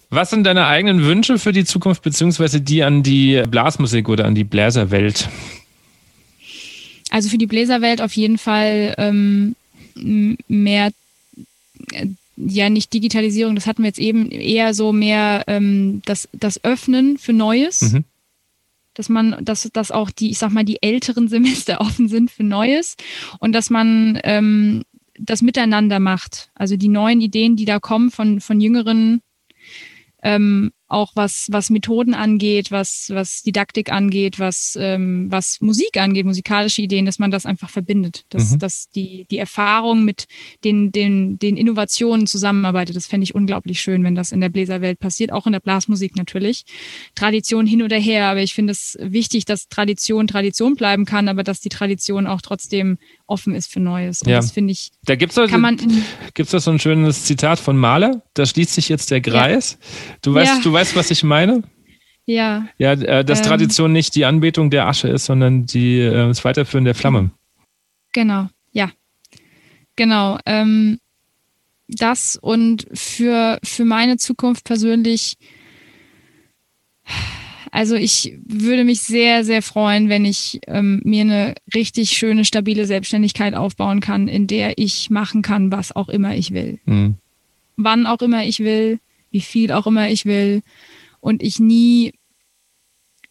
Was 0.10 0.30
sind 0.30 0.44
deine 0.44 0.68
eigenen 0.68 1.04
Wünsche 1.04 1.40
für 1.40 1.52
die 1.52 1.66
Zukunft, 1.66 2.04
beziehungsweise 2.04 2.62
die 2.62 2.84
an 2.84 3.04
die 3.04 3.44
Blasmusik 3.50 4.08
oder 4.08 4.26
an 4.26 4.36
die 4.36 4.44
Bläserwelt? 4.44 5.30
Also 7.10 7.30
für 7.30 7.38
die 7.38 7.48
Bläserwelt 7.48 8.02
auf 8.02 8.14
jeden 8.14 8.38
Fall 8.38 8.96
ähm, 8.98 9.56
mehr, 9.96 10.92
äh, 11.92 12.08
ja 12.38 12.70
nicht 12.70 12.94
Digitalisierung, 12.94 13.56
das 13.56 13.66
hatten 13.66 13.84
wir 13.84 13.88
jetzt 13.88 14.00
eben, 14.00 14.30
eher 14.30 14.74
so 14.74 14.92
mehr 14.92 15.44
ähm, 15.48 16.02
das, 16.06 16.28
das 16.34 16.64
Öffnen 16.64 17.18
für 17.18 17.34
Neues. 17.34 17.82
Mhm 17.82 18.06
dass 18.96 19.10
man, 19.10 19.36
dass, 19.44 19.70
dass 19.74 19.92
auch 19.92 20.10
die, 20.10 20.32
ich 20.32 20.40
sag 20.40 20.52
mal, 20.52 20.64
die 20.64 20.82
älteren 20.82 21.28
Semester 21.30 21.82
offen 21.82 22.08
sind 22.08 22.32
für 22.32 22.44
Neues 22.44 22.96
und 23.40 23.52
dass 23.52 23.70
man 23.70 24.20
ähm, 24.24 24.84
das 25.20 25.42
miteinander 25.42 26.00
macht. 26.00 26.50
Also 26.56 26.76
die 26.78 26.88
neuen 26.88 27.22
Ideen, 27.22 27.56
die 27.56 27.66
da 27.66 27.80
kommen 27.80 28.10
von, 28.10 28.42
von 28.42 28.60
jüngeren 28.60 29.22
ähm, 30.24 30.72
auch 30.88 31.12
was, 31.16 31.48
was 31.50 31.70
Methoden 31.70 32.14
angeht, 32.14 32.70
was, 32.70 33.10
was 33.12 33.42
Didaktik 33.42 33.92
angeht, 33.92 34.40
was, 34.40 34.78
ähm, 34.80 35.28
was 35.32 35.60
Musik 35.60 35.98
angeht, 35.98 36.26
musikalische 36.26 36.82
Ideen, 36.82 37.06
dass 37.06 37.18
man 37.18 37.32
das 37.32 37.46
einfach 37.46 37.70
verbindet, 37.70 38.24
dass, 38.30 38.52
mhm. 38.52 38.60
dass 38.60 38.90
die, 38.90 39.26
die 39.32 39.40
Erfahrung 39.40 40.06
mit 40.06 40.26
den, 40.64 40.92
den, 40.92 41.40
den 41.40 41.58
Innovationen 41.58 42.28
zusammenarbeitet. 42.28 42.96
Das 42.96 43.08
fände 43.08 43.24
ich 43.24 43.34
unglaublich 43.34 43.82
schön, 43.82 44.04
wenn 44.04 44.14
das 44.14 44.32
in 44.32 44.42
der 44.42 44.50
Bläserwelt 44.50 45.00
passiert, 45.00 45.32
auch 45.32 45.48
in 45.48 45.54
der 45.54 45.60
Blasmusik 45.60 46.16
natürlich. 46.16 46.66
Tradition 47.16 47.66
hin 47.66 47.82
oder 47.82 47.98
her, 47.98 48.28
aber 48.28 48.42
ich 48.42 48.54
finde 48.54 48.72
es 48.72 48.96
wichtig, 49.02 49.46
dass 49.46 49.68
Tradition 49.68 50.28
Tradition 50.28 50.76
bleiben 50.76 51.06
kann, 51.06 51.28
aber 51.30 51.44
dass 51.44 51.62
die 51.62 51.70
Tradition 51.70 52.28
auch 52.28 52.42
trotzdem 52.42 53.00
offen 53.26 53.56
ist 53.56 53.72
für 53.72 53.80
Neues. 53.80 54.22
Und 54.22 54.30
ja. 54.30 54.38
das 54.38 54.52
finde 54.52 54.74
ich. 54.74 54.92
Da 55.06 55.16
gibt 55.16 55.32
es 55.32 55.38
gibt's 56.36 56.52
da 56.52 56.60
so 56.60 56.70
ein 56.70 56.80
schönes 56.80 57.26
Zitat 57.26 57.60
von 57.60 57.76
Mahler, 57.76 58.22
da 58.36 58.46
schließt 58.46 58.74
sich 58.76 58.90
jetzt 58.90 59.10
der 59.10 59.22
Kreis. 59.22 59.78
Ja. 59.80 60.16
Du 60.22 60.34
weißt, 60.34 60.58
ja. 60.58 60.62
du 60.62 60.74
weißt, 60.76 60.96
was 60.96 61.10
ich 61.10 61.24
meine? 61.24 61.64
Ja. 62.26 62.68
Ja, 62.78 62.94
äh, 62.94 63.24
dass 63.24 63.40
ähm, 63.40 63.46
Tradition 63.46 63.94
nicht 63.94 64.16
die 64.16 64.26
Anbetung 64.26 64.70
der 64.70 64.88
Asche 64.88 65.08
ist, 65.08 65.26
sondern 65.26 65.66
die, 65.66 66.00
äh, 66.00 66.28
das 66.28 66.44
Weiterführen 66.44 66.86
der 66.86 66.96
Flamme. 66.96 67.32
Genau, 68.14 68.48
ja. 68.72 68.92
Genau. 69.96 70.38
Ähm, 70.46 71.00
das 71.88 72.38
und 72.42 72.88
für, 72.94 73.60
für 73.64 73.86
meine 73.86 74.18
Zukunft 74.18 74.66
persönlich 74.66 75.38
also 77.76 77.96
ich 77.96 78.34
würde 78.46 78.86
mich 78.86 79.02
sehr, 79.02 79.44
sehr 79.44 79.62
freuen, 79.62 80.08
wenn 80.08 80.24
ich 80.24 80.62
ähm, 80.66 81.02
mir 81.04 81.22
eine 81.22 81.56
richtig 81.74 82.12
schöne, 82.12 82.46
stabile 82.46 82.86
Selbstständigkeit 82.86 83.54
aufbauen 83.54 84.00
kann, 84.00 84.30
in 84.30 84.48
der 84.48 84.78
ich 84.78 85.10
machen 85.10 85.42
kann, 85.42 85.74
was 85.74 85.94
auch 85.94 86.08
immer 86.08 86.36
ich 86.38 86.52
will. 86.52 86.80
Mhm. 86.86 87.16
Wann 87.76 88.08
auch 88.08 88.22
immer 88.22 88.46
ich 88.46 88.60
will, 88.60 89.00
wie 89.36 89.42
viel 89.42 89.74
auch 89.74 89.86
immer 89.86 90.10
ich 90.10 90.24
will. 90.24 90.62
Und 91.20 91.44
ich 91.44 91.60
nie, 91.60 92.14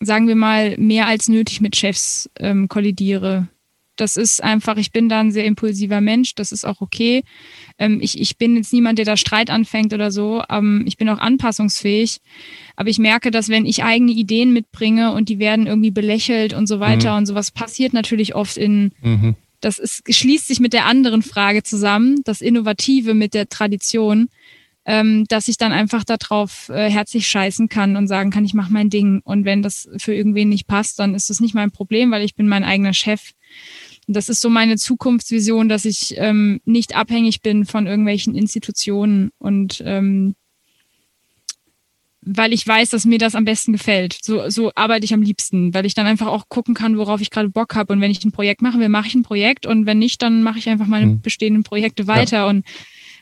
sagen 0.01 0.29
wir 0.29 0.37
mal, 0.37 0.77
mehr 0.77 1.07
als 1.07 1.31
nötig 1.31 1.63
mit 1.63 1.77
Chefs 1.77 2.29
ähm, 2.39 2.69
kollidiere. 2.69 3.49
Das 3.97 4.19
ist 4.19 4.43
einfach, 4.43 4.77
ich 4.77 4.93
bin 4.93 5.09
da 5.09 5.21
ein 5.21 5.33
sehr 5.33 5.47
impulsiver 5.47 6.03
Mensch, 6.03 6.35
das 6.35 6.53
ist 6.53 6.67
auch 6.67 6.83
okay. 6.83 7.23
Ähm, 7.79 8.01
ich, 8.03 8.21
ich 8.21 8.37
bin 8.37 8.57
jetzt 8.57 8.75
niemand, 8.75 8.99
der 8.99 9.07
da 9.07 9.17
Streit 9.17 9.49
anfängt 9.49 9.95
oder 9.95 10.11
so. 10.11 10.43
Ähm, 10.51 10.85
ich 10.87 10.99
bin 10.99 11.09
auch 11.09 11.21
anpassungsfähig. 11.21 12.19
Aber 12.77 12.91
ich 12.91 12.99
merke, 12.99 13.31
dass 13.31 13.49
wenn 13.49 13.65
ich 13.65 13.83
eigene 13.83 14.13
Ideen 14.13 14.53
mitbringe 14.53 15.13
und 15.13 15.31
die 15.31 15.39
werden 15.39 15.67
irgendwie 15.67 15.93
belächelt 15.93 16.53
und 16.53 16.67
so 16.67 16.81
weiter 16.81 17.13
mhm. 17.13 17.19
und 17.19 17.27
sowas 17.27 17.51
passiert 17.51 17.95
natürlich 17.95 18.35
oft 18.35 18.59
in, 18.59 18.93
mhm. 19.01 19.37
das 19.63 19.79
ist, 19.79 20.03
schließt 20.07 20.49
sich 20.49 20.61
mit 20.61 20.75
der 20.75 20.85
anderen 20.85 21.23
Frage 21.23 21.63
zusammen, 21.63 22.21
das 22.25 22.43
Innovative 22.43 23.15
mit 23.15 23.33
der 23.33 23.49
Tradition, 23.49 24.29
ähm, 24.86 25.24
dass 25.28 25.48
ich 25.48 25.56
dann 25.56 25.73
einfach 25.73 26.05
darauf 26.05 26.69
äh, 26.69 26.90
herzlich 26.90 27.27
scheißen 27.27 27.69
kann 27.69 27.97
und 27.97 28.06
sagen 28.06 28.31
kann, 28.31 28.44
ich 28.44 28.55
mache 28.55 28.73
mein 28.73 28.90
Ding. 28.90 29.20
Und 29.24 29.44
wenn 29.44 29.62
das 29.62 29.89
für 29.97 30.15
irgendwen 30.15 30.48
nicht 30.48 30.66
passt, 30.66 30.98
dann 30.98 31.15
ist 31.15 31.31
das 31.31 31.40
nicht 31.40 31.55
mein 31.55 31.70
Problem, 31.70 32.11
weil 32.11 32.23
ich 32.23 32.35
bin 32.35 32.48
mein 32.48 32.65
eigener 32.65 32.93
Chef. 32.93 33.32
Und 34.06 34.15
das 34.16 34.28
ist 34.28 34.40
so 34.40 34.51
meine 34.51 34.77
Zukunftsvision, 34.77 35.69
dass 35.69 35.86
ich 35.86 36.15
ähm, 36.19 36.61
nicht 36.65 36.94
abhängig 36.94 37.40
bin 37.40 37.65
von 37.65 37.86
irgendwelchen 37.86 38.35
Institutionen 38.35 39.31
und 39.39 39.82
ähm, 39.86 40.35
weil 42.27 42.55
ich 42.55 42.66
weiß, 42.66 42.89
dass 42.89 43.05
mir 43.05 43.19
das 43.19 43.35
am 43.35 43.44
besten 43.44 43.73
gefällt. 43.73 44.19
So, 44.23 44.48
so 44.48 44.73
arbeite 44.74 45.05
ich 45.05 45.12
am 45.12 45.20
liebsten, 45.20 45.74
weil 45.74 45.85
ich 45.85 45.94
dann 45.94 46.06
einfach 46.06 46.27
auch 46.27 46.48
gucken 46.48 46.74
kann, 46.74 46.97
worauf 46.97 47.20
ich 47.20 47.31
gerade 47.31 47.51
Bock 47.51 47.74
habe. 47.74 47.93
Und 47.93 48.01
wenn 48.01 48.11
ich 48.11 48.24
ein 48.24 48.32
Projekt 48.32 48.62
machen 48.62 48.81
will, 48.81 48.89
mache 48.89 49.09
ich 49.09 49.15
ein 49.15 49.24
Projekt 49.24 49.66
und 49.66 49.85
wenn 49.85 49.98
nicht, 49.98 50.23
dann 50.23 50.43
mache 50.43 50.59
ich 50.59 50.69
einfach 50.70 50.86
meine 50.86 51.06
mhm. 51.06 51.20
bestehenden 51.20 51.65
Projekte 51.65 52.06
weiter. 52.06 52.39
Ja. 52.39 52.48
Und 52.48 52.65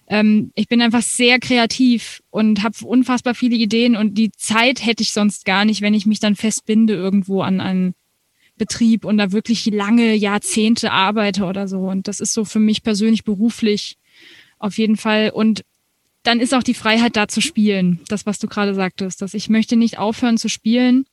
ähm, 0.09 0.51
ich 0.55 0.69
bin 0.69 0.83
einfach 0.83 1.03
sehr 1.03 1.39
kreativ 1.39 2.23
und 2.31 2.63
habe 2.63 2.77
unfassbar 2.85 3.35
viele 3.35 3.57
Ideen 3.57 3.97
und 3.97 4.15
die 4.15 4.33
Zeit 4.33 4.85
hätte 4.85 5.03
ich 5.03 5.13
sonst 5.13 5.45
gar 5.45 5.65
nicht, 5.65 5.81
wenn 5.81 5.95
ich 5.95 6.07
mich 6.07 6.21
dann 6.21 6.37
festbinde 6.37 6.95
irgendwo 6.95 7.43
an 7.43 7.61
einen 7.61 7.95
Betrieb 8.57 9.05
und 9.05 9.19
da 9.19 9.33
wirklich 9.33 9.67
lange 9.67 10.15
Jahrzehnte 10.15 10.93
arbeite 10.93 11.45
oder 11.45 11.67
so. 11.69 11.81
Und 11.81 12.09
das 12.09 12.21
ist 12.21 12.33
so 12.33 12.45
für 12.45 12.61
mich 12.61 12.83
persönlich 12.83 13.25
beruflich 13.25 13.97
auf 14.59 14.79
jeden 14.79 14.97
Fall. 14.97 15.31
Und 15.31 15.65
dann 16.23 16.41
ist 16.41 16.55
auch 16.55 16.63
die 16.63 16.75
Freiheit 16.75 17.17
da 17.17 17.29
zu 17.29 17.41
spielen. 17.41 18.01
Das, 18.09 18.27
was 18.27 18.39
du 18.39 18.47
gerade 18.47 18.75
sagtest, 18.75 19.23
dass 19.23 19.35
ich 19.35 19.49
möchte 19.49 19.77
nicht 19.77 19.99
aufhören 19.99 20.39
zu 20.39 20.49
spielen. 20.49 21.07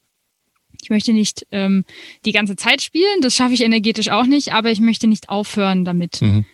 Ich 0.82 0.90
möchte 0.90 1.14
nicht 1.14 1.48
ähm, 1.52 1.86
die 2.26 2.32
ganze 2.32 2.56
Zeit 2.56 2.82
spielen, 2.82 3.22
das 3.22 3.36
schaffe 3.36 3.54
ich 3.54 3.62
energetisch 3.62 4.10
auch 4.10 4.26
nicht, 4.26 4.54
aber 4.54 4.72
ich 4.72 4.80
möchte 4.80 5.08
nicht 5.08 5.28
aufhören 5.28 5.84
damit. 5.84 6.22
Mhm. 6.22 6.46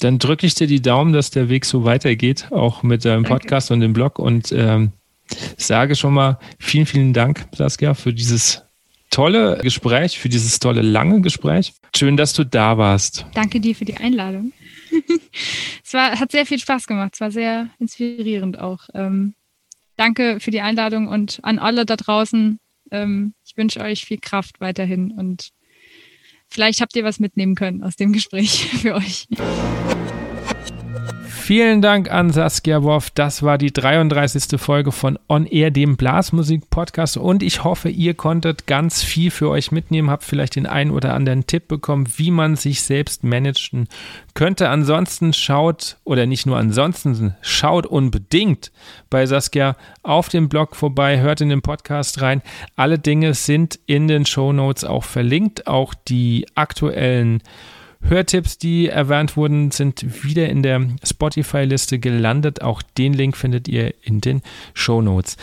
Dann 0.00 0.18
drücke 0.18 0.46
ich 0.46 0.54
dir 0.54 0.66
die 0.66 0.82
Daumen, 0.82 1.12
dass 1.12 1.30
der 1.30 1.48
Weg 1.48 1.64
so 1.64 1.84
weitergeht, 1.84 2.48
auch 2.50 2.82
mit 2.82 3.04
deinem 3.04 3.22
Danke. 3.24 3.40
Podcast 3.40 3.70
und 3.70 3.80
dem 3.80 3.92
Blog. 3.92 4.18
Und 4.18 4.52
ähm, 4.52 4.92
sage 5.56 5.96
schon 5.96 6.14
mal 6.14 6.38
vielen, 6.58 6.86
vielen 6.86 7.12
Dank, 7.12 7.46
Saskia, 7.52 7.94
für 7.94 8.12
dieses 8.12 8.62
tolle 9.10 9.58
Gespräch, 9.62 10.18
für 10.18 10.28
dieses 10.28 10.58
tolle 10.58 10.82
lange 10.82 11.20
Gespräch. 11.20 11.72
Schön, 11.94 12.16
dass 12.16 12.32
du 12.32 12.44
da 12.44 12.76
warst. 12.78 13.26
Danke 13.34 13.60
dir 13.60 13.74
für 13.74 13.84
die 13.84 13.96
Einladung. 13.96 14.52
es 15.84 15.92
war, 15.94 16.18
hat 16.18 16.32
sehr 16.32 16.46
viel 16.46 16.58
Spaß 16.58 16.86
gemacht. 16.86 17.14
Es 17.14 17.20
war 17.20 17.30
sehr 17.30 17.68
inspirierend 17.78 18.58
auch. 18.58 18.80
Ähm, 18.94 19.34
danke 19.96 20.40
für 20.40 20.50
die 20.50 20.60
Einladung 20.60 21.08
und 21.08 21.40
an 21.42 21.58
alle 21.58 21.86
da 21.86 21.96
draußen. 21.96 22.58
Ähm, 22.90 23.34
ich 23.44 23.56
wünsche 23.56 23.80
euch 23.80 24.04
viel 24.04 24.18
Kraft 24.18 24.60
weiterhin 24.60 25.12
und 25.12 25.50
vielleicht 26.56 26.80
habt 26.80 26.96
ihr 26.96 27.04
was 27.04 27.20
mitnehmen 27.20 27.54
können 27.54 27.82
aus 27.82 27.96
dem 27.96 28.14
Gespräch 28.14 28.64
für 28.80 28.94
euch. 28.94 29.28
Vielen 31.46 31.80
Dank 31.80 32.10
an 32.10 32.32
Saskia 32.32 32.82
Worf. 32.82 33.10
Das 33.10 33.44
war 33.44 33.56
die 33.56 33.72
33. 33.72 34.60
Folge 34.60 34.90
von 34.90 35.16
On 35.28 35.46
Air, 35.46 35.70
dem 35.70 35.96
Blasmusik-Podcast. 35.96 37.18
Und 37.18 37.40
ich 37.40 37.62
hoffe, 37.62 37.88
ihr 37.88 38.14
konntet 38.14 38.66
ganz 38.66 39.04
viel 39.04 39.30
für 39.30 39.48
euch 39.50 39.70
mitnehmen, 39.70 40.10
habt 40.10 40.24
vielleicht 40.24 40.56
den 40.56 40.66
einen 40.66 40.90
oder 40.90 41.14
anderen 41.14 41.46
Tipp 41.46 41.68
bekommen, 41.68 42.08
wie 42.16 42.32
man 42.32 42.56
sich 42.56 42.82
selbst 42.82 43.22
managen 43.22 43.86
könnte. 44.34 44.70
Ansonsten 44.70 45.32
schaut, 45.32 45.98
oder 46.02 46.26
nicht 46.26 46.46
nur 46.46 46.56
ansonsten, 46.56 47.36
schaut 47.42 47.86
unbedingt 47.86 48.72
bei 49.08 49.24
Saskia 49.24 49.76
auf 50.02 50.28
dem 50.28 50.48
Blog 50.48 50.74
vorbei, 50.74 51.20
hört 51.20 51.42
in 51.42 51.50
den 51.50 51.62
Podcast 51.62 52.22
rein. 52.22 52.42
Alle 52.74 52.98
Dinge 52.98 53.34
sind 53.34 53.78
in 53.86 54.08
den 54.08 54.26
Show 54.26 54.52
Notes 54.52 54.82
auch 54.82 55.04
verlinkt, 55.04 55.68
auch 55.68 55.94
die 55.94 56.44
aktuellen 56.56 57.40
Hörtipps, 58.02 58.58
die 58.58 58.88
erwähnt 58.88 59.36
wurden, 59.36 59.70
sind 59.70 60.24
wieder 60.24 60.48
in 60.48 60.62
der 60.62 60.86
Spotify-Liste 61.04 61.98
gelandet. 61.98 62.62
Auch 62.62 62.82
den 62.82 63.12
Link 63.12 63.36
findet 63.36 63.68
ihr 63.68 63.94
in 64.02 64.20
den 64.20 64.42
Show 64.74 65.02
Notes. 65.02 65.36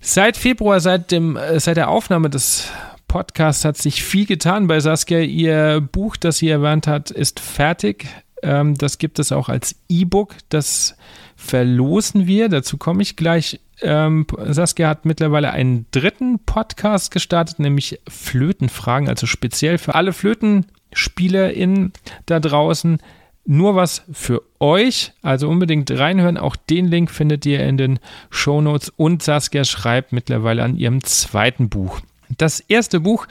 Seit 0.00 0.36
Februar, 0.36 0.80
seit, 0.80 1.12
dem, 1.12 1.36
äh, 1.36 1.60
seit 1.60 1.76
der 1.76 1.88
Aufnahme 1.88 2.28
des 2.28 2.68
Podcasts 3.06 3.64
hat 3.64 3.76
sich 3.76 4.02
viel 4.02 4.26
getan 4.26 4.66
bei 4.66 4.80
Saskia. 4.80 5.20
Ihr 5.20 5.80
Buch, 5.80 6.16
das 6.16 6.38
sie 6.38 6.48
erwähnt 6.48 6.86
hat, 6.86 7.10
ist 7.10 7.40
fertig. 7.40 8.06
Ähm, 8.42 8.76
das 8.76 8.98
gibt 8.98 9.18
es 9.18 9.30
auch 9.32 9.48
als 9.48 9.76
E-Book. 9.88 10.34
Das 10.48 10.96
verlosen 11.36 12.26
wir. 12.26 12.48
Dazu 12.48 12.78
komme 12.78 13.02
ich 13.02 13.16
gleich. 13.16 13.60
Ähm, 13.80 14.26
Saskia 14.46 14.88
hat 14.88 15.04
mittlerweile 15.04 15.50
einen 15.50 15.86
dritten 15.90 16.38
Podcast 16.40 17.10
gestartet, 17.10 17.58
nämlich 17.58 18.00
Flötenfragen, 18.08 19.08
also 19.08 19.26
speziell 19.26 19.78
für 19.78 19.94
alle 19.94 20.12
Flöten 20.12 20.66
SpielerInnen 20.92 21.92
da 22.26 22.40
draußen. 22.40 22.98
Nur 23.44 23.74
was 23.74 24.04
für 24.12 24.42
euch, 24.60 25.12
also 25.22 25.48
unbedingt 25.48 25.90
reinhören. 25.90 26.36
Auch 26.38 26.54
den 26.54 26.86
Link 26.86 27.10
findet 27.10 27.44
ihr 27.44 27.66
in 27.66 27.76
den 27.76 27.98
Show 28.30 28.60
Notes. 28.60 28.92
Und 28.96 29.22
Saskia 29.22 29.64
schreibt 29.64 30.12
mittlerweile 30.12 30.62
an 30.62 30.76
ihrem 30.76 31.02
zweiten 31.02 31.68
Buch. 31.68 32.00
Das 32.38 32.60
erste 32.60 33.00
Buch 33.00 33.26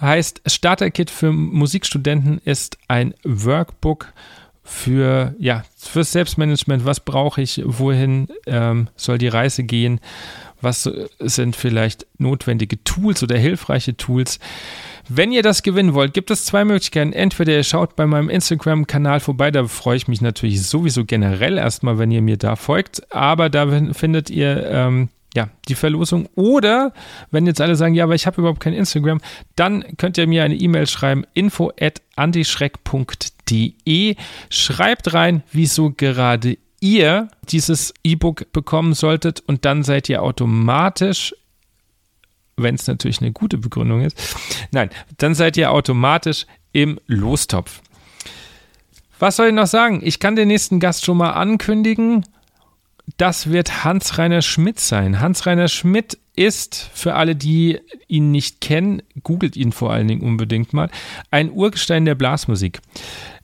heißt 0.00 0.42
Starter-Kit 0.46 1.10
für 1.10 1.32
Musikstudenten, 1.32 2.40
ist 2.44 2.78
ein 2.88 3.14
Workbook 3.24 4.12
für, 4.62 5.34
ja, 5.38 5.64
fürs 5.76 6.12
Selbstmanagement. 6.12 6.84
Was 6.84 7.00
brauche 7.00 7.42
ich? 7.42 7.62
Wohin 7.64 8.28
ähm, 8.46 8.88
soll 8.96 9.18
die 9.18 9.28
Reise 9.28 9.64
gehen? 9.64 10.00
Was 10.60 10.90
sind 11.18 11.56
vielleicht 11.56 12.06
notwendige 12.18 12.82
Tools 12.84 13.22
oder 13.22 13.36
hilfreiche 13.36 13.96
Tools? 13.96 14.38
Wenn 15.08 15.32
ihr 15.32 15.42
das 15.42 15.62
gewinnen 15.62 15.94
wollt, 15.94 16.14
gibt 16.14 16.30
es 16.30 16.44
zwei 16.44 16.64
Möglichkeiten. 16.64 17.12
Entweder 17.12 17.52
ihr 17.52 17.64
schaut 17.64 17.96
bei 17.96 18.06
meinem 18.06 18.30
Instagram-Kanal 18.30 19.20
vorbei, 19.20 19.50
da 19.50 19.66
freue 19.66 19.96
ich 19.96 20.08
mich 20.08 20.20
natürlich 20.20 20.66
sowieso 20.66 21.04
generell 21.04 21.58
erstmal, 21.58 21.98
wenn 21.98 22.10
ihr 22.10 22.22
mir 22.22 22.36
da 22.36 22.56
folgt, 22.56 23.12
aber 23.12 23.50
da 23.50 23.66
findet 23.92 24.30
ihr 24.30 24.66
ähm, 24.70 25.08
ja, 25.34 25.48
die 25.68 25.74
Verlosung. 25.74 26.28
Oder 26.36 26.92
wenn 27.30 27.46
jetzt 27.46 27.60
alle 27.60 27.76
sagen, 27.76 27.94
ja, 27.94 28.04
aber 28.04 28.14
ich 28.14 28.26
habe 28.26 28.40
überhaupt 28.40 28.60
kein 28.60 28.72
Instagram, 28.72 29.20
dann 29.56 29.84
könnt 29.96 30.16
ihr 30.16 30.26
mir 30.26 30.44
eine 30.44 30.54
E-Mail 30.54 30.86
schreiben, 30.86 31.24
info 31.34 31.72
at 31.78 32.00
andischreck.de. 32.16 34.16
Schreibt 34.48 35.12
rein, 35.12 35.42
wieso 35.52 35.90
gerade 35.90 36.56
ihr 36.80 37.28
dieses 37.48 37.92
E-Book 38.04 38.52
bekommen 38.52 38.94
solltet 38.94 39.42
und 39.46 39.64
dann 39.64 39.82
seid 39.82 40.08
ihr 40.08 40.22
automatisch 40.22 41.34
wenn 42.56 42.74
es 42.74 42.86
natürlich 42.86 43.20
eine 43.20 43.32
gute 43.32 43.58
Begründung 43.58 44.02
ist. 44.02 44.36
Nein, 44.70 44.90
dann 45.18 45.34
seid 45.34 45.56
ihr 45.56 45.70
automatisch 45.70 46.46
im 46.72 46.98
Lostopf. 47.06 47.80
Was 49.18 49.36
soll 49.36 49.48
ich 49.48 49.54
noch 49.54 49.66
sagen? 49.66 50.00
Ich 50.02 50.18
kann 50.18 50.36
den 50.36 50.48
nächsten 50.48 50.80
Gast 50.80 51.04
schon 51.04 51.16
mal 51.16 51.30
ankündigen. 51.30 52.24
Das 53.16 53.50
wird 53.50 53.84
Hans-Reiner 53.84 54.42
Schmidt 54.42 54.80
sein. 54.80 55.20
Hans-Reiner 55.20 55.68
Schmidt 55.68 56.18
ist, 56.36 56.90
für 56.94 57.14
alle, 57.14 57.36
die 57.36 57.78
ihn 58.08 58.32
nicht 58.32 58.60
kennen, 58.60 59.02
googelt 59.22 59.56
ihn 59.56 59.72
vor 59.72 59.92
allen 59.92 60.08
Dingen 60.08 60.22
unbedingt 60.22 60.72
mal, 60.72 60.90
ein 61.30 61.52
Urgestein 61.52 62.04
der 62.04 62.16
Blasmusik. 62.16 62.80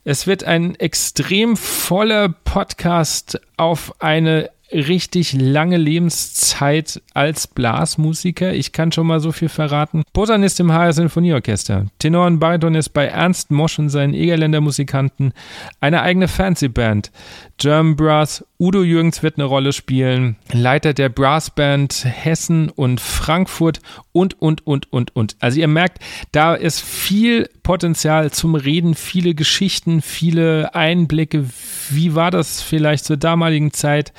Es 0.03 0.27
wird 0.27 0.43
ein 0.43 0.75
extrem 0.75 1.55
voller 1.55 2.29
Podcast 2.29 3.39
auf 3.55 3.93
eine 4.01 4.49
richtig 4.71 5.33
lange 5.33 5.77
Lebenszeit 5.77 7.01
als 7.13 7.47
Blasmusiker. 7.47 8.53
Ich 8.53 8.71
kann 8.71 8.91
schon 8.91 9.07
mal 9.07 9.19
so 9.19 9.31
viel 9.31 9.49
verraten. 9.49 10.03
Posaunist 10.13 10.59
im 10.59 10.71
HR 10.71 10.93
Sinfonieorchester. 10.93 11.87
Tenor 11.99 12.27
und 12.27 12.39
Baritonist 12.39 12.93
bei 12.93 13.05
Ernst 13.05 13.51
Mosch 13.51 13.79
und 13.79 13.89
seinen 13.89 14.13
Egerländer 14.13 14.61
Musikanten. 14.61 15.33
Eine 15.79 16.01
eigene 16.01 16.27
Fancy-Band. 16.27 17.11
German 17.57 17.95
Brass. 17.95 18.45
Udo 18.61 18.83
Jürgens 18.83 19.23
wird 19.23 19.39
eine 19.39 19.45
Rolle 19.45 19.73
spielen. 19.73 20.35
Leiter 20.51 20.93
der 20.93 21.09
Brassband 21.09 22.05
Hessen 22.05 22.69
und 22.69 23.01
Frankfurt 23.01 23.79
und, 24.11 24.39
und, 24.39 24.67
und, 24.67 24.93
und, 24.93 25.15
und. 25.15 25.35
Also 25.39 25.59
ihr 25.59 25.67
merkt, 25.67 25.97
da 26.31 26.53
ist 26.53 26.79
viel 26.79 27.49
Potenzial 27.63 28.29
zum 28.29 28.53
Reden, 28.53 28.93
viele 28.93 29.33
Geschichten, 29.33 30.03
viele 30.03 30.75
Einblicke. 30.75 31.47
Wie 31.89 32.13
war 32.13 32.29
das 32.29 32.61
vielleicht 32.61 33.05
zur 33.05 33.17
damaligen 33.17 33.73
Zeit? 33.73 34.13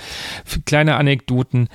Kleine 0.66 0.97
Anekdoten. 0.97 1.69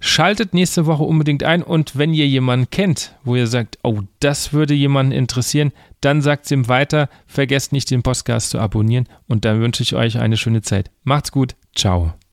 Schaltet 0.00 0.54
nächste 0.54 0.86
Woche 0.86 1.02
unbedingt 1.02 1.44
ein 1.44 1.62
und 1.62 1.96
wenn 1.96 2.14
ihr 2.14 2.26
jemanden 2.26 2.70
kennt, 2.70 3.14
wo 3.22 3.36
ihr 3.36 3.46
sagt, 3.46 3.78
oh, 3.82 4.00
das 4.18 4.52
würde 4.54 4.72
jemanden 4.72 5.12
interessieren, 5.12 5.72
dann 6.00 6.22
sagt 6.22 6.46
es 6.46 6.50
ihm 6.50 6.68
weiter. 6.68 7.10
Vergesst 7.26 7.72
nicht, 7.72 7.90
den 7.90 8.02
Podcast 8.02 8.50
zu 8.50 8.58
abonnieren 8.58 9.06
und 9.28 9.44
dann 9.44 9.60
wünsche 9.60 9.82
ich 9.82 9.94
euch 9.94 10.18
eine 10.18 10.38
schöne 10.38 10.62
Zeit. 10.62 10.90
Macht's 11.04 11.32
gut. 11.32 11.54
Ciao. 11.74 12.14